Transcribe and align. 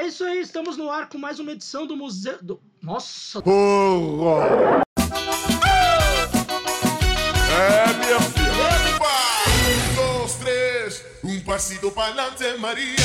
É 0.00 0.06
isso 0.06 0.24
aí, 0.24 0.40
estamos 0.40 0.78
no 0.78 0.90
ar 0.90 1.10
com 1.10 1.18
mais 1.18 1.38
uma 1.38 1.52
edição 1.52 1.86
do 1.86 1.94
Museu. 1.94 2.38
Do... 2.40 2.58
Nossa! 2.80 3.42
Porra! 3.42 4.82
É, 7.52 7.92
minha 7.98 8.18
filha! 8.18 8.50
Um, 9.68 10.18
dois, 10.18 10.34
três, 10.36 11.04
um 11.22 11.38
passito 11.40 11.90
para 11.90 12.14
Maria! 12.56 12.96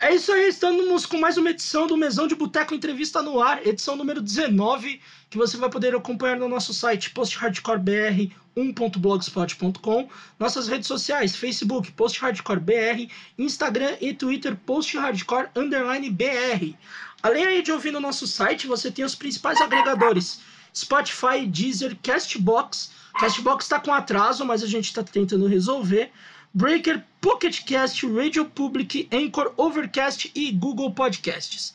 É 0.00 0.14
isso 0.14 0.32
aí, 0.32 0.48
estamos 0.48 1.04
com 1.06 1.18
mais 1.18 1.36
uma 1.36 1.50
edição 1.50 1.86
do 1.86 1.96
Mesão 1.96 2.26
de 2.26 2.34
Boteco 2.34 2.74
Entrevista 2.74 3.22
no 3.22 3.40
Ar, 3.40 3.64
edição 3.66 3.94
número 3.94 4.20
19, 4.20 5.00
que 5.30 5.38
você 5.38 5.56
vai 5.56 5.70
poder 5.70 5.94
acompanhar 5.94 6.36
no 6.38 6.48
nosso 6.48 6.74
site 6.74 7.10
posthardcorebr1.blogspot.com, 7.10 10.08
nossas 10.38 10.66
redes 10.66 10.88
sociais, 10.88 11.36
Facebook, 11.36 11.92
posthardcorebr, 11.92 13.08
Instagram 13.38 13.96
e 14.00 14.14
Twitter, 14.14 14.56
posthardcore_br. 14.66 16.74
Além 17.22 17.46
aí 17.46 17.62
de 17.62 17.70
ouvir 17.70 17.92
no 17.92 18.00
nosso 18.00 18.26
site, 18.26 18.66
você 18.66 18.90
tem 18.90 19.04
os 19.04 19.14
principais 19.14 19.60
agregadores, 19.60 20.40
Spotify, 20.74 21.46
Deezer, 21.46 21.96
Castbox. 22.02 22.90
Castbox 23.18 23.64
está 23.64 23.78
com 23.78 23.92
atraso, 23.92 24.44
mas 24.44 24.62
a 24.62 24.66
gente 24.66 24.86
está 24.86 25.02
tentando 25.02 25.46
resolver. 25.46 26.10
Breaker, 26.54 27.02
Pocket 27.20 27.64
Cast, 27.64 28.06
Radio 28.06 28.44
Public, 28.44 29.08
Anchor, 29.12 29.52
Overcast 29.56 30.30
e 30.34 30.52
Google 30.52 30.92
Podcasts. 30.92 31.74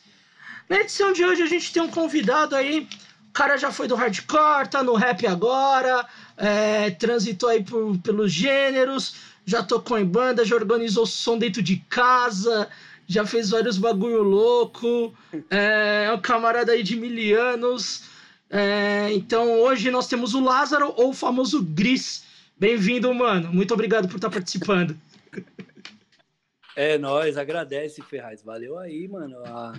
Na 0.68 0.80
edição 0.80 1.12
de 1.12 1.24
hoje 1.24 1.42
a 1.42 1.46
gente 1.46 1.72
tem 1.72 1.82
um 1.82 1.88
convidado 1.88 2.54
aí, 2.54 2.86
o 3.28 3.32
cara 3.32 3.56
já 3.56 3.72
foi 3.72 3.88
do 3.88 3.94
hardcore, 3.94 4.68
tá 4.68 4.82
no 4.82 4.94
rap 4.94 5.26
agora, 5.26 6.06
é, 6.36 6.90
transitou 6.90 7.48
aí 7.48 7.64
por, 7.64 7.98
pelos 7.98 8.30
gêneros, 8.30 9.14
já 9.46 9.62
tocou 9.62 9.98
em 9.98 10.04
banda, 10.04 10.44
já 10.44 10.54
organizou 10.54 11.06
som 11.06 11.38
dentro 11.38 11.62
de 11.62 11.76
casa, 11.88 12.68
já 13.06 13.26
fez 13.26 13.50
vários 13.50 13.78
bagulho 13.78 14.22
louco, 14.22 15.14
é, 15.50 16.04
é 16.06 16.12
um 16.12 16.20
camarada 16.20 16.72
aí 16.72 16.82
de 16.82 16.94
mil 16.94 17.40
anos. 17.40 18.02
É, 18.50 19.12
então 19.12 19.60
hoje 19.60 19.90
nós 19.90 20.08
temos 20.08 20.34
o 20.34 20.40
Lázaro, 20.40 20.92
ou 20.96 21.10
o 21.10 21.14
famoso 21.14 21.62
Gris, 21.62 22.24
Bem-vindo, 22.58 23.14
mano. 23.14 23.52
Muito 23.52 23.72
obrigado 23.72 24.08
por 24.08 24.16
estar 24.16 24.30
participando. 24.30 24.98
É, 26.74 26.98
nós 26.98 27.36
agradece, 27.36 28.02
Ferraz. 28.02 28.42
Valeu 28.42 28.76
aí, 28.76 29.06
mano, 29.06 29.36
a, 29.46 29.78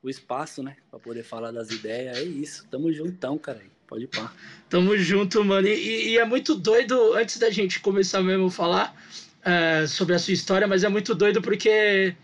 o 0.00 0.08
espaço, 0.08 0.62
né? 0.62 0.76
Pra 0.88 1.00
poder 1.00 1.24
falar 1.24 1.50
das 1.50 1.72
ideias. 1.72 2.16
É 2.18 2.22
isso. 2.22 2.64
Tamo 2.70 2.92
juntão, 2.92 3.36
cara. 3.36 3.60
Pode 3.88 4.04
ir 4.04 4.06
pá. 4.06 4.32
Tamo 4.70 4.96
junto, 4.96 5.44
mano. 5.44 5.66
E, 5.66 6.10
e, 6.10 6.18
é 6.18 6.24
muito 6.24 6.54
doido, 6.54 7.14
antes 7.14 7.38
da 7.38 7.50
gente 7.50 7.80
começar 7.80 8.22
mesmo 8.22 8.46
a 8.46 8.50
falar 8.52 8.96
é, 9.44 9.84
sobre 9.88 10.14
a 10.14 10.18
sua 10.20 10.32
história, 10.32 10.68
mas 10.68 10.84
é 10.84 10.88
muito 10.88 11.16
doido 11.16 11.42
porque 11.42 12.14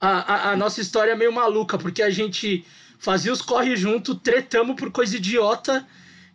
a, 0.00 0.10
a, 0.10 0.52
a, 0.52 0.56
nossa 0.56 0.80
história 0.80 1.10
é 1.10 1.16
meio 1.16 1.32
maluca, 1.32 1.76
porque 1.76 2.02
a 2.02 2.10
gente 2.10 2.64
fazia 3.00 3.32
os 3.32 3.42
corre 3.42 3.74
junto, 3.74 4.14
tretamos 4.14 4.76
por 4.76 4.92
coisa 4.92 5.16
idiota 5.16 5.86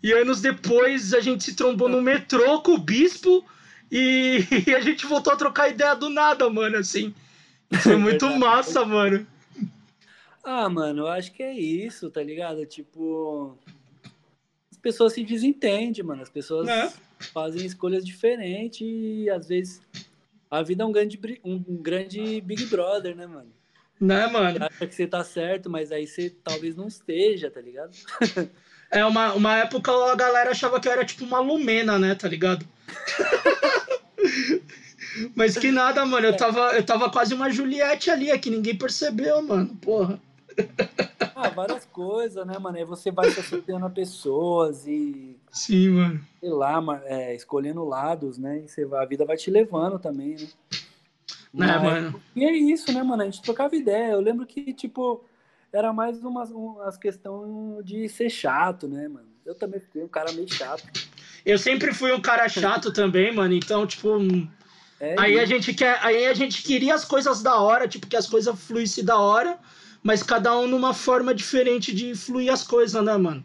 e 0.04 0.12
anos 0.12 0.42
depois 0.42 1.14
a 1.14 1.22
gente 1.22 1.44
se 1.44 1.56
trombou 1.56 1.88
no 1.88 2.02
metrô 2.02 2.62
com 2.62 2.74
o 2.74 2.78
bispo 2.78 3.46
e, 3.90 4.44
e 4.68 4.76
a 4.76 4.82
gente 4.82 5.06
voltou 5.06 5.32
a 5.32 5.38
trocar 5.38 5.70
ideia 5.70 5.96
do 5.96 6.10
nada, 6.10 6.50
mano, 6.50 6.78
assim. 6.78 7.14
Foi 7.82 7.96
muito 7.96 8.28
massa, 8.38 8.84
mano. 8.84 9.26
Ah, 10.44 10.68
mano, 10.68 11.04
eu 11.04 11.08
acho 11.08 11.32
que 11.32 11.42
é 11.42 11.54
isso, 11.54 12.10
tá 12.10 12.22
ligado? 12.22 12.66
Tipo, 12.66 13.58
as 14.72 14.78
pessoas 14.78 15.14
se 15.14 15.24
desentendem, 15.24 16.04
mano. 16.04 16.22
As 16.22 16.30
pessoas 16.30 16.68
é. 16.68 16.92
fazem 17.32 17.66
escolhas 17.66 18.04
diferentes 18.04 18.82
e 18.82 19.30
às 19.30 19.48
vezes 19.48 19.82
a 20.50 20.64
vida 20.64 20.84
é 20.84 20.86
um 20.86 20.92
grande, 20.92 21.20
um 21.44 21.60
grande 21.78 22.42
Big 22.42 22.66
Brother, 22.66 23.16
né, 23.16 23.28
mano? 23.28 23.52
Né, 24.00 24.28
mano? 24.28 24.60
Você 24.60 24.64
acha 24.64 24.88
que 24.88 24.96
você 24.96 25.08
tá 25.08 25.24
certo, 25.24 25.70
mas 25.70 25.92
aí 25.92 26.06
você 26.06 26.30
talvez 26.44 26.76
não 26.76 26.88
esteja, 26.88 27.50
tá 27.50 27.62
ligado? 27.62 27.92
É, 28.92 29.04
uma, 29.06 29.34
uma 29.34 29.58
época 29.58 29.92
a 29.92 30.16
galera 30.16 30.52
achava 30.52 30.80
que 30.80 30.88
eu 30.88 30.92
era 30.92 31.04
tipo 31.04 31.26
uma 31.26 31.40
Lumena, 31.40 31.98
né? 31.98 32.16
Tá 32.16 32.28
ligado? 32.28 32.66
Mas 35.34 35.58
que 35.58 35.72
nada, 35.72 36.06
mano. 36.06 36.28
Eu 36.28 36.36
tava, 36.36 36.76
eu 36.76 36.86
tava 36.86 37.10
quase 37.10 37.34
uma 37.34 37.50
Juliette 37.50 38.12
ali, 38.12 38.30
é 38.30 38.38
que 38.38 38.50
ninguém 38.50 38.78
percebeu, 38.78 39.42
mano. 39.42 39.76
Porra. 39.82 40.20
Ah, 41.36 41.50
várias 41.50 41.86
coisas, 41.86 42.46
né, 42.46 42.58
mano? 42.58 42.78
Aí 42.78 42.86
você 42.86 43.12
vai 43.12 43.30
se 43.32 43.40
associando 43.40 43.86
a 43.86 43.90
pessoas 43.90 44.88
e. 44.88 45.38
Sim, 45.52 45.90
mano. 45.90 46.22
Sei 46.40 46.50
lá, 46.50 46.82
é, 47.06 47.36
escolhendo 47.36 47.84
lados, 47.84 48.38
né? 48.38 48.60
E 48.60 48.68
você 48.68 48.86
vai, 48.86 49.04
a 49.04 49.08
vida 49.08 49.26
vai 49.26 49.38
te 49.38 49.52
levando 49.52 50.00
também, 50.00 50.36
né? 50.36 50.48
Né, 51.56 51.78
mano? 51.78 52.22
E 52.36 52.44
é 52.44 52.52
isso, 52.52 52.92
né, 52.92 53.02
mano? 53.02 53.24
A 53.24 53.26
gente 53.26 53.42
trocava 53.42 53.76
ideia. 53.76 54.12
Eu 54.12 54.20
lembro 54.20 54.46
que, 54.46 54.74
tipo, 54.74 55.24
era 55.72 55.94
mais 55.94 56.24
umas, 56.24 56.52
umas 56.52 56.98
questão 56.98 57.80
de 57.84 58.08
ser 58.10 58.30
chato, 58.30 58.88
né, 58.88 59.08
mano? 59.08 59.28
Eu 59.46 59.56
também 59.56 59.80
fui 59.92 60.04
um 60.04 60.08
cara 60.08 60.32
meio 60.34 60.52
chato. 60.52 60.84
Eu 61.46 61.58
sempre 61.58 61.94
fui 61.94 62.12
um 62.12 62.20
cara 62.20 62.50
chato 62.50 62.92
também, 62.92 63.34
mano. 63.34 63.54
Então, 63.54 63.86
tipo. 63.86 64.10
É, 65.00 65.16
aí, 65.20 65.40
a 65.40 65.46
gente 65.46 65.74
quer, 65.74 66.00
aí 66.02 66.26
a 66.26 66.34
gente 66.34 66.64
queria 66.64 66.96
as 66.96 67.06
coisas 67.06 67.44
da 67.44 67.60
hora, 67.60 67.88
tipo, 67.88 68.08
que 68.08 68.16
as 68.16 68.28
coisas 68.28 68.58
fluíssem 68.60 69.04
da 69.04 69.18
hora, 69.18 69.60
mas 70.02 70.24
cada 70.24 70.58
um 70.58 70.68
numa 70.68 70.94
forma 70.94 71.34
diferente 71.34 71.94
de 71.94 72.16
fluir 72.16 72.52
as 72.52 72.64
coisas, 72.64 73.04
né, 73.04 73.16
mano? 73.18 73.44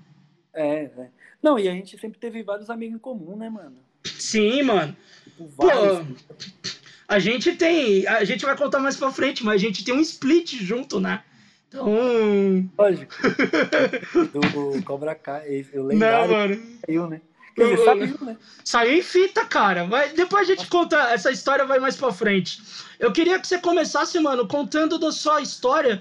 É, 0.54 0.84
é. 0.84 1.08
Não, 1.42 1.58
e 1.58 1.68
a 1.68 1.72
gente 1.72 1.98
sempre 1.98 2.18
teve 2.18 2.42
vários 2.42 2.70
amigos 2.70 2.96
em 2.96 2.98
comum, 2.98 3.36
né, 3.36 3.50
mano? 3.50 3.76
Sim, 4.04 4.62
mano. 4.62 4.96
Tipo, 5.24 5.48
vários. 5.56 5.98
Pô, 5.98 6.69
a 7.10 7.18
gente 7.18 7.56
tem. 7.56 8.06
A 8.06 8.22
gente 8.22 8.44
vai 8.44 8.56
contar 8.56 8.78
mais 8.78 8.96
pra 8.96 9.10
frente, 9.10 9.44
mas 9.44 9.56
a 9.56 9.64
gente 9.64 9.84
tem 9.84 9.92
um 9.92 10.00
split 10.00 10.54
junto, 10.62 11.00
né? 11.00 11.24
Então. 11.66 12.70
Lógico. 12.78 13.12
Do 14.78 14.82
Cobra 14.84 15.16
Kai, 15.16 15.66
eu 15.72 15.86
lembro. 15.86 16.06
Não, 16.06 16.28
mano. 16.28 16.62
Saiu, 16.86 17.08
né? 17.08 17.20
Quer 17.56 17.64
dizer, 17.64 17.84
saiu, 17.84 18.18
né? 18.20 18.36
Saiu 18.64 18.98
em 18.98 19.02
fita, 19.02 19.44
cara. 19.44 19.84
Mas 19.88 20.12
depois 20.12 20.48
a 20.48 20.54
gente 20.54 20.68
conta, 20.68 20.96
essa 21.10 21.32
história 21.32 21.64
vai 21.64 21.80
mais 21.80 21.96
pra 21.96 22.12
frente. 22.12 22.62
Eu 23.00 23.12
queria 23.12 23.40
que 23.40 23.48
você 23.48 23.58
começasse, 23.58 24.16
mano, 24.20 24.46
contando 24.46 24.96
da 24.96 25.10
sua 25.10 25.40
história, 25.40 26.00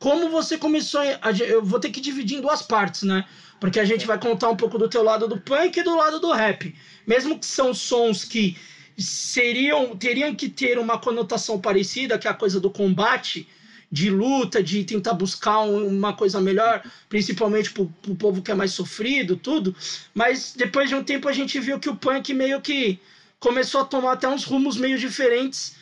como 0.00 0.28
você 0.28 0.58
começou. 0.58 1.00
A, 1.00 1.30
eu 1.46 1.62
vou 1.62 1.78
ter 1.78 1.90
que 1.90 2.00
dividir 2.00 2.38
em 2.38 2.42
duas 2.42 2.62
partes, 2.62 3.04
né? 3.04 3.24
Porque 3.60 3.78
a 3.78 3.84
gente 3.84 4.04
vai 4.08 4.18
contar 4.18 4.50
um 4.50 4.56
pouco 4.56 4.76
do 4.76 4.88
teu 4.88 5.04
lado 5.04 5.28
do 5.28 5.38
punk 5.38 5.78
e 5.78 5.84
do 5.84 5.96
lado 5.96 6.18
do 6.18 6.32
rap. 6.32 6.74
Mesmo 7.06 7.38
que 7.38 7.46
são 7.46 7.72
sons 7.72 8.24
que 8.24 8.56
seriam 8.98 9.96
teriam 9.96 10.34
que 10.34 10.48
ter 10.48 10.78
uma 10.78 10.98
conotação 10.98 11.60
parecida, 11.60 12.18
que 12.18 12.26
é 12.26 12.30
a 12.30 12.34
coisa 12.34 12.58
do 12.58 12.70
combate 12.70 13.48
de 13.90 14.10
luta, 14.10 14.62
de 14.62 14.84
tentar 14.84 15.14
buscar 15.14 15.60
uma 15.60 16.12
coisa 16.12 16.40
melhor, 16.40 16.82
principalmente 17.08 17.70
pro, 17.70 17.86
pro 18.02 18.14
povo 18.16 18.42
que 18.42 18.50
é 18.50 18.54
mais 18.54 18.72
sofrido, 18.72 19.36
tudo. 19.36 19.74
Mas 20.12 20.52
depois 20.54 20.88
de 20.88 20.94
um 20.94 21.02
tempo 21.02 21.28
a 21.28 21.32
gente 21.32 21.58
viu 21.58 21.78
que 21.78 21.88
o 21.88 21.96
punk 21.96 22.34
meio 22.34 22.60
que 22.60 22.98
começou 23.40 23.80
a 23.80 23.84
tomar 23.84 24.12
até 24.12 24.28
uns 24.28 24.44
rumos 24.44 24.76
meio 24.76 24.98
diferentes. 24.98 25.76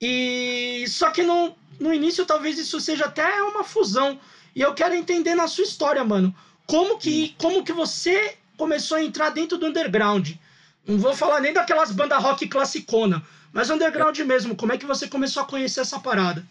E 0.00 0.84
só 0.88 1.10
que 1.10 1.22
no, 1.22 1.54
no 1.78 1.92
início 1.92 2.24
talvez 2.24 2.58
isso 2.58 2.80
seja 2.80 3.06
até 3.06 3.42
uma 3.42 3.62
fusão. 3.62 4.18
E 4.56 4.62
eu 4.62 4.72
quero 4.72 4.94
entender 4.94 5.34
na 5.34 5.46
sua 5.46 5.64
história, 5.64 6.02
mano, 6.02 6.34
como 6.66 6.98
que, 6.98 7.34
como 7.36 7.62
que 7.62 7.72
você 7.72 8.36
começou 8.56 8.96
a 8.96 9.02
entrar 9.02 9.30
dentro 9.30 9.58
do 9.58 9.66
underground? 9.66 10.30
Não 10.90 10.98
vou 10.98 11.14
falar 11.14 11.40
nem 11.40 11.52
daquelas 11.52 11.92
bandas 11.92 12.20
rock 12.20 12.48
classicona, 12.48 13.22
mas 13.52 13.70
underground 13.70 14.18
mesmo. 14.20 14.56
Como 14.56 14.72
é 14.72 14.78
que 14.78 14.84
você 14.84 15.06
começou 15.08 15.44
a 15.44 15.46
conhecer 15.46 15.82
essa 15.82 16.00
parada? 16.00 16.44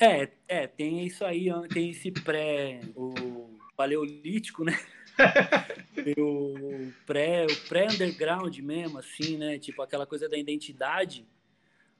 É, 0.00 0.30
é, 0.48 0.66
tem 0.66 1.04
isso 1.04 1.22
aí, 1.22 1.48
tem 1.68 1.90
esse 1.90 2.10
pré, 2.10 2.80
o 2.96 3.50
paleolítico, 3.76 4.64
né? 4.64 4.80
o 6.16 6.90
pré, 7.06 7.44
o 7.44 7.68
pré-underground 7.68 8.56
mesmo, 8.60 8.98
assim, 8.98 9.36
né? 9.36 9.58
Tipo 9.58 9.82
aquela 9.82 10.06
coisa 10.06 10.26
da 10.26 10.38
identidade. 10.38 11.26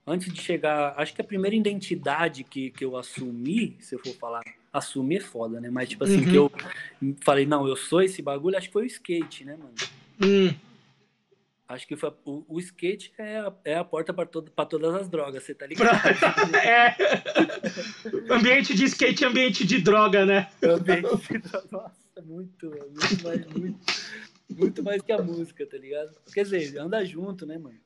Antes 0.06 0.32
de 0.32 0.40
chegar, 0.40 0.94
acho 0.96 1.14
que 1.14 1.20
a 1.20 1.24
primeira 1.24 1.54
identidade 1.54 2.44
que, 2.44 2.70
que 2.70 2.82
eu 2.82 2.96
assumi, 2.96 3.76
se 3.78 3.94
eu 3.94 3.98
for 3.98 4.14
falar, 4.14 4.42
assumir 4.72 5.16
é 5.16 5.20
foda, 5.20 5.60
né? 5.60 5.68
Mas 5.68 5.90
tipo 5.90 6.04
assim, 6.04 6.24
uhum. 6.24 6.30
que 6.30 6.34
eu 6.34 6.50
falei, 7.20 7.44
não, 7.44 7.68
eu 7.68 7.76
sou 7.76 8.00
esse 8.00 8.22
bagulho, 8.22 8.56
acho 8.56 8.68
que 8.68 8.72
foi 8.72 8.84
o 8.84 8.86
skate, 8.86 9.44
né, 9.44 9.58
mano? 9.58 9.74
Hum. 10.22 10.69
Acho 11.70 11.86
que 11.86 11.94
foi, 11.96 12.12
o, 12.24 12.44
o 12.48 12.58
skate 12.58 13.12
é 13.16 13.38
a, 13.38 13.52
é 13.64 13.74
a 13.76 13.84
porta 13.84 14.12
para 14.12 14.26
todo, 14.26 14.50
todas 14.50 14.92
as 14.92 15.08
drogas, 15.08 15.44
você 15.44 15.54
tá 15.54 15.66
ligado? 15.68 15.88
é. 16.66 16.96
Ambiente 18.28 18.74
de 18.74 18.84
skate 18.86 19.24
ambiente 19.24 19.64
de 19.64 19.80
droga, 19.80 20.26
né? 20.26 20.50
Ambiente 20.64 21.16
de 21.28 21.38
droga. 21.38 21.68
Nossa, 21.70 22.22
muito, 22.24 22.66
muito 22.70 23.22
mais, 23.24 23.46
muito, 23.46 23.78
muito 24.50 24.82
mais 24.82 25.00
que 25.00 25.12
a 25.12 25.22
música, 25.22 25.64
tá 25.64 25.78
ligado? 25.78 26.10
Quer 26.34 26.42
dizer, 26.42 26.76
anda 26.76 27.04
junto, 27.04 27.46
né, 27.46 27.56
mano? 27.56 27.78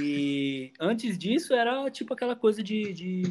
E 0.00 0.72
antes 0.80 1.16
disso 1.16 1.54
era 1.54 1.88
tipo 1.90 2.12
aquela 2.12 2.34
coisa 2.34 2.60
de, 2.60 2.92
de... 2.92 3.22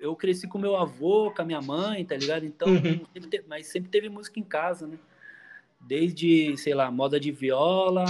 Eu 0.00 0.16
cresci 0.16 0.48
com 0.48 0.58
meu 0.58 0.76
avô, 0.76 1.30
com 1.30 1.42
a 1.42 1.44
minha 1.44 1.60
mãe, 1.62 2.04
tá 2.04 2.16
ligado? 2.16 2.44
Então, 2.44 2.66
Uhum. 2.66 3.04
sempre 3.12 3.30
teve- 3.30 3.44
mas 3.46 3.68
sempre 3.68 3.88
teve 3.88 4.08
música 4.08 4.40
em 4.40 4.44
casa, 4.44 4.84
né? 4.84 4.98
Desde, 5.80 6.56
sei 6.56 6.74
lá, 6.74 6.90
moda 6.90 7.20
de 7.20 7.30
viola, 7.30 8.04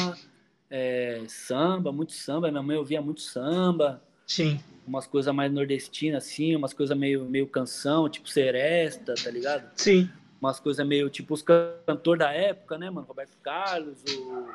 é, 0.76 1.22
samba, 1.28 1.92
muito 1.92 2.12
samba. 2.12 2.50
Minha 2.50 2.62
mãe 2.62 2.76
ouvia 2.76 3.00
muito 3.00 3.20
samba 3.20 4.02
Sim. 4.26 4.58
umas 4.84 5.06
coisas 5.06 5.32
mais 5.32 5.52
nordestinas, 5.52 6.24
assim, 6.24 6.56
umas 6.56 6.72
coisas 6.72 6.98
meio, 6.98 7.24
meio 7.26 7.46
canção, 7.46 8.08
tipo 8.08 8.28
seresta, 8.28 9.14
tá 9.14 9.30
ligado? 9.30 9.70
Sim. 9.76 10.10
Umas 10.40 10.58
coisas 10.58 10.84
meio 10.84 11.08
tipo 11.08 11.32
os 11.32 11.42
cantores 11.42 12.18
da 12.18 12.32
época, 12.32 12.76
né, 12.76 12.90
mano? 12.90 13.06
Roberto 13.06 13.36
Carlos, 13.40 14.02
o. 14.02 14.48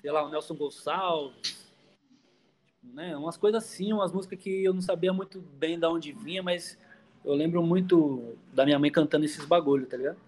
sei 0.00 0.12
lá, 0.12 0.24
o 0.24 0.30
Nelson 0.30 0.54
Gonçalves. 0.54 1.64
Né? 2.80 3.16
Umas 3.16 3.36
coisas 3.36 3.64
assim, 3.64 3.92
umas 3.92 4.12
músicas 4.12 4.38
que 4.38 4.62
eu 4.62 4.72
não 4.72 4.82
sabia 4.82 5.12
muito 5.12 5.40
bem 5.40 5.80
de 5.80 5.86
onde 5.86 6.12
vinha, 6.12 6.44
mas 6.44 6.78
eu 7.24 7.34
lembro 7.34 7.60
muito 7.60 8.36
da 8.52 8.64
minha 8.64 8.78
mãe 8.78 8.90
cantando 8.90 9.24
esses 9.24 9.44
bagulho, 9.44 9.84
tá 9.84 9.96
ligado? 9.96 10.18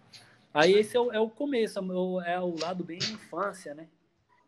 Aí 0.53 0.73
esse 0.73 0.97
é 0.97 1.01
o, 1.01 1.13
é 1.13 1.21
o 1.21 1.29
começo, 1.29 1.79
é 1.79 1.83
o, 1.83 2.21
é 2.23 2.41
o 2.41 2.59
lado 2.61 2.83
bem 2.83 2.99
infância, 2.99 3.73
né? 3.73 3.87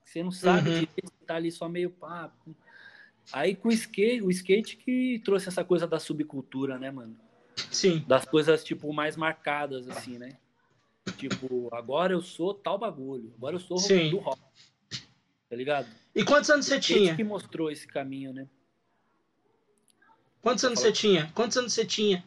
Você 0.09 0.23
não 0.23 0.31
sabe 0.31 0.71
Uhum. 0.71 0.75
direito, 0.81 1.03
você 1.05 1.25
tá 1.27 1.37
ali 1.37 1.53
só 1.53 1.69
meio 1.69 1.91
papo. 1.91 2.57
Aí 3.31 3.55
com 3.55 3.69
o 3.69 3.73
skate, 3.73 4.23
o 4.23 4.31
skate 4.31 4.77
que 4.79 5.21
trouxe 5.23 5.49
essa 5.49 5.63
coisa 5.63 5.87
da 5.87 6.01
subcultura, 6.01 6.79
né, 6.79 6.91
mano? 6.91 7.15
Sim. 7.71 8.03
Das 8.09 8.25
coisas, 8.25 8.65
tipo, 8.65 8.91
mais 8.91 9.17
marcadas, 9.17 9.87
assim, 9.87 10.17
né? 10.17 10.39
Tipo, 11.19 11.69
agora 11.75 12.15
eu 12.15 12.23
sou 12.23 12.55
tal 12.55 12.79
bagulho. 12.79 13.35
Agora 13.37 13.57
eu 13.57 13.61
sou 13.61 13.77
Sim. 13.77 14.11
do 14.11 14.19
rock. 14.19 14.41
Tá 15.51 15.57
ligado? 15.57 15.89
E 16.15 16.25
quantos 16.25 16.49
anos 16.49 16.65
você 16.65 16.81
tinha? 16.81 17.15
que 17.15 17.25
mostrou 17.25 17.71
esse 17.71 17.87
caminho, 17.87 18.33
né? 18.33 18.49
Quantos 20.41 20.65
anos 20.65 20.81
você 20.81 20.91
tinha? 20.91 21.31
Quantos 21.35 21.57
anos 21.59 21.75
você 21.75 21.85
tinha? 21.85 22.25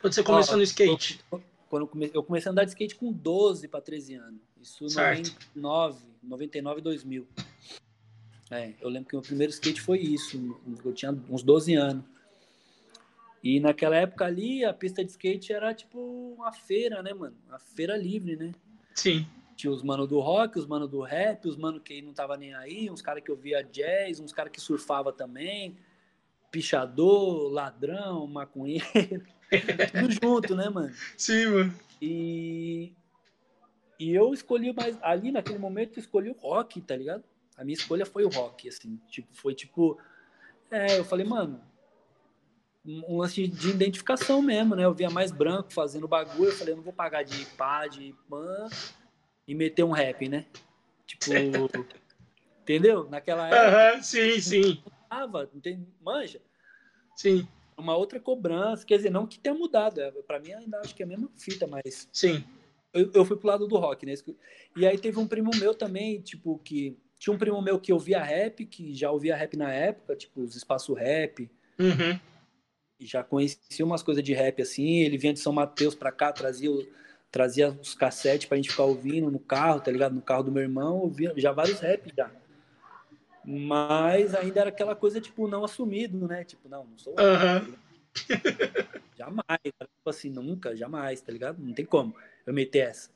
Quando 0.00 0.14
você 0.14 0.22
começou 0.22 0.54
Ó, 0.54 0.56
no 0.56 0.62
skate? 0.62 1.20
Quando 1.68 1.82
eu, 1.82 1.86
come... 1.86 2.10
eu 2.14 2.22
comecei 2.22 2.48
a 2.48 2.52
andar 2.52 2.64
de 2.64 2.70
skate 2.70 2.94
com 2.94 3.12
12 3.12 3.68
para 3.68 3.82
13 3.82 4.14
anos. 4.14 4.40
Isso 4.60 4.84
em 4.84 4.88
Certo. 4.90 5.32
99, 5.54 5.98
99 6.22 6.80
2000. 6.80 7.26
É, 8.50 8.74
eu 8.80 8.88
lembro 8.88 9.08
que 9.08 9.14
o 9.14 9.18
meu 9.18 9.26
primeiro 9.26 9.52
skate 9.52 9.80
foi 9.80 9.98
isso. 10.00 10.60
Eu 10.84 10.92
tinha 10.92 11.16
uns 11.28 11.42
12 11.42 11.74
anos. 11.74 12.04
E 13.42 13.58
naquela 13.58 13.96
época 13.96 14.26
ali, 14.26 14.64
a 14.64 14.74
pista 14.74 15.04
de 15.04 15.10
skate 15.12 15.52
era 15.52 15.72
tipo 15.72 16.34
uma 16.36 16.52
feira, 16.52 17.02
né, 17.02 17.14
mano? 17.14 17.36
Uma 17.48 17.58
feira 17.58 17.96
livre, 17.96 18.36
né? 18.36 18.52
Sim. 18.94 19.26
Tinha 19.56 19.72
os 19.72 19.82
mano 19.82 20.06
do 20.06 20.20
rock, 20.20 20.58
os 20.58 20.66
mano 20.66 20.86
do 20.86 21.00
rap, 21.00 21.46
os 21.46 21.56
mano 21.56 21.80
que 21.80 22.02
não 22.02 22.12
tava 22.12 22.36
nem 22.36 22.54
aí, 22.54 22.90
uns 22.90 23.00
caras 23.00 23.22
que 23.22 23.30
ouvia 23.30 23.62
jazz, 23.62 24.20
uns 24.20 24.32
caras 24.32 24.52
que 24.52 24.60
surfava 24.60 25.12
também, 25.12 25.76
pichador, 26.50 27.50
ladrão, 27.50 28.26
maconheiro, 28.26 28.84
tudo 29.92 30.12
junto, 30.22 30.54
né, 30.54 30.68
mano? 30.68 30.92
Sim, 31.16 31.46
mano. 31.46 31.74
E, 32.00 32.92
e 34.00 34.14
eu 34.14 34.32
escolhi 34.32 34.72
mais, 34.72 34.98
ali 35.02 35.30
naquele 35.30 35.58
momento 35.58 35.98
eu 35.98 36.00
escolhi 36.00 36.30
o 36.30 36.40
rock, 36.40 36.80
tá 36.80 36.96
ligado? 36.96 37.22
A 37.54 37.62
minha 37.62 37.76
escolha 37.76 38.06
foi 38.06 38.24
o 38.24 38.30
rock, 38.30 38.66
assim, 38.66 38.98
tipo, 39.10 39.28
foi 39.34 39.54
tipo, 39.54 40.00
é, 40.70 40.98
eu 40.98 41.04
falei, 41.04 41.26
mano, 41.26 41.60
um 42.82 43.18
lance 43.18 43.46
de 43.46 43.68
identificação 43.68 44.40
mesmo, 44.40 44.74
né? 44.74 44.86
Eu 44.86 44.94
via 44.94 45.10
mais 45.10 45.30
branco 45.30 45.70
fazendo 45.70 46.08
bagulho, 46.08 46.48
eu 46.48 46.56
falei, 46.56 46.72
eu 46.72 46.78
não 46.78 46.82
vou 46.82 46.94
pagar 46.94 47.22
de 47.24 47.44
pá, 47.56 47.86
de 47.86 48.14
pan 48.26 48.70
e 49.46 49.54
meter 49.54 49.84
um 49.84 49.90
rap, 49.90 50.30
né? 50.30 50.46
Tipo, 51.06 51.26
entendeu? 52.62 53.06
Naquela 53.10 53.48
época, 53.48 54.02
sim, 54.02 54.40
sim. 54.40 54.82
tava, 55.10 55.50
não 55.52 55.60
tem, 55.60 55.86
manja, 56.00 56.40
Sim, 57.14 57.46
uma 57.76 57.94
outra 57.94 58.18
cobrança, 58.18 58.86
quer 58.86 58.96
dizer, 58.96 59.10
não 59.10 59.26
que 59.26 59.38
tenha 59.38 59.54
mudado, 59.54 60.00
é, 60.00 60.10
pra 60.22 60.40
mim 60.40 60.54
ainda 60.54 60.80
acho 60.80 60.94
que 60.94 61.02
é 61.02 61.04
a 61.04 61.08
mesma 61.08 61.30
fita, 61.36 61.66
mas 61.66 62.08
sim. 62.10 62.42
Eu, 62.92 63.10
eu 63.14 63.24
fui 63.24 63.36
pro 63.36 63.48
lado 63.48 63.66
do 63.66 63.76
rock, 63.76 64.04
né? 64.06 64.14
E 64.76 64.86
aí 64.86 64.98
teve 64.98 65.18
um 65.18 65.26
primo 65.26 65.50
meu 65.58 65.74
também, 65.74 66.20
tipo, 66.20 66.58
que. 66.64 66.96
Tinha 67.18 67.34
um 67.34 67.38
primo 67.38 67.60
meu 67.60 67.78
que 67.78 67.92
ouvia 67.92 68.22
rap, 68.22 68.64
que 68.64 68.94
já 68.94 69.10
ouvia 69.10 69.36
rap 69.36 69.54
na 69.56 69.70
época, 69.70 70.16
tipo, 70.16 70.40
os 70.40 70.56
espaço 70.56 70.94
rap, 70.94 71.50
Uhum. 71.78 72.18
e 72.98 73.04
já 73.06 73.22
conhecia 73.22 73.84
umas 73.84 74.02
coisas 74.02 74.24
de 74.24 74.32
rap 74.32 74.62
assim. 74.62 75.00
Ele 75.00 75.18
vinha 75.18 75.32
de 75.34 75.40
São 75.40 75.52
Mateus 75.52 75.94
pra 75.94 76.10
cá, 76.10 76.32
trazia, 76.32 76.70
trazia 77.30 77.68
os 77.68 77.94
cassetes 77.94 78.46
pra 78.48 78.56
gente 78.56 78.70
ficar 78.70 78.84
ouvindo 78.84 79.30
no 79.30 79.38
carro, 79.38 79.80
tá 79.80 79.90
ligado? 79.90 80.14
No 80.14 80.22
carro 80.22 80.44
do 80.44 80.50
meu 80.52 80.62
irmão, 80.62 80.96
ouvia 80.98 81.34
já 81.36 81.52
vários 81.52 81.78
rap 81.80 82.10
já. 82.16 82.30
Mas 83.44 84.34
ainda 84.34 84.60
era 84.60 84.68
aquela 84.70 84.94
coisa, 84.94 85.20
tipo, 85.20 85.48
não 85.48 85.64
assumido, 85.64 86.26
né? 86.26 86.44
Tipo, 86.44 86.68
não, 86.68 86.84
não 86.84 86.98
sou 86.98 87.14
rap, 87.14 87.22
tá 87.38 87.58
ligado? 87.66 87.78
Jamais, 89.16 89.60
tipo 89.62 90.08
assim, 90.08 90.30
nunca, 90.30 90.74
jamais, 90.74 91.20
tá 91.20 91.30
ligado? 91.30 91.60
Não 91.60 91.74
tem 91.74 91.84
como 91.84 92.14
eu 92.46 92.54
meter 92.54 92.88
essa. 92.88 93.10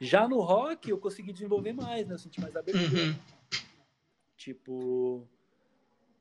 Já 0.00 0.28
no 0.28 0.40
rock, 0.40 0.88
eu 0.88 0.98
consegui 0.98 1.32
desenvolver 1.32 1.72
mais, 1.72 2.06
né? 2.06 2.14
Eu 2.14 2.18
senti 2.18 2.40
mais 2.40 2.54
abertura. 2.54 2.86
Uhum. 2.86 3.16
Tipo, 4.36 5.26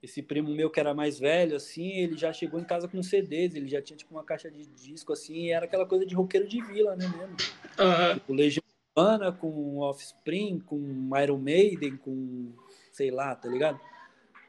esse 0.01 0.23
primo 0.23 0.49
meu 0.49 0.71
que 0.71 0.79
era 0.79 0.95
mais 0.95 1.19
velho, 1.19 1.55
assim, 1.55 1.91
ele 1.91 2.17
já 2.17 2.33
chegou 2.33 2.59
em 2.59 2.63
casa 2.63 2.87
com 2.87 3.03
CDs, 3.03 3.53
ele 3.53 3.67
já 3.67 3.81
tinha, 3.81 3.95
tipo, 3.95 4.15
uma 4.15 4.23
caixa 4.23 4.49
de 4.49 4.65
disco, 4.65 5.13
assim, 5.13 5.45
e 5.45 5.51
era 5.51 5.65
aquela 5.65 5.85
coisa 5.85 6.03
de 6.03 6.15
roqueiro 6.15 6.47
de 6.47 6.59
vila, 6.59 6.95
né, 6.95 7.07
mesmo? 7.07 7.37
Aham. 7.77 8.15
Tipo, 8.15 8.33
Legião 8.33 8.63
Urbana 8.95 9.31
com 9.31 9.77
Offspring, 9.77 10.59
com 10.59 11.11
Iron 11.21 11.37
Maiden, 11.37 11.97
com, 11.97 12.51
sei 12.91 13.11
lá, 13.11 13.35
tá 13.35 13.47
ligado? 13.47 13.79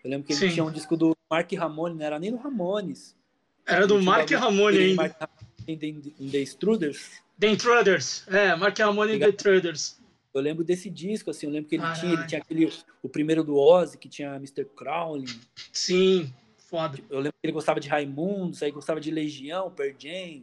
Eu 0.03 0.11
lembro 0.11 0.27
que 0.27 0.33
ele 0.33 0.41
Sim. 0.41 0.49
tinha 0.51 0.65
um 0.65 0.73
disco 0.73 0.97
do 0.97 1.15
Mark 1.31 1.53
Ramone, 1.53 1.97
não 1.97 2.07
era 2.07 2.19
nem 2.19 2.31
do 2.31 2.39
Ramones. 2.39 3.18
Era 3.69 3.87
do 3.87 4.01
Mark 4.03 4.31
Ramone 4.31 4.79
ainda. 4.79 5.15
In 5.67 5.77
the, 5.77 5.87
in 5.87 6.31
the 6.31 6.43
Intruders. 6.43 7.21
É, 8.27 8.57
Mark 8.57 8.79
Ramone 8.79 9.15
e 9.15 9.19
The 9.19 9.29
Intruders. 9.29 9.99
Eu 10.35 10.41
lembro 10.41 10.65
desse 10.65 10.89
disco, 10.91 11.31
assim, 11.31 11.47
eu 11.47 11.53
lembro 11.53 11.69
que 11.69 11.77
ele 11.77 11.83
Caralho. 11.83 12.01
tinha, 12.01 12.13
ele 12.15 12.27
tinha 12.27 12.41
aquele, 12.41 12.73
o 13.03 13.09
primeiro 13.09 13.43
do 13.43 13.57
Ozzy, 13.57 13.99
que 13.99 14.09
tinha 14.09 14.35
Mr. 14.37 14.65
Crowley. 14.65 15.27
Sim, 15.73 16.33
foda. 16.57 16.99
Eu 17.11 17.19
lembro 17.19 17.33
que 17.33 17.47
ele 17.47 17.53
gostava 17.53 17.81
de 17.81 17.89
Raimundos, 17.89 18.63
aí 18.63 18.71
gostava 18.71 19.01
de 19.01 19.11
Legião, 19.11 19.71
Pearl 19.71 19.95
Jam. 19.99 20.43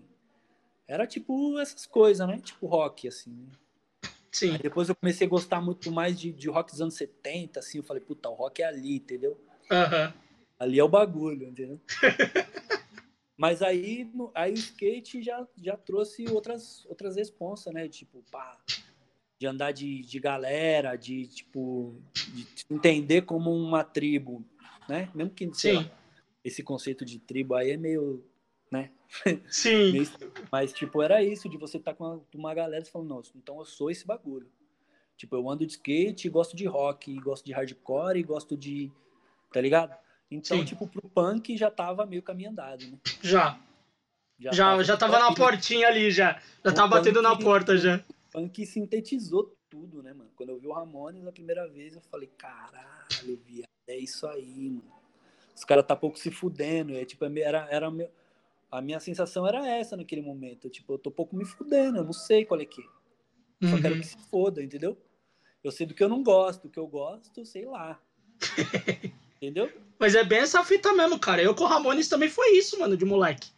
Era 0.87 1.07
tipo 1.07 1.57
essas 1.59 1.85
coisas, 1.85 2.27
né? 2.27 2.39
Tipo 2.43 2.67
rock, 2.67 3.07
assim. 3.07 3.31
né? 3.31 3.45
Sim. 4.31 4.51
Aí 4.51 4.57
depois 4.57 4.89
eu 4.89 4.95
comecei 4.95 5.25
a 5.25 5.29
gostar 5.29 5.61
muito 5.61 5.91
mais 5.91 6.19
de, 6.19 6.31
de 6.31 6.49
rock 6.49 6.71
dos 6.71 6.81
anos 6.81 6.95
70, 6.95 7.59
assim. 7.59 7.77
Eu 7.77 7.83
falei, 7.83 8.03
puta, 8.03 8.29
o 8.29 8.33
rock 8.33 8.61
é 8.61 8.65
ali, 8.65 8.97
entendeu? 8.97 9.39
Aham. 9.71 10.13
Ali 10.59 10.79
é 10.79 10.83
o 10.83 10.89
bagulho, 10.89 11.47
entendeu? 11.47 11.79
Mas 13.37 13.61
aí, 13.61 14.09
no- 14.13 14.31
aí 14.33 14.51
o 14.53 14.55
skate 14.57 15.21
já, 15.21 15.45
já 15.61 15.75
trouxe 15.75 16.25
outras, 16.29 16.85
outras 16.85 17.15
responsas, 17.15 17.73
né? 17.73 17.87
Tipo, 17.89 18.23
pá, 18.31 18.57
de 19.37 19.45
andar 19.45 19.71
de, 19.73 20.01
de 20.01 20.19
galera, 20.19 20.95
de, 20.95 21.27
tipo, 21.27 21.95
de 22.33 22.47
entender 22.69 23.23
como 23.23 23.51
uma 23.51 23.83
tribo, 23.83 24.45
né? 24.87 25.09
Mesmo 25.13 25.31
que, 25.33 25.53
sei 25.53 25.73
lá, 25.73 25.91
esse 26.43 26.63
conceito 26.63 27.03
de 27.03 27.19
tribo 27.19 27.53
aí 27.55 27.71
é 27.71 27.77
meio, 27.77 28.23
né? 28.71 28.91
Sim. 29.51 29.91
Meio- 29.91 30.07
Mas, 30.51 30.71
tipo, 30.71 31.01
era 31.01 31.21
isso, 31.21 31.49
de 31.49 31.57
você 31.57 31.75
estar 31.77 31.93
com 31.93 32.05
uma, 32.05 32.21
uma 32.33 32.53
galera 32.53 32.83
e 32.83 32.89
falando, 32.89 33.09
não, 33.09 33.21
então 33.35 33.59
eu 33.59 33.65
sou 33.65 33.91
esse 33.91 34.05
bagulho. 34.07 34.49
Tipo, 35.17 35.35
eu 35.35 35.49
ando 35.49 35.65
de 35.65 35.73
skate, 35.73 36.29
gosto 36.29 36.55
de 36.55 36.65
rock, 36.65 37.13
gosto 37.19 37.45
de 37.45 37.51
hardcore, 37.53 38.19
e 38.19 38.23
gosto 38.23 38.55
de. 38.57 38.91
Tá 39.51 39.61
ligado? 39.61 39.95
Então, 40.29 40.57
Sim. 40.59 40.65
tipo, 40.65 40.87
pro 40.87 41.07
punk 41.09 41.55
já 41.57 41.69
tava 41.69 42.05
meio 42.05 42.21
caminho 42.23 42.49
andado, 42.49 42.85
né? 42.87 42.97
Já. 43.21 43.59
Já, 44.39 44.83
já 44.83 44.97
tava 44.97 45.17
na 45.19 45.33
portinha 45.33 45.87
ali, 45.87 46.11
já. 46.11 46.41
Já 46.63 46.73
tava 46.73 46.87
batendo 46.97 47.21
na 47.21 47.37
porta, 47.37 47.77
já. 47.77 47.97
O 47.97 48.31
punk 48.31 48.65
sintetizou 48.65 49.55
tudo, 49.69 50.03
né, 50.03 50.13
mano? 50.13 50.29
Quando 50.35 50.49
eu 50.49 50.59
vi 50.59 50.67
o 50.67 50.73
Ramones 50.73 51.25
a 51.25 51.31
primeira 51.31 51.67
vez, 51.69 51.95
eu 51.95 52.01
falei, 52.01 52.29
caralho, 52.37 53.39
viado, 53.45 53.69
é 53.87 53.97
isso 53.97 54.27
aí, 54.27 54.69
mano. 54.69 54.93
Os 55.55 55.63
caras 55.63 55.85
tá 55.85 55.95
pouco 55.95 56.19
se 56.19 56.29
fudendo. 56.31 56.93
É, 56.97 57.05
tipo, 57.05 57.23
era, 57.23 57.67
era 57.71 57.89
meu... 57.89 58.11
A 58.69 58.81
minha 58.81 58.99
sensação 58.99 59.47
era 59.47 59.65
essa 59.65 59.95
naquele 59.95 60.21
momento. 60.21 60.69
Tipo, 60.69 60.93
eu 60.93 60.97
tô 60.97 61.09
pouco 61.09 61.33
me 61.33 61.45
fudendo, 61.45 61.99
eu 61.99 62.03
não 62.03 62.11
sei 62.11 62.43
qual 62.43 62.59
é 62.59 62.65
que 62.65 62.81
é. 62.81 63.69
Só 63.69 63.81
quero 63.81 63.95
Uhum. 63.95 64.01
que 64.01 64.07
se 64.07 64.17
foda, 64.29 64.61
entendeu? 64.61 64.97
Eu 65.63 65.71
sei 65.71 65.85
do 65.87 65.93
que 65.93 66.03
eu 66.03 66.09
não 66.09 66.21
gosto, 66.21 66.65
o 66.67 66.69
que 66.69 66.77
eu 66.77 66.85
gosto, 66.87 67.45
sei 67.45 67.65
lá. 67.65 68.01
entendeu? 69.37 69.71
Mas 69.99 70.15
é 70.15 70.23
bem 70.23 70.39
essa 70.39 70.63
fita 70.63 70.93
mesmo, 70.93 71.17
cara. 71.17 71.41
Eu 71.41 71.55
com 71.55 71.63
o 71.63 71.67
Ramones 71.67 72.07
também 72.07 72.29
foi 72.29 72.57
isso, 72.57 72.79
mano, 72.79 72.97
de 72.97 73.05
moleque. 73.05 73.49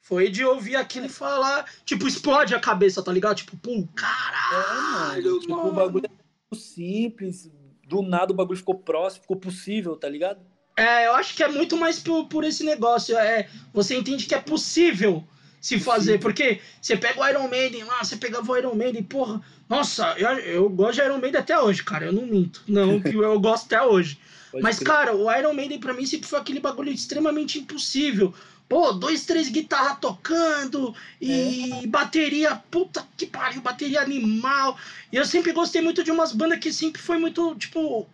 Foi 0.00 0.28
de 0.28 0.44
ouvir 0.44 0.76
aquilo 0.76 1.06
e 1.06 1.10
falar, 1.10 1.64
tipo, 1.84 2.08
explode 2.08 2.54
a 2.54 2.60
cabeça, 2.60 3.02
tá 3.02 3.12
ligado? 3.12 3.36
Tipo, 3.36 3.56
pum, 3.56 3.86
É, 3.92 4.00
caralho, 4.00 5.24
mano. 5.24 5.40
Tipo, 5.40 5.68
o 5.68 5.72
bagulho 5.72 6.06
é 6.06 6.08
muito 6.08 6.64
simples. 6.64 7.50
Do 7.86 8.02
nada 8.02 8.32
o 8.32 8.36
bagulho 8.36 8.58
ficou 8.58 8.76
próximo, 8.76 9.22
ficou 9.22 9.36
possível, 9.36 9.96
tá 9.96 10.08
ligado? 10.08 10.40
É, 10.76 11.06
eu 11.06 11.14
acho 11.14 11.34
que 11.34 11.42
é 11.42 11.48
muito 11.48 11.76
mais 11.76 11.98
por, 11.98 12.26
por 12.26 12.44
esse 12.44 12.64
negócio. 12.64 13.16
É, 13.18 13.48
você 13.72 13.96
entende 13.96 14.26
que 14.26 14.34
é 14.34 14.40
possível 14.40 15.24
se 15.60 15.78
fazer. 15.78 16.18
Porque 16.18 16.60
você 16.80 16.96
pega 16.96 17.20
o 17.20 17.28
Iron 17.28 17.48
Maiden 17.48 17.84
lá, 17.84 18.02
você 18.02 18.16
pegava 18.16 18.50
o 18.50 18.56
Iron 18.56 18.74
Maiden, 18.74 19.02
porra. 19.02 19.40
Nossa, 19.68 20.14
eu, 20.16 20.28
eu 20.38 20.68
gosto 20.70 20.94
de 20.94 21.02
Iron 21.02 21.18
Maiden 21.18 21.40
até 21.40 21.60
hoje, 21.60 21.84
cara. 21.84 22.06
Eu 22.06 22.12
não 22.12 22.26
minto. 22.26 22.62
Não, 22.66 23.00
que 23.00 23.10
eu 23.14 23.38
gosto 23.38 23.66
até 23.66 23.82
hoje. 23.82 24.18
Pode 24.50 24.62
Mas, 24.62 24.78
crer. 24.78 24.86
cara, 24.86 25.16
o 25.16 25.30
Iron 25.32 25.52
Maiden 25.52 25.78
pra 25.78 25.94
mim 25.94 26.04
sempre 26.06 26.28
foi 26.28 26.38
aquele 26.38 26.60
bagulho 26.60 26.92
extremamente 26.92 27.58
impossível. 27.58 28.34
Pô, 28.68 28.92
dois, 28.92 29.24
três 29.24 29.48
guitarras 29.48 29.98
tocando 30.00 30.94
e 31.20 31.84
bateria, 31.88 32.54
puta 32.70 33.04
que 33.16 33.26
pariu, 33.26 33.60
bateria 33.60 34.00
animal. 34.00 34.78
E 35.12 35.16
eu 35.16 35.24
sempre 35.24 35.52
gostei 35.52 35.82
muito 35.82 36.04
de 36.04 36.10
umas 36.12 36.32
bandas 36.32 36.60
que 36.60 36.72
sempre 36.72 37.02
foi 37.02 37.18
muito, 37.18 37.56
tipo, 37.56 38.08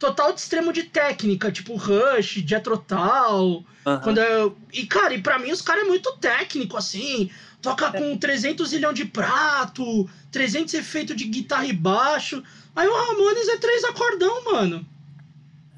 total 0.00 0.32
de 0.32 0.40
extremo 0.40 0.72
de 0.72 0.82
técnica, 0.82 1.52
tipo 1.52 1.76
Rush, 1.76 2.42
Jethro 2.44 2.76
Tull. 2.78 3.64
Aham. 3.86 4.00
Quando 4.02 4.18
eu... 4.18 4.56
E, 4.72 4.84
cara, 4.84 5.14
e 5.14 5.22
pra 5.22 5.38
mim 5.38 5.52
os 5.52 5.62
caras 5.62 5.84
é 5.84 5.86
muito 5.86 6.10
técnico, 6.16 6.76
assim. 6.76 7.30
Toca 7.62 7.92
com 7.92 8.16
300 8.16 8.68
zilhão 8.68 8.92
de 8.92 9.04
prato, 9.04 10.10
300 10.32 10.74
efeitos 10.74 11.14
de 11.14 11.24
guitarra 11.24 11.66
e 11.66 11.72
baixo. 11.72 12.42
Aí 12.74 12.88
o 12.88 12.94
Ramones 12.94 13.48
é 13.48 13.58
três 13.58 13.84
acordão, 13.84 14.44
mano. 14.44 14.84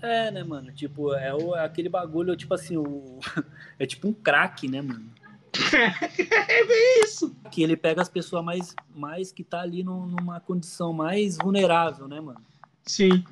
É, 0.03 0.31
né, 0.31 0.43
mano? 0.43 0.73
Tipo, 0.73 1.15
é, 1.15 1.33
o, 1.33 1.55
é 1.55 1.65
aquele 1.65 1.89
bagulho, 1.89 2.37
tipo 2.37 2.53
assim, 2.53 2.77
o... 2.77 3.21
é 3.79 3.87
tipo 3.87 4.09
um 4.09 4.13
crack, 4.13 4.67
né, 4.69 4.83
mano? 4.83 5.11
é 6.49 6.65
bem 6.65 7.03
isso. 7.05 7.35
Que 7.51 7.63
ele 7.63 7.77
pega 7.77 8.03
as 8.03 8.09
pessoas 8.09 8.45
mais, 8.45 8.75
mais 8.95 9.31
que 9.31 9.45
tá 9.45 9.61
ali 9.61 9.83
num- 9.85 10.07
numa 10.07 10.41
condição 10.41 10.93
mais 10.93 11.37
vulnerável, 11.37 12.09
né, 12.09 12.21
mano? 12.21 12.41
Sim. 12.85 13.23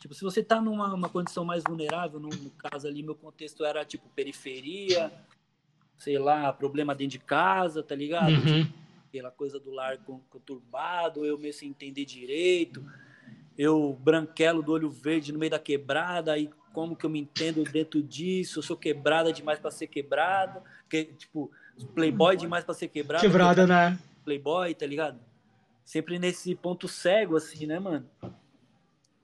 Tipo, 0.00 0.14
se 0.14 0.22
você 0.22 0.42
tá 0.42 0.60
numa 0.60 0.92
uma 0.92 1.08
condição 1.08 1.44
mais 1.44 1.62
vulnerável, 1.66 2.18
no, 2.18 2.28
no 2.28 2.50
caso 2.50 2.86
ali, 2.88 3.02
meu 3.02 3.14
contexto 3.14 3.64
era 3.64 3.84
tipo 3.84 4.08
periferia, 4.14 5.12
sei 5.96 6.18
lá, 6.18 6.52
problema 6.52 6.94
dentro 6.94 7.18
de 7.18 7.24
casa, 7.24 7.82
tá 7.82 7.94
ligado? 7.94 8.30
Uhum. 8.32 8.66
Aquela 9.08 9.30
coisa 9.30 9.58
do 9.60 9.70
lar 9.70 9.98
con- 9.98 10.20
conturbado, 10.30 11.24
eu 11.24 11.38
meio 11.38 11.52
sem 11.54 11.68
entender 11.68 12.04
direito, 12.04 12.84
eu 13.56 13.98
branquelo 14.00 14.62
do 14.62 14.72
olho 14.72 14.90
verde 14.90 15.32
no 15.32 15.38
meio 15.38 15.50
da 15.50 15.58
quebrada, 15.58 16.32
aí 16.32 16.50
como 16.72 16.94
que 16.94 17.06
eu 17.06 17.10
me 17.10 17.20
entendo 17.20 17.64
dentro 17.64 18.02
disso? 18.02 18.58
Eu 18.58 18.62
sou 18.62 18.76
quebrada 18.76 19.32
demais 19.32 19.58
pra 19.58 19.70
ser 19.70 19.86
quebrada, 19.86 20.62
que, 20.90 21.04
tipo, 21.04 21.50
playboy 21.94 22.36
demais 22.36 22.64
pra 22.64 22.74
ser 22.74 22.88
quebrada. 22.88 23.24
Quebrada, 23.24 23.66
né? 23.66 23.98
playboy, 24.26 24.74
tá 24.74 24.84
ligado? 24.84 25.20
Sempre 25.84 26.18
nesse 26.18 26.54
ponto 26.56 26.88
cego, 26.88 27.36
assim, 27.36 27.64
né, 27.64 27.78
mano? 27.78 28.10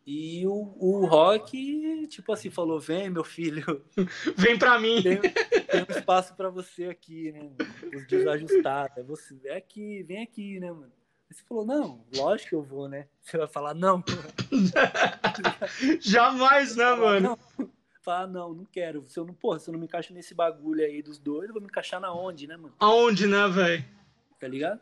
E 0.06 0.46
o, 0.46 0.74
o 0.78 1.06
Rock, 1.06 2.06
tipo 2.08 2.32
assim, 2.32 2.50
falou: 2.50 2.80
vem, 2.80 3.10
meu 3.10 3.24
filho, 3.24 3.84
Vem 4.36 4.58
pra 4.58 4.78
mim. 4.78 5.02
tem, 5.02 5.20
tem 5.20 5.86
um 5.88 5.92
espaço 5.92 6.34
pra 6.34 6.48
você 6.48 6.86
aqui, 6.86 7.32
né? 7.32 7.40
mano? 7.40 7.56
Os 7.96 8.06
desajustados. 8.06 8.96
É 8.96 9.02
você, 9.02 9.36
é 9.44 9.56
aqui, 9.56 10.02
vem 10.04 10.22
aqui, 10.22 10.58
né, 10.60 10.70
mano? 10.70 10.92
Você 11.32 11.42
falou: 11.44 11.64
não, 11.64 12.04
lógico 12.14 12.50
que 12.50 12.54
eu 12.54 12.62
vou, 12.62 12.88
né? 12.88 13.06
Você 13.22 13.38
vai 13.38 13.46
falar: 13.46 13.74
não. 13.74 14.02
Jamais, 16.00 16.76
né, 16.76 16.84
Falar, 16.84 16.96
mano? 16.96 17.38
Não. 17.58 17.70
Falar: 18.02 18.26
não, 18.26 18.52
não 18.52 18.64
quero. 18.64 19.04
Se 19.06 19.18
eu 19.18 19.24
não, 19.24 19.34
porra, 19.34 19.58
se 19.58 19.68
eu 19.68 19.72
não 19.72 19.80
me 19.80 19.86
encaixo 19.86 20.12
nesse 20.12 20.34
bagulho 20.34 20.84
aí 20.84 21.02
dos 21.02 21.18
dois, 21.18 21.48
eu 21.48 21.52
vou 21.52 21.62
me 21.62 21.68
encaixar 21.68 22.00
na 22.00 22.12
onde, 22.12 22.46
né, 22.46 22.56
mano? 22.56 22.74
Aonde, 22.78 23.26
né, 23.26 23.48
velho? 23.48 23.84
tá 24.42 24.48
ligado? 24.48 24.80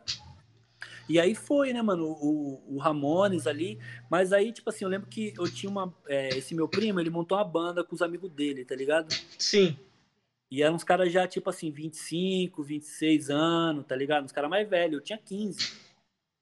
E 1.07 1.19
aí 1.19 1.35
foi, 1.35 1.71
né, 1.71 1.81
mano, 1.83 2.07
o, 2.07 2.63
o 2.67 2.77
Ramones 2.79 3.45
ali, 3.45 3.77
mas 4.09 4.33
aí, 4.33 4.51
tipo 4.51 4.71
assim, 4.71 4.85
eu 4.85 4.89
lembro 4.89 5.07
que 5.07 5.33
eu 5.37 5.43
tinha 5.51 5.69
uma, 5.69 5.93
é, 6.07 6.29
esse 6.29 6.55
meu 6.55 6.67
primo, 6.67 6.99
ele 6.99 7.11
montou 7.11 7.37
uma 7.37 7.43
banda 7.43 7.83
com 7.83 7.93
os 7.93 8.01
amigos 8.01 8.31
dele, 8.31 8.65
tá 8.65 8.75
ligado? 8.75 9.13
Sim. 9.37 9.77
E 10.49 10.63
eram 10.63 10.75
uns 10.75 10.83
caras 10.83 11.13
já, 11.13 11.27
tipo 11.27 11.47
assim, 11.47 11.69
25, 11.69 12.63
26 12.63 13.29
anos, 13.29 13.85
tá 13.85 13.95
ligado? 13.95 14.25
Uns 14.25 14.31
caras 14.31 14.49
mais 14.49 14.67
velhos, 14.67 14.95
eu 14.95 15.01
tinha 15.01 15.19
15, 15.19 15.71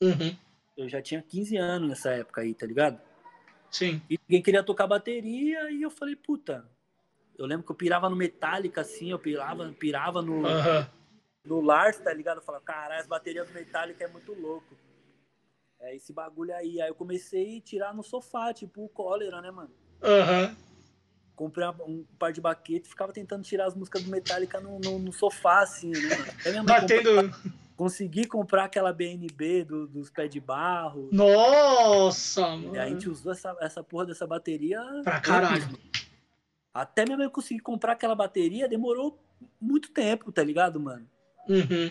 Uhum. 0.02 0.36
eu 0.78 0.88
já 0.88 1.02
tinha 1.02 1.22
15 1.22 1.58
anos 1.58 1.90
nessa 1.90 2.12
época 2.12 2.42
aí, 2.42 2.54
tá 2.54 2.66
ligado? 2.66 3.00
Sim. 3.70 4.02
E 4.10 4.18
ninguém 4.28 4.42
queria 4.42 4.64
tocar 4.64 4.88
bateria, 4.88 5.70
e 5.72 5.82
eu 5.82 5.92
falei, 5.92 6.16
puta, 6.16 6.66
eu 7.38 7.46
lembro 7.46 7.66
que 7.66 7.72
eu 7.72 7.76
pirava 7.76 8.10
no 8.10 8.16
Metallica, 8.16 8.82
assim, 8.82 9.12
eu 9.12 9.20
pirava, 9.20 9.72
pirava 9.78 10.22
no, 10.22 10.46
Aham. 10.46 10.90
no 11.46 11.62
Lars, 11.62 11.98
tá 12.00 12.14
ligado? 12.14 12.38
Eu 12.38 12.44
falava, 12.44 12.64
caralho, 12.64 13.02
as 13.02 13.08
baterias 13.08 13.48
do 13.48 13.54
Metallica 13.54 14.04
é 14.04 14.08
muito 14.08 14.34
louco. 14.34 14.76
É 15.82 15.96
esse 15.96 16.12
bagulho 16.12 16.54
aí. 16.54 16.82
Aí 16.82 16.90
eu 16.90 16.96
comecei 16.96 17.58
a 17.58 17.62
tirar 17.62 17.94
no 17.94 18.04
sofá, 18.04 18.54
tipo 18.54 18.84
o 18.84 18.90
cólera, 18.90 19.40
né, 19.42 19.50
mano? 19.52 19.72
Aham. 20.02 20.56
Comprei 21.36 21.66
uma- 21.66 21.84
um 21.86 22.04
par 22.18 22.34
de 22.34 22.42
baquete 22.42 22.88
e 22.88 22.90
ficava 22.90 23.14
tentando 23.14 23.44
tirar 23.44 23.66
as 23.68 23.76
músicas 23.76 24.04
do 24.04 24.10
Metallica 24.12 24.60
no, 24.60 24.78
no, 24.80 25.00
no 25.00 25.14
sofá, 25.14 25.62
assim, 25.62 25.92
né? 25.92 26.10
mano? 26.18 26.32
Aí 26.46 27.32
consegui 27.80 28.26
comprar 28.28 28.66
aquela 28.66 28.92
BNB 28.92 29.64
do- 29.64 29.88
dos 29.88 30.10
pés 30.10 30.30
de 30.30 30.38
barro. 30.42 31.08
Nossa, 31.14 32.42
E 32.42 32.78
aí 32.78 32.80
a 32.80 32.88
gente 32.90 33.04
mano. 33.08 33.12
usou 33.14 33.32
essa, 33.32 33.56
essa 33.62 33.82
porra 33.82 34.06
dessa 34.08 34.28
bateria. 34.28 34.82
Pra 35.02 35.22
caralho. 35.22 35.62
mano. 35.66 35.80
Até 36.74 37.06
minha 37.06 37.18
mãe 37.18 37.30
conseguir 37.30 37.62
comprar 37.62 37.94
aquela 37.94 38.14
bateria 38.16 38.68
demorou 38.68 39.18
muito 39.62 39.92
tempo, 39.92 40.30
tá 40.30 40.44
ligado, 40.44 40.78
mano? 40.78 41.08
Uhum. 41.48 41.90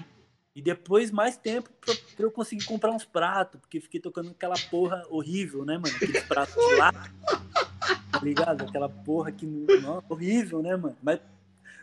E 0.55 0.61
depois 0.61 1.11
mais 1.11 1.39
tempo 1.39 1.71
pra, 1.81 1.95
pra 2.17 2.27
eu 2.27 2.31
conseguir 2.31 2.67
comprar 2.67 2.91
uns 2.93 3.07
pratos, 3.07 3.59
porque 3.59 3.81
fiquei 3.81 3.99
tocando 3.99 4.31
aquela 4.31 4.57
porra 4.71 5.03
horrível, 5.09 5.65
né, 5.65 5.79
mano? 5.79 5.95
Aqueles 5.97 6.23
pratos 6.25 6.55
de 6.55 6.75
lá. 6.77 6.93
Tá 6.93 8.21
ligado? 8.23 8.63
Aquela 8.63 8.91
porra 8.91 9.33
que. 9.33 9.47
Não, 9.47 10.05
horrível, 10.09 10.61
né, 10.61 10.77
mano? 10.77 10.97
Mas 11.03 11.19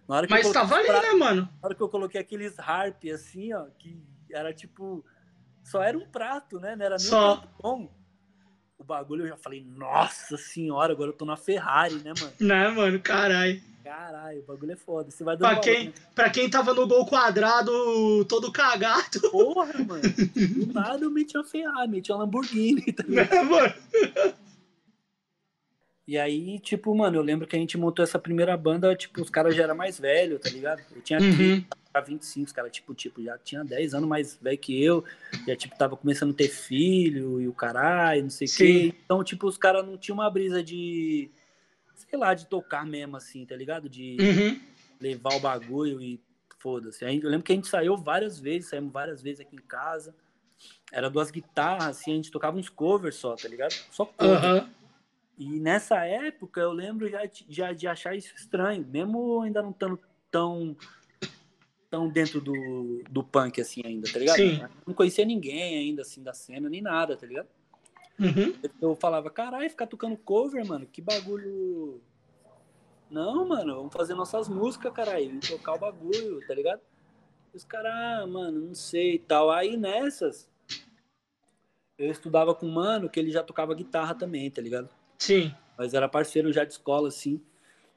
na 0.07 0.15
hora 0.17 0.27
que 0.27 0.33
Mas 0.33 0.51
tava 0.51 0.75
ali, 0.75 0.87
né, 0.87 1.11
mano? 1.13 1.41
na 1.43 1.65
hora 1.67 1.75
que 1.75 1.81
eu 1.81 1.89
coloquei 1.89 2.21
aqueles 2.21 2.57
harp 2.59 3.03
assim, 3.13 3.53
ó, 3.53 3.65
que 3.77 3.97
era 4.31 4.53
tipo. 4.53 5.03
Só 5.63 5.81
era 5.81 5.97
um 5.97 6.05
prato, 6.07 6.59
né? 6.59 6.75
Não 6.75 6.85
era 6.85 6.95
nem 6.97 7.05
Só. 7.07 7.43
um 7.59 7.61
bom. 7.61 7.91
O 8.77 8.83
bagulho 8.83 9.23
eu 9.23 9.29
já 9.29 9.37
falei, 9.37 9.63
nossa 9.65 10.37
senhora, 10.37 10.93
agora 10.93 11.09
eu 11.09 11.13
tô 11.15 11.25
na 11.25 11.35
Ferrari, 11.37 11.95
né, 11.95 12.13
mano? 12.19 12.33
Né, 12.39 12.67
mano? 12.69 12.99
Caralho. 12.99 13.61
Caralho, 13.83 14.39
o 14.39 14.45
bagulho 14.45 14.71
é 14.73 14.75
foda. 14.75 15.09
Você 15.11 15.23
vai 15.23 15.37
dando 15.37 15.47
Pra 15.49 15.59
quem, 15.59 15.87
né? 15.87 15.93
pra 16.13 16.29
quem 16.29 16.49
tava 16.49 16.73
no 16.73 16.87
gol 16.87 17.05
quadrado 17.05 18.25
todo 18.25 18.51
cagado, 18.51 19.21
Porra, 19.31 19.71
mano. 19.83 20.01
Do 20.01 20.73
nada 20.73 21.03
eu 21.03 21.09
meti 21.11 21.37
uma 21.37 21.43
Ferrari, 21.43 21.87
meti 21.89 22.11
uma 22.11 22.19
Lamborghini, 22.19 22.81
tá 22.91 23.03
ligado? 23.07 23.29
né, 23.31 23.41
mano? 23.43 23.73
E 26.07 26.17
aí, 26.17 26.59
tipo, 26.59 26.93
mano, 26.95 27.17
eu 27.17 27.21
lembro 27.21 27.47
que 27.47 27.55
a 27.55 27.59
gente 27.59 27.77
montou 27.77 28.03
essa 28.03 28.19
primeira 28.19 28.55
banda, 28.55 28.95
tipo, 28.95 29.21
os 29.21 29.29
caras 29.29 29.55
já 29.55 29.63
eram 29.63 29.75
mais 29.75 29.99
velhos, 29.99 30.39
tá 30.39 30.49
ligado? 30.49 30.83
Eu 30.95 31.01
tinha 31.01 31.19
Uhum. 31.19 31.63
25, 32.05 32.45
os 32.45 32.51
caras, 32.51 32.71
tipo, 32.73 32.93
tipo, 32.93 33.23
já 33.23 33.37
tinha 33.37 33.63
10 33.63 33.93
anos 33.93 34.07
mais 34.07 34.35
velho 34.35 34.57
que 34.57 34.83
eu, 34.83 35.03
já, 35.47 35.55
tipo, 35.55 35.77
tava 35.77 35.95
começando 35.95 36.31
a 36.31 36.35
ter 36.35 36.49
filho 36.49 37.39
e 37.39 37.47
o 37.47 37.53
caralho, 37.53 38.23
não 38.23 38.29
sei 38.29 38.47
o 38.47 38.51
quê. 38.51 38.93
Então, 39.05 39.23
tipo, 39.23 39.47
os 39.47 39.57
caras 39.57 39.85
não 39.85 39.97
tinham 39.97 40.17
uma 40.17 40.29
brisa 40.29 40.61
de, 40.61 41.31
sei 41.95 42.19
lá, 42.19 42.33
de 42.33 42.47
tocar 42.47 42.85
mesmo, 42.85 43.15
assim, 43.15 43.45
tá 43.45 43.55
ligado? 43.55 43.87
De 43.89 44.17
Uhum. 44.19 44.59
levar 44.99 45.35
o 45.35 45.39
bagulho 45.39 46.01
e 46.01 46.19
foda-se. 46.59 47.05
Eu 47.05 47.29
lembro 47.29 47.43
que 47.43 47.53
a 47.53 47.55
gente 47.55 47.67
saiu 47.67 47.95
várias 47.95 48.39
vezes, 48.39 48.69
saímos 48.69 48.91
várias 48.91 49.21
vezes 49.21 49.39
aqui 49.39 49.55
em 49.55 49.59
casa. 49.59 50.13
Era 50.91 51.09
duas 51.09 51.31
guitarras, 51.31 51.97
assim, 51.97 52.11
a 52.11 52.15
gente 52.15 52.31
tocava 52.31 52.57
uns 52.57 52.69
covers 52.69 53.15
só, 53.15 53.35
tá 53.37 53.47
ligado? 53.47 53.73
Só 53.89 54.05
cover. 54.05 54.37
Aham. 54.37 54.69
E 55.37 55.59
nessa 55.59 56.05
época 56.05 56.61
eu 56.61 56.71
lembro 56.71 57.09
já, 57.09 57.21
já 57.49 57.73
de 57.73 57.87
achar 57.87 58.15
isso 58.15 58.33
estranho, 58.35 58.85
mesmo 58.87 59.41
ainda 59.41 59.61
não 59.61 59.71
estando 59.71 59.99
tão, 60.31 60.75
tão 61.89 62.07
dentro 62.07 62.39
do, 62.39 63.03
do 63.09 63.23
punk 63.23 63.59
assim 63.59 63.81
ainda, 63.85 64.11
tá 64.11 64.17
ligado? 64.17 64.37
Sim. 64.37 64.61
Não 64.87 64.93
conhecia 64.93 65.25
ninguém 65.25 65.77
ainda 65.77 66.03
assim 66.03 66.23
da 66.23 66.33
cena, 66.33 66.69
nem 66.69 66.81
nada, 66.81 67.17
tá 67.17 67.27
ligado? 67.27 67.47
Uhum. 68.17 68.55
Eu 68.81 68.95
falava, 68.95 69.29
caralho, 69.29 69.69
ficar 69.69 69.87
tocando 69.87 70.15
cover, 70.17 70.65
mano, 70.65 70.85
que 70.85 71.01
bagulho. 71.01 72.01
Não, 73.09 73.45
mano, 73.45 73.75
vamos 73.75 73.93
fazer 73.93 74.15
nossas 74.15 74.47
músicas, 74.47 74.93
caralho, 74.93 75.35
e 75.35 75.39
tocar 75.39 75.73
o 75.73 75.79
bagulho, 75.79 76.45
tá 76.47 76.53
ligado? 76.53 76.81
Os 77.53 77.63
caras, 77.63 77.93
ah, 77.93 78.27
mano, 78.27 78.67
não 78.67 78.75
sei 78.75 79.15
e 79.15 79.19
tal. 79.19 79.51
Aí 79.51 79.77
nessas, 79.77 80.49
eu 81.97 82.09
estudava 82.09 82.55
com 82.55 82.65
um 82.65 82.71
mano 82.71 83.09
que 83.09 83.19
ele 83.19 83.31
já 83.31 83.43
tocava 83.43 83.75
guitarra 83.75 84.15
também, 84.15 84.49
tá 84.49 84.61
ligado? 84.61 84.89
Sim. 85.17 85.53
mas 85.77 85.93
era 85.93 86.07
parceiro 86.07 86.51
já 86.51 86.63
de 86.63 86.73
escola, 86.73 87.07
assim. 87.07 87.41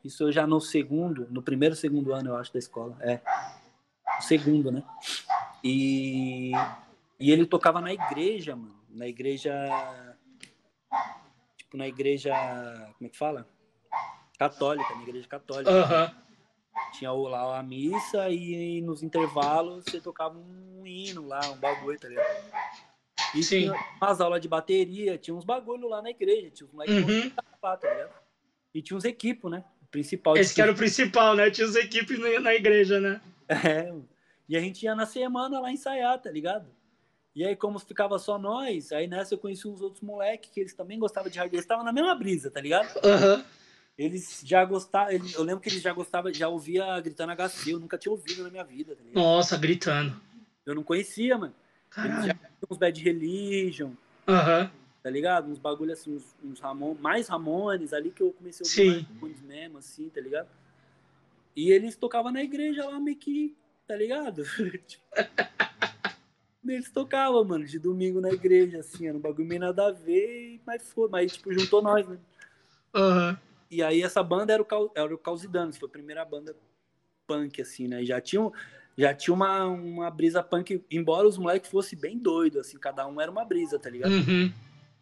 Isso 0.04 0.24
eu 0.24 0.32
já 0.32 0.46
no 0.46 0.60
segundo, 0.60 1.26
no 1.30 1.42
primeiro, 1.42 1.74
segundo 1.74 2.12
ano, 2.12 2.30
eu 2.30 2.36
acho, 2.36 2.52
da 2.52 2.58
escola. 2.58 2.96
É. 3.00 3.20
O 4.18 4.22
segundo, 4.22 4.70
né? 4.70 4.82
E, 5.62 6.52
e 7.18 7.30
ele 7.30 7.46
tocava 7.46 7.80
na 7.80 7.92
igreja, 7.92 8.54
mano. 8.56 8.78
Na 8.88 9.06
igreja. 9.06 9.52
Tipo, 11.56 11.76
na 11.76 11.86
igreja. 11.86 12.32
Como 12.96 13.06
é 13.06 13.10
que 13.10 13.18
fala? 13.18 13.46
Católica, 14.38 14.94
na 14.94 15.02
igreja 15.02 15.28
católica. 15.28 15.70
Aham. 15.70 16.14
Tinha 16.92 17.12
lá 17.12 17.58
a 17.58 17.62
missa 17.62 18.30
e 18.30 18.80
nos 18.80 19.02
intervalos 19.02 19.84
você 19.84 20.00
tocava 20.00 20.38
um 20.38 20.86
hino 20.86 21.26
lá, 21.26 21.40
um 21.50 21.56
bagulho, 21.56 21.98
tá 21.98 22.08
ligado? 22.08 22.87
E 23.34 23.42
Sim. 23.42 23.60
tinha 23.60 23.74
umas 24.00 24.20
aulas 24.20 24.40
de 24.40 24.48
bateria, 24.48 25.18
tinha 25.18 25.34
uns 25.34 25.44
bagulho 25.44 25.88
lá 25.88 26.00
na 26.00 26.10
igreja, 26.10 26.50
tinha 26.50 26.66
uns 26.66 26.72
moleques 26.72 26.96
Uhum. 26.96 27.32
lá, 27.62 27.76
tá 27.76 27.90
ligado? 27.90 28.12
E 28.74 28.82
tinha 28.82 28.96
uns 28.96 29.04
equipos, 29.04 29.50
né? 29.50 29.64
O 29.82 29.86
principal. 29.86 30.36
Esse 30.36 30.54
que 30.54 30.62
era 30.62 30.72
o 30.72 30.76
principal, 30.76 31.34
né? 31.34 31.50
Tinha 31.50 31.66
as 31.66 31.74
equipes 31.74 32.18
na 32.18 32.54
igreja, 32.54 33.00
né? 33.00 33.20
É, 33.48 33.92
E 34.48 34.56
a 34.56 34.60
gente 34.60 34.82
ia 34.82 34.94
na 34.94 35.04
semana 35.04 35.60
lá 35.60 35.70
ensaiar, 35.70 36.18
tá 36.20 36.30
ligado? 36.30 36.70
E 37.34 37.44
aí, 37.44 37.54
como 37.54 37.78
ficava 37.78 38.18
só 38.18 38.38
nós, 38.38 38.90
aí 38.92 39.06
nessa 39.06 39.34
eu 39.34 39.38
conheci 39.38 39.68
uns 39.68 39.80
outros 39.80 40.02
moleques 40.02 40.50
que 40.50 40.58
eles 40.58 40.74
também 40.74 40.98
gostavam 40.98 41.30
de 41.30 41.38
hard 41.38 41.52
eles 41.52 41.64
estavam 41.64 41.84
na 41.84 41.92
mesma 41.92 42.14
brisa, 42.14 42.50
tá 42.50 42.60
ligado? 42.60 42.88
Aham. 43.04 43.44
Eles 43.96 44.40
já 44.44 44.64
gostavam, 44.64 45.12
eu 45.12 45.42
lembro 45.42 45.60
que 45.60 45.68
eles 45.68 45.82
já 45.82 45.92
gostavam, 45.92 46.32
já 46.32 46.48
ouvia 46.48 47.00
gritando 47.00 47.32
HC, 47.32 47.72
eu 47.74 47.80
nunca 47.80 47.98
tinha 47.98 48.12
ouvido 48.12 48.42
na 48.42 48.50
minha 48.50 48.64
vida, 48.64 48.96
tá? 48.96 49.02
Nossa, 49.12 49.56
gritando. 49.56 50.20
Eu 50.64 50.74
não 50.74 50.82
conhecia, 50.82 51.36
mano. 51.36 51.54
Caralho. 51.90 52.22
tinham 52.22 52.36
uns 52.70 52.76
Bad 52.78 53.02
Religion, 53.02 53.92
Aham. 54.26 54.70
tá 55.02 55.10
ligado? 55.10 55.50
Uns 55.50 55.58
bagulho 55.58 55.92
assim, 55.92 56.16
uns, 56.16 56.36
uns 56.44 56.60
Ramon, 56.60 56.94
mais 57.00 57.28
Ramones 57.28 57.92
ali 57.92 58.10
que 58.10 58.22
eu 58.22 58.32
comecei 58.32 58.64
a 58.64 58.66
ouvir 58.66 58.74
Sim. 58.74 59.06
mais 59.06 59.08
Ramones 59.20 59.40
mesmo, 59.42 59.78
assim, 59.78 60.08
tá 60.08 60.20
ligado? 60.20 60.48
E 61.56 61.70
eles 61.72 61.96
tocavam 61.96 62.30
na 62.30 62.42
igreja 62.42 62.84
lá 62.88 63.00
meio 63.00 63.16
que, 63.16 63.56
tá 63.86 63.96
ligado? 63.96 64.42
Tipo, 64.86 66.72
eles 66.72 66.90
tocavam, 66.90 67.42
mano, 67.44 67.64
de 67.64 67.78
domingo 67.78 68.20
na 68.20 68.30
igreja, 68.30 68.80
assim, 68.80 69.06
era 69.06 69.16
um 69.16 69.20
bagulho 69.20 69.48
meio 69.48 69.60
nada 69.60 69.86
a 69.86 69.90
ver, 69.90 70.60
mas 70.66 70.92
foi, 70.92 71.08
mas 71.08 71.32
tipo, 71.32 71.52
juntou 71.52 71.80
nós, 71.80 72.06
né? 72.06 72.18
Aham. 72.94 73.38
E 73.70 73.82
aí 73.82 74.02
essa 74.02 74.22
banda 74.22 74.52
era 74.52 74.60
o, 74.62 74.66
Cau- 74.66 74.92
era 74.94 75.14
o 75.14 75.18
Causidanos, 75.18 75.78
foi 75.78 75.88
a 75.88 75.92
primeira 75.92 76.24
banda 76.24 76.54
punk, 77.26 77.62
assim, 77.62 77.88
né? 77.88 78.04
Já 78.04 78.20
tinha, 78.20 78.42
um- 78.42 78.52
já 78.98 79.14
tinha 79.14 79.32
uma, 79.32 79.66
uma 79.66 80.10
brisa 80.10 80.42
punk, 80.42 80.84
embora 80.90 81.26
os 81.26 81.38
moleques 81.38 81.70
fossem 81.70 81.96
bem 81.96 82.18
doidos, 82.18 82.58
assim, 82.58 82.76
cada 82.76 83.06
um 83.06 83.20
era 83.20 83.30
uma 83.30 83.44
brisa, 83.44 83.78
tá 83.78 83.88
ligado? 83.88 84.10
Uhum. 84.10 84.52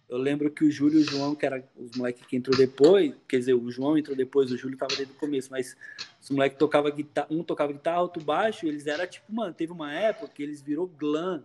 Eu 0.07 0.19
lembro 0.19 0.50
que 0.50 0.65
o 0.65 0.71
Júlio 0.71 1.00
e 1.00 1.03
o 1.03 1.05
João, 1.05 1.35
que 1.35 1.47
eram 1.47 1.65
os 1.75 1.97
moleques 1.97 2.25
que 2.26 2.37
entrou 2.37 2.55
depois, 2.57 3.15
quer 3.26 3.38
dizer, 3.38 3.55
o 3.55 3.71
João 3.71 3.97
entrou 3.97 4.15
depois, 4.15 4.53
o 4.53 4.57
Júlio 4.57 4.76
tava 4.76 4.95
desde 4.95 5.15
o 5.15 5.17
começo, 5.17 5.49
mas 5.50 5.75
os 6.21 6.29
moleques 6.29 6.59
tocavam 6.59 6.93
guitarra, 6.93 7.26
um 7.31 7.43
tocava 7.43 7.73
guitarra, 7.73 8.03
outro 8.03 8.23
baixo, 8.23 8.67
eles 8.67 8.87
eram 8.87 9.07
tipo, 9.07 9.33
mano, 9.33 9.55
teve 9.55 9.73
uma 9.73 9.93
época 9.93 10.29
que 10.29 10.43
eles 10.43 10.61
virou 10.61 10.87
glam, 10.87 11.43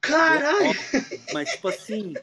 Caralho. 0.00 0.74
mas 1.34 1.50
tipo 1.50 1.68
assim, 1.68 2.14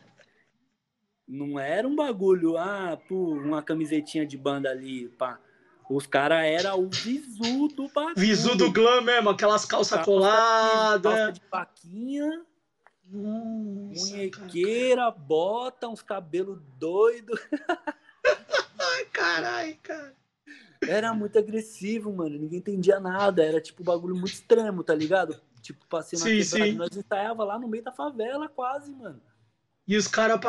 não 1.28 1.60
era 1.60 1.88
um 1.88 1.96
bagulho, 1.96 2.58
ah, 2.58 3.00
pô, 3.08 3.34
uma 3.34 3.62
camisetinha 3.62 4.26
de 4.26 4.38
banda 4.38 4.72
ali, 4.72 5.08
pá. 5.10 5.40
Os 5.92 6.08
caras 6.08 6.46
eram 6.46 6.86
o 6.86 6.90
visu 6.90 7.68
do 7.68 7.90
bagulho. 7.90 8.16
Visu 8.16 8.56
do 8.56 8.72
glam 8.72 9.02
mesmo, 9.02 9.30
aquelas 9.30 9.66
calças 9.66 9.98
Calça 9.98 10.06
coladas. 10.06 11.14
Calça 11.14 11.32
de 11.34 11.42
cara. 11.42 12.46
munhequeira, 13.12 15.12
bota, 15.12 15.90
uns 15.90 16.02
cabelos 16.02 16.62
doidos. 16.80 17.38
Ai, 18.80 19.06
caralho, 19.12 19.78
cara. 19.84 20.16
Era 20.88 21.14
muito 21.14 21.38
agressivo, 21.38 22.12
mano. 22.12 22.40
Ninguém 22.40 22.58
entendia 22.60 23.00
nada. 23.00 23.44
Era 23.44 23.62
tipo 23.62 23.84
um 23.84 23.86
bagulho 23.86 24.16
muito 24.16 24.34
extremo, 24.34 24.84
tá 24.84 24.96
ligado? 24.96 25.40
Tipo, 25.62 25.86
passei 25.88 26.18
na 26.18 26.26
Sim, 26.26 26.40
quebrada. 26.40 26.66
sim. 26.66 26.74
Nós 26.74 26.98
ensaiava 26.98 27.44
lá 27.44 27.60
no 27.60 27.68
meio 27.68 27.84
da 27.84 27.92
favela, 27.92 28.50
quase, 28.50 28.92
mano. 28.92 29.22
E 29.92 29.98
os 29.98 30.08
caras 30.08 30.40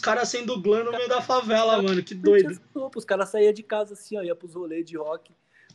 cara 0.00 0.24
sendo 0.24 0.60
glam 0.60 0.84
no 0.84 0.92
meio 0.92 1.08
da 1.08 1.20
favela, 1.20 1.82
mano. 1.82 2.00
Que 2.04 2.14
doido. 2.14 2.56
Os 2.94 3.04
caras 3.04 3.30
saíam 3.30 3.52
de 3.52 3.64
casa 3.64 3.94
assim, 3.94 4.16
ó. 4.16 4.22
Ia 4.22 4.36
pros 4.36 4.54
rolês 4.54 4.86
de 4.86 4.96
rock, 4.96 5.32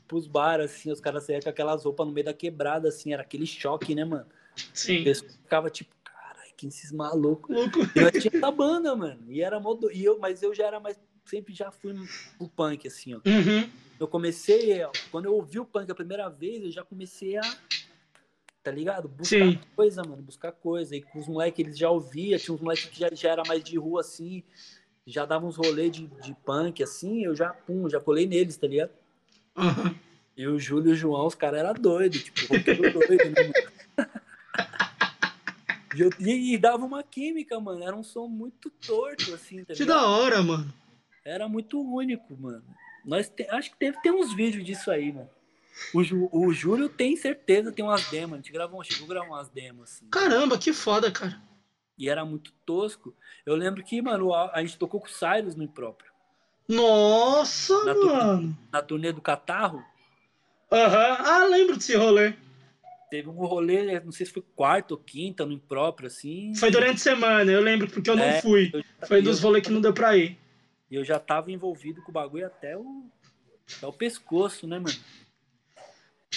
pros 0.08 0.26
bar, 0.26 0.62
assim. 0.62 0.90
Os 0.94 1.02
caras 1.02 1.26
saíam 1.26 1.42
com 1.42 1.50
aquelas 1.50 1.84
roupas 1.84 2.08
no 2.08 2.14
meio 2.14 2.24
da 2.24 2.34
quebrada, 2.34 2.88
assim. 2.88 3.12
Era 3.12 3.24
aquele 3.24 3.46
choque, 3.46 3.94
né, 3.94 4.06
mano? 4.06 4.26
Sim. 4.74 5.04
pessoa 5.04 5.30
ficava 5.30 5.70
tipo, 5.70 5.94
caralho, 6.06 6.54
quem 6.56 6.70
esses 6.70 6.94
malucos? 6.94 7.54
Louco. 7.54 7.80
E 7.94 8.00
nós 8.00 8.12
tinha 8.14 8.32
essa 8.34 8.50
banda, 8.50 8.96
mano. 8.96 9.20
E 9.28 9.42
era 9.42 9.60
modo... 9.60 9.92
e 9.92 10.06
eu, 10.06 10.18
mas 10.20 10.42
eu 10.42 10.56
já 10.56 10.66
era 10.66 10.80
mais. 10.80 10.98
Sempre 11.26 11.54
já 11.54 11.70
fui 11.70 11.94
pro 12.38 12.48
punk, 12.48 12.88
assim, 12.88 13.14
ó. 13.14 13.18
Uhum. 13.26 13.70
Eu 14.00 14.08
comecei, 14.08 14.82
ó, 14.86 14.92
quando 15.12 15.26
eu 15.26 15.34
ouvi 15.34 15.60
o 15.60 15.66
punk 15.66 15.92
a 15.92 15.96
primeira 15.96 16.30
vez, 16.30 16.64
eu 16.64 16.72
já 16.72 16.86
comecei 16.86 17.36
a. 17.36 17.42
Tá 18.68 18.72
ligado? 18.72 19.08
Buscar 19.08 19.46
Sim. 19.46 19.60
coisa, 19.78 20.04
mano, 20.04 20.22
buscar 20.22 20.52
coisa. 20.52 20.94
E 20.94 21.02
com 21.02 21.20
os 21.20 21.28
moleques, 21.30 21.66
eles 21.66 21.78
já 21.80 21.90
ouviam, 21.90 22.38
tinha 22.38 22.54
uns 22.54 22.60
moleques 22.60 22.88
que 22.90 23.00
já, 23.00 23.08
já 23.14 23.30
era 23.32 23.44
mais 23.48 23.64
de 23.64 23.78
rua, 23.78 24.02
assim, 24.02 24.44
já 25.06 25.26
davam 25.26 25.48
uns 25.48 25.56
rolês 25.56 25.90
de, 25.90 26.06
de 26.06 26.34
punk, 26.46 26.84
assim, 26.84 27.24
eu 27.24 27.34
já, 27.34 27.54
pum, 27.54 27.90
já 27.90 27.98
colei 28.02 28.28
neles, 28.28 28.58
tá 28.58 28.68
ligado? 28.68 28.92
Uhum. 29.56 29.96
E 30.36 30.46
o 30.46 30.60
Júlio 30.60 30.90
e 30.90 30.92
o 30.92 30.96
João, 30.98 31.26
os 31.28 31.34
caras 31.34 31.62
eram 31.62 31.74
doidos, 31.76 32.26
tipo, 32.26 32.46
doido, 32.92 33.32
né, 33.32 33.42
mano? 33.42 33.54
E, 35.96 36.02
eu- 36.02 36.10
e- 36.20 36.54
e 36.54 36.58
dava 36.58 36.86
uma 36.86 37.02
química, 37.02 37.58
mano, 37.62 37.82
era 37.82 37.96
um 37.96 38.04
som 38.04 38.28
muito 38.28 38.70
torto, 38.70 39.34
assim, 39.34 39.64
tá 39.64 39.74
Que 39.74 39.86
da 39.86 40.06
hora, 40.06 40.44
mano. 40.44 40.72
Era 41.24 41.48
muito 41.48 41.80
único, 41.82 42.36
mano. 42.38 42.66
Nós 43.06 43.30
te- 43.30 43.48
acho 43.50 43.72
que 43.72 43.78
deve 43.80 44.00
ter 44.02 44.12
uns 44.12 44.34
vídeos 44.36 44.66
disso 44.66 44.92
aí, 44.92 45.14
mano. 45.14 45.30
O, 45.94 46.04
Ju- 46.04 46.30
o 46.32 46.52
Júlio 46.54 46.90
tem 46.90 47.16
certeza, 47.16 47.72
tem 47.72 47.84
umas 47.86 48.10
demos. 48.10 48.34
A 48.34 48.38
gente 48.38 48.52
gravou, 48.52 48.84
chegou 48.84 49.06
a 49.06 49.10
gravar 49.10 49.28
umas 49.28 49.50
demos, 49.50 49.84
assim. 49.92 50.08
Caramba, 50.10 50.58
que 50.58 50.74
foda, 50.74 51.12
cara. 51.12 51.42
E 51.98 52.10
era 52.10 52.24
muito 52.26 52.52
tosco. 52.66 53.16
Eu 53.46 53.56
lembro 53.56 53.84
que, 53.84 54.02
mano, 54.02 54.34
a, 54.34 54.62
gente 54.62 54.78
tocou 54.78 55.00
com 55.00 55.08
o 55.08 55.10
Cyrus 55.10 55.56
no 55.56 55.64
impróprio. 55.64 56.12
Nossa, 56.68 57.74
Na 57.86 57.96
mano. 57.96 58.58
Na 58.72 58.82
turnê 58.82 59.12
do 59.12 59.22
Catarro, 59.22 59.84
Aham. 60.72 61.18
Ah, 61.22 61.46
lembro 61.46 61.78
desse 61.78 61.96
rolê. 61.96 62.34
teve 63.10 63.30
um 63.30 63.34
rolê, 63.46 64.00
não 64.02 64.12
sei 64.12 64.26
se 64.26 64.34
foi 64.34 64.44
quarta 64.54 64.94
ou 64.94 65.00
quinta 65.00 65.46
no 65.46 65.54
impróprio, 65.54 66.08
assim. 66.08 66.54
Foi 66.56 66.70
durante 66.70 66.96
a 66.96 66.98
semana, 66.98 67.50
eu 67.50 67.62
lembro, 67.62 67.90
porque 67.90 68.10
eu 68.10 68.18
não 68.18 68.24
É, 68.26 68.42
fui. 68.42 68.70
eu 68.74 68.82
já- 68.82 69.08
Foi 69.08 69.22
dos 69.22 69.40
rolês 69.42 69.66
que 69.66 69.72
não 69.72 69.80
deu 69.80 69.94
pra 69.94 70.18
ir. 70.18 70.38
E 70.92 70.96
eu 70.96 71.06
já 71.06 71.18
tava 71.20 71.52
envolvido 71.54 72.02
com 72.02 72.12
o 72.12 72.14
bagulho 72.14 72.46
até 72.46 72.78
o, 72.78 73.06
até 73.78 73.88
o 73.88 73.94
pescoço, 73.94 74.68
né, 74.68 74.78
mano? 74.78 74.96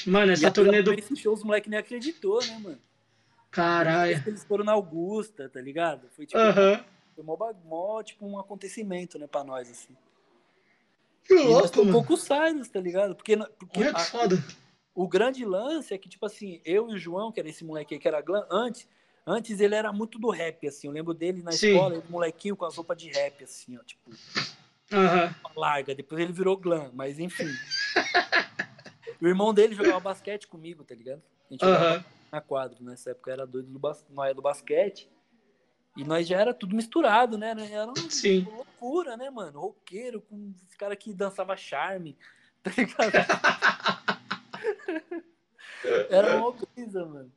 Mano, 0.06 0.32
essa 0.32 0.50
turnê 0.50 0.82
do. 0.82 0.92
Esse 0.92 1.14
show, 1.16 1.34
os 1.34 1.42
moleques 1.42 1.70
nem 1.70 1.78
acreditou, 1.78 2.40
né, 2.40 2.58
mano? 2.58 2.80
Caralho. 3.50 4.22
Eles 4.26 4.44
foram 4.44 4.64
na 4.64 4.72
Augusta, 4.72 5.48
tá 5.48 5.60
ligado? 5.60 6.08
Foi 6.10 6.24
tipo, 6.24 6.38
Aham. 6.38 6.84
foi 7.14 7.24
mó, 7.24 7.36
mó, 7.64 8.02
tipo, 8.02 8.26
um 8.26 8.38
acontecimento, 8.38 9.18
né, 9.18 9.26
pra 9.26 9.42
nós, 9.44 9.68
assim. 9.70 9.96
Que 11.24 11.34
louco, 11.34 11.84
mano. 11.84 12.04
com 12.04 12.14
o 12.14 12.16
Cyrus, 12.16 12.68
tá 12.68 12.80
ligado? 12.80 13.14
Porque, 13.14 13.36
porque 13.36 13.80
Olha 13.80 13.92
que 13.94 14.00
a- 14.00 14.04
foda. 14.04 14.44
o 14.94 15.06
grande 15.08 15.44
lance 15.44 15.92
é 15.92 15.98
que, 15.98 16.08
tipo 16.08 16.24
assim, 16.26 16.60
eu 16.64 16.88
e 16.90 16.94
o 16.94 16.98
João, 16.98 17.30
que 17.32 17.40
era 17.40 17.48
esse 17.48 17.64
moleque 17.64 17.94
aí 17.94 18.00
que 18.00 18.08
era 18.08 18.20
glam, 18.20 18.46
antes, 18.50 18.88
antes 19.26 19.60
ele 19.60 19.74
era 19.74 19.92
muito 19.92 20.18
do 20.18 20.30
rap, 20.30 20.66
assim. 20.66 20.86
Eu 20.86 20.92
lembro 20.92 21.12
dele 21.12 21.42
na 21.42 21.52
Sim. 21.52 21.68
escola, 21.68 21.94
ele 21.96 22.04
molequinho 22.08 22.56
com 22.56 22.64
as 22.64 22.76
roupas 22.76 22.96
de 22.96 23.10
rap, 23.10 23.44
assim, 23.44 23.76
ó, 23.76 23.82
tipo, 23.84 24.10
Aham. 24.92 25.34
larga. 25.56 25.94
Depois 25.94 26.20
ele 26.20 26.32
virou 26.32 26.56
glam, 26.56 26.90
mas 26.94 27.18
enfim. 27.18 27.52
o 29.20 29.28
irmão 29.28 29.52
dele 29.54 29.74
jogava 29.74 30.00
basquete 30.00 30.46
comigo, 30.46 30.84
tá 30.84 30.94
ligado? 30.94 31.22
A 31.48 31.52
gente 31.52 31.60
jogava 31.64 32.04
na 32.32 32.40
quadra. 32.40 32.78
Nessa 32.80 33.10
época 33.10 33.30
eu 33.30 33.34
era 33.34 33.46
doido 33.46 33.70
do 33.70 33.78
bas... 33.78 34.04
nós 34.10 34.34
do 34.34 34.42
basquete. 34.42 35.10
E 35.96 36.04
nós 36.04 36.26
já 36.26 36.40
era 36.40 36.54
tudo 36.54 36.74
misturado, 36.76 37.36
né? 37.36 37.50
Era 37.70 37.86
uma 37.86 38.10
Sim. 38.10 38.46
loucura, 38.48 39.16
né, 39.16 39.28
mano? 39.28 39.60
Roqueiro 39.60 40.20
com 40.22 40.54
os 40.68 40.74
caras 40.76 40.96
que 40.96 41.12
dançava 41.12 41.56
charme, 41.56 42.16
tá 42.62 42.70
ligado? 42.76 43.12
era 46.08 46.36
uma 46.38 46.52
brisa, 46.52 47.04
mano. 47.04 47.32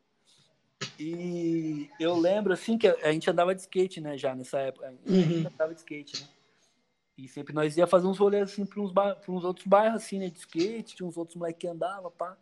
E 1.00 1.90
eu 2.00 2.16
lembro, 2.16 2.54
assim, 2.54 2.78
que 2.78 2.88
a 2.88 3.12
gente 3.12 3.30
andava 3.30 3.56
de 3.56 3.62
skate, 3.62 4.00
né, 4.00 4.18
já 4.18 4.36
nessa 4.36 4.60
época. 4.60 4.88
A 4.88 4.92
gente 4.92 5.34
Uhum. 5.34 5.48
andava 5.48 5.74
de 5.74 5.80
skate, 5.80 6.22
né? 6.22 6.28
E 7.18 7.28
sempre 7.28 7.54
nós 7.54 7.78
ia 7.78 7.86
fazer 7.86 8.08
uns 8.08 8.18
rolês, 8.18 8.52
assim, 8.52 8.66
pra 8.66 8.82
uns, 8.82 8.92
ba... 8.92 9.20
uns 9.28 9.44
outros 9.44 9.68
bairros, 9.68 10.04
assim, 10.04 10.20
né, 10.20 10.30
de 10.30 10.40
skate. 10.40 10.96
Tinha 10.96 11.08
uns 11.08 11.18
outros 11.18 11.38
moleques 11.38 11.62
que 11.62 11.68
andavam, 11.68 12.12
pá. 12.12 12.38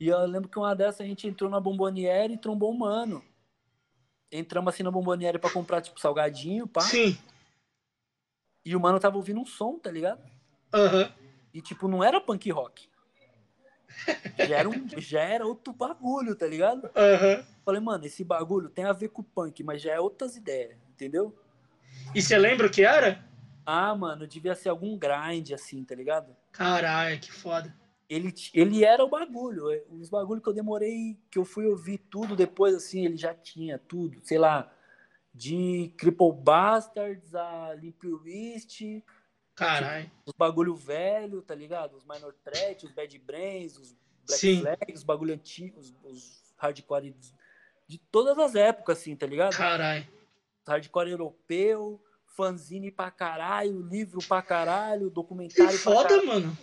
E 0.00 0.06
eu 0.06 0.24
lembro 0.26 0.48
que 0.48 0.58
uma 0.58 0.74
dessas 0.74 1.00
a 1.00 1.04
gente 1.04 1.26
entrou 1.26 1.50
na 1.50 1.58
Bomboniere 1.58 2.34
e 2.34 2.38
trombou 2.38 2.72
um 2.72 2.78
mano. 2.78 3.24
Entramos 4.30 4.72
assim 4.72 4.82
na 4.82 4.90
Bomboniere 4.90 5.38
pra 5.38 5.50
comprar, 5.50 5.80
tipo, 5.80 5.98
salgadinho, 6.00 6.66
pá. 6.66 6.82
Sim. 6.82 7.18
E 8.64 8.76
o 8.76 8.80
mano 8.80 9.00
tava 9.00 9.16
ouvindo 9.16 9.40
um 9.40 9.46
som, 9.46 9.78
tá 9.78 9.90
ligado? 9.90 10.22
Aham. 10.72 11.12
E, 11.52 11.60
tipo, 11.60 11.88
não 11.88 12.04
era 12.04 12.20
punk 12.20 12.50
rock. 12.50 12.88
Já 14.46 14.58
era, 14.58 14.68
um, 14.68 14.88
já 14.98 15.20
era 15.22 15.46
outro 15.46 15.72
bagulho, 15.72 16.36
tá 16.36 16.46
ligado? 16.46 16.88
Aham. 16.94 17.44
Falei, 17.64 17.80
mano, 17.80 18.04
esse 18.04 18.22
bagulho 18.22 18.68
tem 18.68 18.84
a 18.84 18.92
ver 18.92 19.08
com 19.08 19.22
punk, 19.22 19.64
mas 19.64 19.82
já 19.82 19.92
é 19.92 20.00
outras 20.00 20.36
ideias, 20.36 20.78
entendeu? 20.90 21.36
E 22.14 22.22
você 22.22 22.38
lembra 22.38 22.66
o 22.66 22.70
que 22.70 22.84
era? 22.84 23.27
Ah, 23.70 23.94
mano, 23.94 24.26
devia 24.26 24.54
ser 24.54 24.70
algum 24.70 24.96
grind, 24.96 25.52
assim, 25.52 25.84
tá 25.84 25.94
ligado? 25.94 26.34
Caralho, 26.52 27.20
que 27.20 27.30
foda. 27.30 27.76
Ele, 28.08 28.32
ele 28.54 28.82
era 28.82 29.04
o 29.04 29.08
bagulho. 29.10 29.70
é, 29.70 29.82
Os 29.90 30.08
bagulhos 30.08 30.42
que 30.42 30.48
eu 30.48 30.54
demorei, 30.54 31.18
que 31.30 31.38
eu 31.38 31.44
fui 31.44 31.66
ouvir 31.66 31.98
tudo 31.98 32.34
depois, 32.34 32.74
assim, 32.74 33.04
ele 33.04 33.18
já 33.18 33.34
tinha 33.34 33.78
tudo. 33.78 34.18
Sei 34.24 34.38
lá, 34.38 34.72
de 35.34 35.92
Cripple 35.98 36.32
Bastards 36.32 37.34
a 37.34 37.74
Limp 37.74 38.02
Wrist, 38.04 38.80
Caralho. 39.54 40.10
os 40.24 40.32
bagulho 40.32 40.74
velho, 40.74 41.42
tá 41.42 41.54
ligado? 41.54 41.94
Os 41.94 42.04
Minor 42.06 42.32
Threat, 42.42 42.86
os 42.86 42.92
Bad 42.92 43.18
Brains, 43.18 43.76
os 43.76 43.92
Black 44.26 44.40
Sim. 44.40 44.60
Flag, 44.62 44.92
os 44.94 45.02
bagulho 45.04 45.34
antigos, 45.34 45.94
os, 46.04 46.42
hardcore 46.56 47.10
de, 47.10 47.34
de 47.86 47.98
todas 48.10 48.38
as 48.38 48.54
épocas, 48.54 48.98
assim, 48.98 49.14
tá 49.14 49.26
ligado? 49.26 49.54
Caralho. 49.54 50.06
Hardcore 50.66 51.10
europeu, 51.10 52.02
fanzine 52.38 52.92
pra 52.92 53.10
caralho, 53.10 53.82
livro 53.82 54.20
pra 54.28 54.40
caralho, 54.40 55.08
Que 55.08 55.14
documentário 55.14 55.70
pra 55.82 55.92
foda, 55.92 56.08
caralho. 56.08 56.26
mano. 56.26 56.58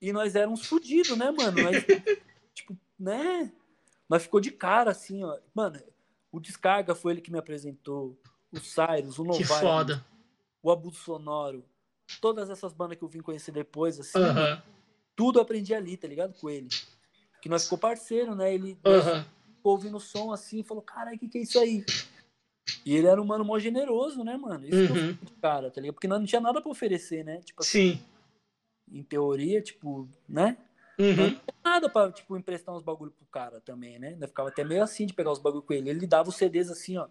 E 0.00 0.12
nós 0.12 0.34
éramos 0.34 0.66
fudidos, 0.66 1.16
né, 1.16 1.30
mano? 1.30 1.62
Nós, 1.62 1.76
tipo, 2.52 2.76
né? 2.98 3.52
Nós 4.08 4.24
ficou 4.24 4.40
de 4.40 4.50
cara, 4.50 4.90
assim, 4.90 5.22
ó. 5.22 5.38
Mano, 5.54 5.80
o 6.32 6.40
Descarga 6.40 6.92
foi 6.92 7.12
ele 7.12 7.20
que 7.20 7.30
me 7.30 7.38
apresentou. 7.38 8.20
O 8.50 8.58
Cyrus, 8.58 9.16
o 9.18 9.22
Que 9.22 9.28
Novaes, 9.28 9.60
foda. 9.60 10.04
o 10.60 10.72
Abuso 10.72 10.96
Sonoro. 10.96 11.64
Todas 12.20 12.50
essas 12.50 12.72
bandas 12.72 12.98
que 12.98 13.04
eu 13.04 13.08
vim 13.08 13.20
conhecer 13.20 13.52
depois, 13.52 14.00
assim, 14.00 14.18
Aham, 14.18 14.60
tudo 15.14 15.38
eu 15.38 15.42
aprendi 15.42 15.72
ali, 15.72 15.96
tá 15.96 16.08
ligado? 16.08 16.34
Com 16.34 16.50
ele. 16.50 16.68
Que 17.40 17.48
nós 17.48 17.62
ficou 17.62 17.78
parceiro, 17.78 18.34
né? 18.34 18.52
Ele 18.52 18.76
aham. 18.84 19.24
ficou 19.56 19.72
ouvindo 19.72 19.96
o 19.96 20.00
som 20.00 20.32
assim 20.32 20.60
e 20.60 20.64
falou, 20.64 20.82
caralho, 20.82 21.16
o 21.16 21.18
que, 21.20 21.28
que 21.28 21.38
é 21.38 21.42
isso 21.42 21.58
aí? 21.60 21.84
E 22.84 22.94
ele 22.96 23.06
era 23.06 23.20
um 23.20 23.24
mano 23.24 23.44
mó 23.44 23.58
generoso, 23.58 24.22
né, 24.24 24.36
mano? 24.36 24.64
Isso 24.66 24.86
que 24.86 24.90
eu 24.98 25.02
Uhum. 25.02 25.08
fico 25.12 25.26
de 25.26 25.32
cara, 25.34 25.70
tá 25.70 25.80
ligado? 25.80 25.94
Porque 25.94 26.08
não 26.08 26.24
tinha 26.24 26.40
nada 26.40 26.60
pra 26.60 26.70
oferecer, 26.70 27.24
né? 27.24 27.40
Tipo 27.44 27.62
assim, 27.62 27.94
Sim. 27.94 28.04
em 28.90 29.02
teoria, 29.02 29.60
tipo, 29.62 30.08
né? 30.28 30.56
Uhum. 30.98 31.16
Não 31.16 31.30
tinha 31.30 31.54
nada 31.64 31.88
pra, 31.88 32.10
tipo, 32.12 32.36
emprestar 32.36 32.74
uns 32.74 32.82
bagulho 32.82 33.10
pro 33.10 33.26
cara 33.26 33.60
também, 33.60 33.98
né? 33.98 34.16
Eu 34.20 34.28
ficava 34.28 34.48
até 34.48 34.62
meio 34.64 34.82
assim 34.82 35.06
de 35.06 35.14
pegar 35.14 35.32
os 35.32 35.38
bagulho 35.38 35.62
com 35.62 35.72
ele. 35.72 35.88
Ele 35.90 36.06
dava 36.06 36.28
os 36.28 36.36
CDs 36.36 36.70
assim, 36.70 36.96
ó. 36.98 37.06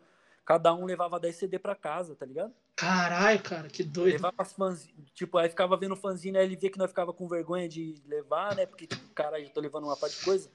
Cada 0.45 0.73
um 0.73 0.85
levava 0.85 1.19
10 1.19 1.35
CD 1.35 1.59
pra 1.59 1.75
casa, 1.75 2.15
tá 2.15 2.25
ligado? 2.25 2.53
Caralho, 2.75 3.39
cara, 3.41 3.67
que 3.67 3.83
doido. 3.83 4.13
Levava 4.13 4.35
as 4.39 4.53
fanzines. 4.53 4.93
Tipo, 5.13 5.37
aí 5.37 5.47
ficava 5.49 5.77
vendo 5.77 5.95
fanzine, 5.95 6.37
aí 6.37 6.45
ele 6.45 6.55
via 6.55 6.69
que 6.71 6.79
nós 6.79 6.89
ficava 6.89 7.13
com 7.13 7.27
vergonha 7.27 7.69
de 7.69 7.95
levar, 8.07 8.55
né? 8.55 8.65
Porque, 8.65 8.87
tipo, 8.87 9.07
caralho, 9.13 9.45
eu 9.45 9.49
tô 9.51 9.61
levando 9.61 9.83
uma 9.85 9.95
parte 9.95 10.17
de 10.17 10.25
coisa. 10.25 10.49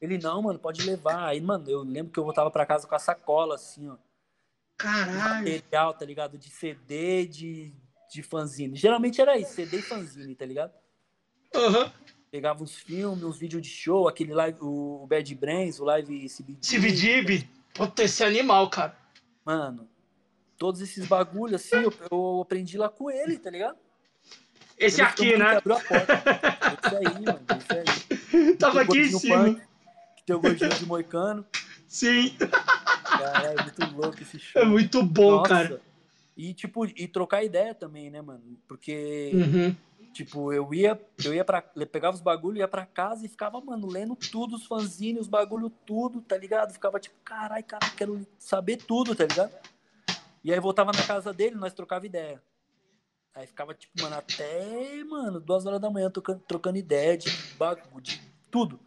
Ele, 0.00 0.18
não, 0.18 0.42
mano, 0.42 0.58
pode 0.58 0.82
levar. 0.84 1.28
Aí, 1.28 1.40
mano, 1.40 1.68
eu 1.68 1.82
lembro 1.82 2.12
que 2.12 2.18
eu 2.18 2.24
voltava 2.24 2.50
pra 2.50 2.66
casa 2.66 2.86
com 2.86 2.94
a 2.94 2.98
sacola, 2.98 3.54
assim, 3.54 3.88
ó. 3.88 3.96
Caralho. 4.82 5.48
Material, 5.48 5.94
tá 5.94 6.04
ligado? 6.04 6.36
De 6.36 6.50
CD, 6.50 7.24
de, 7.24 7.72
de 8.10 8.22
fanzine. 8.22 8.76
Geralmente 8.76 9.20
era 9.20 9.38
isso, 9.38 9.52
CD 9.52 9.78
e 9.78 9.82
fanzine, 9.82 10.34
tá 10.34 10.44
ligado? 10.44 10.72
Aham. 11.54 11.92
Pegava 12.32 12.64
uns 12.64 12.74
filmes, 12.74 13.22
uns 13.22 13.38
vídeos 13.38 13.62
de 13.62 13.68
show, 13.68 14.08
aquele 14.08 14.34
live, 14.34 14.58
o 14.60 15.06
Bad 15.06 15.34
Brains, 15.36 15.78
o 15.78 15.84
live 15.84 16.26
CBD. 16.28 16.58
CBDB. 16.66 17.48
Puta, 17.74 18.02
esse 18.02 18.24
animal, 18.24 18.68
cara. 18.70 18.96
Mano, 19.44 19.88
todos 20.56 20.80
esses 20.80 21.06
bagulhos, 21.06 21.60
assim, 21.60 21.84
eu, 21.84 21.92
eu 22.10 22.40
aprendi 22.42 22.76
lá 22.76 22.88
com 22.88 23.10
ele, 23.10 23.38
tá 23.38 23.50
ligado? 23.50 23.78
Esse 24.78 25.00
Ele 25.00 25.08
aqui, 25.08 25.36
né? 25.36 25.56
Abriu 25.58 25.76
a 25.76 25.80
porta. 25.80 26.12
Esse 26.84 26.96
aí, 26.96 27.24
mano, 27.24 27.40
esse 27.58 28.36
aí. 28.36 28.56
Tava 28.58 28.80
aqui 28.80 28.98
em 28.98 29.18
cima. 29.18 29.44
punk, 29.44 29.62
que 30.16 30.24
tem 30.24 30.34
o 30.34 30.40
gordinho 30.40 30.70
de 30.70 30.86
moicano. 30.86 31.46
Sim. 31.86 32.34
Caralho, 33.22 33.60
é 33.60 33.62
muito 33.62 33.84
louco 33.94 34.22
esse 34.22 34.38
show. 34.40 34.62
É 34.62 34.64
muito 34.64 35.02
bom, 35.02 35.36
Nossa. 35.36 35.48
cara. 35.48 35.80
E, 36.36 36.54
tipo, 36.54 36.86
e 36.86 37.06
trocar 37.06 37.44
ideia 37.44 37.74
também, 37.74 38.10
né, 38.10 38.22
mano? 38.22 38.42
Porque, 38.66 39.32
Uhum. 39.34 39.76
tipo, 40.12 40.52
eu 40.52 40.72
ia, 40.72 40.98
eu 41.24 41.34
ia 41.34 41.44
pra. 41.44 41.62
eu 41.76 41.86
pegava 41.86 42.14
os 42.16 42.22
bagulho, 42.22 42.56
ia 42.58 42.66
pra 42.68 42.86
casa 42.86 43.26
e 43.26 43.28
ficava, 43.28 43.60
mano, 43.60 43.86
lendo 43.86 44.16
tudo, 44.16 44.56
os 44.56 44.64
fanzines, 44.66 45.22
os 45.22 45.28
bagulho, 45.28 45.68
tudo, 45.68 46.22
tá 46.22 46.36
ligado? 46.36 46.72
Ficava 46.72 46.98
tipo, 46.98 47.14
carai, 47.22 47.62
cara, 47.62 47.86
quero 47.96 48.26
saber 48.38 48.78
tudo, 48.78 49.14
tá 49.14 49.24
ligado? 49.26 49.52
E 50.42 50.52
aí 50.52 50.58
voltava 50.58 50.90
na 50.90 51.02
casa 51.06 51.32
dele, 51.32 51.54
nós 51.54 51.74
trocava 51.74 52.06
ideia. 52.06 52.42
Aí 53.34 53.46
ficava, 53.46 53.74
tipo, 53.74 54.02
mano, 54.02 54.16
até, 54.16 55.04
mano, 55.04 55.38
duas 55.38 55.64
horas 55.66 55.80
da 55.80 55.90
manhã 55.90 56.10
trocando, 56.10 56.40
trocando 56.40 56.78
ideia 56.78 57.16
de 57.16 57.30
bagulho, 57.56 58.00
de 58.02 58.20
tudo. 58.50 58.80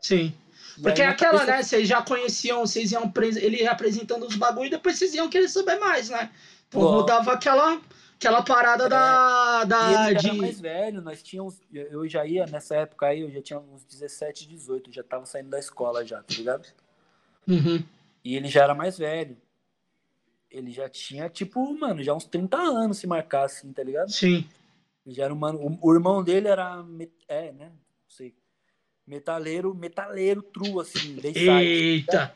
Sim. 0.00 0.32
E 0.78 0.82
Porque 0.82 1.02
é 1.02 1.06
aquela, 1.06 1.40
cabeça- 1.40 1.56
né? 1.56 1.62
Vocês 1.62 1.88
já 1.88 2.02
conheciam, 2.02 2.60
vocês 2.66 2.92
iam 2.92 3.12
ele 3.36 3.66
apresentando 3.66 4.26
os 4.26 4.36
bagulho 4.36 4.66
e 4.66 4.70
depois 4.70 4.98
vocês 4.98 5.14
iam 5.14 5.28
querer 5.28 5.48
saber 5.48 5.78
mais, 5.78 6.08
né? 6.08 6.30
Então 6.68 6.80
rodava 6.80 7.32
aquela, 7.32 7.80
aquela 8.14 8.42
parada 8.42 8.88
da. 8.88 9.62
E 9.64 9.66
da 9.66 10.10
ele 10.10 10.14
já 10.14 10.20
de... 10.20 10.28
era 10.28 10.36
mais 10.38 10.60
velho, 10.60 11.02
nós 11.02 11.22
tínhamos. 11.22 11.60
Eu 11.70 12.08
já 12.08 12.24
ia, 12.24 12.46
nessa 12.46 12.76
época 12.76 13.06
aí, 13.06 13.20
eu 13.20 13.30
já 13.30 13.42
tinha 13.42 13.58
uns 13.58 13.84
17, 13.84 14.48
18, 14.48 14.92
já 14.92 15.02
tava 15.02 15.26
saindo 15.26 15.50
da 15.50 15.58
escola 15.58 16.04
já, 16.04 16.22
tá 16.22 16.34
ligado? 16.34 16.66
Uhum. 17.46 17.82
E 18.24 18.36
ele 18.36 18.48
já 18.48 18.62
era 18.62 18.74
mais 18.74 18.96
velho. 18.96 19.36
Ele 20.50 20.70
já 20.70 20.88
tinha, 20.88 21.28
tipo, 21.28 21.72
mano, 21.78 22.02
já 22.02 22.14
uns 22.14 22.24
30 22.24 22.56
anos 22.56 22.98
se 22.98 23.06
marcar 23.06 23.44
assim, 23.44 23.72
tá 23.72 23.82
ligado? 23.82 24.10
Sim. 24.10 24.46
Ele 25.04 25.14
já 25.14 25.24
era 25.24 25.34
um 25.34 25.36
mano. 25.36 25.58
O, 25.58 25.88
o 25.88 25.94
irmão 25.94 26.22
dele 26.22 26.48
era. 26.48 26.84
É, 27.28 27.52
né? 27.52 27.66
Não 27.66 28.08
sei. 28.08 28.34
Metaleiro, 29.12 29.74
metaleiro 29.74 30.40
true, 30.42 30.80
assim, 30.80 31.16
Dayside. 31.16 31.50
Eita. 31.50 32.34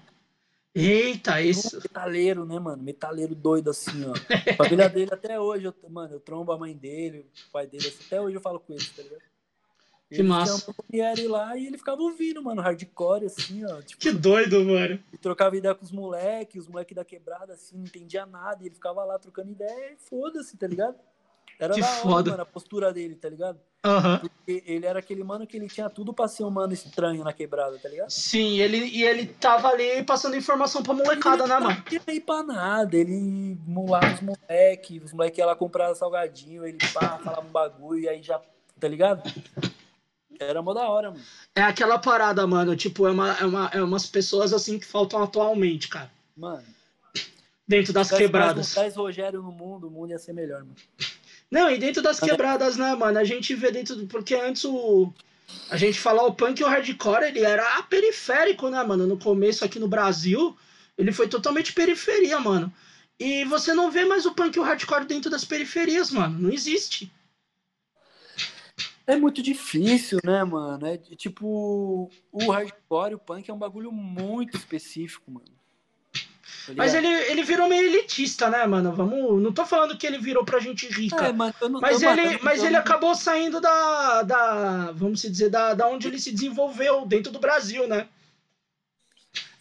Eita, 0.75 1.41
isso. 1.41 1.81
Metaleiro, 1.81 2.45
né, 2.45 2.59
mano? 2.59 2.83
Metaleiro 2.83 3.35
doido, 3.35 3.71
assim, 3.71 4.05
ó. 4.05 4.13
A 4.13 4.55
família 4.57 4.91
dele 4.91 5.11
até 5.11 5.41
hoje, 5.41 5.65
eu, 5.65 5.75
mano, 5.89 6.15
eu 6.17 6.21
trombo 6.21 6.53
a 6.53 6.59
mãe 6.59 6.75
dele, 6.77 7.27
o 7.49 7.51
pai 7.51 7.67
dele, 7.67 7.89
assim, 7.89 8.05
até 8.07 8.21
hoje 8.21 8.37
eu 8.37 8.43
falo 8.43 8.61
com 8.61 8.75
ele, 8.75 8.85
tá 8.95 9.03
ligado? 9.03 9.23
Que 10.11 10.17
Ele 10.17 10.29
massa. 10.29 10.59
tinha 10.59 10.69
uma 10.69 10.75
Premiere 10.85 11.27
lá 11.29 11.57
e 11.57 11.67
ele 11.67 11.79
ficava 11.79 12.03
ouvindo, 12.03 12.43
mano, 12.43 12.61
hardcore, 12.61 13.25
assim, 13.25 13.65
ó. 13.65 13.81
Tipo, 13.81 14.03
Que 14.03 14.13
doido, 14.13 14.63
mano. 14.67 15.03
e 15.13 15.17
trocava 15.17 15.57
ideia 15.57 15.75
com 15.75 15.85
os 15.85 15.91
moleques, 15.91 16.65
os 16.65 16.69
moleques 16.69 16.95
da 16.95 17.05
quebrada, 17.07 17.55
assim, 17.55 17.79
não 17.79 17.85
entendia 17.87 18.27
nada. 18.27 18.63
E 18.63 18.67
ele 18.67 18.75
ficava 18.75 19.03
lá 19.03 19.19
trocando 19.19 19.51
ideia 19.51 19.95
e 19.95 19.97
foda-se, 19.97 20.59
tá 20.59 20.67
ligado? 20.67 20.97
Era 21.59 21.75
Que 21.75 21.81
da 21.81 21.87
hora, 21.87 21.97
foda. 22.01 22.31
mano, 22.33 22.43
a 22.43 22.47
postura 22.47 22.93
dele, 22.93 23.15
tá 23.15 23.29
ligado? 23.29 23.59
Aham. 23.83 24.19
Porque 24.19 24.63
ele 24.67 24.85
era 24.85 24.99
aquele 24.99 25.25
mano 25.25 25.47
que 25.47 25.57
ele 25.57 25.69
tinha 25.69 25.89
tudo 25.89 26.13
pra 26.13 26.29
ser 26.29 26.45
um 26.45 26.51
mano 26.51 26.73
estranho 26.73 27.25
na 27.25 27.33
quebrada, 27.33 27.79
tá 27.79 27.89
ligado? 27.89 28.11
Sim, 28.11 28.59
ele, 28.61 28.79
e 28.79 29.03
ele 29.05 29.27
tava 29.27 29.69
ali 29.69 30.03
passando 30.03 30.37
informação 30.37 30.83
pra 30.83 30.93
molecada, 30.93 31.47
né, 31.47 31.59
mano? 31.59 31.75
Não 31.77 31.83
tinha 31.83 32.03
aí 32.07 32.21
pra 32.21 32.43
nada. 32.43 32.97
Ele 32.97 33.57
mulava 33.67 34.13
os 34.13 34.21
moleques, 34.21 35.03
os 35.03 35.13
moleques 35.13 35.39
iam 35.39 35.47
lá 35.47 35.57
comprar 35.57 35.95
salgadinho, 35.95 36.67
ele 36.67 36.79
pá, 36.93 37.19
falava 37.19 37.47
um 37.47 37.51
bagulho 37.51 38.01
e 38.01 38.09
aí 38.09 38.23
já, 38.23 38.41
tá 38.79 38.89
ligado? 38.89 39.23
Era 40.39 40.61
mó 40.61 40.75
da 40.75 40.89
hora, 40.89 41.11
mano. 41.11 41.23
É 41.55 41.63
aquela 41.63 41.99
parada, 41.99 42.47
mano. 42.47 42.77
Tipo, 42.77 43.07
é, 43.07 43.11
uma, 43.11 43.33
é, 43.39 43.45
uma, 43.45 43.71
é 43.73 43.83
umas 43.83 44.05
pessoas 44.07 44.53
assim 44.53 44.79
que 44.79 44.85
faltam 44.85 45.23
atualmente, 45.23 45.89
cara. 45.89 46.11
Mano, 46.37 46.63
Dentro 47.67 47.93
das 47.93 48.07
se 48.07 48.15
tivesse 48.15 48.33
quebradas. 48.33 48.75
10 48.75 48.97
Rogério 48.97 49.43
no 49.43 49.51
mundo, 49.51 49.89
o 49.89 49.91
mundo 49.91 50.11
ia 50.11 50.19
ser 50.19 50.33
melhor, 50.33 50.61
mano. 50.61 50.77
Não, 51.51 51.71
e 51.71 51.79
dentro 51.79 52.03
das 52.03 52.19
quebradas, 52.31 52.77
né, 52.77 52.95
mano? 52.95 53.19
A 53.19 53.25
gente 53.25 53.55
vê 53.55 53.71
dentro. 53.71 53.95
do- 53.97 54.07
Porque 54.07 54.35
antes 54.35 54.65
o. 54.65 55.13
A 55.71 55.77
gente 55.77 55.99
falar 56.01 56.25
o 56.25 56.35
punk 56.35 56.59
e 56.61 56.65
o 56.65 56.69
hardcore, 56.69 57.25
ele 57.25 57.41
era 57.41 57.81
periférico, 57.85 58.69
né, 58.69 58.83
mano? 58.83 59.07
No 59.07 59.17
começo 59.17 59.65
aqui 59.65 59.79
no 59.79 59.87
Brasil, 59.87 60.57
ele 60.99 61.13
foi 61.13 61.29
totalmente 61.29 61.73
periferia, 61.73 62.41
mano. 62.41 62.73
E 63.19 63.45
você 63.45 63.73
não 63.73 63.91
vê 63.91 64.05
mais 64.05 64.27
o 64.27 64.35
punk 64.35 64.57
e 64.57 64.61
o 64.61 64.63
hardcore 64.65 65.05
dentro 65.07 65.31
das 65.31 65.45
periferias, 65.45 66.11
mano. 66.11 66.39
Não 66.39 66.51
existe. 66.51 67.11
É 69.07 69.15
muito 69.17 69.41
difícil, 69.41 70.19
né, 70.25 70.43
mano? 70.43 70.85
É 70.85 70.97
tipo, 70.99 72.11
o 72.33 72.51
hardcore, 72.51 73.15
o 73.15 73.19
punk 73.21 73.49
é 73.49 73.55
um 73.55 73.59
bagulho 73.59 73.93
muito 73.93 74.57
específico, 74.57 75.31
mano. 75.31 75.47
Tá 76.67 76.73
Mas 76.75 76.95
ele, 76.95 77.07
ele 77.07 77.43
virou 77.45 77.69
meio 77.69 77.87
elitista, 77.87 78.51
né, 78.51 78.67
mano? 78.67 78.93
Vamos. 78.93 79.41
Não 79.43 79.53
tô 79.53 79.65
falando 79.65 79.97
que 79.97 80.07
ele 80.07 80.19
virou 80.19 80.45
pra 80.45 80.59
gente 80.59 80.87
rica. 80.89 81.27
É, 81.27 81.31
eu 81.61 81.69
não- 81.69 81.81
Mas 81.81 82.03
eu- 82.03 82.11
ele, 82.11 82.35
eu 82.35 82.39
mas 82.43 82.59
eu 82.59 82.65
ele 82.67 82.73
não- 82.75 82.81
acabou 82.81 83.15
saindo 83.15 83.61
da, 83.61 84.23
da. 84.23 84.93
Vamos 84.93 85.21
se 85.21 85.31
dizer, 85.31 85.49
da, 85.51 85.75
da 85.75 85.87
onde 85.89 86.09
ele 86.09 86.19
se 86.19 86.33
desenvolveu, 86.33 87.07
dentro 87.07 87.31
do 87.31 87.39
Brasil, 87.39 87.87
né? 87.87 88.09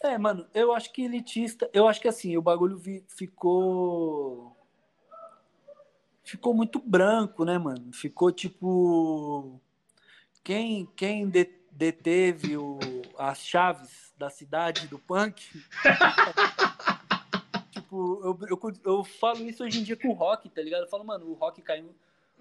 É, 0.04 0.18
mano, 0.18 0.46
eu 0.54 0.74
acho 0.74 0.91
que 0.91 1.04
elitista. 1.04 1.70
Eu 1.74 1.88
acho 1.88 2.00
que 2.02 2.08
assim, 2.08 2.36
o 2.38 2.41
bagulho 2.41 2.78
vi- 2.78 3.04
ficou. 3.08 4.56
Ficou 6.24 6.54
muito 6.56 6.80
branco, 6.80 7.46
né, 7.46 7.58
mano? 7.58 7.91
Ficou 7.94 8.32
tipo. 8.32 9.60
Quem, 10.44 10.88
quem 10.96 11.28
de- 11.28 11.50
deteve 11.72 12.56
o, 12.58 12.80
as 13.18 13.39
chaves 13.39 14.13
da 14.18 14.30
cidade 14.30 14.88
do 14.88 14.98
punk. 14.98 15.44
tipo, 17.95 18.21
eu, 18.23 18.39
eu, 18.49 18.73
eu 18.86 19.03
falo 19.03 19.47
isso 19.47 19.63
hoje 19.63 19.79
em 19.79 19.84
dia 19.84 19.95
com 19.95 20.10
o 20.10 20.13
rock, 20.13 20.49
tá 20.49 20.62
ligado? 20.62 20.84
Eu 20.84 20.89
falo, 20.89 21.05
mano, 21.05 21.25
o 21.27 21.34
rock 21.34 21.62
caiu. 21.62 21.95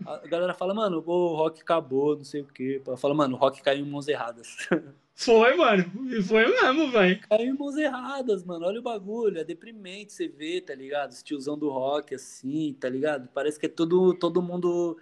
A 0.05 0.27
galera 0.27 0.55
fala, 0.55 0.75
mano, 0.75 0.99
o 1.07 1.37
rock 1.37 1.63
acabou, 1.63 2.17
não 2.17 2.25
sei 2.25 2.41
o 2.41 2.47
quê. 2.47 2.83
Eu 2.85 2.97
falo, 2.97 3.15
mano, 3.15 3.37
o 3.37 3.39
rock 3.39 3.63
caiu 3.63 3.85
em 3.85 3.89
mãos 3.89 4.09
erradas. 4.09 4.69
Foi, 5.17 5.55
mano. 5.55 5.85
E 6.11 6.21
foi 6.21 6.45
mesmo, 6.45 6.91
velho. 6.91 7.21
Caiu 7.29 7.55
em 7.55 7.57
mãos 7.57 7.77
erradas, 7.77 8.43
mano. 8.43 8.67
Olha 8.67 8.81
o 8.81 8.83
bagulho. 8.83 9.39
É 9.39 9.45
deprimente 9.45 10.13
você 10.13 10.27
ver, 10.27 10.63
tá 10.63 10.75
ligado? 10.75 11.13
Os 11.13 11.23
tiozão 11.23 11.57
do 11.57 11.71
rock, 11.71 12.17
assim, 12.17 12.77
tá 12.81 12.89
ligado? 12.89 13.29
Parece 13.33 13.57
que 13.57 13.67
é 13.67 13.69
todo, 13.69 14.13
todo 14.15 14.43
mundo. 14.43 14.99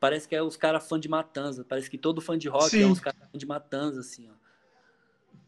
Parece 0.00 0.26
que 0.26 0.34
é 0.34 0.42
os 0.42 0.56
caras 0.56 0.88
fã 0.88 0.98
de 0.98 1.08
matanza. 1.08 1.64
Parece 1.64 1.88
que 1.88 1.96
todo 1.96 2.20
fã 2.20 2.36
de 2.36 2.48
rock 2.48 2.70
Sim. 2.70 2.82
é 2.82 2.86
uns 2.86 2.98
caras 2.98 3.20
fã 3.30 3.38
de 3.38 3.46
matanza, 3.46 4.00
assim, 4.00 4.28
ó. 4.28 4.34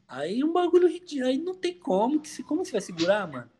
Aí 0.07 0.45
um 0.45 0.53
bagulho 0.53 0.87
ridículo. 0.87 1.27
Aí 1.27 1.37
não 1.37 1.57
tem 1.57 1.75
como. 1.75 2.21
Que 2.21 2.29
se, 2.29 2.45
como 2.45 2.65
você 2.65 2.71
vai 2.71 2.81
segurar, 2.81 3.27
mano? 3.27 3.51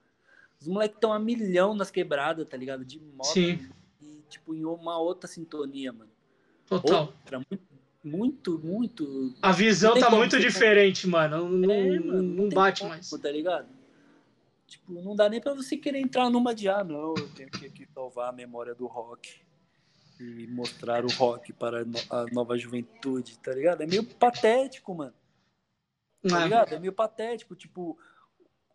Os 0.61 0.67
moleques 0.67 0.97
estão 0.97 1.13
a 1.13 1.19
milhão 1.19 1.75
nas 1.75 1.91
quebradas, 1.91 2.47
tá 2.49 2.57
ligado? 2.57 2.85
De 2.85 2.99
moto. 2.99 3.27
Sim. 3.29 3.69
E, 4.03 4.23
tipo, 4.29 4.55
em 4.55 4.65
uma 4.65 4.99
outra 4.99 5.29
sintonia, 5.29 5.93
mano. 5.93 6.11
Total. 6.67 7.07
Outra, 7.07 7.41
muito, 8.05 8.59
muito, 8.59 9.35
A 9.43 9.53
visão 9.53 9.95
Não 9.95 10.01
tá 10.01 10.11
muito 10.11 10.33
você- 10.37 10.41
diferente, 10.41 11.07
mano. 11.07 11.49
Não, 11.49 11.71
É, 11.73 11.99
não- 11.99 12.07
mano, 12.07 12.23
não 12.23 12.49
tem 12.49 12.57
bate 12.57 12.81
como, 12.81 12.91
mais. 12.93 13.09
Tá 13.11 13.31
ligado? 13.31 13.69
Tipo, 14.67 14.93
não 14.93 15.17
dá 15.17 15.29
nem 15.29 15.41
pra 15.41 15.55
você 15.55 15.77
querer 15.77 15.99
entrar 16.01 16.29
numa 16.29 16.55
de, 16.55 16.69
ah, 16.69 16.85
não, 16.85 17.15
eu 17.17 17.29
tenho 17.35 17.51
que 17.51 17.65
aqui 17.67 17.87
salvar 17.95 18.29
a 18.29 18.33
memória 18.33 18.75
do 18.75 18.87
rock 18.87 19.41
e 20.21 20.47
mostrar 20.49 21.05
o 21.05 21.09
rock 21.13 21.53
para 21.55 21.83
a 22.11 22.25
nova 22.33 22.59
juventude, 22.59 23.39
tá 23.39 23.53
ligado? 23.55 23.83
É 23.83 23.87
meio 23.87 24.05
patético, 24.05 24.95
mano. 24.95 25.15
Tá 26.29 26.41
É. 26.41 26.45
ligado? 26.45 26.73
É 26.75 26.79
meio 26.79 26.93
patético. 26.93 27.55
Tipo, 27.55 27.97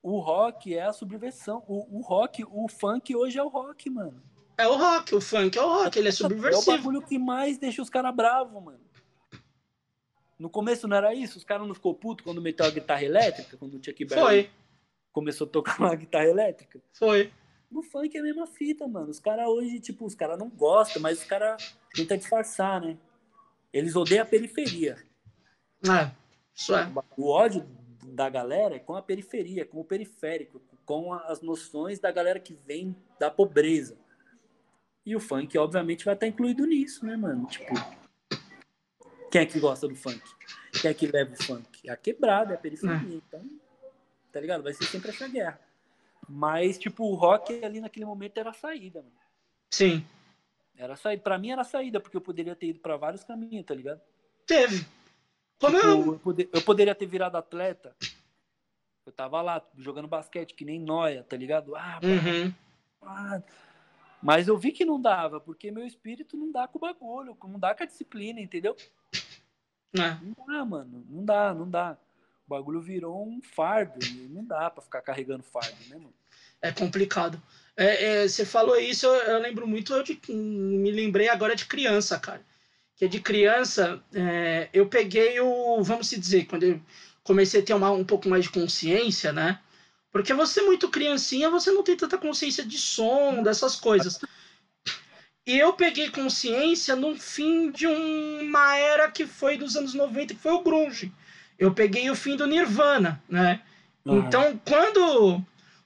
o 0.04 0.20
rock 0.20 0.76
é 0.76 0.84
a 0.84 0.94
subversão. 0.94 1.64
O, 1.68 1.98
o 1.98 2.02
rock, 2.02 2.44
o 2.52 2.68
funk 2.68 3.16
hoje 3.16 3.40
é 3.40 3.44
o 3.44 3.48
rock, 3.48 3.90
mano. 3.90 4.22
É 4.58 4.68
o 4.68 4.76
rock, 4.76 5.16
o 5.16 5.22
funk 5.22 5.58
é 5.58 5.62
o 5.62 5.68
rock, 5.68 5.98
ele 5.98 6.10
é 6.10 6.12
É 6.12 6.14
o 6.14 6.16
subversivo. 6.16 6.78
bagulho 6.78 7.02
que 7.02 7.18
mais 7.18 7.58
deixa 7.58 7.82
os 7.82 7.90
caras 7.90 8.14
bravos, 8.14 8.62
mano. 8.62 8.82
No 10.38 10.50
começo 10.50 10.88
não 10.88 10.98
era 10.98 11.14
isso? 11.14 11.38
Os 11.38 11.44
caras 11.44 11.66
não 11.66 11.74
ficou 11.74 11.96
puto 11.96 12.24
quando 12.24 12.42
meteu 12.42 12.66
a 12.66 12.70
guitarra 12.70 13.04
elétrica? 13.04 13.56
Quando 13.58 13.76
o 13.76 13.84
Chuck 13.84 14.04
Berry 14.06 14.22
Foi, 14.22 14.50
começou 15.12 15.48
a 15.48 15.50
tocar 15.50 15.80
uma 15.80 15.96
guitarra 15.96 16.26
elétrica? 16.26 16.82
foi. 16.92 17.32
No 17.72 17.82
funk 17.82 18.16
é 18.16 18.20
a 18.20 18.24
mesma 18.24 18.46
fita, 18.46 18.88
mano. 18.88 19.10
Os 19.10 19.20
caras 19.20 19.48
hoje, 19.48 19.80
tipo, 19.80 20.06
os 20.06 20.14
caras 20.14 20.38
não 20.38 20.48
gostam, 20.48 21.02
mas 21.02 21.20
os 21.20 21.24
caras 21.26 21.76
tentam 21.96 22.16
disfarçar, 22.18 22.80
né? 22.80 22.98
Eles 23.72 23.96
odeiam 23.96 24.22
a 24.22 24.28
periferia. 24.28 24.96
É, 25.84 26.12
isso 26.54 26.76
é. 26.76 26.88
O 27.18 27.30
ódio 27.32 27.66
da 28.14 28.30
galera 28.30 28.76
é 28.76 28.80
com 28.80 28.96
a 28.96 29.02
periferia, 29.02 29.66
com 29.66 29.80
o 29.80 29.84
periférico, 29.84 30.62
com 30.86 31.14
as 31.14 31.42
noções 31.42 32.00
da 32.00 32.12
galera 32.12 32.40
que 32.40 32.54
vem 32.54 32.96
da 33.20 33.32
pobreza. 33.32 33.98
E 35.06 35.16
o 35.16 35.20
funk, 35.20 35.58
obviamente, 35.58 36.06
vai 36.06 36.14
estar 36.14 36.28
incluído 36.28 36.66
nisso, 36.66 37.06
né, 37.06 37.18
mano? 37.18 37.48
Tipo, 37.48 37.74
quem 39.32 39.42
é 39.42 39.46
que 39.46 39.60
gosta 39.60 39.88
do 39.88 39.96
funk? 39.96 40.22
Quem 40.80 40.92
é 40.92 40.94
que 40.94 41.08
leva 41.08 41.34
o 41.34 41.44
funk? 41.44 41.68
É 41.86 41.92
a 41.92 41.98
quebrada, 41.98 42.54
é 42.54 42.56
a 42.56 42.60
periferia. 42.60 43.16
Então, 43.16 43.42
tá 44.32 44.40
ligado? 44.40 44.64
Vai 44.64 44.74
ser 44.74 44.86
sempre 44.86 45.10
essa 45.10 45.28
guerra. 45.28 45.60
Mas, 46.30 46.78
tipo, 46.78 47.04
o 47.04 47.16
rock 47.16 47.66
ali 47.66 47.82
naquele 47.82 48.06
momento 48.06 48.38
era 48.38 48.52
a 48.52 48.54
saída, 48.54 49.02
mano. 49.02 49.14
Sim, 49.72 50.06
Era 50.78 50.94
a 50.94 50.96
saída. 50.96 51.24
Pra 51.24 51.38
mim 51.38 51.52
era 51.52 51.62
a 51.62 51.66
saída, 51.66 52.00
porque 52.00 52.16
eu 52.16 52.22
poderia 52.22 52.56
ter 52.56 52.68
ido 52.68 52.80
pra 52.80 52.96
vários 52.96 53.24
caminhos, 53.24 53.66
tá 53.66 53.74
ligado? 53.74 54.02
teve. 54.46 54.86
Tipo, 55.72 55.86
eu... 55.86 56.14
eu, 56.14 56.20
pode- 56.20 56.50
eu 56.52 56.62
poderia 56.62 56.96
ter 56.96 57.06
virado 57.06 57.38
atleta. 57.38 57.96
Eu 59.06 59.12
tava 59.12 59.42
lá 59.42 59.62
jogando 59.78 60.08
basquete, 60.08 60.54
que 60.54 60.64
nem 60.66 60.80
noia, 60.80 61.24
tá 61.24 61.36
ligado? 61.36 61.76
Ah, 61.76 62.00
Uhum. 62.04 62.54
pá. 63.00 63.44
Mas 64.22 64.48
eu 64.48 64.58
vi 64.58 64.72
que 64.72 64.86
não 64.86 65.02
dava, 65.02 65.42
porque 65.42 65.70
meu 65.70 65.86
espírito 65.86 66.38
não 66.38 66.50
dá 66.52 66.66
com 66.68 66.78
o 66.78 66.82
bagulho, 66.82 67.38
não 67.44 67.60
dá 67.60 67.76
com 67.76 67.84
a 67.84 67.86
disciplina, 67.86 68.40
entendeu? 68.40 68.76
É. 69.94 70.18
Não 70.22 70.46
dá, 70.48 70.66
mano. 70.66 71.06
Não 71.10 71.26
dá, 71.26 71.54
não 71.54 71.70
dá. 71.70 71.98
O 72.48 72.50
bagulho 72.50 72.80
virou 72.82 73.28
um 73.28 73.42
fardo. 73.42 74.00
e 74.06 74.28
não 74.30 74.46
dá 74.46 74.70
pra 74.70 74.82
ficar 74.82 75.02
carregando 75.02 75.44
fardo, 75.44 75.76
né, 75.90 75.98
mano? 75.98 76.14
É 76.62 76.72
complicado. 76.72 77.42
É, 77.76 78.24
é, 78.24 78.28
você 78.28 78.46
falou 78.46 78.78
isso, 78.80 79.06
eu, 79.06 79.14
eu 79.14 79.40
lembro 79.40 79.68
muito, 79.68 79.94
eu 79.94 80.04
de- 80.04 80.20
me 80.32 80.92
lembrei 80.92 81.28
agora 81.28 81.56
de 81.56 81.66
criança, 81.66 82.18
cara. 82.18 82.42
Que 82.96 83.08
de 83.08 83.20
criança, 83.20 84.02
é, 84.14 84.70
eu 84.74 84.88
peguei 84.88 85.40
o, 85.40 85.82
vamos 85.82 86.08
se 86.08 86.20
dizer, 86.20 86.46
quando 86.46 86.64
eu 86.64 86.82
comecei 87.24 87.62
a 87.62 87.64
ter 87.64 87.74
uma, 87.74 87.92
um 87.92 88.04
pouco 88.04 88.30
mais 88.30 88.46
de 88.46 88.52
consciência, 88.52 89.32
né? 89.32 89.60
Porque 90.12 90.34
você 90.34 90.62
muito 90.62 90.90
criancinha, 90.90 91.50
você 91.50 91.72
não 91.72 91.84
tem 91.84 91.98
tanta 91.98 92.18
consciência 92.18 92.64
de 92.64 92.78
som, 92.78 93.42
dessas 93.42 93.76
coisas. 93.76 94.20
E 95.46 95.58
eu 95.58 95.74
peguei 95.74 96.10
consciência 96.10 96.96
no 96.96 97.16
fim 97.16 97.72
de 97.72 97.88
uma 97.88 98.78
era 98.78 99.12
que 99.12 99.26
foi 99.26 99.58
dos 99.58 99.76
anos 99.76 99.94
90, 99.94 100.36
que 100.36 100.40
foi 100.40 100.54
o 100.54 100.62
grunge. 100.62 101.12
Eu 101.58 101.74
peguei 101.74 102.10
o 102.10 102.16
fim 102.16 102.36
do 102.36 102.48
Nirvana, 102.48 103.22
né? 103.28 103.62
Então, 104.06 104.60
quando 104.66 105.44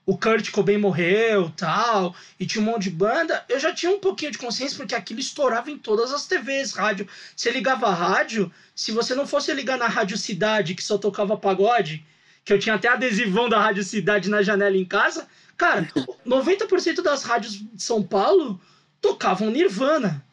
o 0.08 0.16
Kurt 0.16 0.50
Cobain 0.50 0.78
morreu, 0.78 1.52
tal, 1.54 2.16
e 2.40 2.46
tinha 2.46 2.62
um 2.62 2.64
monte 2.64 2.84
de 2.84 2.90
banda, 2.90 3.44
eu 3.46 3.60
já 3.60 3.74
tinha 3.74 3.92
um 3.92 4.00
pouquinho 4.00 4.32
de 4.32 4.38
consciência 4.38 4.74
porque 4.74 4.94
aquilo 4.94 5.20
estourava 5.20 5.70
em 5.70 5.76
todas 5.76 6.14
as 6.14 6.26
TVs, 6.26 6.72
rádio. 6.72 7.06
Você 7.36 7.50
ligava 7.50 7.88
a 7.88 7.94
rádio, 7.94 8.50
se 8.74 8.90
você 8.90 9.14
não 9.14 9.26
fosse 9.26 9.52
ligar 9.52 9.76
na 9.76 9.86
Rádio 9.86 10.16
Cidade, 10.16 10.74
que 10.74 10.82
só 10.82 10.96
tocava 10.96 11.36
pagode, 11.36 12.02
que 12.42 12.50
eu 12.50 12.58
tinha 12.58 12.76
até 12.76 12.88
adesivão 12.88 13.50
da 13.50 13.60
Rádio 13.60 13.84
Cidade 13.84 14.30
na 14.30 14.42
janela 14.42 14.78
em 14.78 14.84
casa, 14.86 15.28
cara, 15.58 15.86
90% 16.26 17.02
das 17.02 17.22
rádios 17.22 17.52
de 17.52 17.82
São 17.82 18.02
Paulo 18.02 18.58
tocavam 19.02 19.50
Nirvana. 19.50 20.24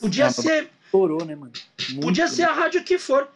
Podia 0.00 0.30
ser 0.30 0.70
Estourou, 0.86 1.26
né, 1.26 1.34
mano? 1.34 1.52
Muito, 1.90 2.00
Podia 2.00 2.24
né? 2.24 2.30
ser 2.30 2.44
a 2.44 2.54
rádio 2.54 2.82
que 2.82 2.96
for. 2.96 3.28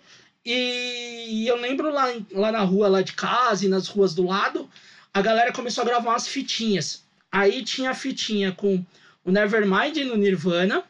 E 0.43 1.45
eu 1.47 1.57
lembro 1.57 1.93
lá, 1.93 2.07
lá 2.33 2.51
na 2.51 2.63
rua 2.63 2.89
lá 2.89 3.03
de 3.03 3.13
casa 3.13 3.67
e 3.67 3.69
nas 3.69 3.87
ruas 3.87 4.15
do 4.15 4.27
lado, 4.27 4.67
a 5.15 5.21
galera 5.23 5.53
começou 5.53 5.83
a 5.83 5.87
gravar 5.87 6.11
umas 6.11 6.27
fitinhas. 6.27 7.03
Aí 7.31 7.63
tinha 7.65 7.91
a 7.91 7.95
fitinha 7.95 8.53
com 8.53 8.85
o 9.25 9.31
Nevermind 9.31 9.97
no 10.07 10.17
Nirvana. 10.17 10.85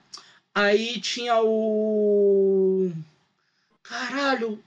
Aí 0.54 1.00
tinha 1.00 1.40
o. 1.40 2.92
Caralho! 3.82 4.62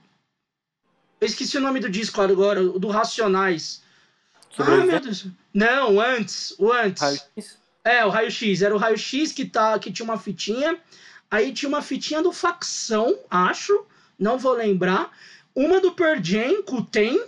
Eu 1.20 1.26
esqueci 1.26 1.56
o 1.56 1.60
nome 1.60 1.80
do 1.80 1.88
disco 1.88 2.20
agora, 2.20 2.62
o 2.62 2.78
do 2.78 2.88
Racionais. 2.88 3.82
Ah, 4.34 4.56
Sobrevivente? 4.56 4.90
meu 4.90 5.00
Deus. 5.00 5.26
Não, 5.54 6.00
antes. 6.00 6.54
O 6.58 6.70
antes. 6.70 7.02
Raio-X? 7.02 7.58
É, 7.84 8.04
o 8.04 8.10
raio-x. 8.10 8.62
Era 8.62 8.74
o 8.74 8.78
raio-x 8.78 9.32
que, 9.32 9.44
tá, 9.44 9.78
que 9.78 9.92
tinha 9.92 10.04
uma 10.04 10.18
fitinha. 10.18 10.76
Aí 11.30 11.52
tinha 11.52 11.68
uma 11.68 11.80
fitinha 11.80 12.22
do 12.22 12.32
facção, 12.32 13.16
acho. 13.30 13.86
Não 14.18 14.38
vou 14.38 14.52
lembrar. 14.52 15.10
Uma 15.54 15.80
do 15.80 15.92
Pearl 15.92 16.20
Jam, 16.22 16.62
Tem. 16.90 17.24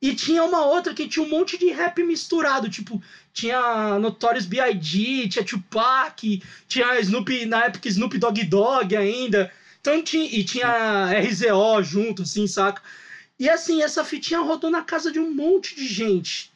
E 0.00 0.14
tinha 0.14 0.44
uma 0.44 0.64
outra 0.66 0.92
que 0.92 1.08
tinha 1.08 1.24
um 1.24 1.28
monte 1.28 1.56
de 1.56 1.70
rap 1.70 2.02
misturado. 2.02 2.68
Tipo, 2.68 3.02
tinha 3.32 3.98
Notorious 3.98 4.46
B.I.G., 4.46 5.28
tinha 5.28 5.44
Tupac, 5.44 6.42
tinha 6.68 7.00
Snoop, 7.00 7.46
na 7.46 7.64
época 7.64 7.88
Snoop 7.88 8.18
Dogg 8.18 8.44
Dogg 8.44 8.94
ainda. 8.94 9.50
Então 9.80 10.02
tinha, 10.02 10.24
e 10.24 10.44
tinha 10.44 11.08
RZO 11.20 11.82
junto, 11.82 12.22
assim, 12.22 12.46
saca? 12.46 12.82
E 13.38 13.48
assim, 13.48 13.82
essa 13.82 14.04
fitinha 14.04 14.40
rodou 14.40 14.70
na 14.70 14.82
casa 14.82 15.12
de 15.12 15.18
um 15.18 15.32
monte 15.32 15.74
de 15.76 15.86
gente. 15.86 16.50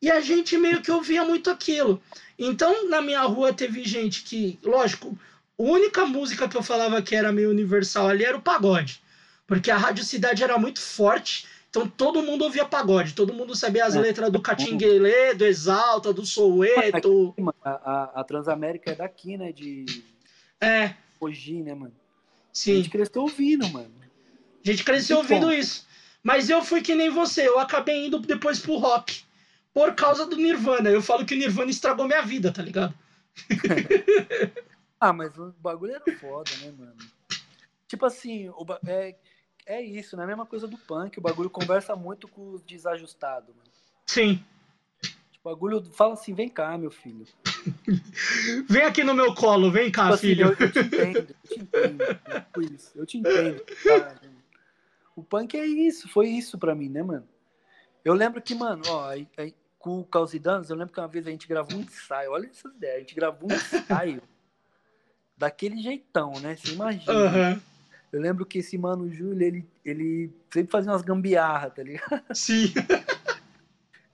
E 0.00 0.10
a 0.10 0.20
gente 0.20 0.56
meio 0.58 0.82
que 0.82 0.90
ouvia 0.90 1.24
muito 1.24 1.50
aquilo. 1.50 2.02
Então, 2.38 2.88
na 2.88 3.00
minha 3.00 3.22
rua 3.22 3.52
teve 3.52 3.84
gente 3.84 4.22
que, 4.22 4.58
lógico, 4.62 5.16
a 5.58 5.62
única 5.62 6.04
música 6.04 6.48
que 6.48 6.56
eu 6.56 6.62
falava 6.62 7.00
que 7.00 7.14
era 7.14 7.30
meio 7.30 7.50
universal 7.50 8.08
ali 8.08 8.24
era 8.24 8.36
o 8.36 8.42
pagode. 8.42 9.00
Porque 9.46 9.70
a 9.70 9.76
Rádio 9.76 10.02
Cidade 10.02 10.42
era 10.42 10.58
muito 10.58 10.80
forte, 10.80 11.46
então 11.72 11.88
todo 11.88 12.22
mundo 12.22 12.44
ouvia 12.44 12.66
pagode, 12.66 13.14
todo 13.14 13.32
mundo 13.32 13.56
sabia 13.56 13.86
as 13.86 13.96
É. 13.96 14.00
letras 14.00 14.30
do 14.30 14.42
Catinguelê, 14.42 15.32
do 15.32 15.46
Exalta, 15.46 16.12
do 16.12 16.26
Soueto. 16.26 17.34
A, 17.64 17.70
a- 17.70 18.20
a 18.20 18.24
Transamérica 18.24 18.90
é 18.90 18.94
daqui, 18.94 19.38
né? 19.38 19.52
De 19.52 19.86
É, 20.60 20.94
Mogi, 21.18 21.62
né, 21.62 21.74
mano? 21.74 21.94
A 21.94 22.48
sim. 22.52 22.76
gente 22.76 22.90
cresceu 22.90 23.22
ouvindo, 23.22 23.66
mano. 23.70 23.90
A 24.62 24.70
gente 24.70 24.84
cresceu 24.84 25.16
Muito 25.16 25.30
ouvindo 25.32 25.46
bom. 25.46 25.52
isso. 25.52 25.86
Mas 26.22 26.50
eu 26.50 26.62
fui 26.62 26.82
que 26.82 26.94
nem 26.94 27.08
você, 27.08 27.48
eu 27.48 27.58
acabei 27.58 28.06
indo 28.06 28.18
depois 28.18 28.58
pro 28.60 28.76
rock. 28.76 29.24
Por 29.72 29.94
causa 29.94 30.26
do 30.26 30.36
Nirvana. 30.36 30.90
Eu 30.90 31.00
falo 31.00 31.24
que 31.24 31.34
o 31.34 31.38
Nirvana 31.38 31.70
estragou 31.70 32.06
minha 32.06 32.20
vida, 32.22 32.52
tá 32.52 32.60
ligado? 32.62 32.94
Ah, 35.00 35.12
mas 35.12 35.36
o 35.36 35.52
bagulho 35.58 35.94
era 35.96 36.18
foda, 36.18 36.48
né, 36.60 36.72
mano? 36.78 36.94
Tipo 37.88 38.06
assim, 38.06 38.48
o 38.50 38.64
é, 38.86 39.16
é 39.66 39.80
isso, 39.80 40.16
né? 40.16 40.24
A 40.24 40.26
mesma 40.26 40.46
coisa 40.46 40.66
do 40.66 40.76
punk. 40.78 41.18
O 41.18 41.22
bagulho 41.22 41.50
conversa 41.50 41.94
muito 41.96 42.28
com 42.28 42.52
os 42.52 42.62
desajustados, 42.62 43.48
mano. 43.54 43.68
Sim. 44.06 44.44
Tipo, 45.30 45.48
o 45.48 45.54
bagulho 45.54 45.84
fala 45.84 46.14
assim: 46.14 46.34
vem 46.34 46.48
cá, 46.48 46.76
meu 46.76 46.90
filho. 46.90 47.26
Vem 48.68 48.82
aqui 48.82 49.04
no 49.04 49.14
meu 49.14 49.34
colo, 49.34 49.70
vem 49.70 49.90
cá, 49.90 50.02
Tipo 50.02 50.14
assim, 50.14 50.26
filho. 50.28 50.46
eu, 50.48 50.56
eu 50.58 50.72
te 50.72 50.78
entendo, 50.80 51.34
eu 51.44 51.48
te 51.48 51.60
entendo. 51.60 52.02
é 52.26 52.40
tipo 52.40 52.62
isso, 52.62 52.92
eu 52.96 53.06
te 53.06 53.18
entendo. 53.18 53.62
cara. 53.84 54.20
O 55.14 55.22
punk 55.22 55.56
é 55.56 55.64
isso, 55.66 56.08
foi 56.08 56.28
isso 56.28 56.58
pra 56.58 56.74
mim, 56.74 56.88
né, 56.88 57.02
mano? 57.02 57.28
Eu 58.04 58.14
lembro 58.14 58.42
que, 58.42 58.54
mano, 58.54 58.82
ó, 58.88 59.10
aí, 59.10 59.28
aí, 59.36 59.54
com 59.78 60.00
o 60.00 60.08
e 60.32 60.38
Danos, 60.38 60.70
eu 60.70 60.76
lembro 60.76 60.92
que 60.92 61.00
uma 61.00 61.06
vez 61.06 61.26
a 61.26 61.30
gente 61.30 61.46
gravou 61.46 61.76
um 61.78 61.82
ensaio, 61.82 62.32
olha 62.32 62.46
essas 62.46 62.74
ideias, 62.74 62.96
a 62.96 63.00
gente 63.00 63.14
gravou 63.14 63.50
um 63.50 63.54
ensaio 63.54 64.22
daquele 65.36 65.80
jeitão, 65.80 66.32
né? 66.40 66.56
Você 66.56 66.72
imagina. 66.72 67.12
Aham. 67.12 67.62
Eu 68.12 68.20
lembro 68.20 68.44
que 68.44 68.58
esse 68.58 68.76
mano 68.76 69.10
Júlio, 69.10 69.42
ele, 69.42 69.66
ele 69.84 70.30
sempre 70.52 70.70
fazia 70.70 70.92
umas 70.92 71.00
gambiarra, 71.02 71.70
tá 71.70 71.82
ligado? 71.82 72.22
Sim. 72.34 72.72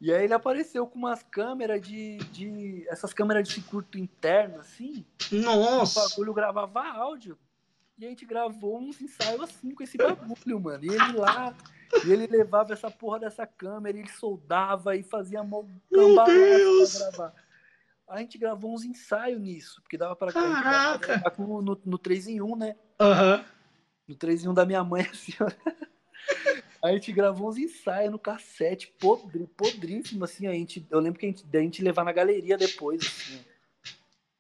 E 0.01 0.13
aí 0.13 0.23
ele 0.25 0.33
apareceu 0.35 0.87
com 0.87 0.97
umas 0.99 1.23
câmeras 1.25 1.83
de. 1.83 2.19
de 2.31 2.87
essas 2.89 3.13
câmeras 3.13 3.47
de 3.49 3.55
circuito 3.55 3.99
interno, 3.99 4.61
assim. 4.61 5.05
O 5.33 5.37
Nossa. 5.37 6.09
bagulho 6.09 6.33
gravava 6.33 6.87
áudio. 6.87 7.37
E 7.99 8.07
a 8.07 8.09
gente 8.09 8.25
gravou 8.25 8.79
uns 8.79 9.01
ensaios 9.01 9.41
assim 9.43 9.75
com 9.75 9.83
esse 9.83 9.99
bagulho, 9.99 10.61
mano. 10.61 10.85
E 10.85 10.89
ele 10.89 11.13
lá, 11.15 11.53
e 12.07 12.13
ele 12.13 12.29
levava 12.29 12.73
essa 12.73 12.89
porra 12.89 13.19
dessa 13.19 13.45
câmera, 13.45 13.99
ele 13.99 14.09
soldava 14.09 14.95
e 14.95 15.03
fazia 15.03 15.43
mó 15.43 15.65
pra 15.91 16.25
gravar. 17.11 17.35
A 18.07 18.21
gente 18.21 18.39
gravou 18.39 18.73
uns 18.73 18.85
ensaios 18.85 19.41
nisso, 19.41 19.83
porque 19.83 19.99
dava 19.99 20.15
pra 20.15 20.33
Caraca! 20.33 20.99
gravar 21.15 21.31
com- 21.33 21.61
no, 21.61 21.77
no 21.85 21.99
3 21.99 22.29
em 22.29 22.41
1, 22.41 22.55
né? 22.57 22.77
Aham. 23.01 23.45
No 24.09 24.17
3 24.17 24.45
em 24.45 24.49
1 24.49 24.55
da 24.55 24.65
minha 24.65 24.83
mãe, 24.83 25.03
assim, 25.13 25.35
ó. 25.41 25.51
A 26.83 26.93
gente 26.93 27.13
gravou 27.13 27.49
uns 27.49 27.59
ensaios 27.59 28.11
no 28.11 28.19
cassete, 28.19 28.93
podre, 28.99 29.47
podríssimo, 29.49 30.25
assim, 30.25 30.47
a 30.47 30.53
gente, 30.53 30.87
eu 30.91 30.99
lembro 30.99 31.21
que 31.21 31.27
a 31.27 31.29
gente, 31.29 31.45
da 31.45 31.61
gente 31.61 31.83
levar 31.83 32.05
na 32.05 32.13
galeria 32.13 32.57
depois, 32.57 33.03
assim, 33.03 33.39
ó. 33.45 33.59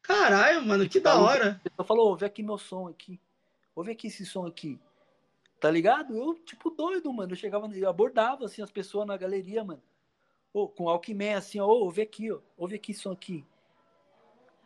Caralho, 0.08 0.64
mano, 0.64 0.88
que 0.88 0.98
da 0.98 1.20
hora. 1.20 1.60
A 1.62 1.68
pessoa 1.68 1.86
falou, 1.86 2.08
ouve 2.08 2.24
aqui 2.24 2.42
meu 2.42 2.56
som 2.56 2.88
aqui. 2.88 3.20
Ouve 3.76 3.92
aqui 3.92 4.06
esse 4.06 4.24
som 4.24 4.46
aqui. 4.46 4.80
Tá 5.60 5.70
ligado? 5.70 6.16
Eu, 6.16 6.34
tipo, 6.34 6.70
doido, 6.70 7.12
mano. 7.12 7.32
Eu 7.32 7.36
chegava, 7.36 7.68
eu 7.76 7.88
abordava, 7.90 8.46
assim, 8.46 8.62
as 8.62 8.70
pessoas 8.70 9.06
na 9.06 9.18
galeria, 9.18 9.62
mano. 9.62 9.82
Ô, 10.50 10.66
com 10.66 10.88
Alckmin, 10.88 11.34
assim, 11.34 11.60
ó, 11.60 11.66
ouve 11.66 12.00
aqui, 12.00 12.32
ó. 12.32 12.38
Ouve 12.56 12.76
aqui 12.76 12.94
som 12.94 13.12
aqui. 13.12 13.44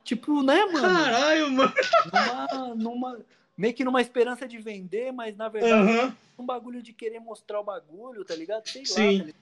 Tipo, 0.05 0.45
né, 0.45 0.65
mano? 0.67 0.81
Caralho, 0.81 1.51
mano. 1.51 1.75
Numa, 2.13 2.75
numa, 2.77 3.27
meio 3.63 3.75
que 3.75 3.85
numa 3.85 4.01
esperança 4.01 4.49
de 4.49 4.59
vender, 4.59 5.13
mas 5.13 5.37
na 5.37 5.49
verdade 5.49 5.89
Aham. 5.89 6.17
um 6.37 6.45
bagulho 6.45 6.83
de 6.83 6.93
querer 6.93 7.21
mostrar 7.21 7.61
o 7.61 7.65
bagulho, 7.65 8.25
tá 8.25 8.35
ligado? 8.35 8.69
Sei 8.69 8.85
Sim. 8.85 9.19
lá, 9.19 9.25
tá? 9.27 9.33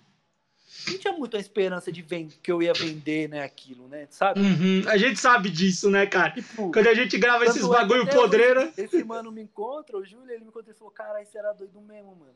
Não 0.90 0.98
tinha 0.98 1.12
muito 1.14 1.38
a 1.38 1.40
esperança 1.40 1.90
de 1.90 2.02
ven- 2.02 2.28
que 2.42 2.52
eu 2.52 2.62
ia 2.62 2.74
vender, 2.74 3.30
né, 3.30 3.42
aquilo, 3.42 3.88
né? 3.88 4.06
Sabe? 4.10 4.40
Uhum. 4.40 4.82
A 4.88 4.98
gente 4.98 5.18
sabe 5.18 5.48
disso, 5.48 5.90
né, 5.90 6.06
cara? 6.06 6.32
Tipo, 6.32 6.70
Quando 6.70 6.86
a 6.86 6.94
gente 6.94 7.16
grava 7.16 7.46
esses 7.46 7.64
é 7.64 7.68
bagulho 7.68 8.06
podreira. 8.10 8.70
Esse 8.76 9.02
mano 9.02 9.32
me 9.32 9.40
encontra, 9.40 9.96
o 9.96 10.04
Júlio, 10.04 10.30
ele 10.30 10.44
me 10.44 10.50
encontrou 10.50 10.74
e 10.74 10.78
falou: 10.78 10.92
Caralho, 10.92 11.26
você 11.26 11.38
era 11.38 11.54
doido 11.54 11.80
mesmo, 11.80 12.14
mano. 12.14 12.34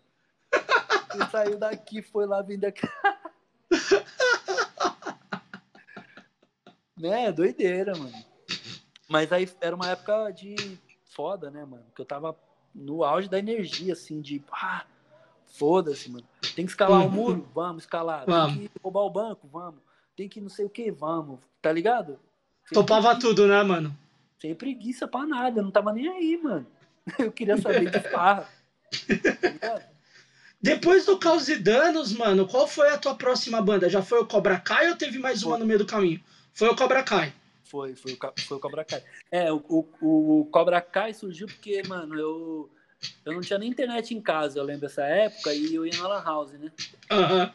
Ele 1.15 1.25
saiu 1.31 1.59
daqui, 1.59 2.01
foi 2.01 2.25
lá 2.27 2.41
vender 2.41 2.69
aqui. 2.69 2.89
né, 6.97 7.31
doideira, 7.31 7.95
mano. 7.95 8.25
Mas 9.07 9.31
aí 9.33 9.47
era 9.61 9.77
uma 9.77 9.91
época 9.91 10.31
de 10.31 10.79
foda, 11.15 11.51
né, 11.51 11.65
mano? 11.65 11.85
Que 11.95 12.01
eu 12.03 12.07
tava 12.07 12.37
no 12.75 13.05
auge 13.05 13.29
da 13.29 13.39
energia, 13.39 13.93
assim, 13.93 14.21
de. 14.21 14.43
Ah, 14.53 14.85
foda-se, 15.47 16.11
mano. 16.11 16.25
Tem 16.55 16.65
que 16.65 16.73
escalar 16.73 17.07
o 17.07 17.11
muro? 17.11 17.49
Vamos 17.55 17.85
escalar. 17.85 18.25
Vamos. 18.27 18.59
Tem 18.59 18.69
que 18.69 18.79
roubar 18.83 19.03
o 19.03 19.11
banco? 19.11 19.49
Vamos. 19.53 19.81
Tem 20.17 20.29
que 20.29 20.41
não 20.41 20.49
sei 20.49 20.65
o 20.65 20.71
que? 20.71 20.91
Vamos. 20.91 21.39
Tá 21.63 21.73
ligado? 21.73 22.19
Sem 22.67 22.75
Topava 22.75 23.09
preguiça- 23.11 23.29
tudo, 23.29 23.47
né, 23.47 23.63
mano? 23.63 23.97
Sem 24.41 24.55
preguiça 24.55 25.09
pra 25.09 25.27
nada. 25.27 25.61
Eu 25.61 25.65
não 25.65 25.71
tava 25.71 25.93
nem 25.93 26.09
aí, 26.09 26.41
mano. 26.43 26.67
Eu 27.19 27.31
queria 27.33 27.57
saber 27.57 27.91
de 27.91 28.01
farra. 28.01 28.49
Tá 29.43 29.49
ligado? 29.51 29.95
Depois 30.61 31.05
do 31.05 31.19
Caos 31.19 31.49
e 31.49 31.57
Danos, 31.57 32.13
mano, 32.13 32.47
qual 32.49 32.67
foi 32.67 32.89
a 32.91 32.97
tua 32.99 33.15
próxima 33.15 33.61
banda? 33.61 33.89
Já 33.91 34.01
foi 34.03 34.21
o 34.21 34.27
Cobra 34.27 34.59
Kai 34.59 34.89
ou 34.89 34.97
teve 34.97 35.19
mais 35.19 35.43
uma 35.43 35.59
no 35.59 35.67
meio 35.67 35.79
do 35.81 35.87
caminho? 35.87 36.23
Foi 36.55 36.69
o 36.69 36.77
Cobra 36.77 37.03
Kai. 37.03 37.35
Foi, 37.75 37.97
foi 37.97 38.13
o, 38.13 38.19
foi 38.43 38.57
o 38.57 38.61
Cobra 38.61 38.85
Kai. 38.85 39.03
É, 39.33 39.53
o, 39.53 39.57
o, 39.69 40.41
o 40.43 40.45
Cobra 40.47 40.81
Kai 40.81 41.13
surgiu 41.13 41.49
porque, 41.49 41.83
mano, 41.89 42.15
eu, 42.15 42.71
eu 43.25 43.33
não 43.33 43.41
tinha 43.41 43.59
nem 43.59 43.69
internet 43.69 44.15
em 44.15 44.21
casa, 44.21 44.61
eu 44.61 44.63
lembro 44.63 44.83
dessa 44.83 45.03
época, 45.05 45.53
e 45.53 45.75
eu 45.75 45.85
ia 45.85 45.97
na 45.99 46.07
Lan 46.07 46.23
House, 46.23 46.53
né? 46.53 46.71
Aham. 47.11 47.53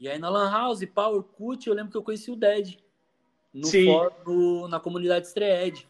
E 0.00 0.08
aí 0.08 0.18
na 0.18 0.30
Lan 0.30 0.50
House, 0.50 0.82
Power 0.86 1.22
Cut, 1.22 1.68
eu 1.68 1.74
lembro 1.74 1.92
que 1.92 1.98
eu 1.98 2.02
conheci 2.02 2.30
o 2.30 2.36
Dead. 2.36 2.78
No 3.52 3.66
Sim. 3.66 3.84
fórum, 3.84 4.68
na 4.68 4.80
comunidade 4.80 5.26
Stred. 5.26 5.86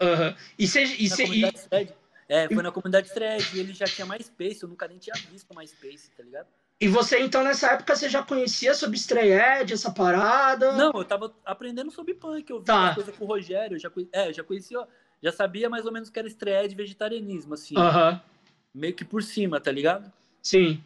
Aham. 0.00 0.36
E 0.56 0.68
você. 0.68 0.84
E 0.84 1.10
cê- 1.10 1.24
e-. 1.26 1.92
É, 2.28 2.46
foi 2.48 2.62
na 2.62 2.70
comunidade. 2.70 3.10
E 3.52 3.58
ele 3.58 3.74
já 3.74 3.86
tinha 3.86 4.06
MySpace, 4.06 4.62
eu 4.62 4.68
nunca 4.68 4.86
nem 4.86 4.98
tinha 4.98 5.16
visto 5.28 5.52
MySpace, 5.52 6.08
tá 6.16 6.22
ligado? 6.22 6.46
E 6.78 6.88
você, 6.88 7.20
então, 7.20 7.42
nessa 7.42 7.72
época, 7.72 7.96
você 7.96 8.06
já 8.08 8.22
conhecia 8.22 8.74
sobre 8.74 8.96
Stray 8.96 9.32
Edge, 9.32 9.72
essa 9.72 9.90
parada? 9.90 10.72
Não, 10.72 10.92
eu 10.94 11.04
tava 11.04 11.34
aprendendo 11.44 11.90
sobre 11.90 12.12
punk, 12.12 12.50
eu 12.50 12.58
vi 12.58 12.66
Tá. 12.66 12.76
umas 12.82 12.94
coisas 12.94 13.16
com 13.16 13.24
o 13.24 13.28
Rogério, 13.28 13.76
eu 13.76 13.78
já, 13.78 13.88
conhe- 13.88 14.08
é, 14.12 14.28
eu 14.28 14.32
já 14.34 14.44
conhecia, 14.44 14.86
já 15.22 15.32
sabia 15.32 15.70
mais 15.70 15.86
ou 15.86 15.92
menos 15.92 16.10
que 16.10 16.18
era 16.18 16.28
estreia 16.28 16.68
de 16.68 16.74
vegetarianismo, 16.74 17.54
assim, 17.54 17.74
Aham. 17.78 18.20
meio 18.74 18.92
que 18.94 19.06
por 19.06 19.22
cima, 19.22 19.58
tá 19.58 19.72
ligado? 19.72 20.12
Sim. 20.42 20.82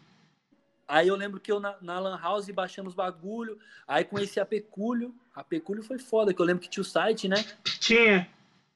Aí 0.87 1.09
eu 1.09 1.17
lembro 1.17 1.41
que 1.41 1.51
eu 1.51 1.59
na, 1.59 1.75
na 1.81 1.99
Lan 1.99 2.19
House 2.21 2.49
baixando 2.51 2.89
os 2.89 2.95
bagulho, 2.95 3.59
aí 3.87 4.05
conheci 4.05 4.39
a 4.39 4.47
Pecúlio, 4.47 5.13
a 5.35 5.43
Pecúlio 5.43 5.83
foi 5.83 5.99
foda, 5.99 6.33
que 6.33 6.41
eu 6.41 6.47
lembro 6.47 6.63
que 6.63 6.69
tinha 6.71 6.83
o 6.83 6.85
site, 6.85 7.27
né? 7.29 7.45
Tinha. 7.81 8.29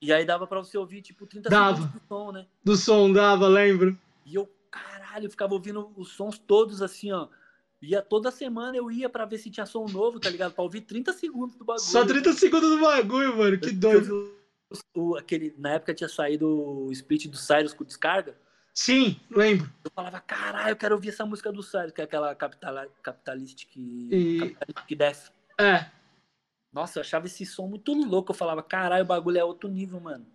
E 0.03 0.13
aí 0.13 0.25
dava 0.25 0.47
pra 0.49 0.59
você 0.59 0.77
ouvir, 0.77 1.01
tipo, 1.01 1.27
30 1.27 1.49
Dava. 1.49 1.77
segundos 1.77 1.93
do 2.01 2.09
som, 2.09 2.33
né? 2.33 2.47
Do 2.65 2.77
som 2.77 3.13
dava, 3.13 3.47
lembro. 3.49 3.97
E 4.27 4.35
eu, 4.35 4.49
caralho, 4.83 5.27
eu 5.27 5.31
ficava 5.31 5.55
ouvindo 5.55 5.93
os 5.97 6.09
sons 6.13 6.39
todos 6.39 6.83
assim, 6.83 7.13
ó. 7.13 7.29
Ia 7.83 8.01
toda 8.01 8.31
semana 8.31 8.77
eu 8.77 8.91
ia 8.91 9.09
pra 9.11 9.25
ver 9.27 9.39
se 9.39 9.51
tinha 9.51 9.67
som 9.67 9.87
novo, 9.87 10.19
tá 10.19 10.31
ligado? 10.31 10.53
Pra 10.55 10.65
ouvir 10.65 10.81
30 10.83 11.13
segundos 11.13 11.55
do 11.57 11.65
bagulho. 11.65 11.85
Só 11.87 12.05
30 12.05 12.33
segundos 12.33 12.71
do 12.71 12.81
bagulho, 12.81 13.37
mano. 13.37 13.59
Que 13.59 13.69
Eu 13.71 13.75
doido. 13.75 14.35
o- 14.95 15.17
aquele, 15.17 15.55
na 15.59 15.73
época 15.75 15.93
tinha 15.95 16.09
saído 16.09 16.49
o 16.49 16.91
split 16.93 17.27
do 17.29 17.37
Cyrus 17.37 17.75
com 17.75 17.85
descarga. 17.85 18.35
Sim, 18.73 19.21
lembro. 19.31 19.71
Eu 19.85 19.91
falava, 19.95 20.19
caralho, 20.21 20.71
eu 20.73 20.77
quero 20.77 20.95
ouvir 20.95 21.11
essa 21.11 21.25
música 21.27 21.53
do 21.53 21.63
Cyrus, 21.63 21.93
que 21.93 22.01
é 22.01 22.05
aquela 22.05 22.35
capital, 22.35 22.75
Capitalistic, 23.03 23.77
E- 23.77 24.39
Capitalistic 24.41 24.99
Death. 24.99 25.31
É. 25.61 25.87
Nossa, 26.73 26.99
eu 26.99 27.03
achava 27.03 27.27
esse 27.27 27.45
som 27.47 27.69
muito 27.69 27.93
louco. 27.93 28.33
Eu 28.33 28.37
falava, 28.37 28.63
caralho, 28.63 29.05
o 29.05 29.07
bagulho 29.07 29.39
é 29.39 29.45
outro 29.45 29.69
nível, 29.69 30.01
mano. 30.01 30.27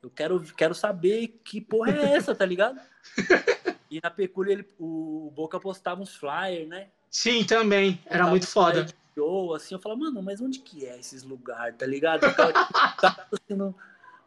Eu 0.00 0.10
quero, 0.10 0.40
quero 0.56 0.74
saber 0.74 1.40
que 1.42 1.60
porra 1.60 1.90
é 1.90 2.12
essa, 2.14 2.34
tá 2.34 2.44
ligado? 2.44 2.78
e 3.90 4.00
na 4.02 4.10
Pecúlia 4.10 4.52
ele, 4.52 4.68
o 4.78 5.30
Boca 5.34 5.58
postava 5.58 6.00
uns 6.02 6.14
flyers, 6.14 6.68
né? 6.68 6.88
Sim, 7.10 7.44
também. 7.44 8.00
Era 8.06 8.26
muito 8.26 8.46
foda. 8.46 8.86
Show, 9.14 9.54
assim, 9.54 9.74
eu 9.74 9.80
falava, 9.80 10.00
mano, 10.02 10.22
mas 10.22 10.40
onde 10.40 10.60
que 10.60 10.86
é 10.86 10.98
esses 10.98 11.22
lugares, 11.22 11.76
tá 11.76 11.86
ligado? 11.86 12.24
Eu 12.24 12.30
ficava, 12.30 12.52
tipo, 12.52 12.72
tá, 13.00 13.28
assim, 13.32 13.54
não, 13.56 13.74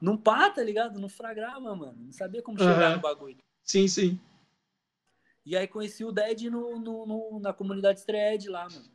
não 0.02 0.18
pá, 0.18 0.50
tá 0.50 0.64
ligado? 0.64 1.00
Não 1.00 1.08
fragrava, 1.08 1.74
mano. 1.76 1.96
Não 1.98 2.12
sabia 2.12 2.42
como 2.42 2.58
chegar 2.58 2.88
Aham. 2.88 2.96
no 2.96 3.02
bagulho. 3.02 3.38
Sim, 3.64 3.88
sim. 3.88 4.20
E 5.46 5.56
aí 5.56 5.68
conheci 5.68 6.04
o 6.04 6.12
Dead 6.12 6.42
no, 6.52 6.78
no- 6.80 7.06
no- 7.06 7.40
na 7.40 7.54
comunidade 7.54 8.04
Thread 8.06 8.48
lá, 8.50 8.68
mano. 8.70 8.86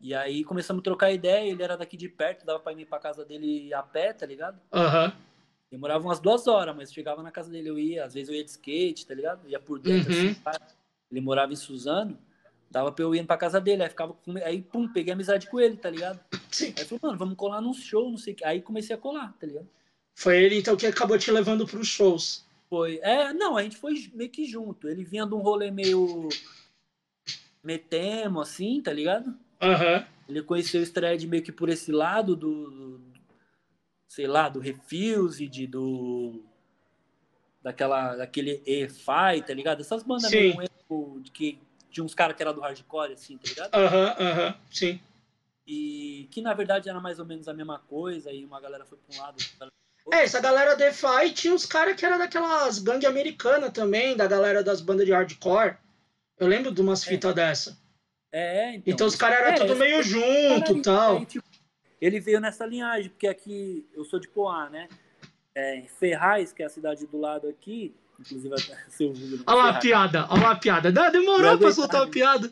E 0.00 0.14
aí 0.14 0.42
começamos 0.44 0.80
a 0.80 0.84
trocar 0.84 1.12
ideia, 1.12 1.50
ele 1.50 1.62
era 1.62 1.76
daqui 1.76 1.96
de 1.96 2.08
perto, 2.08 2.46
dava 2.46 2.58
pra 2.58 2.72
ir 2.72 2.86
pra 2.86 2.98
casa 2.98 3.24
dele 3.24 3.72
a 3.74 3.82
pé, 3.82 4.12
tá 4.14 4.24
ligado? 4.24 4.58
Aham. 4.72 5.12
Demorava 5.70 6.04
umas 6.04 6.18
duas 6.18 6.46
horas, 6.48 6.74
mas 6.74 6.92
chegava 6.92 7.22
na 7.22 7.30
casa 7.30 7.50
dele, 7.50 7.68
eu 7.70 7.78
ia, 7.78 8.04
às 8.04 8.14
vezes 8.14 8.28
eu 8.28 8.34
ia 8.34 8.42
de 8.44 8.50
skate, 8.50 9.06
tá 9.06 9.14
ligado? 9.14 9.48
Ia 9.48 9.60
por 9.60 9.78
dentro, 9.78 10.12
Uhum. 10.12 10.30
assim. 10.30 10.60
Ele 11.10 11.20
morava 11.20 11.52
em 11.52 11.56
Suzano, 11.56 12.18
dava 12.70 12.90
pra 12.90 13.04
eu 13.04 13.14
ir 13.14 13.24
pra 13.24 13.36
casa 13.36 13.60
dele, 13.60 13.82
aí 13.84 13.88
ficava 13.88 14.12
com... 14.14 14.36
Aí, 14.38 14.62
pum, 14.62 14.88
peguei 14.92 15.12
amizade 15.12 15.48
com 15.48 15.60
ele, 15.60 15.76
tá 15.76 15.88
ligado? 15.88 16.18
Sim. 16.50 16.74
Aí 16.76 16.84
falou, 16.84 17.00
mano, 17.04 17.18
vamos 17.18 17.36
colar 17.36 17.60
num 17.60 17.72
show, 17.72 18.10
não 18.10 18.18
sei 18.18 18.32
o 18.32 18.36
que. 18.36 18.44
Aí 18.44 18.60
comecei 18.60 18.94
a 18.94 18.98
colar, 18.98 19.32
tá 19.38 19.46
ligado? 19.46 19.68
Foi 20.16 20.42
ele, 20.42 20.58
então, 20.58 20.76
que 20.76 20.86
acabou 20.86 21.16
te 21.18 21.30
levando 21.30 21.64
pros 21.66 21.86
shows. 21.86 22.44
Foi. 22.68 22.98
É, 23.02 23.32
não, 23.32 23.56
a 23.56 23.62
gente 23.62 23.76
foi 23.76 24.10
meio 24.12 24.30
que 24.30 24.44
junto. 24.44 24.88
Ele 24.88 25.04
vinha 25.04 25.24
de 25.26 25.34
um 25.34 25.38
rolê 25.38 25.70
meio. 25.70 26.28
metemo, 27.62 28.40
assim, 28.40 28.80
tá 28.80 28.92
ligado? 28.92 29.34
Aham. 29.60 30.04
Ele 30.28 30.42
conheceu 30.42 30.80
o 30.80 30.84
Stred 30.84 31.26
meio 31.26 31.42
que 31.42 31.52
por 31.52 31.68
esse 31.68 31.90
lado 31.92 32.34
do. 32.36 32.70
do- 32.70 33.09
sei 34.10 34.26
lá, 34.26 34.48
do 34.48 34.58
Refused, 34.58 35.66
do. 35.68 36.42
Daquela, 37.62 38.16
daquele 38.16 38.60
E-Fi, 38.66 39.42
tá 39.46 39.54
ligado? 39.54 39.80
Essas 39.80 40.02
bandas 40.02 40.30
Sim. 40.30 40.56
meio 40.56 41.20
de 41.20 41.30
que 41.30 41.60
tinha 41.90 42.02
uns 42.02 42.14
caras 42.14 42.34
que 42.34 42.42
era 42.42 42.52
do 42.52 42.60
hardcore, 42.60 43.12
assim, 43.12 43.36
tá 43.38 43.48
ligado? 43.48 43.74
Aham, 43.74 44.16
aham. 44.18 44.54
Sim. 44.72 45.00
E 45.66 46.26
que 46.32 46.40
na 46.40 46.54
verdade 46.54 46.88
era 46.88 46.98
mais 46.98 47.20
ou 47.20 47.24
menos 47.24 47.46
a 47.46 47.54
mesma 47.54 47.78
coisa, 47.78 48.32
e 48.32 48.44
uma 48.44 48.60
galera 48.60 48.84
foi 48.84 48.98
pra 48.98 49.14
um 49.14 49.20
lado. 49.20 49.36
outra 50.04 50.20
É, 50.20 50.24
essa 50.24 50.40
galera 50.40 50.74
DeFi 50.74 51.32
tinha 51.32 51.54
uns 51.54 51.66
caras 51.66 51.94
que 51.94 52.04
era 52.04 52.18
daquelas 52.18 52.78
gangue 52.80 53.06
americana 53.06 53.70
também, 53.70 54.16
da 54.16 54.26
galera 54.26 54.64
das 54.64 54.80
bandas 54.80 55.06
de 55.06 55.12
hardcore. 55.12 55.76
Eu 56.38 56.48
lembro 56.48 56.72
de 56.72 56.80
umas 56.80 57.04
É. 57.06 57.10
fitas 57.10 57.34
dessa. 57.34 57.78
É, 58.32 58.70
então. 58.70 58.82
Então 58.86 59.06
os 59.06 59.14
caras 59.14 59.38
eram 59.38 59.50
É, 59.50 59.54
tudo 59.54 59.76
meio 59.76 60.02
junto 60.02 60.78
e 60.78 60.82
tal. 60.82 61.18
aí, 61.18 61.26
tipo, 61.26 61.46
ele 62.00 62.20
veio 62.20 62.40
nessa 62.40 62.64
linhagem, 62.64 63.10
porque 63.10 63.26
aqui 63.26 63.86
eu 63.94 64.04
sou 64.04 64.18
de 64.18 64.28
Poá, 64.28 64.70
né? 64.70 64.88
É, 65.54 65.82
Ferraz, 65.98 66.52
que 66.52 66.62
é 66.62 66.66
a 66.66 66.70
cidade 66.70 67.06
do 67.06 67.18
lado 67.18 67.48
aqui, 67.48 67.94
inclusive 68.18 68.54
seu 68.88 69.12
vulgo, 69.12 69.44
Olha 69.46 69.56
lá 69.56 69.68
a 69.70 69.78
piada, 69.80 70.26
olha 70.30 70.42
lá 70.42 70.50
a 70.52 70.56
piada. 70.56 70.90
Não, 70.90 71.10
demorou 71.10 71.58
pra 71.58 71.72
soltar 71.72 72.02
a 72.02 72.06
né? 72.06 72.10
piada. 72.10 72.50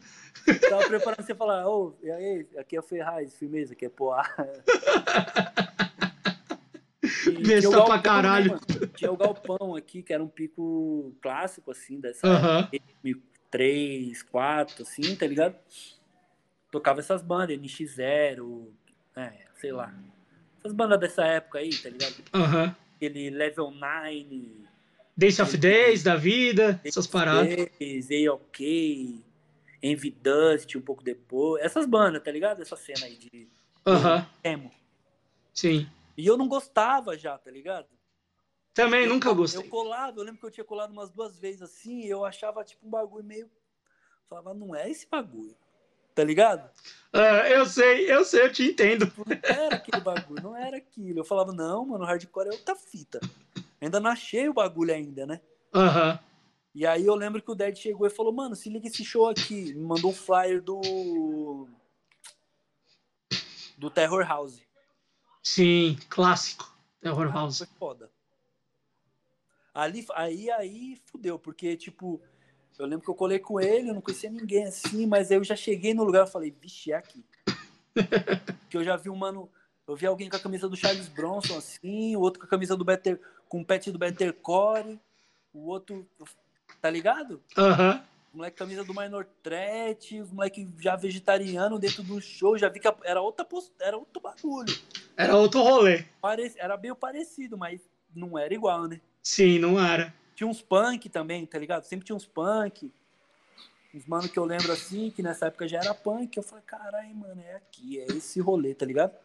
Tava 0.68 0.86
preparando 0.86 1.24
você 1.24 1.34
falar, 1.34 1.68
ô, 1.68 1.94
e 2.02 2.10
aí, 2.10 2.46
aqui 2.56 2.76
é 2.76 2.82
Ferraz, 2.82 3.36
firmeza, 3.36 3.72
aqui 3.72 3.86
é 3.86 3.88
Poá. 3.88 4.22
Besta 7.46 7.70
pra 7.70 7.78
galpão, 7.78 8.02
caralho. 8.02 8.52
né, 8.52 8.58
tinha 8.94 9.12
o 9.12 9.16
galpão 9.16 9.74
aqui, 9.74 10.02
que 10.02 10.12
era 10.12 10.22
um 10.22 10.28
pico 10.28 11.14
clássico, 11.22 11.70
assim, 11.70 12.00
dessa 12.00 12.26
Aham. 12.26 12.68
época, 12.72 13.22
3, 13.50 14.22
4, 14.24 14.82
assim, 14.82 15.16
tá 15.16 15.26
ligado? 15.26 15.56
Tocava 16.70 17.00
essas 17.00 17.22
bandas, 17.22 17.56
NX0, 17.56 18.68
é, 19.18 19.46
sei 19.60 19.72
lá. 19.72 19.92
Essas 20.60 20.72
bandas 20.72 20.98
dessa 21.00 21.24
época 21.24 21.58
aí, 21.58 21.70
tá 21.76 21.88
ligado? 21.88 22.14
Aham. 22.34 22.76
Aquele 22.96 23.30
Level 23.30 23.70
9, 23.70 24.64
Days 25.16 25.38
of 25.40 25.56
Days 25.56 26.02
da 26.02 26.16
vida, 26.16 26.80
essas 26.84 27.06
paradas. 27.06 27.68
A-OK, 28.28 29.24
Envy 29.82 30.10
Dust, 30.10 30.74
um 30.76 30.80
pouco 30.80 31.02
depois. 31.02 31.62
Essas 31.64 31.86
bandas, 31.86 32.22
tá 32.22 32.30
ligado? 32.30 32.60
Essa 32.62 32.76
cena 32.76 33.06
aí 33.06 33.16
de 33.16 33.48
Aham. 33.86 34.26
emo. 34.42 34.70
Sim. 35.54 35.88
E 36.16 36.26
eu 36.26 36.36
não 36.36 36.48
gostava 36.48 37.16
já, 37.16 37.38
tá 37.38 37.50
ligado? 37.50 37.86
Também 38.74 39.04
Eu- 39.04 39.10
nunca 39.10 39.28
Eu 39.28 39.34
gostei. 39.34 39.68
colava, 39.68 40.18
eu 40.18 40.24
lembro 40.24 40.40
que 40.40 40.46
eu 40.46 40.50
tinha 40.50 40.64
colado 40.64 40.90
umas 40.92 41.10
duas 41.10 41.38
vezes 41.38 41.62
assim, 41.62 42.00
e 42.04 42.08
eu 42.08 42.24
achava 42.24 42.64
tipo 42.64 42.86
um 42.86 42.90
bagulho 42.90 43.24
meio. 43.24 43.50
Falava, 44.28 44.52
não 44.54 44.74
é 44.74 44.90
esse 44.90 45.06
bagulho. 45.08 45.56
Tá 46.18 46.24
ligado? 46.24 46.68
Ah, 47.12 47.48
eu 47.48 47.64
sei, 47.64 48.10
eu 48.10 48.24
sei, 48.24 48.42
eu 48.42 48.52
te 48.52 48.64
entendo. 48.64 49.06
Não 49.24 49.36
era 49.40 49.76
aquele 49.76 50.00
bagulho, 50.02 50.42
não 50.42 50.56
era 50.56 50.76
aquilo. 50.76 51.20
Eu 51.20 51.24
falava, 51.24 51.52
não, 51.52 51.86
mano, 51.86 52.04
hardcore 52.04 52.48
é 52.48 52.50
outra 52.50 52.74
fita. 52.74 53.20
Ainda 53.80 54.00
não 54.00 54.10
achei 54.10 54.48
o 54.48 54.52
bagulho 54.52 54.92
ainda, 54.92 55.24
né? 55.24 55.40
Aham. 55.72 56.18
E 56.74 56.84
aí 56.84 57.06
eu 57.06 57.14
lembro 57.14 57.40
que 57.40 57.52
o 57.52 57.54
Dead 57.54 57.76
chegou 57.76 58.04
e 58.04 58.10
falou, 58.10 58.32
mano, 58.32 58.56
se 58.56 58.68
liga 58.68 58.88
esse 58.88 59.04
show 59.04 59.28
aqui. 59.28 59.72
Me 59.74 59.84
mandou 59.84 60.10
um 60.10 60.12
flyer 60.12 60.60
do. 60.60 61.68
Do 63.76 63.88
Terror 63.88 64.26
House. 64.26 64.60
Sim, 65.40 65.96
clássico. 66.10 66.68
Terror 67.00 67.32
House. 67.32 67.58
Foi 67.58 67.68
foda. 67.78 68.10
Ali, 69.72 70.04
aí, 70.16 70.50
aí 70.50 71.00
fudeu, 71.06 71.38
porque, 71.38 71.76
tipo, 71.76 72.20
eu 72.78 72.86
lembro 72.86 73.04
que 73.04 73.10
eu 73.10 73.14
colei 73.14 73.38
com 73.38 73.60
ele, 73.60 73.90
eu 73.90 73.94
não 73.94 74.00
conhecia 74.00 74.30
ninguém 74.30 74.64
assim, 74.64 75.06
mas 75.06 75.30
aí 75.30 75.36
eu 75.36 75.44
já 75.44 75.56
cheguei 75.56 75.92
no 75.92 76.04
lugar 76.04 76.26
e 76.26 76.30
falei, 76.30 76.54
vixe, 76.60 76.92
é 76.92 76.96
aqui. 76.96 77.24
que 78.70 78.76
eu 78.76 78.84
já 78.84 78.96
vi 78.96 79.10
um 79.10 79.16
mano, 79.16 79.50
eu 79.86 79.96
vi 79.96 80.06
alguém 80.06 80.28
com 80.28 80.36
a 80.36 80.40
camisa 80.40 80.68
do 80.68 80.76
Charles 80.76 81.08
Bronson 81.08 81.58
assim, 81.58 82.14
o 82.14 82.20
outro 82.20 82.40
com 82.40 82.46
a 82.46 82.48
camisa 82.48 82.76
do 82.76 82.84
Better, 82.84 83.20
com 83.48 83.60
o 83.60 83.64
pet 83.64 83.90
do 83.90 83.98
Better 83.98 84.32
Core, 84.32 85.00
o 85.52 85.66
outro, 85.66 86.06
tá 86.80 86.88
ligado? 86.88 87.42
Aham. 87.56 87.94
Uhum. 87.94 88.00
Moleque 88.30 88.58
camisa 88.58 88.84
do 88.84 88.94
Minor 88.94 89.26
Threat, 89.42 90.22
moleque 90.30 90.68
já 90.78 90.94
vegetariano 90.94 91.78
dentro 91.78 92.02
do 92.02 92.20
show, 92.20 92.58
já 92.58 92.68
vi 92.68 92.78
que 92.78 92.86
era 93.02 93.22
outra 93.22 93.44
post... 93.44 93.72
era 93.80 93.96
outro 93.96 94.20
bagulho. 94.20 94.72
Era 95.16 95.34
outro 95.34 95.62
rolê. 95.62 96.04
Parece... 96.20 96.60
Era 96.60 96.76
meio 96.76 96.94
parecido, 96.94 97.56
mas 97.56 97.80
não 98.14 98.38
era 98.38 98.52
igual, 98.52 98.86
né? 98.86 99.00
Sim, 99.22 99.58
não 99.58 99.80
era. 99.80 100.14
Tinha 100.38 100.46
uns 100.46 100.62
punk 100.62 101.08
também, 101.08 101.44
tá 101.44 101.58
ligado? 101.58 101.82
Sempre 101.82 102.06
tinha 102.06 102.14
uns 102.14 102.24
punk. 102.24 102.92
Uns 103.92 104.06
mano 104.06 104.28
que 104.28 104.38
eu 104.38 104.44
lembro 104.44 104.70
assim, 104.70 105.10
que 105.10 105.20
nessa 105.20 105.46
época 105.46 105.66
já 105.66 105.78
era 105.78 105.92
punk. 105.92 106.36
Eu 106.36 106.44
falei, 106.44 106.62
caralho, 106.64 107.12
mano, 107.16 107.40
é 107.40 107.56
aqui, 107.56 107.98
é 107.98 108.04
esse 108.04 108.38
rolê, 108.38 108.72
tá 108.72 108.86
ligado? 108.86 109.18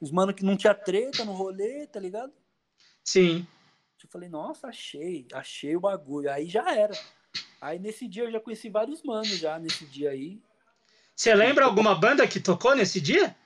Os 0.00 0.10
mano 0.10 0.32
que 0.32 0.42
não 0.42 0.56
tinha 0.56 0.72
treta 0.72 1.26
no 1.26 1.32
rolê, 1.32 1.86
tá 1.86 2.00
ligado? 2.00 2.32
Sim. 3.04 3.46
Eu 4.02 4.08
falei, 4.08 4.30
nossa, 4.30 4.68
achei, 4.68 5.26
achei 5.34 5.76
o 5.76 5.80
bagulho. 5.80 6.32
Aí 6.32 6.48
já 6.48 6.74
era. 6.74 6.94
Aí 7.60 7.78
nesse 7.78 8.08
dia 8.08 8.24
eu 8.24 8.32
já 8.32 8.40
conheci 8.40 8.70
vários 8.70 9.02
manos 9.02 9.36
já, 9.36 9.58
nesse 9.58 9.84
dia 9.84 10.08
aí. 10.08 10.40
Você 11.14 11.34
lembra 11.34 11.66
alguma 11.66 11.94
banda 11.94 12.26
que 12.26 12.40
tocou 12.40 12.74
nesse 12.74 12.98
dia? 12.98 13.36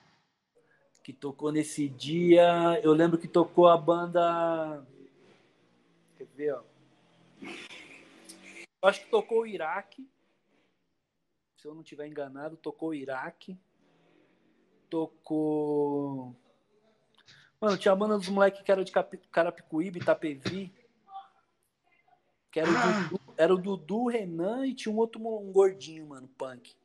Que 1.03 1.11
tocou 1.11 1.51
nesse 1.51 1.89
dia. 1.89 2.79
Eu 2.81 2.93
lembro 2.93 3.17
que 3.17 3.27
tocou 3.27 3.67
a 3.67 3.75
banda. 3.75 4.81
Quer 6.17 6.27
ver, 6.33 6.53
ó. 6.53 6.74
Eu 8.85 8.89
acho 8.89 9.01
que 9.01 9.09
tocou 9.09 9.41
o 9.41 9.47
Iraque. 9.47 10.07
Se 11.57 11.67
eu 11.67 11.73
não 11.73 11.81
estiver 11.81 12.05
enganado, 12.05 12.55
tocou 12.55 12.89
o 12.89 12.93
Iraque. 12.93 13.57
Tocou. 14.91 16.35
Mano, 17.59 17.79
tinha 17.79 17.91
a 17.93 17.95
banda 17.95 18.15
dos 18.15 18.29
moleques 18.29 18.61
que 18.61 18.71
era 18.71 18.85
de 18.85 18.91
Carapicuíba, 19.31 19.97
Itapevi. 19.97 20.71
Que 22.51 22.59
era, 22.59 22.69
ah. 22.69 22.73
o 22.75 23.09
Dudu, 23.09 23.33
era 23.35 23.55
o 23.55 23.57
Dudu, 23.57 24.05
Renan 24.05 24.67
e 24.67 24.75
tinha 24.75 24.93
um 24.93 24.99
outro 24.99 25.19
um 25.19 25.51
gordinho, 25.51 26.05
mano, 26.05 26.27
punk. 26.37 26.75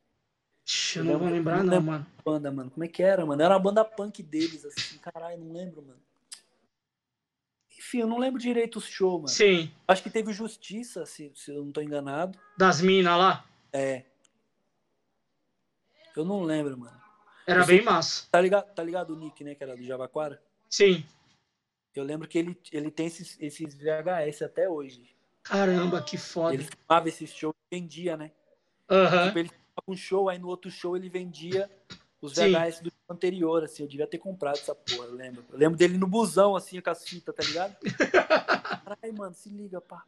Eu 0.95 1.03
não 1.03 1.19
vou 1.19 1.29
lembrar, 1.29 1.63
não, 1.63 1.75
não 1.75 1.81
mano. 1.83 2.07
Banda, 2.25 2.51
mano. 2.51 2.71
Como 2.71 2.83
é 2.83 2.87
que 2.87 3.03
era, 3.03 3.23
mano? 3.27 3.43
Era 3.43 3.53
uma 3.53 3.59
banda 3.59 3.85
punk 3.85 4.23
deles, 4.23 4.65
assim. 4.65 4.97
Caralho, 4.97 5.37
não 5.37 5.53
lembro, 5.53 5.83
mano. 5.83 6.01
Enfim, 7.91 7.99
eu 7.99 8.07
não 8.07 8.17
lembro 8.17 8.39
direito 8.39 8.77
o 8.77 8.81
show, 8.81 9.17
mano. 9.17 9.27
Sim. 9.27 9.69
Acho 9.85 10.01
que 10.01 10.09
teve 10.09 10.31
Justiça, 10.31 11.05
se, 11.05 11.29
se 11.35 11.51
eu 11.51 11.65
não 11.65 11.73
tô 11.73 11.81
enganado. 11.81 12.39
Das 12.57 12.79
minas 12.79 13.17
lá? 13.17 13.45
É. 13.73 14.05
Eu 16.15 16.23
não 16.23 16.41
lembro, 16.41 16.77
mano. 16.77 16.97
Era 17.45 17.65
bem 17.65 17.81
massa. 17.81 18.29
Tá 18.31 18.39
ligado, 18.39 18.73
tá 18.73 18.81
ligado 18.81 19.09
o 19.13 19.17
Nick, 19.17 19.43
né? 19.43 19.55
Que 19.55 19.63
era 19.63 19.75
do 19.75 19.83
Javaquara? 19.83 20.41
Sim. 20.69 21.03
Eu 21.93 22.05
lembro 22.05 22.29
que 22.29 22.37
ele, 22.37 22.57
ele 22.71 22.89
tem 22.89 23.07
esses, 23.07 23.37
esses 23.41 23.75
VHS 23.75 24.43
até 24.43 24.69
hoje. 24.69 25.13
Caramba, 25.43 26.01
que 26.01 26.17
foda. 26.17 26.53
Ele 26.53 26.63
filmava 26.63 27.09
esse 27.09 27.27
show 27.27 27.53
e 27.69 27.75
vendia, 27.75 28.15
né? 28.15 28.31
Uhum. 28.89 29.25
Tipo, 29.27 29.39
ele 29.39 29.49
filmava 29.49 29.83
um 29.89 29.97
show, 29.97 30.29
aí 30.29 30.39
no 30.39 30.47
outro 30.47 30.71
show 30.71 30.95
ele 30.95 31.09
vendia 31.09 31.69
os 32.21 32.35
VHS 32.35 32.77
Sim. 32.77 32.83
do 32.83 32.90
anterior, 33.11 33.63
assim. 33.63 33.83
Eu 33.83 33.89
devia 33.89 34.07
ter 34.07 34.17
comprado 34.17 34.57
essa 34.57 34.73
porra, 34.73 35.05
eu 35.05 35.15
lembro. 35.15 35.43
Eu 35.51 35.57
lembro 35.57 35.77
dele 35.77 35.97
no 35.97 36.07
busão, 36.07 36.55
assim, 36.55 36.79
com 36.81 36.89
as 36.89 37.03
fitas, 37.07 37.35
tá 37.35 37.43
ligado? 37.43 37.75
Caralho, 38.83 39.17
mano, 39.17 39.33
se 39.33 39.49
liga, 39.49 39.79
pá. 39.81 40.03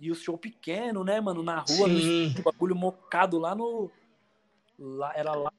E 0.00 0.10
o 0.10 0.14
show 0.14 0.36
pequeno, 0.36 1.04
né, 1.04 1.20
mano? 1.20 1.42
Na 1.42 1.60
rua, 1.60 1.88
no 1.88 2.42
bagulho 2.42 2.74
mocado 2.74 3.38
lá 3.38 3.54
no. 3.54 3.90
Lá, 4.78 5.12
era 5.14 5.32
lá 5.32 5.52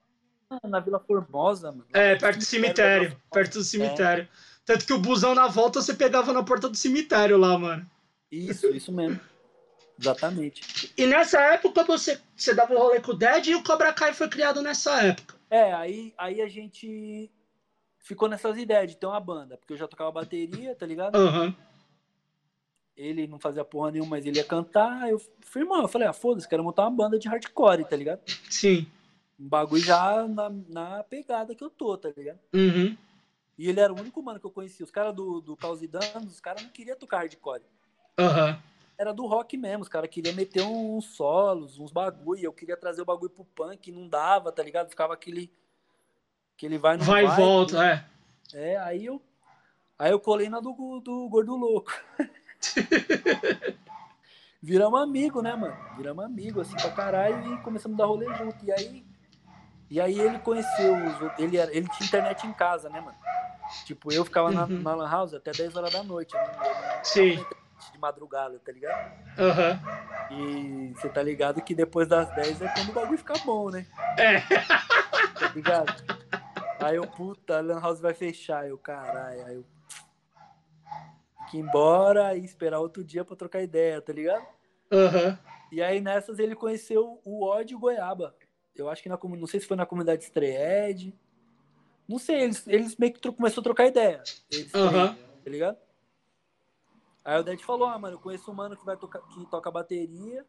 na 0.63 0.79
Vila 0.79 0.99
Formosa, 0.99 1.71
mano. 1.71 1.85
É, 1.93 2.15
perto 2.15 2.39
do 2.39 2.45
cemitério. 2.45 3.17
Perto 3.31 3.59
do 3.59 3.63
cemitério. 3.63 4.23
É. 4.23 4.27
Tanto 4.65 4.85
que 4.85 4.93
o 4.93 4.99
busão 4.99 5.35
na 5.35 5.47
volta 5.47 5.81
você 5.81 5.93
pegava 5.93 6.33
na 6.33 6.43
porta 6.43 6.67
do 6.67 6.75
cemitério 6.75 7.37
lá, 7.37 7.57
mano. 7.57 7.89
Isso, 8.31 8.67
isso 8.67 8.91
mesmo. 8.91 9.19
Exatamente. 9.99 10.91
E 10.97 11.05
nessa 11.05 11.39
época 11.39 11.83
você, 11.83 12.19
você 12.35 12.53
dava 12.53 12.73
o 12.73 12.77
rolê 12.77 12.99
com 12.99 13.11
o 13.11 13.15
Dead 13.15 13.47
e 13.47 13.55
o 13.55 13.63
Cobra 13.63 13.93
Kai 13.93 14.13
foi 14.13 14.27
criado 14.27 14.61
nessa 14.61 15.01
época. 15.01 15.34
É, 15.49 15.73
aí, 15.73 16.13
aí 16.17 16.41
a 16.41 16.47
gente 16.47 17.31
ficou 17.99 18.29
nessas 18.29 18.57
ideias 18.57 18.91
de 18.91 18.97
ter 18.97 19.05
uma 19.05 19.19
banda, 19.19 19.57
porque 19.57 19.73
eu 19.73 19.77
já 19.77 19.87
tocava 19.87 20.11
bateria, 20.11 20.75
tá 20.75 20.85
ligado? 20.85 21.17
Uhum. 21.17 21.53
Ele 22.95 23.27
não 23.27 23.39
fazia 23.39 23.65
porra 23.65 23.91
nenhuma, 23.91 24.11
mas 24.11 24.25
ele 24.25 24.37
ia 24.37 24.43
cantar. 24.43 25.09
Eu 25.09 25.19
fui, 25.41 25.61
irmão, 25.61 25.81
eu 25.81 25.87
falei, 25.87 26.07
ah, 26.07 26.13
foda-se, 26.13 26.47
quero 26.47 26.63
montar 26.63 26.83
uma 26.83 26.91
banda 26.91 27.19
de 27.19 27.27
hardcore, 27.27 27.83
tá 27.83 27.95
ligado? 27.95 28.21
Sim. 28.49 28.87
Um 29.39 29.49
bagulho 29.49 29.83
já 29.83 30.25
na, 30.27 30.49
na 30.69 31.03
pegada 31.03 31.53
que 31.53 31.63
eu 31.63 31.69
tô, 31.69 31.97
tá 31.97 32.09
ligado? 32.15 32.39
Uhum. 32.53 32.95
E 33.57 33.69
ele 33.69 33.79
era 33.79 33.91
o 33.91 33.99
único 33.99 34.21
mano 34.21 34.39
que 34.39 34.45
eu 34.45 34.51
conhecia. 34.51 34.83
Os 34.83 34.91
caras 34.91 35.13
do, 35.13 35.41
do 35.41 35.57
Caos 35.57 35.81
e 35.81 35.87
Danos, 35.87 36.33
os 36.33 36.39
caras 36.39 36.61
não 36.63 36.69
queriam 36.69 36.97
tocar 36.97 37.17
hardcore. 37.17 37.63
Uhum. 38.19 38.57
Era 38.97 39.13
do 39.13 39.25
rock 39.25 39.57
mesmo, 39.57 39.83
os 39.83 39.89
caras 39.89 40.09
queriam 40.09 40.33
meter 40.33 40.63
uns 40.63 41.05
solos, 41.05 41.77
uns 41.79 41.91
bagulho. 41.91 42.45
Eu 42.45 42.53
queria 42.53 42.77
trazer 42.77 43.01
o 43.01 43.05
bagulho 43.05 43.29
pro 43.29 43.43
punk, 43.43 43.91
não 43.91 44.07
dava, 44.07 44.51
tá 44.51 44.63
ligado? 44.63 44.89
Ficava 44.89 45.13
aquele. 45.13 45.51
Que 46.55 46.65
ele 46.65 46.77
vai 46.77 46.95
no 46.95 47.03
Vai 47.03 47.25
e 47.25 47.27
volta, 47.27 47.77
né? 47.79 48.05
é. 48.53 48.73
É, 48.73 48.77
aí 48.77 49.05
eu. 49.05 49.21
Aí 49.99 50.11
eu 50.11 50.19
colei 50.19 50.49
na 50.49 50.59
do, 50.59 51.01
do 51.01 51.27
Gordo 51.27 51.55
Louco. 51.55 51.91
Viramos 54.61 55.01
amigo, 55.01 55.41
né, 55.41 55.55
mano? 55.55 55.77
Viramos 55.97 56.23
amigo, 56.23 56.61
assim, 56.61 56.75
pra 56.75 56.91
caralho, 56.91 57.53
e 57.53 57.57
começamos 57.61 57.99
a 57.99 58.03
dar 58.03 58.07
rolê 58.07 58.33
junto. 58.35 58.65
E 58.65 58.71
aí. 58.71 59.05
E 59.89 60.01
aí 60.01 60.19
ele 60.19 60.39
conheceu 60.39 60.95
os 60.95 61.39
Ele, 61.39 61.57
ele 61.57 61.87
tinha 61.89 62.07
internet 62.07 62.47
em 62.47 62.53
casa, 62.53 62.89
né, 62.89 63.01
mano? 63.01 63.17
Tipo, 63.85 64.11
eu 64.11 64.23
ficava 64.23 64.51
na, 64.51 64.63
uhum. 64.63 64.81
na 64.81 64.95
Lan 64.95 65.09
House 65.09 65.33
até 65.33 65.51
10 65.51 65.75
horas 65.75 65.91
da 65.91 66.01
noite. 66.01 66.33
Né? 66.33 67.01
Sim 67.03 67.45
de 67.91 67.97
madrugada, 67.97 68.59
tá 68.59 68.71
ligado? 68.71 69.11
Uhum. 69.37 70.89
E 70.89 70.93
você 70.93 71.09
tá 71.09 71.21
ligado 71.21 71.61
que 71.61 71.75
depois 71.75 72.07
das 72.07 72.33
10 72.35 72.61
é 72.61 72.73
quando 72.73 72.89
o 72.89 72.93
bagulho 72.93 73.17
fica 73.17 73.33
bom, 73.45 73.69
né? 73.69 73.85
É. 74.17 74.39
Tá 75.39 75.49
ligado? 75.53 76.03
Aí 76.79 76.95
eu, 76.95 77.07
puta, 77.07 77.57
a 77.57 77.61
Lan 77.61 77.79
House 77.79 77.99
vai 77.99 78.13
fechar. 78.13 78.67
Eu, 78.67 78.77
caralho. 78.77 79.45
Aí 79.45 79.55
eu. 79.55 79.65
Que 81.49 81.57
embora 81.57 82.35
e 82.35 82.43
esperar 82.43 82.79
outro 82.79 83.03
dia 83.03 83.23
pra 83.23 83.35
trocar 83.35 83.61
ideia, 83.61 84.01
tá 84.01 84.13
ligado? 84.13 84.45
Uhum. 84.91 85.37
E 85.71 85.81
aí 85.81 85.99
nessas 85.99 86.39
ele 86.39 86.55
conheceu 86.55 87.19
o 87.23 87.45
Odd 87.45 87.71
e 87.71 87.75
o 87.75 87.79
Goiaba. 87.79 88.35
Eu 88.75 88.89
acho 88.89 89.01
que 89.01 89.09
na 89.09 89.17
não 89.23 89.47
sei 89.47 89.59
se 89.59 89.67
foi 89.67 89.77
na 89.77 89.85
comunidade 89.85 90.23
Estreed. 90.23 91.13
Não 92.07 92.19
sei, 92.19 92.41
eles, 92.43 92.67
eles 92.67 92.97
meio 92.97 93.13
que 93.13 93.31
começou 93.31 93.61
a 93.61 93.63
trocar 93.63 93.87
ideia. 93.87 94.21
Eles, 94.51 94.73
uhum. 94.73 95.15
tá 95.15 95.49
ligado? 95.49 95.77
Aí 97.25 97.39
o 97.39 97.43
Ded 97.43 97.65
falou, 97.65 97.87
ah, 97.87 97.97
mano, 97.97 98.17
eu 98.17 98.19
conheço 98.19 98.51
um 98.51 98.53
mano 98.53 98.77
que, 98.77 98.85
vai 98.85 98.95
tocar, 98.95 99.19
que 99.21 99.43
toca 99.47 99.71
bateria. 99.71 100.45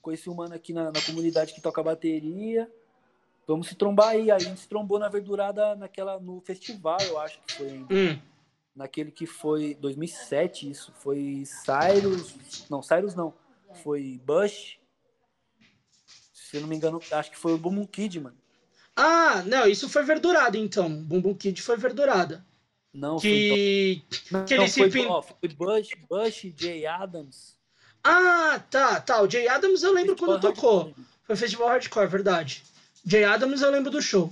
Conheci 0.00 0.30
um 0.30 0.34
mano 0.34 0.54
aqui 0.54 0.72
na, 0.72 0.90
na 0.90 1.02
comunidade 1.02 1.52
que 1.52 1.60
toca 1.60 1.82
bateria. 1.82 2.72
Vamos 3.46 3.68
se 3.68 3.74
trombar 3.74 4.08
aí. 4.08 4.30
Aí 4.30 4.30
a 4.30 4.38
gente 4.38 4.60
se 4.60 4.68
trombou 4.68 4.98
na 4.98 5.10
verdurada 5.10 5.76
naquela, 5.76 6.18
no 6.18 6.40
festival, 6.40 6.96
eu 7.02 7.20
acho 7.20 7.38
que 7.42 7.52
foi 7.52 7.68
ainda. 7.68 7.94
Hum. 7.94 8.18
Naquele 8.74 9.12
que 9.12 9.26
foi 9.26 9.74
2007, 9.74 10.70
isso. 10.70 10.90
Foi 11.00 11.44
Cyrus. 11.44 12.66
Não, 12.70 12.82
Cyrus 12.82 13.14
não. 13.14 13.34
Foi 13.82 14.18
Bush. 14.24 14.78
Se 16.32 16.56
eu 16.56 16.62
não 16.62 16.68
me 16.68 16.76
engano, 16.76 16.98
acho 17.12 17.30
que 17.30 17.38
foi 17.38 17.52
o 17.52 17.58
Boom 17.58 17.86
Kid, 17.86 18.20
mano. 18.20 18.36
Ah, 18.96 19.42
não, 19.42 19.66
isso 19.66 19.88
foi 19.88 20.02
verdurada 20.02 20.56
então. 20.56 20.88
Boom 21.02 21.34
Kid 21.34 21.60
foi 21.60 21.76
verdurada. 21.76 22.44
Não, 22.94 23.18
que... 23.18 24.04
foi, 24.30 24.44
que 24.44 24.56
não, 24.56 24.68
foi, 24.68 24.88
pin... 24.88 25.06
ó, 25.06 25.20
foi 25.20 25.48
Bush, 25.48 25.88
Bush, 26.08 26.52
Jay 26.56 26.86
Adams. 26.86 27.58
Ah, 28.04 28.62
tá, 28.70 29.00
tá. 29.00 29.20
O 29.20 29.28
Jay 29.28 29.48
Adams 29.48 29.82
eu 29.82 29.92
lembro 29.92 30.12
Festival 30.12 30.38
quando 30.38 30.54
tocou. 30.54 30.82
Hardcore. 30.84 31.06
Foi 31.24 31.36
Festival 31.36 31.68
Hardcore, 31.68 32.06
verdade. 32.06 32.62
Jay 33.04 33.24
Adams 33.24 33.62
eu 33.62 33.70
lembro 33.70 33.90
do 33.90 34.00
show. 34.00 34.30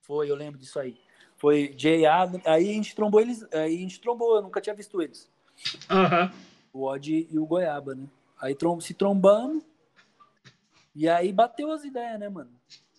Foi, 0.00 0.30
eu 0.30 0.34
lembro 0.34 0.58
disso 0.58 0.78
aí. 0.78 0.96
Foi 1.36 1.74
Jay 1.76 2.06
Adams. 2.06 2.46
Aí 2.46 2.70
a 2.70 2.72
gente 2.72 2.94
trombou 2.94 3.20
eles. 3.20 3.42
Aí 3.52 3.76
a 3.76 3.78
gente 3.80 4.00
trombou, 4.00 4.36
eu 4.36 4.42
nunca 4.42 4.62
tinha 4.62 4.74
visto 4.74 5.02
eles. 5.02 5.28
Aham. 5.90 6.32
O 6.72 6.84
Odd 6.86 7.28
e 7.30 7.38
o 7.38 7.44
Goiaba, 7.44 7.94
né? 7.94 8.06
Aí 8.40 8.54
trom 8.54 8.80
se 8.80 8.94
trombando. 8.94 9.62
E 10.94 11.06
aí 11.06 11.30
bateu 11.32 11.70
as 11.70 11.84
ideias, 11.84 12.18
né, 12.18 12.30
mano? 12.30 12.50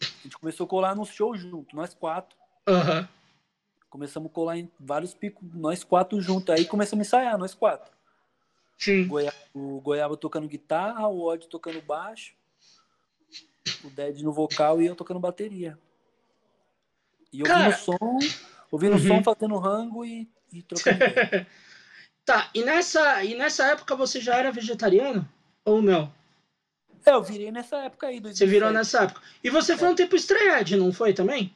A 0.02 0.24
gente 0.24 0.38
começou 0.38 0.66
a 0.66 0.70
colar 0.70 0.96
nos 0.96 1.10
shows 1.10 1.40
junto, 1.40 1.76
nós 1.76 1.94
quatro. 1.94 2.38
Aham. 2.68 3.10
Começamos 3.96 4.30
a 4.30 4.34
colar 4.34 4.58
em 4.58 4.70
vários 4.78 5.14
picos, 5.14 5.48
nós 5.54 5.82
quatro 5.82 6.20
juntos. 6.20 6.54
Aí 6.54 6.66
começamos 6.66 7.06
a 7.06 7.08
ensaiar, 7.08 7.38
nós 7.38 7.56
quatro. 7.56 7.90
Sim. 8.78 9.08
Goiaba, 9.08 9.38
o 9.54 9.80
Goiaba 9.80 10.18
tocando 10.18 10.50
guitarra, 10.50 11.08
o 11.08 11.22
Odd 11.24 11.48
tocando 11.48 11.82
baixo, 11.82 12.34
o 13.86 13.90
Dead 13.90 14.20
no 14.20 14.34
vocal 14.34 14.82
e 14.82 14.86
eu 14.86 14.98
tocando 14.98 15.18
bateria. 15.18 15.80
E 17.32 17.42
ouvindo 17.42 17.56
Cara- 17.58 17.78
som, 17.78 18.20
ouvindo 18.70 18.98
Uhum. 18.98 19.08
som, 19.08 19.24
fazendo 19.24 19.58
rango 19.58 20.04
e, 20.04 20.30
e 20.52 20.62
trocando. 20.62 21.00
Tá, 22.26 22.50
e 22.54 22.64
nessa, 22.66 23.24
e 23.24 23.34
nessa 23.36 23.68
época 23.68 23.96
você 23.96 24.20
já 24.20 24.36
era 24.36 24.52
vegetariano? 24.52 25.26
Ou 25.64 25.82
não? 25.82 26.12
É, 27.06 27.12
eu 27.12 27.24
virei 27.24 27.50
nessa 27.50 27.78
época 27.86 28.08
aí, 28.08 28.20
2007. 28.20 28.38
Você 28.40 28.46
virou 28.54 28.72
nessa 28.74 29.04
época. 29.04 29.22
E 29.42 29.50
você 29.50 29.78
foi 29.78 29.88
um 29.88 29.96
tempo 29.96 30.16
estreed, 30.18 30.76
não 30.76 30.92
foi 30.92 31.14
também? 31.14 31.56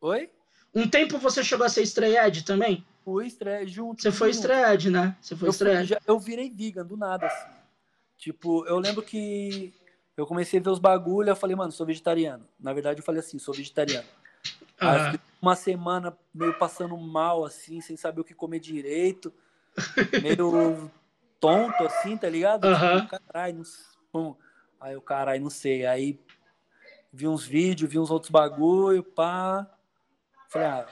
Oi? 0.00 0.28
Um 0.74 0.88
tempo 0.88 1.18
você 1.18 1.42
chegou 1.42 1.66
a 1.66 1.68
ser 1.68 1.82
estreed 1.82 2.44
também? 2.44 2.84
Fui 3.04 3.26
estreia 3.26 3.66
junto. 3.66 4.02
Você 4.02 4.12
foi 4.12 4.30
estreed, 4.30 4.90
né? 4.90 5.16
Você 5.20 5.34
foi 5.34 5.48
eu, 5.48 5.52
fui- 5.52 5.66
estreed. 5.68 5.88
já- 5.88 6.00
eu 6.06 6.18
virei 6.18 6.50
vegan 6.50 6.84
do 6.86 6.96
nada, 6.96 7.26
assim. 7.26 7.48
Tipo, 8.16 8.64
eu 8.66 8.78
lembro 8.78 9.02
que 9.02 9.74
eu 10.16 10.26
comecei 10.26 10.60
a 10.60 10.62
ver 10.62 10.70
os 10.70 10.78
bagulho, 10.78 11.30
eu 11.30 11.36
falei, 11.36 11.56
mano, 11.56 11.72
sou 11.72 11.86
vegetariano. 11.86 12.46
Na 12.58 12.72
verdade, 12.72 13.00
eu 13.00 13.04
falei 13.04 13.20
assim, 13.20 13.38
sou 13.38 13.54
vegetariano. 13.54 14.06
Aí 14.80 14.98
Ah, 15.00 15.18
uma 15.40 15.56
semana 15.56 16.16
meio 16.34 16.56
passando 16.58 16.96
mal, 16.96 17.44
assim, 17.44 17.80
sem 17.80 17.96
saber 17.96 18.20
o 18.20 18.24
que 18.24 18.34
comer 18.34 18.60
direito. 18.60 19.32
Meio 20.22 20.90
tonto, 21.40 21.82
assim, 21.84 22.16
tá 22.16 22.28
ligado? 22.28 22.68
Tipo, 22.68 23.18
caralho, 23.18 23.62
não. 24.12 24.36
Aí 24.78 24.94
o 24.96 25.00
caralho, 25.02 25.42
não 25.42 25.50
sei. 25.50 25.86
Aí 25.86 26.20
vi 27.12 27.26
uns 27.26 27.44
vídeos, 27.44 27.90
vi 27.90 27.98
uns 27.98 28.10
outros 28.10 28.30
bagulho, 28.30 29.02
pá. 29.02 29.66
Falei, 30.50 30.66
ah, 30.66 30.86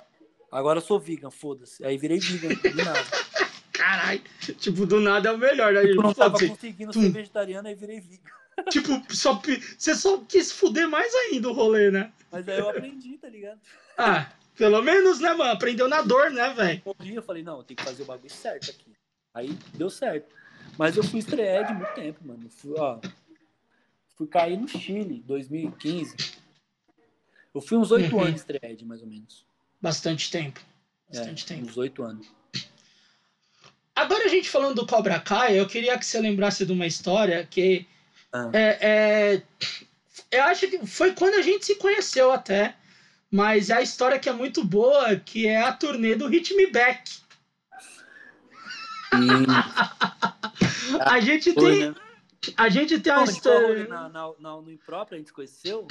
agora 0.53 0.79
eu 0.79 0.83
sou 0.83 1.01
vegan, 1.01 1.31
foda-se. 1.31 1.85
Aí 1.85 1.99
virei 1.99 2.19
vegan, 2.21 2.49
do 2.55 2.77
nada. 2.85 3.05
Caralho. 3.73 4.23
Tipo, 4.59 4.87
do 4.87 5.01
nada 5.01 5.29
é 5.29 5.33
o 5.33 5.39
melhor. 5.39 5.73
Né? 5.73 5.85
Eu 5.85 5.97
não 5.97 6.15
tava 6.15 6.39
conseguindo 6.39 6.93
Tum. 6.93 7.03
ser 7.03 7.11
vegetariano, 7.11 7.69
aí 7.69 7.75
virei 7.75 8.01
vegan. 8.01 8.31
Tipo, 8.71 8.91
só, 9.15 9.41
você 9.79 9.95
só 9.95 10.19
quis 10.19 10.51
fuder 10.51 10.89
mais 10.89 11.15
ainda 11.15 11.49
o 11.49 11.53
rolê, 11.53 11.93
né? 11.93 12.13
Mas 12.29 12.49
aí 12.49 12.59
eu 12.59 12.69
aprendi, 12.69 13.17
tá 13.17 13.29
ligado? 13.29 13.61
Ah, 13.97 14.33
pelo 14.57 14.83
menos, 14.83 15.21
né, 15.21 15.33
mano? 15.33 15.53
Aprendeu 15.53 15.87
na 15.89 16.03
dor, 16.03 16.29
né, 16.33 16.53
velho? 16.55 16.83
Morri, 16.85 17.15
eu 17.15 17.23
falei, 17.23 17.45
não, 17.45 17.63
tenho 17.63 17.79
que 17.79 17.85
fazer 17.85 18.03
o 18.03 18.07
bagulho 18.07 18.29
certo 18.29 18.69
aqui. 18.69 18.93
Aí 19.33 19.57
deu 19.75 19.89
certo. 19.89 20.35
Mas 20.77 20.97
eu 20.97 21.05
fui 21.05 21.21
estreia 21.21 21.63
de 21.63 21.73
muito 21.73 21.95
tempo, 21.95 22.19
mano. 22.27 22.51
Fui, 22.51 22.75
ó, 22.77 22.99
fui 24.17 24.27
cair 24.27 24.57
no 24.57 24.67
Chile, 24.67 25.23
2015. 25.25 26.17
Eu 27.55 27.61
fui 27.61 27.79
uns 27.79 27.93
oito 27.93 28.17
Uhum. 28.17 28.23
anos 28.23 28.41
estreia, 28.41 28.77
mais 28.85 29.03
ou 29.03 29.07
menos. 29.07 29.47
Bastante 29.81 30.31
tempo. 30.31 30.61
É, 31.11 31.17
Bastante 31.19 31.47
tempo. 31.47 31.67
uns 31.67 31.77
oito 31.77 32.03
anos. 32.03 32.27
Agora 33.95 34.25
a 34.25 34.29
gente 34.29 34.49
falando 34.49 34.77
do 34.77 34.87
Cobra 34.87 35.19
Kai, 35.19 35.59
eu 35.59 35.67
queria 35.67 35.99
que 35.99 36.07
você 36.07 36.21
lembrasse 36.21 36.65
de 36.65 36.73
uma 36.73 36.87
história 36.87 37.45
que 37.51 37.87
Ah. 38.33 38.51
é, 38.53 38.79
é- 38.81 39.43
eu 40.31 40.45
acho 40.45 40.69
que 40.69 40.87
foi 40.87 41.15
quando 41.15 41.35
a 41.35 41.43
gente 41.43 41.65
se 41.67 41.75
conheceu 41.77 42.31
até, 42.31 42.77
mas 43.31 43.71
é 43.71 43.75
a 43.79 43.83
história 43.83 44.19
que 44.19 44.29
é 44.29 44.33
muito 44.33 44.63
boa, 44.65 45.17
que 45.17 45.47
é 45.47 45.61
a 45.63 45.73
turnê 45.73 46.15
do 46.15 46.29
Hit 46.29 46.55
Me 46.55 46.71
Back. 46.71 47.11
A 51.01 51.21
gente 51.21 51.53
foi, 51.53 51.79
tem, 51.79 51.91
né? 51.91 51.95
a 52.57 52.69
gente 52.69 52.99
tem 53.01 53.13
uma 53.13 53.21
rolê? 53.21 53.33
história. 53.33 53.89
na, 53.89 54.09
na, 54.09 54.33
na, 54.39 54.57
no 54.61 54.71
impróprio 54.71 55.17
a 55.17 55.19
gente 55.19 55.29
se 55.29 55.33
conheceu? 55.33 55.87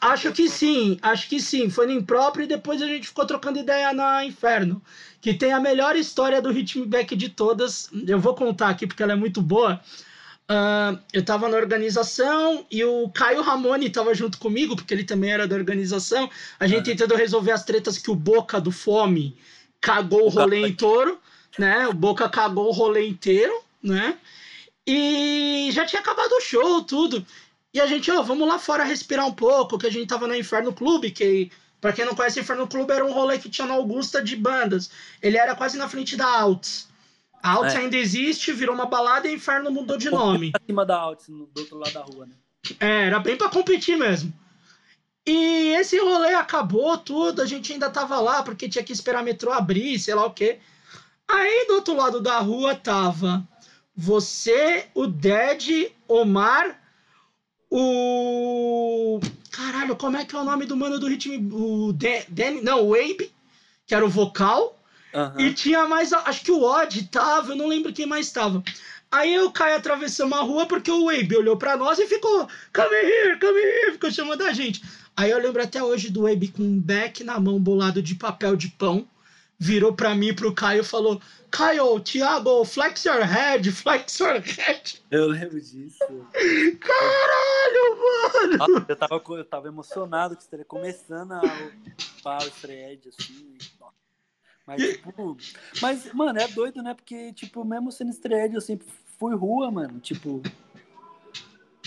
Acho 0.00 0.32
que 0.32 0.48
sim, 0.48 0.98
acho 1.02 1.28
que 1.28 1.40
sim. 1.40 1.68
Foi 1.68 1.86
no 1.86 1.92
Impróprio 1.92 2.44
e 2.44 2.48
depois 2.48 2.80
a 2.80 2.86
gente 2.86 3.08
ficou 3.08 3.26
trocando 3.26 3.58
ideia 3.58 3.92
na 3.92 4.24
Inferno. 4.24 4.80
Que 5.20 5.34
tem 5.34 5.52
a 5.52 5.60
melhor 5.60 5.96
história 5.96 6.40
do 6.40 6.52
Hit 6.52 6.78
Me 6.78 6.86
Back 6.86 7.16
de 7.16 7.28
todas. 7.28 7.90
Eu 8.06 8.20
vou 8.20 8.34
contar 8.34 8.68
aqui 8.68 8.86
porque 8.86 9.02
ela 9.02 9.12
é 9.12 9.16
muito 9.16 9.42
boa. 9.42 9.80
Ah, 10.48 10.96
eu 11.12 11.24
tava 11.24 11.48
na 11.48 11.56
organização 11.56 12.64
e 12.70 12.84
o 12.84 13.08
Caio 13.08 13.42
Ramone 13.42 13.90
tava 13.90 14.14
junto 14.14 14.38
comigo, 14.38 14.76
porque 14.76 14.94
ele 14.94 15.02
também 15.04 15.32
era 15.32 15.46
da 15.48 15.56
organização. 15.56 16.30
A 16.60 16.66
gente 16.66 16.84
tentando 16.84 17.16
resolver 17.16 17.50
as 17.52 17.64
tretas 17.64 17.98
que 17.98 18.10
o 18.10 18.14
Boca 18.14 18.60
do 18.60 18.70
Fome 18.70 19.36
cagou 19.80 20.26
o 20.26 20.28
rolê 20.28 20.68
inteiro, 20.68 21.18
né? 21.58 21.88
O 21.88 21.92
Boca 21.92 22.28
cagou 22.28 22.68
o 22.68 22.72
rolê 22.72 23.08
inteiro, 23.08 23.52
né? 23.82 24.16
E 24.86 25.68
já 25.72 25.84
tinha 25.84 26.00
acabado 26.00 26.30
o 26.30 26.40
show, 26.40 26.84
tudo. 26.84 27.26
E 27.76 27.80
a 27.80 27.86
gente, 27.86 28.10
ó, 28.10 28.22
vamos 28.22 28.48
lá 28.48 28.58
fora 28.58 28.84
respirar 28.84 29.26
um 29.26 29.34
pouco, 29.34 29.76
que 29.76 29.86
a 29.86 29.92
gente 29.92 30.06
tava 30.06 30.26
no 30.26 30.34
Inferno 30.34 30.72
Clube, 30.72 31.10
que, 31.10 31.52
pra 31.78 31.92
quem 31.92 32.06
não 32.06 32.14
conhece, 32.14 32.40
Inferno 32.40 32.66
Clube 32.66 32.90
era 32.90 33.04
um 33.04 33.12
rolê 33.12 33.38
que 33.38 33.50
tinha 33.50 33.66
na 33.68 33.74
Augusta 33.74 34.22
de 34.22 34.34
bandas. 34.34 34.90
Ele 35.20 35.36
era 35.36 35.54
quase 35.54 35.76
na 35.76 35.86
frente 35.86 36.16
da 36.16 36.26
Alts. 36.26 36.88
A 37.42 37.50
Alts 37.50 37.74
É. 37.74 37.76
ainda 37.80 37.94
existe, 37.98 38.50
virou 38.50 38.74
uma 38.74 38.86
balada 38.86 39.28
e 39.28 39.34
Inferno 39.34 39.70
mudou 39.70 39.98
de 39.98 40.08
nome. 40.08 40.52
Acima 40.58 40.86
da 40.86 40.96
Altis, 40.96 41.28
no- 41.28 41.44
do 41.52 41.60
outro 41.60 41.76
lado 41.76 41.92
da 41.92 42.00
rua, 42.00 42.24
né? 42.24 42.32
É, 42.80 43.08
era 43.08 43.18
bem 43.18 43.36
pra 43.36 43.50
competir 43.50 43.98
mesmo. 43.98 44.32
E 45.26 45.74
esse 45.78 45.98
rolê 46.00 46.32
acabou 46.32 46.96
tudo, 46.96 47.42
a 47.42 47.44
gente 47.44 47.74
ainda 47.74 47.90
tava 47.90 48.18
lá 48.20 48.42
porque 48.42 48.70
tinha 48.70 48.82
que 48.82 48.92
esperar 48.94 49.18
a 49.18 49.22
metrô 49.22 49.52
abrir, 49.52 49.98
sei 49.98 50.14
lá 50.14 50.24
o 50.24 50.30
quê. 50.32 50.60
Aí 51.28 51.66
do 51.68 51.74
outro 51.74 51.94
lado 51.94 52.22
da 52.22 52.38
rua 52.38 52.74
tava 52.74 53.46
você, 53.94 54.86
o 54.94 55.06
Dead, 55.06 55.92
Omar, 56.08 56.85
o. 57.70 59.20
Caralho, 59.50 59.96
como 59.96 60.16
é 60.16 60.24
que 60.24 60.34
é 60.34 60.38
o 60.38 60.44
nome 60.44 60.66
do 60.66 60.76
mano 60.76 60.98
do 60.98 61.08
ritmo? 61.08 61.88
O 61.88 61.92
Dan, 61.92 62.20
Dan- 62.28 62.62
não, 62.62 62.86
o 62.88 62.94
Abe, 62.94 63.32
que 63.86 63.94
era 63.94 64.04
o 64.04 64.08
vocal. 64.10 64.78
Aham. 65.14 65.40
E 65.40 65.54
tinha 65.54 65.86
mais, 65.88 66.12
acho 66.12 66.44
que 66.44 66.52
o 66.52 66.62
Odd 66.62 67.04
tava, 67.08 67.52
eu 67.52 67.56
não 67.56 67.66
lembro 67.68 67.92
quem 67.92 68.06
mais 68.06 68.30
tava. 68.30 68.62
Aí 69.10 69.32
eu 69.32 69.50
caí 69.50 69.72
atravessando 69.72 70.34
a 70.34 70.40
rua 70.40 70.66
porque 70.66 70.90
o 70.90 71.06
Wabe 71.06 71.36
olhou 71.36 71.56
pra 71.56 71.76
nós 71.76 71.98
e 71.98 72.06
ficou, 72.06 72.46
come 72.74 72.96
here, 72.96 73.38
come 73.38 73.58
here, 73.58 73.92
ficou 73.92 74.10
chamando 74.10 74.42
a 74.42 74.52
gente. 74.52 74.82
Aí 75.16 75.30
eu 75.30 75.38
lembro 75.38 75.62
até 75.62 75.82
hoje 75.82 76.10
do 76.10 76.22
Wabe 76.22 76.48
com 76.48 76.62
um 76.62 76.78
beck 76.78 77.24
na 77.24 77.40
mão 77.40 77.58
bolado 77.58 78.02
de 78.02 78.14
papel 78.14 78.56
de 78.56 78.68
pão, 78.68 79.06
virou 79.58 79.92
pra 79.92 80.14
mim 80.14 80.34
pro 80.34 80.54
Caio 80.54 80.80
e 80.80 80.84
falou, 80.84 81.20
Caio, 81.50 81.98
Thiago, 82.00 82.64
flex 82.64 83.04
your 83.04 83.22
head, 83.22 83.70
flex 83.72 84.18
your 84.18 84.40
head. 84.40 85.02
Eu 85.10 85.28
lembro 85.28 85.60
disso. 85.60 85.98
Caralho, 86.80 87.96
mano! 87.96 88.56
Nossa, 88.58 88.86
eu, 88.88 88.96
tava, 88.96 89.22
eu 89.28 89.44
tava 89.44 89.68
emocionado 89.68 90.36
que 90.36 90.42
estaria 90.42 90.64
começando 90.64 91.32
a 91.32 91.42
o 92.24 92.50
thread, 92.60 93.08
assim. 93.08 93.56
Mas, 94.66 94.82
tipo. 94.82 95.36
Mas, 95.80 96.12
mano, 96.12 96.38
é 96.38 96.48
doido, 96.48 96.82
né? 96.82 96.92
Porque, 96.92 97.32
tipo, 97.32 97.64
mesmo 97.64 97.92
sendo 97.92 98.12
thread, 98.14 98.54
eu 98.54 98.60
sempre 98.60 98.86
fui 99.18 99.34
rua, 99.34 99.70
mano. 99.70 100.00
Tipo. 100.00 100.42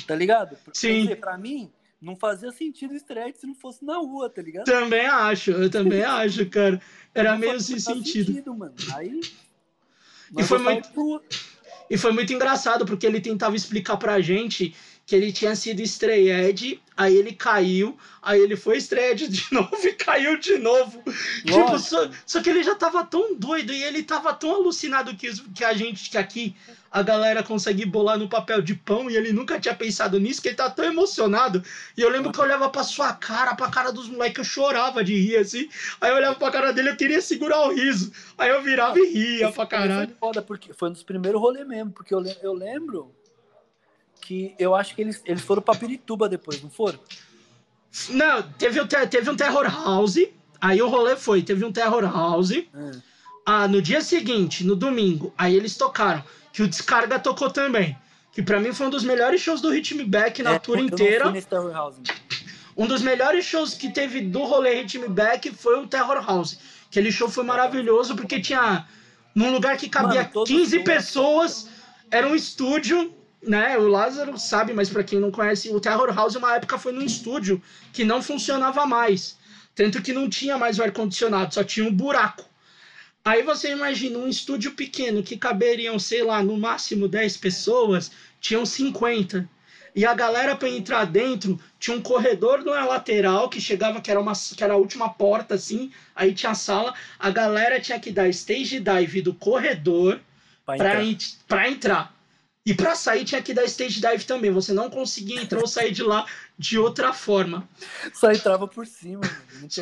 Tá 0.08 0.16
ligado? 0.16 0.58
Sim. 0.74 1.02
dizer, 1.02 1.18
pra 1.18 1.38
mim, 1.38 1.72
não 2.02 2.16
fazia 2.16 2.52
sentido 2.52 2.98
thread 3.02 3.38
se 3.38 3.46
não 3.46 3.56
fosse 3.56 3.84
na 3.84 3.98
rua, 3.98 4.30
tá 4.30 4.42
ligado? 4.42 4.66
Também 4.66 5.06
acho, 5.06 5.52
eu 5.52 5.70
também 5.70 6.02
acho, 6.04 6.46
cara. 6.50 6.82
Era 7.14 7.32
Não 7.34 7.40
meio 7.40 7.60
sem 7.60 7.80
sentido. 7.80 8.54
mano. 8.56 8.74
Aí. 8.96 9.20
E 10.38 10.44
foi 10.44 10.60
muito- 10.60 10.88
rua. 10.96 11.22
E 11.90 11.98
foi 11.98 12.12
muito 12.12 12.32
engraçado, 12.32 12.86
porque 12.86 13.06
ele 13.06 13.20
tentava 13.20 13.56
explicar 13.56 13.98
pra 13.98 14.22
gente 14.22 14.76
que 15.10 15.16
ele 15.16 15.32
tinha 15.32 15.56
sido 15.56 15.82
estreed, 15.82 16.80
aí 16.96 17.16
ele 17.16 17.34
caiu, 17.34 17.98
aí 18.22 18.40
ele 18.40 18.56
foi 18.56 18.78
estreed 18.78 19.28
de 19.28 19.44
novo 19.52 19.76
e 19.84 19.94
caiu 19.94 20.38
de 20.38 20.60
novo. 20.60 21.02
Tipo, 21.44 21.80
só, 21.80 22.08
só 22.28 22.40
que 22.40 22.48
ele 22.48 22.62
já 22.62 22.76
tava 22.76 23.04
tão 23.04 23.36
doido 23.36 23.74
e 23.74 23.84
ele 23.84 24.04
tava 24.04 24.32
tão 24.36 24.54
alucinado 24.54 25.16
que, 25.16 25.32
que 25.52 25.66
a 25.66 25.74
gente, 25.74 26.12
que 26.12 26.18
aqui 26.18 26.56
a 26.92 27.02
galera 27.02 27.42
consegue 27.42 27.88
bolar 27.88 28.20
no 28.20 28.30
papel 28.30 28.62
de 28.62 28.76
pão 28.76 29.10
e 29.10 29.18
ele 29.18 29.34
nunca 29.34 29.60
tinha 29.60 29.74
pensado 29.74 30.20
nisso, 30.20 30.44
que 30.44 30.50
ele 30.50 30.56
tá 30.56 30.70
tão 30.70 30.86
emocionado. 30.86 31.64
E 31.98 32.02
eu 32.02 32.10
lembro 32.10 32.32
que 32.32 32.38
eu 32.38 32.44
olhava 32.44 32.70
pra 32.70 32.84
sua 32.84 33.12
cara, 33.12 33.56
pra 33.56 33.72
cara 33.72 33.92
dos 33.92 34.08
moleques, 34.08 34.38
eu 34.38 34.44
chorava 34.44 35.04
de 35.04 35.16
rir 35.16 35.38
assim. 35.38 35.68
Aí 36.00 36.12
eu 36.12 36.18
olhava 36.18 36.36
pra 36.36 36.52
cara 36.52 36.72
dele, 36.72 36.92
eu 36.92 36.96
queria 36.96 37.20
segurar 37.20 37.62
o 37.62 37.74
riso. 37.74 38.12
Aí 38.38 38.52
eu 38.52 38.62
virava 38.62 39.00
e 39.00 39.12
ria 39.12 39.48
Esse 39.48 39.56
pra 39.56 39.66
caralho. 39.66 40.10
Foi 40.10 40.18
foda, 40.20 40.44
porque 40.44 40.72
foi 40.72 40.90
um 40.90 40.94
dos 40.94 41.02
primeiros 41.02 41.42
rolês 41.42 41.68
mesmo, 41.68 41.92
porque 41.94 42.14
eu, 42.14 42.24
eu 42.44 42.54
lembro 42.54 43.12
que 44.22 44.54
eu 44.60 44.76
acho 44.76 44.96
que 44.96 45.02
eles, 45.02 45.22
eles 45.26 45.42
foram 45.42 45.62
pra 45.62 45.76
Pirituba 45.76 46.30
depois, 46.30 46.62
não 46.62 46.70
foram? 46.70 47.00
Não, 48.10 48.44
teve, 48.44 48.80
teve 48.86 49.30
um 49.30 49.36
Terror 49.36 49.66
House. 49.66 50.18
Aí 50.62 50.82
o 50.82 50.88
rolê 50.88 51.16
foi: 51.16 51.42
teve 51.42 51.66
um 51.66 51.72
Terror 51.72 52.04
House. 52.04 52.52
Ah, 53.46 53.68
no 53.68 53.82
dia 53.82 54.02
seguinte, 54.02 54.64
no 54.64 54.76
domingo, 54.76 55.34
aí 55.38 55.56
eles 55.56 55.76
tocaram. 55.76 56.24
Que 56.54 56.62
o 56.62 56.68
Descarga 56.68 57.18
tocou 57.18 57.50
também. 57.50 57.98
Que 58.32 58.44
pra 58.44 58.60
mim 58.60 58.72
foi 58.74 58.88
um 58.88 58.90
dos 58.90 59.04
melhores 59.04 59.42
shows 59.42 59.60
do 59.62 59.70
Hit 59.72 59.96
Me 59.96 60.04
Back 60.04 60.44
na 60.44 60.54
É, 60.54 60.60
tour 60.60 60.78
inteira. 60.78 61.34
Um 62.78 62.88
dos 62.88 63.02
melhores 63.02 63.44
shows 63.44 63.74
que 63.74 63.92
teve 63.92 64.22
do 64.22 64.44
rolê 64.44 64.76
Hit 64.76 65.00
Me 65.00 65.08
Back 65.08 65.52
foi 65.52 65.80
o 65.80 65.88
Terror 65.88 66.24
House. 66.24 66.60
Aquele 66.90 67.12
show 67.12 67.28
foi 67.28 67.44
maravilhoso 67.44 68.16
porque 68.16 68.40
tinha. 68.40 68.88
Num 69.36 69.52
lugar 69.52 69.78
que 69.78 69.88
cabia 69.88 70.22
Mano, 70.22 70.30
todo 70.34 70.48
15 70.48 70.70
show 70.70 70.80
é 70.80 70.84
pessoas, 70.84 71.70
era 72.10 72.28
um 72.28 72.36
estúdio, 72.36 73.14
né? 73.42 73.78
O 73.78 73.88
Lázaro 73.88 74.38
sabe, 74.38 74.74
mas 74.74 74.90
pra 74.90 75.04
quem 75.04 75.20
não 75.20 75.32
conhece, 75.32 75.70
o 75.70 75.80
Terror 75.80 76.14
House, 76.14 76.36
uma 76.36 76.56
época 76.56 76.78
foi 76.78 76.92
num 76.92 77.02
estúdio 77.02 77.62
que 77.94 78.04
não 78.04 78.22
funcionava 78.22 78.86
mais. 78.86 79.38
Tanto 79.76 80.02
que 80.02 80.14
não 80.14 80.30
tinha 80.30 80.58
mais 80.58 80.78
o 80.78 80.84
ar-condicionado, 80.84 81.54
só 81.54 81.64
tinha 81.64 81.86
um 81.86 81.94
buraco. 81.94 82.46
Aí 83.24 83.44
você 83.44 83.72
imagina 83.72 84.18
um 84.18 84.28
estúdio 84.28 84.72
pequeno 84.72 85.24
que 85.24 85.38
caberiam, 85.38 86.00
sei 86.00 86.24
lá, 86.24 86.42
no 86.42 86.58
máximo 86.58 87.08
10 87.08 87.38
pessoas, 87.38 88.12
tinham 88.40 88.66
50. 88.66 89.48
E 89.96 90.06
a 90.06 90.14
galera 90.14 90.56
para 90.56 90.70
entrar 90.70 91.06
dentro 91.06 91.60
tinha 91.80 91.96
um 91.96 92.02
corredor 92.02 92.64
na 92.64 92.86
lateral 92.86 93.50
que 93.50 93.60
chegava, 93.60 94.00
que 94.02 94.10
era, 94.10 94.20
uma, 94.20 94.34
que 94.34 94.64
era 94.64 94.74
a 94.74 94.78
última 94.78 95.10
porta, 95.10 95.56
assim. 95.56 95.92
Aí 96.16 96.34
tinha 96.34 96.52
a 96.52 96.56
sala. 96.56 96.94
A 97.18 97.30
galera 97.30 97.80
tinha 97.80 98.00
que 98.00 98.12
dar 98.12 98.30
stage 98.30 98.80
dive 98.80 99.22
do 99.22 99.34
corredor 99.34 100.20
para 100.66 101.04
entrar. 101.06 101.70
entrar. 101.70 102.19
E 102.70 102.74
para 102.76 102.94
sair 102.94 103.26
tinha 103.26 103.42
que 103.42 103.52
dar 103.52 103.64
stage 103.66 104.00
dive 104.00 104.26
também. 104.26 104.52
Você 104.52 104.72
não 104.74 104.92
conseguia 104.92 105.42
entrar 105.42 105.60
ou 105.60 105.66
sair 105.66 105.92
de 105.92 106.04
lá 106.04 106.28
de 106.56 106.78
outra 106.78 107.12
forma. 107.12 107.68
Só 108.14 108.32
entrava 108.32 108.68
por 108.68 108.86
cima. 108.86 109.22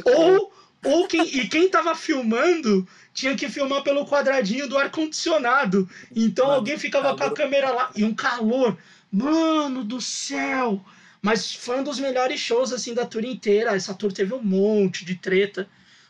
ou, 0.05 0.53
ou 0.85 1.05
quem, 1.05 1.21
e 1.35 1.49
quem 1.49 1.69
tava 1.69 1.93
filmando 1.95 2.87
tinha 3.13 3.35
que 3.35 3.49
filmar 3.49 3.83
pelo 3.83 4.07
quadradinho 4.07 4.69
do 4.69 4.77
ar-condicionado. 4.77 5.89
Então 6.15 6.45
Mano, 6.45 6.59
alguém 6.59 6.77
ficava 6.79 7.07
calor. 7.07 7.17
com 7.17 7.23
a 7.25 7.31
câmera 7.31 7.71
lá. 7.71 7.91
E 7.93 8.05
um 8.05 8.15
calor. 8.15 8.77
Mano 9.11 9.83
do 9.83 9.99
céu! 9.99 10.81
Mas 11.21 11.53
foi 11.53 11.81
um 11.81 11.83
dos 11.83 11.99
melhores 11.99 12.39
shows 12.39 12.71
assim 12.71 12.93
da 12.93 13.05
tour 13.05 13.25
inteira. 13.25 13.75
Essa 13.75 13.93
tour 13.93 14.13
teve 14.13 14.33
um 14.33 14.41
monte 14.41 15.03
de 15.03 15.15
treta. 15.15 15.67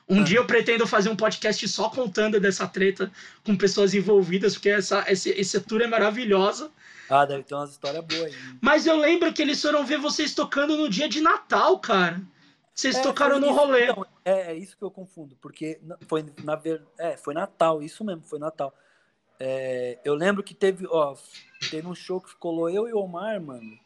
Um 0.10 0.22
ah. 0.22 0.24
dia 0.24 0.38
eu 0.38 0.47
pretendo 0.47 0.88
fazer 0.88 1.10
um 1.10 1.16
podcast 1.16 1.68
só 1.68 1.89
contando 1.89 2.39
dessa 2.39 2.68
treta 2.68 3.12
com 3.45 3.58
pessoas 3.58 3.93
envolvidas, 3.93 4.53
porque 4.53 4.70
essa, 4.70 5.03
essa, 5.08 5.30
essa 5.30 5.60
tour 5.60 5.82
é 5.82 5.88
maravilhosa. 5.88 6.72
Ah, 7.10 7.26
deve 7.26 7.43
ter 7.43 7.55
umas 7.55 7.72
histórias 7.72 8.03
boas 8.03 8.24
aí. 8.24 8.34
Mas 8.62 8.86
eu 8.86 8.95
lembro 8.95 9.32
que 9.34 9.41
eles 9.41 9.62
foram 9.62 9.86
ver 9.86 9.97
vocês 9.97 10.34
tocando 10.34 10.78
no 10.78 10.89
dia 10.89 11.08
de 11.08 11.22
Natal, 11.22 11.80
cara. 11.80 12.22
Vocês 12.74 12.95
é, 12.95 13.01
tocaram 13.01 13.39
no 13.39 13.51
rolê. 13.51 13.88
Não, 13.88 14.05
é, 14.24 14.51
é, 14.51 14.55
isso 14.55 14.78
que 14.78 14.84
eu 14.84 14.91
confundo, 14.91 15.36
porque 15.41 15.80
foi 16.08 16.26
na 16.43 16.55
ver, 16.55 16.84
é, 16.97 17.18
foi 17.18 17.34
Natal, 17.34 17.82
isso 17.82 18.03
mesmo, 18.03 18.22
foi 18.24 18.39
Natal. 18.39 18.74
É, 19.39 19.99
eu 20.05 20.14
lembro 20.14 20.43
que 20.43 20.53
teve, 20.53 20.86
ó, 20.88 21.16
teve 21.72 21.88
um 21.88 21.95
show 21.95 22.22
que 22.22 22.36
colou 22.36 22.70
eu 22.70 22.88
e 22.88 22.93
o 22.93 22.99
Omar, 22.99 23.41
mano. 23.41 23.80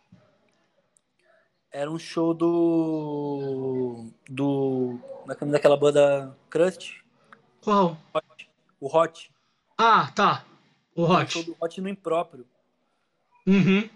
Era 1.72 1.90
um 1.90 1.98
show 1.98 2.34
do 2.34 4.08
do 4.30 5.00
daquela 5.26 5.78
banda 5.78 6.36
Crust. 6.50 7.02
Qual? 7.62 7.98
Hot, 8.14 8.50
o 8.80 8.98
Hot. 8.98 9.32
Ah, 9.78 10.12
tá. 10.14 10.46
O 10.96 11.04
Hot. 11.04 11.24
Um 11.24 11.30
show 11.30 11.44
do 11.44 11.56
Hot 11.60 11.80
no 11.80 11.88
impróprio. 11.88 12.46
Uhum. 13.48 13.90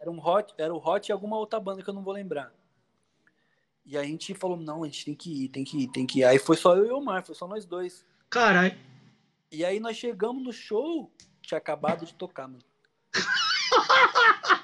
Era 0.00 0.10
um 0.10 0.18
Hot, 0.18 0.54
era 0.56 0.72
o 0.72 0.78
Hot 0.78 1.10
e 1.10 1.12
alguma 1.12 1.36
outra 1.36 1.60
banda 1.60 1.82
que 1.82 1.90
eu 1.90 1.94
não 1.94 2.02
vou 2.02 2.14
lembrar. 2.14 2.52
E 3.84 3.96
a 3.96 4.02
gente 4.02 4.34
falou, 4.34 4.56
não, 4.56 4.84
a 4.84 4.86
gente 4.86 5.04
tem 5.04 5.14
que 5.14 5.44
ir, 5.44 5.48
tem 5.48 5.64
que 5.64 5.82
ir, 5.82 5.88
tem 5.88 6.06
que 6.06 6.20
ir. 6.20 6.24
Aí 6.24 6.38
foi 6.38 6.56
só 6.56 6.76
eu 6.76 6.86
e 6.86 6.90
o 6.90 6.98
Omar, 6.98 7.24
foi 7.24 7.34
só 7.34 7.46
nós 7.46 7.64
dois. 7.64 8.04
Caralho. 8.30 8.76
E 9.50 9.64
aí 9.64 9.80
nós 9.80 9.96
chegamos 9.96 10.42
no 10.42 10.52
show, 10.52 11.10
tinha 11.40 11.58
acabado 11.58 12.04
de 12.04 12.14
tocar, 12.14 12.46
mano. 12.48 12.62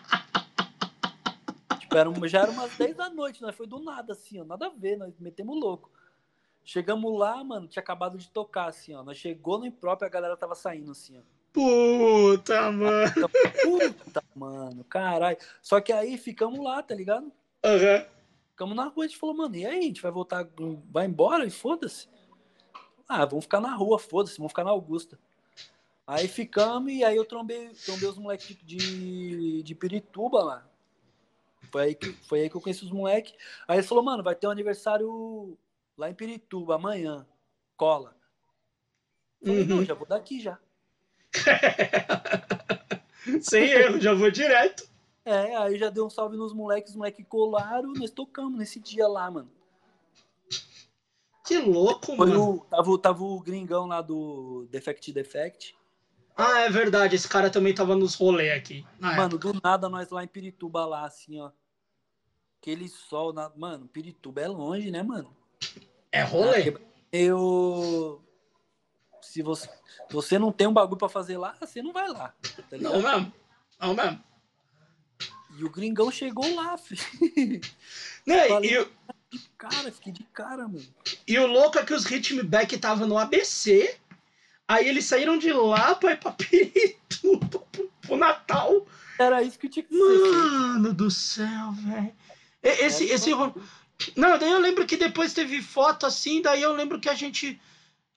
tipo, 1.95 2.19
era, 2.19 2.29
já 2.29 2.41
era 2.41 2.51
umas 2.51 2.77
10 2.77 2.97
da 2.97 3.11
noite, 3.11 3.43
nós 3.43 3.55
foi 3.55 3.67
do 3.67 3.81
nada, 3.81 4.13
assim, 4.13 4.41
ó, 4.41 4.45
nada 4.45 4.67
a 4.67 4.71
ver, 4.71 4.97
nós 4.97 5.19
metemos 5.19 5.59
louco. 5.59 5.91
Chegamos 6.65 7.19
lá, 7.19 7.45
mano, 7.45 7.69
tinha 7.69 7.83
acabado 7.83 8.17
de 8.17 8.31
tocar, 8.31 8.69
assim, 8.69 8.95
ó. 8.95 9.03
Nós 9.03 9.19
chegou 9.19 9.59
no 9.59 9.67
impróprio, 9.67 10.07
a 10.07 10.11
galera 10.11 10.37
tava 10.37 10.55
saindo, 10.55 10.93
assim, 10.93 11.19
ó. 11.19 11.23
Puta, 11.53 12.73
mano. 12.73 13.13
Puta, 13.63 14.23
mano, 14.35 14.83
caralho. 14.85 15.37
Só 15.63 15.81
que 15.81 15.93
aí 15.93 16.17
ficamos 16.17 16.59
lá, 16.65 16.83
tá 16.83 16.95
ligado? 16.95 17.31
Aham. 17.63 17.99
Uhum. 17.99 18.15
Ficamos 18.51 18.77
na 18.77 18.85
rua, 18.85 19.05
a 19.05 19.09
gente 19.09 19.19
falou, 19.19 19.37
mano, 19.37 19.57
e 19.57 19.67
aí, 19.67 19.81
a 19.81 19.83
gente 19.83 20.01
vai 20.01 20.13
voltar, 20.13 20.47
vai 20.89 21.07
embora 21.07 21.45
e 21.45 21.51
foda-se. 21.51 22.09
Ah, 23.09 23.25
vamos 23.25 23.45
ficar 23.45 23.61
na 23.61 23.75
rua, 23.75 23.99
foda-se, 23.99 24.39
vamos 24.39 24.53
ficar 24.53 24.65
na 24.65 24.71
Augusta. 24.71 25.19
Aí 26.07 26.29
ficamos 26.29 26.93
e 26.93 27.03
aí 27.03 27.17
eu 27.17 27.25
trombei, 27.25 27.71
trombei 27.85 28.09
os 28.09 28.17
moleques 28.17 28.57
de, 28.63 29.63
de 29.63 29.75
Pirituba 29.75 30.43
lá. 30.43 30.67
Foi 31.75 31.83
aí, 31.83 31.95
que, 31.97 32.13
foi 32.29 32.41
aí 32.43 32.49
que 32.49 32.55
eu 32.55 32.61
conheci 32.61 32.85
os 32.85 32.93
moleques. 32.93 33.35
Aí 33.67 33.79
ele 33.79 33.87
falou, 33.87 34.05
mano, 34.05 34.23
vai 34.23 34.37
ter 34.37 34.47
um 34.47 34.51
aniversário 34.51 35.59
lá 35.99 36.09
em 36.09 36.15
Pirituba 36.15 36.77
amanhã. 36.77 37.27
Cola. 37.77 38.15
falei, 39.45 39.63
uhum. 39.63 39.67
não, 39.67 39.85
já 39.85 39.93
vou 39.93 40.07
daqui 40.07 40.41
já. 40.41 40.57
Sem 43.43 43.73
erro, 43.73 44.01
já 44.01 44.15
vou 44.15 44.31
direto. 44.31 44.89
É, 45.25 45.57
aí 45.57 45.77
já 45.77 45.91
deu 45.91 46.07
um 46.07 46.11
salve 46.11 46.37
nos 46.37 46.53
moleques, 46.53 46.91
os 46.91 46.97
moleques 46.97 47.27
colaram, 47.29 47.93
nós 47.93 48.13
tocamos 48.13 48.57
nesse 48.57 48.79
dia 48.79 49.09
lá, 49.09 49.29
mano. 49.29 49.51
Que 51.45 51.59
louco, 51.59 52.15
Foi 52.15 52.29
mano. 52.29 52.51
O, 52.51 52.61
tava, 52.61 52.99
tava 53.01 53.25
o 53.25 53.41
gringão 53.41 53.87
lá 53.87 54.01
do 54.01 54.69
Defect 54.71 55.13
Defect. 55.13 55.77
Ah, 56.37 56.61
é 56.61 56.71
verdade, 56.71 57.17
esse 57.17 57.29
cara 57.29 57.51
também 57.51 57.75
tava 57.75 57.97
nos 57.97 58.15
rolê 58.15 58.53
aqui. 58.53 58.87
Mano, 59.01 59.23
época. 59.23 59.53
do 59.53 59.61
nada 59.61 59.89
nós 59.89 60.11
lá 60.11 60.23
em 60.23 60.29
Pirituba 60.29 60.87
lá, 60.87 61.05
assim, 61.05 61.41
ó. 61.41 61.51
Aquele 62.65 62.89
sol, 62.89 63.31
na... 63.31 63.53
mano, 63.55 63.87
Pirituba 63.87 64.41
é 64.41 64.49
longe, 64.49 64.91
né, 64.91 65.03
mano? 65.03 65.37
É 66.11 66.23
rolê. 66.23 66.75
Eu. 67.13 68.25
Se 69.21 69.43
você, 69.43 69.69
você 70.11 70.39
não 70.39 70.51
tem 70.51 70.67
um 70.67 70.73
bagulho 70.73 70.97
pra 70.97 71.11
fazer 71.11 71.37
lá, 71.37 71.55
você 71.61 71.83
não 71.83 71.93
vai 71.93 72.09
lá. 72.09 72.33
Tá 72.71 72.79
não 72.79 73.03
mesmo. 73.03 73.33
Não 73.79 73.95
mesmo. 73.95 74.25
E 75.59 75.63
o 75.63 75.69
gringão 75.69 76.11
chegou 76.11 76.55
lá, 76.55 76.75
filho. 76.81 77.61
Né, 78.27 78.49
Falei, 78.49 78.81
e 78.81 79.37
de 79.37 79.49
cara, 79.59 79.93
fiquei 79.93 80.15
de 80.15 80.25
cara, 80.25 80.67
mano. 80.67 80.87
E 81.29 81.39
o 81.39 81.47
louco 81.47 81.79
é 81.79 81.85
que 81.85 81.93
os 81.93 82.07
Ritmback 82.07 82.77
estavam 82.77 83.07
no 83.07 83.19
ABC, 83.19 83.95
aí 84.67 84.89
eles 84.89 85.05
saíram 85.05 85.37
de 85.37 85.53
lá 85.53 85.95
pra 85.97 86.13
ir 86.13 86.19
pra 86.19 86.33
Pirituba 86.33 87.59
pro, 87.59 87.93
pro 88.01 88.17
Natal. 88.17 88.87
Era 89.19 89.43
isso 89.43 89.59
que 89.59 89.69
tinha 89.69 89.85
que 89.85 89.95
ser. 89.95 90.01
Mano 90.01 90.95
do 90.95 91.11
céu, 91.11 91.73
velho. 91.73 92.24
Esse, 92.65 93.05
esse. 93.05 93.31
Não, 94.17 94.39
daí 94.39 94.51
eu 94.51 94.59
lembro 94.59 94.87
que 94.87 94.97
depois 94.97 95.35
teve 95.35 95.61
foto 95.61 96.07
assim, 96.07 96.41
daí 96.41 96.63
eu 96.63 96.73
lembro 96.73 96.99
que 96.99 97.11
a 97.11 97.15
gente. 97.15 97.61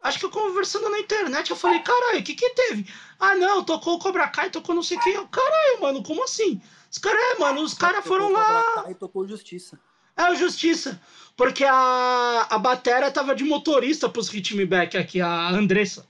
Acho 0.02 0.20
que 0.20 0.26
eu 0.26 0.30
conversando 0.30 0.90
na 0.90 1.00
internet, 1.00 1.50
eu 1.50 1.56
falei, 1.56 1.80
caralho, 1.80 2.20
o 2.20 2.24
que 2.24 2.36
que 2.36 2.50
teve? 2.52 2.88
Ah, 3.20 3.36
não, 3.36 3.64
tocou 3.64 3.96
o 3.96 4.00
Cobra 4.00 4.28
Kai, 4.28 4.50
tocou 4.50 4.74
não 4.74 4.84
sei 4.84 4.96
o 4.98 5.02
que. 5.02 5.12
Caralho, 5.28 5.82
mano, 5.82 6.04
como 6.04 6.24
assim? 6.24 6.62
Os 6.90 6.98
caras, 6.98 7.20
é, 7.20 7.40
mano, 7.40 7.62
os 7.62 7.74
caras 7.74 8.06
foram 8.06 8.32
lá. 8.32 8.86
Aí 8.86 8.96
tocou 8.96 9.28
Justiça. 9.28 9.78
É 10.16 10.32
o 10.32 10.36
Justiça. 10.36 11.02
Porque 11.36 11.66
a, 11.66 12.48
a 12.50 12.58
Batera 12.58 13.12
tava 13.12 13.36
de 13.36 13.44
motorista 13.44 14.08
pros 14.08 14.34
Hitmeback 14.34 14.98
aqui, 14.98 15.20
a 15.20 15.50
Andressa. 15.50 16.08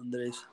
Andressa. 0.00 0.44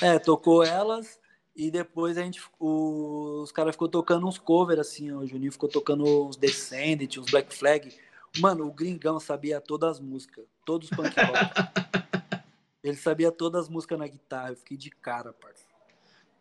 É, 0.00 0.18
tocou 0.18 0.64
elas 0.64 1.19
e 1.54 1.70
depois 1.70 2.16
a 2.16 2.22
gente. 2.22 2.40
os 2.58 3.52
caras 3.52 3.74
ficou 3.74 3.88
tocando 3.88 4.26
uns 4.26 4.38
covers, 4.38 4.80
assim, 4.80 5.12
ó, 5.12 5.18
o 5.18 5.26
Juninho 5.26 5.52
ficou 5.52 5.68
tocando 5.68 6.04
uns 6.26 6.36
Descendant, 6.36 7.18
uns 7.18 7.30
Black 7.30 7.54
Flag. 7.54 7.92
Mano, 8.38 8.66
o 8.66 8.72
gringão 8.72 9.18
sabia 9.18 9.60
todas 9.60 9.96
as 9.96 10.00
músicas, 10.00 10.44
todos 10.64 10.90
os 10.90 10.96
punk 10.96 11.14
rock. 11.18 11.90
Ele 12.82 12.96
sabia 12.96 13.30
todas 13.30 13.64
as 13.64 13.68
músicas 13.68 13.98
na 13.98 14.06
guitarra, 14.06 14.50
eu 14.50 14.56
fiquei 14.56 14.76
de 14.76 14.90
cara, 14.90 15.32
parça. 15.32 15.66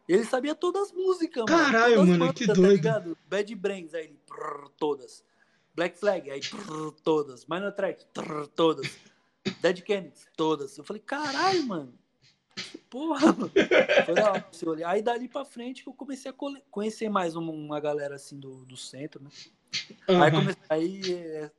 Ele 0.08 0.24
sabia 0.24 0.56
todas 0.56 0.84
as 0.84 0.92
músicas, 0.92 1.46
Caralho, 1.46 1.98
mano, 1.98 2.18
mano 2.18 2.34
que 2.34 2.48
tá 2.48 2.54
doido. 2.54 2.72
Ligado? 2.72 3.18
Bad 3.28 3.54
Brains, 3.56 3.94
aí 3.94 4.06
ele, 4.06 4.20
prrr, 4.26 4.70
todas. 4.78 5.24
Black 5.76 6.00
Flag, 6.00 6.32
aí 6.32 6.40
prrr, 6.40 6.92
todas. 7.04 7.46
Minor 7.46 7.72
Track, 7.74 8.06
prrr, 8.14 8.48
todas. 8.48 8.90
Dead 9.62 9.82
Kennedys, 9.82 10.28
todas. 10.36 10.78
Eu 10.78 10.84
falei, 10.84 11.02
caralho, 11.02 11.64
mano. 11.66 11.94
Porra, 12.90 13.34
mano. 13.34 13.52
Foi 14.06 14.16
da 14.16 14.32
hora. 14.32 14.46
Aí 14.88 15.02
dali 15.02 15.28
pra 15.28 15.46
frente 15.46 15.84
que 15.84 15.90
eu 15.90 15.94
comecei 15.94 16.32
a 16.32 16.36
conhecer 16.72 17.10
mais 17.10 17.36
uma, 17.36 17.80
galera 17.80 18.16
assim 18.16 18.40
do, 18.40 18.66
do 18.66 18.78
centro, 18.78 19.24
né? 19.24 19.30
Uhum. 20.08 20.24
Aí, 20.24 20.32
comecei, 20.32 20.64
aí 20.70 21.14
é, 21.14 21.52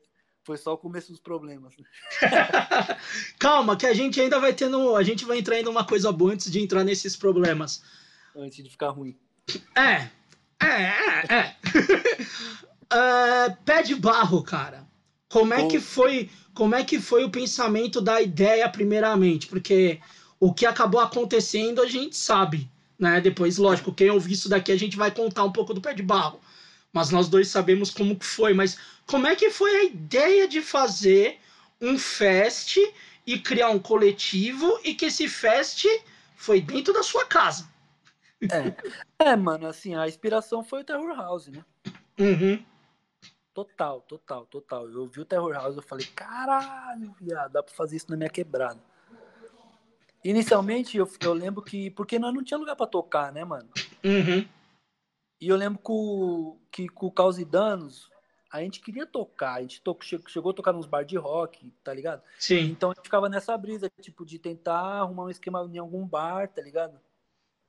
foi 0.42 0.56
só 0.56 0.72
o 0.74 0.78
começo 0.78 1.12
dos 1.12 1.20
problemas. 1.20 1.76
Né? 1.76 1.84
Calma, 3.38 3.76
que 3.76 3.86
a 3.86 3.94
gente 3.94 4.20
ainda 4.20 4.40
vai 4.40 4.52
tendo. 4.52 4.96
A 4.96 5.02
gente 5.02 5.24
vai 5.24 5.38
entrar 5.38 5.58
em 5.58 5.66
uma 5.66 5.86
coisa 5.86 6.10
boa 6.10 6.32
antes 6.32 6.50
de 6.50 6.60
entrar 6.60 6.82
nesses 6.82 7.16
problemas 7.16 7.82
antes 8.36 8.62
de 8.62 8.70
ficar 8.70 8.90
ruim. 8.90 9.16
É, 9.74 10.08
é, 10.60 10.66
é. 10.66 11.34
é. 11.34 11.56
uh, 12.92 13.56
pé 13.64 13.82
de 13.82 13.94
barro, 13.94 14.42
cara. 14.42 14.88
Como 15.28 15.54
é 15.54 15.66
que 15.68 15.78
foi? 15.78 16.28
Como 16.52 16.74
é 16.74 16.84
que 16.84 16.98
foi 16.98 17.24
o 17.24 17.30
pensamento 17.30 18.00
da 18.00 18.20
ideia 18.20 18.68
primeiramente? 18.68 19.46
Porque 19.46 20.00
o 20.40 20.54
que 20.54 20.64
acabou 20.64 21.00
acontecendo 21.00 21.82
a 21.82 21.86
gente 21.86 22.16
sabe, 22.16 22.68
né? 22.98 23.20
Depois, 23.20 23.58
lógico, 23.58 23.92
quem 23.92 24.10
ouvir 24.10 24.32
isso 24.32 24.48
daqui 24.48 24.72
a 24.72 24.78
gente 24.78 24.96
vai 24.96 25.10
contar 25.10 25.44
um 25.44 25.52
pouco 25.52 25.74
do 25.74 25.82
pé 25.82 25.92
de 25.92 26.02
barro. 26.02 26.40
Mas 26.90 27.10
nós 27.10 27.28
dois 27.28 27.48
sabemos 27.48 27.90
como 27.90 28.16
que 28.16 28.24
foi. 28.24 28.54
Mas 28.54 28.78
como 29.06 29.26
é 29.26 29.36
que 29.36 29.50
foi 29.50 29.70
a 29.76 29.84
ideia 29.84 30.48
de 30.48 30.62
fazer 30.62 31.38
um 31.80 31.98
fest 31.98 32.78
e 33.26 33.38
criar 33.38 33.68
um 33.68 33.78
coletivo 33.78 34.80
e 34.82 34.94
que 34.94 35.06
esse 35.06 35.28
fest 35.28 35.84
foi 36.34 36.60
dentro 36.60 36.92
da 36.92 37.02
sua 37.02 37.26
casa? 37.26 37.68
É. 39.18 39.30
é, 39.30 39.36
mano, 39.36 39.66
assim, 39.66 39.94
a 39.94 40.08
inspiração 40.08 40.64
foi 40.64 40.80
o 40.80 40.84
Terror 40.84 41.14
House, 41.14 41.48
né? 41.48 41.62
Uhum. 42.18 42.64
Total, 43.52 44.00
total, 44.00 44.46
total. 44.46 44.88
Eu 44.88 45.06
vi 45.06 45.20
o 45.20 45.24
Terror 45.24 45.52
House, 45.52 45.76
eu 45.76 45.82
falei, 45.82 46.06
caralho, 46.06 47.14
viado, 47.20 47.52
dá 47.52 47.62
pra 47.62 47.74
fazer 47.74 47.96
isso 47.96 48.10
na 48.10 48.16
minha 48.16 48.30
quebrada. 48.30 48.80
Inicialmente, 50.24 50.96
eu, 50.96 51.08
eu 51.20 51.32
lembro 51.32 51.62
que. 51.62 51.90
Porque 51.90 52.18
nós 52.18 52.34
não 52.34 52.44
tinha 52.44 52.58
lugar 52.58 52.76
pra 52.76 52.86
tocar, 52.86 53.32
né, 53.32 53.44
mano? 53.44 53.68
Uhum. 54.04 54.46
E 55.40 55.48
eu 55.48 55.56
lembro 55.56 55.78
que, 55.78 55.90
o- 55.90 56.58
que 56.70 56.88
com 56.88 57.06
o 57.06 57.12
Caos 57.12 57.38
e 57.38 57.44
Danos, 57.44 58.10
a 58.52 58.60
gente 58.60 58.80
queria 58.80 59.06
tocar. 59.06 59.54
A 59.54 59.60
gente 59.62 59.82
chegou 60.28 60.50
a 60.50 60.54
tocar 60.54 60.72
nos 60.72 60.84
bar 60.86 61.02
de 61.04 61.16
rock, 61.16 61.70
tá 61.82 61.94
ligado? 61.94 62.22
Sim. 62.38 62.64
Então 62.66 62.90
a 62.90 62.94
gente 62.94 63.04
ficava 63.04 63.28
nessa 63.28 63.56
brisa, 63.56 63.90
tipo, 64.00 64.26
de 64.26 64.38
tentar 64.38 64.78
arrumar 64.78 65.24
um 65.24 65.30
esquema 65.30 65.66
em 65.72 65.78
algum 65.78 66.06
bar, 66.06 66.48
tá 66.48 66.60
ligado? 66.60 67.00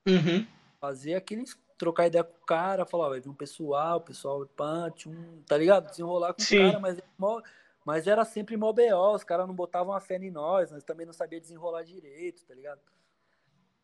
Uhum. 0.06 0.46
Fazer 0.80 1.14
aqueles. 1.14 1.56
trocar 1.78 2.06
ideia 2.06 2.22
com 2.22 2.36
o 2.36 2.46
cara, 2.46 2.84
falar, 2.86 3.06
ó, 3.06 3.08
vai 3.08 3.20
vir 3.20 3.28
um 3.28 3.34
pessoal, 3.34 3.96
o 3.98 4.02
pessoal 4.02 4.46
punch, 4.46 5.08
um, 5.08 5.42
tá 5.46 5.56
ligado? 5.56 5.90
Desenrolar 5.90 6.32
com 6.32 6.40
Sim. 6.40 6.58
o 6.58 6.66
cara, 6.66 6.78
mas, 6.78 6.98
é 6.98 7.02
mó- 7.18 7.40
mas 7.84 8.06
era 8.06 8.24
sempre 8.24 8.56
mó 8.56 8.72
BO, 8.72 9.14
os 9.14 9.24
caras 9.24 9.46
não 9.46 9.54
botavam 9.54 9.92
a 9.94 10.00
fé 10.00 10.16
em 10.16 10.30
nós, 10.30 10.70
nós 10.70 10.84
também 10.84 11.04
não 11.06 11.12
sabia 11.12 11.40
desenrolar 11.40 11.82
direito, 11.82 12.44
tá 12.44 12.54
ligado? 12.54 12.80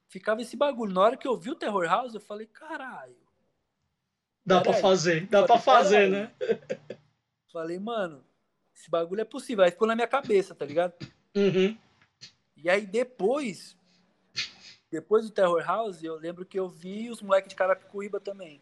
Ficava 0.09 0.41
esse 0.41 0.57
bagulho. 0.57 0.93
Na 0.93 1.01
hora 1.03 1.17
que 1.17 1.29
eu 1.29 1.37
vi 1.37 1.51
o 1.51 1.55
Terror 1.55 1.85
House, 1.85 2.15
eu 2.15 2.21
falei, 2.21 2.47
caralho. 2.47 3.17
Dá 4.45 4.61
pra 4.63 4.71
Peraí. 4.73 4.81
fazer, 4.83 5.27
dá 5.27 5.43
pra 5.43 5.59
fazer, 5.59 6.09
né? 6.09 6.33
Falei, 7.53 7.79
mano, 7.79 8.25
esse 8.75 8.91
bagulho 8.91 9.21
é 9.21 9.25
possível. 9.25 9.65
Aí 9.65 9.71
ficou 9.71 9.87
na 9.89 9.95
minha 9.95 10.07
cabeça, 10.09 10.55
tá 10.55 10.65
ligado? 10.65 10.95
Uhum. 11.35 11.77
E 12.57 12.69
aí 12.71 12.87
depois, 12.87 13.77
depois 14.91 15.25
do 15.27 15.31
Terror 15.31 15.61
House, 15.63 16.03
eu 16.03 16.15
lembro 16.17 16.47
que 16.47 16.59
eu 16.59 16.69
vi 16.69 17.11
os 17.11 17.21
moleques 17.21 17.51
de 17.51 17.55
Carapicuíba 17.57 18.21
também. 18.21 18.61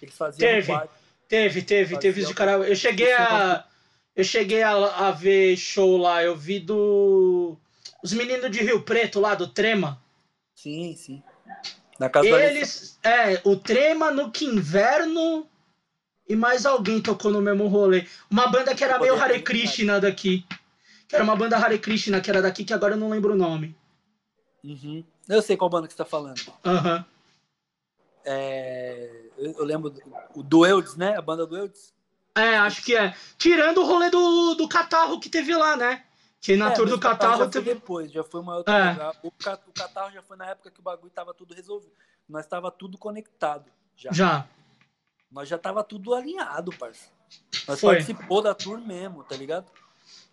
Eles 0.00 0.16
faziam 0.16 0.48
Teve. 0.48 0.66
quarto. 0.72 0.94
Teve, 1.26 1.62
teve, 1.62 1.98
teve 1.98 2.24
de 2.24 2.32
o- 2.32 2.34
cara. 2.34 2.52
Eu 2.68 2.76
cheguei 2.76 3.12
a. 3.12 3.66
Eu 4.16 4.24
cheguei 4.24 4.62
a, 4.62 4.72
a 5.08 5.10
ver 5.10 5.56
show 5.56 5.96
lá, 5.96 6.22
eu 6.22 6.36
vi 6.36 6.60
do. 6.60 7.56
Os 8.02 8.12
meninos 8.12 8.50
de 8.50 8.62
Rio 8.62 8.82
Preto 8.82 9.18
lá, 9.18 9.34
do 9.34 9.48
Trema. 9.48 10.00
Sim, 10.54 10.94
sim. 10.96 11.22
Na 11.98 12.08
casa. 12.08 12.28
Eles. 12.28 12.98
É, 13.02 13.40
o 13.44 13.56
Trema, 13.56 14.10
no 14.10 14.30
que 14.30 14.44
inverno. 14.44 15.48
E 16.28 16.34
mais 16.34 16.64
alguém 16.64 17.02
tocou 17.02 17.30
no 17.30 17.40
mesmo 17.40 17.66
rolê. 17.66 18.06
Uma 18.30 18.46
banda 18.46 18.74
que 18.74 18.82
era 18.82 18.98
meio 18.98 19.14
Hare 19.14 19.42
Krishna 19.42 20.00
daqui. 20.00 20.46
Que 21.06 21.16
era 21.16 21.24
uma 21.24 21.36
banda 21.36 21.58
Hare 21.58 21.78
Krishna 21.78 22.20
que 22.20 22.30
era 22.30 22.40
daqui, 22.40 22.64
que 22.64 22.72
agora 22.72 22.94
eu 22.94 22.98
não 22.98 23.10
lembro 23.10 23.34
o 23.34 23.36
nome. 23.36 23.76
Uhum. 24.62 25.04
Eu 25.28 25.42
sei 25.42 25.56
qual 25.56 25.68
banda 25.68 25.86
que 25.86 25.92
você 25.92 25.98
tá 25.98 26.04
falando. 26.04 26.40
Aham. 26.64 27.04
É, 28.24 29.10
eu, 29.36 29.52
eu 29.52 29.64
lembro 29.64 29.90
do, 29.90 30.42
do 30.42 30.66
Eudes, 30.66 30.96
né? 30.96 31.14
A 31.16 31.20
banda 31.20 31.46
do 31.46 31.56
Eudes. 31.56 31.93
É, 32.36 32.56
acho 32.56 32.82
que 32.82 32.96
é. 32.96 33.14
Tirando 33.38 33.78
o 33.78 33.84
rolê 33.86 34.10
do, 34.10 34.54
do 34.54 34.68
catarro 34.68 35.20
que 35.20 35.28
teve 35.28 35.54
lá, 35.54 35.76
né? 35.76 36.04
Que 36.40 36.56
na 36.56 36.70
É, 36.72 36.74
tour 36.74 36.86
do 36.86 36.98
Catarro 36.98 37.32
catarro 37.38 37.50
teve. 37.50 37.72
depois, 37.74 38.12
já 38.12 38.22
foi 38.22 38.40
uma 38.40 38.56
outra. 38.56 38.74
É. 39.22 39.26
O, 39.26 39.28
o 39.28 39.72
Catarro 39.72 40.12
já 40.12 40.22
foi 40.22 40.36
na 40.36 40.46
época 40.50 40.70
que 40.70 40.78
o 40.78 40.82
bagulho 40.82 41.10
tava 41.10 41.32
tudo 41.32 41.54
resolvido. 41.54 41.92
Nós 42.28 42.46
tava 42.46 42.70
tudo 42.70 42.98
conectado 42.98 43.70
já. 43.96 44.12
Já. 44.12 44.46
Nós 45.30 45.48
já 45.48 45.56
tava 45.56 45.82
tudo 45.82 46.12
alinhado, 46.14 46.70
parça. 46.76 47.08
Nós 47.66 47.80
Foi. 47.80 47.94
participou 47.94 48.42
da 48.42 48.54
tour 48.54 48.78
mesmo, 48.78 49.24
tá 49.24 49.34
ligado? 49.36 49.70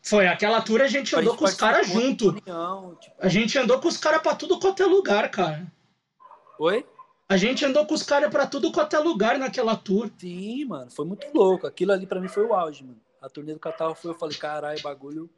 Foi, 0.04 0.28
aquela 0.28 0.62
tour 0.62 0.82
a 0.82 0.88
gente 0.88 1.16
andou 1.16 1.30
A 1.34 1.36
gente 1.36 1.39
com 1.39 1.45
os 1.45 1.54
caras 1.56 1.88
junto. 1.88 2.34
tipo, 2.34 3.16
A 3.20 3.28
gente 3.30 3.58
andou 3.58 3.80
com 3.80 3.88
os 3.88 3.97
caras 3.97 4.22
pra 4.22 4.36
tudo 4.36 4.60
quanto 4.60 4.84
é 4.84 4.86
lugar, 4.86 5.30
cara. 5.32 5.66
Oi? 6.60 6.86
A 7.32 7.38
gente 7.38 7.63
andou 7.63 7.86
com 7.86 7.93
os 7.93 8.03
caras 8.03 8.29
pra 8.29 8.45
tudo 8.45 8.73
quanto 8.73 8.93
é 8.93 8.99
lugar 8.99 9.39
naquela 9.39 9.73
tour. 9.73 10.11
Sim, 10.17 10.65
mano, 10.65 10.91
foi 10.91 11.05
muito 11.05 11.25
louco. 11.34 11.65
Aquilo 11.65 11.93
ali 11.93 12.05
pra 12.05 12.19
mim 12.19 12.27
foi 12.27 12.43
o 12.43 12.53
auge, 12.53 12.84
mano. 12.84 12.99
A 13.21 13.29
turnê 13.29 13.53
do 13.53 13.59
Catarro 13.59 13.95
foi, 13.95 14.11
eu 14.11 14.15
falei, 14.15 14.38
caralho, 14.38 14.82
bagulho. 14.82 15.29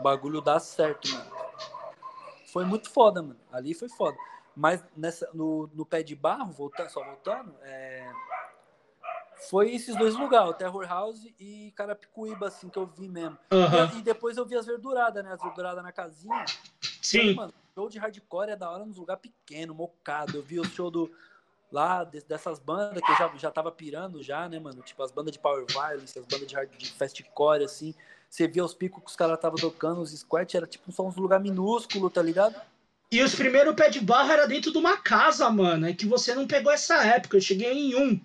Bagulho 0.00 0.40
dá 0.40 0.58
certo, 0.58 1.08
mano. 1.08 1.30
Foi 2.52 2.64
muito 2.64 2.90
foda, 2.90 3.22
mano. 3.22 3.38
Ali 3.52 3.74
foi 3.74 3.88
foda. 3.88 4.18
Mas 4.56 4.84
nessa, 4.96 5.30
no, 5.32 5.70
no 5.72 5.86
pé 5.86 6.02
de 6.02 6.16
barro, 6.16 6.50
voltando, 6.50 6.88
só 6.88 7.04
voltando, 7.04 7.54
é, 7.62 8.10
foi 9.48 9.72
esses 9.72 9.94
dois 9.94 10.16
lugares, 10.16 10.50
o 10.50 10.54
Terror 10.54 10.84
House 10.88 11.28
e 11.38 11.72
Carapicuíba, 11.76 12.48
assim, 12.48 12.68
que 12.68 12.78
eu 12.78 12.86
vi 12.86 13.08
mesmo. 13.08 13.38
Aham. 13.52 13.88
E, 13.94 13.98
e 13.98 14.02
depois 14.02 14.36
eu 14.36 14.44
vi 14.44 14.56
as 14.56 14.66
verduradas, 14.66 15.22
né? 15.22 15.32
As 15.32 15.40
verduradas 15.40 15.84
na 15.84 15.92
casinha. 15.92 16.44
Sim. 17.00 17.34
Mano, 17.34 17.54
show 17.76 17.90
de 17.90 17.98
hardcore 17.98 18.52
é 18.52 18.56
da 18.56 18.70
hora 18.70 18.86
nos 18.86 18.96
lugares 18.96 19.20
pequenos, 19.20 19.76
mocado. 19.76 20.38
Eu 20.38 20.42
vi 20.42 20.58
o 20.58 20.64
show 20.64 20.90
do. 20.90 21.10
Lá, 21.70 22.04
de- 22.04 22.22
dessas 22.22 22.58
bandas 22.58 23.02
que 23.02 23.10
eu 23.10 23.16
já, 23.16 23.36
já 23.36 23.50
tava 23.50 23.70
pirando 23.70 24.22
já, 24.22 24.48
né, 24.48 24.58
mano? 24.58 24.82
Tipo, 24.82 25.02
as 25.02 25.10
bandas 25.10 25.32
de 25.32 25.38
Power 25.38 25.66
Violence, 25.68 26.18
as 26.18 26.24
bandas 26.24 26.46
de, 26.46 26.54
hard, 26.54 26.70
de 26.78 26.90
fastcore, 26.92 27.64
assim. 27.64 27.92
Você 28.30 28.48
via 28.48 28.64
os 28.64 28.72
picos 28.72 29.02
que 29.02 29.10
os 29.10 29.16
caras 29.16 29.34
estavam 29.34 29.58
tocando, 29.58 30.00
os 30.00 30.10
squat, 30.10 30.56
era 30.56 30.66
tipo 30.66 30.90
só 30.90 31.06
uns 31.06 31.16
lugar 31.16 31.40
minúsculo, 31.40 32.08
tá 32.08 32.22
ligado? 32.22 32.54
E 33.10 33.20
os 33.22 33.34
primeiros 33.34 33.74
pé 33.74 33.90
de 33.90 34.00
barra 34.00 34.32
era 34.32 34.46
dentro 34.46 34.72
de 34.72 34.78
uma 34.78 34.96
casa, 34.96 35.50
mano. 35.50 35.86
É 35.86 35.92
que 35.92 36.06
você 36.06 36.34
não 36.34 36.46
pegou 36.46 36.72
essa 36.72 37.04
época. 37.04 37.36
Eu 37.36 37.40
cheguei 37.40 37.72
em 37.72 37.94
um. 37.94 38.20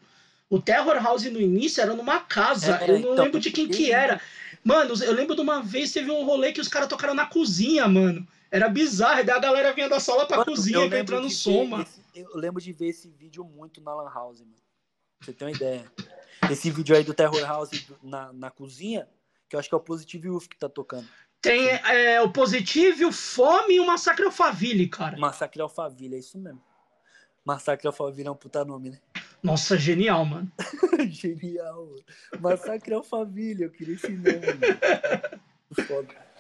O 0.49 0.61
Terror 0.61 0.95
House 1.03 1.23
no 1.25 1.41
início 1.41 1.81
era 1.81 1.95
numa 1.95 2.19
casa. 2.21 2.77
É, 2.77 2.89
eu 2.89 2.99
não 2.99 3.13
então, 3.13 3.25
lembro 3.25 3.39
de 3.39 3.51
quem 3.51 3.67
que 3.67 3.91
era. 3.91 4.21
Mano, 4.63 4.93
eu 5.03 5.13
lembro 5.13 5.35
de 5.35 5.41
uma 5.41 5.61
vez 5.61 5.91
teve 5.91 6.11
um 6.11 6.23
rolê 6.23 6.53
que 6.53 6.61
os 6.61 6.67
caras 6.67 6.87
tocaram 6.87 7.13
na 7.13 7.25
cozinha, 7.25 7.87
mano. 7.87 8.25
Era 8.51 8.67
bizarro. 8.67 9.21
E 9.21 9.23
daí 9.23 9.37
a 9.37 9.39
galera 9.39 9.73
vinha 9.73 9.87
da 9.87 9.99
sala 9.99 10.27
pra 10.27 10.37
Mano, 10.37 10.51
cozinha 10.51 10.87
pra 10.89 10.99
entrar 10.99 11.21
no 11.21 11.29
som, 11.29 11.65
mano. 11.65 11.87
eu 12.13 12.35
lembro 12.35 12.61
de 12.61 12.73
ver 12.73 12.87
esse 12.89 13.09
vídeo 13.09 13.43
muito 13.45 13.81
na 13.81 13.95
Lan 13.95 14.11
House, 14.13 14.41
mano. 14.41 14.53
Pra 15.17 15.25
você 15.25 15.33
ter 15.33 15.45
uma 15.45 15.51
ideia. 15.51 15.91
Esse 16.49 16.69
vídeo 16.69 16.95
aí 16.95 17.03
do 17.03 17.13
Terror 17.13 17.39
House 17.41 17.69
na, 18.03 18.33
na 18.33 18.51
cozinha, 18.51 19.07
que 19.47 19.55
eu 19.55 19.59
acho 19.59 19.69
que 19.69 19.75
é 19.75 19.77
o 19.77 19.81
Positive 19.81 20.27
Youth 20.27 20.47
que 20.47 20.57
tá 20.57 20.67
tocando. 20.67 21.07
Tem 21.41 21.69
é, 21.69 22.21
o 22.21 22.31
Positivo, 22.31 23.07
o 23.07 23.11
Fome 23.11 23.75
e 23.75 23.79
o 23.79 23.87
Massacre 23.87 24.25
Alphaville, 24.25 24.87
cara. 24.87 25.17
Massacre 25.17 25.61
Alphaville, 25.61 26.15
é 26.15 26.19
isso 26.19 26.37
mesmo. 26.37 26.61
Massacre 27.45 27.87
Alphaville 27.87 28.27
é 28.27 28.31
um 28.31 28.35
puta 28.35 28.63
nome, 28.65 28.91
né? 28.91 28.99
Nossa, 29.41 29.75
genial, 29.77 30.23
mano. 30.23 30.51
Genial. 31.09 31.95
Massacre 32.39 32.93
Alphaville, 32.93 33.63
eu 33.63 33.71
queria 33.71 33.95
esse 33.95 34.11
nome. 34.11 34.23
mano. 34.29 35.41
Foda. 35.87 36.30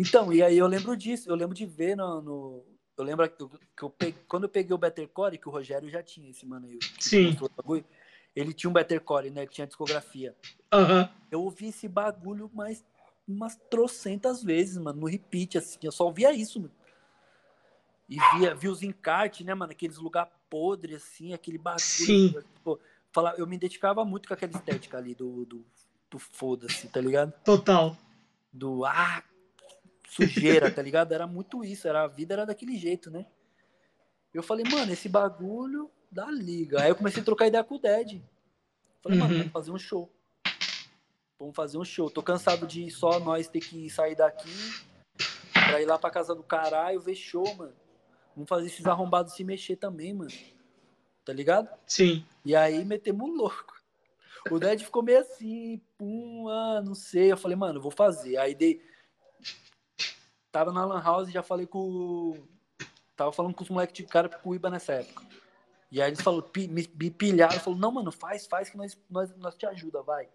Então, 0.00 0.32
e 0.32 0.42
aí 0.42 0.56
eu 0.56 0.66
lembro 0.66 0.96
disso, 0.96 1.28
eu 1.28 1.34
lembro 1.34 1.54
de 1.54 1.66
ver 1.66 1.96
no. 1.96 2.22
no- 2.22 2.64
eu 2.96 3.04
lembro 3.04 3.28
que 3.30 3.42
eu, 3.42 3.48
que 3.76 3.82
eu 3.82 3.90
peguei, 3.90 4.22
quando 4.28 4.42
eu 4.44 4.48
peguei 4.48 4.74
o 4.74 4.78
Better 4.78 5.08
Core, 5.08 5.38
que 5.38 5.48
o 5.48 5.52
Rogério 5.52 5.88
já 5.88 6.02
tinha 6.02 6.28
esse 6.30 6.44
mano 6.46 6.66
aí. 6.66 6.78
Sim. 6.98 7.34
bagulho, 7.56 7.84
Ele 8.36 8.52
tinha 8.52 8.68
um 8.68 8.72
Better 8.74 9.00
Core, 9.00 9.30
né? 9.30 9.46
Que 9.46 9.54
tinha 9.54 9.66
discografia. 9.66 10.34
Aham. 10.72 11.08
Eu 11.30 11.42
ouvi 11.42 11.68
esse 11.68 11.88
bagulho 11.88 12.50
mais 12.52 12.84
umas 13.26 13.56
trocentas 13.70 14.42
vezes, 14.42 14.76
mano, 14.76 15.00
no 15.00 15.06
repeat, 15.06 15.56
assim. 15.56 15.78
Eu 15.82 15.92
só 15.92 16.04
ouvia 16.04 16.32
isso, 16.32 16.60
mano. 16.60 16.72
E 18.08 18.18
via, 18.36 18.54
via 18.54 18.70
os 18.70 18.82
encartes, 18.82 19.46
né, 19.46 19.54
mano? 19.54 19.72
Aqueles 19.72 19.96
lugar 19.98 20.30
podre, 20.50 20.96
assim, 20.96 21.32
aquele 21.32 21.58
bagulho. 21.58 21.80
Sim. 21.80 22.34
Tipo, 22.54 22.78
fala, 23.12 23.34
eu 23.38 23.46
me 23.46 23.56
identificava 23.56 24.04
muito 24.04 24.26
com 24.28 24.34
aquela 24.34 24.52
estética 24.52 24.98
ali 24.98 25.14
do, 25.14 25.44
do, 25.46 25.64
do 26.10 26.18
foda-se, 26.18 26.88
tá 26.88 27.00
ligado? 27.00 27.32
Total. 27.44 27.96
Do 28.52 28.84
ah, 28.84 29.22
sujeira, 30.10 30.70
tá 30.70 30.82
ligado? 30.82 31.12
Era 31.12 31.26
muito 31.26 31.64
isso, 31.64 31.86
era, 31.88 32.02
a 32.02 32.08
vida 32.08 32.34
era 32.34 32.46
daquele 32.46 32.76
jeito, 32.76 33.10
né? 33.10 33.26
Eu 34.32 34.42
falei, 34.42 34.64
mano, 34.70 34.92
esse 34.92 35.08
bagulho 35.08 35.90
dá 36.10 36.30
liga. 36.30 36.82
Aí 36.82 36.90
eu 36.90 36.96
comecei 36.96 37.22
a 37.22 37.24
trocar 37.24 37.46
ideia 37.46 37.64
com 37.64 37.76
o 37.76 37.78
Dead. 37.78 38.20
Falei, 39.02 39.18
mano, 39.18 39.32
Uhum. 39.32 39.38
vamos 39.38 39.52
fazer 39.52 39.70
um 39.72 39.78
show. 39.78 40.10
Vamos 41.38 41.56
fazer 41.56 41.78
um 41.78 41.84
show. 41.84 42.10
Tô 42.10 42.22
cansado 42.22 42.66
de 42.66 42.90
só 42.90 43.18
nós 43.18 43.48
ter 43.48 43.60
que 43.60 43.88
sair 43.88 44.14
daqui 44.14 44.50
pra 45.52 45.80
ir 45.80 45.86
lá 45.86 45.98
pra 45.98 46.10
casa 46.10 46.34
do 46.34 46.42
caralho 46.42 47.00
ver 47.00 47.14
show, 47.14 47.54
mano. 47.56 47.74
Vamos 48.36 48.48
fazer 48.48 48.66
esses 48.66 48.86
arrombados 48.86 49.34
se 49.34 49.42
mexer 49.42 49.76
também, 49.76 50.12
mano. 50.12 50.30
Tá 51.24 51.32
ligado? 51.32 51.68
Sim. 51.86 52.24
E 52.44 52.54
aí 52.54 52.84
metemos 52.84 53.28
louco. 53.36 53.74
O 54.50 54.58
Dead 54.58 54.80
ficou 54.80 55.02
meio 55.02 55.20
assim, 55.20 55.80
pum, 55.98 56.48
ah, 56.48 56.82
não 56.84 56.94
sei. 56.94 57.32
Eu 57.32 57.36
falei, 57.36 57.56
mano, 57.56 57.78
eu 57.78 57.82
vou 57.82 57.90
fazer. 57.90 58.36
Aí 58.36 58.54
dei. 58.54 58.82
Tava 60.52 60.72
na 60.72 60.84
Lan 60.84 61.00
House 61.00 61.28
e 61.28 61.32
já 61.32 61.42
falei 61.42 61.66
com. 61.66 62.34
Tava 63.16 63.32
falando 63.32 63.54
com 63.54 63.62
os 63.62 63.70
moleques 63.70 63.94
de 63.94 64.04
cara 64.04 64.28
pro 64.28 64.54
Iba 64.54 64.70
nessa 64.70 64.94
época. 64.94 65.24
E 65.90 66.00
aí 66.00 66.08
eles 66.08 66.20
falaram, 66.20 66.48
me, 66.54 66.88
me 66.94 67.10
pilharam, 67.10 67.58
falou, 67.58 67.78
não, 67.78 67.90
mano, 67.90 68.12
faz, 68.12 68.46
faz 68.46 68.70
que 68.70 68.76
nós, 68.76 68.96
nós, 69.10 69.36
nós 69.36 69.56
te 69.56 69.66
ajuda, 69.66 70.02
vai. 70.02 70.28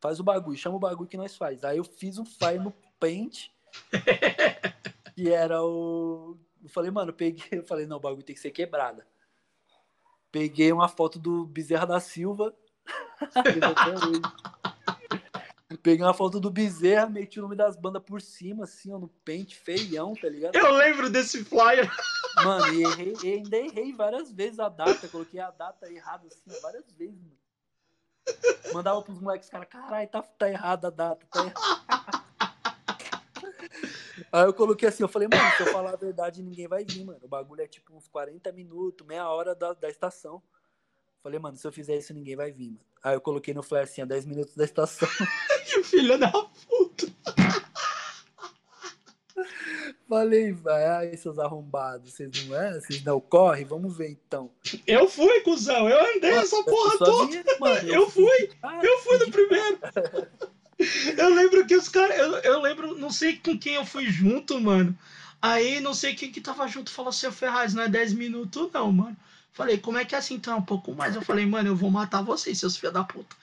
Faz 0.00 0.18
o 0.18 0.24
bagulho, 0.24 0.56
chama 0.56 0.76
o 0.76 0.80
bagulho 0.80 1.08
que 1.08 1.16
nós 1.16 1.36
faz. 1.36 1.62
Aí 1.64 1.76
eu 1.76 1.84
fiz 1.84 2.18
um 2.18 2.24
fire 2.24 2.58
no 2.58 2.72
Paint, 2.98 3.48
que 5.14 5.30
era 5.30 5.62
o. 5.62 6.36
Eu 6.62 6.68
falei, 6.68 6.90
mano, 6.90 7.12
peguei, 7.12 7.60
eu 7.60 7.64
falei, 7.64 7.86
não, 7.86 7.98
o 7.98 8.00
bagulho 8.00 8.22
tem 8.22 8.34
que 8.34 8.40
ser 8.40 8.50
quebrada. 8.50 9.06
Peguei 10.30 10.72
uma 10.72 10.88
foto 10.88 11.18
do 11.18 11.44
Bezerra 11.44 11.86
da 11.86 12.00
Silva. 12.00 12.54
Peguei 15.82 16.06
uma 16.06 16.14
foto 16.14 16.38
do 16.38 16.48
Bezerra, 16.48 17.08
meti 17.08 17.40
o 17.40 17.42
nome 17.42 17.56
das 17.56 17.76
bandas 17.76 18.02
por 18.02 18.22
cima, 18.22 18.64
assim, 18.64 18.92
ó, 18.92 18.98
no 18.98 19.08
pente, 19.08 19.56
feião, 19.56 20.14
tá 20.14 20.28
ligado? 20.28 20.54
Eu 20.54 20.72
lembro 20.72 21.10
desse 21.10 21.44
flyer. 21.44 21.90
Mano, 22.36 22.72
e 22.72 22.82
errei, 22.84 23.16
e 23.24 23.32
ainda 23.32 23.56
errei 23.56 23.92
várias 23.92 24.30
vezes 24.30 24.60
a 24.60 24.68
data, 24.68 25.08
coloquei 25.08 25.40
a 25.40 25.50
data 25.50 25.90
errada, 25.90 26.28
assim, 26.28 26.60
várias 26.60 26.90
vezes, 26.92 27.20
mano. 27.20 27.42
Mandava 28.72 29.02
pros 29.02 29.20
moleques, 29.20 29.48
cara, 29.48 29.66
caralho, 29.66 30.08
tá, 30.08 30.22
tá 30.22 30.48
errada 30.48 30.86
a 30.86 30.90
data, 30.90 31.26
tá 31.28 31.40
errada. 31.40 32.22
Aí 34.30 34.44
eu 34.44 34.54
coloquei 34.54 34.88
assim, 34.88 35.02
eu 35.02 35.08
falei, 35.08 35.28
mano, 35.28 35.50
se 35.56 35.62
eu 35.62 35.72
falar 35.72 35.92
a 35.92 35.96
verdade, 35.96 36.42
ninguém 36.42 36.68
vai 36.68 36.84
vir, 36.84 37.04
mano. 37.04 37.18
O 37.22 37.28
bagulho 37.28 37.60
é 37.60 37.66
tipo 37.66 37.94
uns 37.94 38.08
40 38.08 38.50
minutos, 38.52 39.06
meia 39.06 39.28
hora 39.28 39.54
da, 39.54 39.72
da 39.72 39.88
estação. 39.88 40.42
Falei, 41.22 41.38
mano, 41.38 41.56
se 41.56 41.66
eu 41.66 41.72
fizer 41.72 41.96
isso, 41.96 42.12
ninguém 42.12 42.34
vai 42.34 42.50
vir, 42.50 42.68
mano. 42.70 42.80
Aí 43.02 43.14
eu 43.14 43.20
coloquei 43.20 43.54
no 43.54 43.62
flare 43.62 43.84
assim, 43.84 44.02
a 44.02 44.04
10 44.04 44.26
minutos 44.26 44.54
da 44.56 44.64
estação. 44.64 45.08
que 45.66 45.82
filho 45.84 46.18
da 46.18 46.30
puta. 46.30 47.06
Falei, 50.08 50.52
vai, 50.52 50.84
ai, 50.84 51.16
seus 51.16 51.38
arrombados, 51.38 52.12
vocês 52.12 52.46
não 52.46 52.60
é? 52.60 52.74
Vocês 52.74 53.02
não 53.02 53.18
correm? 53.20 53.64
Vamos 53.64 53.96
ver 53.96 54.10
então. 54.10 54.50
Eu 54.86 55.08
fui, 55.08 55.40
cuzão, 55.40 55.88
eu 55.88 56.16
andei 56.16 56.30
Mano, 56.32 56.42
essa 56.42 56.56
eu 56.56 56.64
porra 56.64 56.98
toda. 56.98 57.44
mano, 57.58 57.88
Eu 57.88 58.10
fui, 58.10 58.50
Ah, 58.62 58.80
eu 58.82 58.98
fui 58.98 59.18
no 59.18 59.30
primeiro. 59.30 59.78
Eu 61.16 61.34
lembro 61.34 61.66
que 61.66 61.76
os 61.76 61.88
caras. 61.88 62.18
Eu, 62.18 62.34
eu 62.38 62.60
lembro, 62.60 62.98
não 62.98 63.10
sei 63.10 63.36
com 63.38 63.58
quem 63.58 63.74
eu 63.74 63.86
fui 63.86 64.04
junto, 64.10 64.60
mano. 64.60 64.96
Aí 65.40 65.80
não 65.80 65.94
sei 65.94 66.14
quem 66.14 66.30
que 66.30 66.40
tava 66.40 66.66
junto 66.68 66.90
falou 66.90 67.08
assim, 67.08 67.26
"Ô, 67.26 67.32
Ferraz, 67.32 67.72
não 67.72 67.82
é 67.84 67.88
10 67.88 68.12
minutos, 68.12 68.70
não, 68.72 68.92
mano. 68.92 69.16
Falei, 69.52 69.78
como 69.78 69.98
é 69.98 70.04
que 70.04 70.14
é 70.14 70.18
assim 70.18 70.34
então? 70.34 70.58
Um 70.58 70.62
pouco 70.62 70.94
mais. 70.94 71.14
Eu 71.14 71.22
falei, 71.22 71.44
mano, 71.46 71.68
eu 71.68 71.76
vou 71.76 71.90
matar 71.90 72.22
vocês, 72.22 72.58
seus 72.58 72.76
filhos 72.76 72.94
da 72.94 73.04
puta. 73.04 73.36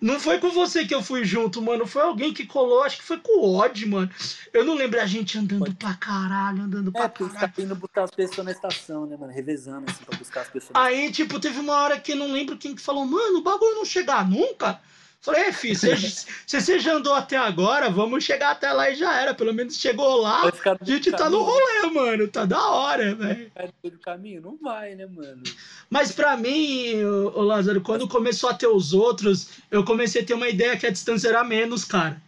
Não 0.00 0.18
foi 0.18 0.38
com 0.38 0.50
você 0.50 0.86
que 0.86 0.94
eu 0.94 1.02
fui 1.02 1.22
junto, 1.24 1.60
mano. 1.60 1.86
Foi 1.86 2.00
alguém 2.02 2.32
que 2.32 2.46
colou, 2.46 2.82
acho 2.82 2.96
que 2.96 3.02
foi 3.04 3.18
com 3.18 3.40
o 3.40 3.56
Odd, 3.58 3.84
mano. 3.86 4.10
Eu 4.54 4.64
não 4.64 4.74
lembro 4.74 4.98
a 5.00 5.04
gente 5.06 5.36
andando 5.36 5.74
pra 5.74 5.92
caralho, 5.94 6.62
andando 6.62 6.88
É, 6.88 6.92
pra 6.92 7.06
os 7.26 7.32
caralho. 7.32 7.34
caras 7.52 7.58
indo 7.58 7.76
buscar 7.76 8.04
as 8.04 8.10
pessoas 8.10 8.44
na 8.46 8.52
estação, 8.52 9.04
né, 9.06 9.16
mano? 9.18 9.32
Revezando, 9.32 9.90
assim, 9.90 10.02
pra 10.02 10.18
buscar 10.18 10.40
as 10.42 10.48
pessoas. 10.48 10.70
Aí, 10.74 11.12
tipo, 11.12 11.38
teve 11.38 11.58
uma 11.60 11.74
hora 11.74 12.00
que 12.00 12.12
eu 12.12 12.16
não 12.16 12.32
lembro 12.32 12.56
quem 12.56 12.74
que 12.74 12.80
falou, 12.80 13.04
mano, 13.04 13.38
o 13.38 13.42
bagulho 13.42 13.74
não 13.76 13.84
chegar 13.84 14.26
nunca. 14.28 14.80
Falei, 15.22 15.42
é, 15.42 15.52
filho, 15.52 15.76
você- 15.76 15.96
se 16.46 16.60
você 16.60 16.78
já 16.78 16.94
andou 16.94 17.14
até 17.14 17.36
agora, 17.36 17.90
vamos 17.90 18.24
chegar 18.24 18.52
até 18.52 18.72
lá 18.72 18.88
e 18.90 18.94
já 18.94 19.20
era. 19.20 19.34
Pelo 19.34 19.52
menos 19.52 19.76
chegou 19.76 20.16
lá, 20.16 20.48
a 20.48 20.84
gente 20.84 21.10
tá 21.10 21.28
no 21.28 21.42
rolê, 21.42 21.90
mano. 21.92 22.26
Tá 22.26 22.46
da 22.46 22.70
hora, 22.70 23.14
velho. 23.14 23.52
Do 23.84 23.98
caminho? 23.98 24.40
Não 24.40 24.56
vai, 24.56 24.94
né, 24.94 25.04
mano? 25.06 25.42
Mas 25.90 26.10
pra 26.10 26.36
mim, 26.38 27.04
ô, 27.04 27.42
Lázaro, 27.42 27.82
quando 27.82 28.08
começou 28.08 28.48
a 28.48 28.54
ter 28.54 28.66
os 28.66 28.94
outros, 28.94 29.58
eu 29.70 29.84
comecei 29.84 30.22
a 30.22 30.24
ter 30.24 30.32
uma 30.32 30.48
ideia 30.48 30.76
que 30.78 30.86
a 30.86 30.90
distância 30.90 31.28
era 31.28 31.44
menos, 31.44 31.84
cara. 31.84 32.20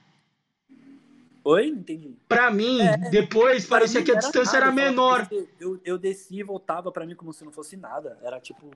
Oi? 1.45 1.70
Não 1.70 1.78
entendi. 1.78 2.14
Pra 2.28 2.51
mim, 2.51 2.80
É, 2.80 2.97
depois 3.11 3.64
Pra 3.66 3.78
parecia 3.78 4.01
mim 4.01 4.07
que 4.07 4.12
a 4.12 4.16
distância 4.18 4.61
nada, 4.61 4.66
era 4.66 4.70
menor. 4.72 5.28
Eu, 5.59 5.80
eu 5.84 5.99
desci 5.99 6.36
e 6.38 6.43
voltava 6.43 6.93
pra 6.93 7.05
mim 7.07 7.14
como 7.16 7.32
se 7.32 7.43
não 7.45 7.51
fosse 7.51 7.76
nada. 7.76 8.18
Era 8.22 8.38
tipo. 8.38 8.70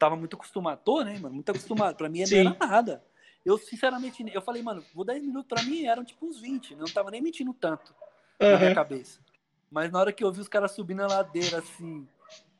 Tava 0.00 0.16
muito 0.16 0.34
acostumado. 0.34 0.80
Tô, 0.82 1.02
né, 1.02 1.18
mano? 1.18 1.34
Muito 1.34 1.50
acostumado. 1.50 1.94
Pra 1.94 2.08
mim 2.08 2.24
Sim. 2.24 2.44
não 2.44 2.52
era 2.52 2.66
nada. 2.66 3.04
Eu, 3.44 3.58
sinceramente, 3.58 4.24
eu 4.32 4.40
falei, 4.40 4.62
mano, 4.62 4.82
vou 4.94 5.04
10 5.04 5.22
minutos 5.22 5.46
pra 5.46 5.62
mim 5.62 5.84
eram 5.84 6.02
tipo 6.02 6.26
uns 6.26 6.40
20. 6.40 6.74
Não 6.74 6.86
tava 6.86 7.10
nem 7.10 7.20
mentindo 7.20 7.52
tanto 7.52 7.94
na 8.40 8.56
minha 8.56 8.74
cabeça. 8.74 9.20
Mas 9.70 9.92
na 9.92 10.00
hora 10.00 10.10
que 10.10 10.24
eu 10.24 10.32
vi 10.32 10.40
os 10.40 10.48
caras 10.48 10.72
subindo 10.72 11.02
a 11.02 11.06
ladeira 11.06 11.58
assim, 11.58 12.08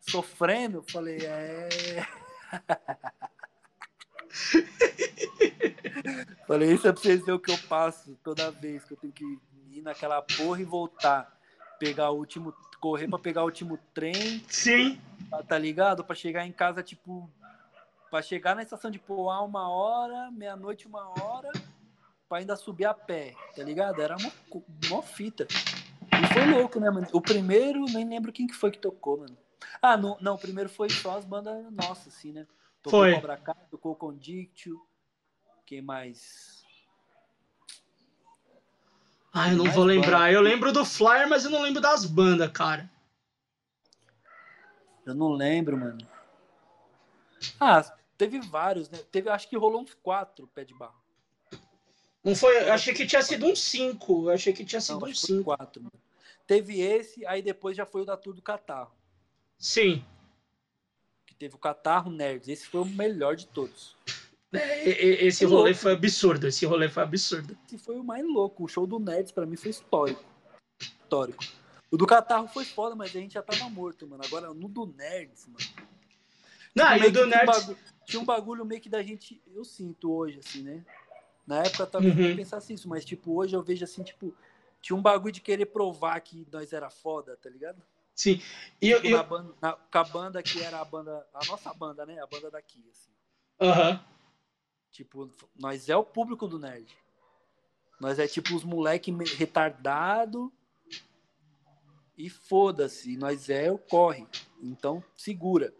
sofrendo, 0.02 0.78
eu 0.78 0.82
falei, 0.82 1.16
é. 1.22 2.06
falei, 6.46 6.74
isso 6.74 6.86
é 6.86 6.92
pra 6.92 7.00
vocês 7.00 7.20
verem 7.20 7.36
o 7.36 7.40
que 7.40 7.52
eu 7.52 7.58
passo 7.70 8.18
toda 8.22 8.50
vez 8.50 8.84
que 8.84 8.92
eu 8.92 8.98
tenho 8.98 9.14
que 9.14 9.24
ir 9.70 9.80
naquela 9.80 10.20
porra 10.20 10.60
e 10.60 10.64
voltar. 10.64 11.40
Pegar 11.78 12.10
o 12.10 12.18
último. 12.18 12.52
Correr 12.78 13.08
pra 13.08 13.18
pegar 13.18 13.42
o 13.42 13.46
último 13.46 13.78
trem, 13.94 14.44
Sim. 14.48 15.00
Tá 15.46 15.58
ligado? 15.58 16.04
Pra 16.04 16.14
chegar 16.14 16.46
em 16.46 16.52
casa, 16.52 16.82
tipo. 16.82 17.30
Pra 18.10 18.22
chegar 18.22 18.56
na 18.56 18.62
estação 18.62 18.90
de 18.90 18.98
Poá 18.98 19.40
uma 19.42 19.68
hora, 19.68 20.30
meia-noite, 20.32 20.88
uma 20.88 21.08
hora, 21.22 21.50
pra 22.28 22.38
ainda 22.38 22.56
subir 22.56 22.84
a 22.84 22.92
pé, 22.92 23.34
tá 23.54 23.62
ligado? 23.62 24.02
Era 24.02 24.16
uma, 24.16 24.32
uma 24.90 25.02
fita. 25.02 25.46
E 26.12 26.32
foi 26.34 26.44
louco, 26.46 26.80
né, 26.80 26.90
mano? 26.90 27.06
O 27.12 27.20
primeiro, 27.20 27.84
nem 27.84 28.08
lembro 28.08 28.32
quem 28.32 28.48
que 28.48 28.54
foi 28.54 28.72
que 28.72 28.78
tocou, 28.78 29.18
mano. 29.18 29.38
Ah, 29.80 29.96
não, 29.96 30.16
não 30.20 30.34
o 30.34 30.38
primeiro 30.38 30.68
foi 30.68 30.90
só 30.90 31.16
as 31.16 31.24
bandas 31.24 31.70
nossas, 31.72 32.08
assim, 32.14 32.32
né? 32.32 32.46
Tocou 32.82 33.00
Foi. 33.00 33.14
Cobra 33.14 33.36
Kai, 33.36 33.54
tocou 33.70 33.94
Condictio. 33.94 34.80
Quem 35.64 35.80
mais? 35.82 36.64
Ah, 39.32 39.50
eu 39.50 39.56
não 39.56 39.64
Mais 39.64 39.76
vou 39.76 39.84
lembrar. 39.84 40.18
banda. 40.18 40.32
Eu 40.32 40.40
lembro 40.40 40.72
do 40.72 40.84
Flyer, 40.84 41.28
mas 41.28 41.44
eu 41.44 41.50
não 41.50 41.62
lembro 41.62 41.80
das 41.80 42.04
bandas, 42.04 42.50
cara. 42.50 42.90
Eu 45.06 45.14
não 45.14 45.32
lembro, 45.32 45.76
mano. 45.76 46.06
Ah, 47.58 47.82
teve 48.18 48.40
vários, 48.40 48.90
né? 48.90 48.98
Teve, 49.10 49.28
acho 49.30 49.48
que 49.48 49.56
rolou 49.56 49.80
uns 49.80 49.94
quatro 49.94 50.46
pé 50.48 50.64
de 50.64 50.74
barro. 50.74 51.00
Não 52.22 52.34
foi, 52.34 52.54
eu 52.68 52.72
achei 52.72 52.92
que 52.92 53.06
tinha 53.06 53.22
sido 53.22 53.46
um 53.46 53.56
5. 53.56 54.24
Eu 54.24 54.30
achei 54.30 54.52
que 54.52 54.64
tinha 54.64 54.80
sido 54.80 55.00
Não, 55.00 55.08
um 55.08 55.14
5. 55.14 55.42
quatro. 55.44 55.82
Mano. 55.82 55.92
Teve 56.46 56.80
esse, 56.80 57.24
aí 57.26 57.40
depois 57.40 57.76
já 57.76 57.86
foi 57.86 58.02
o 58.02 58.04
da 58.04 58.16
Tour 58.16 58.34
do 58.34 58.42
Catarro. 58.42 58.92
Sim. 59.58 60.04
Que 61.26 61.34
teve 61.34 61.54
o 61.54 61.58
Catarro 61.58 62.10
Nerds. 62.10 62.48
Esse 62.48 62.66
foi 62.66 62.82
o 62.82 62.84
melhor 62.84 63.36
de 63.36 63.46
todos. 63.46 63.96
É, 64.52 64.88
esse 65.24 65.44
rolê 65.44 65.70
louco. 65.70 65.74
foi 65.76 65.92
absurdo. 65.92 66.46
Esse 66.48 66.66
rolê 66.66 66.88
foi 66.88 67.02
absurdo. 67.04 67.56
Esse 67.66 67.78
foi 67.78 67.96
o 67.96 68.04
mais 68.04 68.24
louco. 68.24 68.64
O 68.64 68.68
show 68.68 68.86
do 68.86 68.98
Nerds 68.98 69.32
pra 69.32 69.46
mim 69.46 69.56
foi 69.56 69.70
histórico. 69.70 70.24
Histórico. 70.80 71.44
O 71.90 71.96
do 71.96 72.06
Catarro 72.06 72.46
foi 72.48 72.64
foda, 72.64 72.94
mas 72.94 73.10
a 73.14 73.18
gente 73.20 73.34
já 73.34 73.42
tava 73.42 73.68
morto, 73.68 74.06
mano. 74.06 74.22
Agora 74.24 74.52
no 74.54 74.68
do 74.68 74.86
Nerds, 74.86 75.46
mano. 75.48 75.58
Não, 76.74 76.96
e 76.96 77.06
o 77.08 77.10
do 77.10 77.12
tinha 77.12 77.24
um 77.24 77.28
Nerds. 77.28 77.66
bagu- 77.66 77.78
Tinha 78.06 78.20
um 78.22 78.24
bagulho 78.24 78.64
meio 78.64 78.80
que 78.80 78.88
da 78.88 79.02
gente. 79.02 79.40
Eu 79.54 79.64
sinto 79.64 80.12
hoje, 80.12 80.38
assim, 80.38 80.62
né? 80.62 80.84
Na 81.46 81.58
época 81.64 81.86
talvez 81.86 82.14
Uhum. 82.16 82.22
nem 82.22 82.36
pensasse 82.36 82.72
isso, 82.72 82.88
mas 82.88 83.04
tipo, 83.04 83.34
hoje 83.36 83.54
eu 83.56 83.62
vejo 83.62 83.84
assim, 83.84 84.02
tipo, 84.04 84.32
tinha 84.80 84.96
um 84.96 85.02
bagulho 85.02 85.32
de 85.32 85.40
querer 85.40 85.66
provar 85.66 86.20
que 86.20 86.46
nós 86.52 86.72
era 86.72 86.88
foda, 86.90 87.36
tá 87.36 87.50
ligado? 87.50 87.82
Sim. 88.14 88.40
E, 88.80 88.94
Tipo, 88.94 89.06
e, 89.06 89.10
na 89.10 89.22
banda, 89.22 89.54
na, 89.60 89.72
com 89.72 89.98
a 89.98 90.04
banda 90.04 90.42
que 90.42 90.62
era 90.62 90.80
a 90.80 90.84
banda, 90.84 91.26
a 91.34 91.44
nossa 91.46 91.72
banda, 91.74 92.04
né? 92.06 92.20
A 92.20 92.26
banda 92.26 92.50
daqui, 92.50 92.84
assim. 92.90 93.10
Aham. 93.60 94.04
Tipo, 94.92 95.30
nós 95.58 95.88
é 95.88 95.96
o 95.96 96.04
público 96.04 96.46
do 96.46 96.58
nerd. 96.58 96.96
Nós 98.00 98.18
é 98.18 98.26
tipo 98.26 98.54
os 98.54 98.64
moleque 98.64 99.10
retardado 99.36 100.52
e 102.20 102.28
foda-se, 102.28 103.16
nós 103.16 103.48
é 103.48 103.70
o 103.72 103.78
corre. 103.78 104.26
Então, 104.62 105.02
segura. 105.16 105.72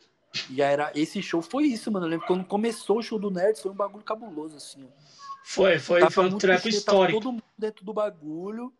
E 0.49 0.62
aí 0.62 0.72
era 0.72 0.93
esse 0.95 1.20
show 1.22 1.43
foi 1.43 1.64
isso, 1.64 1.91
mano. 1.91 2.07
Eu 2.07 2.11
lembro 2.11 2.26
quando 2.26 2.45
começou 2.45 2.99
o 2.99 3.03
show 3.03 3.18
do 3.18 3.30
Nerds, 3.30 3.61
foi 3.61 3.70
um 3.70 3.74
bagulho 3.76 4.05
cabuloso 4.05 4.57
assim, 4.57 4.84
ó. 4.84 5.20
Foi, 5.45 5.78
foi, 5.78 6.01
Tava 6.01 6.12
foi 6.12 6.26
um 6.26 6.38
treco 6.38 6.68
histórico. 6.68 7.20
todo 7.20 7.32
mundo 7.32 7.45
dentro 7.59 7.84
do 7.84 7.93
bagulho. 7.93 8.72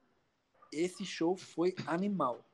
Esse 0.73 1.05
show 1.05 1.37
foi 1.37 1.75
animal. 1.87 2.45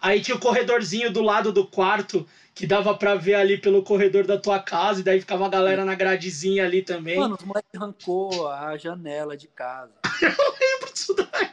Aí 0.00 0.22
tinha 0.22 0.36
o 0.36 0.40
corredorzinho 0.40 1.12
do 1.12 1.20
lado 1.20 1.52
do 1.52 1.66
quarto 1.66 2.26
que 2.54 2.66
dava 2.66 2.96
pra 2.96 3.14
ver 3.14 3.34
ali 3.34 3.58
pelo 3.58 3.82
corredor 3.82 4.26
da 4.26 4.38
tua 4.38 4.58
casa, 4.58 5.00
e 5.00 5.02
daí 5.02 5.20
ficava 5.20 5.44
a 5.44 5.48
galera 5.48 5.84
na 5.84 5.94
gradezinha 5.94 6.64
ali 6.64 6.82
também. 6.82 7.18
Mano, 7.18 7.36
os 7.38 7.44
moleques 7.44 7.70
arrancou 7.74 8.48
a 8.48 8.76
janela 8.78 9.36
de 9.36 9.48
casa. 9.48 9.92
lembro 10.58 10.92
disso 10.92 11.14
daí. 11.14 11.49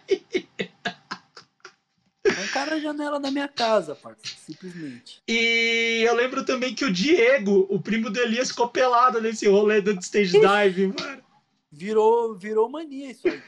Arrancaram 2.38 2.78
a 2.78 2.80
janela 2.80 3.20
da 3.20 3.32
minha 3.32 3.48
casa, 3.48 3.96
parceiro. 3.96 4.38
Simplesmente. 4.46 5.24
E 5.28 6.04
eu 6.08 6.14
lembro 6.14 6.46
também 6.46 6.76
que 6.76 6.86
o 6.86 6.94
Diego, 6.94 7.66
o 7.68 7.82
primo 7.82 8.12
do 8.12 8.20
Elias, 8.20 8.50
ficou 8.50 8.70
pelado 8.70 9.20
nesse 9.20 9.48
rolê 9.48 9.82
do 9.82 9.92
stage 10.00 10.40
dive, 10.40 10.88
mano. 10.88 11.24
Virou, 11.72 12.38
virou 12.38 12.70
mania 12.70 13.12
isso 13.12 13.28
aí. 13.28 13.42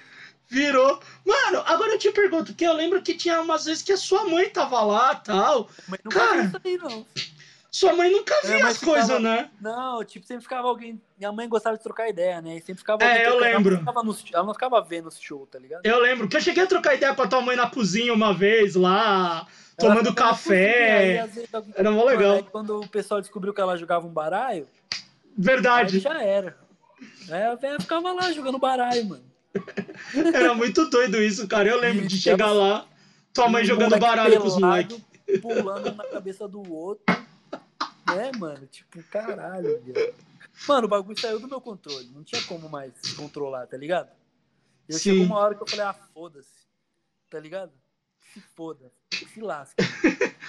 Virou. 0.47 0.99
Mano, 1.23 1.61
agora 1.67 1.91
eu 1.91 1.99
te 1.99 2.11
pergunto, 2.11 2.55
que 2.55 2.65
eu 2.65 2.73
lembro 2.73 3.03
que 3.03 3.13
tinha 3.13 3.39
umas 3.41 3.65
vezes 3.65 3.83
que 3.83 3.91
a 3.91 3.97
sua 3.97 4.25
mãe 4.25 4.49
tava 4.49 4.81
lá 4.81 5.13
tal. 5.13 5.69
Mas 5.87 5.99
nunca 6.03 6.19
Cara. 6.19 6.43
isso 6.45 6.59
aí, 6.65 6.77
não. 6.77 7.05
Sua 7.71 7.93
mãe 7.93 8.09
nunca 8.11 8.33
É, 8.43 8.47
via 8.57 8.67
as 8.67 8.79
coisas, 8.79 9.21
né? 9.21 9.49
Não, 9.61 10.03
tipo, 10.03 10.25
sempre 10.25 10.41
ficava 10.43 10.67
alguém. 10.67 10.99
Minha 11.17 11.31
mãe 11.31 11.47
gostava 11.47 11.77
de 11.77 11.83
trocar 11.83 12.09
ideia, 12.09 12.41
né? 12.41 12.57
E 12.57 12.61
sempre 12.61 12.77
ficava. 12.79 13.03
É, 13.03 13.27
eu 13.27 13.31
trocando- 13.37 13.45
ela 13.45 13.51
não 13.51 13.57
lembro. 13.57 13.77
ficava 13.77 14.03
no- 14.03 14.17
ela 14.33 14.43
não 14.43 14.53
ficava 14.53 14.81
vendo 14.81 15.07
o 15.07 15.11
show, 15.11 15.45
tá 15.45 15.59
ligado? 15.59 15.85
Eu 15.85 15.99
lembro 15.99 16.27
que 16.27 16.35
eu 16.35 16.41
cheguei 16.41 16.63
a 16.63 16.67
trocar 16.67 16.95
ideia 16.95 17.13
com 17.13 17.21
a 17.21 17.27
tua 17.27 17.41
mãe 17.41 17.55
na 17.55 17.69
cozinha 17.69 18.11
uma 18.11 18.33
vez 18.33 18.73
lá, 18.75 19.45
Ela 19.45 19.47
tomando 19.77 20.15
cozinha, 20.15 20.25
aí, 20.25 21.17
café. 21.17 21.19
às 21.19 21.35
vezes, 21.35 21.53
alguém- 21.53 21.73
Era 21.77 21.91
mó 21.91 22.03
legal. 22.05 22.35
aí 22.37 22.43
quando 22.43 22.79
o 22.81 22.87
pessoal 22.87 23.21
descobriu 23.21 23.53
que 23.53 23.61
ela 23.61 23.77
jogava 23.77 24.07
um 24.07 24.11
baralho, 24.11 24.67
aí 24.91 24.97
Verdade. 25.37 25.99
já 25.99 26.19
era. 26.21 26.57
Aí 27.29 27.43
a 27.43 27.53
velha 27.55 27.79
ficava 27.79 28.11
lá 28.11 28.31
jogando 28.31 28.57
baralho, 28.57 29.05
mano. 29.05 29.23
Era 30.33 30.53
muito 30.53 30.89
doido 30.89 31.17
isso, 31.21 31.47
cara. 31.47 31.69
Eu 31.69 31.79
lembro 31.79 32.05
de 32.07 32.17
chegar 32.19 32.51
lá, 32.51 32.85
tua 33.33 33.47
mãe 33.47 33.63
jogando 33.63 33.97
baralho 33.99 34.39
com 34.41 34.47
os 34.47 34.57
moleques. 34.59 34.99
Pulando 35.41 35.93
na 35.95 36.03
cabeça 36.05 36.47
do 36.47 36.61
outro. 36.73 37.03
Né, 38.15 38.31
mano? 38.37 38.65
Tipo, 38.67 39.03
caralho, 39.03 39.81
viado. 39.81 40.15
Mano, 40.67 40.87
o 40.87 40.89
bagulho 40.89 41.19
saiu 41.19 41.39
do 41.39 41.47
meu 41.47 41.61
controle. 41.61 42.09
Não 42.13 42.23
tinha 42.23 42.41
como 42.43 42.69
mais 42.69 42.93
controlar, 43.15 43.67
tá 43.67 43.77
ligado? 43.77 44.09
E 44.87 44.93
Sim. 44.93 44.99
chegou 44.99 45.25
uma 45.25 45.39
hora 45.39 45.55
que 45.55 45.63
eu 45.63 45.67
falei, 45.67 45.85
ah, 45.85 45.93
foda-se. 46.13 46.67
Tá 47.29 47.39
ligado? 47.39 47.71
Se 48.33 48.41
foda. 48.55 48.91
Se 49.33 49.41
lasca. 49.41 49.75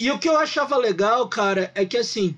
E 0.00 0.12
o 0.12 0.18
que 0.18 0.28
eu 0.28 0.38
achava 0.38 0.76
legal, 0.76 1.28
cara, 1.28 1.72
é 1.74 1.84
que 1.84 1.96
assim, 1.96 2.36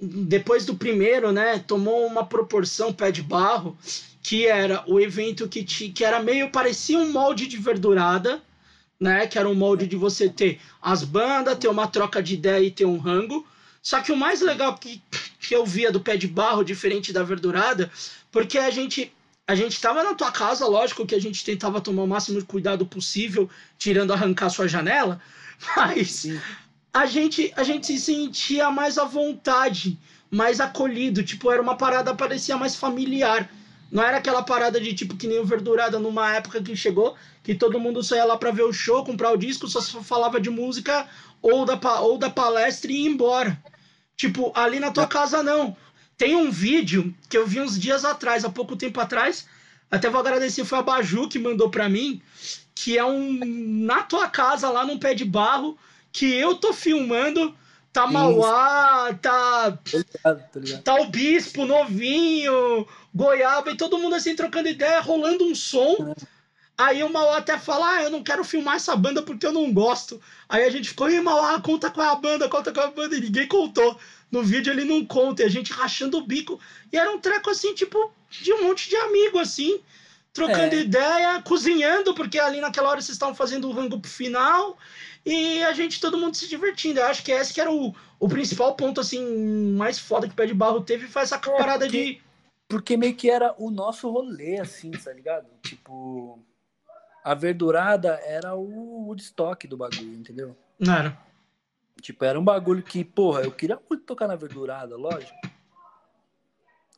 depois 0.00 0.64
do 0.64 0.76
primeiro, 0.76 1.32
né, 1.32 1.58
tomou 1.58 2.06
uma 2.06 2.24
proporção 2.24 2.92
pé 2.92 3.10
de 3.10 3.20
barro, 3.20 3.76
que 4.22 4.46
era 4.46 4.84
o 4.86 5.00
evento 5.00 5.48
que, 5.48 5.64
ti, 5.64 5.88
que 5.88 6.04
era 6.04 6.22
meio 6.22 6.50
parecia 6.50 6.98
um 6.98 7.10
molde 7.10 7.48
de 7.48 7.56
verdurada, 7.56 8.40
né, 9.00 9.26
que 9.26 9.38
era 9.38 9.48
um 9.48 9.56
molde 9.56 9.88
de 9.88 9.96
você 9.96 10.28
ter 10.28 10.60
as 10.80 11.02
bandas, 11.02 11.58
ter 11.58 11.66
uma 11.66 11.88
troca 11.88 12.22
de 12.22 12.34
ideia 12.34 12.64
e 12.64 12.70
ter 12.70 12.84
um 12.84 12.98
rango. 12.98 13.44
Só 13.82 14.00
que 14.00 14.12
o 14.12 14.16
mais 14.16 14.40
legal 14.40 14.76
que, 14.76 15.02
que 15.40 15.54
eu 15.54 15.64
via 15.64 15.90
do 15.90 16.00
pé 16.00 16.16
de 16.16 16.26
barro, 16.26 16.64
diferente 16.64 17.12
da 17.12 17.22
verdurada, 17.22 17.90
porque 18.30 18.58
a 18.58 18.70
gente 18.70 19.12
a 19.46 19.54
gente 19.54 19.72
estava 19.72 20.04
na 20.04 20.12
tua 20.12 20.30
casa, 20.30 20.66
lógico 20.66 21.06
que 21.06 21.14
a 21.14 21.20
gente 21.20 21.42
tentava 21.42 21.80
tomar 21.80 22.02
o 22.02 22.06
máximo 22.06 22.38
de 22.38 22.44
cuidado 22.44 22.84
possível, 22.84 23.48
tirando 23.78 24.12
arrancar 24.12 24.50
sua 24.50 24.68
janela, 24.68 25.18
mas 25.74 26.12
Sim. 26.12 26.38
a 26.92 27.06
gente 27.06 27.50
a 27.56 27.62
gente 27.62 27.86
se 27.86 27.98
sentia 27.98 28.70
mais 28.70 28.98
à 28.98 29.04
vontade, 29.04 29.98
mais 30.30 30.60
acolhido, 30.60 31.22
tipo, 31.22 31.50
era 31.50 31.62
uma 31.62 31.76
parada 31.76 32.14
parecia 32.14 32.58
mais 32.58 32.76
familiar. 32.76 33.50
Não 33.90 34.02
era 34.02 34.18
aquela 34.18 34.42
parada 34.42 34.78
de 34.78 34.92
tipo 34.92 35.16
que 35.16 35.26
nem 35.26 35.38
o 35.38 35.46
Verdurada 35.46 35.98
numa 35.98 36.34
época 36.34 36.62
que 36.62 36.76
chegou, 36.76 37.16
que 37.42 37.54
todo 37.54 37.80
mundo 37.80 38.02
só 38.02 38.16
ia 38.16 38.24
lá 38.26 38.36
pra 38.36 38.50
ver 38.50 38.64
o 38.64 38.72
show, 38.72 39.02
comprar 39.02 39.32
o 39.32 39.36
disco, 39.38 39.66
só 39.66 39.80
falava 39.80 40.38
de 40.38 40.50
música 40.50 41.08
ou 41.42 41.64
da, 41.64 42.00
ou 42.00 42.18
da 42.18 42.30
palestra 42.30 42.90
e 42.90 43.04
ir 43.04 43.06
embora. 43.06 43.58
Tipo, 44.16 44.52
ali 44.54 44.80
na 44.80 44.90
tua 44.90 45.06
casa 45.06 45.42
não. 45.42 45.76
Tem 46.16 46.34
um 46.34 46.50
vídeo 46.50 47.14
que 47.28 47.38
eu 47.38 47.46
vi 47.46 47.60
uns 47.60 47.78
dias 47.78 48.04
atrás, 48.04 48.44
há 48.44 48.50
pouco 48.50 48.76
tempo 48.76 49.00
atrás. 49.00 49.46
Até 49.90 50.10
vou 50.10 50.20
agradecer, 50.20 50.64
foi 50.64 50.78
a 50.78 50.82
Baju 50.82 51.28
que 51.28 51.38
mandou 51.38 51.70
para 51.70 51.88
mim, 51.88 52.20
que 52.74 52.98
é 52.98 53.04
um 53.04 53.38
na 53.84 54.02
tua 54.02 54.28
casa 54.28 54.68
lá 54.68 54.84
num 54.84 54.98
pé 54.98 55.14
de 55.14 55.24
barro 55.24 55.78
que 56.12 56.26
eu 56.34 56.56
tô 56.56 56.72
filmando. 56.72 57.56
Tá 57.92 58.06
Mauá, 58.06 59.14
tá. 59.22 59.78
Tá 60.84 60.94
o 61.00 61.06
Bispo 61.06 61.64
novinho, 61.64 62.86
Goiaba 63.14 63.70
e 63.70 63.76
todo 63.76 63.98
mundo 63.98 64.14
assim 64.14 64.36
trocando 64.36 64.68
ideia, 64.68 65.00
rolando 65.00 65.44
um 65.44 65.54
som. 65.54 66.14
Aí 66.78 67.02
o 67.02 67.12
Mauá 67.12 67.38
até 67.38 67.58
fala: 67.58 67.96
Ah, 67.96 68.02
eu 68.04 68.10
não 68.10 68.22
quero 68.22 68.44
filmar 68.44 68.76
essa 68.76 68.94
banda 68.94 69.20
porque 69.20 69.44
eu 69.44 69.52
não 69.52 69.72
gosto. 69.72 70.22
Aí 70.48 70.62
a 70.62 70.70
gente 70.70 70.90
ficou: 70.90 71.10
E 71.10 71.20
Mauá, 71.20 71.60
conta 71.60 71.90
com 71.90 72.00
a 72.00 72.14
banda, 72.14 72.48
conta 72.48 72.72
com 72.72 72.80
a 72.80 72.86
banda. 72.86 73.16
E 73.16 73.20
ninguém 73.20 73.48
contou. 73.48 73.98
No 74.30 74.44
vídeo 74.44 74.72
ele 74.72 74.84
não 74.84 75.04
conta, 75.04 75.42
e 75.42 75.46
a 75.46 75.48
gente 75.48 75.72
rachando 75.72 76.18
o 76.18 76.26
bico. 76.26 76.60
E 76.92 76.96
era 76.96 77.10
um 77.10 77.18
treco 77.18 77.50
assim, 77.50 77.74
tipo, 77.74 78.12
de 78.30 78.52
um 78.52 78.64
monte 78.64 78.88
de 78.88 78.94
amigo, 78.94 79.38
assim, 79.38 79.80
trocando 80.32 80.74
é. 80.74 80.80
ideia, 80.80 81.42
cozinhando, 81.42 82.14
porque 82.14 82.38
ali 82.38 82.60
naquela 82.60 82.90
hora 82.90 83.00
vocês 83.00 83.16
estavam 83.16 83.34
fazendo 83.34 83.68
o 83.68 83.72
rango 83.72 83.98
pro 83.98 84.10
final. 84.10 84.78
E 85.26 85.62
a 85.64 85.72
gente, 85.72 86.00
todo 86.00 86.18
mundo 86.18 86.36
se 86.36 86.46
divertindo. 86.46 87.00
Eu 87.00 87.06
acho 87.06 87.24
que 87.24 87.32
esse 87.32 87.52
que 87.52 87.60
era 87.60 87.72
o, 87.72 87.92
o 88.20 88.28
principal 88.28 88.76
ponto, 88.76 89.00
assim, 89.00 89.74
mais 89.76 89.98
foda 89.98 90.28
que 90.28 90.32
o 90.32 90.36
Pé 90.36 90.46
de 90.46 90.54
Barro 90.54 90.82
teve 90.82 91.08
foi 91.08 91.22
essa 91.22 91.36
é, 91.36 91.38
parada 91.38 91.86
porque, 91.86 92.04
de. 92.04 92.22
Porque 92.68 92.96
meio 92.96 93.16
que 93.16 93.28
era 93.28 93.52
o 93.58 93.68
nosso 93.70 94.08
rolê, 94.08 94.60
assim, 94.60 94.92
tá 94.92 95.12
ligado? 95.12 95.48
Tipo. 95.62 96.38
A 97.28 97.34
verdurada 97.34 98.18
era 98.24 98.54
o 98.54 99.06
Woodstock 99.06 99.68
do 99.68 99.76
bagulho, 99.76 100.14
entendeu? 100.14 100.56
Não 100.78 100.94
era. 100.94 101.18
Tipo, 102.00 102.24
era 102.24 102.40
um 102.40 102.42
bagulho 102.42 102.82
que, 102.82 103.04
porra, 103.04 103.42
eu 103.42 103.52
queria 103.52 103.78
muito 103.90 104.02
tocar 104.04 104.26
na 104.26 104.34
verdurada, 104.34 104.96
lógico. 104.96 105.38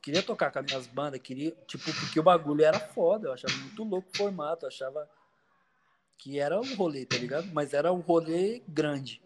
Queria 0.01 0.23
tocar 0.23 0.53
com 0.53 0.61
as 0.61 0.65
minhas 0.65 0.87
bandas, 0.87 1.21
queria, 1.21 1.51
tipo, 1.67 1.93
porque 1.99 2.21
o 2.21 2.23
bagulho 2.23 2.65
era 2.65 2.79
foda, 2.79 3.27
eu 3.27 3.33
achava 3.33 3.53
muito 3.57 3.83
louco 3.83 4.09
o 4.15 4.17
formato, 4.17 4.67
eu 4.67 4.69
achava 4.69 5.11
que 6.17 6.39
era 6.39 6.61
um 6.61 6.77
rolê, 6.77 7.05
tá 7.05 7.17
ligado? 7.17 7.49
Mas 7.53 7.75
era 7.75 7.93
um 7.93 7.99
rolê 7.99 8.63
grande. 8.69 9.21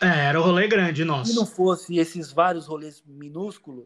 É, 0.00 0.28
era 0.28 0.40
um 0.40 0.44
rolê 0.44 0.66
grande, 0.66 1.04
nossa. 1.04 1.30
Se 1.30 1.36
não 1.36 1.44
fosse 1.44 1.98
esses 1.98 2.32
vários 2.32 2.66
rolês 2.66 3.02
minúsculos, 3.06 3.84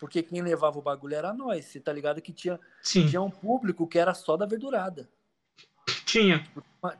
porque 0.00 0.22
quem 0.22 0.40
levava 0.40 0.78
o 0.78 0.82
bagulho 0.82 1.14
era 1.14 1.34
nós, 1.34 1.66
você 1.66 1.80
tá 1.80 1.92
ligado 1.92 2.22
que 2.22 2.32
tinha, 2.32 2.58
Sim. 2.82 3.06
tinha 3.06 3.20
um 3.20 3.30
público 3.30 3.86
que 3.86 3.98
era 3.98 4.14
só 4.14 4.38
da 4.38 4.46
verdurada. 4.46 5.06
Tinha. 6.14 6.48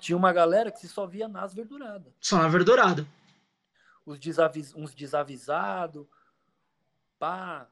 Tinha 0.01 0.17
uma 0.17 0.33
galera 0.33 0.73
que 0.73 0.81
se 0.81 0.89
só 0.89 1.07
via 1.07 1.29
nas 1.29 1.55
verduradas. 1.55 2.13
Só 2.21 2.37
na 2.39 2.49
verdurada. 2.49 3.07
Os 4.05 4.19
desavis, 4.19 4.75
uns 4.75 4.93
desavisados, 4.93 6.05
pá, 7.17 7.69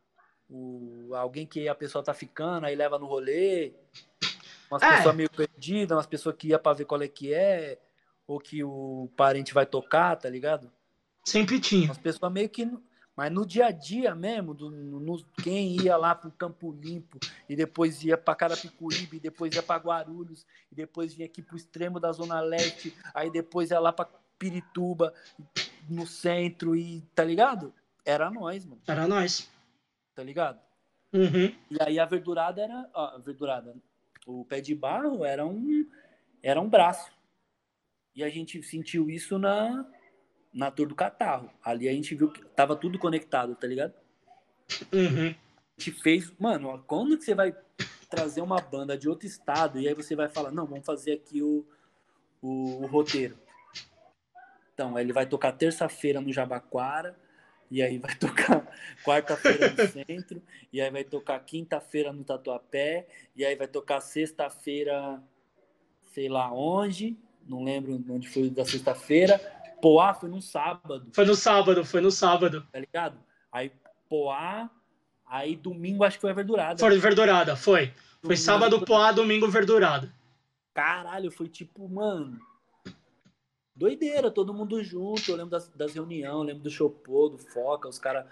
o, 0.49 1.11
alguém 1.17 1.45
que 1.45 1.69
a 1.69 1.75
pessoa 1.75 2.05
tá 2.05 2.15
ficando, 2.15 2.67
aí 2.67 2.77
leva 2.77 2.97
no 2.97 3.07
rolê. 3.07 3.73
Umas 4.71 4.83
é. 4.85 4.97
pessoas 4.99 5.17
meio 5.17 5.31
perdidas, 5.31 5.97
umas 5.97 6.07
pessoas 6.07 6.37
que 6.37 6.49
ia 6.49 6.61
pra 6.61 6.75
ver 6.75 6.85
qual 6.85 7.03
é 7.03 7.09
que 7.09 7.35
é, 7.35 7.77
ou 8.25 8.39
que 8.39 8.63
o 8.63 9.11
parente 9.17 9.53
vai 9.53 9.67
tocar, 9.67 10.15
tá 10.15 10.31
ligado? 10.31 10.71
Sempre 11.25 11.59
tinha. 11.59 11.87
Umas 11.87 11.99
pessoas 11.99 12.33
meio 12.33 12.49
que 12.49 12.71
mas 13.17 13.31
no 13.31 13.45
dia 13.45 13.67
a 13.67 13.71
dia 13.71 14.15
mesmo, 14.15 14.55
do, 14.55 14.71
no, 14.71 15.23
quem 15.43 15.77
ia 15.77 15.97
lá 15.97 16.15
para 16.15 16.29
o 16.29 16.33
Campo 16.33 16.73
Limpo 16.73 17.19
e 17.49 17.55
depois 17.55 18.03
ia 18.03 18.17
para 18.17 18.35
Carapicuíba, 18.35 19.17
e 19.17 19.21
depois 19.21 19.55
ia 19.55 19.63
para 19.63 19.83
Guarulhos, 19.83 20.47
e 20.71 20.75
depois 20.75 21.13
vinha 21.15 21.27
aqui 21.27 21.43
para 21.43 21.55
o 21.55 21.57
extremo 21.57 22.01
da 22.01 22.11
Zona 22.13 22.41
Leste, 22.41 22.97
aí 23.15 23.31
depois 23.31 23.71
ia 23.71 23.79
lá 23.79 23.93
para 23.93 24.09
Pirituba, 24.39 25.15
no 25.89 26.07
centro, 26.07 26.75
e 26.75 27.03
tá 27.15 27.23
ligado? 27.23 27.73
Era 28.05 28.31
nós, 28.31 28.65
mano. 28.65 28.81
Era 28.87 29.07
nós. 29.07 29.49
Tá 30.15 30.23
ligado? 30.23 30.61
Uhum. 31.13 31.55
E 31.71 31.77
aí 31.81 31.99
a 32.01 32.07
verdurada 32.07 32.61
era. 32.61 32.91
Ó, 32.93 33.05
a 33.15 33.19
verdurada. 33.19 33.75
O 34.27 34.45
pé 34.45 34.61
de 34.61 34.75
barro 34.75 35.25
era 35.25 35.47
um, 35.47 35.87
era 36.43 36.61
um 36.61 36.69
braço. 36.69 37.11
E 38.15 38.25
a 38.25 38.29
gente 38.29 38.63
sentiu 38.63 39.09
isso 39.09 39.39
na, 39.39 39.87
na 40.53 40.71
Tour 40.71 40.89
do 40.89 40.95
Catarro. 40.95 41.51
Ali 41.63 41.89
a 41.89 41.93
gente 41.93 42.15
viu 42.15 42.31
que 42.31 42.45
tava 42.45 42.77
tudo 42.77 42.99
conectado, 42.99 43.55
tá 43.55 43.67
ligado? 43.67 43.95
Uhum. 44.93 45.29
A 45.29 45.81
gente 45.81 45.93
fez. 46.03 46.33
Mano, 46.39 46.83
quando 46.87 47.17
que 47.17 47.25
você 47.25 47.35
vai 47.35 47.55
trazer 48.09 48.43
uma 48.43 48.61
banda 48.61 48.97
de 48.97 49.09
outro 49.09 49.27
estado 49.27 49.81
e 49.81 49.89
aí 49.89 49.95
você 49.95 50.15
vai 50.15 50.29
falar, 50.29 50.51
não, 50.51 50.67
vamos 50.67 50.85
fazer 50.85 51.13
aqui 51.13 51.43
o, 51.43 51.67
o, 52.43 52.83
o 52.83 52.87
roteiro. 52.87 53.39
Então, 54.75 54.99
ele 54.99 55.13
vai 55.13 55.27
tocar 55.27 55.53
terça-feira 55.53 56.21
no 56.21 56.33
Jabaquara, 56.33 57.17
e 57.71 57.83
aí 57.83 57.97
vai 57.99 58.15
tocar 58.17 58.67
quarta-feira 59.03 59.71
no 59.71 59.87
centro, 59.89 60.43
e 60.71 60.81
aí 60.81 60.91
vai 60.91 61.05
tocar 61.05 61.39
quinta-feira 61.41 62.13
no 62.13 62.23
Tatuapé, 62.23 63.07
e 63.35 63.45
aí 63.45 63.55
vai 63.55 63.67
tocar 63.67 64.01
sexta-feira, 64.01 65.23
sei 66.13 66.29
lá 66.29 66.53
onde, 66.53 67.17
não 67.47 67.65
lembro 67.65 68.03
onde 68.11 68.29
foi 68.29 68.51
da 68.51 68.65
sexta-feira, 68.65 69.41
Poá 69.83 70.15
foi 70.15 70.31
no 70.31 70.41
sábado. 70.41 71.11
Foi 71.13 71.25
no 71.25 71.35
sábado, 71.35 71.85
foi 71.85 72.01
no 72.01 72.13
sábado. 72.13 72.65
Tá 72.71 72.79
ligado? 72.79 73.19
Aí 73.51 73.73
Poá, 74.09 74.71
aí 75.27 75.57
domingo 75.57 76.05
acho 76.05 76.19
que 76.19 76.21
foi 76.21 76.31
a 76.31 76.35
verdurada. 76.35 76.79
Foi 76.79 76.99
verdurada, 76.99 77.57
foi. 77.57 77.87
Domingo 77.87 77.97
foi 78.23 78.37
sábado 78.37 78.85
Poá, 78.85 79.11
domingo 79.11 79.49
verdurada. 79.49 80.15
Caralho, 80.73 81.33
foi 81.33 81.49
tipo, 81.49 81.89
mano. 81.89 82.39
Doideira, 83.75 84.31
todo 84.31 84.55
mundo 84.55 84.83
junto. 84.85 85.31
Eu 85.31 85.37
lembro 85.37 85.51
das, 85.51 85.69
das 85.71 85.95
reuniões, 85.95 86.47
lembro 86.47 86.63
do 86.63 86.71
Chopô, 86.71 87.29
do 87.29 87.39
Foca, 87.39 87.89
os 87.89 87.99
caras. 87.99 88.27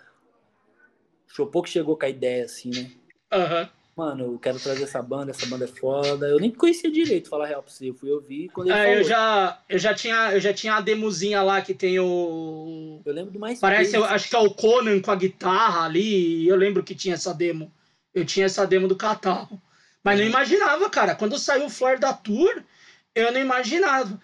Chopô 1.27 1.63
que 1.63 1.71
chegou 1.71 1.97
com 1.97 2.07
a 2.07 2.09
ideia, 2.09 2.45
assim, 2.45 2.71
né? 2.71 2.93
Aham. 3.33 3.63
Uhum 3.63 3.80
mano, 4.01 4.25
eu 4.33 4.39
quero 4.39 4.59
trazer 4.59 4.85
essa 4.85 5.03
banda, 5.03 5.31
essa 5.31 5.45
banda 5.45 5.67
é 5.67 5.69
foda. 5.69 6.27
Eu 6.27 6.41
nem 6.41 6.51
conhecia 6.51 6.91
direito, 6.91 7.29
falar 7.29 7.47
real 7.47 7.63
pra 7.63 7.71
você. 7.71 7.91
Eu 7.91 7.95
fui 7.95 8.11
ouvir 8.11 8.49
quando 8.49 8.69
ele 8.69 8.79
é, 8.79 8.83
falou. 8.83 8.99
Eu 8.99 9.05
já, 9.05 9.59
eu, 9.69 9.79
já 9.79 9.95
tinha, 9.95 10.33
eu 10.33 10.41
já 10.41 10.55
tinha 10.55 10.75
a 10.75 10.81
demozinha 10.81 11.43
lá 11.43 11.61
que 11.61 11.75
tem 11.75 11.99
o. 12.01 13.03
Eu 13.05 13.13
lembro 13.13 13.31
do 13.31 13.39
mais. 13.39 13.61
Parece, 13.61 13.95
eu, 13.95 14.05
acho 14.05 14.31
que 14.31 14.35
é 14.35 14.39
o 14.39 14.51
Conan 14.55 15.01
com 15.01 15.11
a 15.11 15.17
guitarra 15.17 15.85
ali. 15.85 16.49
Eu 16.49 16.57
lembro 16.57 16.83
que 16.83 16.95
tinha 16.95 17.15
essa 17.15 17.35
demo. 17.35 17.71
Eu 18.15 18.25
tinha 18.25 18.47
essa 18.47 18.67
demo 18.67 18.89
do 18.89 18.97
catarro. 18.97 19.61
Mas 20.03 20.17
não 20.17 20.25
uhum. 20.25 20.31
imaginava, 20.31 20.89
cara. 20.89 21.15
Quando 21.15 21.39
saiu 21.39 21.67
o 21.67 21.71
Flare 21.71 22.01
da 22.01 22.15
Tour, 22.15 22.63
eu 23.15 23.31
não 23.31 23.41
imaginava. 23.41 24.19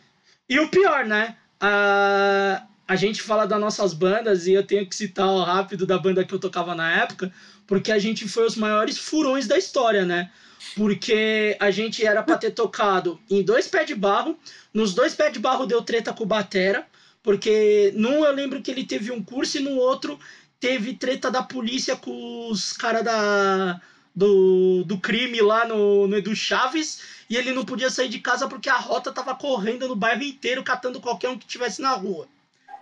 E 0.48 0.58
o 0.58 0.70
pior, 0.70 1.04
né? 1.04 1.36
A, 1.60 2.66
a 2.88 2.96
gente 2.96 3.20
fala 3.20 3.46
das 3.46 3.60
nossas 3.60 3.92
bandas 3.92 4.46
e 4.46 4.54
eu 4.54 4.66
tenho 4.66 4.88
que 4.88 4.96
citar 4.96 5.26
o 5.26 5.42
rápido 5.42 5.86
da 5.86 5.98
banda 5.98 6.24
que 6.24 6.32
eu 6.32 6.38
tocava 6.38 6.74
na 6.74 6.90
época 7.02 7.30
porque 7.66 7.92
a 7.92 7.98
gente 7.98 8.28
foi 8.28 8.46
os 8.46 8.56
maiores 8.56 8.98
furões 8.98 9.46
da 9.46 9.58
história, 9.58 10.04
né? 10.04 10.30
Porque 10.74 11.56
a 11.60 11.70
gente 11.70 12.04
era 12.04 12.22
para 12.22 12.38
ter 12.38 12.50
tocado 12.50 13.20
em 13.30 13.42
dois 13.42 13.66
pés 13.66 13.86
de 13.86 13.94
barro, 13.94 14.38
nos 14.72 14.94
dois 14.94 15.14
pés 15.14 15.32
de 15.32 15.38
barro 15.38 15.66
deu 15.66 15.82
treta 15.82 16.12
com 16.12 16.24
o 16.24 16.26
Batera, 16.26 16.86
porque 17.22 17.92
num 17.96 18.24
eu 18.24 18.32
lembro 18.32 18.62
que 18.62 18.70
ele 18.70 18.84
teve 18.84 19.10
um 19.10 19.22
curso 19.22 19.58
e 19.58 19.60
no 19.60 19.76
outro 19.76 20.18
teve 20.60 20.94
treta 20.94 21.30
da 21.30 21.42
polícia 21.42 21.96
com 21.96 22.50
os 22.50 22.72
caras 22.72 23.04
da 23.04 23.80
do, 24.14 24.82
do 24.84 24.98
crime 24.98 25.42
lá 25.42 25.68
no, 25.68 26.06
no 26.06 26.16
Edu 26.16 26.34
Chaves 26.34 27.02
e 27.28 27.36
ele 27.36 27.52
não 27.52 27.66
podia 27.66 27.90
sair 27.90 28.08
de 28.08 28.18
casa 28.18 28.48
porque 28.48 28.70
a 28.70 28.78
rota 28.78 29.12
tava 29.12 29.34
correndo 29.34 29.86
no 29.86 29.94
bairro 29.94 30.22
inteiro 30.22 30.64
catando 30.64 31.00
qualquer 31.00 31.28
um 31.28 31.38
que 31.38 31.46
tivesse 31.46 31.82
na 31.82 31.92
rua. 31.92 32.26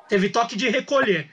Teve 0.08 0.28
toque 0.28 0.54
de 0.54 0.68
recolher. 0.68 1.28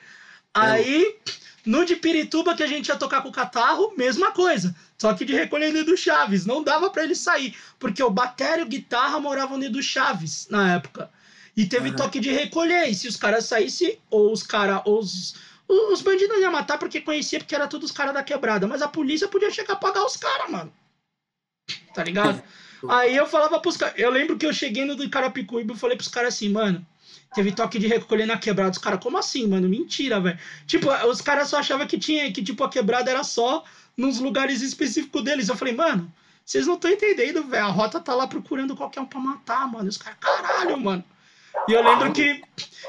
Aí 0.53 1.19
no 1.65 1.85
de 1.85 1.95
Pirituba, 1.95 2.55
que 2.55 2.63
a 2.63 2.67
gente 2.67 2.87
ia 2.87 2.95
tocar 2.95 3.21
com 3.21 3.29
o 3.29 3.31
catarro, 3.31 3.93
mesma 3.95 4.31
coisa. 4.31 4.75
Só 4.97 5.13
que 5.13 5.25
de 5.25 5.33
recolhendo 5.33 5.83
do 5.85 5.95
Chaves. 5.95 6.45
Não 6.45 6.63
dava 6.63 6.89
para 6.89 7.03
ele 7.03 7.15
sair. 7.15 7.55
Porque 7.79 8.01
o 8.01 8.09
batério 8.09 8.63
e 8.63 8.65
o 8.65 8.69
guitarra 8.69 9.19
moravam 9.19 9.57
no 9.57 9.69
do 9.69 9.81
Chaves 9.81 10.47
na 10.49 10.75
época. 10.75 11.09
E 11.55 11.65
teve 11.65 11.89
uhum. 11.89 11.95
toque 11.95 12.19
de 12.19 12.31
recolher. 12.31 12.89
E 12.89 12.95
se 12.95 13.07
os 13.07 13.15
caras 13.15 13.45
saíssem, 13.45 13.99
ou 14.09 14.31
os 14.31 14.41
caras, 14.41 14.81
os, 14.85 15.35
Os 15.67 16.01
bandidos 16.01 16.37
iam 16.39 16.51
matar 16.51 16.77
porque 16.77 17.01
conhecia, 17.01 17.39
porque 17.39 17.55
era 17.55 17.67
todos 17.67 17.91
os 17.91 17.95
caras 17.95 18.13
da 18.13 18.23
quebrada. 18.23 18.67
Mas 18.67 18.81
a 18.81 18.87
polícia 18.87 19.27
podia 19.27 19.51
chegar 19.51 19.73
a 19.73 19.77
pagar 19.77 20.03
os 20.03 20.17
caras, 20.17 20.49
mano. 20.49 20.73
Tá 21.93 22.03
ligado? 22.03 22.41
Aí 22.89 23.15
eu 23.15 23.27
falava 23.27 23.59
pros 23.59 23.77
caras. 23.77 23.95
Eu 23.97 24.09
lembro 24.09 24.37
que 24.37 24.45
eu 24.45 24.53
cheguei 24.53 24.83
no 24.85 24.95
do 24.95 25.07
Carapicuíba 25.09 25.73
e 25.73 25.77
falei 25.77 25.95
pros 25.95 26.09
caras 26.09 26.33
assim, 26.33 26.49
mano. 26.49 26.85
Teve 27.33 27.51
toque 27.53 27.79
de 27.79 27.87
recolher 27.87 28.25
na 28.25 28.37
quebrada. 28.37 28.71
Os 28.71 28.77
caras, 28.77 28.99
como 29.01 29.17
assim, 29.17 29.47
mano? 29.47 29.69
Mentira, 29.69 30.19
velho. 30.19 30.37
Tipo, 30.67 30.91
os 31.07 31.21
caras 31.21 31.47
só 31.47 31.59
achavam 31.59 31.87
que 31.87 31.97
tinha, 31.97 32.31
que 32.31 32.43
tipo, 32.43 32.63
a 32.63 32.69
quebrada 32.69 33.09
era 33.09 33.23
só 33.23 33.63
nos 33.95 34.19
lugares 34.19 34.61
específicos 34.61 35.23
deles. 35.23 35.47
Eu 35.47 35.55
falei, 35.55 35.73
mano, 35.73 36.11
vocês 36.45 36.67
não 36.67 36.75
estão 36.75 36.91
entendendo, 36.91 37.43
velho. 37.43 37.63
A 37.63 37.69
rota 37.69 37.99
tá 37.99 38.13
lá 38.13 38.27
procurando 38.27 38.75
qualquer 38.75 38.99
um 38.99 39.05
pra 39.05 39.19
matar, 39.19 39.65
mano. 39.71 39.85
E 39.85 39.89
os 39.89 39.97
caras, 39.97 40.19
caralho, 40.19 40.77
mano. 40.77 41.03
E 41.67 41.73
eu 41.73 41.83
lembro 41.83 42.11
que. 42.11 42.41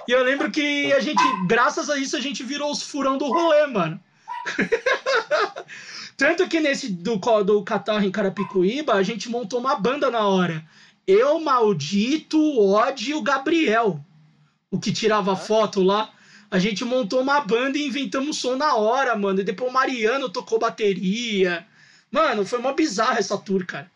E 0.08 0.12
eu 0.12 0.24
lembro 0.24 0.50
que 0.50 0.92
a 0.92 1.00
gente, 1.00 1.22
graças 1.46 1.88
a 1.88 1.96
isso, 1.96 2.16
a 2.16 2.20
gente 2.20 2.42
virou 2.42 2.70
os 2.70 2.82
furão 2.82 3.16
do 3.16 3.26
rolê, 3.26 3.66
mano. 3.66 4.00
Tanto 6.16 6.48
que 6.48 6.60
nesse 6.60 6.88
do, 6.88 7.16
do 7.44 7.62
Catarro 7.62 8.04
em 8.04 8.10
Carapicuíba, 8.10 8.94
a 8.94 9.02
gente 9.02 9.28
montou 9.28 9.60
uma 9.60 9.76
banda 9.76 10.10
na 10.10 10.26
hora. 10.26 10.64
Eu, 11.06 11.40
Maldito, 11.40 12.38
o 12.38 12.74
Odd 12.74 13.10
e 13.10 13.14
o 13.14 13.22
Gabriel. 13.22 14.04
O 14.72 14.80
que 14.80 14.90
tirava 14.92 15.36
foto 15.36 15.80
lá. 15.82 16.12
A 16.50 16.58
gente 16.58 16.84
montou 16.84 17.20
uma 17.20 17.40
banda 17.40 17.78
e 17.78 17.86
inventamos 17.86 18.38
som 18.38 18.56
na 18.56 18.74
hora, 18.74 19.14
mano. 19.16 19.40
E 19.40 19.44
depois 19.44 19.70
o 19.70 19.72
Mariano 19.72 20.28
tocou 20.28 20.58
bateria. 20.58 21.66
Mano, 22.10 22.44
foi 22.44 22.58
mó 22.58 22.72
bizarra 22.72 23.18
essa 23.18 23.38
tour, 23.38 23.64
cara. 23.64 23.90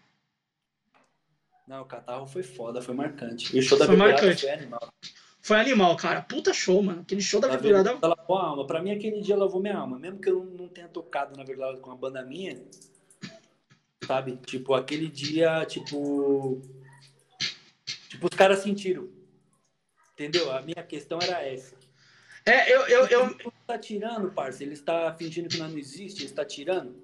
Não, 1.67 1.83
o 1.83 1.85
catarro 1.85 2.27
foi 2.27 2.43
foda, 2.45 2.81
foi 2.81 2.95
marcante. 2.95 3.55
E 3.57 3.59
o 3.59 3.63
show 3.63 3.77
da 3.79 3.87
Foi 3.87 3.97
marcante. 3.97 4.43
foi 4.43 4.51
animal. 4.51 4.93
Foi 5.43 5.57
animal, 5.61 5.97
cara. 5.97 6.23
Puta 6.23 6.55
show, 6.55 6.83
mano. 6.83 7.01
Aquele 7.03 7.21
show 7.21 7.41
da 7.41 7.49
Verdurada. 7.49 7.91
ela 8.01 8.15
lavou 8.19 8.39
a 8.39 8.47
alma. 8.47 8.67
Pra 8.67 8.83
mim, 8.83 8.91
aquele 8.93 9.21
dia 9.21 9.37
lavou 9.37 9.61
minha 9.61 9.77
alma. 9.77 9.99
Mesmo 9.99 10.19
que 10.21 10.29
eu 10.31 10.45
não- 10.45 10.53
não 10.53 10.69
tenha 10.69 10.89
tocado, 10.89 11.37
na 11.37 11.45
verdade, 11.45 11.81
com 11.81 11.91
a 11.91 11.97
banda 11.97 12.23
minha, 12.25 12.63
sabe? 14.07 14.37
Tipo, 14.47 14.75
aquele 14.75 15.09
dia, 15.09 15.65
tipo. 15.67 16.63
Tipo, 18.09 18.27
os 18.31 18.37
caras 18.37 18.61
sentiram. 18.61 19.09
Entendeu? 20.17 20.51
A 20.51 20.63
minha 20.63 20.83
questão 20.83 21.19
era 21.21 21.47
essa. 21.47 21.77
É, 22.47 22.73
eu, 22.75 22.81
eu, 22.89 23.07
eu, 23.09 23.27
Ele 23.39 23.53
tá 23.67 23.77
tirando, 23.79 24.31
parça. 24.33 24.63
Ele 24.63 24.73
está 24.73 25.13
fingindo 25.15 25.49
que 25.49 25.59
nós 25.59 25.71
não 25.71 25.79
existe, 25.79 26.21
ele 26.21 26.27
está 26.31 26.43
tirando. 26.43 26.97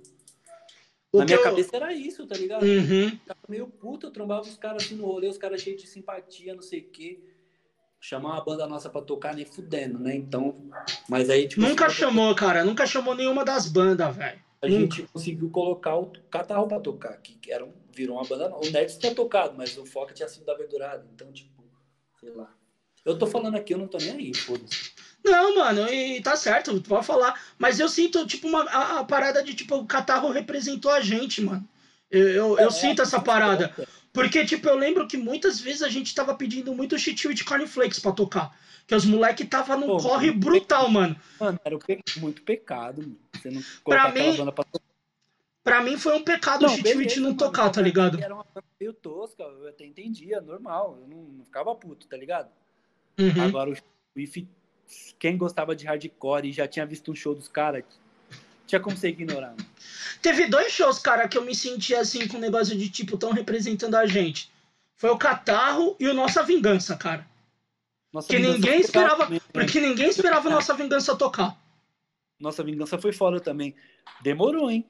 o 1.12 1.18
Na 1.18 1.26
minha 1.26 1.36
eu- 1.36 1.42
cabeça 1.42 1.76
era 1.76 1.92
isso, 1.92 2.26
tá 2.26 2.36
ligado? 2.36 2.62
Uhum. 2.64 3.04
Eu 3.04 3.10
ficava 3.10 3.40
meio 3.48 3.66
puto, 3.66 4.06
eu 4.06 4.10
trombava 4.10 4.42
os 4.42 4.56
caras 4.56 4.84
assim 4.84 4.94
no 4.94 5.04
rolê, 5.04 5.28
os 5.28 5.36
caras 5.36 5.60
cheios 5.60 5.82
de 5.82 5.88
simpatia, 5.88 6.54
não 6.54 6.62
sei 6.62 6.80
o 6.80 6.88
quê. 6.88 7.20
Chamar 8.00 8.30
uma 8.32 8.44
banda 8.44 8.66
nossa 8.66 8.88
pra 8.88 9.02
tocar 9.02 9.34
nem 9.34 9.44
fudendo, 9.44 9.98
né? 9.98 10.14
Então. 10.16 10.70
Mas 11.08 11.28
aí, 11.28 11.46
tipo. 11.46 11.60
Nunca 11.60 11.86
assim, 11.86 11.96
chamou, 11.96 12.34
cara. 12.34 12.64
Nunca 12.64 12.86
chamou 12.86 13.14
nenhuma 13.14 13.44
das 13.44 13.68
bandas, 13.68 14.16
velho. 14.16 14.40
A 14.62 14.66
Nunca. 14.68 14.80
gente 14.80 15.02
conseguiu 15.12 15.50
colocar 15.50 15.96
o 15.96 16.06
catarro 16.30 16.66
pra 16.68 16.78
tocar, 16.80 17.16
que 17.20 17.52
era 17.52 17.64
um, 17.64 17.72
virou 17.92 18.16
uma 18.16 18.24
banda. 18.24 18.48
O 18.56 18.70
Nerd 18.70 18.96
tinha 18.96 19.12
tocado, 19.14 19.54
mas 19.56 19.76
o 19.76 19.84
Foca 19.84 20.14
tinha 20.14 20.28
sido 20.28 20.44
da 20.46 20.54
Verdurada. 20.54 21.04
Então, 21.12 21.30
tipo, 21.32 21.62
sei 22.20 22.30
lá. 22.30 22.52
Eu 23.04 23.18
tô 23.18 23.26
falando 23.26 23.56
aqui, 23.56 23.74
eu 23.74 23.78
não 23.78 23.88
tô 23.88 23.98
nem 23.98 24.10
aí, 24.12 24.34
foda-se. 24.34 24.92
Não, 25.24 25.56
mano, 25.56 25.88
e 25.88 26.20
tá 26.20 26.34
certo, 26.36 26.80
tu 26.80 26.88
pode 26.88 27.06
falar. 27.06 27.40
Mas 27.58 27.78
eu 27.80 27.88
sinto, 27.88 28.26
tipo, 28.26 28.48
uma, 28.48 28.62
a, 28.64 29.00
a 29.00 29.04
parada 29.04 29.42
de, 29.42 29.54
tipo, 29.54 29.76
o 29.76 29.86
Catarro 29.86 30.30
representou 30.30 30.90
a 30.90 31.00
gente, 31.00 31.40
mano. 31.40 31.66
Eu, 32.10 32.28
eu, 32.28 32.58
eu 32.58 32.68
É, 32.68 32.70
sinto 32.70 33.02
essa 33.02 33.20
parada. 33.20 33.74
Porque, 34.12 34.44
tipo, 34.44 34.68
eu 34.68 34.76
lembro 34.76 35.06
que 35.08 35.16
muitas 35.16 35.58
vezes 35.60 35.82
a 35.82 35.88
gente 35.88 36.14
tava 36.14 36.34
pedindo 36.34 36.74
muito 36.74 36.98
shit 36.98 37.26
with 37.26 37.42
cornflakes 37.44 37.98
pra 37.98 38.12
tocar. 38.12 38.56
Que 38.86 38.94
os 38.94 39.04
moleque 39.04 39.44
tava 39.44 39.76
num 39.76 39.86
Pô, 39.86 39.96
corre 39.96 40.30
brutal, 40.30 40.88
mano. 40.90 41.16
Mano, 41.40 41.58
era 41.64 41.78
pe- 41.78 42.00
muito 42.18 42.42
pecado, 42.42 43.00
mano. 43.00 43.18
Você 43.34 43.50
não 43.50 43.62
aquela 43.86 44.12
mim, 44.12 44.36
banda 44.36 44.52
pra 44.52 44.64
tocar. 44.64 44.84
Pra 45.64 45.82
mim 45.82 45.96
foi 45.96 46.14
um 46.16 46.22
pecado 46.24 46.66
o 46.66 46.68
shit 46.68 46.82
with 46.88 46.94
beleza, 46.98 47.20
não 47.20 47.28
mano, 47.28 47.38
tocar, 47.38 47.70
tá 47.70 47.80
ligado? 47.80 48.20
Era 48.20 48.34
uma 48.34 48.44
banda 48.44 48.66
meio 48.78 48.92
tosca, 48.92 49.44
eu 49.44 49.68
até 49.68 49.86
entendia, 49.86 50.40
normal. 50.40 50.98
Eu 51.00 51.08
não, 51.08 51.22
não 51.22 51.44
ficava 51.44 51.74
puto, 51.74 52.06
tá 52.08 52.16
ligado? 52.16 52.50
Uhum. 53.18 53.44
Agora 53.44 53.70
o 53.70 54.20
If, 54.20 54.44
quem 55.18 55.36
gostava 55.36 55.74
de 55.74 55.86
hardcore 55.86 56.48
e 56.48 56.52
já 56.52 56.66
tinha 56.66 56.86
visto 56.86 57.10
um 57.10 57.14
show 57.14 57.34
dos 57.34 57.48
caras, 57.48 57.84
tinha 58.66 58.80
como 58.80 58.96
você 58.96 59.08
ignorar. 59.08 59.50
Mano. 59.50 59.66
Teve 60.20 60.46
dois 60.46 60.72
shows, 60.72 60.98
cara, 60.98 61.28
que 61.28 61.36
eu 61.36 61.44
me 61.44 61.54
senti 61.54 61.94
assim 61.94 62.26
com 62.28 62.36
um 62.36 62.40
negócio 62.40 62.76
de 62.76 62.88
tipo, 62.88 63.16
tão 63.18 63.32
representando 63.32 63.94
a 63.96 64.06
gente. 64.06 64.50
Foi 64.96 65.10
o 65.10 65.18
Catarro 65.18 65.96
e 65.98 66.06
o 66.06 66.14
Nossa 66.14 66.42
Vingança, 66.42 66.96
cara. 66.96 67.26
Nossa 68.12 68.28
Que 68.28 68.36
Vingança 68.36 68.58
ninguém 68.58 68.80
esperava. 68.80 69.24
também, 69.24 69.40
né? 69.40 69.50
Porque 69.52 69.80
ninguém 69.80 70.08
esperava 70.08 70.50
Nossa 70.50 70.74
Vingança 70.74 71.16
tocar. 71.16 71.60
Nossa 72.42 72.64
vingança 72.64 72.98
foi 72.98 73.12
foda 73.12 73.38
também. 73.38 73.72
Demorou, 74.20 74.68
hein? 74.68 74.84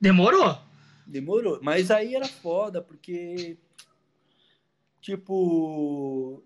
Demorou? 0.00 0.56
Demorou. 1.04 1.58
Mas 1.60 1.90
aí 1.90 2.14
era 2.14 2.28
foda, 2.28 2.80
porque. 2.80 3.56
Tipo. 5.00 6.40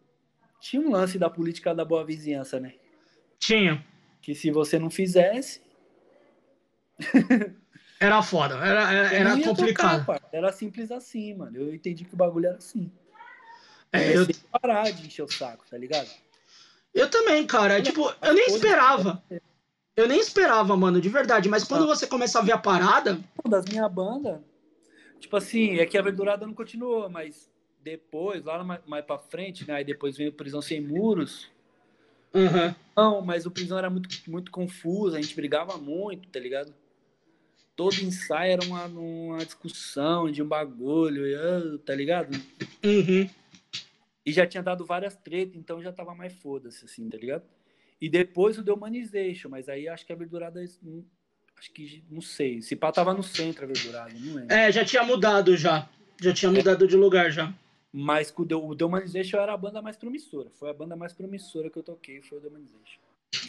Tinha 0.69 0.83
um 0.83 0.91
lance 0.91 1.17
da 1.17 1.31
política 1.31 1.73
da 1.73 1.85
boa 1.85 2.05
vizinhança, 2.05 2.59
né? 2.59 2.75
Tinha. 3.39 3.85
Que 4.21 4.35
se 4.35 4.51
você 4.51 4.81
não 4.81 4.91
fizesse. 4.91 5.61
Era 7.99 8.21
foda, 8.23 8.57
era, 8.57 8.93
era, 8.93 9.15
era 9.15 9.43
complicado. 9.43 10.05
tocar, 10.05 10.21
era 10.31 10.53
simples 10.53 10.91
assim, 10.91 11.33
mano. 11.33 11.57
Eu 11.57 11.75
entendi 11.75 12.05
que 12.05 12.13
o 12.13 12.17
bagulho 12.17 12.49
era 12.49 12.59
assim. 12.59 12.93
É, 13.91 14.15
eu 14.15 14.27
que 14.27 14.35
parar 14.53 14.91
de 14.91 15.07
encher 15.07 15.23
o 15.23 15.33
saco, 15.33 15.65
tá 15.71 15.79
ligado? 15.79 16.07
eu 16.93 17.09
também, 17.11 17.47
cara. 17.47 17.81
Tipo, 17.81 18.13
eu 18.21 18.35
nem 18.35 18.49
esperava. 18.49 19.23
Eu 19.97 20.07
nem 20.07 20.21
esperava, 20.21 20.77
mano, 20.77 21.01
de 21.01 21.09
verdade. 21.09 21.49
Mas 21.49 21.65
quando 21.65 21.85
Ah. 21.85 21.87
você 21.87 22.07
começa 22.07 22.39
a 22.39 22.43
ver 22.43 22.53
a 22.53 22.59
parada. 22.59 23.19
Das 23.49 23.65
minha 23.65 23.89
banda. 23.89 24.45
Tipo 25.19 25.39
assim, 25.39 25.79
é 25.79 25.87
que 25.87 25.97
a 25.97 26.03
verdurada 26.03 26.47
não 26.47 26.53
continuou, 26.53 27.09
mas 27.09 27.51
depois, 27.87 28.45
lá 28.45 28.65
mais, 28.65 28.81
mais 28.85 29.05
pra 29.05 29.17
frente, 29.17 29.67
né? 29.67 29.75
Aí 29.75 29.85
depois 29.85 30.17
veio 30.17 30.33
Prisão 30.33 30.61
Sem 30.61 30.81
Muros. 30.81 31.49
Uhum. 32.35 32.75
Não, 32.97 33.23
mas 33.23 33.47
o 33.47 33.51
prisão 33.51 33.79
era 33.79 33.89
muito, 33.89 34.09
muito 34.29 34.51
confuso, 34.51 35.17
a 35.17 35.21
gente 35.21 35.37
brigava 35.37 35.79
muito, 35.79 36.29
tá 36.29 36.41
ligado? 36.41 36.75
Todo 37.77 37.95
ensaio 38.03 38.53
era 38.53 38.65
uma, 38.65 38.87
uma 38.87 39.45
discussão 39.45 40.31
de 40.31 40.43
um 40.43 40.49
bagulho, 40.49 41.23
ah, 41.39 41.79
tá 41.85 41.95
ligado? 41.95 42.35
Uhum. 42.85 43.31
E 44.25 44.33
já 44.33 44.47
tinha 44.47 44.63
dado 44.63 44.85
várias 44.85 45.15
tretas, 45.15 45.55
então 45.57 45.81
já 45.81 45.93
tava 45.93 46.15
mais 46.15 46.33
foda-se, 46.33 46.85
assim, 46.85 47.09
tá 47.09 47.17
ligado? 47.17 47.45
E 48.01 48.09
depois 48.09 48.59
o 48.59 48.65
The 48.65 48.73
Humanization, 48.73 49.49
mas 49.49 49.69
aí 49.69 49.89
acho 49.89 50.05
que 50.05 50.13
a 50.13 50.17
verdurada. 50.17 50.63
hum, 50.83 51.05
Acho 51.59 51.73
que. 51.73 52.05
Não 52.11 52.21
sei. 52.21 52.61
Se 52.61 52.77
pá 52.77 52.93
tava 52.93 53.15
no 53.15 53.23
centro 53.23 53.65
a 53.65 53.67
verdurada, 53.67 54.13
não 54.13 54.35
lembro. 54.35 54.55
É, 54.55 54.71
já 54.71 54.85
tinha 54.85 55.03
mudado 55.05 55.57
já. 55.57 55.89
Já 56.21 56.35
tinha 56.35 56.51
mudado 56.51 56.87
de 56.87 56.97
lugar 56.97 57.31
já. 57.31 57.55
Mas 57.93 58.31
com 58.31 58.43
o 58.43 58.87
Humanization 58.87 59.39
era 59.39 59.55
a 59.55 59.57
banda 59.57 59.81
mais 59.81 59.97
promissora. 59.97 60.51
Foi 60.59 60.71
a 60.71 60.75
banda 60.75 60.97
mais 60.97 61.13
promissora 61.13 61.71
que 61.71 61.79
eu 61.79 61.83
toquei, 61.83 62.21
foi 62.23 62.39
o 62.39 62.41
The 62.41 62.49
Humanization. 62.49 63.01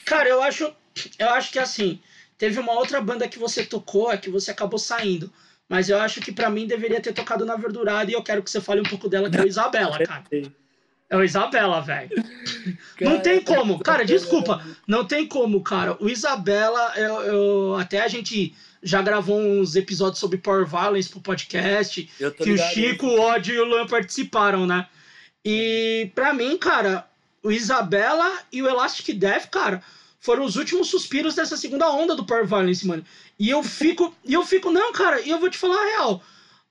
Cara, 0.06 0.30
eu 0.30 0.41
acho, 0.41 0.74
eu 1.20 1.30
acho 1.30 1.52
que 1.52 1.60
assim, 1.60 1.99
teve 2.38 2.60
uma 2.60 2.74
outra 2.74 3.02
banda 3.02 3.28
que 3.28 3.40
você 3.40 3.66
tocou, 3.66 4.11
é 4.11 4.18
que 4.18 4.30
você 4.30 4.52
acabou 4.52 4.80
saindo. 4.80 5.32
Mas 5.70 5.90
eu 5.90 5.99
acho 5.99 6.22
que 6.22 6.32
pra 6.32 6.49
mim 6.49 6.66
deveria 6.66 7.02
ter 7.02 7.14
tocado 7.14 7.45
na 7.45 7.56
Verdurada 7.56 8.10
e 8.10 8.14
eu 8.14 8.24
quero 8.24 8.41
que 8.41 8.49
você 8.49 8.61
fale 8.61 8.80
um 8.80 8.90
pouco 8.90 9.10
dela, 9.10 9.30
que 9.30 9.38
é 9.38 9.41
o 9.41 9.48
Isabela, 9.48 9.99
cara. 10.06 10.24
É 11.10 11.16
o 11.16 11.24
Isabela, 11.24 11.82
velho. 11.82 12.10
Não 13.00 13.20
tem 13.22 13.42
como, 13.42 13.80
cara, 13.80 14.04
desculpa. 14.04 14.62
Não 14.86 15.06
tem 15.06 15.26
como, 15.26 15.62
cara. 15.62 15.96
O 16.02 16.10
Isabela, 16.10 16.94
eu, 16.98 17.22
eu- 17.22 17.76
até 17.76 18.02
a 18.02 18.08
gente 18.08 18.54
já 18.84 19.02
gravou 19.02 19.40
uns 19.40 19.76
episódios 19.76 20.20
sobre 20.20 20.38
Power 20.38 20.66
Violence 20.66 21.10
pro 21.10 21.22
podcast. 21.22 22.10
Que 22.44 22.52
o. 22.52 22.58
Chico, 22.74 23.06
o 23.08 23.20
Odd 23.22 23.52
e 23.52 23.58
o 23.60 23.66
Lan 23.66 23.88
participaram, 23.88 24.66
né? 24.68 24.86
E 25.46 26.12
pra 26.14 26.34
mim, 26.34 26.58
cara, 26.58 27.08
o 27.42 27.52
Isabela 27.52 28.40
e 28.52 28.62
o 28.62 28.68
Elastic 28.68 29.16
Death, 29.18 29.48
cara, 29.50 29.82
foram 30.20 30.44
os 30.44 30.58
últimos 30.58 30.90
suspiros 30.90 31.36
dessa 31.36 31.56
segunda 31.56 31.90
onda 31.90 32.16
do 32.16 32.26
Power 32.26 32.46
Violence, 32.46 32.86
mano. 32.86 33.06
E 33.40 33.50
eu 33.50 33.64
fico, 33.64 34.14
e 34.26 34.34
eu 34.34 34.46
fico, 34.46 34.72
não, 34.72 34.92
cara, 34.92 35.22
e 35.22 35.30
eu 35.30 35.40
vou 35.40 35.50
te 35.50 35.58
falar 35.58 35.80
a 35.82 35.86
real. 35.86 36.24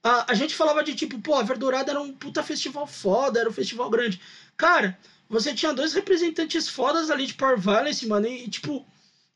A, 0.07 0.31
a 0.31 0.33
gente 0.33 0.55
falava 0.55 0.81
de 0.81 0.95
tipo, 0.95 1.19
pô, 1.19 1.35
a 1.35 1.43
Verdurada 1.43 1.91
era 1.91 1.99
um 1.99 2.13
puta 2.13 2.41
festival 2.41 2.87
foda, 2.87 3.41
era 3.41 3.49
um 3.49 3.53
festival 3.53 3.89
grande. 3.89 4.21
Cara, 4.55 4.97
você 5.27 5.53
tinha 5.53 5.73
dois 5.73 5.93
representantes 5.93 6.69
fodas 6.69 7.11
ali 7.11 7.25
de 7.25 7.33
Power 7.33 7.59
Violence, 7.59 8.07
mano, 8.07 8.25
e, 8.25 8.47
tipo, 8.47 8.85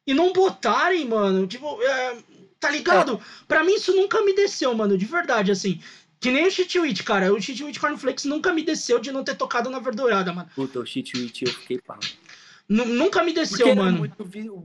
e 0.07 0.13
não 0.13 0.31
botarem, 0.31 1.05
mano, 1.05 1.45
tipo, 1.45 1.77
é, 1.83 2.17
tá 2.57 2.71
ligado? 2.71 3.19
Pra 3.49 3.65
mim 3.65 3.75
isso 3.75 3.93
nunca 3.93 4.21
me 4.21 4.33
desceu, 4.33 4.73
mano, 4.73 4.97
de 4.97 5.05
verdade, 5.05 5.51
assim. 5.51 5.81
Que 6.21 6.31
nem 6.31 6.47
o 6.47 6.51
Cheat 6.51 7.03
cara. 7.03 7.33
O 7.33 7.41
Cheat 7.41 7.77
Cornflakes 7.77 8.23
nunca 8.23 8.53
me 8.53 8.63
desceu 8.63 8.99
de 8.99 9.11
não 9.11 9.25
ter 9.25 9.35
tocado 9.35 9.69
na 9.69 9.79
Verdurada, 9.79 10.31
mano. 10.31 10.49
Puta, 10.55 10.79
o 10.79 10.85
Shit 10.85 11.17
Witch 11.17 11.41
eu 11.41 11.51
fiquei 11.51 11.79
pau. 11.79 11.99
Nu- 12.73 12.85
nunca 12.85 13.21
me 13.21 13.33
desceu, 13.33 13.67
era 13.67 13.75
mano. 13.83 13.97
muito 13.97 14.15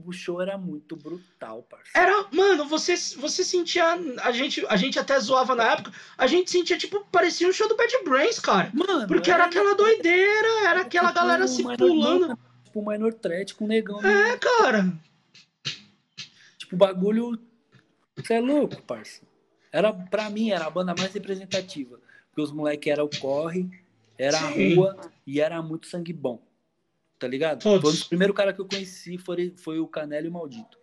o 0.05 0.11
show 0.13 0.41
era 0.41 0.57
muito 0.57 0.95
brutal, 0.95 1.61
parceiro. 1.63 1.91
Era, 1.93 2.25
mano, 2.31 2.63
você, 2.65 2.95
você 3.17 3.43
sentia. 3.43 3.83
A 4.23 4.31
gente, 4.31 4.65
a 4.69 4.77
gente 4.77 4.97
até 4.97 5.19
zoava 5.19 5.53
na 5.55 5.73
época. 5.73 5.91
A 6.17 6.25
gente 6.25 6.49
sentia, 6.49 6.77
tipo, 6.77 7.05
parecia 7.11 7.47
um 7.47 7.51
show 7.51 7.67
do 7.67 7.75
Bad 7.75 7.91
Brains, 8.05 8.39
cara. 8.39 8.71
Mano, 8.73 9.05
Porque 9.07 9.29
era 9.29 9.43
aquela 9.45 9.75
doideira, 9.75 10.47
era 10.69 10.81
aquela 10.81 11.09
tipo 11.09 11.19
galera 11.19 11.47
se 11.49 11.63
minor- 11.63 11.77
pulando. 11.77 12.39
Tipo 12.63 12.79
o 12.79 12.89
Minor 12.89 13.13
Threat 13.13 13.53
com 13.55 13.65
o 13.65 13.67
negão. 13.67 14.01
né? 14.01 14.31
É, 14.31 14.37
cara. 14.37 14.93
Tipo, 16.57 16.75
o 16.75 16.77
bagulho. 16.77 17.37
Você 18.15 18.35
é 18.35 18.39
louco, 18.39 18.81
parça. 18.83 19.21
Era, 19.71 19.91
pra 19.91 20.29
mim, 20.29 20.49
era 20.49 20.65
a 20.65 20.69
banda 20.69 20.95
mais 20.97 21.13
representativa. 21.13 21.99
Porque 22.29 22.41
os 22.41 22.51
moleques 22.53 22.89
eram 22.91 23.03
o 23.05 23.19
corre, 23.19 23.69
era 24.17 24.37
a 24.37 24.53
Sim. 24.53 24.75
rua 24.75 24.97
e 25.25 25.41
era 25.41 25.61
muito 25.61 25.87
sangue 25.87 26.13
bom. 26.13 26.41
Tá 27.19 27.27
ligado? 27.27 27.61
Todos. 27.61 27.81
Foi 27.81 27.89
um 27.89 27.93
dos 27.93 28.03
primeiros 28.03 28.35
caras 28.35 28.55
que 28.55 28.61
eu 28.61 28.67
conheci 28.67 29.17
foi, 29.17 29.53
foi 29.57 29.79
o 29.79 29.87
Canelo 29.87 30.27
e 30.27 30.29
o 30.29 30.33
Maldito. 30.33 30.77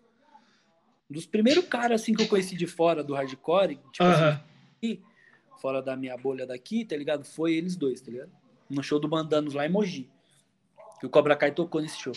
Um 1.11 1.15
dos 1.15 1.27
primeiros 1.27 1.65
caras 1.66 2.01
assim 2.01 2.15
que 2.15 2.23
eu 2.23 2.28
conheci 2.28 2.56
de 2.56 2.66
fora 2.66 3.05
do 3.05 3.15
hardcore, 3.15 3.77
tipo 3.93 4.02
Aham. 4.05 4.31
assim, 4.31 4.40
aqui, 4.77 5.02
fora 5.61 5.81
da 5.81 5.97
minha 5.97 6.16
bolha 6.16 6.47
daqui, 6.47 6.85
tá 6.85 6.97
ligado? 6.97 7.24
Foi 7.24 7.55
eles 7.55 7.77
dois, 7.77 8.01
tá 8.01 8.11
ligado? 8.11 8.32
No 8.69 8.82
show 8.82 8.98
do 8.98 9.06
Bandanos 9.06 9.55
lá 9.55 9.66
em 9.66 9.70
Mogi. 9.70 10.11
Que 10.98 11.06
o 11.06 11.11
Cobra 11.11 11.36
Kai 11.36 11.52
tocou 11.52 11.81
nesse 11.81 11.98
show. 12.01 12.15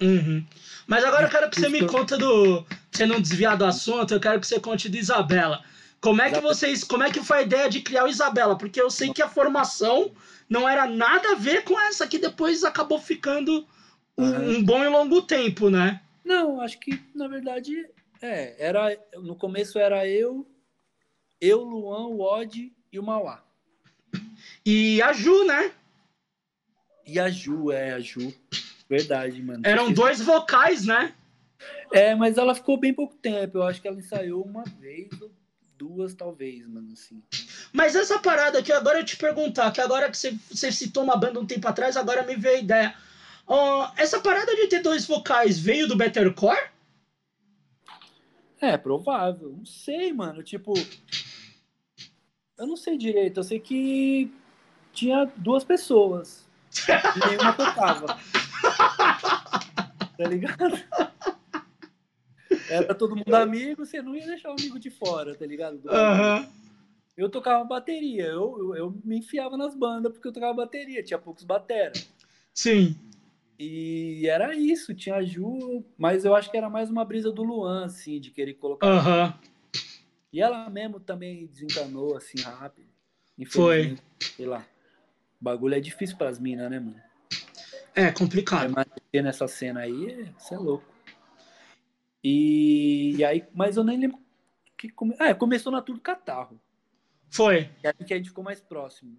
Uhum. 0.00 0.44
Mas 0.86 1.04
agora 1.04 1.26
eu 1.26 1.30
quero 1.30 1.50
que 1.50 1.58
você 1.58 1.68
me 1.68 1.86
conta 1.86 2.18
do. 2.18 2.64
Você 2.90 3.06
não 3.06 3.20
desviar 3.20 3.56
do 3.56 3.64
assunto, 3.64 4.12
eu 4.12 4.20
quero 4.20 4.40
que 4.40 4.46
você 4.46 4.60
conte 4.60 4.88
do 4.88 4.96
Isabela. 4.96 5.64
Como 6.00 6.20
é 6.20 6.30
que 6.30 6.40
vocês. 6.40 6.84
Como 6.84 7.02
é 7.02 7.10
que 7.10 7.22
foi 7.22 7.38
a 7.38 7.42
ideia 7.42 7.68
de 7.68 7.80
criar 7.80 8.04
o 8.04 8.08
Isabela? 8.08 8.56
Porque 8.56 8.80
eu 8.80 8.90
sei 8.90 9.12
que 9.12 9.22
a 9.22 9.28
formação 9.28 10.12
não 10.48 10.68
era 10.68 10.86
nada 10.86 11.32
a 11.32 11.34
ver 11.34 11.64
com 11.64 11.78
essa 11.80 12.06
que 12.06 12.18
depois 12.18 12.64
acabou 12.64 12.98
ficando 12.98 13.66
um, 14.16 14.24
Aham. 14.24 14.48
um 14.48 14.64
bom 14.64 14.84
e 14.84 14.88
longo 14.88 15.22
tempo, 15.22 15.70
né? 15.70 16.00
Não, 16.24 16.60
acho 16.60 16.78
que 16.78 17.00
na 17.14 17.28
verdade 17.28 17.88
é, 18.20 18.54
era 18.58 18.98
no 19.14 19.36
começo 19.36 19.78
era 19.78 20.06
eu, 20.08 20.46
eu, 21.40 21.62
Luan, 21.62 22.06
o 22.06 22.20
Odd 22.20 22.72
e 22.92 22.98
o 22.98 23.02
Mauá. 23.02 23.44
E 24.64 25.00
a 25.02 25.12
Ju, 25.12 25.44
né? 25.44 25.72
E 27.06 27.20
a 27.20 27.28
Ju, 27.30 27.70
é, 27.70 27.92
a 27.92 28.00
Ju. 28.00 28.34
Verdade, 28.88 29.42
mano. 29.42 29.62
Eram 29.64 29.92
dois 29.92 30.20
vocais, 30.20 30.84
né? 30.86 31.14
É, 31.92 32.14
mas 32.14 32.36
ela 32.36 32.54
ficou 32.54 32.76
bem 32.76 32.92
pouco 32.92 33.14
tempo. 33.16 33.58
Eu 33.58 33.62
acho 33.64 33.80
que 33.80 33.88
ela 33.88 33.98
ensaiou 33.98 34.42
uma 34.42 34.64
vez 34.64 35.08
ou 35.20 35.30
duas, 35.76 36.14
talvez, 36.14 36.66
mano, 36.66 36.92
assim. 36.92 37.22
Mas 37.72 37.94
essa 37.94 38.18
parada 38.18 38.58
aqui, 38.58 38.72
agora 38.72 39.00
eu 39.00 39.04
te 39.04 39.16
perguntar, 39.16 39.70
que 39.70 39.80
agora 39.80 40.10
que 40.10 40.16
você, 40.16 40.36
você 40.50 40.72
citou 40.72 41.04
uma 41.04 41.16
banda 41.16 41.40
um 41.40 41.46
tempo 41.46 41.66
atrás, 41.68 41.96
agora 41.96 42.22
me 42.22 42.36
veio 42.36 42.56
a 42.56 42.60
ideia. 42.60 42.94
Ó, 43.46 43.90
essa 43.96 44.20
parada 44.20 44.54
de 44.56 44.66
ter 44.66 44.80
dois 44.80 45.06
vocais 45.06 45.58
veio 45.58 45.86
do 45.86 45.96
Bettercore? 45.96 46.70
É, 48.60 48.76
provável. 48.76 49.54
Não 49.56 49.66
sei, 49.66 50.12
mano. 50.12 50.42
Tipo. 50.42 50.74
Eu 52.58 52.66
não 52.66 52.76
sei 52.76 52.96
direito. 52.96 53.38
Eu 53.38 53.44
sei 53.44 53.60
que 53.60 54.32
tinha 54.92 55.30
duas 55.36 55.62
pessoas. 55.62 56.44
E 56.88 57.28
nenhuma 57.28 57.52
tocava. 57.52 58.18
Tá 60.16 60.26
ligado? 60.28 60.82
Era 62.68 62.94
todo 62.94 63.16
mundo 63.16 63.34
amigo, 63.34 63.84
você 63.84 64.02
não 64.02 64.14
ia 64.14 64.26
deixar 64.26 64.50
o 64.50 64.52
amigo 64.52 64.78
de 64.78 64.90
fora, 64.90 65.34
tá 65.34 65.46
ligado? 65.46 65.78
Do- 65.78 65.90
Aham. 65.90 66.48
Eu 67.16 67.30
tocava 67.30 67.64
bateria, 67.64 68.26
eu, 68.26 68.58
eu, 68.58 68.76
eu 68.76 68.98
me 69.02 69.18
enfiava 69.18 69.56
nas 69.56 69.74
bandas 69.74 70.12
porque 70.12 70.28
eu 70.28 70.32
tocava 70.32 70.52
bateria, 70.52 71.02
tinha 71.02 71.18
poucos 71.18 71.44
batera. 71.44 71.94
Sim. 72.52 72.94
E 73.58 74.26
era 74.28 74.54
isso, 74.54 74.94
tinha 74.94 75.16
a 75.16 75.22
Ju, 75.22 75.82
mas 75.96 76.26
eu 76.26 76.34
acho 76.34 76.50
que 76.50 76.56
era 76.58 76.68
mais 76.68 76.90
uma 76.90 77.04
brisa 77.06 77.32
do 77.32 77.42
Luan, 77.42 77.86
assim, 77.86 78.20
de 78.20 78.30
querer 78.30 78.54
colocar 78.54 78.86
Aham. 78.86 79.38
E 80.30 80.42
ela 80.42 80.68
mesmo 80.68 81.00
também 81.00 81.46
desencanou 81.46 82.14
assim 82.14 82.38
rápido. 82.42 82.86
Foi. 83.46 83.96
Sei 84.36 84.44
lá. 84.44 84.66
O 85.40 85.44
bagulho 85.44 85.74
é 85.74 85.80
difícil 85.80 86.16
pras 86.18 86.38
minas, 86.38 86.70
né, 86.70 86.78
mano? 86.78 87.00
É 87.94 88.10
complicado. 88.12 88.74
Mas 88.74 88.86
nessa 89.24 89.48
cena 89.48 89.80
aí, 89.80 90.30
você 90.38 90.54
é 90.54 90.58
louco. 90.58 90.84
E, 92.28 93.14
e 93.18 93.24
aí, 93.24 93.44
mas 93.54 93.76
eu 93.76 93.84
nem 93.84 94.00
lembro 94.00 94.18
que 94.76 94.88
come... 94.88 95.14
Ah, 95.16 95.32
começou 95.32 95.70
na 95.70 95.80
Tour 95.80 95.94
do 95.94 96.00
Catarro. 96.00 96.60
Foi. 97.30 97.70
E 97.84 97.86
aí 97.86 97.94
que 98.04 98.12
a 98.12 98.16
gente 98.16 98.30
ficou 98.30 98.42
mais 98.42 98.60
próximo. 98.60 99.16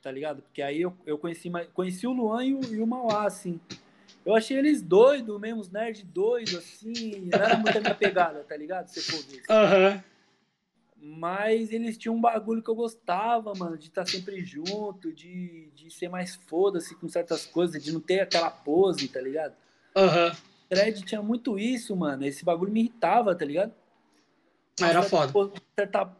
Tá 0.00 0.10
ligado? 0.10 0.40
Porque 0.40 0.62
aí 0.62 0.80
eu, 0.80 0.96
eu 1.04 1.18
conheci, 1.18 1.50
conheci 1.74 2.06
o 2.06 2.14
Luan 2.14 2.46
e 2.46 2.54
o, 2.54 2.74
e 2.74 2.80
o 2.80 2.86
Mauá, 2.86 3.26
assim. 3.26 3.60
Eu 4.24 4.34
achei 4.34 4.56
eles 4.56 4.80
doidos 4.80 5.38
mesmo, 5.38 5.60
os 5.60 5.68
nerds 5.68 6.02
doidos, 6.04 6.54
assim. 6.54 7.28
Não 7.30 7.38
era 7.38 7.58
muito 7.58 7.76
a 7.76 7.80
minha 7.82 7.94
pegada, 7.94 8.42
tá 8.42 8.56
ligado? 8.56 8.88
Se 8.88 9.02
for 9.02 9.22
ver. 9.30 9.42
Aham. 9.50 10.02
Mas 10.96 11.70
eles 11.70 11.98
tinham 11.98 12.14
um 12.14 12.20
bagulho 12.22 12.62
que 12.62 12.70
eu 12.70 12.74
gostava, 12.74 13.52
mano, 13.54 13.76
de 13.76 13.88
estar 13.88 14.06
sempre 14.06 14.42
junto, 14.42 15.12
de, 15.12 15.68
de 15.74 15.90
ser 15.90 16.08
mais 16.08 16.36
foda-se 16.36 16.94
com 16.94 17.06
certas 17.06 17.44
coisas, 17.44 17.84
de 17.84 17.92
não 17.92 18.00
ter 18.00 18.20
aquela 18.20 18.50
pose, 18.50 19.08
tá 19.08 19.20
ligado? 19.20 19.54
Aham. 19.94 20.34
Thread 20.68 21.04
tinha 21.04 21.22
muito 21.22 21.58
isso, 21.58 21.94
mano. 21.96 22.24
Esse 22.24 22.44
bagulho 22.44 22.72
me 22.72 22.80
irritava, 22.80 23.34
tá 23.34 23.44
ligado? 23.44 23.72
Era 24.80 25.00
Uma 25.00 25.02
certa 25.02 25.08
foda. 25.08 25.32
po- 25.32 25.52
Certa 25.78 26.16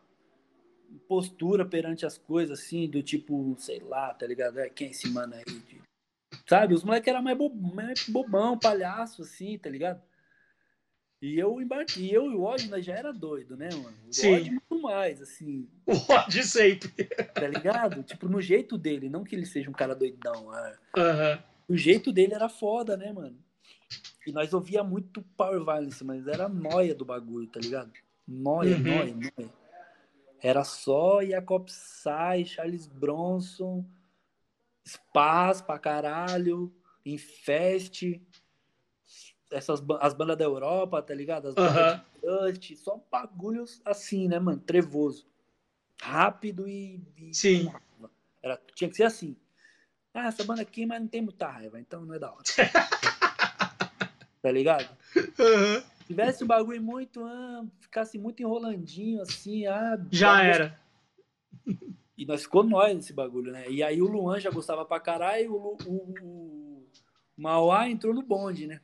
postura 1.08 1.64
perante 1.64 2.06
as 2.06 2.16
coisas, 2.18 2.60
assim, 2.60 2.88
do 2.88 3.02
tipo, 3.02 3.54
sei 3.58 3.80
lá, 3.80 4.12
tá 4.14 4.26
ligado? 4.26 4.58
É, 4.58 4.68
quem 4.68 4.88
é 4.88 4.90
esse 4.90 5.08
mano 5.08 5.34
aí? 5.34 5.44
de- 5.44 5.82
Sabe? 6.48 6.74
Os 6.74 6.84
moleques 6.84 7.08
eram 7.08 7.22
mais, 7.22 7.36
bo- 7.36 7.54
mais 7.54 8.08
bobão, 8.08 8.58
palhaço, 8.58 9.22
assim, 9.22 9.58
tá 9.58 9.68
ligado? 9.70 10.00
E 11.22 11.38
eu 11.38 11.58
embarquei, 11.60 12.04
e 12.04 12.12
eu 12.14 12.30
e 12.30 12.34
o 12.34 12.42
Odd 12.42 12.68
nós 12.68 12.84
já 12.84 12.94
era 12.94 13.12
doido, 13.12 13.56
né, 13.56 13.70
mano? 13.72 13.96
O 14.08 14.12
Sim. 14.12 14.34
Odd 14.34 14.50
muito 14.50 14.82
mais, 14.82 15.22
assim, 15.22 15.66
O 15.86 16.12
ódio 16.12 16.42
sempre. 16.44 17.04
tá 17.32 17.48
ligado? 17.48 18.02
tipo, 18.02 18.28
no 18.28 18.40
jeito 18.42 18.76
dele, 18.76 19.08
não 19.08 19.24
que 19.24 19.34
ele 19.34 19.46
seja 19.46 19.70
um 19.70 19.74
cara 19.74 19.94
doidão. 19.94 20.50
Aham. 20.96 21.42
O 21.66 21.76
jeito 21.76 22.12
dele 22.12 22.34
era 22.34 22.48
foda, 22.48 22.96
né, 22.96 23.10
mano? 23.12 23.38
E 24.26 24.32
nós 24.32 24.54
ouvia 24.54 24.82
muito 24.82 25.22
Power 25.36 25.62
Violence, 25.64 26.02
mas 26.02 26.26
era 26.26 26.48
noia 26.48 26.94
do 26.94 27.04
bagulho, 27.04 27.46
tá 27.46 27.60
ligado? 27.60 27.92
Noia, 28.26 28.76
Uhum. 28.76 28.82
noia, 28.82 29.14
noia. 29.14 29.52
Era 30.42 30.64
só 30.64 31.22
Jacob 31.24 31.68
Sai, 31.68 32.44
Charles 32.44 32.86
Bronson, 32.86 33.84
Spaz 34.86 35.60
pra 35.62 35.78
caralho, 35.78 36.74
Infest, 37.04 38.20
essas 39.50 39.82
as 40.00 40.14
bandas 40.14 40.36
da 40.36 40.44
Europa, 40.44 41.00
tá 41.02 41.14
ligado? 41.14 41.48
As 41.48 41.54
bandas 41.54 41.74
Aham. 41.76 42.04
de 42.14 42.20
Dust, 42.22 42.76
só 42.76 43.00
bagulhos 43.10 43.80
assim, 43.84 44.28
né, 44.28 44.38
mano? 44.38 44.60
Trevoso. 44.60 45.26
Rápido 46.00 46.68
e. 46.68 47.00
e 47.16 47.34
Sim. 47.34 47.72
Era, 48.42 48.60
tinha 48.74 48.90
que 48.90 48.96
ser 48.96 49.04
assim. 49.04 49.36
Ah, 50.12 50.26
essa 50.28 50.44
banda 50.44 50.62
aqui, 50.62 50.84
mas 50.86 51.00
não 51.00 51.08
tem 51.08 51.22
muita 51.22 51.48
raiva, 51.48 51.80
então 51.80 52.04
não 52.04 52.14
é 52.14 52.18
da 52.18 52.30
hora. 52.32 52.44
tá 54.44 54.52
ligado? 54.52 54.94
Se 55.10 56.04
tivesse 56.06 56.44
um 56.44 56.46
bagulho 56.46 56.82
muito. 56.82 57.24
Ah, 57.24 57.64
ficasse 57.80 58.18
muito 58.18 58.42
enrolandinho, 58.42 59.22
assim, 59.22 59.66
ah. 59.66 59.98
Já 60.12 60.34
bagulho- 60.34 60.50
era. 60.54 60.80
E 62.18 62.26
nós 62.26 62.42
ficou 62.42 62.62
nós 62.62 62.94
nesse 62.94 63.14
bagulho, 63.14 63.50
né? 63.50 63.64
E 63.70 63.82
aí 63.82 64.02
o 64.02 64.06
Luan 64.06 64.38
já 64.38 64.50
gostava 64.50 64.84
pra 64.84 65.00
caralho, 65.00 65.54
o, 65.54 65.78
o, 65.86 66.14
o 66.22 66.86
Mauá 67.38 67.88
entrou 67.88 68.12
no 68.14 68.20
bonde, 68.22 68.66
né? 68.66 68.80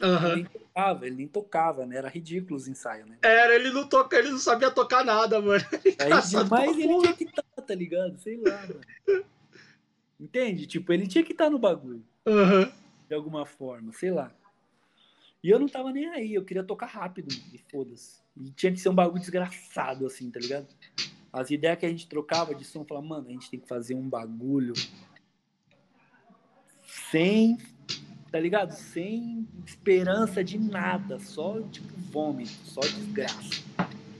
Ele 0.00 0.08
Aham. 0.10 0.34
nem 0.36 0.44
tocava, 0.44 1.06
ele 1.08 1.16
nem 1.16 1.28
tocava, 1.28 1.86
né? 1.86 1.96
Era 1.96 2.08
ridículo 2.08 2.54
os 2.56 2.68
ensaios, 2.68 3.08
né? 3.08 3.18
Era, 3.20 3.52
ele 3.56 3.70
não, 3.72 3.88
toca, 3.88 4.16
ele 4.16 4.30
não 4.30 4.38
sabia 4.38 4.70
tocar 4.70 5.04
nada, 5.04 5.40
mano. 5.42 5.62
Aí, 5.98 6.10
mas 6.48 6.78
ele 6.78 6.98
tinha 7.00 7.12
que 7.14 7.24
estar, 7.24 7.42
tá 7.42 7.74
ligado? 7.74 8.16
Sei 8.20 8.36
lá, 8.40 8.60
mano. 8.62 9.24
Entende? 10.20 10.66
Tipo, 10.68 10.92
ele 10.92 11.08
tinha 11.08 11.24
que 11.24 11.32
estar 11.32 11.50
no 11.50 11.58
bagulho, 11.58 12.04
Aham. 12.24 12.70
de 13.08 13.14
alguma 13.14 13.44
forma, 13.44 13.92
sei 13.92 14.12
lá. 14.12 14.32
E 15.44 15.50
eu 15.50 15.58
não 15.58 15.68
tava 15.68 15.92
nem 15.92 16.08
aí, 16.08 16.32
eu 16.32 16.42
queria 16.42 16.64
tocar 16.64 16.86
rápido, 16.86 17.28
e 17.52 17.58
foda-se. 17.70 18.18
E 18.34 18.50
tinha 18.52 18.72
que 18.72 18.80
ser 18.80 18.88
um 18.88 18.94
bagulho 18.94 19.20
desgraçado, 19.20 20.06
assim, 20.06 20.30
tá 20.30 20.40
ligado? 20.40 20.66
As 21.30 21.50
ideias 21.50 21.78
que 21.78 21.84
a 21.84 21.90
gente 21.90 22.08
trocava 22.08 22.54
de 22.54 22.64
som, 22.64 22.82
falava, 22.82 23.06
mano, 23.06 23.28
a 23.28 23.32
gente 23.32 23.50
tem 23.50 23.60
que 23.60 23.68
fazer 23.68 23.94
um 23.94 24.08
bagulho 24.08 24.72
sem, 27.10 27.58
tá 28.32 28.40
ligado? 28.40 28.72
Sem 28.72 29.46
esperança 29.66 30.42
de 30.42 30.58
nada, 30.58 31.18
só, 31.18 31.60
tipo, 31.60 31.92
vômito, 32.10 32.50
só 32.64 32.80
desgraça. 32.80 33.62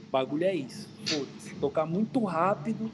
O 0.06 0.10
bagulho 0.10 0.44
é 0.44 0.55
isso, 0.55 0.90
foda-se. 1.06 1.55
Tocar 1.55 1.86
muito 1.86 2.22
rápido, 2.22 2.92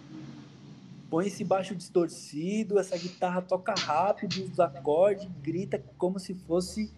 põe 1.10 1.26
esse 1.26 1.42
baixo 1.42 1.74
distorcido, 1.74 2.78
essa 2.78 2.96
guitarra 2.96 3.42
toca 3.42 3.74
rápido, 3.74 4.44
os 4.44 4.60
acordes, 4.60 5.28
grita 5.42 5.84
como 5.98 6.20
se 6.20 6.32
fosse 6.32 6.94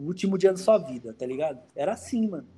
o 0.00 0.06
último 0.06 0.38
dia 0.38 0.50
da 0.52 0.58
sua 0.58 0.78
vida, 0.78 1.12
tá 1.12 1.26
ligado? 1.26 1.60
Era 1.74 1.92
assim, 1.92 2.28
mano. 2.28 2.48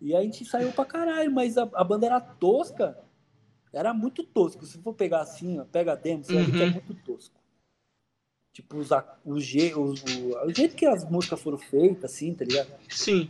E 0.00 0.14
a 0.14 0.22
gente 0.22 0.44
saiu 0.44 0.72
pra 0.72 0.84
caralho, 0.84 1.30
mas 1.30 1.56
a, 1.56 1.68
a 1.74 1.84
banda 1.84 2.06
era 2.06 2.20
tosca. 2.20 2.98
Era 3.72 3.92
muito 3.92 4.22
tosco. 4.22 4.64
Se 4.66 4.78
for 4.78 4.94
pegar 4.94 5.20
assim, 5.22 5.58
ó, 5.58 5.64
pega 5.64 5.92
a 5.92 5.96
demo, 5.96 6.22
você 6.24 6.34
vai 6.34 6.44
ver 6.44 6.52
que 6.52 6.62
é 6.62 6.66
Uhum. 6.66 6.72
muito 6.72 6.94
tosco. 6.94 7.34
Tipo, 8.52 8.76
os, 8.78 8.92
a- 8.92 9.16
o, 9.24 9.40
je, 9.40 9.74
o, 9.74 9.94
o, 9.94 10.46
o 10.46 10.54
jeito 10.54 10.76
que 10.76 10.86
as 10.86 11.08
músicas 11.08 11.40
foram 11.42 11.58
feitas, 11.58 12.12
assim, 12.12 12.32
tá 12.34 12.44
ligado? 12.44 12.68
Sim. 12.88 13.28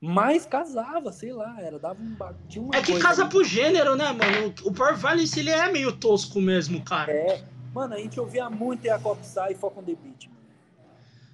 Mas 0.00 0.46
casava, 0.46 1.12
sei 1.12 1.32
lá, 1.32 1.60
era, 1.60 1.78
dava 1.78 2.00
um 2.02 2.16
tinha 2.48 2.62
uma 2.64 2.74
É 2.76 2.82
que 2.82 2.98
casa 2.98 3.22
ali. 3.22 3.30
pro 3.30 3.44
gênero, 3.44 3.94
né, 3.96 4.06
mano? 4.12 4.52
O 4.64 4.72
Power 4.72 4.96
Violence, 4.96 5.38
ele 5.38 5.50
é 5.50 5.70
meio 5.70 5.96
tosco 5.96 6.40
mesmo, 6.40 6.82
cara. 6.84 7.12
É. 7.12 7.44
Mano, 7.72 7.94
a 7.94 7.98
gente 7.98 8.18
ouvia 8.20 8.50
muito 8.50 8.84
Jacob 8.84 9.18
Sai 9.22 9.52
e 9.52 9.54
Foco 9.54 9.80
on 9.80 9.84
the 9.84 9.94
Beat, 9.94 10.26
mano. 10.26 10.41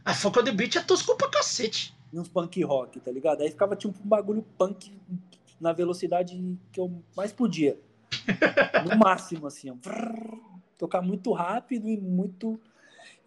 A 0.05 0.15
Foco 0.15 0.43
the 0.43 0.53
Beat 0.53 0.77
é 0.77 0.83
tosco 0.83 1.17
pra 1.17 1.29
cacete. 1.29 1.95
e 2.13 2.19
uns 2.19 2.29
punk 2.29 2.63
rock, 2.65 2.99
tá 3.01 3.11
ligado? 3.11 3.43
Aí 3.43 3.51
ficava 3.51 3.77
tipo 3.77 3.95
um 4.03 4.09
bagulho 4.09 4.43
punk 4.57 4.93
na 5.61 5.73
velocidade 5.73 6.41
que 6.73 6.81
eu 6.81 7.03
mais 7.17 7.33
podia. 7.33 7.79
No 8.89 8.97
máximo, 8.97 9.47
assim, 9.47 9.71
ó. 9.71 9.75
Tocar 10.79 11.03
muito 11.03 11.33
rápido 11.33 11.89
e 11.89 11.97
muito. 11.99 12.59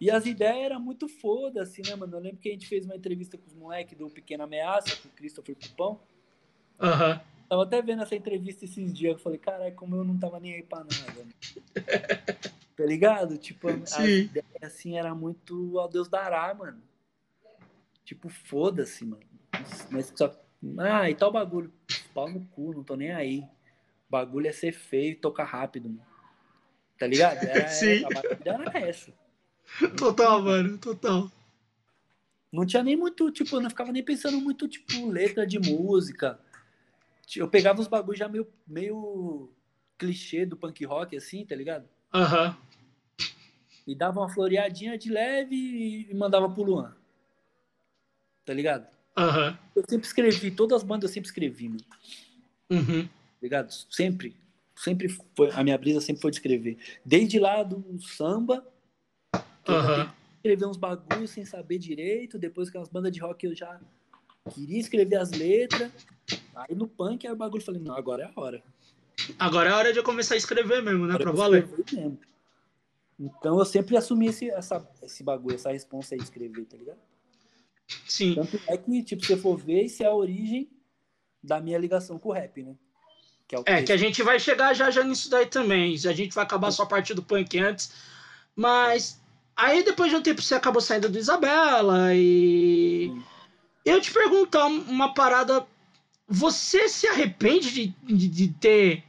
E 0.00 0.10
as 0.10 0.26
ideias 0.26 0.64
eram 0.64 0.80
muito 0.80 1.06
foda, 1.06 1.62
assim, 1.62 1.82
né, 1.86 1.94
mano? 1.94 2.16
Eu 2.16 2.20
lembro 2.20 2.38
que 2.38 2.48
a 2.48 2.52
gente 2.52 2.66
fez 2.66 2.84
uma 2.84 2.96
entrevista 2.96 3.36
com 3.38 3.46
os 3.46 3.54
moleques 3.54 3.96
do 3.96 4.08
Pequena 4.10 4.44
Ameaça, 4.44 4.96
com 4.96 5.08
o 5.08 5.12
Christopher 5.12 5.54
Pupão. 5.54 6.00
Aham. 6.80 7.20
Tava 7.48 7.62
até 7.64 7.82
vendo 7.82 8.02
essa 8.02 8.16
entrevista 8.16 8.64
esses 8.64 8.92
dias, 8.92 9.12
eu 9.12 9.18
falei, 9.18 9.38
caralho, 9.38 9.74
como 9.74 9.94
eu 9.94 10.02
não 10.02 10.18
tava 10.18 10.40
nem 10.40 10.54
aí 10.54 10.62
pra 10.62 10.78
nada. 10.78 11.26
tá 12.76 12.84
ligado? 12.84 13.36
Tipo, 13.38 13.68
a, 13.68 13.72
a 13.72 14.06
ideia, 14.06 14.44
assim, 14.62 14.96
era 14.96 15.14
muito 15.14 15.78
ao 15.78 15.88
Deus 15.88 16.08
dará, 16.08 16.52
mano. 16.54 16.82
Tipo, 18.04 18.28
foda-se, 18.28 19.04
mano. 19.04 19.22
Mas 19.90 20.12
só. 20.14 20.34
Ah, 20.78 21.08
e 21.10 21.14
tal 21.14 21.32
bagulho. 21.32 21.72
Pau 22.14 22.28
no 22.28 22.44
cu, 22.46 22.72
não 22.72 22.84
tô 22.84 22.94
nem 22.96 23.12
aí. 23.12 23.40
O 24.08 24.10
bagulho 24.10 24.46
é 24.46 24.52
ser 24.52 24.72
feio 24.72 25.12
e 25.12 25.16
tocar 25.16 25.44
rápido, 25.44 25.88
mano. 25.88 26.06
Tá 26.98 27.06
ligado? 27.06 27.42
Era, 27.44 27.68
Sim. 27.68 28.04
A 28.04 28.08
batida 28.08 28.50
era 28.50 28.78
essa. 28.78 29.12
Total, 29.96 30.42
mano, 30.42 30.78
total. 30.78 31.30
Não 32.52 32.66
tinha 32.66 32.82
nem 32.82 32.96
muito, 32.96 33.30
tipo, 33.30 33.56
eu 33.56 33.60
não 33.60 33.70
ficava 33.70 33.90
nem 33.90 34.04
pensando 34.04 34.38
muito, 34.38 34.68
tipo, 34.68 35.08
letra 35.08 35.46
de 35.46 35.58
música. 35.58 36.38
Eu 37.34 37.48
pegava 37.48 37.80
os 37.80 37.88
bagulhos 37.88 38.18
já 38.18 38.28
meio, 38.28 38.46
meio 38.66 39.50
clichê 39.96 40.44
do 40.44 40.56
punk 40.56 40.84
rock, 40.84 41.16
assim, 41.16 41.46
tá 41.46 41.54
ligado? 41.54 41.88
Aham. 42.12 42.56
E 43.86 43.94
dava 43.94 44.20
uma 44.20 44.28
floreadinha 44.28 44.96
de 44.96 45.10
leve 45.10 45.56
e 46.10 46.14
mandava 46.14 46.48
pro 46.48 46.62
Luan. 46.62 46.94
Tá 48.44 48.52
ligado? 48.52 48.86
Aham. 49.16 49.58
Eu 49.74 49.84
sempre 49.88 50.06
escrevi, 50.06 50.50
todas 50.50 50.78
as 50.78 50.82
bandas 50.82 51.10
eu 51.10 51.14
sempre 51.14 51.28
escrevi, 51.28 51.68
mano. 51.68 51.84
Uhum. 52.70 53.06
Tá 53.06 53.38
ligado? 53.42 53.70
Sempre. 53.90 54.36
Sempre 54.76 55.08
foi, 55.08 55.50
a 55.52 55.62
minha 55.62 55.78
brisa 55.78 56.00
sempre 56.00 56.22
foi 56.22 56.30
de 56.30 56.38
escrever. 56.38 56.78
Desde 57.04 57.38
lá 57.38 57.62
do 57.62 58.00
samba, 58.02 58.66
tentei 59.64 60.08
escrever 60.36 60.66
uns 60.66 60.76
bagulhos 60.76 61.30
sem 61.30 61.44
saber 61.44 61.78
direito, 61.78 62.38
depois 62.38 62.68
que 62.70 62.78
as 62.78 62.88
bandas 62.88 63.12
de 63.12 63.20
rock 63.20 63.46
eu 63.46 63.54
já 63.54 63.80
queria 64.52 64.80
escrever 64.80 65.16
as 65.16 65.30
letras. 65.30 65.92
Aí 66.54 66.74
no 66.74 66.88
punk 66.88 67.26
aí 67.26 67.32
o 67.32 67.36
bagulho 67.36 67.62
falei, 67.62 67.80
não, 67.80 67.94
agora 67.94 68.24
é 68.24 68.26
a 68.26 68.40
hora. 68.40 68.62
Agora 69.38 69.70
é 69.70 69.72
hora 69.72 69.92
de 69.92 69.98
eu 69.98 70.04
começar 70.04 70.34
a 70.34 70.38
escrever 70.38 70.82
mesmo, 70.82 71.06
né? 71.06 71.16
Vou 71.18 71.34
valer. 71.34 71.66
mesmo. 71.92 72.18
Então 73.18 73.58
eu 73.58 73.64
sempre 73.64 73.96
assumi 73.96 74.26
esse, 74.26 74.50
essa, 74.50 74.86
esse 75.02 75.22
bagulho, 75.22 75.54
essa 75.54 75.70
responsa 75.70 76.14
aí 76.14 76.18
de 76.18 76.24
escrever, 76.24 76.64
tá 76.66 76.76
ligado? 76.76 76.98
Sim. 78.06 78.34
Tanto 78.34 78.60
é 78.66 78.76
que, 78.76 79.02
tipo, 79.02 79.22
se 79.22 79.28
você 79.28 79.36
for 79.36 79.56
ver, 79.56 79.84
isso 79.84 80.02
é 80.02 80.06
a 80.06 80.14
origem 80.14 80.68
da 81.42 81.60
minha 81.60 81.78
ligação 81.78 82.18
com 82.18 82.30
o 82.30 82.32
rap, 82.32 82.62
né? 82.62 82.74
Que 83.46 83.56
é 83.56 83.62
É, 83.66 83.82
que 83.82 83.92
a 83.92 83.96
gente 83.96 84.22
vai 84.22 84.40
chegar 84.40 84.74
já 84.74 84.90
já 84.90 85.04
nisso 85.04 85.28
daí 85.30 85.46
também. 85.46 85.94
A 85.94 86.12
gente 86.12 86.34
vai 86.34 86.44
acabar 86.44 86.70
só 86.70 86.84
a 86.84 86.86
parte 86.86 87.14
do 87.14 87.22
punk 87.22 87.58
antes. 87.58 87.92
Mas 88.56 89.20
aí 89.56 89.82
depois 89.84 90.10
de 90.10 90.16
um 90.16 90.22
tempo 90.22 90.42
você 90.42 90.54
acabou 90.54 90.80
saindo 90.80 91.08
do 91.08 91.18
Isabela 91.18 92.14
e. 92.14 93.10
Sim. 93.12 93.22
Eu 93.84 94.00
te 94.00 94.12
perguntar 94.12 94.66
uma 94.66 95.12
parada. 95.12 95.66
Você 96.28 96.88
se 96.88 97.06
arrepende 97.06 97.70
de, 97.72 97.88
de, 98.14 98.28
de 98.28 98.48
ter 98.48 99.04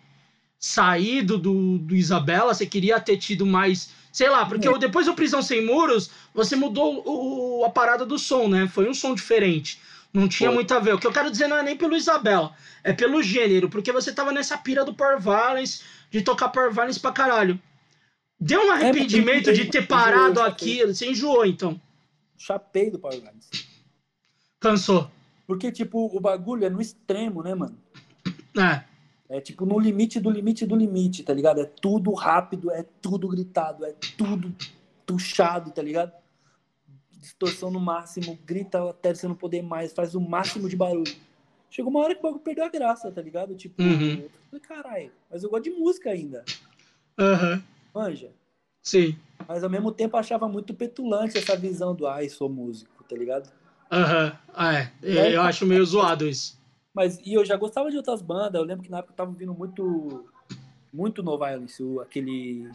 saído 0.64 1.38
do, 1.38 1.78
do 1.78 1.94
Isabela? 1.94 2.54
Você 2.54 2.66
queria 2.66 2.98
ter 2.98 3.18
tido 3.18 3.46
mais. 3.46 3.90
Sei 4.14 4.30
lá, 4.30 4.46
porque 4.46 4.68
É. 4.68 4.78
depois 4.78 5.08
do 5.08 5.14
Prisão 5.14 5.42
Sem 5.42 5.66
Muros, 5.66 6.10
você 6.34 6.56
mudou 6.56 7.04
o, 7.06 7.66
a 7.66 7.70
parada 7.70 8.06
do 8.06 8.18
som, 8.18 8.48
né? 8.48 8.66
Foi 8.68 8.88
um 8.90 8.94
som 8.94 9.14
diferente. 9.14 9.82
Não 10.14 10.28
tinha 10.28 10.50
Foi. 10.50 10.56
muito 10.56 10.74
a 10.74 10.80
ver. 10.80 10.94
O 10.94 11.00
que 11.00 11.08
eu 11.08 11.12
quero 11.12 11.30
dizer 11.30 11.48
não 11.48 11.58
é 11.58 11.64
nem 11.64 11.76
pelo 11.76 11.98
Isabela, 11.98 12.56
é 12.84 12.94
pelo 12.94 13.22
gênero, 13.22 13.68
porque 13.70 13.92
você 13.92 14.14
tava 14.14 14.32
nessa 14.32 14.58
pira 14.58 14.86
do 14.86 14.94
Power 14.94 15.20
Violence, 15.20 15.82
de 16.10 16.22
tocar 16.22 16.48
Power 16.50 16.72
Violence 16.72 17.00
pra 17.00 17.12
caralho. 17.12 17.60
Deu 18.40 18.68
um 18.68 18.72
arrependimento 18.72 19.46
porque 19.46 19.64
de 19.64 19.70
ter 19.70 19.86
parado 19.88 20.40
aqui, 20.42 20.86
você 20.86 21.10
enjoou 21.10 21.46
então. 21.46 21.82
Chapei 22.38 22.90
do 22.90 23.00
Power 23.00 23.20
Guns. 23.20 23.50
Cansou. 24.62 25.10
Porque, 25.46 25.72
tipo, 25.72 26.16
o 26.16 26.20
bagulho 26.22 26.64
é 26.66 26.70
no 26.70 26.80
extremo, 26.80 27.42
né, 27.44 27.54
mano? 27.56 27.78
É. 28.58 28.84
É 29.34 29.42
tipo 29.42 29.66
no 29.66 29.80
limite 29.80 30.20
do 30.20 30.30
limite 30.30 30.64
do 30.64 30.76
limite, 30.76 31.24
tá 31.24 31.34
ligado? 31.34 31.60
É 31.60 31.66
tudo 31.66 32.14
rápido, 32.14 32.70
é 32.70 32.84
tudo 33.02 33.28
gritado, 33.28 33.84
é 33.84 33.92
tudo 34.16 34.56
puxado, 35.08 35.72
tá 35.72 35.82
ligado? 35.82 36.12
Distorção 37.14 37.72
no 37.72 37.80
máximo, 37.80 38.38
grita 38.46 38.88
até 38.92 39.12
você 39.12 39.28
não 39.28 39.34
poder 39.34 39.64
mais, 39.64 39.92
faz 39.92 40.14
o 40.14 40.22
máximo 40.22 40.70
de 40.70 40.76
barulho. 40.76 41.12
Chegou 41.68 41.90
uma 41.90 42.02
hora 42.02 42.14
que 42.14 42.20
o 42.20 42.24
bagulho 42.24 42.44
perdeu 42.44 42.64
a 42.64 42.70
graça, 42.70 43.12
tá 43.12 43.24
ligado? 43.24 43.56
Tipo, 43.56 43.82
Uhum. 43.82 44.30
eu 44.52 44.60
caralho, 44.62 45.12
mas 45.32 45.42
eu 45.42 45.50
gosto 45.50 45.64
de 45.64 45.72
música 45.72 46.12
ainda, 46.12 46.46
Aham. 47.18 47.64
manja. 47.92 48.30
Sim. 48.84 49.18
Mas 49.48 49.64
ao 49.64 49.70
mesmo 49.70 49.92
tempo 49.92 50.16
eu 50.16 50.20
achava 50.20 50.48
muito 50.48 50.76
petulante 50.76 51.40
essa 51.40 51.56
visão 51.58 51.96
do 51.96 52.06
ai, 52.06 52.30
sou 52.30 52.48
músico, 52.50 53.04
tá 53.04 53.16
ligado? 53.16 53.52
Aham. 53.92 54.38
Ah, 54.54 54.74
é. 54.76 54.92
E 55.02 55.18
aí, 55.18 55.34
Eu 55.34 55.42
acho 55.42 55.66
meio 55.66 55.84
zoado 55.84 56.28
isso. 56.28 56.62
Mas 56.94 57.20
e 57.26 57.34
eu 57.34 57.44
já 57.44 57.58
gostava 57.58 57.90
de 57.90 57.98
outras 57.98 58.22
bandas. 58.22 58.60
Eu 58.60 58.66
lembro 58.66 58.84
que 58.84 58.92
na 58.92 59.00
época 59.00 59.14
eu 59.14 59.18
tava 59.18 59.32
ouvindo 59.32 59.54
muito 59.54 60.30
muito 60.92 61.24
No 61.24 61.38
Violence, 61.38 61.82
o, 61.82 62.00
aquele 62.00 62.72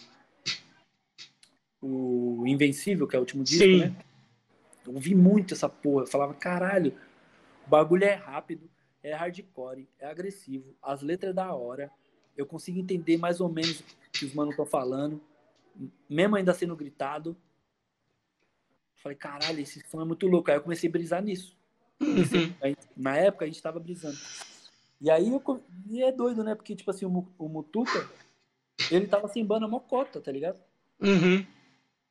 o 1.81 2.45
Invencível, 2.47 3.07
que 3.07 3.15
é 3.15 3.19
o 3.19 3.23
último 3.23 3.45
disco, 3.45 3.65
Sim. 3.65 3.78
né? 3.78 3.97
Eu 4.85 4.95
ouvi 4.95 5.15
muito 5.15 5.55
essa 5.55 5.69
porra. 5.69 6.03
Eu 6.03 6.07
falava, 6.09 6.35
caralho, 6.35 6.99
o 7.66 7.70
bagulho 7.70 8.05
é 8.05 8.15
rápido, 8.15 8.69
é 9.03 9.15
hardcore, 9.15 9.89
é 9.99 10.07
agressivo, 10.07 10.74
as 10.82 11.03
letras 11.03 11.31
é 11.31 11.35
da 11.35 11.55
hora. 11.55 11.90
Eu 12.36 12.47
consigo 12.47 12.78
entender 12.78 13.16
mais 13.19 13.40
ou 13.40 13.49
menos 13.49 13.81
o 13.81 13.85
que 14.12 14.24
os 14.24 14.35
manos 14.35 14.53
estão 14.53 14.66
falando, 14.66 15.20
mesmo 16.09 16.36
ainda 16.36 16.55
sendo 16.55 16.74
gritado. 16.77 17.36
Falei, 18.97 19.16
caralho, 19.16 19.61
esse 19.61 19.81
som 19.89 20.01
é 20.01 20.05
muito 20.05 20.27
louco. 20.27 20.51
Aí 20.51 20.57
eu 20.57 20.62
comecei 20.62 20.89
a 20.89 20.93
brisar 20.93 21.23
nisso. 21.23 21.57
Uhum. 22.01 22.77
Na 22.97 23.16
época 23.16 23.45
a 23.45 23.49
gente 23.49 23.62
tava 23.62 23.81
brisando. 23.81 24.16
E 25.01 25.11
aí 25.11 25.29
eu, 25.31 25.62
e 25.89 26.03
é 26.03 26.11
doido, 26.11 26.43
né? 26.43 26.55
Porque, 26.55 26.75
tipo 26.75 26.91
assim, 26.91 27.07
o, 27.07 27.27
o 27.39 27.49
Mutuca, 27.49 28.09
ele 28.91 29.07
tava 29.07 29.29
sem 29.29 29.45
banda 29.45 29.69
mocota, 29.69 30.20
tá 30.20 30.33
ligado? 30.33 30.61
Uhum. 31.01 31.45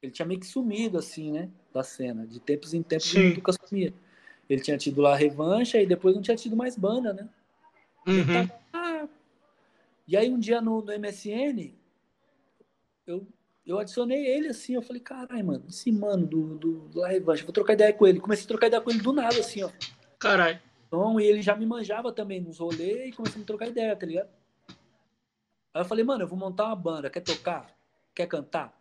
Ele 0.01 0.11
tinha 0.11 0.25
meio 0.25 0.39
que 0.39 0.45
sumido, 0.45 0.97
assim, 0.97 1.31
né? 1.31 1.49
Da 1.73 1.83
cena. 1.83 2.25
De 2.25 2.39
tempos 2.39 2.73
em 2.73 2.81
tempos 2.81 3.09
Sim. 3.09 3.19
o 3.19 3.29
Mutuca 3.29 3.51
sumia. 3.53 3.93
Ele 4.49 4.61
tinha 4.61 4.77
tido 4.77 5.01
lá 5.01 5.13
a 5.13 5.17
revancha 5.17 5.81
e 5.81 5.85
depois 5.85 6.15
não 6.15 6.21
tinha 6.21 6.37
tido 6.37 6.55
mais 6.55 6.77
banda, 6.77 7.13
né? 7.13 7.27
Uhum. 8.07 8.47
tava, 8.47 8.59
ah. 8.73 9.07
E 10.07 10.15
aí 10.15 10.29
um 10.29 10.39
dia 10.39 10.61
no, 10.61 10.81
no 10.81 10.97
MSN, 10.97 11.73
eu, 13.05 13.27
eu 13.67 13.79
adicionei 13.79 14.25
ele 14.25 14.47
assim, 14.47 14.75
eu 14.75 14.81
falei, 14.81 15.01
caralho, 15.01 15.45
mano, 15.45 15.65
esse 15.67 15.91
mano 15.91 16.25
do, 16.25 16.57
do, 16.57 16.87
do 16.87 16.99
La 16.99 17.09
Revanche, 17.09 17.43
vou 17.43 17.51
trocar 17.51 17.73
ideia 17.73 17.93
com 17.93 18.07
ele. 18.07 18.19
Comecei 18.19 18.45
a 18.45 18.47
trocar 18.47 18.67
ideia 18.67 18.81
com 18.81 18.89
ele 18.89 19.01
do 19.01 19.11
nada, 19.11 19.37
assim, 19.39 19.63
ó. 19.63 19.69
Caralho. 20.17 20.59
Então, 20.87 21.19
e 21.19 21.25
ele 21.25 21.41
já 21.41 21.55
me 21.55 21.65
manjava 21.65 22.13
também 22.13 22.39
nos 22.39 22.59
rolês 22.59 23.09
e 23.09 23.11
começamos 23.11 23.43
a 23.43 23.47
trocar 23.47 23.67
ideia, 23.67 23.95
tá 23.95 24.05
ligado? 24.05 24.29
Aí 25.73 25.81
eu 25.81 25.85
falei, 25.85 26.05
mano, 26.05 26.23
eu 26.23 26.27
vou 26.27 26.39
montar 26.39 26.67
uma 26.67 26.75
banda, 26.75 27.09
quer 27.09 27.19
tocar? 27.19 27.77
Quer 28.15 28.27
cantar? 28.27 28.73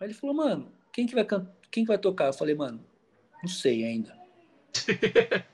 Aí 0.00 0.08
ele 0.08 0.14
falou, 0.14 0.34
mano, 0.34 0.72
quem 0.92 1.06
que 1.06 1.14
vai, 1.14 1.24
can... 1.24 1.48
quem 1.70 1.84
que 1.84 1.88
vai 1.88 1.98
tocar? 1.98 2.26
Eu 2.26 2.32
falei, 2.32 2.56
mano, 2.56 2.84
não 3.40 3.48
sei 3.48 3.84
ainda. 3.84 4.20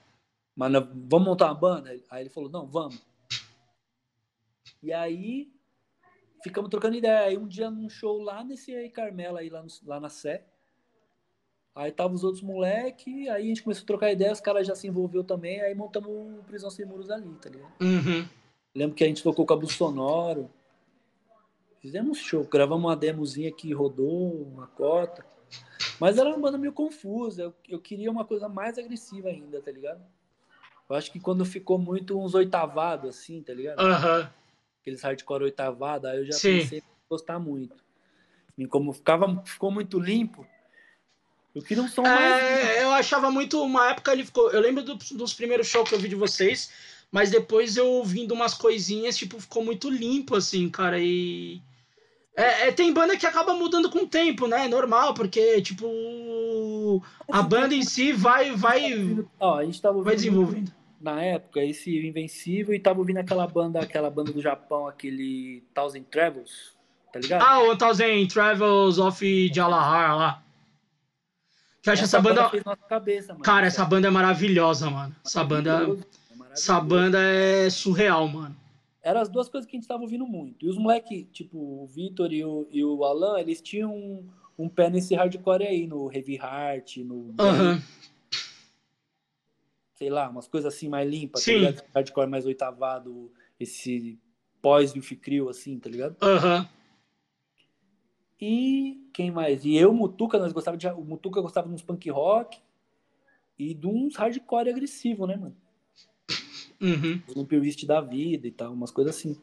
Mano, 0.58 0.90
vamos 1.08 1.28
montar 1.28 1.46
uma 1.46 1.54
banda? 1.54 1.90
Aí 2.10 2.22
ele 2.24 2.30
falou, 2.30 2.50
não, 2.50 2.66
vamos. 2.66 3.00
E 4.82 4.92
aí, 4.92 5.52
ficamos 6.48 6.70
trocando 6.70 6.96
ideia. 6.96 7.20
Aí 7.26 7.36
um 7.38 7.46
dia 7.46 7.70
num 7.70 7.88
show 7.88 8.20
lá 8.22 8.42
nesse 8.44 8.74
aí 8.74 8.88
Carmela, 8.90 9.40
aí 9.40 9.48
lá, 9.48 9.62
no- 9.62 9.68
lá 9.86 10.00
na 10.00 10.08
Sé, 10.08 10.44
Aí 11.74 11.92
tava 11.92 12.12
os 12.12 12.24
outros 12.24 12.42
moleque, 12.42 13.28
aí 13.28 13.44
a 13.44 13.46
gente 13.46 13.62
começou 13.62 13.84
a 13.84 13.86
trocar 13.86 14.10
ideia, 14.10 14.32
os 14.32 14.40
caras 14.40 14.66
já 14.66 14.74
se 14.74 14.88
envolveu 14.88 15.22
também, 15.22 15.60
aí 15.60 15.72
montamos 15.76 16.10
o 16.10 16.42
Prisão 16.44 16.68
Sem 16.70 16.84
Muros 16.84 17.08
ali, 17.08 17.30
tá 17.36 17.48
ligado? 17.48 17.72
Uhum. 17.80 18.26
Lembro 18.74 18.96
que 18.96 19.04
a 19.04 19.06
gente 19.06 19.22
tocou 19.22 19.46
Cabo 19.46 19.68
Sonoro. 19.70 20.50
Fizemos 21.80 22.18
show, 22.18 22.42
gravamos 22.42 22.84
uma 22.84 22.96
demozinha 22.96 23.52
que 23.52 23.72
rodou, 23.72 24.42
uma 24.42 24.66
cota. 24.66 25.24
Mas 26.00 26.18
era 26.18 26.28
uma 26.28 26.38
banda 26.38 26.58
meio 26.58 26.72
confusa. 26.72 27.42
Eu, 27.44 27.54
eu 27.68 27.78
queria 27.80 28.10
uma 28.10 28.24
coisa 28.24 28.48
mais 28.48 28.76
agressiva 28.76 29.28
ainda, 29.28 29.60
tá 29.60 29.70
ligado? 29.70 30.04
Eu 30.90 30.96
acho 30.96 31.12
que 31.12 31.20
quando 31.20 31.44
ficou 31.44 31.78
muito 31.78 32.18
uns 32.18 32.34
oitavados, 32.34 33.10
assim, 33.10 33.40
tá 33.40 33.54
ligado? 33.54 33.78
Aham. 33.78 34.32
Aqueles 34.88 35.02
hardcore 35.02 35.44
oitavado, 35.44 36.06
aí 36.08 36.18
eu 36.18 36.24
já 36.24 36.32
Sim. 36.32 36.60
pensei 36.60 36.78
em 36.78 36.82
gostar 37.10 37.38
muito. 37.38 37.76
E 38.56 38.66
como 38.66 38.92
ficava, 38.92 39.42
ficou 39.44 39.70
muito 39.70 40.00
limpo, 40.00 40.46
eu 41.54 41.62
queria 41.62 41.82
um 41.82 41.88
som 41.88 42.02
mais. 42.02 42.36
É, 42.36 42.84
eu 42.84 42.90
achava 42.90 43.30
muito. 43.30 43.62
Uma 43.62 43.90
época 43.90 44.12
ele 44.12 44.24
ficou. 44.24 44.50
Eu 44.50 44.60
lembro 44.60 44.82
do- 44.82 44.94
dos 44.96 45.34
primeiros 45.34 45.66
shows 45.66 45.88
que 45.88 45.94
eu 45.94 45.98
vi 45.98 46.08
de 46.08 46.14
vocês, 46.14 46.70
mas 47.12 47.30
depois 47.30 47.76
eu 47.76 47.86
ouvindo 47.86 48.32
umas 48.32 48.54
coisinhas, 48.54 49.16
tipo, 49.16 49.38
ficou 49.38 49.62
muito 49.62 49.90
limpo, 49.90 50.34
assim, 50.34 50.68
cara. 50.70 50.98
E. 50.98 51.60
É, 52.34 52.68
é, 52.68 52.72
tem 52.72 52.92
banda 52.92 53.16
que 53.16 53.26
acaba 53.26 53.52
mudando 53.52 53.90
com 53.90 54.00
o 54.00 54.08
tempo, 54.08 54.46
né? 54.46 54.64
É 54.66 54.68
normal, 54.68 55.12
porque, 55.12 55.60
tipo, 55.60 57.02
a 57.30 57.42
banda 57.42 57.74
em 57.74 57.82
si 57.82 58.12
vai, 58.12 58.52
vai, 58.54 58.92
Ó, 59.40 59.56
a 59.58 59.64
gente 59.64 59.82
tava 59.82 60.00
vai 60.02 60.14
desenvolvendo. 60.14 60.72
Na 61.00 61.22
época 61.22 61.62
esse 61.64 61.96
Invencível 62.06 62.74
e 62.74 62.80
tava 62.80 62.98
ouvindo 62.98 63.18
aquela 63.18 63.46
banda, 63.46 63.80
aquela 63.80 64.10
banda 64.10 64.32
do 64.32 64.40
Japão, 64.40 64.86
aquele 64.86 65.62
Thousand 65.74 66.02
Travels, 66.10 66.72
tá 67.12 67.20
ligado? 67.20 67.42
Ah, 67.42 67.62
o 67.62 67.76
Thousand 67.76 68.26
Travels 68.26 68.98
of 68.98 69.52
Jalahar 69.52 70.16
lá. 70.16 70.42
Que 71.82 71.90
eu 71.90 71.92
acho 71.92 72.04
essa 72.04 72.20
banda. 72.20 72.50
nossa 72.64 72.76
cabeça. 72.88 73.34
Cara, 73.36 73.66
essa 73.66 73.84
banda 73.84 74.08
é 74.08 74.10
maravilhosa, 74.10 74.90
mano. 74.90 75.14
Essa 75.24 75.44
banda, 75.44 75.86
É 75.88 76.52
essa 76.52 76.80
banda 76.80 77.18
é 77.20 77.70
surreal, 77.70 78.26
mano. 78.28 78.56
Eram 79.02 79.20
as 79.20 79.28
duas 79.28 79.48
coisas 79.48 79.68
que 79.68 79.76
a 79.76 79.78
gente 79.80 79.88
tava 79.88 80.02
ouvindo 80.02 80.26
muito. 80.26 80.66
E 80.66 80.68
os 80.68 80.76
moleques, 80.76 81.24
tipo, 81.32 81.56
o 81.56 81.86
Vitor 81.86 82.32
e 82.32 82.44
o, 82.44 82.68
e 82.70 82.84
o 82.84 83.04
Alan, 83.04 83.38
eles 83.38 83.60
tinham 83.60 83.94
um, 83.94 84.26
um 84.58 84.68
pé 84.68 84.90
nesse 84.90 85.14
hardcore 85.14 85.62
aí, 85.62 85.86
no 85.86 86.12
Heavy 86.12 86.34
Heart, 86.34 86.98
no. 86.98 87.34
Aham. 87.38 87.80
Sei 89.98 90.08
lá, 90.08 90.28
umas 90.28 90.46
coisas 90.46 90.72
assim 90.72 90.88
mais 90.88 91.10
limpas, 91.10 91.44
tá 91.44 91.50
ligado? 91.50 91.82
Hardcore 91.92 92.30
mais 92.30 92.46
oitavado, 92.46 93.32
esse 93.58 94.16
pós 94.62 94.92
Ficrio, 95.02 95.48
assim, 95.48 95.76
tá 95.76 95.90
ligado? 95.90 96.16
Aham. 96.22 96.68
E 98.40 99.10
quem 99.12 99.32
mais? 99.32 99.64
E 99.64 99.74
eu, 99.74 99.92
Mutuca, 99.92 100.38
nós 100.38 100.52
gostava 100.52 100.76
de. 100.76 100.86
O 100.86 101.02
Mutuca 101.02 101.40
gostava 101.40 101.66
de 101.66 101.74
uns 101.74 101.82
punk 101.82 102.08
rock 102.10 102.60
e 103.58 103.74
de 103.74 103.88
uns 103.88 104.14
hardcore 104.14 104.70
agressivo, 104.70 105.26
né, 105.26 105.36
mano? 105.36 105.56
Uhum. 106.80 107.20
Os 107.26 107.84
da 107.84 108.00
vida 108.00 108.46
e 108.46 108.52
tal, 108.52 108.72
umas 108.72 108.92
coisas 108.92 109.16
assim. 109.16 109.36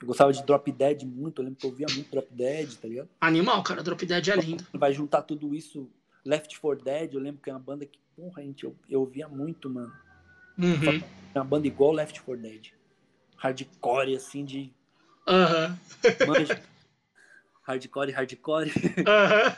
Eu 0.00 0.06
gostava 0.06 0.32
de 0.32 0.40
Drop 0.44 0.70
Dead 0.70 1.02
muito, 1.02 1.40
eu 1.40 1.46
lembro 1.46 1.58
que 1.58 1.66
eu 1.66 1.70
ouvia 1.70 1.86
muito 1.92 2.08
Drop 2.12 2.32
Dead, 2.32 2.72
tá 2.76 2.86
ligado? 2.86 3.08
Animal, 3.20 3.60
cara. 3.64 3.82
Drop 3.82 4.06
Dead 4.06 4.28
é 4.28 4.36
lindo. 4.36 4.64
Vai 4.72 4.92
juntar 4.92 5.22
tudo 5.22 5.52
isso, 5.52 5.90
Left 6.24 6.60
4 6.60 6.84
Dead, 6.84 7.14
eu 7.14 7.20
lembro 7.20 7.42
que 7.42 7.50
é 7.50 7.52
uma 7.52 7.58
banda 7.58 7.84
que, 7.84 7.98
porra, 8.16 8.42
gente, 8.42 8.64
eu, 8.64 8.74
eu 8.88 9.00
ouvia 9.00 9.28
muito, 9.28 9.68
mano. 9.68 9.92
Uhum. 10.58 11.02
Uma 11.34 11.44
banda 11.44 11.66
igual 11.66 11.92
Left 11.92 12.20
4 12.22 12.42
Dead. 12.42 12.72
Hardcore, 13.36 14.16
assim, 14.16 14.44
de. 14.44 14.72
Aham. 15.28 15.78
Manja. 16.26 16.62
hardcore, 17.62 18.10
hardcore. 18.12 18.72
Aham. 19.06 19.56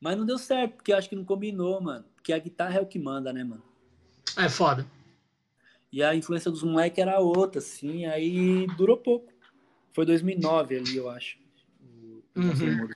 Mas 0.00 0.16
não 0.16 0.26
deu 0.26 0.38
certo, 0.38 0.74
porque 0.76 0.92
eu 0.92 0.96
acho 0.96 1.08
que 1.08 1.16
não 1.16 1.24
combinou, 1.24 1.80
mano. 1.80 2.04
Porque 2.14 2.32
a 2.32 2.38
guitarra 2.38 2.78
é 2.78 2.80
o 2.80 2.86
que 2.86 2.98
manda, 2.98 3.32
né, 3.32 3.42
mano? 3.42 3.62
É 4.36 4.48
foda. 4.48 4.86
E 5.92 6.02
a 6.02 6.14
influência 6.14 6.50
dos 6.50 6.62
moleques 6.62 6.98
era 6.98 7.18
outra, 7.18 7.58
assim, 7.58 8.06
aí 8.06 8.66
durou 8.76 8.96
pouco. 8.96 9.32
Foi 9.92 10.06
2009 10.06 10.76
ali, 10.76 10.96
eu 10.96 11.10
acho. 11.10 11.38
Uhum. 12.36 12.88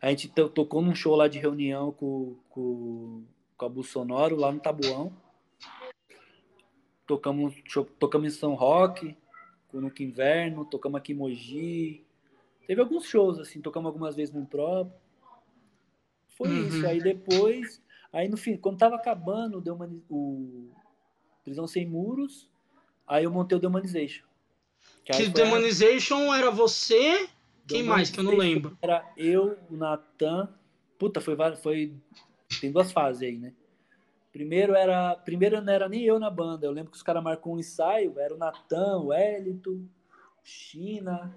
A 0.00 0.10
gente 0.10 0.28
to- 0.28 0.50
tocou 0.50 0.82
num 0.82 0.94
show 0.94 1.16
lá 1.16 1.26
de 1.28 1.38
reunião 1.38 1.90
com, 1.92 2.36
com, 2.50 3.24
com 3.56 3.66
a 3.66 3.68
Bu 3.68 3.82
Sonoro, 3.82 4.36
lá 4.36 4.50
no 4.52 4.60
Tabuão. 4.60 5.12
Tocamos, 7.06 7.54
tocamos 7.98 8.34
em 8.34 8.38
São 8.38 8.54
Roque, 8.54 9.16
com 9.68 9.78
o 9.78 9.80
Nuca 9.80 10.02
Inverno, 10.02 10.64
tocamos 10.64 10.98
aqui 10.98 11.12
em 11.12 11.16
Mogi. 11.16 12.04
Teve 12.66 12.80
alguns 12.80 13.04
shows, 13.04 13.38
assim, 13.38 13.60
tocamos 13.60 13.86
algumas 13.88 14.16
vezes 14.16 14.34
no 14.34 14.46
próprio. 14.46 14.96
Foi 16.30 16.48
Uhum. 16.48 16.66
isso. 16.66 16.86
Aí 16.86 16.98
depois, 17.00 17.82
aí 18.12 18.28
no 18.28 18.36
fim, 18.36 18.56
quando 18.56 18.78
tava 18.78 18.96
acabando 18.96 19.58
o, 19.58 19.60
Dehumani- 19.60 20.02
o 20.08 20.70
Prisão 21.44 21.66
Sem 21.66 21.86
Muros, 21.86 22.48
aí 23.06 23.24
eu 23.24 23.30
montei 23.30 23.56
o 23.56 23.60
Demonization. 23.60 24.24
Que 25.04 25.12
Que 25.12 25.28
Demonization 25.28 26.34
era 26.34 26.50
você. 26.50 27.28
Quem 27.68 27.82
mais? 27.82 28.10
Que 28.10 28.20
eu 28.20 28.24
não 28.24 28.34
lembro. 28.36 28.76
Era 28.80 29.10
eu, 29.16 29.58
o 29.70 29.76
Natan. 29.76 30.52
Puta, 30.98 31.20
foi, 31.20 31.36
foi. 31.62 31.94
Tem 32.60 32.72
duas 32.72 32.92
fases 32.92 33.22
aí, 33.22 33.38
né? 33.38 33.52
Primeiro 34.32 34.74
era. 34.74 35.14
Primeiro 35.16 35.60
não 35.60 35.72
era 35.72 35.88
nem 35.88 36.02
eu 36.02 36.18
na 36.18 36.30
banda. 36.30 36.66
Eu 36.66 36.72
lembro 36.72 36.90
que 36.90 36.96
os 36.96 37.02
caras 37.02 37.22
marcou 37.22 37.54
um 37.54 37.58
ensaio. 37.58 38.18
Era 38.18 38.34
o 38.34 38.38
Natan, 38.38 38.98
o 38.98 39.12
Elito, 39.12 39.72
o 39.72 39.88
China, 40.42 41.34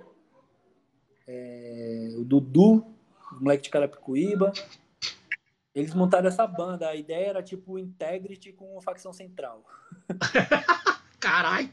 é, 1.27 2.15
o 2.17 2.23
Dudu, 2.23 2.85
o 3.31 3.39
moleque 3.39 3.63
de 3.63 3.69
Carapicuíba. 3.69 4.51
Eles 5.75 5.93
montaram 5.93 6.27
essa 6.27 6.47
banda. 6.47 6.89
A 6.89 6.95
ideia 6.95 7.27
era 7.27 7.43
tipo 7.43 7.73
o 7.73 7.79
Integrity 7.79 8.51
com 8.51 8.81
facção 8.81 9.13
central. 9.13 9.63
Caralho. 11.19 11.71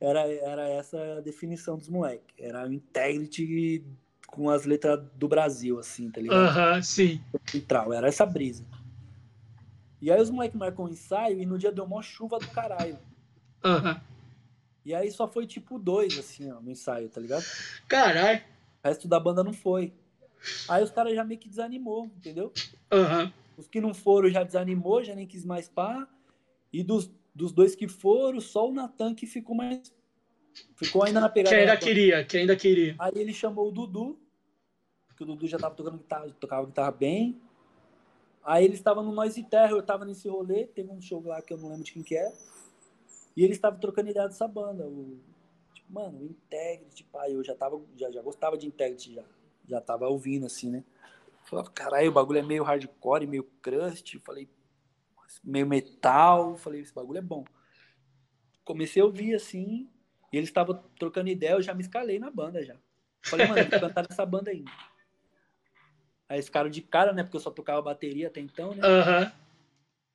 Era, 0.00 0.28
era 0.28 0.68
essa 0.68 1.18
a 1.18 1.20
definição 1.20 1.76
dos 1.76 1.88
moleques. 1.88 2.34
Era 2.38 2.66
o 2.66 2.72
Integrity 2.72 3.84
com 4.26 4.50
as 4.50 4.64
letras 4.64 5.00
do 5.14 5.28
Brasil, 5.28 5.78
assim, 5.78 6.10
tá 6.10 6.20
ligado? 6.20 6.38
Aham, 6.38 6.82
sim. 6.82 7.22
Central, 7.46 7.92
era 7.92 8.08
essa 8.08 8.26
brisa. 8.26 8.64
E 10.00 10.10
aí 10.10 10.20
os 10.20 10.30
moleques 10.30 10.58
marcam 10.58 10.84
um 10.84 10.88
ensaio 10.88 11.40
e 11.40 11.46
no 11.46 11.58
dia 11.58 11.72
deu 11.72 11.86
mó 11.86 12.02
chuva 12.02 12.38
do 12.38 12.46
caralho. 12.46 12.98
Aham. 13.64 14.00
E 14.84 14.94
aí 14.94 15.10
só 15.10 15.26
foi 15.26 15.46
tipo 15.46 15.78
dois, 15.78 16.16
assim, 16.16 16.50
ó, 16.50 16.60
no 16.60 16.70
ensaio, 16.70 17.08
tá 17.08 17.20
ligado? 17.20 17.44
Caralho. 17.88 18.40
O 18.84 18.88
resto 18.88 19.08
da 19.08 19.18
banda 19.18 19.42
não 19.42 19.52
foi. 19.52 19.92
Aí 20.68 20.82
os 20.82 20.90
caras 20.90 21.14
já 21.14 21.24
meio 21.24 21.40
que 21.40 21.48
desanimou, 21.48 22.06
entendeu? 22.06 22.52
Aham. 22.92 23.32
Os 23.56 23.66
que 23.66 23.80
não 23.80 23.94
foram 23.94 24.28
já 24.28 24.44
desanimou, 24.44 25.02
já 25.02 25.14
nem 25.14 25.26
quis 25.26 25.44
mais 25.44 25.68
pá. 25.68 26.06
E 26.72 26.82
dos, 26.84 27.10
dos 27.34 27.52
dois 27.52 27.74
que 27.74 27.88
foram, 27.88 28.40
só 28.40 28.68
o 28.68 28.72
Natan 28.72 29.14
que 29.14 29.26
ficou 29.26 29.56
mais. 29.56 29.92
Ficou 30.74 31.04
ainda 31.04 31.20
na 31.20 31.28
Que 31.28 31.34
pegada. 31.34 31.56
ainda 31.56 31.66
da 31.66 31.74
banda. 31.74 31.86
queria, 31.86 32.24
que 32.24 32.36
ainda 32.36 32.56
queria. 32.56 32.94
Aí 32.98 33.12
ele 33.16 33.32
chamou 33.32 33.68
o 33.68 33.70
Dudu, 33.72 34.18
que 35.16 35.22
o 35.22 35.26
Dudu 35.26 35.46
já 35.46 35.58
tava 35.58 35.74
tocando 35.74 35.98
guitarra, 35.98 36.28
tocava 36.38 36.66
guitarra 36.66 36.90
bem. 36.90 37.40
Aí 38.44 38.64
ele 38.64 38.74
estava 38.74 39.02
no 39.02 39.12
Noise 39.12 39.42
Terra, 39.44 39.72
eu 39.72 39.82
tava 39.82 40.04
nesse 40.04 40.28
rolê, 40.28 40.66
teve 40.66 40.90
um 40.90 41.00
show 41.00 41.22
lá 41.24 41.42
que 41.42 41.52
eu 41.52 41.58
não 41.58 41.68
lembro 41.68 41.84
de 41.84 41.92
quem 41.92 42.02
que 42.02 42.14
era. 42.16 42.32
E 43.36 43.42
ele 43.42 43.52
estava 43.52 43.76
trocando 43.76 44.10
ideia 44.10 44.28
dessa 44.28 44.46
banda. 44.46 44.86
O, 44.86 45.18
tipo, 45.74 45.92
mano, 45.92 46.18
o 46.20 46.24
Integrity, 46.24 47.04
pai, 47.04 47.32
eu 47.34 47.42
já 47.42 47.54
tava, 47.54 47.80
já, 47.96 48.10
já 48.10 48.22
gostava 48.22 48.56
de 48.56 48.66
Integrity 48.66 49.14
já. 49.14 49.24
Já 49.68 49.80
tava 49.80 50.06
ouvindo, 50.08 50.46
assim, 50.46 50.70
né? 50.70 50.84
Falava, 51.44 51.70
caralho, 51.70 52.10
o 52.10 52.14
bagulho 52.14 52.38
é 52.38 52.42
meio 52.42 52.62
hardcore, 52.62 53.26
meio 53.26 53.44
crust. 53.60 54.18
Falei, 54.20 54.48
meio 55.42 55.66
metal. 55.66 56.56
Falei, 56.56 56.82
esse 56.82 56.94
bagulho 56.94 57.18
é 57.18 57.22
bom. 57.22 57.44
Comecei 58.64 59.02
a 59.02 59.04
ouvir, 59.04 59.34
assim, 59.34 59.88
e 60.32 60.36
eles 60.36 60.48
estavam 60.48 60.82
trocando 60.98 61.28
ideia, 61.28 61.52
eu 61.52 61.62
já 61.62 61.74
me 61.74 61.82
escalei 61.82 62.18
na 62.18 62.30
banda 62.30 62.64
já. 62.64 62.76
Falei, 63.22 63.46
mano, 63.46 63.60
eu 63.60 63.68
vou 63.68 63.80
cantar 63.80 64.06
nessa 64.08 64.24
banda 64.24 64.50
ainda. 64.50 64.70
Aí 66.28 66.36
eles 66.36 66.46
ficaram 66.46 66.68
de 66.68 66.80
cara, 66.80 67.12
né? 67.12 67.22
Porque 67.22 67.36
eu 67.36 67.40
só 67.40 67.50
tocava 67.50 67.82
bateria 67.82 68.28
até 68.28 68.40
então, 68.40 68.74
né? 68.74 68.82
Aham. 68.84 69.32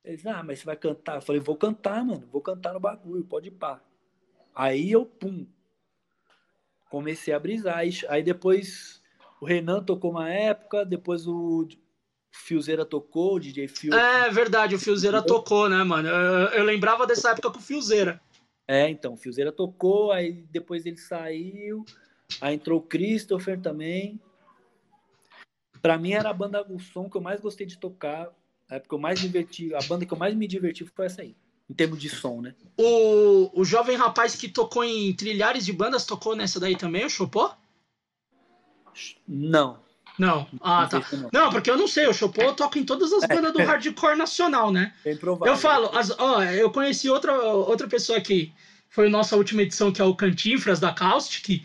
Eles, 0.04 0.26
ah, 0.26 0.42
mas 0.42 0.58
você 0.58 0.64
vai 0.64 0.76
cantar? 0.76 1.16
Eu 1.16 1.22
falei, 1.22 1.40
vou 1.40 1.56
cantar, 1.56 2.04
mano. 2.04 2.28
Vou 2.30 2.40
cantar 2.40 2.74
no 2.74 2.80
bagulho, 2.80 3.24
pode 3.24 3.48
ir 3.48 3.52
pá. 3.52 3.80
Aí 4.54 4.90
eu, 4.90 5.06
pum. 5.06 5.46
Comecei 6.90 7.32
a 7.32 7.38
brisar. 7.38 7.78
Aí, 7.78 7.90
aí 8.08 8.22
depois 8.22 9.02
o 9.40 9.46
Renan 9.46 9.82
tocou 9.82 10.10
uma 10.10 10.30
época, 10.30 10.84
depois 10.84 11.26
o 11.26 11.66
Fiozeira 12.30 12.84
tocou, 12.84 13.36
o 13.36 13.40
DJ 13.40 13.68
Fio. 13.68 13.94
É 13.94 14.28
verdade, 14.30 14.74
o 14.74 14.78
Fiozeira 14.78 15.22
tocou, 15.22 15.68
né, 15.68 15.82
mano? 15.84 16.08
Eu, 16.08 16.48
eu 16.48 16.64
lembrava 16.64 17.06
dessa 17.06 17.30
época 17.30 17.50
com 17.50 17.58
o 17.58 17.62
Fiozeira. 17.62 18.20
É, 18.72 18.88
então, 18.88 19.12
o 19.12 19.16
Fiozeira 19.18 19.52
tocou, 19.52 20.12
aí 20.12 20.32
depois 20.50 20.86
ele 20.86 20.96
saiu, 20.96 21.84
aí 22.40 22.54
entrou 22.54 22.78
o 22.78 22.82
Christopher 22.82 23.60
também. 23.60 24.18
Pra 25.82 25.98
mim 25.98 26.12
era 26.12 26.30
a 26.30 26.32
banda, 26.32 26.64
o 26.72 26.80
som 26.80 27.10
que 27.10 27.18
eu 27.18 27.20
mais 27.20 27.38
gostei 27.38 27.66
de 27.66 27.76
tocar, 27.76 28.30
a 28.70 28.76
época 28.76 28.88
que 28.88 28.94
eu 28.94 28.98
mais 28.98 29.20
me 29.20 29.26
diverti, 29.26 29.74
a 29.74 29.82
banda 29.82 30.06
que 30.06 30.14
eu 30.14 30.16
mais 30.16 30.34
me 30.34 30.46
diverti 30.46 30.86
foi 30.86 31.04
essa 31.04 31.20
aí, 31.20 31.36
em 31.68 31.74
termos 31.74 32.00
de 32.00 32.08
som, 32.08 32.40
né? 32.40 32.54
O, 32.78 33.60
o 33.60 33.62
jovem 33.62 33.94
rapaz 33.94 34.36
que 34.36 34.48
tocou 34.48 34.82
em 34.82 35.14
trilhares 35.14 35.66
de 35.66 35.72
bandas 35.74 36.06
tocou 36.06 36.34
nessa 36.34 36.58
daí 36.58 36.74
também, 36.74 37.04
o 37.04 37.10
Chopô? 37.10 37.50
Não. 39.28 39.82
Não. 40.18 40.46
Ah, 40.60 40.86
tá. 40.88 41.02
não. 41.32 41.50
Porque 41.50 41.70
eu 41.70 41.76
não 41.76 41.88
sei, 41.88 42.06
o 42.06 42.12
Chopô 42.12 42.52
toca 42.52 42.78
em 42.78 42.84
todas 42.84 43.12
as 43.12 43.26
bandas 43.26 43.52
do 43.52 43.58
hardcore 43.62 44.16
nacional, 44.16 44.70
né? 44.70 44.92
Bem 45.04 45.16
provável. 45.16 45.52
Eu 45.54 45.58
falo, 45.58 45.90
as, 45.96 46.10
ó, 46.18 46.42
eu 46.42 46.70
conheci 46.70 47.08
outra, 47.08 47.32
outra 47.42 47.88
pessoa 47.88 48.20
que 48.20 48.52
foi 48.90 49.08
nossa 49.08 49.36
última 49.36 49.62
edição, 49.62 49.90
que 49.92 50.02
é 50.02 50.04
o 50.04 50.14
Cantinfras 50.14 50.78
da 50.78 50.92
Caustic. 50.92 51.64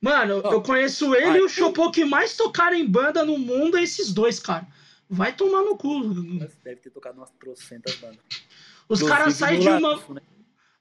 Mano, 0.00 0.40
Ó, 0.42 0.52
eu 0.52 0.62
conheço 0.62 1.14
ele 1.14 1.26
e 1.26 1.30
aí- 1.36 1.42
o 1.42 1.48
Chopô 1.48 1.90
que 1.90 2.04
mais 2.04 2.34
tocaram 2.36 2.76
em 2.76 2.86
banda 2.86 3.24
no 3.24 3.38
mundo 3.38 3.76
é 3.76 3.82
esses 3.82 4.12
dois, 4.12 4.40
cara. 4.40 4.66
Vai 5.08 5.32
tomar 5.34 5.62
no 5.62 5.76
cu. 5.76 6.02
Deve 6.64 6.76
ter 6.76 6.90
tocado 6.90 7.18
umas 7.18 7.30
trocentas 7.38 7.94
bandas. 7.96 8.18
Os 8.88 9.02
caras 9.02 9.34
saem 9.34 9.60
de 9.60 9.68
uma. 9.68 9.96
Né? 10.08 10.22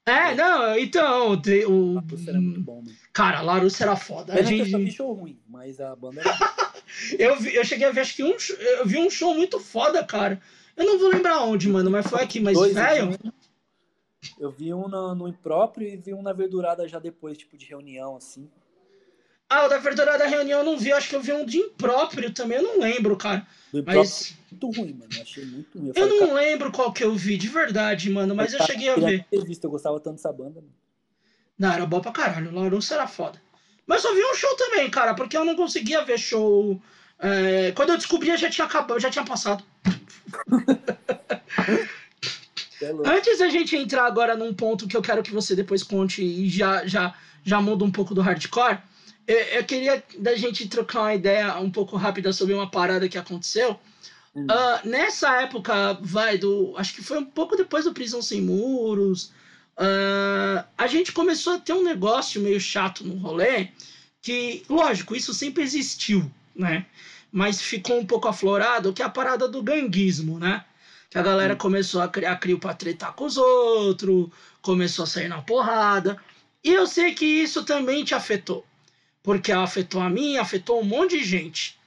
É, 0.06 0.34
não, 0.36 0.78
então. 0.78 1.40
te- 1.42 1.66
O... 1.66 1.94
Larusso 1.94 2.30
era 2.30 2.42
muito 2.42 2.62
bom, 2.62 2.82
mano. 2.82 2.98
Cara, 3.14 3.42
Larusso 3.42 3.84
era 3.84 3.96
foda. 3.96 4.34
A 4.34 4.36
Pena 4.38 4.50
que 4.50 4.60
eu 4.60 4.66
vi 4.66 4.72
gente... 4.72 4.92
show 4.94 5.14
ruim, 5.14 5.40
mas 5.48 5.80
a 5.80 5.96
banda 5.96 6.22
era 6.22 6.38
eu, 7.20 7.40
vi- 7.40 7.56
eu 7.56 7.64
cheguei 7.64 7.88
a 7.88 7.92
ver, 7.92 8.02
acho 8.02 8.16
que 8.16 8.24
um. 8.24 8.36
Eu 8.80 8.86
vi 8.86 8.98
um 8.98 9.10
show 9.10 9.34
muito 9.36 9.60
foda, 9.60 10.04
cara. 10.04 10.42
Eu 10.76 10.86
não 10.86 10.98
vou 10.98 11.10
lembrar 11.10 11.42
onde, 11.44 11.70
mano, 11.70 11.92
mas 11.92 12.08
foi 12.08 12.24
aqui. 12.24 12.40
Mas, 12.40 12.58
velho. 12.74 13.06
eu 13.06 13.12
vi 13.12 13.18
um- 13.28 13.32
Eu 14.40 14.52
vi 14.52 14.74
um 14.74 14.88
no, 14.88 15.14
no 15.16 15.28
impróprio 15.28 15.88
e 15.88 15.98
vi 15.98 16.14
um 16.14 16.22
na 16.22 16.34
verdurada 16.34 16.88
já 16.88 16.98
depois, 17.00 17.38
tipo, 17.38 17.56
de 17.58 17.66
reunião, 17.66 18.16
assim. 18.16 18.50
Ah, 19.54 19.66
o 19.66 19.68
da 19.68 19.78
da 20.18 20.28
reunião 20.28 20.60
eu 20.60 20.66
não 20.66 20.78
vi, 20.78 20.94
acho 20.94 21.10
que 21.10 21.16
eu 21.18 21.22
vi 21.22 21.34
um 21.34 21.46
de 21.46 21.58
impróprio 21.58 22.32
também, 22.32 22.60
eu 22.60 22.64
não 22.64 22.80
lembro, 22.80 23.18
cara. 23.18 23.46
Do 23.74 23.84
Mas 23.86 24.34
Muito 24.50 24.80
ruim, 24.80 24.94
mano. 24.94 25.12
Eu 25.14 25.22
achei 25.22 25.44
muito 25.44 25.78
ruim. 25.78 25.88
eu 25.90 25.94
falei, 25.94 26.20
não 26.22 26.34
lembro 26.34 26.72
qual 26.72 26.94
que 26.94 27.04
eu 27.04 27.14
vi, 27.14 27.36
de 27.36 27.50
verdade, 27.50 28.10
mano, 28.10 28.34
mas 28.34 28.54
eu 28.54 28.60
cara, 28.60 28.72
cheguei 28.72 28.90
a 28.90 28.96
ver. 28.96 29.26
visto, 29.46 29.66
eu 29.66 29.70
gostava 29.70 30.00
tanto 30.00 30.16
dessa 30.16 30.32
banda, 30.32 30.62
mano. 30.62 30.74
Não, 31.60 31.70
era 31.70 31.86
bom 31.86 32.00
pra 32.00 32.14
caralho, 32.14 32.50
o 32.50 32.56
Larousse 32.56 32.94
era 32.94 33.06
foda. 33.08 33.42
Mas 33.86 34.02
eu 34.06 34.16
vi 34.16 34.24
um 34.24 34.34
show 34.34 34.56
também, 34.56 34.90
cara, 34.90 35.14
porque 35.14 35.36
eu 35.36 35.44
não 35.44 35.54
conseguia 35.54 36.02
ver 36.06 36.18
show. 36.18 36.82
é, 37.20 37.74
quando 37.74 37.90
eu 37.90 37.98
descobria, 37.98 38.38
já 38.38 38.50
tinha 38.50 38.66
acabado, 38.66 39.02
já 39.02 39.10
tinha 39.10 39.26
passado. 39.26 39.66
É. 42.82 42.90
Antes 43.06 43.38
da 43.40 43.50
gente 43.50 43.76
entrar 43.76 44.06
agora 44.06 44.36
num 44.36 44.54
ponto 44.54 44.88
que 44.88 44.96
eu 44.96 45.02
quero 45.02 45.22
que 45.22 45.32
você 45.32 45.56
depois 45.56 45.84
conte 45.84 46.24
e 46.24 46.50
já, 46.50 46.88
já, 46.88 47.14
já 47.44 47.62
muda 47.62 47.84
um 47.84 47.92
pouco 47.92 48.16
do 48.16 48.22
hardcore, 48.22 48.80
eu, 49.32 49.40
eu 49.60 49.64
queria 49.64 50.04
da 50.18 50.36
gente 50.36 50.68
trocar 50.68 51.02
uma 51.02 51.14
ideia 51.14 51.58
um 51.60 51.70
pouco 51.70 51.96
rápida 51.96 52.32
sobre 52.34 52.54
uma 52.54 52.68
parada 52.68 53.08
que 53.08 53.18
aconteceu. 53.18 53.78
Hum. 54.36 54.46
Ah, 54.50 54.82
nessa 54.84 55.42
época, 55.42 55.98
vai, 56.02 56.38
do. 56.38 56.74
Acho 56.78 56.94
que 56.94 57.02
foi 57.02 57.18
um 57.18 57.26
pouco 57.26 57.56
depois 57.56 57.86
do 57.86 57.94
Prisão 57.94 58.22
Sem 58.22 58.42
Muros. 58.42 59.32
ah, 59.78 60.66
a 60.78 60.88
gente 60.88 61.12
começou 61.12 61.54
a 61.54 61.58
ter 61.58 61.74
um 61.74 61.84
negócio 61.84 62.42
meio 62.42 62.60
chato 62.60 63.04
no 63.06 63.16
rolê. 63.16 63.68
Que, 64.22 64.64
lógico, 64.70 65.16
isso 65.16 65.34
sempre 65.34 65.64
existiu, 65.64 66.30
né? 66.56 66.86
Mas 67.32 67.62
ficou 67.62 67.98
um 67.98 68.06
pouco 68.06 68.28
aflorado, 68.28 68.94
que 68.94 69.02
é 69.02 69.06
a 69.06 69.10
parada 69.10 69.48
do 69.48 69.62
ganguismo, 69.64 70.38
né? 70.40 70.62
Que 71.10 71.18
a 71.18 71.22
galera 71.24 71.54
Hum. 71.54 71.58
começou 71.58 72.02
a 72.02 72.08
criar 72.08 72.36
crio 72.38 72.58
pra 72.60 72.74
tretar 72.74 73.14
com 73.14 73.26
os 73.26 73.38
outros, 73.38 74.28
começou 74.62 75.04
a 75.04 75.08
sair 75.08 75.28
na 75.28 75.42
porrada. 75.42 76.18
E 76.64 76.72
eu 76.72 76.86
sei 76.88 77.14
que 77.14 77.26
isso 77.26 77.64
também 77.64 78.04
te 78.04 78.14
afetou. 78.14 78.64
Porque 79.24 79.52
afetou 79.52 80.02
a 80.02 80.10
mim, 80.10 80.38
afetou 80.38 80.82
um 80.82 80.86
monte 80.86 81.18
de 81.18 81.24
gente. 81.24 81.80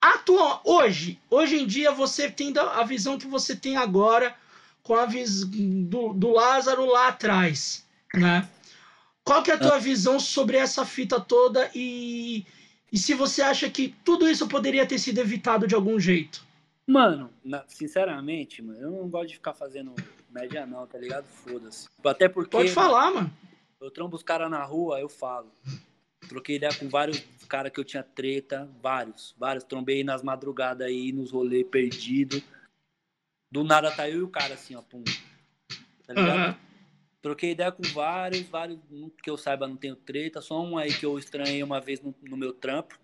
Atual, 0.00 0.62
hoje, 0.64 1.18
hoje 1.28 1.56
em 1.58 1.66
dia, 1.66 1.90
você 1.90 2.30
tem 2.30 2.52
a 2.56 2.84
visão 2.84 3.18
que 3.18 3.26
você 3.26 3.56
tem 3.56 3.76
agora 3.76 4.34
com 4.82 4.94
a 4.94 5.06
visão 5.06 5.50
do, 5.50 6.12
do 6.12 6.30
Lázaro 6.30 6.86
lá 6.86 7.08
atrás, 7.08 7.84
né? 8.14 8.48
Qual 9.24 9.42
que 9.42 9.50
é 9.50 9.54
a 9.54 9.58
tua 9.58 9.78
visão 9.78 10.18
sobre 10.18 10.56
essa 10.56 10.86
fita 10.86 11.20
toda 11.20 11.70
e, 11.74 12.46
e 12.90 12.96
se 12.96 13.12
você 13.12 13.42
acha 13.42 13.68
que 13.68 13.94
tudo 14.02 14.26
isso 14.26 14.48
poderia 14.48 14.86
ter 14.86 14.98
sido 14.98 15.18
evitado 15.18 15.66
de 15.66 15.74
algum 15.74 16.00
jeito? 16.00 16.46
Mano, 16.86 17.30
sinceramente, 17.66 18.62
mano, 18.62 18.80
eu 18.80 18.90
não 18.90 19.08
gosto 19.10 19.28
de 19.28 19.34
ficar 19.34 19.52
fazendo 19.52 19.94
média 20.30 20.64
não, 20.64 20.86
tá 20.86 20.96
ligado? 20.96 21.26
Foda-se. 21.26 21.86
Até 22.02 22.26
porque 22.26 22.50
Pode 22.50 22.70
falar, 22.70 23.10
mano. 23.10 23.30
eu 23.78 23.90
trombo 23.90 24.16
os 24.16 24.22
caras 24.22 24.50
na 24.50 24.64
rua, 24.64 24.98
eu 24.98 25.08
falo. 25.10 25.52
Troquei 26.26 26.56
ideia 26.56 26.74
com 26.74 26.88
vários 26.88 27.20
caras 27.48 27.72
que 27.72 27.80
eu 27.80 27.84
tinha 27.84 28.02
treta, 28.02 28.70
vários, 28.82 29.34
vários. 29.38 29.64
Trombei 29.64 30.02
nas 30.02 30.22
madrugadas 30.22 30.86
aí, 30.86 31.12
nos 31.12 31.30
rolês 31.30 31.66
perdido. 31.66 32.42
Do 33.50 33.64
nada 33.64 33.90
tá 33.90 34.08
eu 34.08 34.18
e 34.18 34.22
o 34.22 34.28
cara 34.28 34.54
assim, 34.54 34.74
ó, 34.74 34.82
pum. 34.82 35.02
Tá 36.06 36.14
ligado? 36.14 36.38
Aham. 36.38 36.68
Troquei 37.20 37.50
ideia 37.50 37.72
com 37.72 37.82
vários, 37.82 38.42
vários, 38.42 38.78
que 39.22 39.28
eu 39.28 39.36
saiba 39.36 39.66
não 39.66 39.76
tenho 39.76 39.96
treta, 39.96 40.40
só 40.40 40.62
um 40.62 40.78
aí 40.78 40.94
que 40.94 41.04
eu 41.04 41.18
estranhei 41.18 41.62
uma 41.62 41.80
vez 41.80 42.00
no, 42.00 42.14
no 42.22 42.36
meu 42.36 42.52
trampo, 42.52 42.98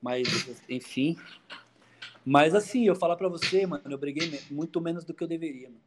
mas 0.00 0.26
enfim. 0.68 1.18
Mas 2.24 2.54
assim, 2.54 2.86
eu 2.86 2.96
falar 2.96 3.16
pra 3.16 3.28
você, 3.28 3.66
mano, 3.66 3.82
eu 3.90 3.98
briguei 3.98 4.40
muito 4.50 4.80
menos 4.80 5.04
do 5.04 5.12
que 5.12 5.22
eu 5.22 5.28
deveria, 5.28 5.68
mano. 5.68 5.82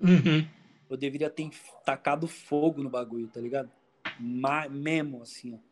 Uhum. 0.00 0.46
Eu 0.88 0.96
deveria 0.96 1.28
ter 1.28 1.50
tacado 1.84 2.28
fogo 2.28 2.82
no 2.82 2.90
bagulho, 2.90 3.26
tá 3.28 3.40
ligado? 3.40 3.70
Ma 4.20 4.68
mesmo, 4.68 5.22
assim, 5.22 5.54
ó. 5.54 5.71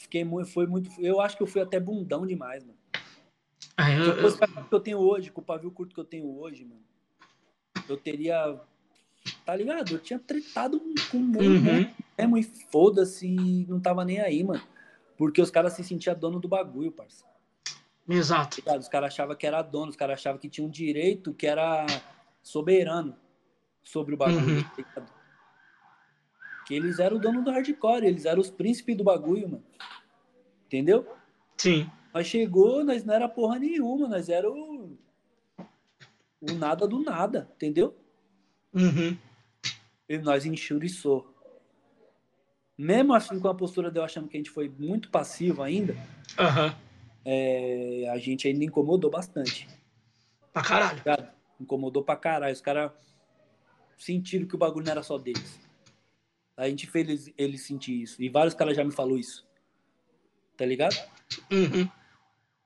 Fiquei 0.00 0.24
muito, 0.24 0.50
foi 0.50 0.66
muito, 0.66 0.90
eu 0.98 1.20
acho 1.20 1.36
que 1.36 1.42
eu 1.42 1.46
fui 1.46 1.60
até 1.60 1.78
bundão 1.78 2.26
demais, 2.26 2.64
mano. 2.64 2.78
É, 3.78 3.98
eu- 4.00 4.14
eu 4.14 4.66
que 4.66 4.74
eu 4.74 4.80
tenho 4.80 4.98
hoje, 4.98 5.30
com 5.30 5.42
o 5.42 5.44
pavio 5.44 5.70
curto 5.70 5.94
que 5.94 6.00
eu 6.00 6.04
tenho 6.06 6.26
hoje, 6.38 6.64
mano, 6.64 6.82
eu 7.86 7.98
teria, 7.98 8.58
tá 9.44 9.54
ligado? 9.54 9.92
Eu 9.92 9.98
tinha 9.98 10.18
tretado 10.18 10.80
com 11.10 11.18
um 11.18 11.20
monte 11.20 11.44
Uhum. 11.44 11.94
mesmo 12.18 12.38
e 12.38 12.42
foda-se, 12.42 13.66
não 13.68 13.78
tava 13.78 14.02
nem 14.02 14.20
aí, 14.20 14.42
mano. 14.42 14.62
Porque 15.18 15.42
os 15.42 15.50
caras 15.50 15.74
se 15.74 15.84
sentiam 15.84 16.18
dono 16.18 16.40
do 16.40 16.48
bagulho, 16.48 16.90
parça. 16.90 17.26
Exato. 18.08 18.56
Ligado? 18.56 18.80
Os 18.80 18.88
caras 18.88 19.12
achavam 19.12 19.36
que 19.36 19.46
era 19.46 19.60
dono, 19.60 19.90
os 19.90 19.96
caras 19.96 20.18
achavam 20.18 20.40
que 20.40 20.48
tinha 20.48 20.66
um 20.66 20.70
direito 20.70 21.34
que 21.34 21.46
era 21.46 21.84
soberano 22.42 23.14
sobre 23.82 24.14
o 24.14 24.16
bagulho. 24.16 24.56
Uhum. 24.56 25.10
Tá? 26.70 26.74
Que 26.74 26.74
eles 26.74 26.98
eram 27.00 27.16
o 27.16 27.20
dono 27.20 27.42
do 27.42 27.50
hardcore, 27.50 28.06
eles 28.06 28.24
eram 28.24 28.40
os 28.40 28.50
príncipes 28.50 28.96
do 28.96 29.02
bagulho, 29.02 29.48
mano. 29.48 29.64
Entendeu? 30.66 31.06
Sim. 31.56 31.90
Nós 32.14 32.26
chegou, 32.26 32.84
nós 32.84 33.04
não 33.04 33.14
era 33.14 33.28
porra 33.28 33.58
nenhuma, 33.58 34.08
nós 34.08 34.28
era 34.28 34.50
o, 34.50 34.96
o 36.40 36.52
nada 36.54 36.86
do 36.86 37.00
nada, 37.02 37.48
entendeu? 37.56 37.96
Uhum. 38.72 39.16
E 40.08 40.18
nós 40.18 40.46
enxuriçou. 40.46 41.34
Mesmo 42.78 43.14
assim, 43.14 43.38
com 43.38 43.48
a 43.48 43.54
postura 43.54 43.90
de 43.90 43.98
eu 43.98 44.04
achando 44.04 44.28
que 44.28 44.36
a 44.36 44.40
gente 44.40 44.50
foi 44.50 44.68
muito 44.68 45.10
passivo 45.10 45.62
ainda, 45.62 45.94
Aham. 46.38 46.74
é, 47.24 48.08
a 48.10 48.18
gente 48.18 48.48
ainda 48.48 48.64
incomodou 48.64 49.10
bastante. 49.10 49.68
Pra 50.52 50.62
caralho. 50.62 50.96
ligado? 50.98 51.28
Incomodou 51.60 52.02
pra 52.02 52.16
caralho. 52.16 52.52
Os 52.52 52.60
caras 52.60 52.92
sentiram 53.98 54.46
que 54.46 54.54
o 54.54 54.58
bagulho 54.58 54.84
não 54.84 54.92
era 54.92 55.02
só 55.02 55.18
deles. 55.18 55.60
A 56.60 56.68
gente 56.68 56.86
fez 56.86 57.32
eles, 57.38 57.62
sentir 57.66 58.02
isso. 58.02 58.22
E 58.22 58.28
vários 58.28 58.54
caras 58.54 58.76
já 58.76 58.84
me 58.84 58.92
falou 58.92 59.18
isso. 59.18 59.46
Tá 60.56 60.66
ligado? 60.66 60.94
Uhum. 61.50 61.88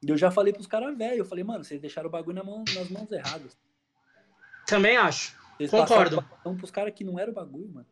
E 0.03 0.09
eu 0.11 0.17
já 0.19 0.31
falei 0.31 0.53
pros 0.53 0.67
caras 0.67 0.97
velho. 0.99 1.19
Eu 1.19 1.25
falei, 1.25 1.45
mano, 1.45 1.63
vocês 1.65 1.81
deixaram 1.81 2.09
o 2.09 2.11
bagulho 2.11 2.35
na 2.37 2.43
mão, 2.43 2.65
nas 2.75 2.91
mãos 2.91 3.11
erradas. 3.13 3.57
Também 4.67 4.97
acho. 4.97 5.37
Vocês 5.57 5.71
Concordo. 5.71 6.25
Então, 6.41 6.57
pros 6.57 6.71
caras 6.71 6.93
que 6.95 7.05
não 7.05 7.19
era 7.19 7.31
o 7.31 7.35
bagulho, 7.35 7.69
mano. 7.73 7.87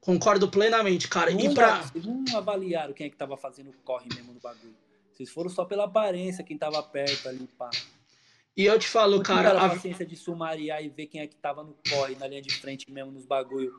Concordo 0.00 0.48
plenamente, 0.50 1.08
cara. 1.08 1.30
Não, 1.30 1.40
E 1.40 1.54
pra. 1.54 1.82
Vocês 1.82 2.04
não 2.04 2.24
avaliaram 2.36 2.92
quem 2.92 3.06
é 3.06 3.10
que 3.10 3.16
tava 3.16 3.36
fazendo 3.36 3.70
o 3.70 3.72
corre 3.84 4.08
mesmo 4.14 4.32
no 4.32 4.40
bagulho. 4.40 4.74
Vocês 5.12 5.30
foram 5.30 5.48
só 5.48 5.64
pela 5.64 5.84
aparência, 5.84 6.44
quem 6.44 6.58
tava 6.58 6.82
perto 6.82 7.28
ali, 7.28 7.46
pá. 7.58 7.70
E 8.56 8.64
eu 8.66 8.78
te 8.78 8.88
falo, 8.88 9.16
Não 9.16 9.22
cara. 9.22 9.50
a- 9.60 9.68
paciência 9.70 10.04
de 10.04 10.16
sumariar 10.16 10.82
e 10.82 10.88
ver 10.88 11.06
quem 11.06 11.20
é 11.20 11.26
que 11.26 11.36
tava 11.36 11.62
no 11.62 11.76
corre, 11.90 12.16
na 12.16 12.26
linha 12.26 12.42
de 12.42 12.52
frente 12.54 12.90
mesmo, 12.90 13.12
nos 13.12 13.24
bagulho. 13.26 13.72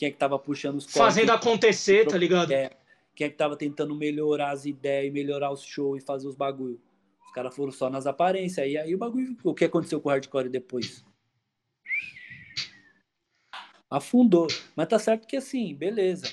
Quem 0.00 0.08
é 0.08 0.10
que 0.10 0.16
tava 0.16 0.38
puxando 0.38 0.76
os 0.78 0.86
corre. 0.86 0.96
Fazendo 0.98 1.28
acontecer, 1.30 2.06
tá 2.08 2.16
ligado? 2.16 2.50
É, 2.52 2.70
quem 3.14 3.26
é 3.26 3.30
que 3.30 3.36
tava 3.36 3.54
tentando 3.54 3.94
melhorar 3.94 4.50
as 4.50 4.64
ideias 4.64 5.08
e 5.08 5.10
melhorar 5.10 5.52
os 5.52 5.62
shows 5.62 6.02
e 6.02 6.06
fazer 6.06 6.26
os 6.26 6.34
bagulho. 6.34 6.80
Os 7.26 7.32
caras 7.34 7.54
foram 7.54 7.70
só 7.70 7.90
nas 7.90 8.06
aparências. 8.06 8.66
E 8.66 8.78
aí 8.78 8.94
o 8.94 8.98
bagulho. 8.98 9.36
O 9.44 9.52
que 9.52 9.66
aconteceu 9.66 10.00
com 10.00 10.08
o 10.08 10.12
hardcore 10.12 10.48
depois? 10.48 11.04
Afundou. 13.90 14.46
Mas 14.74 14.88
tá 14.88 14.98
certo 14.98 15.26
que 15.26 15.36
assim, 15.36 15.74
beleza. 15.74 16.32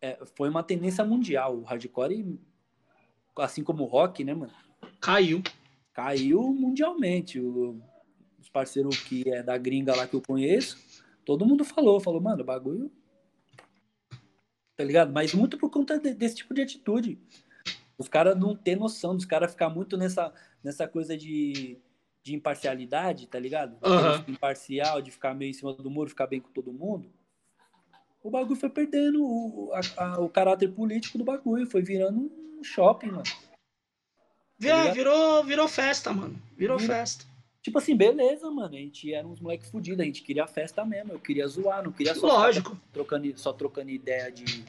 É, 0.00 0.16
foi 0.36 0.48
uma 0.48 0.62
tendência 0.62 1.04
mundial. 1.04 1.56
O 1.56 1.62
hardcore, 1.64 2.38
assim 3.38 3.64
como 3.64 3.82
o 3.82 3.86
rock, 3.86 4.22
né, 4.22 4.34
mano? 4.34 4.52
Caiu. 5.00 5.42
Caiu 5.92 6.42
mundialmente. 6.54 7.40
O- 7.40 7.82
os 8.38 8.48
parceiros 8.48 9.02
que 9.02 9.28
é 9.28 9.42
da 9.42 9.58
gringa 9.58 9.96
lá 9.96 10.06
que 10.06 10.14
eu 10.14 10.22
conheço, 10.22 10.78
todo 11.28 11.44
mundo 11.44 11.62
falou, 11.62 12.00
falou, 12.00 12.22
mano, 12.22 12.40
o 12.40 12.46
bagulho. 12.46 12.90
Tá 14.74 14.82
ligado? 14.82 15.12
Mas 15.12 15.34
muito 15.34 15.58
por 15.58 15.68
conta 15.70 15.98
de- 15.98 16.14
desse 16.14 16.36
tipo 16.36 16.54
de 16.54 16.62
atitude. 16.62 17.18
Os 17.98 18.08
caras 18.08 18.34
não 18.34 18.56
ter 18.56 18.76
noção, 18.76 19.14
dos 19.14 19.26
caras 19.26 19.50
ficar 19.50 19.68
muito 19.68 19.94
nessa, 19.98 20.32
nessa 20.64 20.88
coisa 20.88 21.14
de, 21.18 21.76
de 22.22 22.34
imparcialidade, 22.34 23.26
tá 23.26 23.38
ligado? 23.38 23.76
Aham. 23.82 24.22
De 24.24 24.32
Imparcial, 24.32 25.02
de 25.02 25.10
ficar 25.10 25.34
meio 25.34 25.50
em 25.50 25.52
cima 25.52 25.74
do 25.74 25.90
muro, 25.90 26.08
ficar 26.08 26.26
bem 26.26 26.40
com 26.40 26.48
todo 26.50 26.72
mundo. 26.72 27.12
O 28.22 28.30
bagulho 28.30 28.58
foi 28.58 28.70
perdendo 28.70 29.22
o, 29.22 29.70
a- 29.74 30.02
a- 30.04 30.20
o 30.20 30.30
caráter 30.30 30.72
político 30.72 31.18
do 31.18 31.24
bagulho, 31.24 31.66
foi 31.70 31.82
virando 31.82 32.20
um 32.58 32.64
shopping, 32.64 33.08
mano. 33.08 33.22
Virou, 34.58 34.78
ligado? 34.78 34.94
virou, 34.94 35.44
virou 35.44 35.68
festa, 35.68 36.10
mano. 36.10 36.40
Virou 36.56 36.78
Vira- 36.78 36.94
festa. 36.94 37.26
Tipo 37.62 37.78
assim, 37.78 37.96
beleza, 37.96 38.50
mano. 38.50 38.74
A 38.74 38.78
gente 38.78 39.12
era 39.12 39.26
uns 39.26 39.40
moleques 39.40 39.68
fudidos, 39.70 40.00
a 40.00 40.04
gente 40.04 40.22
queria 40.22 40.46
festa 40.46 40.84
mesmo. 40.84 41.12
Eu 41.12 41.18
queria 41.18 41.46
zoar, 41.48 41.82
não 41.82 41.92
queria 41.92 42.14
só 42.14 42.26
Lógico. 42.26 42.78
trocando, 42.92 43.32
só 43.38 43.52
trocando 43.52 43.90
ideia 43.90 44.30
de. 44.30 44.64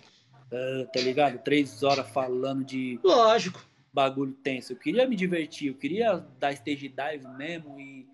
ah, 0.51 0.87
tá 0.91 0.99
ligado? 0.99 1.37
Três 1.39 1.83
horas 1.83 2.09
falando 2.09 2.63
de 2.65 2.99
Lógico. 3.03 3.63
bagulho 3.93 4.33
tenso. 4.33 4.73
Eu 4.73 4.77
queria 4.77 5.07
me 5.07 5.15
divertir, 5.15 5.67
eu 5.67 5.75
queria 5.75 6.17
dar 6.39 6.51
stage 6.53 6.89
dive 6.89 7.27
mesmo 7.37 7.79
e 7.79 8.07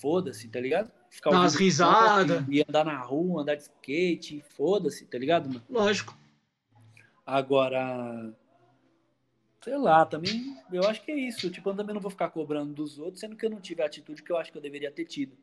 foda-se, 0.00 0.48
tá 0.48 0.60
ligado? 0.60 0.90
Ficar 1.08 1.30
umas 1.30 1.52
ouvindo 1.54 1.64
risada. 1.64 2.38
funk, 2.40 2.56
E 2.56 2.64
andar 2.68 2.84
na 2.84 2.98
rua, 3.00 3.42
andar 3.42 3.54
de 3.56 3.62
skate, 3.62 4.44
foda-se, 4.56 5.04
tá 5.06 5.18
ligado, 5.18 5.48
mano? 5.48 5.62
Lógico. 5.70 6.16
Agora. 7.24 8.32
Sei 9.62 9.76
lá, 9.76 10.06
também. 10.06 10.56
Eu 10.72 10.84
acho 10.88 11.02
que 11.02 11.10
é 11.10 11.18
isso. 11.18 11.50
Tipo, 11.50 11.70
eu 11.70 11.76
também 11.76 11.94
não 11.94 12.00
vou 12.00 12.10
ficar 12.10 12.30
cobrando 12.30 12.72
dos 12.72 12.98
outros, 12.98 13.20
sendo 13.20 13.36
que 13.36 13.44
eu 13.44 13.50
não 13.50 13.60
tive 13.60 13.82
a 13.82 13.86
atitude 13.86 14.22
que 14.22 14.32
eu 14.32 14.36
acho 14.38 14.50
que 14.50 14.56
eu 14.58 14.62
deveria 14.62 14.90
ter 14.90 15.04
tido. 15.04 15.36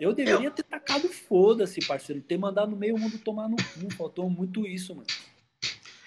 Eu 0.00 0.12
deveria 0.12 0.50
ter 0.50 0.64
tacado 0.64 1.08
foda-se, 1.08 1.80
parceiro. 1.86 2.20
Ter 2.20 2.36
mandado 2.36 2.76
meio 2.76 2.98
mundo 2.98 3.18
tomar 3.18 3.48
no 3.48 3.56
cu. 3.56 3.94
Faltou 3.96 4.28
muito 4.28 4.66
isso, 4.66 4.94
mano. 4.94 5.06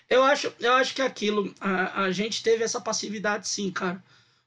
Eu 0.09 0.23
acho, 0.23 0.53
eu 0.59 0.73
acho 0.73 0.95
que 0.95 1.01
aquilo, 1.01 1.53
a, 1.59 2.03
a 2.03 2.11
gente 2.11 2.41
teve 2.43 2.63
essa 2.63 2.79
passividade 2.79 3.47
sim, 3.47 3.71
cara. 3.71 4.01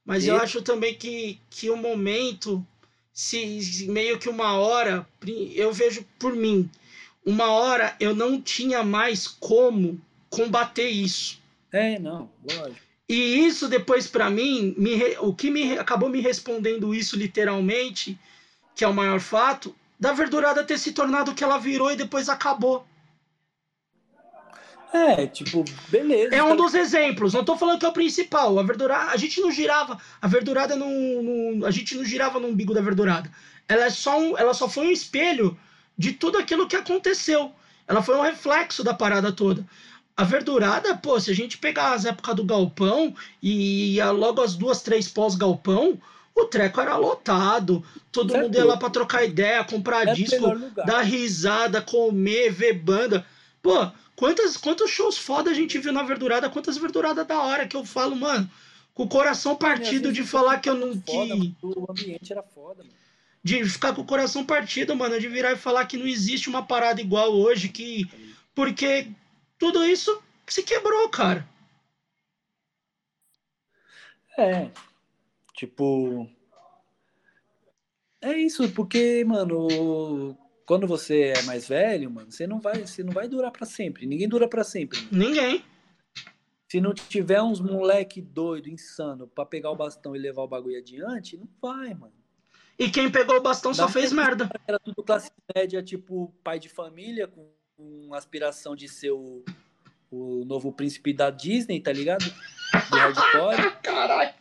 Mas 0.04 0.26
eu 0.26 0.34
E- 0.34 0.38
acho 0.38 0.62
também 0.62 0.94
que, 0.94 1.38
que 1.50 1.68
o 1.70 1.76
momento, 1.76 2.66
se, 3.12 3.86
meio 3.88 4.18
que 4.18 4.28
uma 4.28 4.56
hora, 4.56 5.06
eu 5.54 5.72
vejo 5.72 6.06
por 6.18 6.34
mim, 6.34 6.70
uma 7.24 7.50
hora 7.50 7.94
eu 8.00 8.14
não 8.14 8.40
tinha 8.40 8.82
mais 8.82 9.26
como 9.28 10.00
combater 10.30 10.88
isso. 10.88 11.38
É, 11.72 11.98
não, 11.98 12.30
lógico. 12.44 12.80
E 13.08 13.46
isso 13.46 13.68
depois 13.68 14.06
pra 14.06 14.30
mim, 14.30 14.74
me 14.78 15.16
o 15.18 15.34
que 15.34 15.50
me 15.50 15.76
acabou 15.78 16.08
me 16.08 16.20
respondendo 16.20 16.94
isso 16.94 17.16
literalmente, 17.16 18.18
que 18.74 18.84
é 18.84 18.88
o 18.88 18.94
maior 18.94 19.18
fato, 19.18 19.74
da 19.98 20.12
verdurada 20.12 20.62
ter 20.64 20.78
se 20.78 20.92
tornado 20.92 21.32
o 21.32 21.34
que 21.34 21.42
ela 21.42 21.58
virou 21.58 21.90
e 21.90 21.96
depois 21.96 22.28
acabou. 22.28 22.86
É, 24.92 25.26
tipo, 25.26 25.64
beleza. 25.88 26.34
É 26.34 26.42
um 26.42 26.56
dos 26.56 26.74
exemplos, 26.74 27.32
não 27.32 27.44
tô 27.44 27.56
falando 27.56 27.78
que 27.78 27.86
é 27.86 27.88
o 27.88 27.92
principal. 27.92 28.58
A 28.58 28.62
verdurada, 28.62 29.10
a 29.12 29.16
gente 29.16 29.40
não 29.40 29.50
girava, 29.50 29.98
a 30.20 30.26
verdurada 30.26 30.74
não, 30.74 30.88
não- 31.22 31.66
a 31.66 31.70
gente 31.70 31.96
não 31.96 32.04
girava 32.04 32.40
no 32.40 32.48
umbigo 32.48 32.74
da 32.74 32.80
verdurada. 32.80 33.30
Ela 33.68 33.84
é 33.84 33.90
só 33.90 34.18
um, 34.18 34.36
ela 34.36 34.52
só 34.52 34.68
foi 34.68 34.86
um 34.88 34.90
espelho 34.90 35.56
de 35.96 36.12
tudo 36.12 36.38
aquilo 36.38 36.66
que 36.66 36.74
aconteceu. 36.74 37.52
Ela 37.86 38.02
foi 38.02 38.16
um 38.16 38.22
reflexo 38.22 38.82
da 38.82 38.92
parada 38.94 39.30
toda. 39.32 39.64
A 40.20 40.24
verdurada, 40.24 40.94
pô, 40.94 41.18
se 41.18 41.30
a 41.30 41.34
gente 41.34 41.56
pegar 41.56 41.94
as 41.94 42.04
épocas 42.04 42.36
do 42.36 42.44
galpão 42.44 43.14
e 43.42 43.94
ia 43.94 44.10
logo 44.10 44.42
as 44.42 44.54
duas, 44.54 44.82
três 44.82 45.08
pós-galpão, 45.08 45.98
o 46.34 46.44
treco 46.44 46.78
era 46.78 46.94
lotado. 46.94 47.82
Todo 48.12 48.30
Certo. 48.32 48.44
mundo 48.44 48.54
ia 48.54 48.64
lá 48.66 48.76
pra 48.76 48.90
trocar 48.90 49.24
ideia, 49.24 49.64
comprar 49.64 50.08
o 50.08 50.14
disco, 50.14 50.58
dar 50.84 51.00
risada, 51.00 51.80
comer, 51.80 52.50
ver 52.52 52.74
banda. 52.74 53.24
Pô, 53.62 53.90
quantas, 54.14 54.58
quantos 54.58 54.90
shows 54.90 55.16
foda 55.16 55.50
a 55.50 55.54
gente 55.54 55.78
viu 55.78 55.90
na 55.90 56.02
verdurada, 56.02 56.50
quantas 56.50 56.76
verduradas 56.76 57.26
da 57.26 57.40
hora 57.40 57.66
que 57.66 57.74
eu 57.74 57.84
falo, 57.86 58.14
mano, 58.14 58.46
com 58.92 59.04
o 59.04 59.08
coração 59.08 59.56
partido 59.56 60.12
de 60.12 60.22
falar 60.22 60.58
que 60.58 60.68
eu 60.68 60.74
não. 60.74 61.00
Foda, 61.00 61.34
Que, 61.34 61.54
o 61.62 61.86
ambiente 61.88 62.30
era 62.30 62.42
foda, 62.42 62.82
mano. 62.82 62.94
de 63.42 63.64
ficar 63.64 63.94
com 63.94 64.02
o 64.02 64.06
coração 64.06 64.44
partido, 64.44 64.94
mano, 64.94 65.18
de 65.18 65.28
virar 65.28 65.52
e 65.52 65.56
falar 65.56 65.86
que 65.86 65.96
não 65.96 66.06
existe 66.06 66.50
uma 66.50 66.62
parada 66.62 67.00
igual 67.00 67.32
hoje, 67.32 67.70
que. 67.70 68.06
Porque 68.54 69.06
tudo 69.60 69.84
isso 69.84 70.20
se 70.48 70.62
quebrou, 70.64 71.08
cara. 71.10 71.46
É. 74.38 74.70
Tipo. 75.54 76.28
É 78.22 78.32
isso, 78.36 78.68
porque, 78.72 79.24
mano, 79.24 80.36
quando 80.66 80.86
você 80.86 81.32
é 81.36 81.42
mais 81.42 81.68
velho, 81.68 82.10
mano, 82.10 82.30
você 82.30 82.46
não 82.46 82.60
vai, 82.60 82.86
você 82.86 83.02
não 83.02 83.12
vai 83.12 83.28
durar 83.28 83.50
pra 83.50 83.64
sempre. 83.66 84.06
Ninguém 84.06 84.28
dura 84.28 84.48
pra 84.48 84.64
sempre. 84.64 84.98
Ninguém. 85.10 85.64
Se 86.70 86.80
não 86.80 86.94
tiver 86.94 87.42
uns 87.42 87.60
moleque 87.60 88.20
doido, 88.20 88.68
insano, 88.68 89.26
pra 89.26 89.44
pegar 89.44 89.70
o 89.70 89.76
bastão 89.76 90.14
e 90.14 90.18
levar 90.18 90.42
o 90.42 90.48
bagulho 90.48 90.78
adiante, 90.78 91.36
não 91.36 91.48
vai, 91.60 91.94
mano. 91.94 92.12
E 92.78 92.88
quem 92.90 93.10
pegou 93.10 93.36
o 93.36 93.42
bastão 93.42 93.74
só 93.74 93.86
Dá 93.86 93.92
fez 93.92 94.12
pra- 94.12 94.24
merda. 94.24 94.50
Era 94.66 94.78
tudo 94.78 95.02
classe 95.02 95.30
média, 95.54 95.82
tipo, 95.82 96.32
pai 96.44 96.58
de 96.58 96.68
família, 96.68 97.26
com, 97.26 97.50
com 97.80 98.14
aspiração 98.14 98.76
de 98.76 98.88
ser 98.88 99.10
o, 99.12 99.42
o 100.10 100.44
novo 100.44 100.72
príncipe 100.72 101.12
da 101.12 101.30
Disney, 101.30 101.80
tá 101.80 101.92
ligado? 101.92 102.24
Do 102.24 102.96
hardcore. 102.96 103.72
Caralho. 103.82 104.34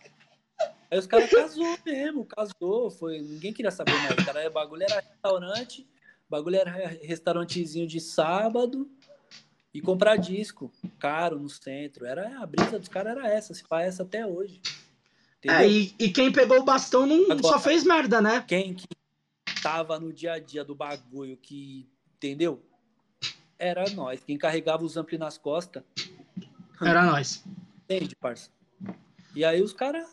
Aí 0.92 0.98
os 0.98 1.06
caras 1.08 1.30
casou 1.30 1.78
mesmo, 1.86 2.26
casou, 2.26 2.90
foi, 2.90 3.22
ninguém 3.22 3.54
queria 3.54 3.72
saber 3.72 3.94
mais. 3.94 4.12
O 4.12 4.26
cara, 4.26 4.48
o 4.48 4.52
bagulho 4.52 4.84
era 4.84 5.00
restaurante, 5.00 5.88
bagulho 6.28 6.56
era 6.56 6.72
restaurantezinho 7.02 7.88
de 7.88 8.00
sábado 8.00 8.90
e 9.72 9.80
comprar 9.80 10.18
disco 10.18 10.72
caro 10.98 11.40
no 11.40 11.48
centro. 11.48 12.06
Era 12.06 12.40
a 12.42 12.46
brisa 12.46 12.80
dos 12.80 12.88
caras 12.88 13.16
era 13.16 13.28
essa, 13.32 13.54
se 13.54 13.64
faz 13.64 13.88
essa 13.90 14.04
até 14.04 14.26
hoje. 14.26 14.60
É, 15.46 15.66
e, 15.68 15.94
e 16.00 16.10
quem 16.10 16.32
pegou 16.32 16.60
o 16.60 16.64
bastão 16.66 17.06
não 17.06 17.32
Agora- 17.32 17.54
só 17.54 17.60
fez 17.60 17.84
merda, 17.84 18.20
né? 18.20 18.44
Quem 18.48 18.74
que 18.74 18.88
tava 19.62 20.00
no 20.00 20.12
dia 20.12 20.34
a 20.34 20.40
dia 20.40 20.64
do 20.66 20.74
bagulho 20.74 21.38
que, 21.38 21.88
entendeu? 22.16 22.66
Era 23.60 23.90
nós, 23.92 24.24
quem 24.24 24.38
carregava 24.38 24.84
os 24.84 24.96
ampli 24.98 25.18
nas 25.18 25.38
costas, 25.38 25.84
Era 26.82 27.06
nós. 27.06 27.44
entende, 27.84 28.16
parça? 28.16 28.50
E 29.36 29.44
aí 29.44 29.62
os 29.62 29.74
caras 29.74 30.08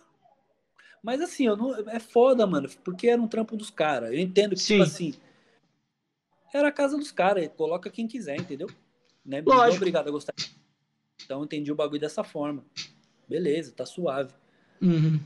mas 1.06 1.20
assim, 1.20 1.46
eu 1.46 1.56
não, 1.56 1.72
é 1.88 2.00
foda, 2.00 2.44
mano, 2.48 2.68
porque 2.82 3.06
era 3.06 3.22
um 3.22 3.28
trampo 3.28 3.56
dos 3.56 3.70
caras. 3.70 4.10
Eu 4.10 4.18
entendo 4.18 4.56
que, 4.56 4.60
Sim. 4.60 4.74
tipo 4.74 4.82
assim, 4.82 5.14
era 6.52 6.66
a 6.66 6.72
casa 6.72 6.98
dos 6.98 7.12
caras, 7.12 7.48
coloca 7.56 7.88
quem 7.88 8.08
quiser, 8.08 8.36
entendeu? 8.36 8.68
Né? 9.24 9.40
Não 9.40 9.54
Lógico. 9.54 9.76
obrigado 9.76 10.08
a 10.08 10.10
gostar. 10.10 10.34
Então 11.24 11.38
eu 11.38 11.44
entendi 11.44 11.70
o 11.70 11.76
bagulho 11.76 12.00
dessa 12.00 12.24
forma. 12.24 12.64
Beleza, 13.28 13.70
tá 13.70 13.86
suave. 13.86 14.34
Uhum. 14.82 15.20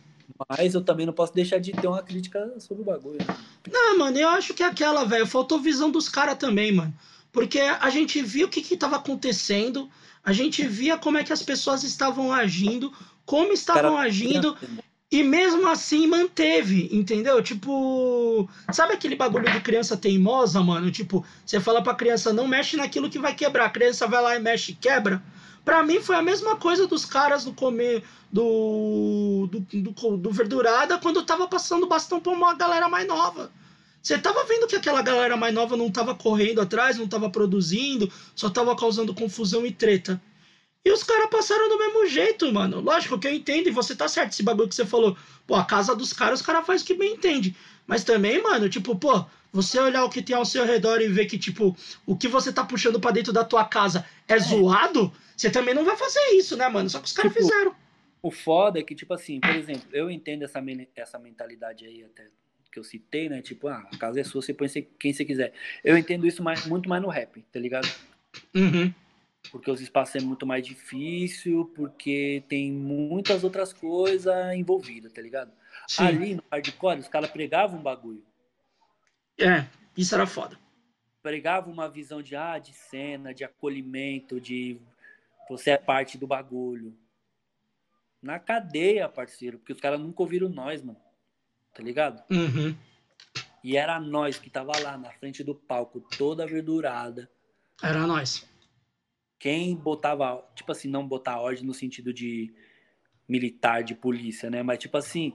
Mas 0.51 0.75
eu 0.75 0.85
também 0.85 1.07
não 1.07 1.15
posso 1.15 1.33
deixar 1.33 1.59
de 1.59 1.73
ter 1.73 1.87
uma 1.87 2.03
crítica 2.03 2.61
sobre 2.61 2.83
o 2.83 2.85
bagulho. 2.87 3.19
né? 3.19 3.37
Não, 3.73 3.99
mano, 3.99 4.19
eu 4.19 4.29
acho 4.29 4.53
que 4.53 4.63
é 4.63 4.67
aquela, 4.67 5.05
velho, 5.05 5.27
faltou 5.27 5.59
visão 5.59 5.91
dos 5.91 6.11
caras 6.11 6.37
também, 6.37 6.73
mano. 6.73 6.95
Porque 7.32 7.61
a 7.61 7.90
gente 7.90 8.20
via 8.23 8.47
o 8.47 8.48
que 8.48 8.61
que 8.61 8.77
tava 8.77 8.97
acontecendo, 8.97 9.89
a 10.24 10.32
gente 10.32 10.66
via 10.66 10.98
como 10.98 11.19
é 11.19 11.24
que 11.24 11.32
as 11.32 11.43
pessoas 11.43 11.85
estavam 11.85 12.32
agindo, 12.32 12.93
como 13.24 13.52
estavam 13.52 13.94
Cara, 13.94 14.07
agindo, 14.07 14.57
e 15.11 15.23
mesmo 15.23 15.69
assim 15.69 16.07
manteve, 16.07 16.89
entendeu? 16.93 17.43
Tipo, 17.43 18.48
sabe 18.73 18.94
aquele 18.94 19.16
bagulho 19.16 19.51
de 19.51 19.61
criança 19.61 19.97
teimosa, 19.97 20.61
mano? 20.62 20.90
Tipo, 20.90 21.24
você 21.44 21.61
fala 21.61 21.82
pra 21.82 21.94
criança, 21.94 22.32
não 22.32 22.47
mexe 22.47 22.77
naquilo 22.77 23.11
que 23.11 23.19
vai 23.19 23.35
quebrar. 23.35 23.66
A 23.66 23.70
criança 23.70 24.07
vai 24.07 24.23
lá 24.23 24.36
e 24.36 24.40
mexe 24.40 24.73
e 24.73 24.74
quebra. 24.74 25.23
Pra 25.65 25.82
mim 25.82 26.01
foi 26.01 26.16
a 26.16 26.23
mesma 26.23 26.57
coisa 26.57 26.86
dos 26.86 27.05
caras 27.05 27.44
do 27.44 27.52
comer 27.52 28.02
do, 28.32 29.48
do, 29.51 29.61
do, 29.61 30.16
do 30.16 30.31
Verdurada 30.31 30.98
quando 30.98 31.24
tava 31.24 31.48
passando 31.48 31.86
bastão 31.86 32.20
pra 32.20 32.32
uma 32.32 32.55
galera 32.55 32.89
mais 32.89 33.07
nova. 33.07 33.51
Você 34.03 34.19
tava 34.19 34.45
vendo 34.45 34.67
que 34.67 34.77
aquela 34.77 35.03
galera 35.03 35.37
mais 35.37 35.55
nova 35.55 35.77
não 35.77 35.91
tava 35.91 36.15
correndo 36.15 36.61
atrás, 36.61 36.97
não 36.97 37.07
tava 37.07 37.29
produzindo, 37.29 38.11
só 38.35 38.49
tava 38.49 38.75
causando 38.75 39.15
confusão 39.15 39.67
e 39.67 39.73
treta. 39.73 40.21
E 40.83 40.91
os 40.91 41.03
caras 41.03 41.29
passaram 41.29 41.69
do 41.69 41.79
mesmo 41.79 42.07
jeito, 42.07 42.51
mano. 42.51 42.81
Lógico 42.81 43.19
que 43.19 43.29
eu 43.29 43.35
entendo, 43.35 43.69
e 43.69 43.71
você 43.71 43.95
tá 43.95 44.09
certo, 44.09 44.33
esse 44.33 44.43
bagulho 44.43 44.69
que 44.69 44.75
você 44.75 44.87
falou. 44.87 45.17
Pô, 45.47 45.55
a 45.55 45.65
casa 45.65 45.95
dos 45.95 46.13
caras, 46.13 46.41
os 46.41 46.47
caras 46.47 46.65
fazem 46.65 46.85
o 46.85 46.87
que 46.87 46.95
bem 46.95 47.13
entende. 47.13 47.55
Mas 47.87 48.03
também, 48.03 48.43
mano, 48.43 48.69
tipo, 48.69 48.97
pô, 48.97 49.27
você 49.53 49.79
olhar 49.79 50.05
o 50.05 50.09
que 50.09 50.23
tem 50.23 50.35
ao 50.35 50.47
seu 50.47 50.65
redor 50.65 51.03
e 51.03 51.09
ver 51.09 51.27
que, 51.27 51.39
tipo, 51.39 51.77
o 52.07 52.17
que 52.17 52.29
você 52.29 52.51
tá 52.51 52.65
puxando 52.65 52.99
pra 52.99 53.11
dentro 53.11 53.33
da 53.33 53.45
tua 53.45 53.65
casa 53.65 54.07
é, 54.27 54.39
zoado, 54.39 55.13
você 55.37 55.51
também 55.51 55.75
não 55.75 55.85
vai 55.85 55.97
fazer 55.97 56.21
isso, 56.33 56.57
né, 56.57 56.67
mano? 56.69 56.89
Só 56.89 56.99
que 56.99 57.07
os 57.07 57.13
caras 57.13 57.33
Tipo, 57.33 57.45
fizeram. 57.45 57.75
O 58.23 58.31
foda 58.31 58.79
é 58.79 58.83
que, 58.83 58.95
tipo 58.95 59.13
assim, 59.13 59.39
por 59.39 59.51
exemplo, 59.51 59.89
eu 59.93 60.11
entendo 60.11 60.45
essa, 60.45 60.63
essa 60.97 61.19
mentalidade 61.19 61.85
aí 61.85 62.05
até 62.05 62.29
que 62.71 62.79
eu 62.79 62.85
citei, 62.85 63.29
né? 63.29 63.43
Tipo, 63.43 63.69
ah, 63.69 63.89
a 63.93 63.97
casa 63.97 64.21
é 64.21 64.25
sua, 64.25 64.43
você 64.43 64.55
põe 64.55 64.69
quem 64.99 65.13
você 65.13 65.25
quiser. 65.25 65.53
Eu 65.83 65.97
entendo 65.97 66.27
isso 66.27 66.43
mais, 66.43 66.67
muito 66.67 66.89
mais 66.89 67.03
no 67.03 67.09
rap, 67.09 67.43
tá 67.53 67.59
ligado? 67.59 67.89
Uhum. 68.55 68.93
Porque 69.51 69.71
os 69.71 69.81
espaços 69.81 70.17
é 70.17 70.21
muito 70.21 70.47
mais 70.47 70.65
difícil, 70.65 71.71
porque 71.75 72.45
tem 72.49 72.71
muitas 72.71 73.43
outras 73.43 73.73
coisas 73.73 74.55
envolvidas, 74.55 75.13
tá 75.13 75.21
ligado? 75.21 75.51
Sim. 75.89 76.05
Ali 76.05 76.35
no 76.35 76.45
hardcore, 76.51 77.01
os 77.01 77.09
caras 77.09 77.31
pregavam 77.31 77.81
um 77.81 77.83
bagulho. 77.83 78.23
É, 79.39 79.67
isso 79.97 80.15
era 80.15 80.27
foda. 80.27 80.59
Pregavam 81.23 81.73
uma 81.73 81.89
visão 81.89 82.23
de, 82.23 82.37
ah, 82.37 82.59
de 82.59 82.73
cena, 82.73 83.35
de 83.35 83.45
acolhimento, 83.45 84.41
de 84.41 84.79
você 85.49 85.71
é 85.71 85.79
parte 85.79 86.17
do 86.17 86.27
bagulho. 86.27 86.97
Na 88.23 88.39
cadeia, 88.39 89.09
parceiro, 89.09 89.59
porque 89.59 89.73
os 89.73 89.81
caras 89.81 89.99
nunca 89.99 90.23
ouviram 90.23 90.49
nós, 90.49 90.83
mano. 90.83 91.01
Tá 91.75 91.83
ligado? 91.83 92.23
Uhum. 92.31 92.77
E 93.63 93.77
era 93.77 94.01
nós 94.01 94.39
que 94.39 94.51
tava 94.51 94.73
lá 94.81 94.97
na 94.97 95.11
frente 95.13 95.45
do 95.45 95.55
palco, 95.55 96.01
toda 96.17 96.47
verdurada. 96.47 97.31
Era 97.83 98.07
nós. 98.07 98.49
Quem 99.39 99.75
botava, 99.75 100.47
tipo 100.55 100.73
assim, 100.73 100.89
não 100.89 101.07
botar 101.07 101.41
ordem 101.41 101.65
no 101.65 101.75
sentido 101.75 102.13
de 102.13 102.53
militar, 103.29 103.83
de 103.83 103.95
polícia, 103.95 104.51
né? 104.51 104.63
Mas 104.63 104.79
tipo 104.79 104.97
assim, 104.97 105.35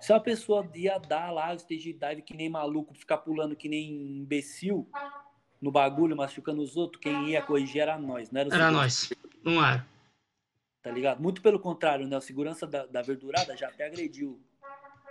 se 0.00 0.12
a 0.12 0.18
pessoa 0.18 0.68
ia 0.74 0.98
dar 0.98 1.30
lá 1.30 1.52
o 1.52 1.56
stage 1.56 1.92
dive 1.92 2.22
que 2.22 2.34
nem 2.34 2.48
maluco, 2.48 2.94
ficar 2.94 3.18
pulando 3.18 3.54
que 3.54 3.68
nem 3.68 4.18
imbecil 4.18 4.88
no 5.60 5.70
bagulho, 5.70 6.16
machucando 6.16 6.62
os 6.62 6.76
outros, 6.76 7.02
quem 7.02 7.30
ia 7.30 7.42
corrigir 7.42 7.82
era 7.82 7.98
nós, 7.98 8.30
não 8.30 8.40
era 8.40 8.48
o 8.48 8.54
Era 8.54 8.70
nós. 8.70 9.12
Não 9.44 9.64
era. 9.64 9.86
Tá 10.82 10.90
ligado? 10.90 11.20
Muito 11.20 11.42
pelo 11.42 11.60
contrário, 11.60 12.06
né? 12.06 12.16
O 12.16 12.20
segurança 12.20 12.66
da, 12.66 12.86
da 12.86 13.02
verdurada 13.02 13.56
já 13.56 13.68
até 13.68 13.86
agrediu 13.86 14.40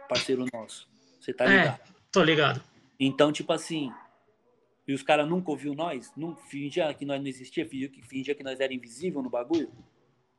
parceiro 0.10 0.46
nosso. 0.52 0.90
Você 1.22 1.34
tá 1.34 1.46
É. 1.46 1.58
ligado? 1.58 1.94
Tô 2.12 2.24
ligado. 2.24 2.64
Então, 3.00 3.32
tipo 3.32 3.54
assim, 3.54 3.94
e 4.88 4.94
os 4.94 5.04
caras 5.04 5.30
nunca 5.30 5.52
ouviu 5.52 5.74
nós? 5.74 6.12
Não 6.18 6.36
fingia 6.36 6.94
que 6.94 7.06
nós 7.06 7.22
não 7.22 7.28
existia, 7.28 7.66
fingia 7.70 7.88
que, 7.88 8.02
fingia 8.02 8.36
que 8.36 8.44
nós 8.44 8.60
era 8.60 8.74
invisível 8.74 9.22
no 9.22 9.30
bagulho? 9.30 9.72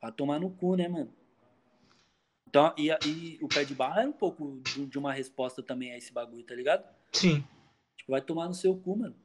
Vai 0.01 0.11
tomar 0.11 0.39
no 0.39 0.51
cu, 0.51 0.75
né, 0.75 0.87
mano? 0.87 1.11
Então, 2.47 2.73
e, 2.77 2.89
e 3.07 3.39
o 3.41 3.47
pé 3.47 3.63
de 3.63 3.73
barra 3.73 4.01
era 4.01 4.09
um 4.09 4.13
pouco 4.13 4.59
de, 4.65 4.85
de 4.85 4.99
uma 4.99 5.13
resposta 5.13 5.63
também 5.63 5.93
a 5.93 5.97
esse 5.97 6.11
bagulho, 6.11 6.43
tá 6.43 6.53
ligado? 6.53 6.83
Sim. 7.13 7.43
Tipo, 7.95 8.11
vai 8.11 8.21
tomar 8.21 8.47
no 8.47 8.53
seu 8.53 8.75
cu, 8.75 8.97
mano. 8.97 9.15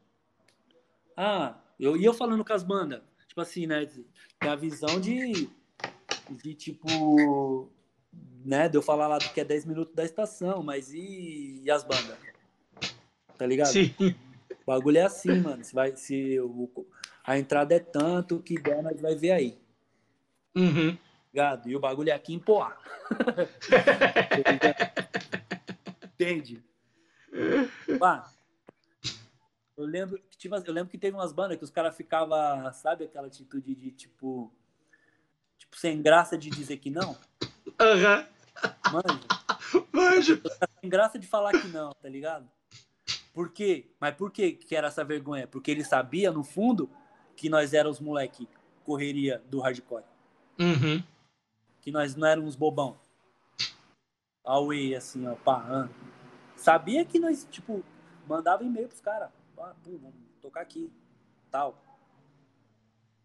Ah, 1.17 1.59
eu, 1.79 1.97
e 1.97 2.05
eu 2.05 2.15
falando 2.15 2.45
com 2.45 2.53
as 2.53 2.63
bandas? 2.63 3.03
tipo 3.27 3.41
assim, 3.43 3.67
né? 3.67 3.85
Tem 4.41 4.49
a 4.49 4.57
visão 4.57 4.99
de, 4.99 5.51
de 6.43 6.55
tipo, 6.55 7.71
né? 8.47 8.69
De 8.69 8.79
eu 8.79 8.83
falar 8.83 9.09
lá 9.09 9.19
que 9.19 9.41
é 9.41 9.45
10 9.45 9.67
minutos 9.67 9.95
da 9.95 10.05
estação, 10.05 10.63
mas 10.63 10.93
e, 10.93 11.63
e 11.65 11.71
as 11.71 11.83
bandas? 11.83 12.17
Tá 13.37 13.45
ligado? 13.45 13.73
Sim. 13.73 13.93
O 13.99 14.67
bagulho 14.67 14.99
é 14.99 15.03
assim, 15.03 15.41
mano. 15.41 15.65
Se, 15.65 15.75
vai, 15.75 15.97
se 15.97 16.39
o, 16.41 16.87
a 17.25 17.39
entrada 17.39 17.75
é 17.75 17.81
tanto, 17.81 18.41
que 18.41 18.55
der, 18.55 18.83
nós 18.83 19.01
vai 19.01 19.17
ver 19.17 19.33
aí. 19.33 19.59
Uhum. 20.55 20.97
Ligado? 21.33 21.69
E 21.69 21.77
o 21.77 21.81
bagulho 21.81 22.11
é 22.11 22.13
aqui 22.13 22.33
em 22.33 22.39
Poá. 22.39 22.79
Entende? 26.15 26.63
Eu 29.77 29.85
lembro, 29.85 30.19
que 30.31 30.39
tinha, 30.39 30.57
eu 30.65 30.73
lembro 30.73 30.91
que 30.91 30.97
teve 30.97 31.15
umas 31.15 31.33
bandas 31.33 31.59
que 31.59 31.65
os 31.65 31.71
caras 31.71 31.95
ficavam, 31.95 32.73
sabe, 32.73 33.05
aquela 33.05 33.27
atitude 33.27 33.75
de 33.75 33.91
tipo. 33.91 34.51
Tipo, 35.59 35.77
sem 35.77 36.01
graça 36.01 36.39
de 36.39 36.49
dizer 36.49 36.79
que 36.79 36.91
não. 36.91 37.19
Aham. 37.79 38.17
Manja. 38.17 38.36
Manjo. 39.93 40.41
Sem 40.81 40.89
graça 40.91 41.19
de 41.19 41.27
falar 41.27 41.53
que 41.53 41.69
não, 41.69 41.93
tá 41.93 42.09
ligado? 42.09 42.49
Por 43.33 43.53
quê? 43.53 43.91
Mas 44.01 44.15
por 44.15 44.31
que 44.31 44.53
que 44.53 44.75
era 44.75 44.89
essa 44.89 45.05
vergonha? 45.05 45.47
Porque 45.47 45.71
ele 45.71 45.85
sabia, 45.85 46.33
no 46.33 46.43
fundo, 46.43 46.91
que 47.37 47.49
nós 47.49 47.75
éramos 47.75 48.01
moleque 48.01 48.49
correria 48.85 49.43
do 49.51 49.61
hardcore. 49.61 50.05
Uhum. 50.59 51.03
Que 51.81 51.91
nós 51.91 52.15
não 52.15 52.27
éramos 52.27 52.57
bobão. 52.57 52.99
Away, 54.45 54.95
assim, 54.95 55.27
ó, 55.27 55.35
pá. 55.35 55.89
Sabia 56.57 57.05
que 57.05 57.19
nós, 57.19 57.47
tipo, 57.51 57.85
mandava 58.27 58.65
e-mail 58.65 58.89
pros 58.89 59.01
caras. 59.01 59.29
Ah, 59.59 59.75
pô, 59.83 59.99
vamos 59.99 60.15
tocar 60.41 60.63
aqui. 60.63 60.91
Tal. 61.51 61.83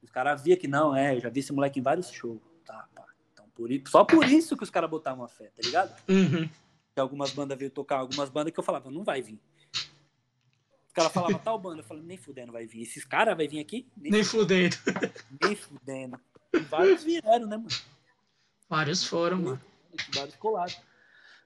Os 0.01 0.09
caras 0.09 0.43
via 0.43 0.57
que 0.57 0.67
não, 0.67 0.95
é, 0.95 1.15
eu 1.15 1.21
já 1.21 1.29
vi 1.29 1.39
esse 1.39 1.53
moleque 1.53 1.79
em 1.79 1.83
vários 1.83 2.11
shows. 2.11 2.41
Tá, 2.65 2.87
pá. 2.93 3.05
Por 3.55 3.69
só 3.87 4.03
por 4.03 4.25
isso 4.25 4.55
que 4.57 4.63
os 4.63 4.69
caras 4.69 4.89
botavam 4.89 5.23
a 5.23 5.27
fé, 5.27 5.51
tá 5.55 5.61
ligado? 5.63 5.95
Uhum. 6.09 6.49
que 6.93 6.99
algumas 6.99 7.31
bandas 7.31 7.57
veio 7.57 7.71
tocar, 7.71 7.97
algumas 7.97 8.29
bandas 8.29 8.53
que 8.53 8.59
eu 8.59 8.63
falava, 8.63 8.89
não 8.91 9.03
vai 9.03 9.21
vir. 9.21 9.39
Os 10.87 10.93
caras 10.93 11.11
falavam 11.13 11.39
tal 11.39 11.57
banda, 11.57 11.79
eu 11.81 11.85
falava, 11.85 12.05
nem 12.05 12.17
fudendo 12.17 12.51
vai 12.51 12.65
vir. 12.65 12.81
Esses 12.81 13.05
caras 13.05 13.37
vai 13.37 13.47
vir 13.47 13.59
aqui? 13.59 13.87
Nem, 13.95 14.11
Nem 14.11 14.23
fudendo. 14.25 14.75
nem 15.41 15.55
fudendo. 15.55 16.19
E 16.53 16.59
vários 16.59 17.03
vieram, 17.03 17.47
né, 17.47 17.55
mano? 17.55 17.69
Vários 18.67 19.05
foram, 19.05 19.37
mano. 19.37 19.61
Vários 20.13 20.35
colados. 20.35 20.77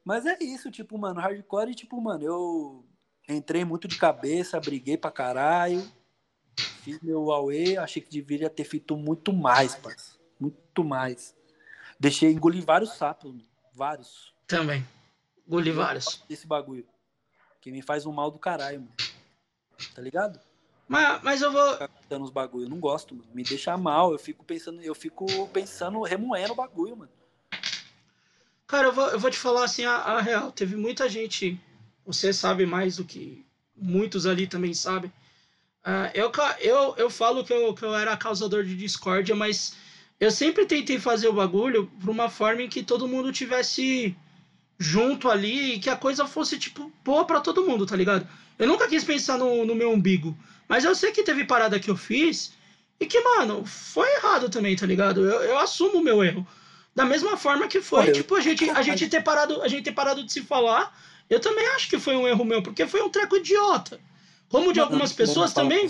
Mas 0.04 0.26
é 0.26 0.38
isso, 0.42 0.72
tipo, 0.72 0.98
mano, 0.98 1.20
hardcore, 1.20 1.76
tipo, 1.76 2.00
mano, 2.02 2.24
eu 2.24 2.86
entrei 3.30 3.64
muito 3.66 3.88
de 3.88 3.98
cabeça, 3.98 4.60
briguei 4.60 4.98
pra 4.98 5.12
caralho, 5.12 5.84
fiz 6.84 7.00
meu 7.02 7.26
Huawei, 7.26 7.78
achei 7.78 8.02
que 8.02 8.10
deveria 8.10 8.50
ter 8.50 8.64
feito 8.64 8.96
muito 8.96 9.32
mais, 9.34 9.76
parça. 9.76 10.16
Muito 10.40 10.84
mais. 10.84 11.35
Deixei 12.00 12.32
engolir 12.32 12.64
vários 12.64 12.94
sapos, 12.94 13.32
mano. 13.32 13.46
vários. 13.74 14.34
Também. 14.48 14.86
Engoli 15.48 15.72
vários. 15.72 16.22
Desse 16.28 16.46
bagulho. 16.48 16.86
Que 17.62 17.72
me 17.72 17.82
faz 17.82 18.06
um 18.06 18.12
mal 18.12 18.30
do 18.30 18.40
caralho, 18.40 18.82
mano. 18.82 18.94
Tá 19.94 20.02
ligado? 20.02 20.40
Mas, 20.88 21.24
mas 21.24 21.42
eu 21.42 21.52
vou. 21.52 21.90
Dando 22.10 22.26
os 22.26 22.32
bagulho. 22.32 22.66
Eu 22.66 22.70
não 22.70 22.80
gosto, 22.80 23.16
mano. 23.16 23.28
Me 23.34 23.44
deixa 23.44 23.76
mal. 23.78 24.12
Eu 24.12 24.20
fico 24.20 24.44
pensando, 24.44 24.82
eu 24.82 24.96
fico 24.96 25.26
pensando, 25.50 26.02
remoendo 26.04 26.54
o 26.54 26.56
bagulho, 26.56 26.98
mano. 26.98 27.12
Cara, 28.68 28.88
eu 28.88 28.94
vou, 28.94 29.08
eu 29.10 29.20
vou 29.20 29.30
te 29.30 29.38
falar 29.38 29.64
assim 29.64 29.86
a, 29.86 29.96
a 29.96 30.22
real. 30.22 30.52
Teve 30.52 30.76
muita 30.76 31.08
gente. 31.10 31.60
Você 32.06 32.32
sabe 32.32 32.66
mais 32.66 32.98
do 32.98 33.06
que 33.06 33.46
muitos 33.76 34.26
ali 34.26 34.48
também 34.48 34.74
sabem. 34.74 35.12
Ah, 35.84 36.12
eu, 36.14 36.32
eu, 36.60 36.96
eu 36.98 37.10
falo 37.10 37.44
que 37.44 37.54
eu, 37.54 37.74
que 37.74 37.84
eu 37.84 37.94
era 37.96 38.18
causador 38.18 38.64
de 38.64 38.76
discórdia, 38.76 39.36
mas 39.36 39.76
eu 40.26 40.32
sempre 40.32 40.66
tentei 40.66 41.00
fazer 41.00 41.28
o 41.28 41.34
bagulho 41.34 41.86
por 42.00 42.10
uma 42.10 42.30
forma 42.30 42.64
em 42.64 42.68
que 42.68 42.82
todo 42.82 43.08
mundo 43.08 43.32
tivesse 43.32 44.16
junto 44.80 45.30
ali 45.30 45.76
e 45.76 45.80
que 45.80 45.90
a 45.90 45.96
coisa 45.96 46.26
fosse, 46.26 46.58
tipo, 46.58 46.92
boa 47.04 47.26
pra 47.26 47.40
todo 47.40 47.64
mundo, 47.64 47.86
tá 47.86 47.96
ligado? 47.96 48.28
Eu 48.58 48.68
nunca 48.68 48.88
quis 48.88 49.04
pensar 49.04 49.38
no, 49.38 49.66
no 49.66 49.76
meu 49.76 49.92
umbigo. 49.92 50.36
Mas 50.68 50.84
eu 50.84 50.96
sei 50.96 51.12
que 51.12 51.22
teve 51.22 51.46
parada 51.46 51.80
que 51.80 51.92
eu 51.92 51.96
fiz 51.96 52.54
e 53.00 53.06
que, 53.06 53.20
mano, 53.22 53.64
foi 53.66 54.08
errado 54.16 54.50
também, 54.50 54.76
tá 54.76 54.86
ligado? 54.88 55.22
Eu, 55.22 55.42
eu 55.42 55.60
assumo 55.60 56.00
o 56.00 56.04
meu 56.04 56.24
erro. 56.24 56.46
Da 56.96 57.06
mesma 57.06 57.38
forma 57.38 57.68
que 57.68 57.80
foi, 57.82 58.00
Olha, 58.00 58.12
tipo, 58.12 58.36
a 58.36 58.42
gente, 58.42 58.68
a 58.70 58.82
gente 58.82 59.08
ter 59.08 59.22
parado, 59.22 59.62
a 59.62 59.68
gente 59.68 59.84
ter 59.84 59.92
parado 59.92 60.24
de 60.24 60.34
se 60.34 60.42
falar, 60.42 60.98
eu 61.30 61.40
também 61.40 61.68
acho 61.76 61.88
que 61.88 62.00
foi 62.00 62.16
um 62.16 62.28
erro 62.28 62.44
meu, 62.44 62.64
porque 62.64 62.88
foi 62.88 63.02
um 63.04 63.10
treco 63.10 63.36
idiota. 63.38 64.00
Como 64.50 64.74
de 64.74 64.80
algumas 64.80 65.14
pessoas 65.14 65.54
também. 65.54 65.88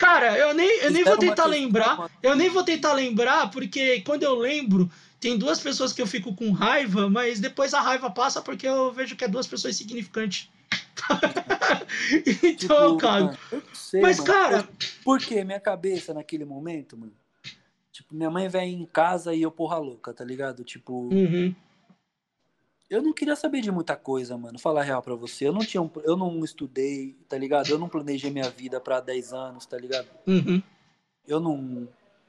Cara, 0.00 0.34
eu 0.38 0.54
nem, 0.54 0.78
eu 0.78 0.90
nem 0.90 1.04
vou 1.04 1.12
Fizeram 1.12 1.18
tentar 1.18 1.44
lembrar. 1.44 2.10
Eu 2.22 2.34
nem 2.34 2.48
vou 2.48 2.64
tentar 2.64 2.94
lembrar, 2.94 3.50
porque 3.50 4.00
quando 4.00 4.22
eu 4.22 4.34
lembro, 4.34 4.90
tem 5.20 5.36
duas 5.36 5.60
pessoas 5.60 5.92
que 5.92 6.00
eu 6.00 6.06
fico 6.06 6.34
com 6.34 6.50
raiva, 6.52 7.10
mas 7.10 7.38
depois 7.38 7.74
a 7.74 7.82
raiva 7.82 8.10
passa 8.10 8.40
porque 8.40 8.66
eu 8.66 8.90
vejo 8.90 9.14
que 9.14 9.24
é 9.24 9.28
duas 9.28 9.46
pessoas 9.46 9.74
insignificantes. 9.74 10.48
então, 12.42 12.96
cara. 12.96 13.24
mano, 13.24 13.38
eu 13.52 13.58
não 13.58 13.74
sei, 13.74 14.00
Mas, 14.00 14.18
mano. 14.18 14.32
cara, 14.32 14.68
Por 15.04 15.18
quê? 15.20 15.44
Minha 15.44 15.60
cabeça 15.60 16.14
naquele 16.14 16.46
momento, 16.46 16.96
mano. 16.96 17.12
Tipo, 17.92 18.14
minha 18.14 18.30
mãe 18.30 18.48
vem 18.48 18.80
em 18.80 18.86
casa 18.86 19.34
e 19.34 19.42
eu 19.42 19.50
porra 19.50 19.76
louca, 19.76 20.14
tá 20.14 20.24
ligado? 20.24 20.64
Tipo, 20.64 21.10
Uhum, 21.12 21.54
eu 22.90 23.00
não 23.00 23.12
queria 23.12 23.36
saber 23.36 23.60
de 23.60 23.70
muita 23.70 23.94
coisa, 23.96 24.36
mano. 24.36 24.58
Falar 24.58 24.80
a 24.80 24.84
real 24.84 25.00
pra 25.00 25.14
você. 25.14 25.46
Eu 25.46 25.52
não 25.52 25.60
tinha 25.60 25.80
um, 25.80 25.88
eu 26.02 26.16
não 26.16 26.44
estudei, 26.44 27.16
tá 27.28 27.38
ligado? 27.38 27.70
Eu 27.70 27.78
não 27.78 27.88
planejei 27.88 28.30
minha 28.30 28.50
vida 28.50 28.80
pra 28.80 29.00
10 29.00 29.32
anos, 29.32 29.64
tá 29.64 29.78
ligado? 29.78 30.08
uhum. 30.26 30.60
Eu 31.28 31.38
não, 31.38 31.86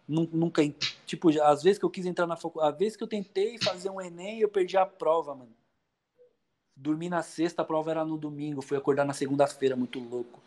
nu- 0.07 0.29
nunca, 0.31 0.61
tipo, 1.07 1.29
às 1.41 1.63
vezes 1.63 1.79
que 1.79 1.85
eu 1.85 1.89
quis 1.89 2.05
entrar 2.05 2.27
na 2.27 2.35
faculdade, 2.35 2.73
às 2.73 2.79
vezes 2.79 2.95
que 2.95 3.03
eu 3.03 3.07
tentei 3.07 3.57
fazer 3.57 3.89
um 3.89 3.99
ENEM, 3.99 4.39
eu 4.41 4.49
perdi 4.49 4.77
a 4.77 4.85
prova, 4.85 5.33
mano. 5.33 5.51
Dormi 6.75 7.09
na 7.09 7.23
sexta, 7.23 7.61
a 7.63 7.65
prova 7.65 7.89
era 7.91 8.05
no 8.05 8.17
domingo, 8.17 8.61
fui 8.61 8.77
acordar 8.77 9.05
na 9.05 9.13
segunda-feira, 9.13 9.75
muito 9.75 9.99
louco. 9.99 10.39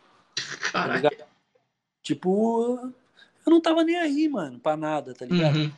Tá? 0.72 1.10
Tipo, 2.02 2.92
eu 3.46 3.50
não 3.50 3.60
tava 3.60 3.82
nem 3.82 3.96
aí, 3.96 4.28
mano, 4.28 4.58
pra 4.60 4.76
nada, 4.76 5.14
tá 5.14 5.24
ligado? 5.24 5.56
Uhum. 5.56 5.72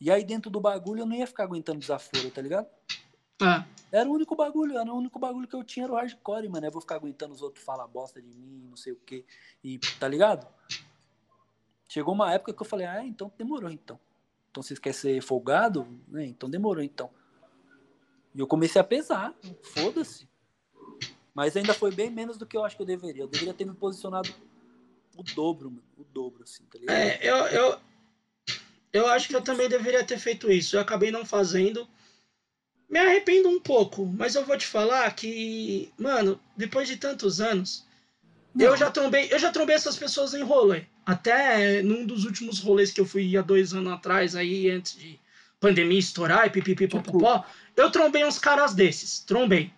E 0.00 0.10
aí 0.10 0.24
dentro 0.24 0.50
do 0.50 0.60
bagulho 0.60 1.00
eu 1.02 1.06
não 1.06 1.16
ia 1.16 1.26
ficar 1.26 1.44
aguentando 1.44 1.78
desaforo, 1.80 2.30
tá 2.30 2.40
ligado? 2.40 2.66
Ah, 3.44 3.66
Era 3.92 4.08
o 4.08 4.12
único 4.12 4.34
bagulho, 4.34 4.78
era 4.78 4.92
o 4.92 4.96
único 4.96 5.18
bagulho 5.18 5.46
que 5.46 5.54
eu 5.54 5.62
tinha 5.62 5.84
era 5.84 5.92
o 5.92 5.96
hardcore, 5.96 6.48
mano. 6.48 6.66
Eu 6.66 6.72
vou 6.72 6.80
ficar 6.80 6.96
aguentando 6.96 7.34
os 7.34 7.42
outros 7.42 7.64
falar 7.64 7.86
bosta 7.86 8.20
de 8.20 8.28
mim, 8.28 8.66
não 8.68 8.76
sei 8.76 8.92
o 8.92 8.96
quê. 9.04 9.24
E, 9.62 9.78
tá 10.00 10.08
ligado? 10.08 10.46
Chegou 11.88 12.14
uma 12.14 12.32
época 12.32 12.52
que 12.52 12.60
eu 12.62 12.66
falei, 12.66 12.86
ah, 12.86 13.04
então 13.04 13.30
demorou 13.38 13.70
então. 13.70 14.00
Então 14.50 14.62
vocês 14.62 14.78
querem 14.78 14.98
ser 14.98 15.22
folgado? 15.22 15.86
Né? 16.08 16.24
Então 16.26 16.48
demorou 16.48 16.82
então. 16.82 17.10
E 18.34 18.40
eu 18.40 18.46
comecei 18.46 18.80
a 18.80 18.84
pesar, 18.84 19.34
foda-se. 19.62 20.28
Mas 21.34 21.56
ainda 21.56 21.74
foi 21.74 21.92
bem 21.92 22.10
menos 22.10 22.36
do 22.36 22.46
que 22.46 22.56
eu 22.56 22.64
acho 22.64 22.76
que 22.76 22.82
eu 22.82 22.86
deveria. 22.86 23.22
Eu 23.22 23.28
deveria 23.28 23.54
ter 23.54 23.64
me 23.64 23.74
posicionado 23.74 24.28
o 25.16 25.22
dobro, 25.22 25.70
mano. 25.70 25.84
O 25.96 26.04
dobro, 26.04 26.42
assim, 26.42 26.64
tá 26.64 26.78
ligado? 26.78 26.96
é, 26.96 27.18
eu, 27.22 27.36
eu, 27.46 27.80
eu 28.92 29.06
acho 29.08 29.28
que 29.28 29.36
eu 29.36 29.42
também 29.42 29.68
deveria 29.68 30.04
ter 30.04 30.18
feito 30.18 30.50
isso. 30.50 30.76
Eu 30.76 30.80
acabei 30.80 31.10
não 31.10 31.24
fazendo. 31.24 31.88
Me 32.94 33.00
arrependo 33.00 33.48
um 33.48 33.58
pouco, 33.58 34.06
mas 34.16 34.36
eu 34.36 34.44
vou 34.44 34.56
te 34.56 34.68
falar 34.68 35.12
que, 35.16 35.90
mano, 35.98 36.38
depois 36.56 36.86
de 36.86 36.96
tantos 36.96 37.40
anos, 37.40 37.84
eu 38.56 38.70
Não. 38.70 38.76
já 38.76 38.88
trombei, 38.88 39.26
eu 39.32 39.38
já 39.40 39.50
trombei 39.50 39.74
essas 39.74 39.96
pessoas 39.96 40.32
em 40.32 40.44
rolê. 40.44 40.84
Até 41.04 41.82
num 41.82 42.06
dos 42.06 42.24
últimos 42.24 42.60
rolês 42.60 42.92
que 42.92 43.00
eu 43.00 43.04
fui 43.04 43.36
há 43.36 43.42
dois 43.42 43.74
anos 43.74 43.92
atrás, 43.92 44.36
aí 44.36 44.70
antes 44.70 44.96
de 44.96 45.18
pandemia 45.58 45.98
estourar 45.98 46.46
e 46.46 46.50
pipipi 46.50 46.86
popopó, 46.86 47.44
eu 47.76 47.90
trombei 47.90 48.24
uns 48.24 48.38
caras 48.38 48.74
desses, 48.74 49.18
trombei. 49.18 49.72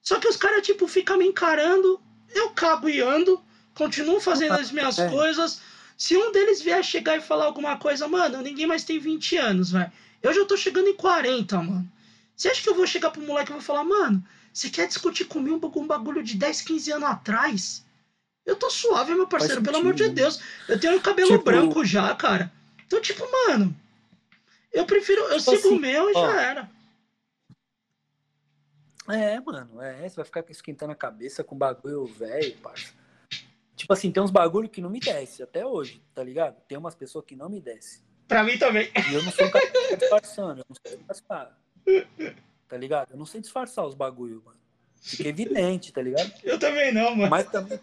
Só 0.00 0.18
que 0.18 0.26
os 0.26 0.36
caras, 0.38 0.62
tipo, 0.62 0.86
ficam 0.88 1.18
me 1.18 1.26
encarando, 1.26 2.00
eu 2.34 2.48
cago 2.48 2.88
e 2.88 2.98
ando, 2.98 3.38
continuo 3.74 4.18
fazendo 4.20 4.54
as 4.54 4.70
minhas 4.70 4.96
É. 5.04 5.10
coisas. 5.10 5.60
Se 5.98 6.16
um 6.16 6.32
deles 6.32 6.62
vier 6.62 6.82
chegar 6.82 7.18
e 7.18 7.20
falar 7.20 7.44
alguma 7.44 7.76
coisa, 7.76 8.08
mano, 8.08 8.40
ninguém 8.40 8.66
mais 8.66 8.84
tem 8.84 8.98
20 8.98 9.36
anos, 9.36 9.70
velho. 9.70 9.92
Eu 10.22 10.32
já 10.32 10.46
tô 10.46 10.56
chegando 10.56 10.88
em 10.88 10.94
40, 10.94 11.60
mano. 11.60 11.92
Você 12.36 12.48
acha 12.48 12.62
que 12.62 12.68
eu 12.68 12.74
vou 12.74 12.86
chegar 12.86 13.10
pro 13.10 13.22
moleque 13.22 13.50
e 13.50 13.54
vou 13.54 13.62
falar, 13.62 13.84
mano, 13.84 14.22
você 14.52 14.68
quer 14.70 14.86
discutir 14.88 15.24
comigo 15.26 15.70
um 15.76 15.86
bagulho 15.86 16.22
de 16.22 16.36
10, 16.36 16.60
15 16.62 16.92
anos 16.92 17.08
atrás? 17.08 17.84
Eu 18.44 18.56
tô 18.56 18.68
suave, 18.70 19.14
meu 19.14 19.26
parceiro, 19.26 19.56
Faz 19.56 19.64
pelo 19.66 19.78
amor 19.78 19.94
de 19.94 20.06
né? 20.08 20.14
Deus. 20.14 20.40
Eu 20.68 20.78
tenho 20.78 21.00
cabelo 21.00 21.28
Tipo- 21.28 21.44
branco 21.44 21.84
já, 21.84 22.14
cara. 22.14 22.52
Então, 22.86 23.00
tipo, 23.00 23.24
mano, 23.48 23.74
eu 24.72 24.84
prefiro, 24.84 25.20
eu 25.22 25.38
Tipo 25.38 25.50
sigo 25.52 25.56
assim, 25.68 25.76
o 25.76 25.80
meu 25.80 26.10
e 26.10 26.12
ó. 26.14 26.26
já 26.32 26.42
era. 26.42 26.70
É, 29.08 29.38
mano, 29.40 29.80
é, 29.82 30.08
você 30.08 30.16
vai 30.16 30.24
ficar 30.24 30.44
esquentando 30.48 30.92
a 30.92 30.96
cabeça 30.96 31.44
com 31.44 31.56
bagulho 31.56 32.06
velho, 32.06 32.56
parça. 32.58 32.92
Tipo 33.76 33.92
assim, 33.92 34.10
tem 34.10 34.22
uns 34.22 34.30
bagulho 34.30 34.68
que 34.68 34.80
não 34.80 34.88
me 34.88 35.00
desce 35.00 35.42
até 35.42 35.64
hoje, 35.66 36.02
tá 36.14 36.22
ligado? 36.24 36.56
Tem 36.66 36.78
umas 36.78 36.94
pessoas 36.94 37.24
que 37.26 37.36
não 37.36 37.48
me 37.50 37.60
desce. 37.60 38.02
Pra 38.26 38.42
mim 38.42 38.56
também. 38.56 38.90
E 39.10 39.14
eu 39.14 39.22
não 39.22 39.30
sou 39.30 39.46
um 39.46 39.50
cara 39.50 39.70
que 39.70 39.76
eu 39.76 39.90
não 39.90 39.96
disfarçar. 39.98 41.58
Tá 42.68 42.76
ligado? 42.76 43.12
Eu 43.12 43.16
não 43.16 43.26
sei 43.26 43.40
disfarçar 43.40 43.86
os 43.86 43.94
bagulho, 43.94 44.42
mano. 44.44 44.58
Fica 45.00 45.28
evidente, 45.28 45.92
tá 45.92 46.00
ligado? 46.00 46.32
Eu 46.42 46.58
também 46.58 46.92
não, 46.92 47.14
mano. 47.14 47.30
Mas 47.30 47.46
também, 47.50 47.78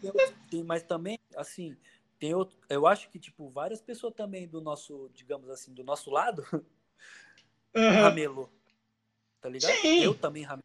tem, 0.49 0.63
mas 0.63 0.83
também, 0.83 1.19
assim, 1.35 1.77
tem 2.17 2.33
outro, 2.33 2.57
eu 2.67 2.87
acho 2.87 3.09
que, 3.09 3.19
tipo, 3.19 3.49
várias 3.49 3.81
pessoas 3.81 4.13
também 4.15 4.47
do 4.47 4.59
nosso, 4.59 5.09
digamos 5.13 5.49
assim, 5.49 5.73
do 5.73 5.83
nosso 5.83 6.09
lado, 6.09 6.43
Aham. 7.75 8.01
ramelou. 8.01 8.49
Tá 9.39 9.49
ligado? 9.49 9.73
Sim. 9.81 10.03
Eu 10.03 10.13
também 10.15 10.43
ramelei. 10.43 10.61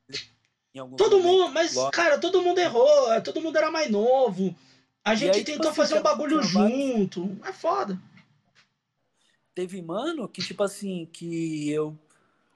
Todo 0.98 1.18
momentos, 1.18 1.24
mundo, 1.24 1.52
mas, 1.52 1.74
lógico. 1.74 1.92
cara, 1.92 2.18
todo 2.18 2.42
mundo 2.42 2.58
errou, 2.58 3.22
todo 3.22 3.40
mundo 3.40 3.56
era 3.56 3.70
mais 3.70 3.90
novo. 3.90 4.54
A 5.02 5.14
gente 5.14 5.30
aí, 5.30 5.44
tipo 5.44 5.52
tentou 5.52 5.70
assim, 5.70 5.76
fazer 5.76 5.98
um 5.98 6.02
bagulho 6.02 6.42
junto. 6.42 7.38
É 7.44 7.52
foda. 7.52 7.98
Teve 9.54 9.80
mano 9.80 10.28
que, 10.28 10.42
tipo 10.42 10.62
assim, 10.62 11.06
que 11.06 11.70
eu 11.70 11.98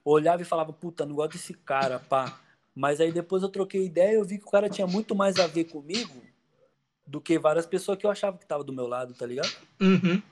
olhava 0.04 0.42
e 0.42 0.44
falava, 0.44 0.72
puta, 0.72 1.04
não 1.04 1.14
gosto 1.14 1.32
desse 1.32 1.54
cara, 1.54 1.98
pá. 1.98 2.40
Mas 2.74 3.00
aí 3.00 3.12
depois 3.12 3.42
eu 3.42 3.48
troquei 3.48 3.84
ideia 3.84 4.12
e 4.12 4.14
eu 4.14 4.24
vi 4.24 4.38
que 4.38 4.46
o 4.46 4.50
cara 4.50 4.68
tinha 4.68 4.86
muito 4.86 5.14
mais 5.14 5.38
a 5.38 5.46
ver 5.46 5.64
comigo 5.64 6.22
do 7.06 7.20
que 7.20 7.38
várias 7.38 7.66
pessoas 7.66 7.98
que 7.98 8.06
eu 8.06 8.10
achava 8.10 8.38
que 8.38 8.46
tava 8.46 8.62
do 8.62 8.72
meu 8.72 8.86
lado, 8.86 9.12
tá 9.14 9.26
ligado? 9.26 9.50
Uhum. 9.80 10.22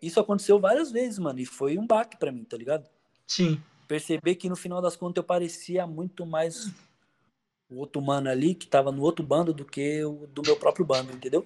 Isso 0.00 0.20
aconteceu 0.20 0.60
várias 0.60 0.92
vezes, 0.92 1.18
mano, 1.18 1.40
e 1.40 1.46
foi 1.46 1.78
um 1.78 1.86
baque 1.86 2.16
pra 2.16 2.30
mim, 2.30 2.44
tá 2.44 2.56
ligado? 2.56 2.86
Sim. 3.26 3.60
Perceber 3.88 4.36
que 4.36 4.48
no 4.48 4.56
final 4.56 4.80
das 4.80 4.96
contas 4.96 5.16
eu 5.16 5.24
parecia 5.24 5.86
muito 5.86 6.24
mais 6.24 6.70
o 7.68 7.76
outro 7.76 8.00
mano 8.00 8.28
ali 8.30 8.54
que 8.54 8.66
tava 8.66 8.92
no 8.92 9.02
outro 9.02 9.24
bando 9.24 9.52
do 9.52 9.64
que 9.64 10.04
o 10.04 10.26
do 10.28 10.42
meu 10.42 10.56
próprio 10.56 10.84
bando, 10.84 11.12
entendeu? 11.12 11.44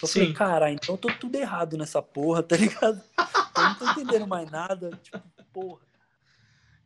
Eu 0.00 0.08
Sim. 0.08 0.20
falei, 0.20 0.32
cara, 0.32 0.72
então 0.72 0.94
eu 0.94 0.98
tô 0.98 1.08
tudo 1.12 1.36
errado 1.36 1.76
nessa 1.76 2.00
porra, 2.00 2.42
tá 2.42 2.56
ligado? 2.56 3.00
Eu 3.58 3.64
não 3.64 3.74
tô 3.74 3.90
entendendo 3.90 4.26
mais 4.26 4.48
nada, 4.52 4.90
tipo, 5.02 5.20
porra. 5.60 5.80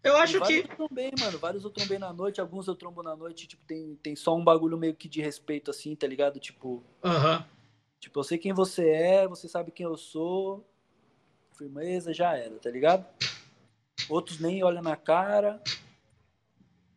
Eu 0.02 0.16
acho 0.16 0.40
vários 0.40 0.66
que. 0.66 0.72
eu 0.72 0.76
trombei, 0.76 1.12
mano. 1.20 1.38
Vários 1.38 1.64
eu 1.64 1.70
trombei 1.70 1.98
na 1.98 2.12
noite, 2.12 2.40
alguns 2.40 2.66
eu 2.66 2.74
trombo 2.74 3.02
na 3.02 3.14
noite, 3.14 3.46
tipo, 3.46 3.64
tem, 3.64 3.94
tem 4.02 4.16
só 4.16 4.34
um 4.34 4.42
bagulho 4.42 4.76
meio 4.76 4.94
que 4.94 5.08
de 5.08 5.20
respeito, 5.20 5.70
assim, 5.70 5.94
tá 5.94 6.06
ligado? 6.06 6.40
Tipo, 6.40 6.82
Aham. 7.04 7.46
tipo, 8.00 8.18
eu 8.18 8.24
sei 8.24 8.36
quem 8.36 8.52
você 8.52 8.88
é, 8.88 9.28
você 9.28 9.48
sabe 9.48 9.70
quem 9.70 9.84
eu 9.84 9.96
sou. 9.96 10.66
Firmeza, 11.56 12.12
já 12.12 12.36
era, 12.36 12.58
tá 12.58 12.70
ligado? 12.70 13.06
Outros 14.08 14.40
nem 14.40 14.64
olham 14.64 14.82
na 14.82 14.96
cara. 14.96 15.62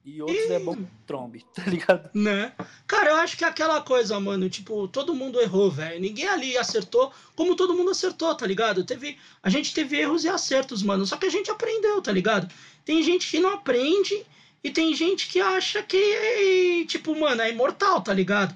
E 0.06 0.22
outros 0.22 0.52
é 0.52 0.60
bom 0.60 0.76
que 0.76 0.86
trombe, 1.08 1.44
tá 1.52 1.64
ligado? 1.64 2.12
Né? 2.14 2.54
Cara, 2.86 3.10
eu 3.10 3.16
acho 3.16 3.36
que 3.36 3.44
é 3.44 3.48
aquela 3.48 3.82
coisa, 3.82 4.20
mano, 4.20 4.48
tipo, 4.48 4.88
todo 4.88 5.16
mundo 5.16 5.42
errou, 5.42 5.72
velho. 5.72 6.00
Ninguém 6.00 6.28
ali 6.28 6.56
acertou, 6.56 7.12
como 7.36 7.56
todo 7.56 7.74
mundo 7.74 7.90
acertou, 7.90 8.36
tá 8.36 8.46
ligado? 8.46 8.84
Teve, 8.84 9.18
a 9.42 9.50
gente 9.50 9.74
teve 9.74 9.98
erros 9.98 10.24
e 10.24 10.30
acertos, 10.30 10.84
mano. 10.84 11.08
Só 11.08 11.18
que 11.18 11.26
a 11.26 11.30
gente 11.30 11.50
aprendeu, 11.50 12.00
tá 12.04 12.12
ligado? 12.12 12.54
Tem 12.86 13.02
gente 13.02 13.28
que 13.28 13.40
não 13.40 13.56
aprende 13.56 14.24
e 14.64 14.70
tem 14.70 14.94
gente 14.94 15.28
que 15.28 15.42
acha 15.42 15.82
que, 15.82 16.86
tipo, 16.88 17.20
mano, 17.20 17.42
é 17.42 17.50
imortal, 17.50 18.00
tá 18.00 18.14
ligado? 18.14 18.56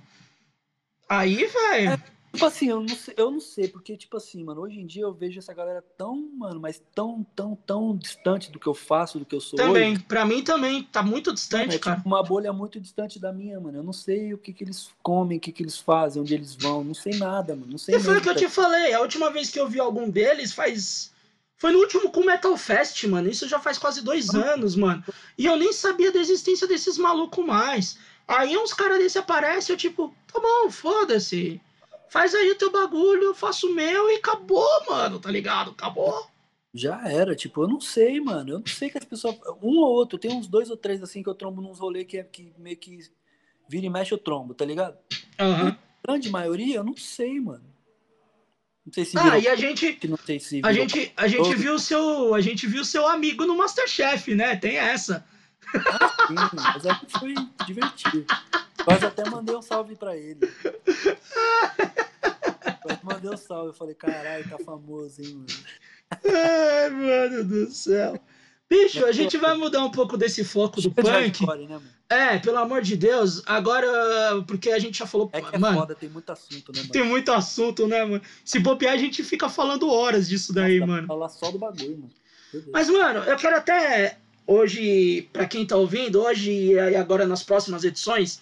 Aí, 1.08 1.48
velho. 1.48 2.00
Tipo 2.32 2.46
assim, 2.46 2.70
eu 2.70 2.80
não, 2.80 2.96
sei, 2.96 3.14
eu 3.18 3.32
não 3.32 3.40
sei, 3.40 3.68
porque, 3.68 3.98
tipo 3.98 4.16
assim, 4.16 4.44
mano, 4.44 4.62
hoje 4.62 4.80
em 4.80 4.86
dia 4.86 5.02
eu 5.02 5.14
vejo 5.14 5.40
essa 5.40 5.54
galera 5.54 5.84
tão, 5.98 6.30
mano, 6.38 6.60
mas 6.60 6.82
tão, 6.94 7.26
tão, 7.36 7.56
tão 7.56 7.98
distante 7.98 8.52
do 8.52 8.60
que 8.60 8.68
eu 8.68 8.74
faço, 8.74 9.18
do 9.18 9.26
que 9.26 9.36
eu 9.36 9.42
sou 9.42 9.58
também, 9.58 9.94
hoje. 9.94 10.04
pra 10.04 10.26
mim 10.26 10.44
também, 10.44 10.84
tá 10.84 11.02
muito 11.02 11.34
distante, 11.34 11.76
é 11.76 11.80
cara. 11.80 11.98
tipo 11.98 12.08
uma 12.08 12.22
bolha 12.22 12.54
muito 12.54 12.80
distante 12.80 13.20
da 13.20 13.34
minha, 13.34 13.60
mano. 13.60 13.80
Eu 13.80 13.84
não 13.84 13.94
sei 13.94 14.34
o 14.34 14.38
que, 14.38 14.54
que 14.54 14.64
eles 14.64 14.92
comem, 15.02 15.38
o 15.38 15.42
que, 15.42 15.52
que 15.52 15.64
eles 15.64 15.78
fazem, 15.78 16.22
onde 16.22 16.36
eles 16.36 16.54
vão. 16.56 16.84
Não 16.84 16.94
sei 16.94 17.18
nada, 17.18 17.56
mano. 17.56 17.72
Não 17.72 17.78
sei 17.80 17.96
E 17.96 18.00
foi 18.00 18.18
o 18.18 18.22
que 18.22 18.30
eu 18.30 18.36
cara. 18.36 18.46
te 18.46 18.52
falei, 18.52 18.94
a 18.94 19.02
última 19.02 19.32
vez 19.32 19.50
que 19.50 19.60
eu 19.60 19.68
vi 19.68 19.80
algum 19.80 20.10
deles 20.10 20.54
faz. 20.54 21.12
Foi 21.58 21.72
no 21.72 21.80
último 21.80 22.12
com 22.12 22.24
Metal 22.24 22.56
Fest, 22.56 23.04
mano. 23.06 23.28
Isso 23.28 23.48
já 23.48 23.60
faz 23.60 23.78
quase 23.78 24.02
dois 24.02 24.30
anos, 24.34 24.76
mano. 24.76 25.04
E 25.38 25.46
eu 25.46 25.58
nem 25.58 25.74
sabia 25.74 26.12
da 26.12 26.20
existência 26.20 26.68
desses 26.68 26.98
malucos 26.98 27.46
mais. 27.46 27.98
Aí 28.28 28.56
uns 28.56 28.72
caras 28.72 29.00
desse 29.00 29.18
aparecem, 29.18 29.74
eu 29.74 29.78
tipo, 29.78 30.14
tá 30.32 30.40
bom, 30.40 30.70
foda-se. 30.70 31.60
Faz 32.10 32.34
aí 32.34 32.50
o 32.52 32.56
teu 32.58 32.72
bagulho, 32.72 33.24
eu 33.24 33.36
faço 33.36 33.68
o 33.68 33.74
meu 33.76 34.10
e 34.10 34.16
acabou, 34.16 34.68
mano, 34.90 35.20
tá 35.20 35.30
ligado? 35.30 35.72
Acabou. 35.72 36.28
Já 36.74 37.08
era, 37.10 37.36
tipo, 37.36 37.64
eu 37.64 37.68
não 37.68 37.80
sei, 37.82 38.20
mano. 38.20 38.52
Eu 38.54 38.60
não 38.60 38.68
sei 38.68 38.90
que 38.90 38.98
as 38.98 39.06
pessoas. 39.06 39.36
Um 39.62 39.78
ou 39.80 39.92
outro, 39.92 40.18
tem 40.20 40.32
uns 40.32 40.48
dois 40.48 40.70
ou 40.70 40.78
três 40.78 41.02
assim 41.02 41.24
que 41.24 41.30
eu 41.30 41.36
trombo 41.36 41.62
nos 41.62 41.80
rolês 41.80 42.06
que, 42.08 42.18
é, 42.18 42.24
que 42.24 42.54
meio 42.58 42.78
que 42.78 43.00
vira 43.68 43.86
e 43.86 43.90
mexe 43.90 44.14
eu 44.14 44.18
trombo, 44.18 44.54
tá 44.54 44.66
ligado? 44.66 44.98
Aham. 45.40 45.78
Grande 46.04 46.30
maioria, 46.30 46.78
eu 46.78 46.84
não 46.84 46.96
sei, 46.96 47.40
mano. 47.40 47.64
Não 48.86 48.94
sei 48.94 49.06
se 49.06 49.18
Ah, 49.18 49.24
virou. 49.24 49.40
e 49.40 49.48
a 49.48 49.56
gente. 49.56 50.08
Não 50.08 50.18
sei 50.18 50.40
se 50.40 50.62
A 50.64 50.72
virou 50.72 50.88
gente, 50.88 51.14
a 51.18 51.28
gente 51.28 51.56
viu 51.56 51.74
o 51.76 51.80
seu. 51.80 52.34
A 52.34 52.42
gente 52.42 52.66
viu 52.66 52.82
o 52.82 52.86
seu 52.86 53.08
amigo 53.08 53.46
no 53.46 53.56
Masterchef, 53.58 54.34
né? 54.34 54.56
Tem 54.56 54.78
essa. 54.78 55.26
Sim, 56.28 56.36
mas 56.54 56.86
aí 56.86 56.96
foi 57.20 57.34
divertido. 57.68 58.26
Quase 58.84 59.06
até 59.06 59.30
mandei 59.30 59.56
um 59.56 59.62
salve 59.62 59.96
pra 59.96 60.16
ele. 60.16 60.40
Quase 62.82 63.00
mandei 63.04 63.32
um 63.32 63.38
salve. 63.38 63.70
Eu 63.70 63.74
falei, 63.74 63.96
caralho, 63.96 64.48
tá 64.50 64.58
famoso, 64.60 65.22
hein, 65.22 65.34
mano. 65.36 65.46
Ai, 66.26 66.90
mano 66.90 67.44
do 67.44 67.72
céu. 67.72 68.20
Bicho, 68.70 69.04
a 69.06 69.12
gente 69.12 69.36
vai 69.38 69.56
mudar 69.58 69.84
um 69.84 69.90
pouco 69.90 70.16
desse 70.16 70.44
foco 70.44 70.80
do 70.80 70.92
punk. 70.92 71.44
né? 71.68 71.82
É, 72.08 72.38
pelo 72.38 72.58
amor 72.58 72.82
de 72.84 72.96
Deus. 72.96 73.42
Agora, 73.46 73.88
porque 74.48 74.70
a 74.72 74.78
gente 74.80 75.00
já 75.00 75.08
falou. 75.08 75.30
É 75.34 75.42
que 75.42 75.56
é 75.56 75.60
mano, 75.60 75.80
foda, 75.80 75.96
tem 75.96 76.10
muito 76.10 76.32
assunto, 76.32 76.72
né, 76.72 76.80
mano? 76.80 76.92
tem 76.92 77.04
muito 77.04 77.32
assunto, 77.32 77.88
né, 77.88 78.06
mano? 78.06 78.22
Se 78.46 78.60
bobear, 78.60 78.94
a 78.94 78.98
gente 78.98 79.24
fica 79.24 79.50
falando 79.50 79.90
horas 79.90 80.30
disso 80.30 80.54
daí, 80.54 80.80
Dá 80.80 80.86
mano. 80.86 81.08
falar 81.08 81.30
só 81.30 81.52
do 81.52 81.58
bagulho, 81.58 81.98
mano. 81.98 82.12
Mas, 82.72 82.90
mano, 82.90 83.20
eu 83.22 83.36
quero 83.38 83.58
até 83.58 84.18
hoje, 84.46 85.28
pra 85.34 85.46
quem 85.48 85.66
tá 85.66 85.76
ouvindo, 85.76 86.22
hoje 86.22 86.52
e 86.52 86.80
agora 86.96 87.26
nas 87.28 87.44
próximas 87.44 87.84
edições, 87.84 88.40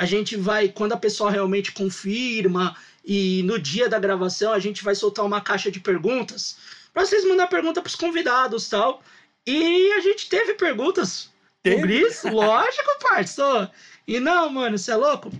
a 0.00 0.06
gente 0.06 0.34
vai, 0.34 0.66
quando 0.66 0.94
a 0.94 0.96
pessoa 0.96 1.30
realmente 1.30 1.72
confirma 1.72 2.74
e 3.04 3.42
no 3.42 3.58
dia 3.58 3.86
da 3.86 3.98
gravação, 3.98 4.50
a 4.50 4.58
gente 4.58 4.82
vai 4.82 4.94
soltar 4.94 5.26
uma 5.26 5.42
caixa 5.42 5.70
de 5.70 5.78
perguntas 5.78 6.56
pra 6.90 7.04
vocês 7.04 7.22
mandar 7.22 7.48
pergunta 7.48 7.82
pros 7.82 7.96
convidados 7.96 8.66
e 8.66 8.70
tal. 8.70 9.02
E 9.46 9.92
a 9.92 10.00
gente 10.00 10.30
teve 10.30 10.54
perguntas. 10.54 11.28
Teve? 11.62 11.76
O 11.76 11.80
Gris, 11.82 12.22
lógico, 12.24 12.98
parceiro. 13.02 13.68
E 14.08 14.18
não, 14.18 14.48
mano, 14.48 14.78
você 14.78 14.90
é 14.90 14.96
louco? 14.96 15.30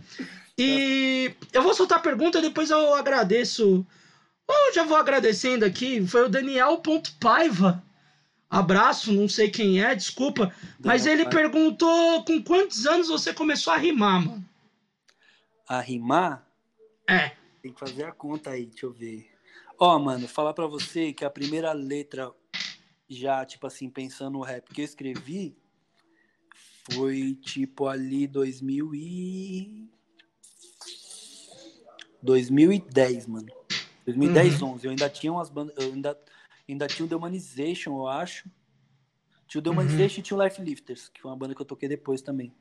E 0.59 1.35
eu 1.55 1.63
vou 1.63 1.73
soltar 1.73 1.97
a 1.97 2.03
pergunta 2.03 2.39
e 2.39 2.43
depois 2.43 2.69
eu 2.69 2.95
agradeço. 2.95 3.87
Eu 4.47 4.75
já 4.75 4.85
vou 4.85 4.99
agradecendo 4.99 5.65
aqui. 5.65 6.07
Foi 6.07 6.27
o 6.27 6.29
Daniel.paiva. 6.29 7.83
Abraço, 8.51 9.11
não 9.11 9.27
sei 9.27 9.49
quem 9.49 9.83
é, 9.83 9.95
desculpa. 9.95 10.53
Mas 10.85 11.07
ele 11.07 11.25
Daniel 11.25 11.31
perguntou 11.31 12.25
com 12.25 12.43
quantos 12.43 12.87
anos 12.87 13.09
você 13.09 13.33
começou 13.33 13.73
a 13.73 13.79
rimar, 13.79 14.21
mano. 14.23 14.50
A 15.71 15.79
rimar, 15.79 16.45
É. 17.09 17.29
tem 17.63 17.73
que 17.73 17.79
fazer 17.79 18.03
a 18.03 18.11
conta 18.11 18.51
aí, 18.51 18.67
deixa 18.67 18.87
eu 18.87 18.93
ver. 18.93 19.31
Ó, 19.79 19.97
mano, 20.01 20.27
falar 20.27 20.53
pra 20.53 20.67
você 20.67 21.13
que 21.13 21.25
a 21.25 21.31
primeira 21.31 21.71
letra, 21.73 22.35
já, 23.09 23.47
tipo 23.47 23.69
assim, 23.69 23.89
pensando 23.89 24.33
no 24.33 24.43
rap 24.43 24.69
que 24.75 24.81
eu 24.81 24.85
escrevi, 24.85 25.57
foi 26.91 27.35
tipo 27.35 27.87
ali 27.87 28.27
2000 28.27 28.93
e... 28.97 29.89
2010, 32.21 33.29
mano. 33.29 33.47
2010, 34.05 34.61
11. 34.61 34.85
Eu 34.85 34.91
ainda 34.91 35.09
tinha 35.09 35.33
umas 35.33 35.49
bandas. 35.49 35.77
Eu 35.77 35.93
ainda, 35.93 36.19
ainda 36.69 36.89
tinha 36.89 37.07
o 37.07 37.09
Demonization, 37.09 37.91
eu 37.93 38.09
acho. 38.09 38.51
Tinha 39.47 39.61
o 39.61 39.63
Demonization 39.63 40.19
e 40.19 40.23
tinha 40.25 40.37
o 40.37 40.43
Life 40.43 40.61
Lifters, 40.61 41.09
que 41.09 41.21
foi 41.21 41.31
uma 41.31 41.37
banda 41.37 41.55
que 41.55 41.63
eu 41.63 41.67
toquei 41.67 41.89
depois 41.89 42.21
também. 42.23 42.53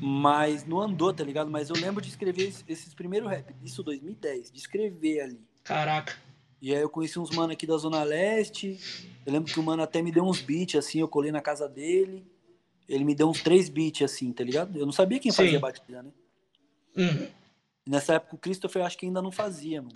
Mas 0.00 0.64
não 0.66 0.80
andou, 0.80 1.12
tá 1.12 1.24
ligado? 1.24 1.50
Mas 1.50 1.70
eu 1.70 1.76
lembro 1.76 2.02
de 2.02 2.08
escrever 2.08 2.48
es- 2.48 2.64
esses 2.68 2.92
primeiros 2.94 3.28
rap, 3.30 3.54
isso 3.64 3.82
2010, 3.82 4.50
de 4.50 4.58
escrever 4.58 5.20
ali. 5.20 5.40
Caraca. 5.64 6.16
E 6.60 6.74
aí 6.74 6.80
eu 6.80 6.88
conheci 6.88 7.18
uns 7.18 7.30
mano 7.30 7.52
aqui 7.52 7.66
da 7.66 7.76
Zona 7.76 8.02
Leste. 8.02 8.78
Eu 9.24 9.32
lembro 9.32 9.52
que 9.52 9.58
o 9.60 9.62
mano 9.62 9.82
até 9.82 10.02
me 10.02 10.10
deu 10.12 10.24
uns 10.24 10.40
beats, 10.40 10.74
assim, 10.76 11.00
eu 11.00 11.08
colei 11.08 11.30
na 11.32 11.40
casa 11.40 11.68
dele. 11.68 12.26
Ele 12.88 13.04
me 13.04 13.14
deu 13.14 13.28
uns 13.28 13.42
três 13.42 13.68
beats, 13.68 14.02
assim, 14.02 14.32
tá 14.32 14.44
ligado? 14.44 14.78
Eu 14.78 14.86
não 14.86 14.92
sabia 14.92 15.18
quem 15.18 15.30
Sim. 15.32 15.36
fazia 15.38 15.60
batida, 15.60 16.02
né? 16.02 16.10
Uhum. 16.96 17.28
Nessa 17.86 18.14
época 18.14 18.36
o 18.36 18.38
Christopher 18.38 18.84
acho 18.84 18.96
que 18.98 19.06
ainda 19.06 19.20
não 19.22 19.30
fazia, 19.32 19.82
mano. 19.82 19.94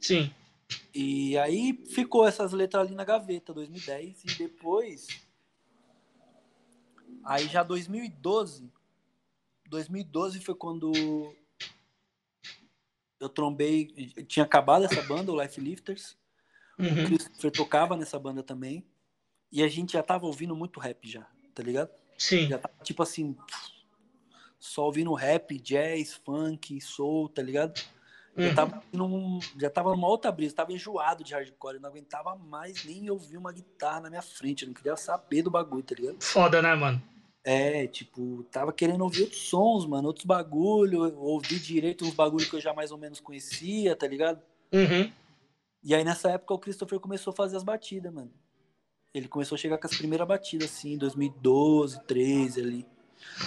Sim. 0.00 0.30
E 0.94 1.36
aí 1.38 1.72
ficou 1.86 2.26
essas 2.26 2.52
letras 2.52 2.86
ali 2.86 2.94
na 2.94 3.04
gaveta, 3.04 3.52
2010. 3.52 4.22
E 4.24 4.34
depois. 4.38 5.06
Aí 7.24 7.46
já 7.48 7.62
2012. 7.62 8.70
2012 9.68 10.40
foi 10.40 10.54
quando 10.54 11.34
eu 13.20 13.28
trombei. 13.28 13.86
Tinha 14.26 14.44
acabado 14.44 14.84
essa 14.84 15.02
banda, 15.02 15.32
o 15.32 15.40
Life 15.40 15.60
Lifters. 15.60 16.16
O 16.78 16.82
Uhum. 16.84 17.04
Christopher 17.04 17.50
tocava 17.52 17.96
nessa 17.96 18.18
banda 18.18 18.42
também. 18.42 18.84
E 19.50 19.62
a 19.62 19.68
gente 19.68 19.92
já 19.92 20.02
tava 20.02 20.26
ouvindo 20.26 20.56
muito 20.56 20.80
rap 20.80 21.08
já, 21.08 21.26
tá 21.54 21.62
ligado? 21.62 21.90
Sim. 22.18 22.48
Já 22.48 22.58
tava 22.58 22.74
tipo 22.82 23.02
assim. 23.02 23.36
Só 24.58 24.84
ouvindo 24.86 25.12
rap, 25.12 25.58
jazz, 25.58 26.14
funk, 26.14 26.80
soul, 26.80 27.28
tá 27.28 27.42
ligado? 27.42 27.80
Eu 28.34 28.48
Uhum. 28.48 28.54
tava 28.54 28.82
num, 28.92 29.40
já 29.60 29.68
tava 29.68 29.90
numa 29.90 30.08
outra 30.08 30.32
brisa, 30.32 30.54
tava 30.54 30.72
enjoado 30.72 31.22
de 31.22 31.34
hardcore, 31.34 31.74
eu 31.76 31.80
não 31.82 31.90
aguentava 31.90 32.34
mais 32.34 32.82
nem 32.84 33.10
ouvir 33.10 33.36
uma 33.36 33.52
guitarra 33.52 34.00
na 34.00 34.08
minha 34.08 34.22
frente, 34.22 34.62
eu 34.62 34.68
não 34.68 34.74
queria 34.74 34.96
saber 34.96 35.42
do 35.42 35.50
bagulho, 35.50 35.82
tá 35.82 35.94
ligado? 35.94 36.22
Foda, 36.22 36.62
né, 36.62 36.74
mano? 36.74 37.02
É, 37.44 37.88
tipo, 37.88 38.44
tava 38.52 38.72
querendo 38.72 39.02
ouvir 39.02 39.22
outros 39.22 39.48
sons, 39.48 39.84
mano, 39.84 40.06
outros 40.06 40.24
bagulho, 40.24 41.18
ouvir 41.18 41.58
direito 41.58 42.04
uns 42.04 42.14
bagulho 42.14 42.48
que 42.48 42.54
eu 42.54 42.60
já 42.60 42.72
mais 42.72 42.92
ou 42.92 42.98
menos 42.98 43.18
conhecia, 43.18 43.96
tá 43.96 44.06
ligado? 44.06 44.40
Uhum. 44.72 45.10
E 45.82 45.94
aí 45.94 46.04
nessa 46.04 46.30
época 46.30 46.54
o 46.54 46.58
Christopher 46.58 47.00
começou 47.00 47.32
a 47.32 47.36
fazer 47.36 47.56
as 47.56 47.64
batidas, 47.64 48.12
mano. 48.12 48.30
Ele 49.12 49.26
começou 49.26 49.56
a 49.56 49.58
chegar 49.58 49.76
com 49.76 49.86
as 49.86 49.96
primeiras 49.96 50.26
batidas, 50.26 50.70
assim, 50.70 50.96
2012, 50.96 52.00
13 52.04 52.60
ali. 52.60 52.86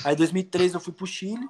Aí 0.03 0.13
em 0.13 0.17
2013 0.17 0.75
eu 0.75 0.81
fui 0.81 0.93
pro 0.93 1.07
Chile. 1.07 1.47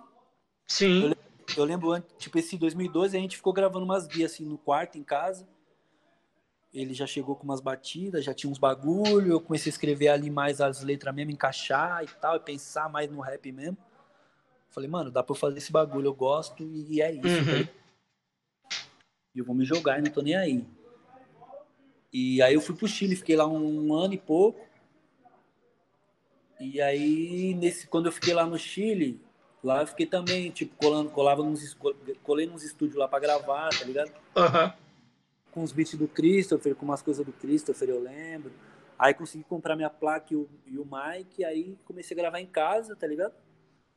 Sim. 0.68 1.14
Eu 1.58 1.64
lembro, 1.64 1.92
an- 1.92 2.04
tipo, 2.18 2.38
esse 2.38 2.58
2012 2.58 3.18
a 3.18 3.20
gente 3.20 3.38
ficou 3.38 3.54
gravando 3.54 3.86
umas 3.86 4.08
guias, 4.08 4.32
assim, 4.34 4.46
no 4.46 4.58
quarto, 4.58 4.98
em 4.98 5.04
casa. 5.04 5.48
Ele 6.76 6.94
já 6.94 7.08
chegou 7.08 7.38
com 7.38 7.46
umas 7.46 7.62
batidas, 7.62 8.26
já 8.26 8.34
tinha 8.34 8.52
uns 8.52 8.58
bagulho. 8.58 9.32
Eu 9.32 9.40
comecei 9.40 9.70
a 9.70 9.74
escrever 9.74 10.10
ali 10.10 10.30
mais 10.30 10.60
as 10.60 10.82
letras 10.82 11.16
mesmo, 11.16 11.32
encaixar 11.32 12.04
e 12.04 12.08
tal, 12.08 12.36
e 12.36 12.40
pensar 12.42 12.90
mais 12.90 13.10
no 13.10 13.22
rap 13.22 13.50
mesmo. 13.50 13.78
Falei, 14.70 14.90
mano, 14.90 15.10
dá 15.10 15.24
pra 15.24 15.32
eu 15.32 15.40
fazer 15.40 15.58
esse 15.58 15.72
bagulho, 15.72 16.08
eu 16.08 16.14
gosto 16.14 16.62
e 16.62 17.02
é 17.02 17.14
isso. 17.14 17.28
Uhum. 17.28 17.66
E 19.34 19.40
eu 19.40 19.46
vou 19.46 19.56
me 19.56 19.64
jogar 19.64 20.00
e 20.00 20.02
não 20.02 20.12
tô 20.12 20.22
nem 20.22 20.36
aí. 20.36 20.66
E 22.12 22.42
aí 22.42 22.54
eu 22.54 22.62
fui 22.62 22.76
pro 22.76 22.88
Chile, 22.88 23.16
fiquei 23.16 23.38
lá 23.38 23.48
um 23.48 23.94
ano 23.94 24.14
e 24.14 24.18
pouco. 24.18 24.68
E 26.60 26.82
aí, 26.82 27.54
nesse, 27.54 27.88
quando 27.88 28.08
eu 28.08 28.12
fiquei 28.12 28.34
lá 28.34 28.46
no 28.46 28.58
Chile, 28.58 29.22
lá 29.64 29.82
eu 29.82 29.88
fiquei 29.88 30.06
também, 30.06 30.52
tipo, 30.52 30.76
colando, 30.76 31.10
colava 31.10 31.42
nos, 31.42 31.78
colei 32.22 32.46
nos 32.46 32.64
estúdios 32.64 32.98
lá 32.98 33.08
pra 33.08 33.20
gravar, 33.20 33.70
tá 33.70 33.86
ligado? 33.86 34.12
Aham. 34.36 34.74
Com 35.56 35.64
os 35.64 35.72
beats 35.72 35.96
do 35.96 36.08
Christopher, 36.08 36.76
com 36.76 36.86
umas 36.86 37.02
coisas 37.02 37.26
do 37.26 37.32
Christopher, 37.32 37.90
eu 37.90 38.00
lembro. 38.00 38.52
Aí 39.00 39.14
consegui 39.14 39.46
comprar 39.46 39.76
minha 39.76 39.90
placa 39.90 40.34
e 40.34 40.36
o, 40.36 40.50
e 40.68 40.78
o 40.78 40.86
mic, 40.86 41.40
e 41.40 41.46
aí 41.46 41.78
comecei 41.86 42.16
a 42.16 42.20
gravar 42.20 42.42
em 42.42 42.46
casa, 42.46 42.96
tá 42.96 43.08
ligado? 43.08 43.34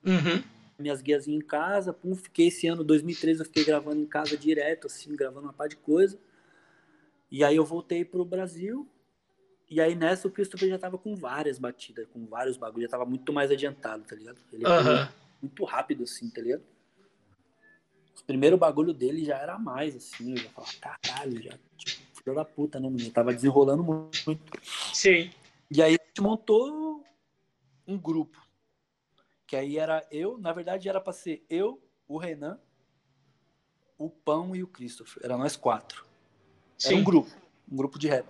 Uhum. 0.04 0.42
minhas 0.78 1.02
guiazinhas 1.02 1.42
em 1.42 1.44
casa, 1.44 1.92
pum, 1.92 2.14
fiquei 2.14 2.46
esse 2.46 2.68
ano, 2.68 2.84
2013, 2.84 3.40
eu 3.40 3.44
fiquei 3.44 3.64
gravando 3.64 4.00
em 4.00 4.06
casa 4.06 4.36
direto, 4.38 4.86
assim, 4.86 5.14
gravando 5.16 5.46
uma 5.46 5.52
par 5.52 5.68
de 5.68 5.74
coisa. 5.74 6.16
E 7.28 7.42
aí 7.42 7.56
eu 7.56 7.64
voltei 7.64 8.04
pro 8.04 8.24
Brasil, 8.24 8.88
e 9.68 9.80
aí 9.80 9.96
nessa 9.96 10.28
o 10.28 10.30
Christopher 10.30 10.68
já 10.68 10.78
tava 10.78 10.96
com 10.96 11.16
várias 11.16 11.58
batidas, 11.58 12.06
com 12.12 12.24
vários 12.24 12.56
bagulhos, 12.56 12.84
já 12.88 12.96
tava 12.96 13.04
muito 13.04 13.32
mais 13.32 13.50
adiantado, 13.50 14.04
tá 14.04 14.14
ligado? 14.14 14.38
Ele 14.52 14.64
Aham. 14.64 15.12
muito 15.42 15.64
rápido, 15.64 16.04
assim, 16.04 16.30
tá 16.30 16.40
ligado? 16.40 16.62
Os 18.18 18.22
primeiros 18.22 18.58
bagulho 18.58 18.92
dele 18.92 19.24
já 19.24 19.38
era 19.38 19.56
mais, 19.60 19.94
assim, 19.94 20.32
eu 20.32 20.38
já 20.38 20.50
falava, 20.50 20.72
caralho, 20.80 21.40
já, 21.40 21.56
tipo, 21.76 22.02
filho 22.16 22.34
da 22.34 22.44
puta, 22.44 22.80
né, 22.80 22.90
menino? 22.90 23.12
Tava 23.12 23.32
desenrolando 23.32 23.84
muito. 23.84 24.60
Sim. 24.92 25.30
E 25.70 25.80
aí 25.80 25.94
a 25.94 26.04
gente 26.04 26.20
montou 26.20 27.04
um 27.86 27.96
grupo. 27.96 28.44
Que 29.46 29.54
aí 29.54 29.78
era 29.78 30.04
eu, 30.10 30.36
na 30.36 30.52
verdade 30.52 30.88
era 30.88 31.00
pra 31.00 31.12
ser 31.12 31.46
eu, 31.48 31.80
o 32.08 32.18
Renan, 32.18 32.58
o 33.96 34.10
Pão 34.10 34.54
e 34.56 34.64
o 34.64 34.66
Christopher. 34.66 35.24
Era 35.24 35.36
nós 35.36 35.54
quatro. 35.54 36.04
Era 36.84 36.94
Sim. 36.96 37.00
um 37.00 37.04
grupo, 37.04 37.30
um 37.70 37.76
grupo 37.76 38.00
de 38.00 38.08
rap. 38.08 38.26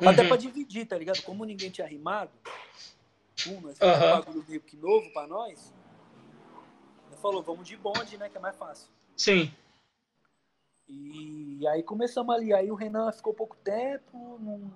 Uhum. 0.00 0.08
Até 0.08 0.26
pra 0.26 0.36
dividir, 0.36 0.84
tá 0.84 0.98
ligado? 0.98 1.22
Como 1.22 1.44
ninguém 1.44 1.70
tinha 1.70 1.86
rimado, 1.86 2.32
pum, 3.44 3.60
nós 3.60 3.78
fizemos 3.78 4.04
um 4.04 4.10
bagulho 4.10 4.44
meio 4.48 4.60
que 4.60 4.76
novo 4.76 5.12
pra 5.12 5.28
nós. 5.28 5.72
Ele 7.06 7.20
falou, 7.20 7.40
vamos 7.40 7.68
de 7.68 7.76
bonde, 7.76 8.18
né? 8.18 8.28
Que 8.28 8.36
é 8.36 8.40
mais 8.40 8.56
fácil. 8.56 8.90
Sim. 9.16 9.52
E 10.88 11.66
aí 11.68 11.82
começamos 11.82 12.34
ali. 12.34 12.52
Aí 12.52 12.70
o 12.70 12.74
Renan 12.74 13.10
ficou 13.12 13.32
pouco 13.32 13.56
tempo, 13.56 14.38
não, 14.40 14.72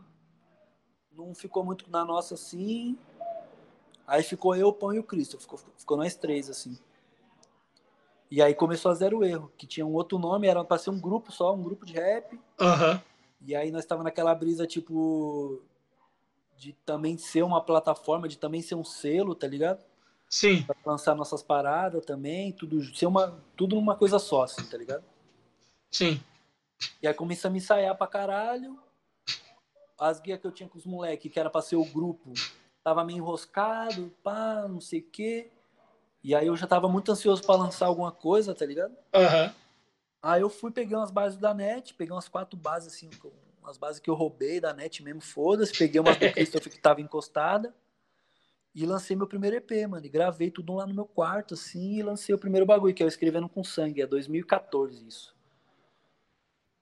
não 1.12 1.34
ficou 1.34 1.64
muito 1.64 1.90
na 1.90 2.04
nossa 2.04 2.34
assim. 2.34 2.98
Aí 4.06 4.22
ficou 4.22 4.54
eu, 4.54 4.68
o 4.68 4.72
Pão 4.72 4.94
e 4.94 4.98
o 4.98 5.04
Cristo. 5.04 5.38
Ficou, 5.38 5.58
ficou 5.76 5.96
nós 5.96 6.14
três, 6.14 6.48
assim. 6.48 6.78
E 8.30 8.42
aí 8.42 8.54
começou 8.54 8.90
a 8.90 8.94
Zero 8.94 9.24
Erro, 9.24 9.52
que 9.56 9.66
tinha 9.66 9.86
um 9.86 9.94
outro 9.94 10.18
nome, 10.18 10.48
era 10.48 10.64
pra 10.64 10.78
ser 10.78 10.90
um 10.90 11.00
grupo 11.00 11.30
só, 11.30 11.54
um 11.54 11.62
grupo 11.62 11.84
de 11.84 11.94
rap. 11.94 12.38
Aham. 12.60 13.02
E 13.40 13.54
aí 13.54 13.70
nós 13.70 13.86
tava 13.86 14.02
naquela 14.02 14.34
brisa, 14.34 14.66
tipo, 14.66 15.62
de 16.56 16.72
também 16.84 17.16
ser 17.18 17.42
uma 17.42 17.60
plataforma, 17.60 18.28
de 18.28 18.38
também 18.38 18.62
ser 18.62 18.74
um 18.74 18.84
selo, 18.84 19.34
tá 19.34 19.46
ligado? 19.46 19.84
Sim. 20.28 20.62
Pra 20.64 20.76
lançar 20.84 21.14
nossas 21.14 21.42
paradas 21.42 22.04
também, 22.04 22.52
tudo, 22.52 22.82
ser 22.94 23.06
uma, 23.06 23.40
tudo 23.56 23.76
numa 23.76 23.96
coisa 23.96 24.18
só, 24.18 24.42
assim, 24.42 24.64
tá 24.66 24.76
ligado? 24.76 25.04
Sim. 25.90 26.20
E 27.02 27.06
aí 27.06 27.14
começamos 27.14 27.56
a 27.56 27.58
ensaiar 27.58 27.96
pra 27.96 28.06
caralho. 28.06 28.78
As 29.98 30.20
guias 30.20 30.40
que 30.40 30.46
eu 30.46 30.52
tinha 30.52 30.68
com 30.68 30.76
os 30.76 30.84
moleques, 30.84 31.32
que 31.32 31.40
era 31.40 31.48
pra 31.48 31.62
ser 31.62 31.76
o 31.76 31.84
grupo, 31.84 32.32
tava 32.84 33.04
meio 33.04 33.18
enroscado, 33.18 34.12
pá, 34.22 34.66
não 34.68 34.80
sei 34.80 35.00
o 35.00 35.10
quê. 35.10 35.50
E 36.22 36.34
aí 36.34 36.48
eu 36.48 36.56
já 36.56 36.66
tava 36.66 36.88
muito 36.88 37.10
ansioso 37.10 37.42
pra 37.44 37.54
lançar 37.54 37.86
alguma 37.86 38.12
coisa, 38.12 38.54
tá 38.54 38.66
ligado? 38.66 38.94
Aham. 39.14 39.54
Aí 40.22 40.42
eu 40.42 40.50
fui, 40.50 40.72
peguei 40.72 40.96
umas 40.96 41.10
bases 41.10 41.38
da 41.38 41.54
net, 41.54 41.94
peguei 41.94 42.12
umas 42.12 42.28
quatro 42.28 42.58
bases, 42.58 42.94
assim, 42.94 43.08
umas 43.62 43.78
bases 43.78 44.00
que 44.00 44.10
eu 44.10 44.14
roubei 44.14 44.60
da 44.60 44.72
net 44.72 45.02
mesmo, 45.02 45.20
foda-se. 45.20 45.72
Peguei 45.72 46.00
uma 46.00 46.14
do 46.14 46.18
Christopher 46.32 46.72
que 46.72 46.80
tava 46.80 47.00
encostada. 47.00 47.72
E 48.76 48.84
lancei 48.84 49.16
meu 49.16 49.26
primeiro 49.26 49.56
EP, 49.56 49.86
mano. 49.88 50.04
E 50.04 50.08
gravei 50.10 50.50
tudo 50.50 50.74
lá 50.74 50.86
no 50.86 50.92
meu 50.92 51.06
quarto, 51.06 51.54
assim, 51.54 51.94
e 51.94 52.02
lancei 52.02 52.34
o 52.34 52.38
primeiro 52.38 52.66
bagulho, 52.66 52.92
que 52.92 53.02
é 53.02 53.06
o 53.06 53.08
Escrevendo 53.08 53.48
com 53.48 53.64
Sangue. 53.64 54.02
É 54.02 54.06
2014 54.06 55.08
isso. 55.08 55.34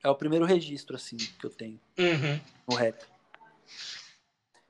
É 0.02 0.10
o 0.10 0.14
primeiro 0.16 0.44
registro, 0.44 0.96
assim, 0.96 1.16
que 1.16 1.46
eu 1.46 1.50
tenho 1.50 1.80
Uhum. 1.96 2.40
no 2.68 2.74
rap. 2.74 3.00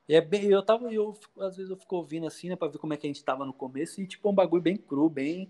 E 0.07 0.15
é 0.15 0.21
bem, 0.21 0.45
eu 0.51 0.63
tava, 0.63 0.93
eu, 0.93 1.19
às 1.41 1.57
vezes 1.57 1.71
eu 1.71 1.79
fico 1.79 1.97
ouvindo 1.97 2.27
assim, 2.27 2.51
né, 2.51 2.57
pra 2.57 2.69
ver 2.69 2.77
como 2.77 2.93
é 2.93 2.97
que 2.99 3.07
a 3.07 3.09
gente 3.09 3.25
tava 3.25 3.47
no 3.47 3.55
começo, 3.55 4.03
e 4.03 4.07
tipo, 4.07 4.29
é 4.29 4.31
um 4.31 4.35
bagulho 4.35 4.61
bem 4.63 4.77
cru, 4.77 5.09
bem, 5.09 5.49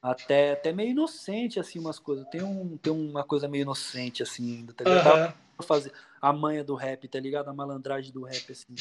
até, 0.00 0.52
até 0.52 0.72
meio 0.72 0.92
inocente, 0.92 1.60
assim, 1.60 1.78
umas 1.78 1.98
coisas. 1.98 2.26
Tem, 2.28 2.42
um, 2.42 2.78
tem 2.78 2.90
uma 2.90 3.22
coisa 3.22 3.46
meio 3.46 3.62
inocente, 3.62 4.22
assim, 4.22 4.56
ainda, 4.56 4.72
tá 4.72 4.82
ligado? 4.82 4.98
Eu 5.00 5.04
tava 5.04 5.24
Aham. 5.26 5.34
fazer 5.66 5.92
a 6.22 6.32
manha 6.32 6.64
do 6.64 6.74
rap, 6.74 7.06
tá 7.06 7.20
ligado? 7.20 7.48
A 7.48 7.52
malandragem 7.52 8.10
do 8.10 8.22
rap, 8.22 8.50
assim. 8.50 8.74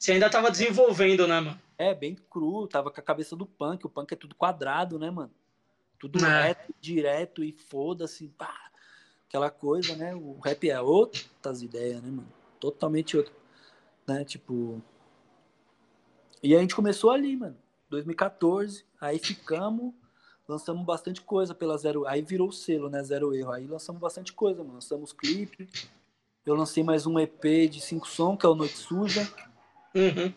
Você 0.00 0.12
ainda 0.12 0.30
tava 0.30 0.50
desenvolvendo, 0.50 1.28
né, 1.28 1.40
mano? 1.40 1.60
É, 1.76 1.94
bem 1.94 2.16
cru, 2.30 2.66
tava 2.66 2.90
com 2.90 2.98
a 2.98 3.02
cabeça 3.02 3.36
do 3.36 3.44
punk, 3.44 3.84
o 3.84 3.90
punk 3.90 4.10
é 4.10 4.16
tudo 4.16 4.34
quadrado, 4.34 4.98
né, 4.98 5.10
mano? 5.10 5.30
Tudo 5.98 6.24
É. 6.24 6.42
reto, 6.48 6.74
direto 6.80 7.44
e 7.44 7.52
foda-se. 7.52 8.32
Aquela 9.28 9.50
coisa, 9.50 9.94
né? 9.94 10.14
O 10.14 10.38
rap 10.42 10.70
é 10.70 10.80
outras 10.80 11.60
ideias, 11.60 12.02
né, 12.02 12.10
mano? 12.10 12.32
Totalmente 12.58 13.14
outro. 13.18 13.34
Né, 14.08 14.24
tipo. 14.24 14.82
E 16.42 16.56
a 16.56 16.60
gente 16.60 16.74
começou 16.74 17.10
ali, 17.10 17.36
mano. 17.36 17.58
2014, 17.90 18.86
aí 18.98 19.18
ficamos, 19.18 19.92
lançamos 20.48 20.82
bastante 20.86 21.20
coisa 21.20 21.54
pela 21.54 21.76
Zero. 21.76 22.06
Aí 22.06 22.22
virou 22.22 22.48
o 22.48 22.52
selo, 22.52 22.88
né? 22.88 23.02
Zero 23.02 23.34
Erro. 23.34 23.52
Aí 23.52 23.66
lançamos 23.66 24.00
bastante 24.00 24.32
coisa, 24.32 24.62
mano. 24.62 24.76
Lançamos 24.76 25.12
clipe. 25.12 25.68
Eu 26.46 26.54
lancei 26.54 26.82
mais 26.82 27.06
um 27.06 27.18
EP 27.18 27.68
de 27.70 27.82
cinco 27.82 28.08
som, 28.08 28.34
que 28.34 28.46
é 28.46 28.48
o 28.48 28.54
Noite 28.54 28.78
Suja. 28.78 29.30
Uhum. 29.94 30.32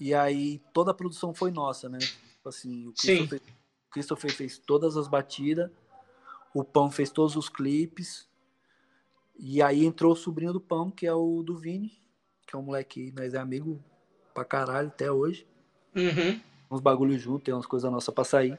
E 0.00 0.14
aí 0.14 0.60
toda 0.72 0.90
a 0.90 0.94
produção 0.94 1.34
foi 1.34 1.50
nossa, 1.50 1.88
né? 1.88 1.98
Tipo 1.98 2.48
assim, 2.48 2.86
o. 2.88 2.92
Christopher, 2.92 3.42
Christopher 3.90 4.32
fez 4.32 4.58
todas 4.58 4.96
as 4.96 5.08
batidas, 5.08 5.70
o 6.54 6.62
Pão 6.62 6.90
fez 6.90 7.10
todos 7.10 7.36
os 7.36 7.48
clipes. 7.48 8.28
E 9.36 9.62
aí 9.62 9.84
entrou 9.84 10.12
o 10.12 10.16
sobrinho 10.16 10.52
do 10.52 10.60
Pão, 10.60 10.90
que 10.90 11.06
é 11.06 11.14
o 11.14 11.42
do 11.42 11.56
Vini, 11.56 11.92
que 12.46 12.56
é 12.56 12.58
um 12.58 12.62
moleque, 12.62 13.12
nós 13.16 13.34
é 13.34 13.38
amigo 13.38 13.82
pra 14.34 14.44
caralho 14.44 14.88
até 14.88 15.10
hoje. 15.10 15.46
Uhum. 15.94 16.40
Uns 16.70 16.80
bagulho 16.80 17.18
junto, 17.18 17.44
tem 17.44 17.54
umas 17.54 17.66
coisas 17.66 17.90
nossas 17.90 18.12
pra 18.12 18.24
sair. 18.24 18.58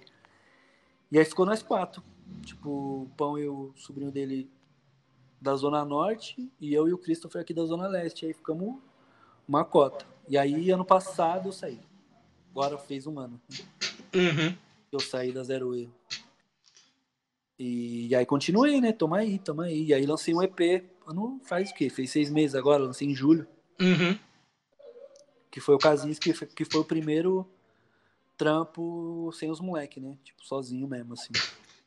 E 1.12 1.18
aí 1.18 1.26
ficou 1.26 1.46
nós 1.46 1.62
quatro. 1.62 2.02
Tipo, 2.44 2.70
o 3.04 3.12
Pão 3.18 3.38
e 3.38 3.48
o 3.48 3.74
sobrinho 3.76 4.12
dele 4.12 4.50
da 5.42 5.56
Zona 5.56 5.86
Norte, 5.86 6.52
e 6.60 6.74
eu 6.74 6.88
e 6.88 6.94
o 6.94 6.98
Christopher 6.98 7.42
aqui 7.42 7.54
da 7.54 7.66
Zona 7.66 7.88
Leste. 7.88 8.26
Aí 8.26 8.34
ficamos 8.34 8.78
uma 9.48 9.64
cota. 9.64 10.06
E 10.30 10.38
aí, 10.38 10.70
ano 10.72 10.86
passado, 10.86 11.50
eu 11.50 11.52
saí. 11.52 11.80
Agora 12.52 12.78
fez 12.78 13.06
um 13.08 13.20
ano 13.20 13.40
Uhum. 14.14 14.56
eu 14.92 15.00
saí 15.00 15.32
da 15.32 15.44
Zero 15.44 15.76
Erro. 15.76 15.94
E, 17.58 18.16
aí 18.16 18.26
continuei, 18.26 18.80
né? 18.80 18.94
Toma 18.94 19.18
aí, 19.18 19.38
toma 19.40 19.66
aí. 19.66 19.86
E 19.86 19.94
aí 19.94 20.06
lancei 20.06 20.34
um 20.34 20.42
EP. 20.42 20.84
Ano 21.06 21.42
faz 21.44 21.72
o 21.72 21.74
quê? 21.74 21.90
Fez 21.90 22.10
seis 22.12 22.30
meses 22.30 22.56
agora, 22.56 22.84
lancei 22.84 23.08
em 23.08 23.16
julho. 23.16 23.46
Uhum. 23.82 24.18
Que 25.52 25.60
foi 25.60 25.76
o 25.76 25.80
Kazinski, 25.80 26.32
que 26.32 26.38
foi, 26.38 26.48
que 26.48 26.66
foi 26.66 26.82
o 26.82 26.86
primeiro 26.86 27.46
trampo 28.38 29.32
sem 29.34 29.50
os 29.52 29.60
moleques, 29.60 30.02
né? 30.02 30.16
Tipo, 30.24 30.46
sozinho 30.46 30.88
mesmo, 30.88 31.14
assim. 31.14 31.34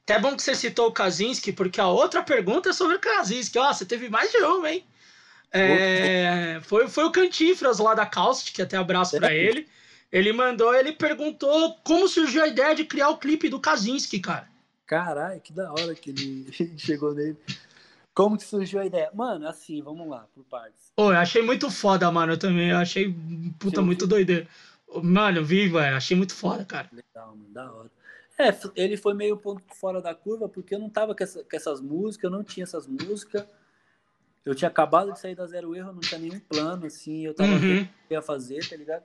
Até 0.02 0.18
bom 0.18 0.36
que 0.36 0.42
você 0.42 0.54
citou 0.54 0.88
o 0.88 0.92
Kaczynski, 0.92 1.52
porque 1.52 1.80
a 1.80 1.86
outra 1.88 2.22
pergunta 2.22 2.70
é 2.70 2.72
sobre 2.72 2.96
o 2.96 3.00
Kaczynski. 3.00 3.58
Ó, 3.58 3.72
você 3.72 3.86
teve 3.86 4.10
mais 4.10 4.30
de 4.30 4.38
uma, 4.38 4.70
hein? 4.70 4.84
É, 5.52 6.60
foi, 6.62 6.88
foi 6.88 7.04
o 7.04 7.10
Cantifras 7.12 7.78
lá 7.78 7.94
da 7.94 8.06
Caustic, 8.06 8.60
até 8.60 8.76
abraço 8.76 9.16
pra 9.16 9.28
Sério? 9.28 9.48
ele. 9.48 9.68
Ele 10.10 10.32
mandou, 10.32 10.74
ele 10.74 10.92
perguntou 10.92 11.74
como 11.84 12.06
surgiu 12.08 12.42
a 12.42 12.48
ideia 12.48 12.74
de 12.74 12.84
criar 12.84 13.08
o 13.08 13.16
clipe 13.18 13.48
do 13.48 13.58
Kaczynski, 13.60 14.20
cara. 14.20 14.48
Caralho, 14.86 15.40
que 15.40 15.52
da 15.52 15.70
hora 15.72 15.94
que 15.94 16.10
ele 16.12 16.52
chegou 16.76 17.14
nele. 17.14 17.36
Como 18.14 18.36
que 18.36 18.44
surgiu 18.44 18.80
a 18.80 18.84
ideia? 18.86 19.10
Mano, 19.14 19.46
assim, 19.48 19.80
vamos 19.82 20.06
lá, 20.08 20.26
por 20.34 20.44
partes. 20.44 20.92
Pô, 20.94 21.10
eu 21.12 21.18
achei 21.18 21.40
muito 21.42 21.70
foda, 21.70 22.10
mano, 22.10 22.34
eu 22.34 22.38
também. 22.38 22.68
Eu 22.70 22.76
achei 22.76 23.08
puta 23.58 23.76
Você 23.80 23.86
muito 23.86 24.06
doideira. 24.06 24.46
Mano, 25.02 25.38
eu 25.38 25.44
vi, 25.44 25.66
velho. 25.68 25.96
Achei 25.96 26.14
muito 26.14 26.34
foda, 26.34 26.62
cara. 26.66 26.90
Legal, 26.92 27.34
mano, 27.34 27.48
da 27.48 27.72
hora. 27.72 27.90
É, 28.38 28.50
ele 28.76 28.98
foi 28.98 29.14
meio 29.14 29.38
ponto 29.38 29.62
fora 29.74 30.02
da 30.02 30.14
curva, 30.14 30.46
porque 30.48 30.74
eu 30.74 30.78
não 30.78 30.90
tava 30.90 31.14
com, 31.14 31.22
essa- 31.24 31.42
com 31.42 31.56
essas 31.56 31.80
músicas, 31.80 32.24
eu 32.24 32.36
não 32.36 32.44
tinha 32.44 32.64
essas 32.64 32.86
músicas. 32.86 33.46
Eu 34.44 34.54
tinha 34.54 34.68
acabado 34.68 35.12
de 35.12 35.20
sair 35.20 35.34
da 35.34 35.46
Zero 35.46 35.74
Erro, 35.74 35.92
não 35.92 36.00
tinha 36.00 36.18
nenhum 36.18 36.40
plano, 36.40 36.86
assim, 36.86 37.24
eu 37.24 37.34
tava 37.34 37.56
vendo 37.58 37.76
Uhum. 37.78 37.82
o 37.82 37.86
que 37.86 37.92
eu 38.10 38.16
ia 38.16 38.22
fazer, 38.22 38.68
tá 38.68 38.76
ligado? 38.76 39.04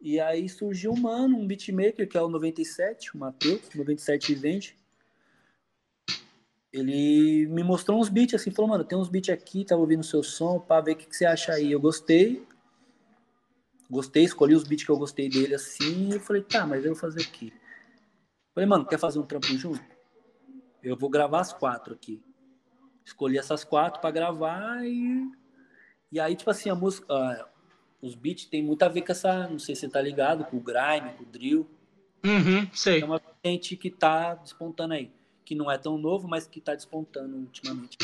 E 0.00 0.20
aí 0.20 0.48
surgiu 0.48 0.92
um 0.92 1.00
mano, 1.00 1.36
um 1.36 1.46
beatmaker, 1.46 2.08
que 2.08 2.16
é 2.16 2.22
o 2.22 2.28
97, 2.28 3.16
o 3.16 3.18
Matheus, 3.18 3.62
97 3.74 4.34
Vende. 4.34 4.76
Ele 6.72 7.46
me 7.48 7.64
mostrou 7.64 7.98
uns 7.98 8.08
beats 8.08 8.34
assim, 8.34 8.50
falou, 8.50 8.70
mano, 8.70 8.84
tem 8.84 8.98
uns 8.98 9.08
beats 9.08 9.30
aqui, 9.30 9.64
tava 9.64 9.80
ouvindo 9.80 10.04
seu 10.04 10.22
som, 10.22 10.60
pra 10.60 10.80
ver 10.80 10.92
o 10.92 10.96
que, 10.96 11.06
que 11.06 11.16
você 11.16 11.24
acha 11.24 11.52
aí. 11.52 11.72
Eu 11.72 11.80
gostei. 11.80 12.46
Gostei, 13.88 14.24
escolhi 14.24 14.54
os 14.54 14.64
beats 14.64 14.84
que 14.84 14.90
eu 14.90 14.98
gostei 14.98 15.28
dele 15.28 15.54
assim, 15.54 16.10
e 16.14 16.18
falei, 16.18 16.42
tá, 16.42 16.66
mas 16.66 16.84
eu 16.84 16.92
vou 16.92 17.00
fazer 17.00 17.22
o 17.22 17.30
quê? 17.30 17.52
Falei, 18.54 18.68
mano, 18.68 18.84
quer 18.84 18.98
fazer 18.98 19.18
um 19.18 19.22
trampo 19.26 19.46
junto? 19.46 19.82
Eu 20.82 20.96
vou 20.96 21.08
gravar 21.08 21.40
as 21.40 21.52
quatro 21.52 21.94
aqui. 21.94 22.22
Escolhi 23.06 23.38
essas 23.38 23.62
quatro 23.62 24.00
pra 24.00 24.10
gravar 24.10 24.84
e. 24.84 25.30
E 26.10 26.18
aí, 26.18 26.34
tipo 26.34 26.50
assim, 26.50 26.68
a 26.68 26.74
música. 26.74 27.06
ah, 27.08 27.46
os 28.02 28.14
beats 28.14 28.46
tem 28.46 28.62
muito 28.62 28.82
a 28.82 28.88
ver 28.88 29.02
com 29.02 29.12
essa. 29.12 29.48
Não 29.48 29.60
sei 29.60 29.74
se 29.74 29.82
você 29.82 29.88
tá 29.88 30.00
ligado, 30.00 30.44
com 30.44 30.56
o 30.56 30.60
grime, 30.60 31.12
com 31.16 31.22
o 31.22 31.26
drill. 31.26 31.70
Uhum, 32.24 32.68
sei. 32.72 33.00
É 33.00 33.04
uma 33.04 33.22
gente 33.44 33.76
que 33.76 33.90
tá 33.90 34.34
despontando 34.34 34.94
aí. 34.94 35.10
Que 35.44 35.54
não 35.54 35.70
é 35.70 35.78
tão 35.78 35.96
novo, 35.96 36.26
mas 36.26 36.46
que 36.46 36.60
tá 36.60 36.74
despontando 36.74 37.36
ultimamente. 37.36 37.96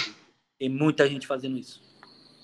Tem 0.58 0.68
muita 0.68 1.08
gente 1.08 1.26
fazendo 1.26 1.58
isso. 1.58 1.82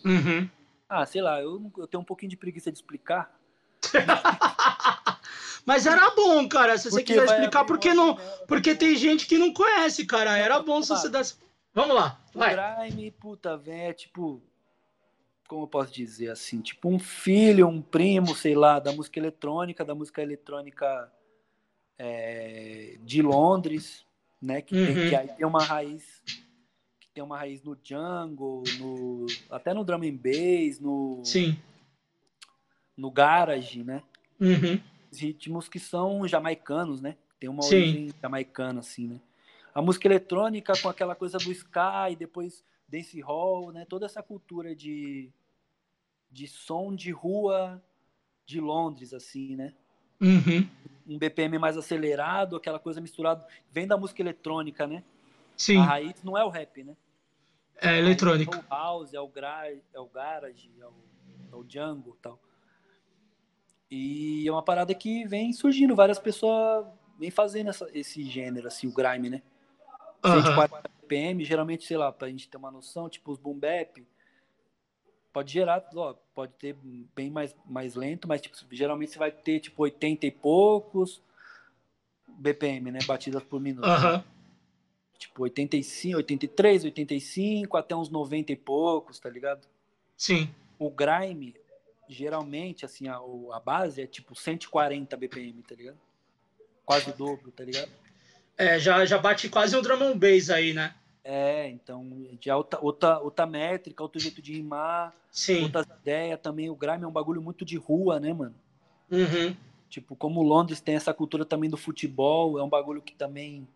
Uhum. 0.04 0.48
Ah, 0.88 1.06
sei 1.06 1.22
lá, 1.22 1.40
eu, 1.40 1.70
eu 1.78 1.86
tenho 1.86 2.00
um 2.00 2.04
pouquinho 2.04 2.30
de 2.30 2.36
preguiça 2.36 2.72
de 2.72 2.78
explicar. 2.78 3.38
Mas 5.64 5.86
era 5.86 6.10
bom, 6.14 6.48
cara. 6.48 6.78
Se 6.78 6.84
você 6.84 7.00
Porque 7.00 7.12
quiser 7.12 7.26
explicar, 7.26 7.64
porque 7.64 7.92
não. 7.92 8.16
mela, 8.16 8.46
Porque 8.48 8.74
tem 8.74 8.96
gente 8.96 9.26
que 9.26 9.36
não 9.36 9.52
conhece, 9.52 10.06
cara. 10.06 10.36
Era 10.36 10.60
bom 10.60 10.82
se 10.82 10.88
você 10.88 11.10
desse. 11.10 11.36
Vamos 11.74 11.94
lá, 11.94 12.20
O 12.34 12.38
vai. 12.38 12.56
grime, 12.88 13.10
puta, 13.10 13.56
velho, 13.56 13.90
é 13.90 13.92
tipo. 13.92 14.42
Como 15.46 15.62
eu 15.62 15.68
posso 15.68 15.92
dizer 15.92 16.30
assim? 16.30 16.60
Tipo 16.60 16.88
um 16.90 16.98
filho, 16.98 17.66
um 17.68 17.80
primo, 17.80 18.34
sei 18.34 18.54
lá, 18.54 18.78
da 18.78 18.92
música 18.92 19.18
eletrônica, 19.18 19.82
da 19.84 19.94
música 19.94 20.20
eletrônica 20.20 21.10
é, 21.98 22.98
de 23.00 23.22
Londres, 23.22 24.04
né? 24.42 24.60
Que, 24.60 24.74
tem, 24.74 24.96
Uhum. 24.96 25.08
que 25.08 25.14
aí 25.14 25.28
tem 25.28 25.46
uma 25.46 25.62
raiz. 25.64 26.22
Que 27.00 27.08
tem 27.14 27.24
uma 27.24 27.38
raiz 27.38 27.62
no 27.62 27.78
jungle, 27.82 28.62
no, 28.78 29.26
até 29.50 29.72
no 29.72 29.84
drum 29.84 30.02
and 30.02 30.16
bass, 30.16 30.78
no, 30.80 31.22
Sim. 31.24 31.56
no 32.96 33.10
garage, 33.10 33.82
né? 33.82 34.02
Uhum. 34.40 34.78
ritmos 35.10 35.66
que 35.68 35.78
são 35.80 36.28
jamaicanos, 36.28 37.00
né? 37.00 37.16
Tem 37.40 37.48
uma 37.48 37.62
Sim. 37.62 37.76
origem 37.76 38.14
jamaicana, 38.20 38.80
assim, 38.80 39.06
né? 39.08 39.20
A 39.74 39.82
música 39.82 40.08
eletrônica 40.08 40.72
com 40.80 40.88
aquela 40.88 41.14
coisa 41.14 41.38
do 41.38 41.52
sky, 41.52 42.16
depois 42.18 42.64
dance 42.88 43.20
hall, 43.20 43.70
né? 43.72 43.84
Toda 43.84 44.06
essa 44.06 44.22
cultura 44.22 44.74
de, 44.74 45.30
de 46.30 46.48
som 46.48 46.94
de 46.94 47.10
rua 47.10 47.82
de 48.46 48.60
Londres, 48.60 49.12
assim, 49.12 49.54
né? 49.56 49.74
Uhum. 50.20 50.66
Um 51.06 51.18
BPM 51.18 51.58
mais 51.58 51.76
acelerado, 51.76 52.56
aquela 52.56 52.78
coisa 52.78 53.00
misturada. 53.00 53.46
Vem 53.70 53.86
da 53.86 53.96
música 53.96 54.20
eletrônica, 54.22 54.86
né? 54.86 55.04
Sim. 55.56 55.78
A 55.78 55.84
raiz 55.84 56.22
não 56.22 56.36
é 56.36 56.44
o 56.44 56.48
rap, 56.48 56.82
né? 56.82 56.96
É 57.76 57.88
A 57.88 57.90
raiz 57.92 58.04
eletrônico. 58.06 58.54
É 58.54 58.58
o 58.58 58.64
house, 58.68 59.14
é 59.14 59.20
o, 59.20 59.28
gra 59.28 59.70
é 59.70 60.00
o 60.00 60.06
garage, 60.06 60.70
é 60.80 60.86
o, 60.86 60.92
é 61.52 61.56
o 61.56 61.64
jungle 61.68 62.14
e 62.18 62.22
tal. 62.22 62.40
E 63.90 64.46
é 64.46 64.52
uma 64.52 64.62
parada 64.62 64.94
que 64.94 65.24
vem 65.26 65.52
surgindo, 65.52 65.94
várias 65.94 66.18
pessoas 66.18 66.86
vêm 67.18 67.30
fazendo 67.30 67.70
essa- 67.70 67.88
esse 67.94 68.22
gênero, 68.22 68.68
assim, 68.68 68.86
o 68.86 68.92
grime, 68.92 69.30
né? 69.30 69.42
Aham. 70.22 70.42
140 70.42 70.90
BPM, 71.02 71.44
geralmente, 71.44 71.84
sei 71.84 71.96
lá, 71.96 72.12
pra 72.12 72.28
gente 72.28 72.48
ter 72.48 72.56
uma 72.56 72.70
noção, 72.70 73.08
tipo 73.08 73.32
os 73.32 73.38
boom 73.38 73.58
bap, 73.58 74.04
pode 75.32 75.52
gerar, 75.52 75.88
ó, 75.94 76.14
pode 76.34 76.52
ter 76.54 76.76
bem 77.14 77.30
mais, 77.30 77.54
mais 77.64 77.94
lento, 77.94 78.26
mas 78.26 78.40
tipo, 78.40 78.56
geralmente 78.72 79.12
você 79.12 79.18
vai 79.18 79.30
ter 79.30 79.60
tipo 79.60 79.82
80 79.82 80.26
e 80.26 80.30
poucos 80.30 81.22
BPM, 82.26 82.90
né? 82.90 82.98
Batidas 83.06 83.42
por 83.42 83.60
minuto. 83.60 83.86
Aham. 83.86 84.24
Tipo 85.18 85.42
85, 85.42 86.16
83, 86.18 86.84
85, 86.84 87.76
até 87.76 87.96
uns 87.96 88.08
90 88.08 88.52
e 88.52 88.56
poucos, 88.56 89.18
tá 89.18 89.28
ligado? 89.28 89.66
Sim. 90.16 90.48
O 90.78 90.90
grime, 90.90 91.56
geralmente, 92.08 92.84
assim, 92.84 93.08
a, 93.08 93.16
a 93.16 93.60
base 93.60 94.00
é 94.00 94.06
tipo 94.06 94.34
140 94.34 95.16
BPM, 95.16 95.62
tá 95.62 95.74
ligado? 95.74 95.98
Quase 96.84 97.10
o 97.10 97.12
dobro, 97.12 97.50
tá 97.50 97.64
ligado? 97.64 97.90
É, 98.58 98.78
já, 98.78 99.06
já 99.06 99.16
bate 99.16 99.48
quase 99.48 99.76
um 99.76 99.80
drum 99.80 100.02
and 100.02 100.18
bass 100.18 100.50
aí, 100.50 100.74
né? 100.74 100.92
É, 101.22 101.68
então, 101.68 102.26
já 102.40 102.52
é 102.52 102.56
outra, 102.56 102.80
outra, 102.82 103.18
outra 103.20 103.46
métrica, 103.46 104.02
outro 104.02 104.20
jeito 104.20 104.42
de 104.42 104.54
rimar, 104.54 105.14
Sim. 105.30 105.62
outras 105.62 105.86
ideias 106.00 106.40
também. 106.40 106.68
O 106.68 106.74
grime 106.74 107.04
é 107.04 107.06
um 107.06 107.12
bagulho 107.12 107.40
muito 107.40 107.64
de 107.64 107.76
rua, 107.76 108.18
né, 108.18 108.32
mano? 108.32 108.54
Uhum. 109.10 109.54
Tipo, 109.88 110.16
como 110.16 110.42
Londres 110.42 110.80
tem 110.80 110.96
essa 110.96 111.14
cultura 111.14 111.44
também 111.44 111.70
do 111.70 111.76
futebol, 111.76 112.58
é 112.58 112.62
um 112.62 112.68
bagulho 112.68 113.00
que 113.00 113.14
também 113.14 113.66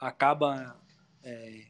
acaba 0.00 0.76
é, 1.22 1.64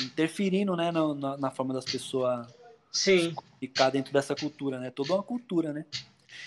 interferindo, 0.00 0.76
né, 0.76 0.90
na, 0.90 1.14
na, 1.14 1.36
na 1.36 1.50
forma 1.50 1.72
das 1.72 1.84
pessoas 1.84 2.46
Sim. 2.90 3.34
ficar 3.58 3.90
dentro 3.90 4.12
dessa 4.12 4.34
cultura, 4.34 4.78
né? 4.78 4.90
Toda 4.90 5.14
uma 5.14 5.22
cultura, 5.22 5.72
né? 5.72 5.86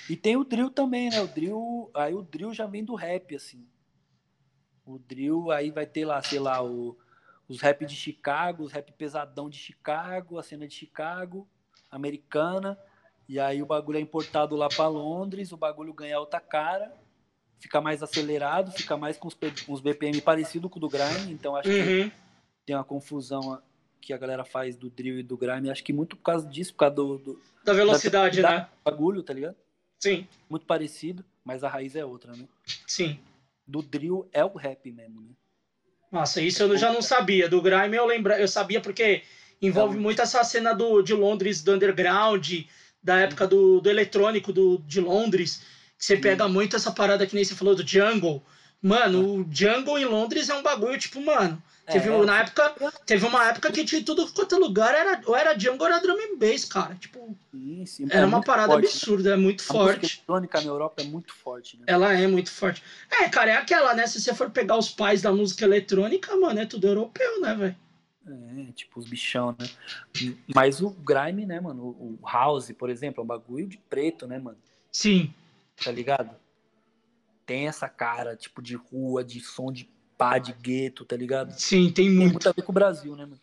E 0.10 0.16
tem 0.16 0.38
o 0.38 0.44
drill 0.44 0.70
também, 0.70 1.10
né? 1.10 1.22
O 1.22 1.28
drill, 1.28 1.90
aí 1.94 2.14
o 2.14 2.22
drill 2.22 2.54
já 2.54 2.66
vem 2.66 2.84
do 2.84 2.94
rap, 2.94 3.36
assim. 3.36 3.66
O 4.86 4.99
drill 4.99 5.52
aí 5.52 5.72
vai 5.72 5.86
ter 5.86 6.06
lá, 6.06 6.22
sei 6.22 6.40
lá, 6.40 6.64
o, 6.64 6.98
os 7.48 7.60
rap 7.62 7.86
de 7.86 7.95
Chicago, 7.95 8.64
os 8.64 8.72
rap 8.72 8.91
pesadão 8.94 9.49
de 9.49 9.57
Chicago, 9.57 10.38
a 10.38 10.44
cena 10.44 10.68
de 10.68 10.76
Chicago, 10.76 11.48
americana. 11.90 12.78
E 13.28 13.40
aí 13.40 13.62
o 13.62 13.66
bagulho 13.66 13.98
é 13.98 14.02
importado 14.02 14.56
lá 14.56 14.68
para 14.70 14.88
Londres, 14.88 15.52
o 15.52 15.57
bagulho 15.57 15.91
ganha 15.94 16.20
outra 16.20 16.40
cara, 16.40 16.94
fica 17.60 17.82
mais 17.82 18.03
acelerado, 18.03 18.72
fica 18.72 18.95
mais 18.95 19.18
com 19.18 19.28
os, 19.28 19.34
P- 19.34 19.52
uns 19.68 19.82
BPM 19.82 20.22
parecido 20.22 20.70
com 20.70 20.78
o 20.78 20.80
do 20.80 20.88
grime, 20.90 21.32
então 21.32 21.56
acho 21.56 21.68
que 21.70 21.76
Uhum. 22.03 22.12
tem 22.68 22.76
uma 22.76 22.84
confusão 22.84 23.60
que 23.99 24.14
a 24.14 24.18
galera 24.18 24.45
faz 24.45 24.76
do 24.76 24.88
drill 24.91 25.18
e 25.20 25.24
do 25.24 25.36
grime, 25.36 25.72
acho 25.72 25.84
que 25.84 25.91
muito 25.91 26.16
por 26.16 26.22
causa 26.22 26.48
disso, 26.48 26.74
por 26.74 26.78
causa 26.80 26.95
do, 26.95 27.18
do 27.18 27.41
Da 27.64 27.74
velocidade, 27.74 28.40
da- 28.44 28.52
né? 28.60 28.70
bagulho, 28.84 29.24
tá 29.24 29.34
ligado? 29.34 29.56
Sim. 29.99 30.28
Muito 30.48 30.68
parecido, 30.68 31.26
mas 31.44 31.64
a 31.64 31.70
raiz 31.70 31.95
é 31.95 32.06
outra, 32.06 32.34
né? 32.36 32.48
Sim. 32.86 33.20
Do 33.68 33.82
drill 33.82 34.30
é 34.32 34.44
o 34.44 34.56
rap 34.56 34.92
mesmo, 34.92 35.22
né? 35.22 35.30
Nossa, 36.12 36.42
isso 36.42 36.64
eu 36.64 36.78
já 36.78 36.92
não 36.94 37.02
sabia. 37.02 37.50
Do 37.50 37.62
Grime 37.62 37.98
eu 37.98 38.06
lembra, 38.06 38.40
eu 38.40 38.48
sabia 38.48 38.80
porque 38.80 39.24
envolve 39.62 39.94
Então- 39.94 40.04
muito 40.04 40.22
essa 40.22 40.44
cena 40.44 40.74
do, 40.74 41.02
de 41.02 41.14
Londres, 41.14 41.62
do 41.62 41.74
underground, 41.74 42.48
da 43.04 43.20
época 43.20 43.48
do, 43.48 43.82
do 43.82 43.90
eletrônico 43.90 44.54
do, 44.54 44.78
de 44.86 45.02
Londres. 45.02 45.62
Que 45.98 46.06
você 46.06 46.18
pega 46.18 46.48
muito 46.48 46.76
essa 46.76 46.92
parada 46.92 47.26
que 47.26 47.36
nem 47.36 47.44
você 47.44 47.56
falou 47.56 47.76
do 47.76 47.86
jungle. 47.86 48.44
Mano, 48.82 49.40
o 49.42 49.48
jungle 49.52 49.98
em 49.98 50.06
Londres 50.06 50.50
é 50.50 50.54
um 50.54 50.62
bagulho, 50.64 50.98
tipo, 51.00 51.20
mano. 51.22 51.62
Teve, 51.86 52.10
É, 52.10 52.26
na 52.26 52.40
época, 52.41 52.94
teve 53.06 53.26
uma 53.28 53.48
época 53.48 53.72
que 53.72 53.84
de 53.84 54.02
tudo 54.03 54.28
quanto 54.34 54.56
é 54.56 54.57
lugar 54.57 54.95
era, 54.95 55.22
ou 55.26 55.36
era 55.36 55.57
jungle 55.57 55.82
ou 55.82 55.88
era 55.88 56.02
drum 56.02 56.16
and 56.16 56.38
bass, 56.38 56.66
cara. 56.66 56.95
Tipo, 56.95 57.38
sim, 57.52 57.86
sim, 57.86 58.07
era 58.10 58.22
é 58.24 58.26
uma 58.26 58.41
parada 58.41 58.74
forte, 58.74 58.86
né? 58.86 58.90
absurda, 58.90 59.34
é 59.34 59.36
muito 59.36 59.62
A 59.70 59.74
música 59.74 59.94
forte. 59.94 60.16
eletrônica 60.18 60.62
na 60.62 60.68
Europa 60.68 61.02
é 61.03 61.06
muito 61.06 61.34
forte, 61.34 61.78
né? 61.78 61.84
Ela 61.86 62.14
é 62.14 62.26
muito 62.26 62.52
forte. 62.52 62.82
É, 63.12 63.30
cara, 63.30 63.52
é 63.52 63.56
aquela, 63.57 63.94
né? 63.94 64.07
Se 64.07 64.20
você 64.20 64.34
for 64.34 64.49
pegar 64.49 64.78
os 64.78 64.90
pais 64.90 65.22
da 65.22 65.32
música 65.32 65.64
eletrônica, 65.64 66.36
mano, 66.36 66.60
é 66.60 66.66
tudo 66.66 66.88
europeu, 66.88 67.40
né, 67.40 67.53
velho? 67.53 67.76
É, 68.28 68.72
tipo 68.72 68.99
os 68.99 69.07
bichão, 69.07 69.56
né? 69.60 69.70
Mas 70.56 70.82
o 70.82 70.90
grime, 70.90 71.45
né, 71.45 71.60
mano? 71.60 71.84
O 71.84 72.18
o 72.20 72.28
house, 72.28 72.72
por 72.72 72.90
exemplo, 72.90 73.22
é 73.22 73.24
um 73.24 73.28
bagulho 73.28 73.68
de 73.68 73.78
preto, 73.78 74.26
né, 74.26 74.40
mano? 74.40 74.57
Sim. 74.91 75.32
Tá 75.84 75.91
ligado? 75.91 76.32
Tem 77.45 77.68
essa 77.68 77.88
cara, 77.88 78.36
tipo, 78.36 78.60
de 78.60 78.74
rua, 78.76 79.24
de 79.24 79.40
som 79.40 79.72
de 79.72 79.88
pá, 80.18 80.38
de 80.38 80.54
gueto, 80.54 81.06
tá 81.06 81.16
ligado? 81.16 81.52
Sim, 81.52 81.92
tem 81.92 82.08
Tem 82.08 82.10
muito. 82.10 82.32
muito 82.34 82.50
a 82.50 82.52
ver 82.52 82.62
com 82.62 82.72
o 82.72 82.76
Brasil, 82.76 83.16
né, 83.16 83.26
mano? 83.26 83.40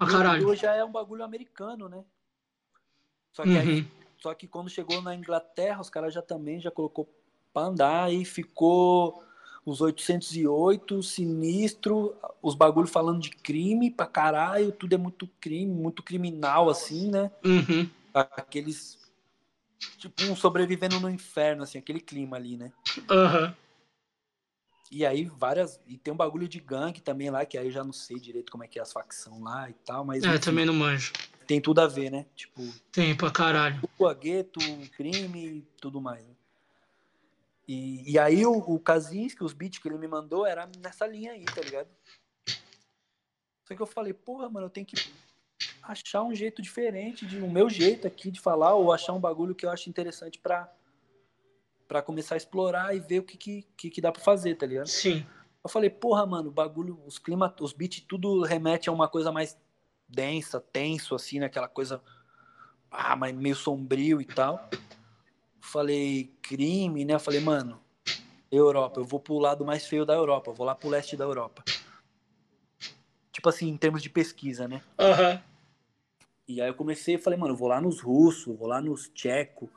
O 0.00 0.06
caralho. 0.06 0.54
já 0.54 0.74
é 0.74 0.84
um 0.84 0.92
bagulho 0.92 1.24
americano, 1.24 1.88
né? 1.88 2.04
Só 3.32 3.42
que, 3.44 3.56
aí- 3.56 3.80
Uhum. 3.80 3.86
só 4.18 4.34
que 4.34 4.46
quando 4.46 4.68
chegou 4.70 5.00
na 5.02 5.14
Inglaterra, 5.14 5.80
os 5.80 5.90
caras 5.90 6.14
já 6.14 6.22
também 6.22 6.60
já 6.60 6.70
colocou 6.70 7.08
pra 7.52 7.62
andar 7.62 8.12
e 8.12 8.24
ficou 8.24 9.22
os 9.64 9.80
808, 9.80 11.02
sinistro, 11.02 12.16
os 12.40 12.54
bagulho 12.54 12.88
falando 12.88 13.20
de 13.20 13.30
crime 13.30 13.90
pra 13.90 14.06
caralho, 14.06 14.72
tudo 14.72 14.94
é 14.94 14.98
muito 14.98 15.28
crime, 15.40 15.72
muito 15.72 16.02
criminal, 16.02 16.70
assim, 16.70 17.10
né? 17.10 17.30
Uhum. 17.44 17.88
Aqueles. 18.14 18.98
Tipo, 19.98 20.24
um 20.24 20.34
sobrevivendo 20.34 20.98
no 20.98 21.10
inferno, 21.10 21.62
assim, 21.62 21.78
aquele 21.78 22.00
clima 22.00 22.36
ali, 22.36 22.56
né? 22.56 22.72
Aham. 23.10 23.54
E 24.90 25.04
aí 25.04 25.24
várias. 25.24 25.80
E 25.86 25.98
tem 25.98 26.12
um 26.12 26.16
bagulho 26.16 26.48
de 26.48 26.58
gangue 26.60 27.00
também 27.00 27.30
lá, 27.30 27.44
que 27.44 27.58
aí 27.58 27.66
eu 27.66 27.70
já 27.70 27.84
não 27.84 27.92
sei 27.92 28.18
direito 28.18 28.50
como 28.50 28.64
é 28.64 28.68
que 28.68 28.78
é 28.78 28.82
as 28.82 28.92
facções 28.92 29.40
lá 29.42 29.68
e 29.68 29.74
tal, 29.74 30.04
mas 30.04 30.24
É, 30.24 30.28
enfim, 30.30 30.40
também 30.40 30.64
não 30.64 30.72
manjo. 30.74 31.12
tem 31.46 31.60
tudo 31.60 31.80
a 31.80 31.86
ver, 31.86 32.10
né? 32.10 32.26
Tipo, 32.34 32.62
Tem 32.90 33.14
pra 33.16 33.30
caralho. 33.30 33.80
rua, 33.98 34.14
gueto, 34.14 34.60
crime 34.96 35.46
e 35.58 35.62
tudo 35.80 36.00
mais. 36.00 36.26
né? 36.26 36.34
E, 37.66 38.12
e 38.12 38.18
aí 38.18 38.46
o, 38.46 38.52
o 38.56 38.80
Kaczynski, 38.80 39.44
os 39.44 39.52
beats 39.52 39.78
que 39.78 39.86
ele 39.88 39.98
me 39.98 40.08
mandou 40.08 40.46
era 40.46 40.66
nessa 40.78 41.06
linha 41.06 41.32
aí, 41.32 41.44
tá 41.44 41.60
ligado? 41.60 41.88
Só 43.66 43.74
que 43.76 43.82
eu 43.82 43.86
falei, 43.86 44.14
porra, 44.14 44.48
mano, 44.48 44.66
eu 44.66 44.70
tenho 44.70 44.86
que 44.86 44.96
achar 45.82 46.22
um 46.22 46.34
jeito 46.34 46.62
diferente, 46.62 47.26
de 47.26 47.38
o 47.38 47.50
meu 47.50 47.68
jeito 47.68 48.06
aqui 48.06 48.30
de 48.30 48.40
falar, 48.40 48.74
ou 48.74 48.90
achar 48.90 49.12
um 49.12 49.20
bagulho 49.20 49.54
que 49.54 49.66
eu 49.66 49.70
acho 49.70 49.90
interessante 49.90 50.38
pra, 50.38 50.72
pra 51.88 52.02
começar 52.02 52.34
a 52.34 52.36
explorar 52.36 52.94
e 52.94 53.00
ver 53.00 53.20
o 53.20 53.22
que, 53.24 53.36
que, 53.36 53.66
que, 53.76 53.90
que 53.90 54.00
dá 54.00 54.12
pra 54.12 54.22
fazer, 54.22 54.54
tá 54.54 54.66
ligado? 54.66 54.86
Sim. 54.88 55.26
Eu 55.64 55.70
falei, 55.70 55.90
porra, 55.90 56.24
mano, 56.26 56.50
o 56.50 56.52
bagulho, 56.52 57.00
os 57.06 57.18
clima, 57.18 57.52
os 57.60 57.72
beats, 57.72 58.00
tudo 58.06 58.42
remete 58.42 58.88
a 58.88 58.92
uma 58.92 59.08
coisa 59.08 59.32
mais 59.32 59.58
densa, 60.06 60.60
tenso, 60.60 61.14
assim, 61.14 61.40
né? 61.40 61.46
Aquela 61.46 61.66
coisa 61.66 62.02
ah, 62.90 63.16
mas 63.16 63.34
meio 63.34 63.56
sombrio 63.56 64.20
e 64.20 64.24
tal. 64.24 64.70
Falei, 65.60 66.32
crime, 66.42 67.04
né? 67.04 67.18
Falei, 67.18 67.40
mano, 67.40 67.80
Europa, 68.50 69.00
eu 69.00 69.04
vou 69.04 69.20
pro 69.20 69.38
lado 69.38 69.64
mais 69.64 69.86
feio 69.86 70.06
da 70.06 70.14
Europa, 70.14 70.50
eu 70.50 70.54
vou 70.54 70.66
lá 70.66 70.74
pro 70.74 70.88
leste 70.88 71.16
da 71.16 71.24
Europa. 71.24 71.64
Tipo 73.32 73.48
assim, 73.48 73.68
em 73.68 73.76
termos 73.76 74.02
de 74.02 74.10
pesquisa, 74.10 74.66
né? 74.66 74.82
Aham. 74.98 75.42
E 76.46 76.62
aí 76.62 76.68
eu 76.68 76.74
comecei 76.74 77.18
falei, 77.18 77.38
mano, 77.38 77.52
eu 77.52 77.58
vou 77.58 77.68
lá 77.68 77.80
nos 77.80 78.00
russos, 78.00 78.56
vou 78.56 78.66
lá 78.66 78.80
nos 78.80 79.08
tchecos. 79.10 79.68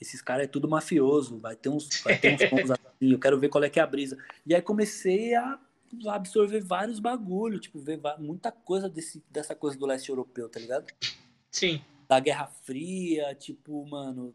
Esses 0.00 0.22
caras 0.22 0.44
é 0.44 0.46
tudo 0.46 0.68
mafioso, 0.68 1.38
vai 1.38 1.56
ter 1.56 1.68
uns, 1.68 1.88
vai 2.02 2.16
ter 2.16 2.34
uns 2.34 2.40
sons 2.48 2.70
assim, 2.70 3.12
eu 3.12 3.18
quero 3.18 3.38
ver 3.38 3.48
qual 3.48 3.64
é 3.64 3.70
que 3.70 3.80
é 3.80 3.82
a 3.82 3.86
brisa. 3.86 4.16
E 4.46 4.54
aí 4.54 4.62
comecei 4.62 5.34
a 5.34 5.58
absorver 6.08 6.60
vários 6.60 6.98
bagulho, 7.00 7.58
tipo, 7.58 7.78
ver 7.78 8.00
muita 8.18 8.52
coisa 8.52 8.88
desse, 8.88 9.22
dessa 9.30 9.54
coisa 9.54 9.78
do 9.78 9.86
leste 9.86 10.10
europeu, 10.10 10.48
tá 10.48 10.60
ligado? 10.60 10.86
Sim. 11.50 11.82
Da 12.06 12.20
Guerra 12.20 12.46
Fria, 12.46 13.34
tipo, 13.34 13.86
mano, 13.86 14.34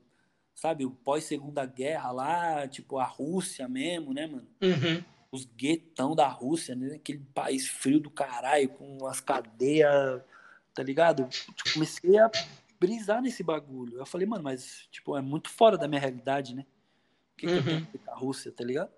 sabe, 0.56 0.86
o 0.86 0.92
pós-segunda 0.92 1.66
guerra 1.66 2.12
lá, 2.12 2.68
tipo, 2.68 2.98
a 2.98 3.06
Rússia 3.06 3.68
mesmo, 3.68 4.14
né, 4.14 4.28
mano? 4.28 4.48
Uhum. 4.62 5.04
Os 5.32 5.46
guetão 5.46 6.16
da 6.16 6.28
Rússia, 6.28 6.76
né? 6.76 6.96
Aquele 6.96 7.26
país 7.34 7.68
frio 7.68 8.00
do 8.00 8.10
caralho, 8.10 8.70
com 8.70 9.06
as 9.08 9.20
cadeias, 9.20 10.22
tá 10.74 10.84
ligado? 10.84 11.28
Tipo, 11.28 11.74
comecei 11.74 12.18
a 12.18 12.30
brisar 12.84 13.22
nesse 13.22 13.42
bagulho. 13.44 13.98
Eu 13.98 14.06
falei, 14.06 14.28
mano, 14.28 14.44
mas, 14.44 14.88
tipo, 14.92 15.16
é 15.16 15.22
muito 15.22 15.50
fora 15.50 15.78
da 15.78 15.88
minha 15.88 16.02
realidade, 16.02 16.54
né? 16.54 16.66
O 17.34 17.38
que, 17.38 17.48
que 17.48 17.54
eu 17.54 17.58
Uhum. 17.58 17.64
tenho 17.64 17.88
a 18.08 18.12
com 18.12 18.20
Rússia, 18.26 18.52
tá 18.52 18.64
ligado? 18.64 18.92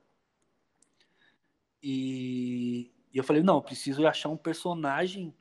E, 1.81 2.91
e 3.13 3.17
eu 3.17 3.23
falei, 3.23 3.43
não, 3.43 3.55
eu 3.55 3.61
preciso 3.61 4.05
achar 4.07 4.29
um 4.29 4.37
personagem 4.37 5.33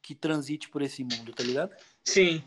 que 0.00 0.14
transite 0.14 0.68
por 0.68 0.82
esse 0.82 1.04
mundo, 1.04 1.32
tá 1.32 1.42
ligado? 1.42 1.74
Sim. 2.04 2.42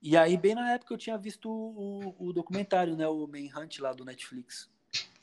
E 0.00 0.16
aí, 0.16 0.36
bem 0.36 0.54
na 0.54 0.72
época, 0.72 0.94
eu 0.94 0.98
tinha 0.98 1.18
visto 1.18 1.50
o, 1.50 2.14
o 2.18 2.32
documentário, 2.32 2.96
né? 2.96 3.06
O 3.08 3.26
Manhunt 3.26 3.78
lá 3.80 3.92
do 3.92 4.04
Netflix. 4.04 4.70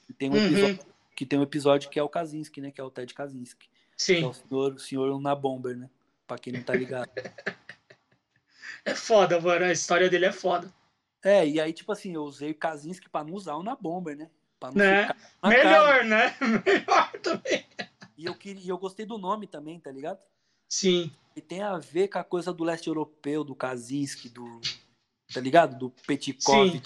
E 0.10 0.14
tem 0.14 0.30
um 0.30 0.34
Uhum. 0.34 0.46
episódio, 0.46 0.86
que 1.16 1.26
tem 1.26 1.40
um 1.40 1.44
episódio 1.44 1.90
que 1.90 1.98
é 1.98 2.04
o 2.04 2.10
Kaczynski, 2.10 2.62
né? 2.62 2.72
Que 2.72 2.80
é 2.82 2.84
o 2.84 2.92
Ted 2.92 3.14
Kaczynski. 3.14 3.68
Que 3.68 4.14
é 4.14 4.20
Sim. 4.20 4.24
o 4.26 4.34
senhor, 4.34 4.74
o 4.74 4.80
senhor 4.80 5.20
na 5.22 5.34
Bomber, 5.34 5.76
né? 5.78 5.90
Pra 6.28 6.38
quem 6.38 6.54
não 6.54 6.62
tá 6.62 6.76
ligado. 6.76 7.10
É 8.88 8.96
foda, 8.96 9.40
mano. 9.42 9.66
A 9.66 9.72
história 9.72 10.10
dele 10.10 10.26
é 10.26 10.32
foda. 10.32 10.72
é, 11.24 11.48
e 11.48 11.60
aí, 11.60 11.74
tipo 11.74 11.92
assim, 11.92 12.14
eu 12.16 12.24
usei 12.24 12.52
o 12.52 12.56
Kaczynski 12.56 13.10
pra 13.10 13.24
não 13.24 13.34
usar 13.34 13.56
o 13.56 13.64
na 13.64 13.76
Bomber, 13.76 14.16
né? 14.16 14.30
Pra 14.60 14.70
não 14.70 14.78
Né? 14.78 15.02
na 15.02 15.08
cara. 15.08 15.18
Melhor, 15.44 16.04
né? 16.06 16.36
Melhor 16.66 17.12
também. 17.22 17.66
E 18.18 18.26
eu, 18.26 18.34
queria, 18.34 18.64
e 18.64 18.70
eu 18.70 18.78
gostei 18.78 19.06
do 19.06 19.18
nome 19.18 19.46
também, 19.46 19.80
tá 19.80 19.92
ligado? 19.92 20.20
Sim. 20.72 21.12
E 21.36 21.42
tem 21.42 21.62
a 21.62 21.78
ver 21.78 22.08
com 22.08 22.18
a 22.20 22.24
coisa 22.24 22.52
do 22.54 22.64
leste 22.64 22.88
europeu, 22.88 23.44
do 23.44 23.54
Kaczynski, 23.54 24.30
do. 24.30 24.60
Tá 25.34 25.40
ligado? 25.42 25.78
Do 25.78 25.90
Petikov, 26.08 26.72
Sim. 26.72 26.82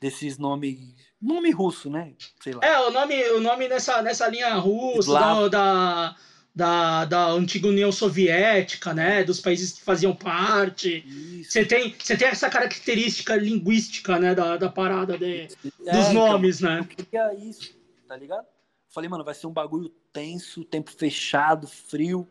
desses 0.00 0.38
nomes. 0.38 0.78
Nome 1.20 1.50
russo, 1.50 1.88
né? 1.90 2.14
Sei 2.42 2.52
lá. 2.54 2.60
É, 2.64 2.80
o 2.80 2.90
nome, 2.90 3.22
o 3.30 3.40
nome 3.40 3.68
nessa, 3.68 4.02
nessa 4.02 4.26
linha 4.28 4.54
russa, 4.54 5.12
da, 5.12 5.48
da, 5.48 6.16
da, 6.54 7.04
da 7.04 7.26
antiga 7.30 7.66
União 7.68 7.90
Soviética, 7.90 8.94
né? 8.94 9.24
Dos 9.24 9.40
países 9.40 9.72
que 9.72 9.82
faziam 9.82 10.14
parte. 10.14 11.42
Você 11.42 11.64
tem, 11.64 11.94
você 11.98 12.16
tem 12.16 12.28
essa 12.28 12.48
característica 12.48 13.34
linguística, 13.34 14.18
né? 14.18 14.34
Da, 14.34 14.56
da 14.56 14.68
parada 14.70 15.18
de, 15.18 15.42
É, 15.42 15.46
dos 15.46 16.10
então, 16.10 16.12
nomes, 16.14 16.60
Eu 16.62 16.68
né? 16.70 16.88
queria 16.88 17.34
isso, 17.34 17.74
tá 18.06 18.16
ligado? 18.16 18.46
Falei, 18.88 19.10
mano, 19.10 19.24
vai 19.24 19.34
ser 19.34 19.48
um 19.48 19.52
bagulho 19.52 19.88
tenso, 20.12 20.64
tempo 20.64 20.92
fechado, 20.92 21.66
frio. 21.66 22.28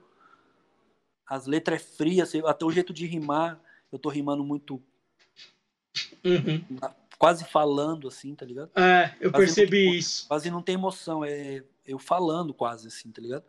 As 1.27 1.45
letras 1.45 1.81
é 1.81 1.83
frias, 1.83 2.33
até 2.45 2.63
o 2.65 2.71
jeito 2.71 2.93
de 2.93 3.05
rimar, 3.05 3.59
eu 3.91 3.99
tô 3.99 4.07
rimando 4.09 4.43
muito, 4.43 4.81
Uhum. 6.23 6.63
quase 7.17 7.43
falando, 7.45 8.07
assim, 8.07 8.33
tá 8.35 8.45
ligado? 8.45 8.71
É, 8.75 9.13
eu 9.19 9.31
Fazendo 9.31 9.45
percebi 9.47 9.83
tipo- 9.83 9.95
isso. 9.95 10.27
Quase 10.27 10.49
não 10.49 10.61
tem 10.61 10.75
emoção, 10.75 11.23
é 11.25 11.63
eu 11.85 11.99
falando 11.99 12.53
quase, 12.53 12.87
assim, 12.87 13.11
tá 13.11 13.21
ligado? 13.21 13.43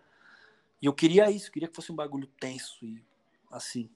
E 0.80 0.86
eu 0.86 0.92
queria 0.92 1.30
isso, 1.30 1.50
queria 1.50 1.68
que 1.68 1.74
fosse 1.76 1.90
um 1.92 1.96
bagulho 1.96 2.26
tenso 2.38 2.84
e 2.84 3.02
assim. 3.50 3.88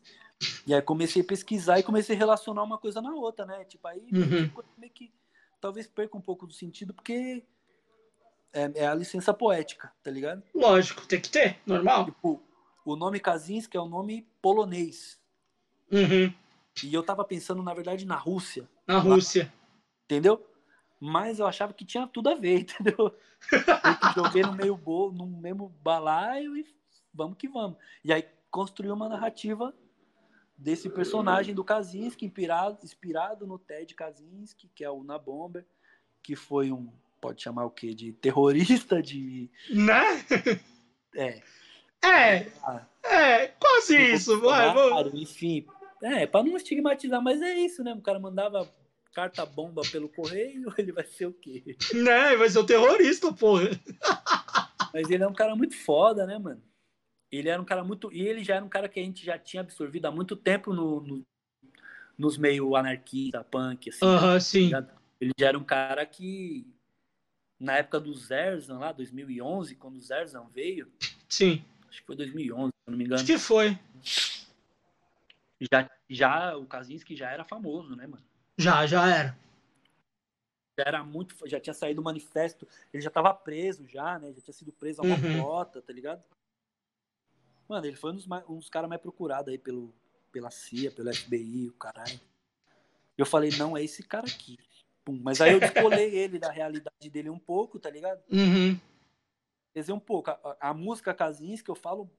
E 0.66 0.72
aí 0.74 0.80
comecei 0.80 1.22
a 1.22 1.24
pesquisar 1.24 1.78
e 1.78 1.82
comecei 1.82 2.14
a 2.14 2.18
relacionar 2.18 2.62
uma 2.62 2.78
coisa 2.78 3.00
na 3.02 3.12
outra, 3.12 3.44
né? 3.44 3.64
Tipo, 3.64 3.88
aí 3.88 4.09
Uhum. 4.12 4.50
meio 4.76 4.92
que 4.92 5.12
talvez 5.60 5.86
perca 5.88 6.16
um 6.16 6.20
pouco 6.20 6.46
do 6.46 6.52
sentido, 6.52 6.94
porque 6.94 7.44
é, 8.52 8.70
é 8.82 8.86
a 8.86 8.94
licença 8.94 9.34
poética, 9.34 9.92
tá 10.02 10.10
ligado? 10.10 10.42
Lógico, 10.55 11.06
tem 11.06 11.20
que 11.20 11.28
ter, 11.28 11.59
normal. 11.66 12.05
Tipo, 12.05 12.40
o 12.84 12.96
nome 12.96 13.18
Kaczynski 13.20 13.76
é 13.76 13.80
um 13.80 13.88
nome 13.88 14.26
polonês. 14.40 15.20
Uhum. 15.90 16.32
E 16.84 16.94
eu 16.94 17.02
tava 17.02 17.24
pensando, 17.24 17.62
na 17.62 17.74
verdade, 17.74 18.06
na 18.06 18.14
Rússia, 18.16 18.68
Na 18.86 18.98
Rússia. 18.98 19.52
entendeu? 20.05 20.46
Mas 21.00 21.38
eu 21.38 21.46
achava 21.46 21.72
que 21.72 21.84
tinha 21.84 22.06
tudo 22.06 22.28
a 22.30 22.34
ver, 22.34 22.60
entendeu? 22.60 22.96
Eu 22.98 24.12
joguei 24.14 24.42
no 24.42 24.52
meio 24.52 24.76
bolo, 24.76 25.12
no 25.12 25.26
mesmo 25.26 25.68
balaio 25.82 26.56
e 26.56 26.66
vamos 27.12 27.36
que 27.36 27.48
vamos. 27.48 27.78
E 28.04 28.12
aí 28.12 28.24
construí 28.50 28.90
uma 28.90 29.08
narrativa 29.08 29.74
desse 30.56 30.90
personagem 30.90 31.54
do 31.54 31.62
Kaczynski, 31.62 32.26
inspirado, 32.26 32.78
inspirado 32.82 33.46
no 33.46 33.58
Ted 33.58 33.94
Kaczynski, 33.94 34.68
que 34.74 34.84
é 34.84 34.90
o 34.90 35.04
Na 35.04 35.18
Bomber, 35.18 35.64
que 36.22 36.34
foi 36.34 36.72
um, 36.72 36.92
pode 37.20 37.42
chamar 37.42 37.64
o 37.64 37.70
quê? 37.70 37.94
De 37.94 38.12
terrorista, 38.12 39.00
de... 39.00 39.50
Né? 39.70 40.02
É, 41.14 41.40
É, 42.04 42.46
ah, 42.62 42.86
é, 43.02 43.48
quase 43.48 43.96
isso. 44.12 44.40
Vai, 44.40 44.72
vamos. 44.72 45.14
Enfim. 45.20 45.66
É, 46.02 46.26
pra 46.26 46.42
não 46.42 46.56
estigmatizar, 46.56 47.20
mas 47.20 47.42
é 47.42 47.54
isso, 47.54 47.82
né? 47.82 47.92
O 47.92 48.00
cara 48.00 48.20
mandava 48.20 48.72
carta 49.12 49.44
bomba 49.47 49.82
pelo 49.90 50.09
correio, 50.09 50.72
ele 50.78 50.93
vai 50.93 51.05
ser 51.05 51.26
o 51.26 51.32
quê? 51.32 51.76
Né? 51.94 52.36
Vai 52.36 52.48
ser 52.48 52.59
o 52.59 52.66
terrorista, 52.66 53.32
porra. 53.32 53.70
Mas 54.93 55.10
ele 55.10 55.22
é 55.22 55.28
um 55.28 55.35
cara 55.35 55.55
muito 55.56 55.76
foda, 55.76 56.26
né, 56.26 56.39
mano? 56.39 56.62
Ele 57.30 57.48
era 57.48 57.60
um 57.60 57.64
cara 57.64 57.85
muito. 57.85 58.10
E 58.12 58.22
ele 58.26 58.43
já 58.43 58.56
era 58.56 58.64
um 58.64 58.68
cara 58.70 58.89
que 58.89 58.98
a 58.98 59.02
gente 59.02 59.24
já 59.24 59.39
tinha 59.39 59.60
absorvido 59.60 60.06
há 60.06 60.10
muito 60.10 60.35
tempo 60.35 60.72
no, 60.72 61.01
no- 61.02 61.26
nos 62.16 62.39
meio 62.39 62.74
anarquista, 62.74 63.44
punk, 63.44 63.90
assim. 63.90 64.06
Aham, 64.06 64.35
tá 64.35 64.40
sim. 64.40 64.64
ligado? 64.64 64.98
Ele 65.20 65.32
já 65.39 65.48
era 65.48 65.59
um 65.59 65.64
cara 65.64 66.05
que. 66.06 66.66
Na 67.60 67.76
época 67.76 67.98
do 68.01 68.14
Zerzan, 68.14 68.78
lá, 68.78 68.93
2011, 68.93 69.74
quando 69.74 69.97
o 69.97 70.01
Zerzan 70.01 70.47
veio, 70.55 70.90
Sim. 71.28 71.64
acho 71.89 72.01
que 72.01 72.06
foi 72.06 72.14
2011, 72.16 72.68
se 72.68 72.90
não 72.90 72.97
me 72.97 73.05
engano, 73.05 73.16
Acho 73.20 73.26
que 73.26 73.36
foi. 73.36 73.76
já, 75.72 75.90
já 76.09 76.56
o 76.56 76.64
Kaczynski 76.66 77.16
já 77.16 77.30
era 77.30 77.44
famoso, 77.44 77.97
né, 77.97 78.06
mano? 78.06 78.24
Já, 78.59 78.86
já 78.86 79.09
era. 79.09 79.39
já 80.78 80.85
era 80.86 81.05
muito, 81.05 81.35
já 81.48 81.59
tinha 81.60 81.74
saído 81.74 82.01
o 82.01 82.05
manifesto, 82.05 82.66
ele 82.93 83.02
já 83.02 83.10
tava 83.10 83.32
preso 83.35 83.86
já, 83.86 84.18
né? 84.18 84.32
Já 84.32 84.40
tinha 84.43 84.55
sido 84.55 84.72
preso 84.72 85.01
a 85.01 85.05
uma 85.05 85.16
Uhum. 85.16 85.40
cota, 85.43 85.80
tá 85.82 85.93
ligado? 85.93 86.22
Mano, 87.68 87.86
ele 87.86 87.97
foi 87.97 88.12
um 88.12 88.14
dos, 88.16 88.26
mais- 88.26 88.44
um 88.48 88.56
dos 88.59 88.68
caras 88.70 88.89
mais 88.89 89.01
procurados 89.01 89.51
aí 89.52 89.59
pelo, 89.59 89.93
pela 90.32 90.51
CIA, 90.51 90.90
pelo 90.90 91.12
FBI, 91.14 91.68
o 91.68 91.72
caralho. 91.74 92.20
Eu 93.16 93.26
falei, 93.26 93.51
não, 93.59 93.76
é 93.76 93.82
esse 93.82 94.02
cara 94.02 94.26
aqui. 94.26 94.56
Pum, 95.05 95.18
mas 95.22 95.40
aí 95.40 95.52
eu 95.52 95.60
descolei 95.60 96.14
ele 96.14 96.39
da 96.39 96.51
realidade 96.51 97.10
dele 97.10 97.28
um 97.30 97.39
pouco, 97.39 97.78
tá 97.78 97.90
ligado? 97.90 98.22
Uhum. 98.30 98.78
Quer 99.74 99.80
dizer, 99.80 99.93
um 99.93 100.01
pouco. 100.01 100.30
A, 100.30 100.56
a- 100.60 100.74
música 100.74 101.12
Kaczynski, 101.14 101.68
eu 101.68 101.74
falo 101.74 102.10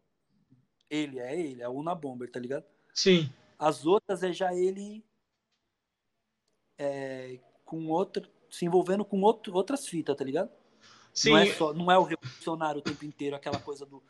ele, 0.90 1.20
é 1.20 1.40
ele, 1.40 1.62
é 1.62 1.70
o 1.70 1.74
Una 1.74 1.96
Bomber, 1.96 2.30
tá 2.30 2.40
ligado? 2.40 2.66
Sim. 2.94 3.32
As 3.58 3.86
outras 3.86 4.22
é 4.24 4.32
já 4.34 4.54
ele 4.54 5.04
é, 6.80 7.38
com 7.66 7.88
outra, 7.88 8.24
se 8.50 8.66
envolvendo 8.66 9.06
com 9.06 9.22
outro, 9.22 9.54
outras 9.54 9.86
fitas, 9.86 10.16
tá 10.16 10.24
ligado? 10.24 10.50
Sim. 11.14 11.32
Não 11.32 11.38
é, 11.38 11.46
só, 11.54 11.74
não 11.74 11.92
é 11.92 11.98
o 11.98 12.04
revolucionário 12.04 12.80
o 12.80 12.84
tempo 12.84 13.06
inteiro, 13.06 13.36
aquela 13.36 13.60
coisa 13.60 13.86
do 13.86 14.02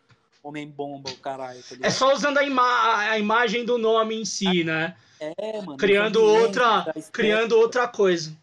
homem-bomba, 0.43 1.09
o 1.09 1.17
caralho, 1.17 1.61
tá 1.63 1.75
É 1.81 1.89
só 1.89 2.13
usando 2.13 2.37
a, 2.37 2.43
ima 2.43 2.97
a 2.97 3.19
imagem 3.19 3.65
do 3.65 3.77
nome 3.77 4.15
em 4.15 4.23
si, 4.23 4.63
né? 4.63 4.95
É, 5.19 5.61
mano. 5.61 5.77
Criando 5.77 6.23
outra, 6.23 6.93
criando 7.11 7.57
outra 7.57 7.87
coisa. 7.87 8.37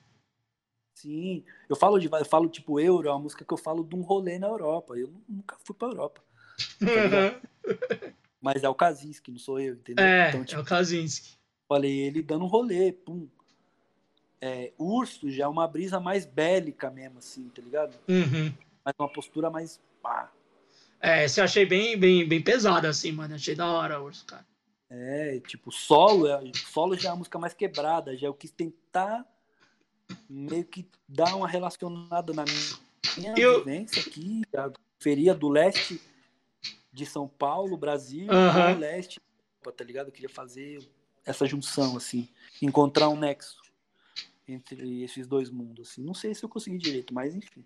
Sim. 0.95 1.45
Eu 1.69 1.77
falo 1.77 1.99
de, 1.99 2.07
eu 2.11 2.25
falo 2.25 2.49
tipo 2.49 2.81
Euro, 2.81 3.09
é 3.09 3.11
uma 3.13 3.21
música 3.21 3.45
que 3.45 3.53
eu 3.53 3.59
falo 3.59 3.85
de 3.85 3.95
um 3.95 4.03
rolê 4.03 4.39
na 4.39 4.49
Europa. 4.49 4.97
Eu 4.97 5.13
nunca 5.29 5.57
fui 5.65 5.75
pra 5.75 5.89
Europa. 5.89 6.23
ligado? 6.81 7.41
Mas 8.41 8.63
é 8.63 8.69
o 8.69 8.75
Kaczynski, 8.75 9.31
não 9.31 9.39
sou 9.39 9.61
eu, 9.61 9.75
entendeu? 9.75 10.05
É, 10.05 10.29
então, 10.29 10.43
é 10.43 10.45
tipo, 10.45 10.61
o 10.61 10.65
Kaczynski. 10.65 11.37
falei 11.69 12.01
ele 12.01 12.23
dando 12.23 12.45
um 12.45 12.49
rolê, 12.49 12.93
pum. 12.93 13.29
É, 14.47 14.73
urso 14.79 15.31
já 15.31 15.45
é 15.45 15.49
uma 15.49 15.67
brisa 15.67 15.99
mais 16.01 16.25
bélica 16.25 16.91
mesmo, 16.91 17.19
assim, 17.19 17.49
tá 17.49 17.61
ligado? 17.63 17.97
Uhum. 18.09 18.53
Mas 18.85 18.95
uma 18.99 19.09
postura 19.09 19.51
mais. 19.51 19.81
Pá. 20.03 20.31
É, 21.01 21.27
você 21.29 21.41
achei 21.41 21.67
bem, 21.67 21.99
bem, 21.99 22.27
bem 22.27 22.41
pesada, 22.43 22.89
assim, 22.89 23.13
mano. 23.13 23.35
Achei 23.35 23.55
da 23.55 23.67
hora, 23.67 24.01
Urso, 24.01 24.25
cara. 24.25 24.47
É, 24.89 25.41
tipo, 25.41 25.73
solo, 25.73 26.29
é, 26.29 26.41
solo 26.55 26.97
já 26.97 27.09
é 27.09 27.13
a 27.13 27.17
música 27.17 27.39
mais 27.39 27.53
quebrada, 27.53 28.17
já 28.17 28.29
eu 28.29 28.35
quis 28.35 28.53
tentar 28.53 29.27
meio 30.31 30.65
que 30.65 30.89
dar 31.09 31.35
uma 31.35 31.49
relacionada 31.49 32.33
na 32.33 32.45
minha 33.17 33.35
Eu- 33.37 33.59
vivência 33.65 34.01
aqui, 34.01 34.43
a 34.57 34.71
feria 35.01 35.35
do 35.35 35.49
leste 35.49 36.01
de 36.93 37.05
São 37.05 37.27
Paulo, 37.27 37.77
Brasil, 37.77 38.29
o 38.31 38.79
leste, 38.79 39.21
tá 39.77 39.85
ligado? 39.85 40.07
Eu 40.07 40.13
queria 40.13 40.29
fazer 40.29 40.79
essa 41.25 41.45
junção, 41.47 41.97
assim, 41.97 42.29
encontrar 42.63 43.09
um 43.09 43.17
nexo 43.19 43.66
entre 44.49 45.03
esses 45.03 45.27
dois 45.27 45.51
mundos, 45.51 45.91
assim. 45.91 46.03
Não 46.03 46.15
sei 46.15 46.35
se 46.35 46.43
eu 46.43 46.49
consegui 46.49 46.79
direito, 46.79 47.13
mas 47.13 47.35
enfim. 47.35 47.65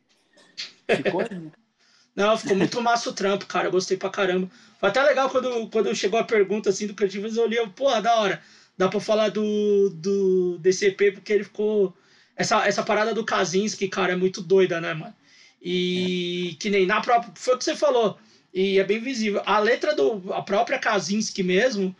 Ficou 0.96 1.20
aí, 1.20 1.38
né? 1.38 1.52
Não, 2.14 2.36
ficou 2.36 2.56
muito 2.56 2.82
massa 2.82 3.08
o 3.08 3.12
trampo, 3.12 3.46
cara. 3.46 3.68
Eu 3.68 3.72
gostei 3.72 3.96
pra 3.96 4.10
caramba. 4.10 4.50
Foi 4.78 4.88
até 4.88 5.02
legal 5.02 5.30
quando, 5.30 5.68
quando 5.68 5.94
chegou 5.94 6.18
a 6.18 6.24
pergunta 6.24 6.70
assim 6.70 6.86
do 6.86 6.94
Cantivas, 6.94 7.36
eu 7.36 7.44
olhei, 7.44 7.58
eu, 7.58 7.70
porra, 7.70 8.02
da 8.02 8.16
hora. 8.16 8.42
Dá 8.76 8.88
pra 8.88 9.00
falar 9.00 9.28
do, 9.28 9.90
do 9.90 10.58
DCP, 10.58 11.12
porque 11.12 11.32
ele 11.32 11.44
ficou. 11.44 11.94
Essa, 12.34 12.66
essa 12.66 12.82
parada 12.82 13.12
do 13.14 13.24
Kaczynski, 13.24 13.88
cara, 13.88 14.14
é 14.14 14.16
muito 14.16 14.40
doida, 14.40 14.80
né, 14.80 14.94
mano? 14.94 15.14
E 15.60 16.56
que 16.58 16.70
nem 16.70 16.86
na 16.86 17.00
própria. 17.00 17.32
Foi 17.34 17.54
o 17.54 17.58
que 17.58 17.64
você 17.64 17.76
falou. 17.76 18.18
E 18.52 18.78
é 18.78 18.84
bem 18.84 18.98
visível. 18.98 19.42
A 19.44 19.58
letra 19.58 19.94
do. 19.94 20.32
A 20.32 20.42
própria 20.42 20.78
Kaczynski 20.78 21.42
mesmo. 21.42 21.94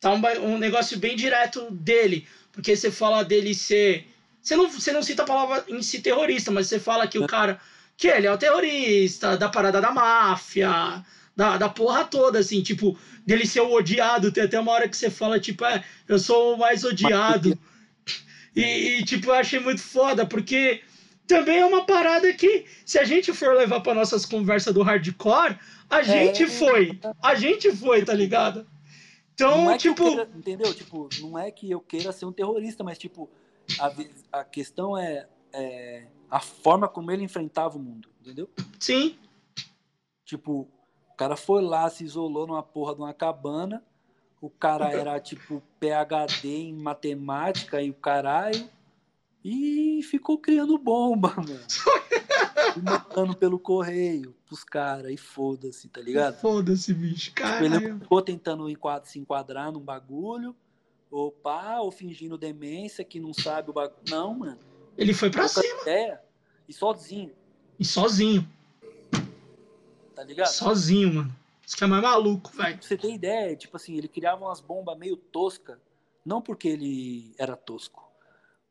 Tá 0.00 0.12
um, 0.12 0.20
um 0.44 0.58
negócio 0.58 0.98
bem 0.98 1.16
direto 1.16 1.70
dele. 1.70 2.26
Porque 2.52 2.74
você 2.74 2.90
fala 2.90 3.24
dele 3.24 3.54
ser. 3.54 4.06
Você 4.42 4.56
não, 4.56 4.68
você 4.68 4.92
não 4.92 5.02
cita 5.02 5.22
a 5.22 5.26
palavra 5.26 5.64
em 5.68 5.80
si 5.82 6.00
terrorista, 6.00 6.50
mas 6.50 6.66
você 6.66 6.80
fala 6.80 7.06
que 7.06 7.18
o 7.18 7.26
cara. 7.26 7.60
Que 7.96 8.08
ele 8.08 8.26
é 8.26 8.32
o 8.32 8.38
terrorista, 8.38 9.36
da 9.36 9.48
parada 9.48 9.80
da 9.80 9.92
máfia, 9.92 11.04
da, 11.36 11.56
da 11.58 11.68
porra 11.68 12.04
toda, 12.04 12.38
assim, 12.40 12.62
tipo, 12.62 12.98
dele 13.24 13.46
ser 13.46 13.60
o 13.60 13.70
odiado. 13.72 14.32
Tem 14.32 14.44
até 14.44 14.58
uma 14.58 14.72
hora 14.72 14.88
que 14.88 14.96
você 14.96 15.08
fala, 15.10 15.38
tipo, 15.38 15.64
é, 15.64 15.84
eu 16.08 16.18
sou 16.18 16.54
o 16.54 16.58
mais 16.58 16.84
odiado. 16.84 17.56
E, 18.54 18.98
e, 18.98 19.04
tipo, 19.06 19.28
eu 19.30 19.34
achei 19.34 19.58
muito 19.58 19.80
foda, 19.80 20.26
porque 20.26 20.82
também 21.26 21.60
é 21.60 21.64
uma 21.64 21.86
parada 21.86 22.30
que, 22.34 22.66
se 22.84 22.98
a 22.98 23.04
gente 23.04 23.32
for 23.32 23.56
levar 23.56 23.80
para 23.80 23.94
nossas 23.94 24.26
conversas 24.26 24.74
do 24.74 24.82
hardcore, 24.82 25.56
a 25.88 26.02
gente 26.02 26.46
foi. 26.46 26.98
A 27.22 27.34
gente 27.34 27.74
foi, 27.74 28.04
tá 28.04 28.12
ligado? 28.12 28.66
Então, 29.32 29.62
Não 29.64 29.70
é 29.70 29.78
que 29.78 29.88
eu 29.88 29.94
tipo. 29.94 30.06
queira- 30.06 30.28
entendeu? 30.36 30.74
Tipo, 30.74 31.08
não 31.22 31.38
é 31.38 31.50
que 31.50 31.70
eu 31.70 31.80
queira 31.80 32.12
ser 32.12 32.26
um 32.26 32.32
terrorista, 32.32 32.84
mas 32.84 32.98
tipo, 32.98 33.30
a, 33.78 34.40
a 34.40 34.44
questão 34.44 34.96
é, 34.96 35.28
é 35.52 36.06
a 36.30 36.40
forma 36.40 36.88
como 36.88 37.10
ele 37.10 37.24
enfrentava 37.24 37.76
o 37.76 37.80
mundo, 37.80 38.08
entendeu? 38.20 38.48
Sim, 38.80 39.16
Tipo, 40.32 40.66
o 41.10 41.14
cara 41.14 41.36
foi 41.36 41.62
lá, 41.62 41.90
se 41.90 42.04
isolou 42.04 42.46
numa 42.46 42.62
porra 42.62 42.94
de 42.94 43.02
uma 43.02 43.12
cabana, 43.12 43.82
o 44.40 44.48
cara 44.48 44.90
era 44.90 45.20
tipo 45.20 45.62
PhD 45.78 46.48
em 46.48 46.74
matemática 46.74 47.82
e 47.82 47.90
o 47.90 47.94
caralho, 47.94 48.66
e 49.44 50.00
ficou 50.04 50.38
criando 50.38 50.78
bomba, 50.78 51.34
mano. 51.36 51.60
e 52.78 52.80
mandando 52.80 53.36
pelo 53.36 53.58
correio 53.58 54.34
pros 54.46 54.64
caras, 54.64 55.12
e 55.12 55.18
foda-se, 55.18 55.86
tá 55.90 56.00
ligado? 56.00 56.40
foda-se, 56.40 56.94
bicho. 56.94 57.34
Tipo, 57.34 57.46
ele 57.62 57.78
Caralho. 57.78 57.98
ficou 57.98 58.22
tentando 58.22 58.66
se 59.04 59.18
enquadrar 59.18 59.70
num 59.70 59.80
bagulho, 59.80 60.56
ou 61.12 61.30
pá, 61.30 61.78
ou 61.80 61.90
fingindo 61.92 62.38
demência 62.38 63.04
que 63.04 63.20
não 63.20 63.34
sabe 63.34 63.68
o 63.70 63.72
bagulho. 63.72 64.00
Não, 64.08 64.34
mano. 64.34 64.58
Ele 64.96 65.12
foi 65.12 65.30
pra 65.30 65.46
cima. 65.46 65.82
ideia, 65.82 66.20
e 66.68 66.72
sozinho, 66.72 67.32
E 67.78 67.84
sozinho. 67.84 68.48
tá 70.14 70.24
ligado? 70.24 70.48
Sozinho, 70.48 71.14
mano. 71.14 71.36
Isso 71.66 71.76
que 71.76 71.84
é 71.84 71.86
mais 71.86 72.02
maluco, 72.02 72.50
velho. 72.56 72.82
Você 72.82 72.96
ter 72.96 73.12
ideia, 73.12 73.54
tipo 73.56 73.76
assim, 73.76 73.96
ele 73.96 74.08
criava 74.08 74.44
umas 74.44 74.60
bombas 74.60 74.98
meio 74.98 75.16
tosca, 75.16 75.80
não 76.24 76.40
porque 76.42 76.68
ele 76.68 77.34
era 77.38 77.56
tosco, 77.56 78.10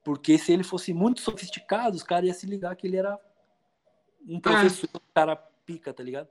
porque 0.04 0.38
se 0.38 0.52
ele 0.52 0.64
fosse 0.64 0.94
muito 0.94 1.22
sofisticado, 1.22 1.96
os 1.96 2.04
caras 2.04 2.26
iam 2.28 2.34
se 2.36 2.46
ligar 2.48 2.76
que 2.76 2.88
ele 2.88 2.98
era 2.98 3.20
um 4.28 4.40
professor, 4.40 4.90
um 4.96 5.14
cara 5.14 5.36
pica, 5.36 5.94
tá 5.94 6.04
ligado? 6.04 6.28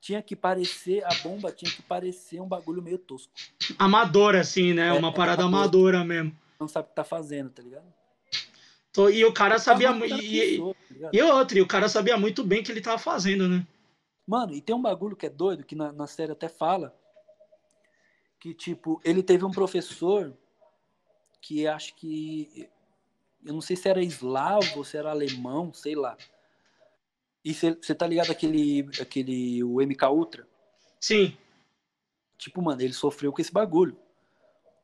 Tinha 0.00 0.22
que 0.22 0.34
parecer, 0.34 1.04
a 1.04 1.14
bomba 1.22 1.52
tinha 1.52 1.70
que 1.70 1.82
parecer 1.82 2.40
um 2.40 2.48
bagulho 2.48 2.80
meio 2.82 2.98
tosco. 2.98 3.30
Amador, 3.78 4.34
assim, 4.34 4.72
né? 4.72 4.88
É, 4.88 4.92
Uma 4.92 5.12
parada 5.12 5.42
amador. 5.44 5.94
amadora 5.94 6.04
mesmo. 6.04 6.36
Não 6.58 6.66
sabe 6.68 6.86
o 6.86 6.88
que 6.88 6.94
tá 6.96 7.04
fazendo, 7.04 7.50
tá 7.50 7.62
ligado? 7.62 7.92
Tô- 8.92 9.08
E 9.10 9.24
o 9.24 9.32
cara 9.32 9.58
sabia 9.58 9.92
muito. 9.92 10.14
E, 10.16 10.50
pessoa, 10.52 10.74
tá 10.74 11.10
e 11.12 11.22
outro, 11.22 11.58
e 11.58 11.60
o 11.60 11.66
cara 11.66 11.88
sabia 11.88 12.16
muito 12.16 12.42
bem 12.42 12.60
o 12.60 12.64
que 12.64 12.72
ele 12.72 12.80
tava 12.80 12.98
fazendo, 12.98 13.46
né? 13.48 13.66
Mano, 14.26 14.54
e 14.54 14.60
tem 14.60 14.74
um 14.74 14.80
bagulho 14.82 15.16
que 15.16 15.26
é 15.26 15.30
doido, 15.30 15.64
que 15.64 15.74
na, 15.74 15.92
na 15.92 16.06
série 16.06 16.32
até 16.32 16.48
fala, 16.48 16.94
que, 18.38 18.54
tipo, 18.54 19.00
ele 19.04 19.22
teve 19.22 19.44
um 19.44 19.50
professor 19.50 20.32
que 21.42 21.66
acho 21.66 21.94
que. 21.94 22.68
Eu 23.44 23.52
não 23.54 23.60
sei 23.60 23.76
se 23.76 23.88
era 23.88 24.02
eslavo 24.02 24.78
ou 24.78 24.84
se 24.84 24.96
era 24.96 25.10
alemão, 25.10 25.72
sei 25.72 25.94
lá. 25.94 26.16
E 27.44 27.54
você 27.54 27.94
tá 27.94 28.06
ligado 28.06 28.30
aquele, 28.30 28.88
aquele. 29.00 29.64
O 29.64 29.80
MK 29.80 30.04
Ultra? 30.10 30.46
Sim. 31.00 31.36
Tipo, 32.36 32.60
mano, 32.62 32.80
ele 32.82 32.92
sofreu 32.92 33.32
com 33.32 33.40
esse 33.40 33.52
bagulho. 33.52 33.96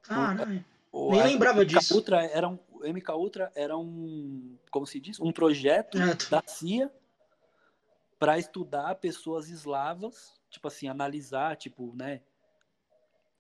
Caralho. 0.02 0.64
O, 0.92 1.10
Nem 1.12 1.20
a- 1.20 1.24
lembrava 1.26 1.58
o 1.58 1.62
MK 1.62 1.78
disso. 1.78 1.94
Ultra 1.94 2.24
era 2.24 2.48
um, 2.48 2.58
o 2.70 2.86
MK 2.86 3.10
Ultra 3.12 3.52
era 3.54 3.76
um. 3.76 4.56
Como 4.70 4.86
se 4.86 4.98
diz? 4.98 5.20
Um 5.20 5.30
projeto 5.32 5.98
Projeto. 5.98 6.30
da 6.30 6.42
CIA 6.46 6.90
para 8.18 8.38
estudar 8.38 8.94
pessoas 8.94 9.48
eslavas, 9.50 10.32
tipo 10.48 10.68
assim, 10.68 10.88
analisar, 10.88 11.56
tipo, 11.56 11.94
né? 11.94 12.22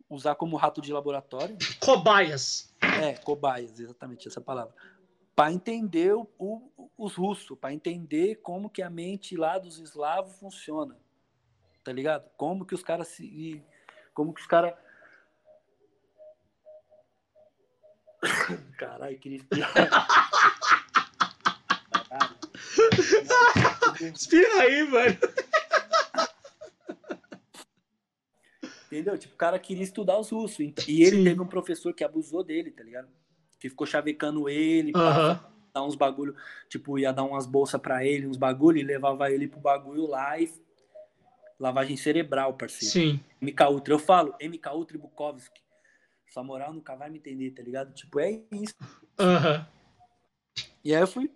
Usar 0.08 0.34
como 0.34 0.56
rato 0.56 0.80
de 0.82 0.92
laboratório. 0.92 1.56
Cobaias. 1.80 2.72
É, 3.02 3.14
cobaias, 3.14 3.80
exatamente 3.80 4.28
essa 4.28 4.40
palavra. 4.40 4.74
Para 5.36 5.52
entender 5.52 6.14
o, 6.14 6.26
o- 6.38 6.90
os 6.96 7.14
russos, 7.14 7.56
para 7.58 7.72
entender 7.74 8.36
como 8.36 8.70
que 8.70 8.80
a 8.82 8.88
mente 8.90 9.36
lá 9.36 9.58
dos 9.58 9.78
eslavos 9.78 10.38
funciona. 10.38 10.96
Tá 11.84 11.92
ligado? 11.92 12.28
Como 12.38 12.64
que 12.64 12.74
os 12.74 12.82
caras 12.82 13.08
se. 13.08 13.62
Como 14.14 14.32
que 14.32 14.40
os 14.40 14.46
caras. 14.46 14.74
Caralho, 18.78 19.18
queria. 19.18 19.40
Espirra 24.14 24.62
aí, 24.62 24.82
mano. 24.88 25.16
Entendeu? 28.86 29.18
Tipo, 29.18 29.34
o 29.34 29.38
cara 29.38 29.58
queria 29.58 29.82
estudar 29.84 30.18
os 30.18 30.30
russos. 30.30 30.58
E 30.60 31.02
ele 31.02 31.16
Sim. 31.16 31.24
teve 31.24 31.40
um 31.40 31.46
professor 31.46 31.92
que 31.92 32.04
abusou 32.04 32.42
dele, 32.42 32.70
tá 32.70 32.82
ligado? 32.82 33.08
Que 33.58 33.68
ficou 33.68 33.86
chavecando 33.86 34.48
ele, 34.48 34.92
Aham. 34.94 35.40
dar 35.72 35.82
uns 35.84 35.94
bagulho, 35.94 36.34
tipo, 36.68 36.98
ia 36.98 37.12
dar 37.12 37.24
umas 37.24 37.46
bolsas 37.46 37.80
pra 37.80 38.04
ele, 38.04 38.26
uns 38.26 38.36
bagulho, 38.36 38.78
e 38.78 38.82
levava 38.82 39.30
ele 39.30 39.48
pro 39.48 39.60
bagulho 39.60 40.06
lá 40.06 40.38
e. 40.38 40.50
Lavagem 41.58 41.96
cerebral, 41.96 42.52
parceiro. 42.52 42.92
Sim. 42.92 43.20
MK 43.40 43.62
Ultra. 43.70 43.94
Eu 43.94 43.98
falo, 43.98 44.34
MK 44.38 44.68
Ultra 44.74 44.96
e 44.98 45.00
Bukowski. 45.00 45.62
Sua 46.28 46.44
moral 46.44 46.74
nunca 46.74 46.94
vai 46.94 47.08
me 47.08 47.16
entender, 47.16 47.50
tá 47.52 47.62
ligado? 47.62 47.94
Tipo, 47.94 48.20
é 48.20 48.42
isso. 48.52 48.74
Aham. 49.18 49.66
E 50.84 50.94
aí 50.94 51.00
eu 51.00 51.06
fui 51.06 51.30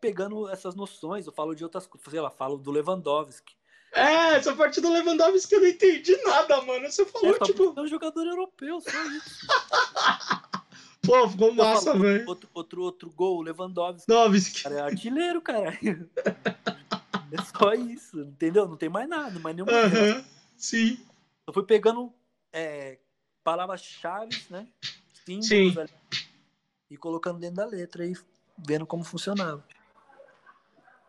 pegando 0.00 0.48
essas 0.48 0.74
noções, 0.74 1.26
eu 1.26 1.32
falo 1.32 1.54
de 1.54 1.62
outras 1.62 1.86
coisas, 1.86 2.10
sei 2.10 2.20
lá, 2.20 2.30
falo 2.30 2.56
do 2.56 2.70
Lewandowski. 2.70 3.54
É, 3.92 4.34
essa 4.34 4.54
parte 4.54 4.80
do 4.80 4.90
Lewandowski 4.90 5.54
eu 5.54 5.60
não 5.60 5.68
entendi 5.68 6.16
nada, 6.22 6.60
mano. 6.62 6.90
Você 6.90 7.04
falou, 7.06 7.34
É, 7.34 7.38
tipo, 7.40 7.74
é 7.76 7.80
um 7.80 7.86
jogador 7.86 8.26
europeu, 8.26 8.80
só 8.80 9.02
isso. 9.10 9.46
pô, 11.06 11.28
ficou 11.28 11.54
massa, 11.54 11.98
velho. 11.98 12.28
Outro, 12.28 12.50
outro, 12.52 12.82
outro 12.82 13.10
gol, 13.10 13.38
o 13.38 13.42
Lewandowski. 13.42 14.10
Lewandowski. 14.10 14.62
cara 14.62 14.74
é 14.74 14.80
artilheiro, 14.80 15.40
cara. 15.40 15.78
É 17.32 17.42
só 17.58 17.74
isso, 17.74 18.20
entendeu? 18.20 18.68
Não 18.68 18.76
tem 18.76 18.88
mais 18.88 19.08
nada, 19.08 19.36
mais 19.40 19.54
nenhuma. 19.54 19.72
Aham. 19.72 20.24
Sim. 20.56 20.96
Eu 21.44 21.52
fui 21.52 21.64
pegando 21.64 22.12
é, 22.52 22.98
palavras-chave, 23.42 24.30
né? 24.48 24.68
Símbolos 25.24 25.48
Sim. 25.48 25.76
ali, 25.76 25.90
e 26.88 26.96
colocando 26.96 27.40
dentro 27.40 27.56
da 27.56 27.66
letra 27.66 28.06
e 28.06 28.14
vendo 28.64 28.86
como 28.86 29.02
funcionava. 29.02 29.64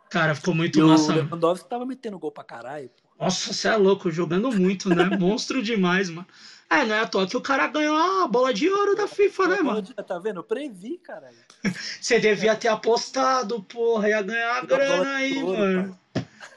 Cara, 0.10 0.34
ficou 0.34 0.56
muito 0.56 0.80
E 0.80 0.82
o 0.82 0.88
massa. 0.88 1.14
Lewandowski 1.14 1.69
tava 1.69 1.86
metendo 1.86 2.18
gol 2.18 2.32
pra 2.32 2.44
caralho. 2.44 2.90
pô. 2.90 3.24
Nossa, 3.24 3.53
você 3.53 3.68
é 3.68 3.76
louco, 3.76 4.10
jogando 4.10 4.52
muito, 4.52 4.90
né? 4.90 5.06
Monstro 5.19 5.61
demais, 5.61 6.10
mano. 6.10 6.28
É, 6.69 6.84
não 6.84 6.95
é 6.95 6.99
à 6.99 7.07
toa 7.07 7.26
que 7.27 7.38
o 7.38 7.41
cara 7.41 7.68
ganhou 7.68 7.95
a 7.95 8.27
bola 8.27 8.53
de 8.53 8.69
ouro 8.69 8.95
da 8.95 9.07
FIFA, 9.07 9.48
né, 9.48 9.60
mano? 9.61 9.81
Tá 10.06 10.19
vendo? 10.19 10.39
Eu 10.39 10.44
previ, 10.44 10.98
caralho. 10.98 11.38
Você 12.02 12.19
devia 12.19 12.56
ter 12.56 12.68
apostado, 12.68 13.61
porra, 13.64 14.10
ia 14.10 14.22
ganhar 14.22 14.57
a 14.57 14.61
grana 14.65 15.15
aí, 15.15 15.34
de 15.34 15.44
ouro, 15.44 15.57
mano. 15.60 15.99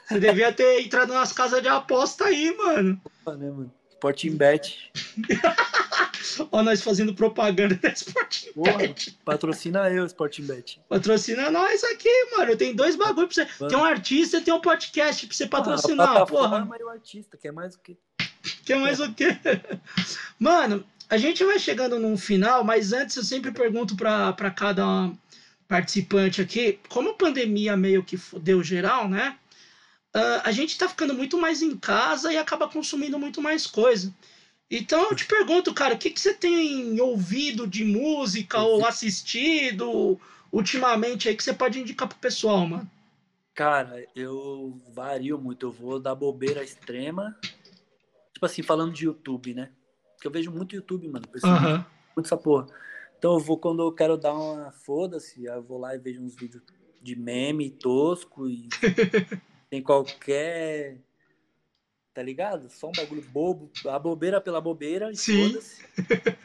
Você 0.07 0.19
devia 0.19 0.51
ter 0.51 0.81
entrado 0.81 1.13
nas 1.13 1.31
casas 1.31 1.61
de 1.61 1.69
aposta 1.69 2.25
aí, 2.25 2.53
mano. 2.57 3.01
Pô, 3.23 3.31
né, 3.31 3.49
mano? 3.49 3.71
Sporting 3.91 4.35
Bet. 4.35 4.91
Ó, 6.51 6.61
nós 6.63 6.81
fazendo 6.81 7.13
propaganda 7.13 7.75
da 7.75 7.89
Sporting 7.89 8.51
Porra, 8.53 8.77
Bet. 8.77 9.17
patrocina 9.23 9.89
eu, 9.89 10.05
Sporting 10.05 10.43
Bet. 10.43 10.81
Patrocina 10.89 11.49
nós 11.51 11.83
aqui, 11.83 12.09
mano. 12.35 12.55
Tem 12.57 12.75
dois 12.75 12.95
bagulho 12.95 13.27
pra 13.27 13.33
você. 13.35 13.45
Tem 13.67 13.77
um 13.77 13.83
artista 13.83 14.37
e 14.37 14.41
tem 14.41 14.53
um 14.53 14.59
podcast 14.61 15.25
pra 15.27 15.35
você 15.35 15.43
Ah, 15.43 15.47
patrocinar, 15.47 16.17
a 16.17 16.25
porra. 16.25 16.67
e 16.79 16.83
o 16.83 16.89
artista, 16.89 17.37
que 17.37 17.47
é 17.47 17.51
mais 17.51 17.75
o 17.75 17.79
que. 18.61 18.73
Quer 18.73 18.79
mais 18.79 18.99
o 18.99 19.13
quê? 19.13 19.37
Mano, 20.39 20.83
a 21.09 21.17
gente 21.17 21.43
vai 21.43 21.59
chegando 21.59 21.99
num 21.99 22.17
final, 22.17 22.63
mas 22.63 22.93
antes 22.93 23.15
eu 23.15 23.23
sempre 23.23 23.51
pergunto 23.51 23.95
pra, 23.95 24.31
pra 24.33 24.49
cada 24.49 25.11
participante 25.67 26.41
aqui, 26.41 26.79
como 26.89 27.09
a 27.09 27.13
pandemia 27.13 27.77
meio 27.77 28.03
que 28.03 28.19
deu 28.41 28.63
geral, 28.63 29.07
né? 29.07 29.37
Ah, 30.13 30.41
a 30.45 30.51
gente 30.51 30.77
tá 30.77 30.87
ficando 30.87 31.13
muito 31.13 31.37
mais 31.37 31.61
em 31.61 31.77
casa 31.77 32.31
e 32.33 32.37
acaba 32.37 32.67
consumindo 32.67 33.17
muito 33.17 33.41
mais 33.41 33.65
coisa. 33.65 34.13
Então 34.69 35.09
eu 35.09 35.15
te 35.15 35.25
pergunto, 35.25 35.73
cara, 35.73 35.95
o 35.95 35.97
que, 35.97 36.09
que 36.09 36.19
você 36.19 36.33
tem 36.33 36.99
ouvido 36.99 37.67
de 37.67 37.83
música 37.83 38.61
ou 38.61 38.85
assistido 38.85 40.19
ultimamente 40.51 41.27
aí 41.27 41.35
que 41.35 41.43
você 41.43 41.53
pode 41.53 41.79
indicar 41.79 42.07
pro 42.07 42.17
pessoal, 42.17 42.65
mano? 42.67 42.89
Cara, 43.53 44.05
eu 44.15 44.79
vario 44.93 45.37
muito. 45.37 45.65
Eu 45.67 45.71
vou 45.71 45.99
da 45.99 46.15
bobeira 46.15 46.63
extrema. 46.63 47.37
Tipo 48.41 48.47
assim, 48.47 48.63
falando 48.63 48.91
de 48.91 49.05
YouTube, 49.05 49.53
né? 49.53 49.71
Porque 50.15 50.27
eu 50.27 50.31
vejo 50.31 50.49
muito 50.49 50.75
YouTube, 50.75 51.07
mano. 51.07 51.27
Muito 52.15 52.25
essa 52.25 52.35
porra. 52.35 52.65
Então 53.15 53.33
eu 53.33 53.39
vou 53.39 53.55
quando 53.55 53.83
eu 53.83 53.91
quero 53.91 54.17
dar 54.17 54.33
uma 54.33 54.71
foda-se, 54.71 55.45
eu 55.45 55.61
vou 55.61 55.77
lá 55.77 55.93
e 55.93 55.99
vejo 55.99 56.23
uns 56.23 56.35
vídeos 56.35 56.63
de 57.03 57.15
meme 57.15 57.69
tosco 57.69 58.49
e 58.49 58.67
tem 59.69 59.83
qualquer. 59.83 60.97
Tá 62.15 62.23
ligado? 62.23 62.67
Só 62.71 62.89
um 62.89 62.91
bagulho 62.93 63.21
bobo, 63.29 63.69
a 63.85 63.99
bobeira 63.99 64.41
pela 64.41 64.59
bobeira 64.59 65.11
e 65.11 65.15
foda-se. 65.15 65.85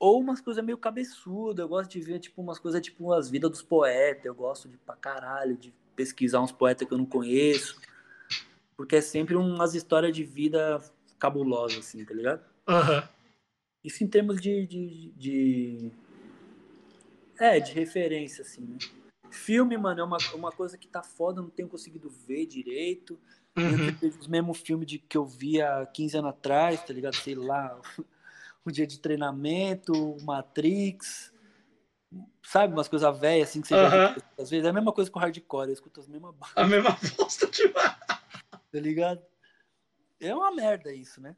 Ou 0.00 0.18
umas 0.18 0.40
coisas 0.40 0.64
meio 0.64 0.76
cabeçudas, 0.76 1.62
eu 1.62 1.68
gosto 1.68 1.92
de 1.92 2.00
ver 2.00 2.18
tipo 2.18 2.42
umas 2.42 2.58
coisas 2.58 2.82
tipo 2.82 3.12
as 3.12 3.30
vidas 3.30 3.48
dos 3.48 3.62
poetas, 3.62 4.24
eu 4.24 4.34
gosto 4.34 4.68
de 4.68 4.76
pra 4.76 4.96
caralho 4.96 5.56
de 5.56 5.72
pesquisar 5.94 6.40
uns 6.40 6.50
poetas 6.50 6.88
que 6.88 6.92
eu 6.92 6.98
não 6.98 7.06
conheço. 7.06 7.80
Porque 8.76 8.96
é 8.96 9.00
sempre 9.00 9.36
umas 9.36 9.76
histórias 9.76 10.12
de 10.12 10.24
vida 10.24 10.82
cabulosas 11.22 11.78
assim, 11.78 12.04
tá 12.04 12.12
ligado? 12.12 12.44
Aham. 12.68 13.08
Isso 13.84 14.02
em 14.02 14.08
termos 14.08 14.40
de, 14.40 14.66
de, 14.66 15.12
de- 15.16 15.92
É, 17.38 17.60
de 17.60 17.72
referência, 17.72 18.42
assim, 18.42 18.62
né? 18.62 18.78
Filme, 19.30 19.76
mano, 19.78 20.00
é 20.00 20.04
uma, 20.04 20.18
uma 20.34 20.50
coisa 20.50 20.76
que 20.76 20.88
tá 20.88 21.02
foda, 21.02 21.38
eu 21.38 21.44
não 21.44 21.50
tenho 21.50 21.68
conseguido 21.68 22.10
ver 22.10 22.46
direito. 22.46 23.18
Uhum. 23.56 23.96
Os 24.18 24.26
mesmos 24.26 24.58
filmes 24.58 24.86
de, 24.88 24.98
que 24.98 25.16
eu 25.16 25.24
via 25.24 25.86
15 25.94 26.16
anos 26.16 26.30
atrás, 26.30 26.82
tá 26.82 26.92
ligado? 26.92 27.14
Sei 27.14 27.36
lá, 27.36 27.80
o 28.64 28.70
dia 28.72 28.86
de 28.86 28.98
treinamento, 28.98 30.16
Matrix. 30.22 31.32
Sabe, 32.42 32.74
umas 32.74 32.88
coisas 32.88 33.18
velhas, 33.18 33.48
assim, 33.48 33.62
que 33.62 33.68
você 33.68 33.78
já 33.78 33.86
Aham. 33.86 34.12
viu. 34.14 34.22
Às 34.38 34.50
vezes 34.50 34.66
é 34.66 34.68
a 34.68 34.72
mesma 34.72 34.92
coisa 34.92 35.08
com 35.10 35.20
hardcore, 35.20 35.68
eu 35.68 35.72
escuto 35.72 36.00
as 36.00 36.08
mesmas 36.08 36.34
A 36.56 36.64
mesma 36.66 36.96
bosta 37.16 37.46
de 37.46 37.68
tá 37.68 38.80
ligado? 38.80 39.22
É 40.22 40.34
uma 40.34 40.50
merda 40.52 40.92
isso, 40.94 41.20
né? 41.20 41.36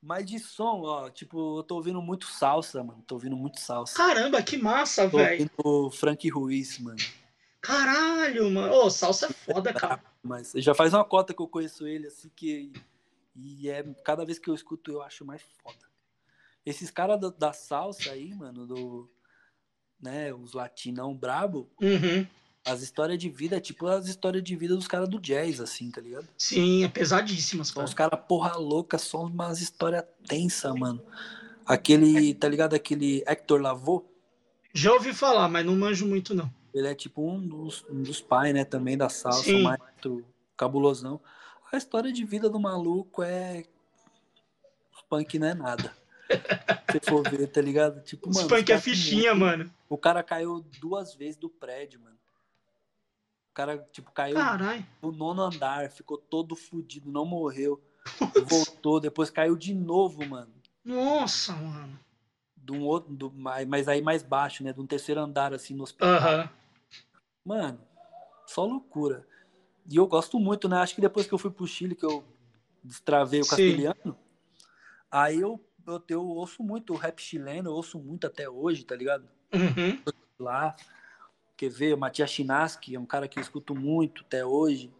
Mas 0.00 0.24
de 0.26 0.38
som, 0.38 0.82
ó, 0.82 1.10
tipo, 1.10 1.58
eu 1.58 1.62
tô 1.64 1.76
ouvindo 1.76 2.00
muito 2.00 2.26
salsa, 2.26 2.84
mano. 2.84 3.02
Tô 3.06 3.16
ouvindo 3.16 3.36
muito 3.36 3.58
salsa. 3.58 3.96
Caramba, 3.96 4.40
que 4.42 4.56
massa, 4.56 5.08
Tô 5.08 5.16
velho. 5.16 5.50
ouvindo 5.64 5.90
Frank 5.90 6.28
Ruiz, 6.28 6.78
mano. 6.78 6.98
Caralho, 7.60 8.48
mano. 8.50 8.72
Ô, 8.72 8.90
salsa 8.90 9.26
é 9.26 9.32
foda, 9.32 9.72
cara. 9.72 10.00
Mas 10.22 10.52
já 10.56 10.74
faz 10.74 10.94
uma 10.94 11.04
cota 11.04 11.34
que 11.34 11.42
eu 11.42 11.48
conheço 11.48 11.86
ele, 11.86 12.06
assim, 12.06 12.30
que. 12.36 12.72
E 13.34 13.68
é 13.68 13.82
cada 14.04 14.24
vez 14.24 14.38
que 14.38 14.48
eu 14.48 14.54
escuto 14.54 14.92
eu 14.92 15.02
acho 15.02 15.24
mais 15.24 15.42
foda. 15.62 15.88
Esses 16.64 16.90
caras 16.90 17.20
da, 17.20 17.30
da 17.30 17.52
salsa 17.52 18.12
aí, 18.12 18.32
mano, 18.34 18.66
do. 18.66 19.10
Né, 20.00 20.32
os 20.32 20.52
latinão 20.52 21.12
brabo, 21.12 21.68
Uhum. 21.82 22.24
As 22.68 22.82
histórias 22.82 23.18
de 23.18 23.28
vida 23.28 23.56
é 23.56 23.60
tipo 23.60 23.86
as 23.86 24.06
histórias 24.06 24.42
de 24.44 24.54
vida 24.56 24.74
dos 24.74 24.86
caras 24.88 25.08
do 25.08 25.18
jazz, 25.20 25.60
assim, 25.60 25.90
tá 25.90 26.00
ligado? 26.00 26.26
Sim, 26.36 26.84
é 26.84 26.88
pesadíssimas, 26.88 27.70
cara. 27.70 27.86
os 27.86 27.94
caras 27.94 28.20
porra 28.28 28.56
louca, 28.56 28.98
são 28.98 29.24
umas 29.24 29.60
histórias 29.60 30.04
tensas, 30.26 30.74
mano. 30.74 31.02
Aquele, 31.66 32.34
tá 32.34 32.48
ligado? 32.48 32.74
Aquele 32.74 33.22
Hector 33.26 33.60
Lavoe, 33.60 34.02
Já 34.72 34.92
ouvi 34.92 35.12
falar, 35.12 35.48
mas 35.48 35.64
não 35.66 35.76
manjo 35.76 36.06
muito, 36.06 36.34
não. 36.34 36.50
ele 36.72 36.86
é 36.88 36.94
tipo 36.94 37.22
um 37.28 37.40
dos, 37.46 37.84
um 37.90 38.02
dos 38.02 38.20
pais, 38.20 38.54
né, 38.54 38.64
também 38.64 38.96
da 38.96 39.08
salsa, 39.08 39.42
Sim. 39.44 39.62
mais 39.62 39.80
cabulosão. 40.56 41.20
A 41.70 41.76
história 41.76 42.10
de 42.12 42.24
vida 42.24 42.48
do 42.48 42.58
maluco 42.58 43.22
é. 43.22 43.64
Os 44.94 45.02
punk 45.02 45.38
não 45.38 45.48
é 45.48 45.54
nada. 45.54 45.92
Se 46.92 47.00
for 47.10 47.22
ver, 47.28 47.46
tá 47.48 47.60
ligado? 47.60 48.02
Tipo, 48.02 48.28
Os 48.30 48.36
mano. 48.36 48.48
punk 48.48 48.70
é 48.72 48.80
fichinha, 48.80 49.34
muito- 49.34 49.58
mano. 49.58 49.74
O 49.88 49.96
cara 49.98 50.22
caiu 50.22 50.64
duas 50.80 51.14
vezes 51.14 51.36
do 51.36 51.48
prédio, 51.50 52.00
mano. 52.00 52.17
O 53.58 53.60
cara, 53.60 53.78
tipo, 53.90 54.12
caiu 54.12 54.36
no 55.02 55.10
nono 55.10 55.42
andar, 55.42 55.90
ficou 55.90 56.16
todo 56.16 56.54
fudido, 56.54 57.10
não 57.10 57.26
morreu. 57.26 57.82
Voltou, 58.44 59.00
depois 59.00 59.30
caiu 59.30 59.56
de 59.56 59.74
novo, 59.74 60.24
mano. 60.24 60.54
Nossa, 60.84 61.52
mano. 61.54 61.98
De 62.56 62.70
um 62.70 62.84
outro, 62.84 63.12
do, 63.12 63.32
mas 63.32 63.88
aí 63.88 64.00
mais 64.00 64.22
baixo, 64.22 64.62
né? 64.62 64.72
De 64.72 64.80
um 64.80 64.86
terceiro 64.86 65.20
andar, 65.20 65.52
assim, 65.52 65.74
no 65.74 65.82
hospital. 65.82 66.08
Aham. 66.08 66.50
Mano, 67.44 67.80
só 68.46 68.64
loucura. 68.64 69.26
E 69.90 69.96
eu 69.96 70.06
gosto 70.06 70.38
muito, 70.38 70.68
né? 70.68 70.76
Acho 70.76 70.94
que 70.94 71.00
depois 71.00 71.26
que 71.26 71.34
eu 71.34 71.38
fui 71.38 71.50
pro 71.50 71.66
Chile, 71.66 71.96
que 71.96 72.06
eu 72.06 72.24
destravei 72.84 73.40
o 73.40 73.44
Sim. 73.44 73.50
castelhano, 73.50 74.16
aí 75.10 75.40
eu, 75.40 75.60
eu, 75.84 76.04
eu 76.08 76.24
ouço 76.28 76.62
muito 76.62 76.92
o 76.92 76.96
rap 76.96 77.20
chileno, 77.20 77.70
eu 77.70 77.74
ouço 77.74 77.98
muito 77.98 78.24
até 78.24 78.48
hoje, 78.48 78.84
tá 78.84 78.94
ligado? 78.94 79.28
Uhum. 79.52 80.00
Lá. 80.38 80.76
Quer 81.58 81.70
ver? 81.70 81.96
Matias 81.96 82.30
Chinaski 82.30 82.94
é 82.94 83.00
um 83.00 83.04
cara 83.04 83.26
que 83.26 83.36
eu 83.36 83.42
escuto 83.42 83.74
muito 83.74 84.22
até 84.22 84.46
hoje. 84.46 84.94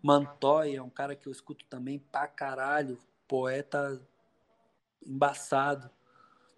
Mantoy 0.00 0.76
é 0.76 0.82
um 0.82 0.88
cara 0.88 1.16
que 1.16 1.26
eu 1.26 1.32
escuto 1.32 1.64
também 1.68 1.98
pra 1.98 2.28
caralho. 2.28 2.96
Poeta 3.26 4.00
embaçado. 5.04 5.90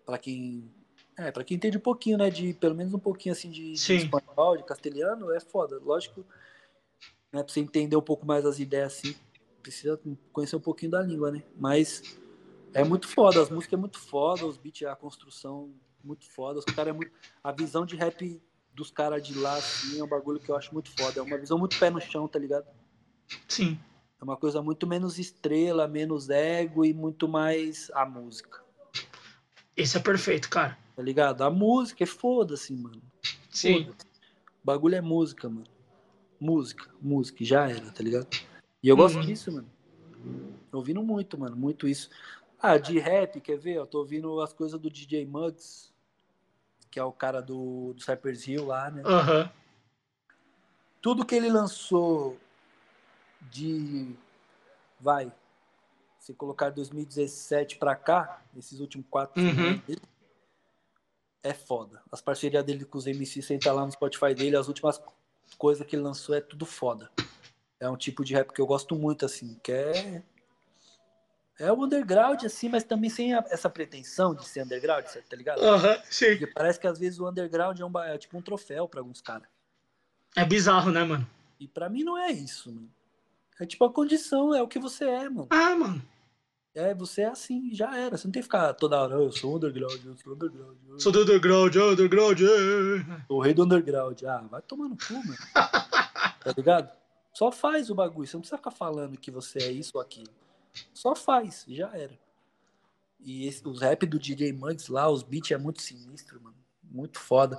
Pra 0.05 0.19
quem. 0.19 0.71
É, 1.17 1.33
pra 1.33 1.43
quem 1.43 1.57
entende 1.57 1.79
um 1.79 1.81
pouquinho, 1.81 2.19
né? 2.19 2.29
De 2.29 2.53
pelo 2.53 2.75
menos 2.75 2.93
um 2.93 2.99
pouquinho 2.99 3.33
assim 3.33 3.51
de, 3.51 3.73
de 3.73 3.97
espanhol, 3.97 4.59
de 4.59 4.63
castelhano, 4.63 5.33
é 5.33 5.41
foda. 5.41 5.79
Lógico, 5.79 6.21
né, 7.33 7.43
pra 7.43 7.51
você 7.51 7.61
entender 7.61 7.97
um 7.97 8.03
pouco 8.03 8.27
mais 8.27 8.45
as 8.45 8.59
ideias 8.59 8.93
assim, 8.93 9.17
precisa 9.63 9.99
conhecer 10.35 10.57
um 10.57 10.61
pouquinho 10.61 10.91
da 10.91 11.01
língua, 11.01 11.31
né? 11.31 11.43
Mas 11.57 12.03
é 12.75 12.85
muito 12.85 13.09
foda, 13.09 13.41
as 13.41 13.49
músicas 13.49 13.79
é 13.79 13.81
muito 13.81 13.99
foda, 13.99 14.45
os 14.45 14.59
beats, 14.59 14.87
a 14.87 14.95
construção 14.95 15.75
muito 16.05 16.31
foda. 16.31 16.59
Os 16.59 16.65
cara 16.67 16.91
é 16.91 16.93
muito. 16.93 17.11
A 17.43 17.53
visão 17.53 17.87
de 17.87 17.97
rap 17.97 18.43
dos 18.75 18.91
caras 18.91 19.27
de 19.27 19.35
lá, 19.39 19.55
assim, 19.55 19.99
é 19.99 20.05
um 20.05 20.09
bagulho 20.09 20.41
que 20.41 20.51
eu 20.51 20.57
acho 20.57 20.73
muito 20.73 20.91
foda. 20.91 21.21
É 21.21 21.23
uma 21.23 21.37
visão 21.39 21.59
muito 21.59 21.79
pé 21.79 21.91
no 21.91 22.01
chão, 22.01 22.27
tá 22.27 22.39
ligado? 22.39 22.67
Sim. 23.49 23.79
É 24.21 24.25
uma 24.25 24.37
coisa 24.37 24.63
muito 24.63 24.87
menos 24.87 25.19
estrela, 25.19 25.87
menos 25.89 26.31
ego 26.31 26.85
e 26.85 26.93
muito 26.95 27.29
mais 27.29 27.91
a 27.95 28.07
música. 28.07 28.63
Esse 29.77 29.97
é 29.97 30.01
perfeito, 30.01 30.49
cara. 30.49 30.79
Tá 30.95 31.03
ligado? 31.03 31.43
A 31.43 31.51
música 31.51 32.05
é 32.05 32.07
foda-se, 32.07 32.73
mano. 32.75 33.03
Sim. 33.51 33.85
Foda-se. 33.85 34.07
O 34.63 34.67
bagulho 34.67 34.95
é 34.95 35.01
música, 35.01 35.49
mano. 35.49 35.67
Música, 36.39 36.91
música, 37.01 37.45
já 37.45 37.69
era, 37.69 37.91
tá 37.91 38.03
ligado? 38.03 38.29
E 38.83 38.89
eu 38.89 38.97
gosto 38.97 39.17
Uhum. 39.17 39.23
disso, 39.23 39.53
mano. 39.53 39.71
Tô 40.71 40.79
ouvindo 40.79 41.03
muito, 41.03 41.39
mano, 41.39 41.57
muito 41.57 41.87
isso. 41.87 42.11
Ah, 42.59 42.79
de 42.79 42.99
rap, 42.99 43.41
quer 43.41 43.59
ver? 43.59 43.75
Eu 43.75 43.87
tô 43.87 43.99
ouvindo 43.99 44.41
as 44.41 44.53
coisas 44.53 44.81
do 44.81 44.91
DJ 44.91 45.27
Muggs, 45.27 45.92
que 46.93 47.01
é 47.01 47.03
o 47.05 47.11
cara 47.11 47.41
do, 47.41 47.95
do 47.95 48.03
Cypress 48.03 48.47
Hill 48.47 48.67
lá, 48.67 48.91
né? 48.91 49.03
Aham. 49.07 49.51
Tudo 51.01 51.25
que 51.25 51.35
ele 51.35 51.51
lançou 51.51 52.39
de. 53.41 54.15
Vai. 55.01 55.33
Se 56.21 56.35
colocar 56.35 56.69
2017 56.71 57.79
pra 57.79 57.97
cá, 57.97 58.43
esses 58.57 58.79
últimos 58.79 59.07
quatro 59.11 59.43
Uhum. 59.43 59.69
anos 59.71 59.81
dele, 59.81 60.03
é 61.43 61.55
foda. 61.55 62.03
As 62.13 62.21
parcerias 62.21 62.63
dele 62.63 62.85
com 62.85 62.99
os 62.99 63.07
MC, 63.07 63.41
você 63.43 63.55
entra 63.55 63.73
lá 63.73 63.85
no 63.87 63.91
Spotify 63.91 64.35
dele, 64.35 64.55
as 64.55 64.69
últimas 64.69 65.03
coisas 65.59 65.85
que 65.87 65.97
ele 65.97 66.03
lançou 66.03 66.35
é 66.37 66.41
tudo 66.43 66.67
foda. 66.67 67.11
É 67.81 67.89
um 67.89 67.97
tipo 67.97 68.23
de 68.23 68.35
rap 68.35 68.53
que 68.53 68.61
eu 68.61 68.67
gosto 68.67 68.95
muito, 68.95 69.25
assim, 69.25 69.59
que 69.63 69.73
é. 69.73 70.23
É 71.59 71.71
o 71.71 71.85
underground, 71.85 72.43
assim, 72.45 72.69
mas 72.69 72.83
também 72.83 73.11
sem 73.11 73.35
a- 73.35 73.45
essa 73.51 73.69
pretensão 73.71 74.35
de 74.35 74.47
ser 74.49 74.65
underground, 74.65 75.05
tá 75.07 75.37
ligado? 75.37 75.61
Aham, 75.63 75.99
sim. 76.11 76.31
Porque 76.31 76.47
parece 76.49 76.81
que 76.81 76.87
às 76.87 76.99
vezes 76.99 77.19
o 77.21 77.29
underground 77.29 77.79
é, 77.79 77.85
um, 77.85 77.99
é 78.01 78.19
tipo 78.19 78.37
um 78.39 78.43
troféu 78.43 78.89
pra 78.89 79.01
alguns 79.01 79.21
caras. 79.21 79.47
É 80.37 80.45
bizarro, 80.45 80.91
né, 80.91 81.05
mano? 81.05 81.29
E 81.61 81.69
pra 81.69 81.89
mim 81.89 82.03
não 82.05 82.17
é 82.19 82.31
isso, 82.33 82.73
mano. 82.73 82.91
É 83.61 83.67
tipo 83.67 83.85
a 83.85 83.93
condição, 83.93 84.55
é 84.55 84.63
o 84.63 84.67
que 84.67 84.79
você 84.79 85.05
é, 85.05 85.29
mano. 85.29 85.47
Ah, 85.51 85.77
mano. 85.77 86.03
É, 86.75 86.95
você 86.95 87.21
é 87.21 87.27
assim, 87.27 87.69
já 87.75 87.95
era. 87.97 88.17
Você 88.17 88.27
não 88.27 88.33
tem 88.33 88.41
que 88.41 88.47
ficar 88.47 88.73
toda 88.73 88.99
hora, 88.99 89.15
"Ah, 89.17 89.21
eu 89.21 89.31
sou 89.31 89.57
underground, 89.57 90.03
eu 90.07 90.17
sou 90.17 90.33
underground. 90.33 90.77
Eu 90.89 90.99
Sou 90.99 91.13
do 91.13 91.21
underground, 91.23 91.77
underground. 91.77 92.41
é. 92.41 93.23
o 93.29 93.41
rei 93.41 93.53
do 93.53 93.63
underground. 93.65 94.23
Ah, 94.25 94.39
vai 94.51 94.63
tomar 94.63 94.89
no 94.89 94.97
cu, 94.97 95.13
mano. 95.13 95.37
tá 96.43 96.55
ligado? 96.57 96.91
Só 97.35 97.53
faz 97.53 97.91
o 97.91 97.95
bagulho. 97.95 98.27
Você 98.27 98.37
não 98.37 98.41
precisa 98.41 98.57
ficar 98.57 98.71
falando 98.71 99.19
que 99.19 99.31
você 99.31 99.59
é 99.59 99.71
isso 99.71 99.91
ou 99.95 100.01
aquilo. 100.01 100.33
Só 100.95 101.15
faz, 101.15 101.65
já 101.69 101.91
era. 101.97 102.19
E 103.21 103.47
esse- 103.47 103.67
os 103.67 103.81
rap 103.81 104.05
do 104.07 104.19
DJ 104.19 104.53
Muggs 104.53 104.91
lá, 104.91 105.09
os 105.09 105.23
beats 105.23 105.51
é 105.51 105.59
muito 105.59 105.81
sinistro, 105.83 106.41
mano. 106.41 106.57
Muito 106.83 107.19
foda. 107.19 107.59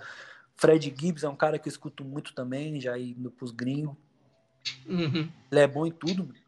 Fred 0.55 0.93
Gibbs 0.97 1.23
é 1.23 1.29
um 1.29 1.35
cara 1.35 1.57
que 1.57 1.67
eu 1.67 1.71
escuto 1.71 2.03
muito 2.05 2.33
também, 2.33 2.79
já 2.79 2.97
indo 2.97 3.31
pros 3.31 3.51
gringos. 3.51 3.95
Uhum. 4.85 5.29
Ele 5.51 5.59
é 5.59 5.67
bom 5.67 5.85
em 5.85 5.91
tudo, 5.91 6.25
mano. 6.25 6.39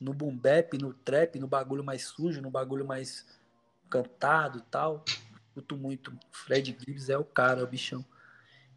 no 0.00 0.12
boom 0.14 0.36
bap, 0.36 0.78
no 0.78 0.94
trap, 0.94 1.40
no 1.40 1.48
bagulho 1.48 1.82
mais 1.82 2.04
sujo, 2.04 2.40
no 2.40 2.50
bagulho 2.50 2.86
mais 2.86 3.26
cantado 3.90 4.58
e 4.58 4.62
tal. 4.62 5.04
Escuto 5.48 5.76
muito. 5.76 6.16
Fred 6.30 6.76
Gibbs 6.78 7.08
é 7.08 7.18
o 7.18 7.24
cara, 7.24 7.60
é 7.60 7.64
o 7.64 7.66
bichão. 7.66 8.04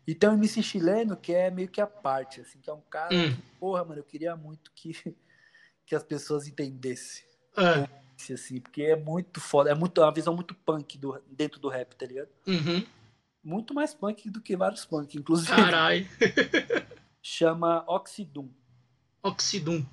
E 0.07 0.15
tem 0.15 0.27
um 0.29 0.33
MC 0.33 0.63
chileno 0.63 1.15
que 1.15 1.31
é 1.31 1.51
meio 1.51 1.67
que 1.69 1.79
a 1.79 1.85
parte, 1.85 2.41
assim, 2.41 2.59
que 2.59 2.69
é 2.71 2.73
um 2.73 2.81
cara 2.81 3.13
Hum. 3.13 3.35
que, 3.35 3.41
porra, 3.59 3.83
mano, 3.85 3.99
eu 3.99 4.03
queria 4.03 4.35
muito 4.35 4.71
que, 4.73 5.15
que 5.85 5.95
as 5.95 6.03
pessoas 6.03 6.47
entendessem. 6.47 7.23
É. 7.57 8.01
Assim, 8.33 8.59
porque 8.61 8.83
é 8.83 8.95
muito 8.95 9.41
foda, 9.41 9.71
é 9.71 9.73
muito, 9.73 9.99
é 9.99 10.05
uma 10.05 10.13
visão 10.13 10.35
muito 10.35 10.53
punk 10.53 10.97
do, 10.97 11.19
dentro 11.27 11.59
do 11.59 11.67
rap, 11.69 11.95
tá 11.95 12.05
ligado? 12.05 12.29
Uhum. 12.45 12.85
Muito 13.43 13.73
mais 13.73 13.93
punk 13.95 14.29
do 14.29 14.39
que 14.39 14.55
vários 14.55 14.85
punk, 14.85 15.17
inclusive. 15.17 15.49
Caralho. 15.49 16.07
Chama 17.21 17.83
Oxidum. 17.87 18.47
Oxidum. 19.23 19.83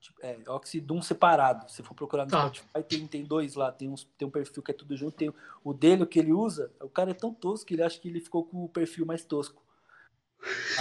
Tipo, 0.00 0.18
É, 0.26 0.36
Oxidum 0.48 1.00
separado. 1.00 1.70
Se 1.70 1.82
for 1.82 1.94
procurar 1.94 2.24
no 2.24 2.30
Tá. 2.32 2.52
Spotify, 2.52 2.82
tem, 2.82 3.06
tem 3.06 3.24
dois 3.24 3.54
lá. 3.54 3.70
Tem, 3.70 3.88
uns, 3.88 4.04
tem 4.18 4.26
um 4.26 4.30
perfil 4.30 4.62
que 4.62 4.72
é 4.72 4.74
tudo 4.74 4.96
junto. 4.96 5.16
Tem 5.16 5.32
o 5.62 5.72
dele, 5.72 6.02
o 6.02 6.06
que 6.06 6.18
ele 6.18 6.32
usa. 6.32 6.72
O 6.80 6.88
cara 6.88 7.12
é 7.12 7.14
tão 7.14 7.32
tosco 7.32 7.66
que 7.66 7.74
ele 7.74 7.84
acha 7.84 8.00
que 8.00 8.08
ele 8.08 8.20
ficou 8.20 8.44
com 8.44 8.64
o 8.64 8.68
perfil 8.68 9.06
mais 9.06 9.24
tosco. 9.24 9.62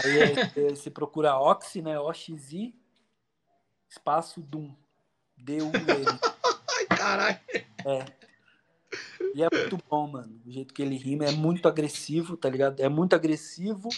Aí 0.04 0.20
é, 0.20 0.24
é, 0.58 0.70
você 0.76 0.90
procura 0.90 1.38
Oxy, 1.38 1.84
né? 1.84 2.00
OXI, 2.00 2.74
espaço 3.92 4.42
Dum. 4.42 4.74
D-U-M. 5.38 5.72
Ai, 6.78 6.86
caralho. 6.98 7.40
E 9.36 9.44
é 9.44 9.48
muito 9.52 9.78
bom, 9.90 10.08
mano. 10.08 10.42
O 10.46 10.52
jeito 10.52 10.74
que 10.74 10.82
ele 10.82 10.96
rima 10.96 11.26
é 11.26 11.32
muito 11.32 11.68
agressivo, 11.68 12.38
tá 12.38 12.50
ligado? 12.50 12.80
É 12.80 12.88
muito 12.88 13.16
agressivo, 13.16 13.90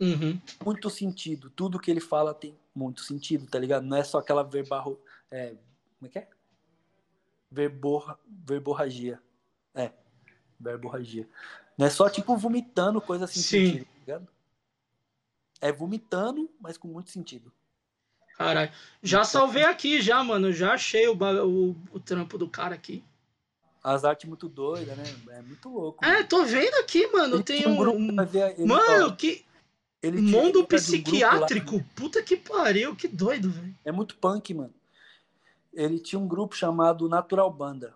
Uhum. 0.00 0.40
muito 0.64 0.90
sentido. 0.90 1.48
Tudo 1.50 1.78
que 1.78 1.90
ele 1.90 2.00
fala 2.00 2.34
tem 2.34 2.58
muito 2.74 3.02
sentido, 3.02 3.46
tá 3.46 3.58
ligado? 3.58 3.84
Não 3.84 3.96
é 3.96 4.04
só 4.04 4.18
aquela 4.18 4.42
verbarro... 4.42 5.00
É, 5.30 5.50
como 5.98 6.06
é 6.06 6.08
que 6.08 6.18
é? 6.18 6.28
Verborra, 7.50 8.18
verborragia. 8.26 9.20
É, 9.74 9.92
verborragia. 10.58 11.28
Não 11.78 11.86
é 11.86 11.90
só, 11.90 12.08
tipo, 12.08 12.36
vomitando 12.36 13.00
coisa 13.00 13.26
sem 13.26 13.42
Sim. 13.42 13.66
sentido, 13.66 13.84
tá 13.84 13.98
ligado? 14.00 14.28
É 15.60 15.72
vomitando, 15.72 16.50
mas 16.60 16.76
com 16.76 16.88
muito 16.88 17.10
sentido. 17.10 17.52
Caralho. 18.36 18.70
Já 19.02 19.24
salvei 19.24 19.64
aqui, 19.64 20.00
já, 20.00 20.22
mano. 20.22 20.52
Já 20.52 20.72
achei 20.74 21.06
o, 21.08 21.14
o, 21.14 21.76
o 21.92 22.00
trampo 22.00 22.36
do 22.36 22.48
cara 22.48 22.74
aqui. 22.74 23.02
As 23.82 24.04
artes 24.04 24.28
muito 24.28 24.48
doidas, 24.48 24.96
né? 24.96 25.04
É 25.30 25.42
muito 25.42 25.68
louco. 25.68 26.04
É, 26.04 26.22
tô 26.24 26.44
vendo 26.44 26.74
aqui, 26.74 27.06
mano. 27.06 27.36
Ele 27.36 27.42
Tem 27.44 27.66
um. 27.68 27.76
grupo 27.76 27.98
um- 27.98 28.16
ele- 28.58 28.64
Mano, 28.66 29.06
ó, 29.06 29.12
que. 29.12 29.44
ele 30.02 30.20
Mundo 30.20 30.52
de 30.52 30.58
um 30.58 30.60
lá, 30.62 30.66
psiquiátrico. 30.66 31.84
Puta 31.94 32.22
que 32.22 32.36
pariu, 32.36 32.96
que 32.96 33.06
doido, 33.08 33.48
velho. 33.50 33.74
É 33.84 33.92
muito 33.92 34.16
punk, 34.16 34.52
mano. 34.52 34.74
Ele 35.72 35.98
tinha 35.98 36.18
um 36.18 36.26
grupo 36.26 36.56
chamado 36.56 37.08
Natural 37.08 37.50
Banda. 37.50 37.94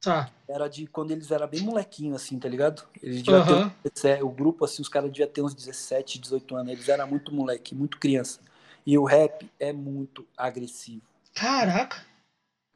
Tá. 0.00 0.30
Era 0.48 0.68
de 0.68 0.86
quando 0.86 1.10
eles 1.10 1.30
eram 1.30 1.48
bem 1.48 1.62
molequinho, 1.62 2.14
assim, 2.14 2.38
tá 2.38 2.48
ligado? 2.48 2.86
Eles 3.02 3.22
deviam 3.22 3.44
ter 3.44 3.54
uns 3.54 3.72
17 3.94 4.22
o 4.22 4.28
grupo, 4.28 4.64
assim, 4.64 4.82
os 4.82 4.88
caras 4.88 5.10
deviam 5.10 5.28
ter 5.28 5.42
uns 5.42 5.54
17, 5.54 6.20
18 6.20 6.54
anos. 6.54 6.72
Eles 6.72 6.88
eram 6.88 7.08
muito 7.08 7.34
moleque, 7.34 7.74
muito 7.74 7.98
criança. 7.98 8.40
E 8.86 8.96
o 8.96 9.04
rap 9.04 9.50
é 9.58 9.72
muito 9.72 10.26
agressivo. 10.36 11.02
Caraca. 11.34 12.04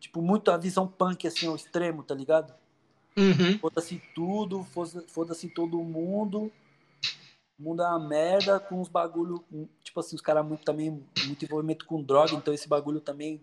Tipo, 0.00 0.20
muito 0.20 0.50
a 0.50 0.56
visão 0.56 0.88
punk, 0.88 1.26
assim, 1.26 1.46
ao 1.46 1.54
extremo, 1.54 2.02
tá 2.02 2.14
ligado? 2.14 2.52
Uhum. 3.16 3.58
Foda-se 3.58 4.02
tudo, 4.14 4.64
foda- 4.64 5.04
foda-se 5.08 5.48
todo 5.48 5.78
mundo. 5.82 6.50
O 7.58 7.62
mundo 7.62 7.82
é 7.82 7.86
uma 7.86 7.98
merda 8.08 8.58
com 8.58 8.80
uns 8.80 8.88
bagulho. 8.88 9.44
Tipo 9.84 10.00
assim, 10.00 10.16
os 10.16 10.22
caras 10.22 10.44
muito 10.44 10.64
também, 10.64 10.90
muito 11.26 11.44
envolvimento 11.44 11.84
com 11.86 12.02
droga, 12.02 12.32
então 12.34 12.52
esse 12.54 12.66
bagulho 12.68 13.00
também 13.00 13.40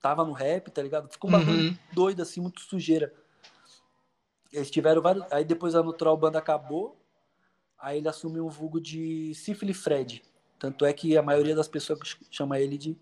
tava 0.00 0.24
no 0.24 0.32
rap, 0.32 0.70
tá 0.70 0.80
ligado? 0.82 1.10
Ficou 1.10 1.28
um 1.28 1.32
bagulho 1.32 1.58
Uhum. 1.70 1.76
doido, 1.92 2.22
assim, 2.22 2.40
muito 2.40 2.60
sujeira. 2.60 3.12
Eles 4.52 4.70
tiveram 4.70 5.02
vários. 5.02 5.24
Aí 5.32 5.44
depois 5.44 5.74
a 5.74 5.82
Natural 5.82 6.16
Banda 6.16 6.38
acabou. 6.38 6.96
Aí 7.78 7.98
ele 7.98 8.08
assumiu 8.08 8.46
um 8.46 8.50
vulgo 8.50 8.80
de 8.80 9.34
Sífile 9.34 9.74
Fred. 9.74 10.22
Tanto 10.62 10.84
é 10.86 10.92
que 10.92 11.16
a 11.18 11.22
maioria 11.22 11.56
das 11.56 11.66
pessoas 11.66 11.98
chama 12.30 12.60
ele 12.60 12.78
de 12.78 12.96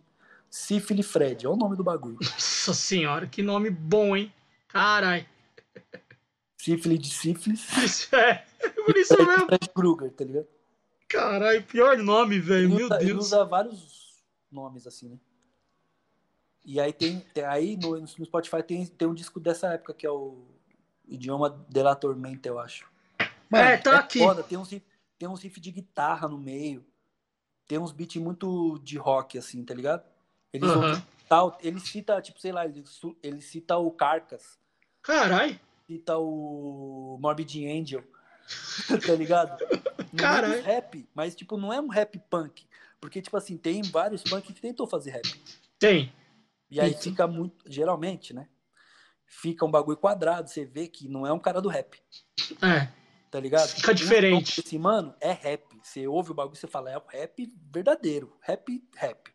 Sífile 0.48 1.02
Fred. 1.02 1.44
É 1.44 1.48
o 1.48 1.56
nome 1.56 1.76
do 1.76 1.84
bagulho. 1.84 2.16
Nossa 2.18 2.72
senhora, 2.72 3.26
que 3.26 3.42
nome 3.42 3.68
bom, 3.68 4.16
hein? 4.16 4.32
Caralho. 4.66 5.26
Sífile 6.56 6.96
de 6.96 7.10
sífilis. 7.10 7.68
Isso 7.84 8.16
é. 8.16 8.46
Por 8.86 8.96
isso 8.96 9.14
Fred, 9.14 9.28
mesmo. 9.28 9.44
Fred 9.46 9.68
Krueger, 9.74 10.10
tá 10.10 10.24
ligado? 10.24 10.48
Caralho, 11.06 11.62
pior 11.64 11.98
nome, 11.98 12.38
velho. 12.40 12.64
Ele 12.64 12.74
Meu 12.76 12.86
usa, 12.86 12.96
ele 12.96 13.12
Deus. 13.12 13.26
usa 13.26 13.44
vários 13.44 14.22
nomes, 14.50 14.86
assim, 14.86 15.10
né? 15.10 15.18
E 16.64 16.80
aí 16.80 16.94
tem, 16.94 17.20
tem- 17.34 17.44
aí 17.44 17.76
no, 17.76 18.00
no 18.00 18.06
Spotify 18.24 18.62
tem, 18.62 18.86
tem 18.86 19.06
um 19.06 19.12
disco 19.14 19.38
dessa 19.38 19.68
época 19.74 19.92
que 19.92 20.06
é 20.06 20.10
o 20.10 20.46
Idioma 21.06 21.62
de 21.68 21.82
la 21.82 21.94
Tormenta, 21.94 22.48
eu 22.48 22.58
acho. 22.58 22.86
É, 23.52 23.76
tá 23.76 23.98
aqui. 23.98 24.20
Foda, 24.20 24.42
tem 24.42 24.56
uns 24.56 24.68
tem 25.18 25.28
uns 25.28 25.42
riff 25.42 25.60
de 25.60 25.70
guitarra 25.70 26.26
no 26.26 26.38
meio. 26.38 26.82
Tem 27.70 27.78
uns 27.78 27.92
beats 27.92 28.20
muito 28.20 28.80
de 28.80 28.98
rock, 28.98 29.38
assim, 29.38 29.64
tá 29.64 29.72
ligado? 29.72 30.02
Eles 30.52 30.72
vão 30.72 30.82
Aham. 30.82 31.02
citar, 31.20 31.58
ele 31.60 31.78
cita, 31.78 32.20
tipo, 32.20 32.40
sei 32.40 32.50
lá, 32.50 32.64
ele, 32.64 32.82
ele 33.22 33.40
cita 33.40 33.76
o 33.76 33.92
Carcas, 33.92 34.58
Caralho. 35.00 35.56
cita 35.86 36.18
o 36.18 37.16
Morbid 37.22 37.64
Angel, 37.68 38.02
tá 39.06 39.14
ligado? 39.14 39.56
Caralho. 40.18 40.60
do 40.60 40.66
rap, 40.66 41.08
mas 41.14 41.36
tipo, 41.36 41.56
não 41.56 41.72
é 41.72 41.80
um 41.80 41.86
rap 41.86 42.18
punk. 42.28 42.66
Porque, 43.00 43.22
tipo 43.22 43.36
assim, 43.36 43.56
tem 43.56 43.84
vários 43.84 44.24
punk 44.24 44.52
que 44.52 44.60
tentou 44.60 44.88
fazer 44.88 45.12
rap. 45.12 45.40
Tem. 45.78 46.12
E 46.68 46.80
aí 46.80 46.90
Isso. 46.90 47.02
fica 47.04 47.28
muito, 47.28 47.70
geralmente, 47.70 48.34
né? 48.34 48.48
Fica 49.28 49.64
um 49.64 49.70
bagulho 49.70 49.96
quadrado, 49.96 50.50
você 50.50 50.64
vê 50.64 50.88
que 50.88 51.08
não 51.08 51.24
é 51.24 51.32
um 51.32 51.38
cara 51.38 51.62
do 51.62 51.68
rap, 51.68 52.02
É. 52.60 52.88
tá 53.30 53.38
ligado? 53.38 53.68
Fica 53.68 53.92
Um 53.92 53.94
diferente. 53.94 54.60
Assim, 54.60 54.78
mano, 54.78 55.14
é 55.20 55.32
rap. 55.32 55.64
Você 55.82 56.06
ouve 56.06 56.32
o 56.32 56.34
bagulho 56.34 56.56
e 56.56 56.58
você 56.58 56.66
fala, 56.66 56.90
é 56.90 56.98
o 56.98 57.02
rap 57.06 57.52
verdadeiro. 57.70 58.36
Rap, 58.40 58.82
rap. 58.96 59.32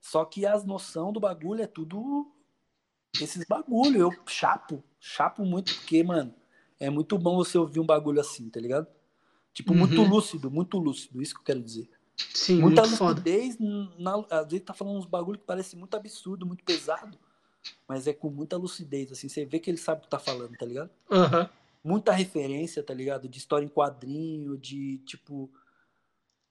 Só 0.00 0.24
que 0.24 0.46
as 0.46 0.64
noção 0.64 1.12
do 1.12 1.18
bagulho 1.18 1.62
é 1.62 1.66
tudo 1.66 2.32
esses 3.20 3.44
bagulho. 3.44 4.00
Eu 4.00 4.10
chapo, 4.26 4.84
chapo 5.00 5.44
muito, 5.44 5.74
porque, 5.74 6.02
mano, 6.02 6.34
é 6.78 6.90
muito 6.90 7.18
bom 7.18 7.36
você 7.36 7.58
ouvir 7.58 7.80
um 7.80 7.86
bagulho 7.86 8.20
assim, 8.20 8.48
tá 8.50 8.60
ligado? 8.60 8.86
Tipo, 9.52 9.74
muito 9.74 10.02
Uhum. 10.02 10.08
lúcido, 10.08 10.50
muito 10.50 10.78
lúcido, 10.78 11.22
isso 11.22 11.34
que 11.34 11.40
eu 11.40 11.44
quero 11.44 11.62
dizer. 11.62 11.90
Sim, 12.34 12.60
Muita 12.60 12.82
muito 12.82 13.04
lucidez, 13.04 13.56
na, 13.58 14.24
às 14.30 14.46
vezes 14.48 14.64
tá 14.64 14.74
falando 14.74 14.98
uns 14.98 15.06
bagulho 15.06 15.38
que 15.38 15.44
parece 15.46 15.76
muito 15.76 15.96
absurdo, 15.96 16.46
muito 16.46 16.62
pesado, 16.62 17.18
mas 17.88 18.06
é 18.06 18.12
com 18.12 18.28
muita 18.30 18.56
lucidez, 18.56 19.10
assim, 19.10 19.28
você 19.28 19.44
vê 19.46 19.58
que 19.58 19.70
ele 19.70 19.78
sabe 19.78 20.00
o 20.00 20.04
que 20.04 20.10
tá 20.10 20.18
falando, 20.18 20.56
tá 20.56 20.66
ligado? 20.66 20.90
Aham. 21.10 21.48
Muita 21.86 22.10
referência, 22.10 22.82
tá 22.82 22.92
ligado? 22.92 23.28
De 23.28 23.38
história 23.38 23.64
em 23.64 23.68
quadrinho, 23.68 24.58
de, 24.58 24.98
tipo, 25.06 25.48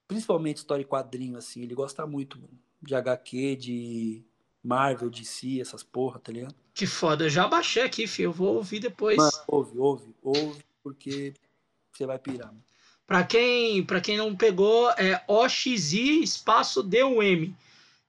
principalmente 0.07 0.57
história 0.57 0.81
em 0.81 0.87
quadrinho, 0.87 1.37
assim, 1.37 1.61
ele 1.61 1.75
gosta 1.75 2.07
muito 2.07 2.39
mano, 2.39 2.57
de 2.81 2.95
HQ, 2.95 3.55
de 3.57 4.23
Marvel, 4.63 5.09
DC, 5.09 5.59
essas 5.59 5.83
porra, 5.83 6.19
tá 6.19 6.31
ligado? 6.31 6.55
Que 6.73 6.87
foda. 6.87 7.25
Eu 7.25 7.29
já 7.29 7.47
baixei 7.47 7.83
aqui, 7.83 8.07
filho. 8.07 8.27
Eu 8.27 8.31
vou 8.31 8.55
ouvir 8.55 8.79
depois. 8.79 9.17
Mano, 9.17 9.31
ouve, 9.47 9.77
ouve, 9.77 10.15
ouve, 10.23 10.63
porque 10.81 11.33
você 11.91 12.05
vai 12.05 12.17
pirar, 12.17 12.47
mano. 12.47 12.63
Pra 13.05 13.23
quem, 13.23 13.83
pra 13.83 14.01
quem 14.01 14.17
não 14.17 14.35
pegou, 14.35 14.89
é 14.91 15.23
OXI 15.27 16.23
espaço 16.23 16.81
DUM. 16.81 17.53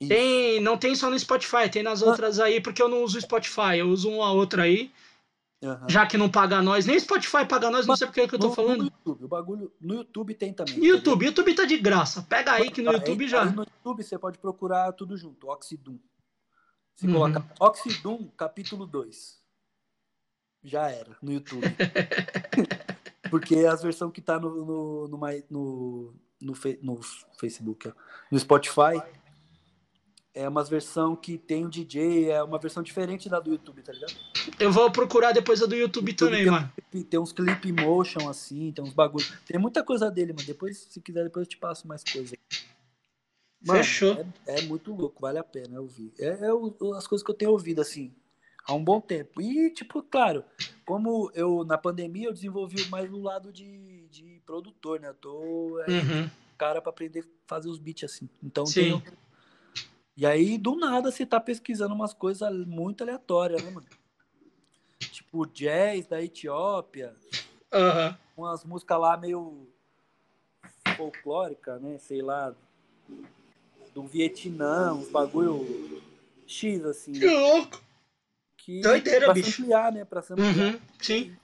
Isso. 0.00 0.08
Tem, 0.08 0.60
não 0.60 0.78
tem 0.78 0.94
só 0.94 1.10
no 1.10 1.18
Spotify, 1.18 1.68
tem 1.70 1.82
nas 1.82 2.02
outras 2.02 2.38
aí, 2.38 2.60
porque 2.60 2.80
eu 2.80 2.88
não 2.88 3.02
uso 3.02 3.18
o 3.18 3.20
Spotify, 3.20 3.78
eu 3.78 3.88
uso 3.88 4.10
uma 4.10 4.30
outra 4.30 4.62
aí, 4.62 4.90
Aham. 5.62 5.86
já 5.88 6.06
que 6.06 6.18
não 6.18 6.30
paga 6.30 6.60
nós. 6.60 6.84
Nem 6.86 6.98
Spotify 7.00 7.46
paga 7.48 7.70
nós, 7.70 7.86
não 7.86 7.96
sei 7.96 8.06
porque 8.06 8.28
que 8.28 8.34
eu 8.34 8.38
tô 8.38 8.48
No- 8.48 8.54
falando. 8.54 8.78
No 8.78 8.84
YouTube, 8.84 9.24
o 9.24 9.28
bagulho, 9.28 9.72
no 9.80 9.94
YouTube 9.94 10.34
tem 10.34 10.52
também. 10.52 10.74
No 10.76 10.80
tá? 10.82 10.86
YouTube, 10.86 11.24
YouTube 11.26 11.54
tá 11.54 11.64
de 11.64 11.78
graça. 11.78 12.22
Pega 12.22 12.52
aí 12.52 12.70
que 12.70 12.82
no 12.82 12.92
YouTube 12.92 13.24
aí 13.24 13.28
já. 13.30 13.44
no 13.46 13.62
YouTube 13.62 14.02
você 14.02 14.18
pode 14.18 14.38
procurar 14.38 14.92
tudo 14.92 15.16
junto, 15.16 15.48
Oxidum. 15.48 15.98
Se 16.94 17.06
Uhum. 17.06 17.14
colocar 17.14 17.46
Oxidum, 17.60 18.28
capítulo 18.36 18.86
2. 18.86 19.40
Já 20.62 20.90
era, 20.90 21.16
no 21.22 21.32
YouTube. 21.32 21.62
Porque 23.30 23.56
as 23.66 23.82
versões 23.82 24.12
que 24.12 24.20
tá 24.20 24.38
no, 24.38 24.50
no, 24.64 25.08
no, 25.08 25.18
no, 25.50 26.14
no, 26.40 26.54
no 26.82 27.00
Facebook, 27.38 27.88
ó, 27.88 27.92
no 28.30 28.38
Spotify, 28.38 29.02
é 30.36 30.46
uma 30.48 30.62
versão 30.62 31.16
que 31.16 31.38
tem 31.38 31.64
o 31.64 31.68
DJ, 31.70 32.30
é 32.30 32.42
uma 32.42 32.58
versão 32.58 32.82
diferente 32.82 33.28
da 33.28 33.40
do 33.40 33.50
YouTube, 33.50 33.82
tá 33.82 33.92
ligado? 33.92 34.14
Eu 34.60 34.70
vou 34.70 34.90
procurar 34.92 35.32
depois 35.32 35.62
a 35.62 35.66
do 35.66 35.74
YouTube 35.74 36.10
YouTube 36.10 36.16
também, 36.30 36.42
tem, 36.42 36.50
mano. 36.52 36.72
Tem, 36.90 37.02
tem 37.02 37.18
uns 37.18 37.32
clip 37.32 37.72
motion 37.72 38.28
assim, 38.28 38.70
tem 38.70 38.84
uns 38.84 38.92
bagulho. 38.92 39.24
Tem 39.46 39.58
muita 39.58 39.82
coisa 39.82 40.10
dele, 40.10 40.32
mano. 40.34 40.46
Depois, 40.46 40.76
se 40.90 41.00
quiser, 41.00 41.24
depois 41.24 41.46
eu 41.46 41.50
te 41.50 41.56
passo 41.56 41.88
mais 41.88 42.04
coisa. 42.04 42.36
Mano, 43.64 43.82
Fechou. 43.82 44.12
É, 44.46 44.58
é 44.58 44.62
muito 44.62 44.94
louco, 44.94 45.20
vale 45.22 45.38
a 45.38 45.44
pena 45.44 45.80
ouvir. 45.80 46.12
É, 46.18 46.46
é 46.46 46.52
o- 46.52 46.76
as 46.94 47.06
coisas 47.06 47.24
que 47.24 47.30
eu 47.30 47.34
tenho 47.34 47.50
ouvido, 47.50 47.80
assim, 47.80 48.12
há 48.66 48.74
um 48.74 48.84
bom 48.84 49.00
tempo. 49.00 49.40
E, 49.40 49.70
tipo, 49.70 50.02
claro, 50.02 50.44
como 50.84 51.30
eu, 51.34 51.64
na 51.64 51.78
pandemia, 51.78 52.28
eu 52.28 52.32
desenvolvi 52.34 52.86
mais 52.90 53.10
no 53.10 53.22
lado 53.22 53.50
de, 53.52 54.06
de 54.08 54.40
produtor, 54.44 55.00
né? 55.00 55.08
Eu 55.08 55.14
tô 55.14 55.80
é, 55.80 55.90
Uhum. 55.90 56.30
cara 56.58 56.80
pra 56.82 56.90
aprender 56.90 57.20
a 57.20 57.24
fazer 57.46 57.68
os 57.68 57.78
beats 57.78 58.04
assim. 58.04 58.28
Então, 58.42 58.66
Sim. 58.66 59.00
tenho... 59.00 59.02
E 60.16 60.24
aí, 60.24 60.56
do 60.56 60.74
nada, 60.76 61.10
você 61.10 61.26
tá 61.26 61.38
pesquisando 61.38 61.94
umas 61.94 62.14
coisas 62.14 62.50
muito 62.66 63.02
aleatórias, 63.02 63.62
né, 63.62 63.70
mano? 63.70 63.86
Tipo, 64.98 65.44
jazz 65.46 66.06
da 66.06 66.22
Etiópia, 66.22 67.14
Aham. 67.70 68.16
umas 68.36 68.64
músicas 68.64 68.98
lá 68.98 69.16
meio 69.16 69.68
folclórica, 70.96 71.78
né? 71.78 71.98
Sei 71.98 72.22
lá, 72.22 72.54
do 73.94 74.04
Vietnã, 74.04 74.94
uns 74.94 75.10
bagulho 75.10 76.00
X, 76.46 76.82
assim. 76.86 77.12
Que 77.12 77.26
louco. 77.28 77.84
Que 78.56 78.80
Doideira, 78.80 79.26
pra 79.26 79.34
bicho. 79.34 79.62
ampliar, 79.62 79.92
né? 79.92 80.04
Pra 80.04 80.20
ampliar. 80.20 80.74
Uhum. 80.74 80.80
Sim. 81.00 81.36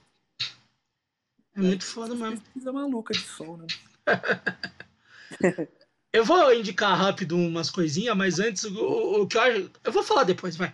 É 1.55 1.61
muito 1.61 1.85
foda 1.85 2.15
mesmo. 2.15 2.41
Pesquisa 2.41 2.73
maluca 2.73 3.13
de 3.13 3.19
som, 3.21 3.57
né? 3.57 3.67
Eu 6.13 6.23
vou 6.23 6.53
indicar 6.53 6.95
rápido 6.95 7.35
umas 7.35 7.71
coisinhas, 7.71 8.15
mas 8.15 8.39
antes, 8.39 8.63
o, 8.65 9.21
o 9.21 9.27
que 9.27 9.35
eu 9.35 9.41
acho. 9.41 9.71
Eu 9.83 9.91
vou 9.91 10.03
falar 10.03 10.23
depois, 10.23 10.55
vai. 10.55 10.71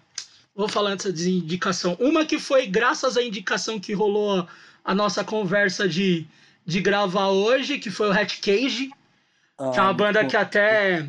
Vou 0.54 0.68
falar 0.68 0.92
antes 0.92 1.12
da 1.14 1.30
indicação. 1.30 1.96
Uma 1.98 2.26
que 2.26 2.38
foi 2.38 2.68
graças 2.68 3.16
à 3.16 3.24
indicação 3.24 3.80
que 3.80 3.94
rolou 3.94 4.46
a 4.84 4.94
nossa 4.94 5.24
conversa 5.24 5.88
de, 5.88 6.28
de 6.66 6.82
gravar 6.82 7.30
hoje, 7.30 7.80
que 7.80 7.90
foi 7.90 8.10
o 8.10 8.12
Hat 8.12 8.42
Cage, 8.42 8.88
que 8.90 9.80
é 9.80 9.82
uma 9.82 9.90
Ah, 9.90 9.94
banda 9.94 10.26
que 10.26 10.36
até 10.36 11.08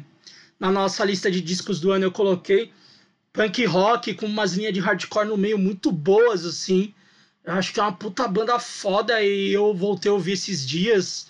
na 0.61 0.71
nossa 0.71 1.05
lista 1.05 1.29
de 1.29 1.41
discos 1.41 1.81
do 1.81 1.91
ano 1.91 2.05
eu 2.05 2.13
coloquei. 2.13 2.73
Punk 3.33 3.65
rock 3.65 4.15
com 4.15 4.27
umas 4.27 4.53
linhas 4.53 4.75
de 4.75 4.81
hardcore 4.81 5.27
no 5.27 5.37
meio 5.37 5.59
muito 5.59 5.91
boas, 5.91 6.45
assim. 6.45 6.95
Eu 7.45 7.55
acho 7.55 7.73
que 7.73 7.81
é 7.81 7.83
uma 7.83 7.93
puta 7.93 8.29
banda 8.29 8.61
foda 8.61 9.21
e 9.23 9.53
eu 9.53 9.75
voltei 9.75 10.11
a 10.11 10.15
ouvir 10.15 10.33
esses 10.33 10.67
dias. 10.67 11.27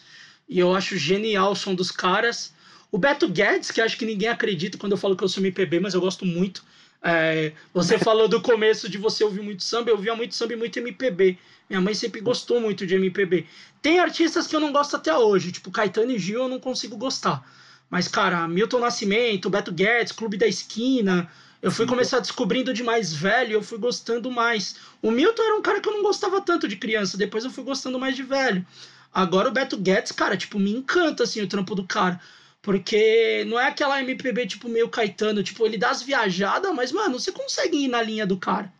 E 0.47 0.59
eu 0.59 0.74
acho 0.74 0.98
genial 0.98 1.52
o 1.52 1.56
som 1.56 1.74
dos 1.74 1.90
caras. 1.90 2.52
O 2.93 2.99
Beto 2.99 3.29
Guedes, 3.29 3.71
que 3.71 3.81
acho 3.81 3.97
que 3.97 4.05
ninguém 4.05 4.29
acredita 4.29 4.77
quando 4.77 4.93
eu 4.93 4.99
falo 4.99 5.17
que 5.17 5.23
eu 5.23 5.29
sou 5.29 5.43
MPB, 5.43 5.81
mas 5.81 5.95
eu 5.95 6.01
gosto 6.01 6.27
muito. 6.27 6.65
É, 7.03 7.53
você 7.73 7.97
falou 8.01 8.29
do 8.29 8.41
começo 8.41 8.89
de 8.89 8.99
você 8.99 9.23
ouvir 9.23 9.43
muito 9.43 9.62
samba, 9.62 9.91
eu 9.91 9.97
ouvia 9.97 10.15
muito 10.15 10.35
samba 10.35 10.55
e 10.55 10.57
muito 10.57 10.79
MPB. 10.79 11.39
Minha 11.69 11.81
mãe 11.81 11.95
sempre 11.95 12.21
gostou 12.21 12.61
muito 12.61 12.85
de 12.87 12.97
MPB. 12.97 13.47
Tem 13.81 14.01
artistas 14.01 14.47
que 14.47 14.57
eu 14.57 14.61
não 14.61 14.73
gosto 14.73 14.97
até 14.97 15.17
hoje, 15.17 15.53
tipo 15.53 15.71
Caetano 15.71 16.11
e 16.11 16.19
Gil 16.19 16.43
eu 16.43 16.49
não 16.49 16.59
consigo 16.59 16.97
gostar. 16.97 17.45
Mas, 17.89 18.09
cara, 18.09 18.47
Milton 18.47 18.81
Nascimento, 18.81 19.51
Beto 19.51 19.73
Guedes, 19.73 20.12
Clube 20.12 20.37
da 20.37 20.47
Esquina. 20.47 21.31
Eu 21.62 21.71
fui 21.71 21.87
começar 21.87 22.21
descobrindo 22.21 22.73
de 22.73 22.83
mais 22.83 23.12
velho 23.12 23.51
e 23.51 23.55
eu 23.55 23.62
fui 23.62 23.79
gostando 23.79 24.31
mais. 24.31 24.77
O 25.03 25.11
Milton 25.11 25.43
era 25.43 25.57
um 25.57 25.62
cara 25.62 25.81
que 25.81 25.89
eu 25.89 25.93
não 25.93 26.03
gostava 26.03 26.41
tanto 26.41 26.67
de 26.67 26.77
criança, 26.77 27.19
depois 27.19 27.45
eu 27.45 27.51
fui 27.51 27.62
gostando 27.62 27.99
mais 27.99 28.17
de 28.17 28.23
velho. 28.23 28.65
Agora 29.12 29.49
o 29.49 29.53
Beto 29.53 29.77
Guedes, 29.77 30.12
cara, 30.12 30.37
tipo, 30.37 30.59
me 30.59 30.71
encanta, 30.71 31.25
assim, 31.25 31.43
o 31.43 31.49
trampo 31.49 31.75
do 31.75 31.85
cara. 31.85 32.21
Porque 32.62 33.45
não 33.47 33.59
é 33.59 33.69
aquela 33.69 34.01
MPB, 34.03 34.47
tipo, 34.47 34.69
meio 34.69 34.89
Caetano. 34.89 35.43
Tipo, 35.43 35.65
ele 35.65 35.78
dá 35.78 35.91
as 35.91 36.03
viajadas, 36.03 36.74
mas, 36.74 36.93
mano, 36.93 37.19
você 37.19 37.32
consegue 37.32 37.77
ir 37.85 37.89
na 37.89 38.03
linha 38.03 38.27
do 38.27 38.37
cara. 38.37 38.73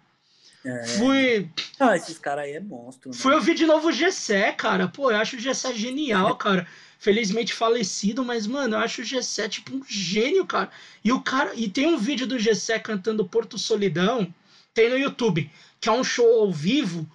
É. 0.65 0.87
Fui, 0.87 1.49
Ah, 1.79 1.97
esses 1.97 2.19
caras 2.19 2.45
aí 2.45 2.53
é 2.53 2.61
monstro, 2.61 3.11
né? 3.11 3.17
fui 3.17 3.33
ouvir 3.35 3.55
de 3.55 3.65
novo 3.65 3.89
o 3.89 3.93
Gessé, 3.93 4.53
cara. 4.53 4.89
Pô, 4.89 5.11
eu 5.11 5.17
acho 5.17 5.37
o 5.37 5.41
Gessé 5.41 5.73
genial, 5.73 6.37
cara. 6.37 6.67
Felizmente 6.99 7.55
falecido, 7.55 8.23
mas, 8.23 8.47
mano, 8.47 8.77
eu 8.77 8.81
acho 8.81 9.01
o 9.01 9.05
Gessé, 9.05 9.49
tipo, 9.49 9.75
um 9.75 9.83
gênio, 9.89 10.45
cara. 10.45 10.71
E 11.03 11.11
o 11.11 11.23
cara. 11.23 11.53
E 11.55 11.67
tem 11.67 11.87
um 11.87 11.97
vídeo 11.97 12.27
do 12.27 12.39
Gessé 12.39 12.79
cantando 12.79 13.25
Porto 13.27 13.57
Solidão, 13.57 14.33
tem 14.75 14.91
no 14.91 14.99
YouTube, 14.99 15.51
que 15.81 15.89
é 15.89 15.93
um 15.93 16.05
show 16.05 16.43
ao 16.43 16.53
vivo. 16.53 17.11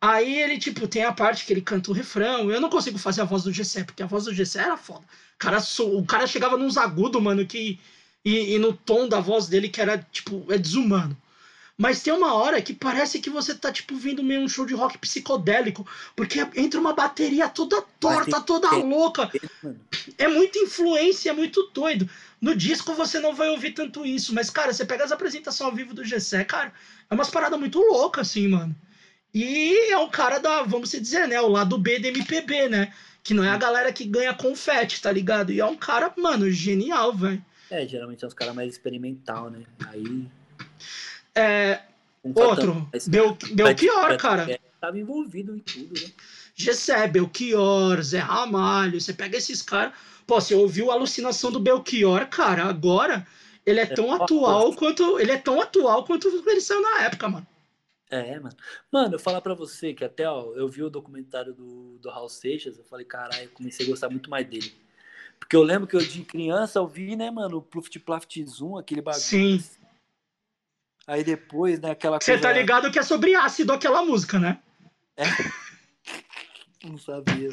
Aí 0.00 0.40
ele, 0.40 0.58
tipo, 0.58 0.88
tem 0.88 1.04
a 1.04 1.12
parte 1.12 1.44
que 1.44 1.52
ele 1.52 1.60
canta 1.60 1.90
o 1.90 1.94
refrão. 1.94 2.50
Eu 2.50 2.60
não 2.60 2.70
consigo 2.70 2.98
fazer 2.98 3.20
a 3.20 3.24
voz 3.24 3.42
do 3.42 3.52
Gessé, 3.52 3.84
porque 3.84 4.02
a 4.02 4.06
voz 4.06 4.24
do 4.24 4.32
Gessé 4.34 4.60
era 4.60 4.76
foda. 4.76 5.00
O 5.00 5.38
cara, 5.38 5.60
so- 5.60 5.98
o 5.98 6.04
cara 6.06 6.26
chegava 6.26 6.56
nos 6.56 6.78
agudos, 6.78 7.22
mano, 7.22 7.44
que. 7.46 7.78
E, 8.24 8.54
e 8.54 8.58
no 8.58 8.72
tom 8.74 9.08
da 9.08 9.18
voz 9.20 9.46
dele, 9.48 9.68
que 9.68 9.80
era, 9.80 9.98
tipo, 10.12 10.46
é 10.50 10.56
desumano. 10.58 11.16
Mas 11.76 12.02
tem 12.02 12.12
uma 12.12 12.34
hora 12.34 12.60
que 12.60 12.74
parece 12.74 13.18
que 13.20 13.30
você 13.30 13.54
tá, 13.54 13.72
tipo, 13.72 13.96
vendo 13.96 14.22
meio 14.22 14.42
um 14.42 14.48
show 14.48 14.66
de 14.66 14.74
rock 14.74 14.98
psicodélico. 14.98 15.86
Porque 16.14 16.46
entra 16.54 16.78
uma 16.78 16.92
bateria 16.92 17.48
toda 17.48 17.80
torta, 17.98 18.30
tem- 18.30 18.42
toda 18.42 18.68
tem- 18.68 18.86
louca. 18.88 19.30
Mano, 19.62 19.80
É 20.18 20.28
muita 20.28 20.58
influência, 20.58 21.30
é 21.30 21.32
muito 21.32 21.70
doido. 21.74 22.08
No 22.40 22.54
disco 22.54 22.92
você 22.94 23.18
não 23.20 23.34
vai 23.34 23.48
ouvir 23.48 23.72
tanto 23.72 24.04
isso. 24.04 24.34
Mas, 24.34 24.50
cara, 24.50 24.72
você 24.74 24.84
pega 24.84 25.04
as 25.04 25.12
apresentações 25.12 25.68
ao 25.70 25.74
vivo 25.74 25.94
do 25.94 26.04
Gessé, 26.04 26.44
cara, 26.44 26.72
é 27.08 27.14
umas 27.14 27.30
paradas 27.30 27.58
muito 27.58 27.78
loucas, 27.80 28.28
assim, 28.28 28.48
mano. 28.48 28.74
E 29.32 29.92
é 29.92 29.98
o 29.98 30.08
cara 30.08 30.38
da, 30.38 30.62
vamos 30.62 30.90
dizer, 30.90 31.28
né, 31.28 31.40
o 31.40 31.48
lado 31.48 31.78
B 31.78 31.98
da 31.98 32.08
MPB, 32.08 32.68
né? 32.68 32.92
Que 33.22 33.34
não 33.34 33.44
é 33.44 33.48
a 33.48 33.56
galera 33.56 33.92
que 33.92 34.04
ganha 34.04 34.34
confete, 34.34 35.00
tá 35.00 35.12
ligado? 35.12 35.52
E 35.52 35.60
é 35.60 35.64
um 35.64 35.76
cara, 35.76 36.12
mano, 36.16 36.50
genial, 36.50 37.12
velho. 37.14 37.44
É, 37.70 37.86
geralmente 37.86 38.24
é 38.24 38.26
os 38.26 38.34
caras 38.34 38.54
mais 38.54 38.72
experimental, 38.72 39.50
né? 39.50 39.62
Aí. 39.88 40.26
É, 41.34 41.80
um 42.24 42.32
fator 42.32 42.68
outro, 42.68 42.88
Bel, 43.08 43.36
Belchior, 43.52 44.16
cara. 44.16 44.44
Guedes 44.44 44.70
Tava 44.80 44.98
envolvido 44.98 45.54
em 45.54 45.58
tudo, 45.58 46.00
né? 46.00 46.10
Gessé, 46.54 47.06
Belchior, 47.06 48.02
Zé 48.02 48.18
Ramalho, 48.18 49.00
você 49.00 49.12
pega 49.12 49.36
esses 49.36 49.60
caras. 49.60 49.92
Pô, 50.26 50.40
você 50.40 50.54
ouviu 50.54 50.90
a 50.90 50.94
alucinação 50.94 51.52
do 51.52 51.60
Belchior, 51.60 52.26
cara, 52.28 52.64
agora 52.64 53.26
ele 53.66 53.80
é 53.80 53.86
tão 53.86 54.06
uma 54.06 54.16
atual 54.16 54.72
quanto. 54.74 55.18
Ele 55.18 55.32
é 55.32 55.38
tão 55.38 55.60
atual 55.60 56.04
quanto 56.04 56.28
ele 56.46 56.60
saiu 56.60 56.80
na 56.80 57.02
época, 57.02 57.28
mano. 57.28 57.46
É, 58.10 58.40
mano. 58.40 58.56
Mano, 58.90 59.14
eu 59.14 59.18
falar 59.18 59.40
pra 59.40 59.54
você 59.54 59.94
que 59.94 60.04
até, 60.04 60.28
ó, 60.28 60.52
eu 60.56 60.68
vi 60.68 60.82
o 60.82 60.90
documentário 60.90 61.54
do, 61.54 61.96
do 61.98 62.10
Raul 62.10 62.28
Seixas, 62.28 62.76
eu 62.76 62.84
falei, 62.84 63.06
caralho, 63.06 63.44
eu 63.44 63.50
comecei 63.50 63.86
a 63.86 63.88
gostar 63.88 64.10
muito 64.10 64.28
mais 64.28 64.46
dele. 64.46 64.74
Porque 65.38 65.54
eu 65.54 65.62
lembro 65.62 65.86
que 65.86 65.96
eu 65.96 66.00
de 66.00 66.22
criança 66.22 66.80
eu 66.80 66.86
vi, 66.86 67.14
né, 67.14 67.30
mano, 67.30 67.58
o 67.58 67.62
Pluft 67.62 67.98
Plaft 68.00 68.44
Zoom, 68.44 68.76
aquele 68.76 69.00
bagulho. 69.00 69.22
Sim. 69.22 69.62
Aí 71.06 71.24
depois, 71.24 71.80
né, 71.80 71.92
aquela 71.92 72.20
Você 72.20 72.38
tá 72.38 72.52
ligado 72.52 72.90
que 72.90 72.98
é 72.98 73.02
sobre 73.02 73.34
ácido 73.34 73.72
aquela 73.72 74.04
música, 74.04 74.38
né? 74.38 74.60
Não 76.82 76.98
sabia. 76.98 77.50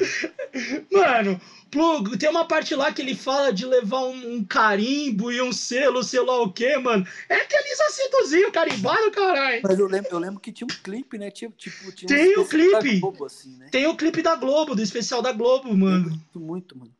Mano, 0.90 1.40
Plug, 1.70 2.16
tem 2.16 2.30
uma 2.30 2.46
parte 2.46 2.74
lá 2.74 2.92
que 2.92 3.02
ele 3.02 3.14
fala 3.14 3.52
de 3.52 3.66
levar 3.66 4.00
um, 4.00 4.36
um 4.36 4.44
carimbo 4.44 5.30
e 5.30 5.42
um 5.42 5.52
selo, 5.52 6.02
sei 6.02 6.20
lá 6.20 6.40
o 6.42 6.50
quê, 6.50 6.78
mano. 6.78 7.06
É 7.28 7.36
aqueles 7.36 7.80
acentozinhos 7.80 8.50
carimbados, 8.50 9.14
caralho. 9.14 9.60
Mas 9.62 9.78
eu 9.78 9.86
lembro, 9.86 10.10
eu 10.10 10.18
lembro 10.18 10.40
que 10.40 10.50
tinha 10.50 10.66
um 10.66 10.82
clipe, 10.82 11.18
né? 11.18 11.30
Tipo, 11.30 11.54
tipo, 11.56 11.92
tinha 11.92 12.06
um 12.06 12.08
Tem 12.08 12.38
o 12.38 12.42
especial 12.42 12.72
da 12.72 12.78
clipe. 12.78 13.00
Globo, 13.00 13.24
assim, 13.24 13.56
né? 13.56 13.68
Tem 13.70 13.86
o 13.86 13.96
clipe 13.96 14.22
da 14.22 14.34
Globo, 14.34 14.74
do 14.74 14.82
especial 14.82 15.20
da 15.20 15.32
Globo, 15.32 15.76
mano. 15.76 16.08
Muito, 16.08 16.40
muito, 16.40 16.78
mano. 16.78 16.94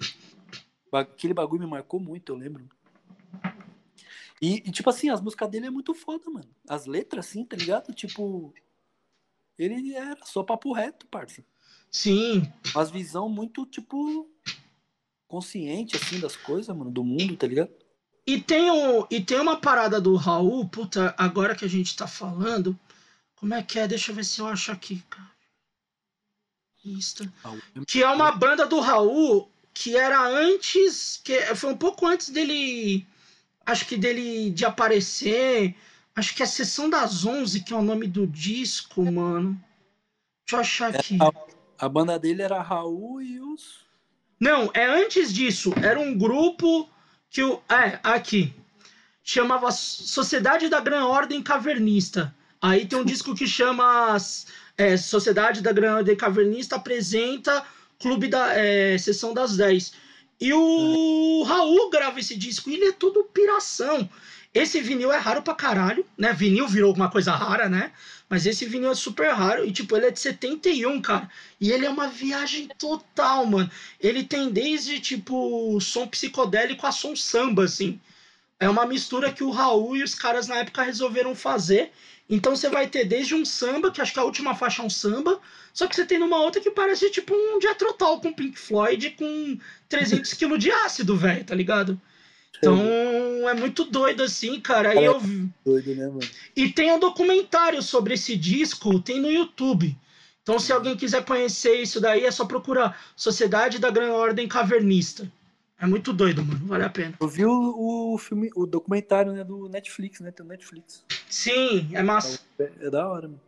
Aquele 0.92 1.32
bagulho 1.32 1.62
me 1.62 1.66
marcou 1.68 1.98
muito, 1.98 2.32
eu 2.32 2.36
lembro. 2.36 2.68
E, 4.40 4.56
e, 4.56 4.70
tipo 4.70 4.88
assim, 4.90 5.08
as 5.08 5.20
músicas 5.20 5.48
dele 5.48 5.66
é 5.66 5.70
muito 5.70 5.94
foda, 5.94 6.30
mano. 6.30 6.48
As 6.68 6.86
letras, 6.86 7.26
assim, 7.26 7.44
tá 7.44 7.56
ligado? 7.56 7.92
Tipo. 7.94 8.52
Ele 9.58 9.94
era 9.94 10.24
só 10.24 10.42
papo 10.42 10.72
reto, 10.72 11.06
parça. 11.06 11.42
Sim, 11.90 12.50
Umas 12.74 12.90
visão 12.90 13.28
muito, 13.28 13.64
tipo. 13.66 14.28
Consciente, 15.26 15.96
assim, 15.96 16.18
das 16.20 16.36
coisas, 16.36 16.74
mano, 16.74 16.90
do 16.90 17.04
mundo, 17.04 17.36
tá 17.36 17.46
ligado? 17.46 17.70
E 18.26 18.40
tem, 18.40 18.70
o, 18.70 19.06
e 19.10 19.20
tem 19.22 19.38
uma 19.40 19.56
parada 19.56 20.00
do 20.00 20.14
Raul, 20.16 20.68
puta, 20.68 21.14
agora 21.18 21.54
que 21.54 21.64
a 21.64 21.68
gente 21.68 21.96
tá 21.96 22.06
falando. 22.06 22.78
Como 23.36 23.54
é 23.54 23.62
que 23.62 23.78
é? 23.78 23.86
Deixa 23.86 24.10
eu 24.10 24.14
ver 24.14 24.24
se 24.24 24.40
eu 24.40 24.46
acho 24.46 24.72
aqui, 24.72 25.02
cara. 25.08 25.30
Insta. 26.84 27.32
Que 27.86 28.02
é 28.02 28.08
uma 28.08 28.32
banda 28.32 28.66
do 28.66 28.80
Raul 28.80 29.50
que 29.72 29.96
era 29.96 30.20
antes. 30.26 31.20
que 31.22 31.40
Foi 31.54 31.72
um 31.72 31.76
pouco 31.76 32.06
antes 32.06 32.30
dele. 32.30 33.06
Acho 33.64 33.86
que 33.86 33.96
dele 33.96 34.50
de 34.50 34.64
aparecer. 34.64 35.76
Acho 36.16 36.34
que 36.34 36.42
é 36.42 36.44
a 36.44 36.48
Sessão 36.48 36.90
das 36.90 37.24
11, 37.24 37.62
que 37.62 37.72
é 37.72 37.76
o 37.76 37.82
nome 37.82 38.08
do 38.08 38.26
disco, 38.26 39.04
mano. 39.10 39.58
Deixa 40.44 40.56
eu 40.56 40.60
achar 40.60 40.94
aqui. 40.94 41.16
A 41.78 41.88
banda 41.88 42.18
dele 42.18 42.42
era 42.42 42.60
Raul 42.60 43.22
e 43.22 43.40
os. 43.40 43.86
Não, 44.40 44.70
é 44.74 44.84
antes 44.84 45.32
disso. 45.32 45.72
Era 45.82 45.98
um 45.98 46.16
grupo 46.16 46.88
que 47.30 47.42
o. 47.42 47.60
É, 47.68 48.00
aqui. 48.02 48.52
Chamava 49.22 49.70
Sociedade 49.70 50.68
da 50.68 50.80
Gran 50.80 51.04
Ordem 51.04 51.42
Cavernista. 51.42 52.34
Aí 52.60 52.86
tem 52.86 52.98
um 52.98 53.04
disco 53.06 53.34
que 53.34 53.46
chama 53.46 54.16
é, 54.76 54.96
Sociedade 54.96 55.60
da 55.60 55.72
Gran 55.72 55.96
Ordem 55.96 56.16
Cavernista 56.16 56.76
apresenta 56.76 57.64
Clube 57.98 58.28
da 58.28 58.54
é, 58.54 58.96
Sessão 58.96 59.34
das 59.34 59.56
10. 59.56 59.92
E 60.40 60.52
o 60.52 61.42
Raul 61.42 61.90
grava 61.90 62.20
esse 62.20 62.36
disco 62.36 62.70
e 62.70 62.74
ele 62.74 62.86
é 62.86 62.92
todo 62.92 63.24
piração. 63.24 64.08
Esse 64.54 64.80
vinil 64.80 65.12
é 65.12 65.18
raro 65.18 65.42
pra 65.42 65.54
caralho, 65.54 66.04
né? 66.16 66.32
Vinil 66.32 66.66
virou 66.66 66.94
uma 66.94 67.10
coisa 67.10 67.32
rara, 67.32 67.68
né? 67.68 67.92
Mas 68.28 68.46
esse 68.46 68.64
vinil 68.66 68.90
é 68.90 68.94
super 68.94 69.30
raro. 69.32 69.64
E, 69.64 69.72
tipo, 69.72 69.96
ele 69.96 70.06
é 70.06 70.10
de 70.10 70.18
71, 70.20 71.00
cara. 71.00 71.28
E 71.60 71.70
ele 71.70 71.86
é 71.86 71.90
uma 71.90 72.08
viagem 72.08 72.68
total, 72.78 73.46
mano. 73.46 73.70
Ele 74.00 74.24
tem 74.24 74.50
desde, 74.50 75.00
tipo, 75.00 75.78
som 75.80 76.06
psicodélico 76.06 76.86
a 76.86 76.92
som 76.92 77.14
samba, 77.14 77.64
assim. 77.64 78.00
É 78.60 78.68
uma 78.68 78.86
mistura 78.86 79.32
que 79.32 79.44
o 79.44 79.50
Raul 79.50 79.96
e 79.96 80.02
os 80.02 80.14
caras 80.14 80.48
na 80.48 80.56
época 80.56 80.82
resolveram 80.82 81.34
fazer. 81.34 81.92
Então 82.28 82.54
você 82.54 82.68
vai 82.68 82.86
ter 82.86 83.04
desde 83.04 83.34
um 83.34 83.44
samba, 83.44 83.90
que 83.90 84.00
acho 84.02 84.12
que 84.12 84.18
a 84.18 84.24
última 84.24 84.54
faixa 84.54 84.82
é 84.82 84.84
um 84.84 84.90
samba, 84.90 85.40
só 85.72 85.86
que 85.86 85.96
você 85.96 86.04
tem 86.04 86.18
numa 86.18 86.38
outra 86.38 86.60
que 86.60 86.70
parece 86.70 87.10
tipo 87.10 87.34
um 87.34 87.60
Jethro 87.60 87.94
com 87.94 88.32
Pink 88.32 88.58
Floyd 88.58 89.10
com 89.10 89.58
300 89.88 90.34
kg 90.34 90.58
de 90.58 90.70
ácido, 90.70 91.16
velho, 91.16 91.44
tá 91.44 91.54
ligado? 91.54 91.98
Então 92.56 93.48
é 93.48 93.54
muito 93.54 93.84
doido 93.84 94.22
assim, 94.22 94.60
cara. 94.60 94.90
Aí 94.90 95.04
eu... 95.04 95.20
Doido, 95.64 95.94
né, 95.94 96.06
mano? 96.06 96.20
E 96.56 96.70
tem 96.70 96.90
um 96.92 96.98
documentário 96.98 97.82
sobre 97.82 98.14
esse 98.14 98.36
disco, 98.36 99.00
tem 99.00 99.20
no 99.20 99.30
YouTube. 99.30 99.96
Então, 100.42 100.58
se 100.58 100.72
alguém 100.72 100.96
quiser 100.96 101.24
conhecer 101.26 101.74
isso 101.74 102.00
daí, 102.00 102.24
é 102.24 102.30
só 102.30 102.46
procurar 102.46 102.98
Sociedade 103.14 103.78
da 103.78 103.90
Gran 103.90 104.12
Ordem 104.12 104.48
Cavernista. 104.48 105.30
É 105.78 105.86
muito 105.86 106.12
doido, 106.12 106.44
mano. 106.44 106.66
Vale 106.66 106.84
a 106.84 106.88
pena. 106.88 107.14
Eu 107.20 107.28
vi 107.28 107.44
o, 107.44 108.14
o 108.14 108.18
filme, 108.18 108.50
o 108.56 108.66
documentário 108.66 109.32
né, 109.32 109.44
do 109.44 109.68
Netflix, 109.68 110.20
né? 110.20 110.30
Tem 110.30 110.44
o 110.44 110.48
Netflix. 110.48 111.04
Sim, 111.28 111.90
é 111.92 112.02
massa. 112.02 112.40
É, 112.58 112.70
é 112.80 112.90
da 112.90 113.06
hora, 113.06 113.28
mano. 113.28 113.40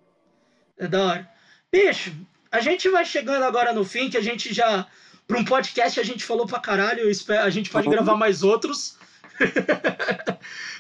É 0.78 0.86
da 0.86 1.04
hora. 1.04 1.30
Bicho, 1.72 2.12
a 2.52 2.60
gente 2.60 2.88
vai 2.88 3.04
chegando 3.04 3.44
agora 3.44 3.72
no 3.72 3.84
fim, 3.84 4.10
que 4.10 4.16
a 4.16 4.22
gente 4.22 4.52
já. 4.52 4.86
Para 5.30 5.38
um 5.38 5.44
podcast 5.44 6.00
a 6.00 6.02
gente 6.02 6.24
falou 6.24 6.44
pra 6.44 6.58
caralho. 6.58 7.04
A 7.44 7.50
gente 7.50 7.70
pode 7.70 7.86
uhum. 7.86 7.94
gravar 7.94 8.16
mais 8.16 8.42
outros. 8.42 8.96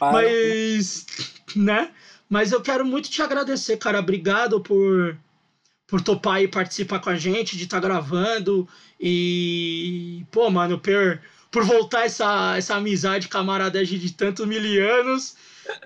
Mas. 0.00 1.06
Né? 1.54 1.92
Mas 2.28 2.50
eu 2.50 2.60
quero 2.60 2.84
muito 2.84 3.08
te 3.08 3.22
agradecer, 3.22 3.76
cara. 3.76 4.00
Obrigado 4.00 4.60
por, 4.60 5.16
por 5.86 6.00
topar 6.00 6.42
e 6.42 6.48
participar 6.48 6.98
com 6.98 7.10
a 7.10 7.16
gente, 7.16 7.56
de 7.56 7.64
estar 7.64 7.80
tá 7.80 7.86
gravando. 7.86 8.68
E. 9.00 10.26
Pô, 10.32 10.50
mano, 10.50 10.80
por, 10.80 11.20
por 11.48 11.64
voltar 11.64 12.04
essa, 12.06 12.56
essa 12.56 12.74
amizade, 12.74 13.28
camaradagem 13.28 14.00
de 14.00 14.12
tantos 14.12 14.44
mil 14.48 14.60
anos. 14.98 15.36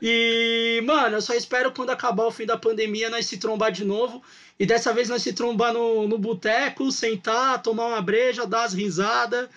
E, 0.00 0.82
mano, 0.86 1.16
eu 1.16 1.22
só 1.22 1.34
espero 1.34 1.70
quando 1.70 1.90
acabar 1.90 2.24
o 2.24 2.30
fim 2.30 2.46
da 2.46 2.56
pandemia 2.56 3.10
nós 3.10 3.26
se 3.26 3.36
trombar 3.36 3.70
de 3.70 3.84
novo. 3.84 4.22
E 4.58 4.66
dessa 4.66 4.92
vez 4.92 5.08
nós 5.08 5.22
se 5.22 5.32
trombar 5.32 5.72
no, 5.72 6.06
no 6.06 6.18
boteco, 6.18 6.92
sentar, 6.92 7.62
tomar 7.62 7.86
uma 7.86 8.00
breja, 8.00 8.46
dar 8.46 8.64
as 8.64 8.72
risadas. 8.72 9.48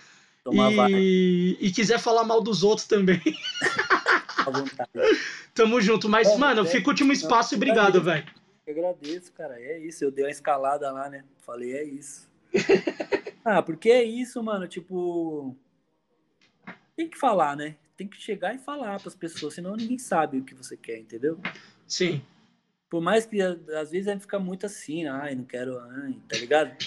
E, 0.90 1.58
e, 1.60 1.72
quiser 1.72 2.00
falar 2.00 2.24
mal 2.24 2.42
dos 2.42 2.64
outros 2.64 2.88
também. 2.88 3.22
Tamo 5.54 5.82
junto. 5.82 6.08
Mas, 6.08 6.30
é, 6.30 6.38
mano, 6.38 6.62
é, 6.62 6.66
fica 6.66 6.88
o 6.88 6.92
último 6.92 7.12
espaço 7.12 7.54
e 7.54 7.58
obrigado, 7.58 8.02
velho. 8.02 8.26
Eu 8.66 8.74
agradeço, 8.74 9.32
cara. 9.34 9.60
É 9.60 9.78
isso. 9.80 10.04
Eu 10.04 10.12
dei 10.12 10.24
uma 10.24 10.32
escalada 10.32 10.90
lá, 10.92 11.10
né? 11.10 11.26
Falei, 11.40 11.74
é 11.74 11.84
isso. 11.84 12.30
ah, 13.44 13.62
porque 13.62 13.90
é 13.90 14.04
isso, 14.04 14.42
mano. 14.42 14.68
Tipo. 14.68 15.56
Tem 16.96 17.10
que 17.10 17.18
falar, 17.18 17.58
né? 17.58 17.76
Tem 17.98 18.08
que 18.08 18.18
chegar 18.18 18.56
e 18.56 18.60
falar 18.60 19.00
para 19.00 19.10
as 19.10 19.16
pessoas, 19.16 19.54
senão 19.54 19.76
ninguém 19.76 20.00
sabe 20.00 20.38
o 20.38 20.44
que 20.44 20.56
você 20.56 20.78
quer, 20.78 21.00
entendeu? 21.00 21.40
Sim. 21.88 22.22
Por 22.90 23.02
mais 23.02 23.26
que 23.26 23.42
às 23.42 23.92
vezes 23.92 24.08
a 24.08 24.14
gente 24.14 24.22
fica 24.22 24.40
muito 24.40 24.66
assim, 24.66 25.06
ai, 25.08 25.36
não 25.36 25.44
quero, 25.44 25.78
ai, 25.80 26.16
tá 26.28 26.38
ligado? 26.38 26.78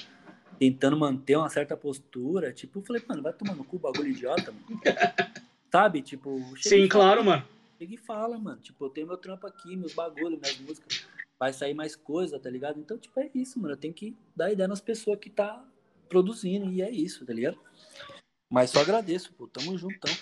Tentando 0.58 0.96
manter 0.96 1.36
uma 1.36 1.48
certa 1.48 1.76
postura. 1.76 2.52
Tipo, 2.52 2.78
eu 2.78 2.82
falei, 2.82 3.02
mano, 3.06 3.22
vai 3.22 3.32
tomar 3.32 3.54
no 3.54 3.64
cu 3.64 3.78
bagulho 3.78 4.08
idiota, 4.08 4.52
mano. 4.52 4.80
Sabe? 5.70 6.02
Tipo, 6.02 6.40
Sim, 6.56 6.88
claro, 6.88 7.24
mano. 7.24 7.44
Chega 7.78 7.94
e 7.94 7.98
fala, 7.98 8.38
mano. 8.38 8.60
Tipo, 8.60 8.86
eu 8.86 8.90
tenho 8.90 9.06
meu 9.06 9.16
trampo 9.16 9.46
aqui, 9.46 9.76
meus 9.76 9.94
bagulhos, 9.94 10.40
minhas 10.40 10.58
músicas. 10.58 11.06
Vai 11.38 11.52
sair 11.52 11.72
mais 11.72 11.96
coisa, 11.96 12.38
tá 12.38 12.50
ligado? 12.50 12.78
Então, 12.78 12.98
tipo, 12.98 13.18
é 13.20 13.30
isso, 13.34 13.58
mano. 13.58 13.74
Eu 13.74 13.78
tenho 13.78 13.94
que 13.94 14.16
dar 14.36 14.52
ideia 14.52 14.68
nas 14.68 14.80
pessoas 14.80 15.18
que 15.18 15.30
tá 15.30 15.64
produzindo. 16.08 16.70
E 16.70 16.82
é 16.82 16.90
isso, 16.90 17.24
tá 17.24 17.32
ligado? 17.32 17.58
Mas 18.50 18.70
só 18.70 18.80
agradeço, 18.80 19.32
pô. 19.32 19.46
Tamo 19.46 19.78
juntão. 19.78 20.12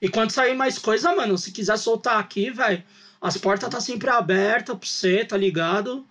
E 0.00 0.08
quando 0.08 0.30
sair 0.30 0.54
mais 0.54 0.78
coisa, 0.78 1.14
mano, 1.14 1.36
se 1.36 1.52
quiser 1.52 1.76
soltar 1.76 2.18
aqui, 2.18 2.50
velho, 2.50 2.82
as 3.20 3.36
portas 3.36 3.68
tá 3.68 3.80
sempre 3.80 4.08
abertas 4.10 4.76
pra 4.76 4.88
você, 4.88 5.24
tá 5.24 5.36
ligado? 5.36 6.06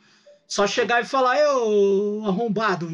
Só 0.47 0.65
chegar 0.65 1.01
e 1.01 1.05
falar, 1.05 1.37
eu 1.39 2.23
arrombado, 2.25 2.87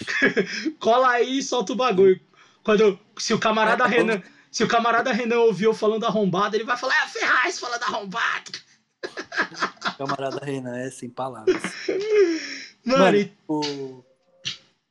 cola 0.78 1.10
aí 1.10 1.38
e 1.38 1.42
solta 1.42 1.72
o 1.72 1.76
bagulho. 1.76 2.20
Quando, 2.62 2.98
se 3.16 3.32
o 3.32 3.38
camarada 3.38 3.84
é, 3.84 3.88
Renan, 3.88 4.22
se 4.50 4.64
o 4.64 4.68
camarada 4.68 5.12
Renan 5.12 5.38
ouviu 5.40 5.72
falando 5.72 6.04
arrombado, 6.04 6.56
ele 6.56 6.64
vai 6.64 6.76
falar, 6.76 6.94
é 6.94 7.04
a 7.04 7.08
Ferraz 7.08 7.58
falando 7.58 7.82
arrombado. 7.82 8.52
Camarada 9.96 10.44
Renan 10.44 10.76
é 10.78 10.90
sem 10.90 11.08
palavras. 11.08 11.62
Mano, 12.84 13.04
mano 13.04 13.16
e... 13.16 13.32
o... 13.48 14.04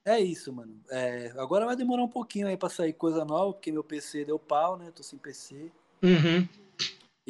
É 0.05 0.19
isso, 0.19 0.51
mano. 0.53 0.79
É, 0.89 1.31
agora 1.37 1.65
vai 1.65 1.75
demorar 1.75 2.03
um 2.03 2.07
pouquinho 2.07 2.47
aí 2.47 2.57
pra 2.57 2.69
sair 2.69 2.93
coisa 2.93 3.25
nova, 3.25 3.53
porque 3.53 3.71
meu 3.71 3.83
PC 3.83 4.25
deu 4.25 4.39
pau, 4.39 4.77
né? 4.77 4.91
Tô 4.95 5.03
sem 5.03 5.19
PC. 5.19 5.71
Uhum. 6.01 6.47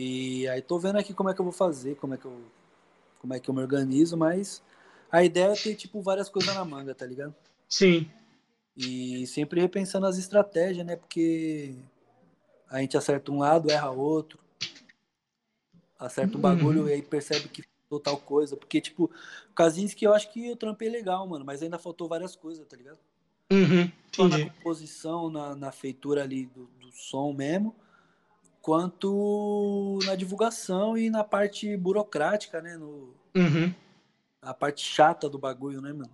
E 0.01 0.47
aí 0.47 0.61
tô 0.61 0.79
vendo 0.79 0.97
aqui 0.97 1.13
como 1.13 1.29
é 1.29 1.33
que 1.33 1.41
eu 1.41 1.43
vou 1.43 1.51
fazer, 1.51 1.95
como 1.97 2.13
é 2.13 2.17
que 2.17 2.23
eu, 2.23 2.41
como 3.19 3.33
é 3.33 3.39
que 3.39 3.49
eu 3.49 3.53
me 3.53 3.59
organizo, 3.59 4.15
mas 4.15 4.63
a 5.11 5.21
ideia 5.25 5.51
é 5.51 5.55
ter, 5.57 5.75
tipo, 5.75 6.01
várias 6.01 6.29
coisas 6.29 6.55
na 6.55 6.63
manga, 6.63 6.95
tá 6.95 7.05
ligado? 7.05 7.35
Sim. 7.67 8.09
E 8.77 9.27
sempre 9.27 9.59
repensando 9.59 10.05
as 10.05 10.17
estratégias, 10.17 10.85
né? 10.85 10.95
Porque 10.95 11.75
a 12.69 12.79
gente 12.79 12.95
acerta 12.95 13.29
um 13.29 13.39
lado, 13.39 13.69
erra 13.69 13.89
outro. 13.89 14.39
Acerta 15.99 16.37
um 16.37 16.41
bagulho 16.41 16.83
uhum. 16.83 16.87
e 16.87 16.93
aí 16.93 17.01
percebe 17.01 17.49
que 17.49 17.61
faltou 17.81 17.99
tal 17.99 18.17
coisa. 18.21 18.55
Porque, 18.55 18.79
tipo, 18.79 19.11
que 19.97 20.07
eu 20.07 20.13
acho 20.13 20.31
que 20.31 20.47
eu 20.47 20.55
trampei 20.55 20.87
legal, 20.87 21.27
mano, 21.27 21.43
mas 21.43 21.61
ainda 21.61 21.77
faltou 21.77 22.07
várias 22.07 22.37
coisas, 22.37 22.65
tá 22.65 22.77
ligado? 22.77 22.99
Uhum, 23.51 23.91
na 24.29 24.49
composição, 24.49 25.29
na, 25.29 25.53
na 25.55 25.73
feitura 25.73 26.23
ali 26.23 26.45
do, 26.45 26.67
do 26.79 26.89
som 26.93 27.33
mesmo, 27.33 27.75
quanto 28.61 29.99
na 30.05 30.15
divulgação 30.15 30.97
e 30.97 31.09
na 31.09 31.23
parte 31.23 31.75
burocrática, 31.77 32.61
né? 32.61 32.77
No, 32.77 33.13
uhum. 33.35 33.73
A 34.41 34.53
parte 34.53 34.81
chata 34.81 35.29
do 35.29 35.37
bagulho, 35.37 35.81
né, 35.81 35.91
mano? 35.91 36.11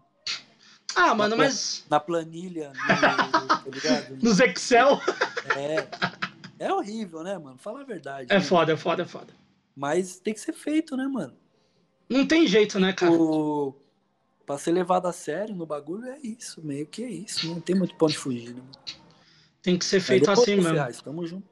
Ah, 0.96 1.14
mano, 1.14 1.36
na, 1.36 1.44
mas. 1.44 1.86
Na 1.90 2.00
planilha, 2.00 2.72
no, 2.74 3.48
tá 3.48 3.64
ligado? 3.66 4.18
Nos 4.24 4.40
Excel. 4.40 5.00
É. 5.56 5.88
É 6.58 6.74
horrível, 6.74 7.22
né, 7.22 7.38
mano? 7.38 7.58
Fala 7.58 7.82
a 7.82 7.84
verdade. 7.84 8.32
É 8.32 8.36
né? 8.36 8.42
foda, 8.42 8.74
é 8.74 8.78
foda, 8.78 9.04
é 9.04 9.06
foda. 9.06 9.34
Mas 9.76 10.20
tem 10.20 10.34
que 10.34 10.40
ser 10.40 10.54
feito, 10.54 10.96
né, 10.96 11.06
mano? 11.06 11.34
Não 12.10 12.26
tem 12.26 12.48
jeito, 12.48 12.80
né, 12.80 12.94
cara? 12.94 13.12
O... 13.12 13.76
Pra 14.46 14.58
ser 14.58 14.72
levado 14.72 15.08
a 15.08 15.12
sério 15.12 15.56
no 15.56 15.66
bagulho 15.66 16.08
é 16.08 16.20
isso, 16.20 16.62
meio 16.64 16.86
que 16.86 17.04
é 17.04 17.10
isso. 17.10 17.48
Não 17.48 17.60
tem 17.60 17.76
muito 17.76 17.96
ponto 17.96 18.12
de 18.12 18.18
fugir, 18.18 18.54
né, 18.54 18.62
mano? 18.62 18.72
Tem 19.62 19.78
que 19.78 19.84
ser 19.84 20.00
feito 20.00 20.30
assim 20.30 20.56
mesmo. 20.56 20.74
Reais, 20.74 21.02
tamo 21.02 21.26
junto. 21.26 21.48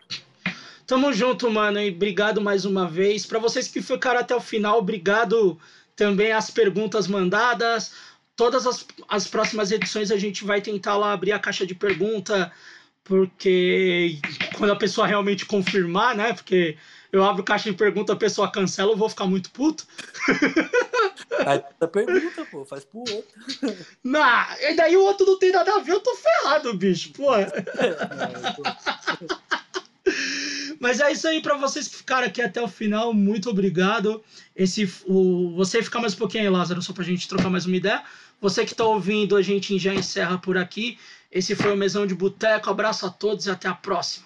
Tamo 0.86 1.14
junto, 1.14 1.50
mano, 1.50 1.80
e 1.80 1.90
obrigado 1.90 2.42
mais 2.42 2.66
uma 2.66 2.88
vez. 2.88 3.26
Para 3.26 3.40
vocês 3.40 3.68
que 3.68 3.82
ficaram 3.82 4.20
até 4.20 4.36
o 4.36 4.42
final, 4.42 4.80
obrigado 4.80 5.60
também 5.95 6.32
as 6.32 6.50
perguntas 6.50 7.08
mandadas. 7.08 7.94
Todas 8.36 8.68
as, 8.68 8.86
as 9.08 9.28
próximas 9.28 9.72
edições 9.72 10.12
a 10.12 10.18
gente 10.18 10.44
vai 10.44 10.62
tentar 10.62 10.98
lá 10.98 11.14
abrir 11.14 11.32
a 11.32 11.40
caixa 11.40 11.66
de 11.66 11.76
pergunta, 11.76 12.52
porque 13.03 14.18
quando 14.58 14.72
a 14.72 14.76
pessoa 14.76 15.08
realmente 15.08 15.45
confirmar, 15.45 16.16
né? 16.16 16.34
Porque 16.34 16.78
eu 17.12 17.24
abro 17.24 17.44
caixa 17.44 17.70
de 17.70 17.78
pergunta, 17.78 18.14
a 18.14 18.18
pessoa 18.18 18.52
cancela, 18.52 18.92
eu 18.92 18.98
vou 18.98 19.08
ficar 19.08 19.26
muito 19.26 19.52
puto. 19.52 19.86
Aí 21.45 21.64
a 21.80 21.88
pergunta, 21.88 22.45
pô, 22.45 22.66
faz 22.66 22.84
pro 22.84 23.00
outro. 23.00 23.42
Não, 24.03 24.45
e 24.62 24.76
daí 24.76 24.98
o 24.98 25.03
outro 25.03 25.26
não 25.26 25.38
tem 25.38 25.52
nada 25.52 25.76
a 25.76 25.80
ver, 25.80 25.92
eu 25.92 26.00
tô 26.00 26.16
ferrado, 26.16 26.74
bicho, 26.74 27.12
pô. 27.14 27.34
É, 30.06 30.43
Mas 30.84 31.00
é 31.00 31.10
isso 31.14 31.26
aí 31.30 31.42
para 31.42 31.56
vocês 31.56 31.88
que 31.88 31.95
ficaram 31.95 32.28
aqui 32.28 32.42
até 32.42 32.62
o 32.62 32.68
final, 32.68 33.14
muito 33.14 33.50
obrigado. 33.50 34.22
Esse, 34.53 34.84
o, 35.06 35.56
você 35.56 35.82
ficar 35.82 36.02
mais 36.02 36.14
um 36.14 36.18
pouquinho 36.18 36.44
aí, 36.44 36.50
Lázaro, 36.50 36.82
só 36.82 36.92
pra 36.92 37.06
gente 37.06 37.26
trocar 37.26 37.50
mais 37.50 37.66
uma 37.66 37.78
ideia. 37.78 38.03
Você 38.42 38.66
que 38.66 38.76
tá 38.76 38.84
ouvindo, 38.84 39.38
a 39.38 39.42
gente 39.42 39.80
já 39.80 39.95
encerra 39.95 40.38
por 40.38 40.58
aqui. 40.58 41.00
Esse 41.32 41.56
foi 41.56 41.72
o 41.72 41.78
Mesão 41.78 42.06
de 42.06 42.14
Boteco. 42.14 42.70
Abraço 42.70 43.06
a 43.06 43.10
todos 43.10 43.45
e 43.45 43.50
até 43.50 43.70
a 43.70 43.74
próxima. 43.74 44.26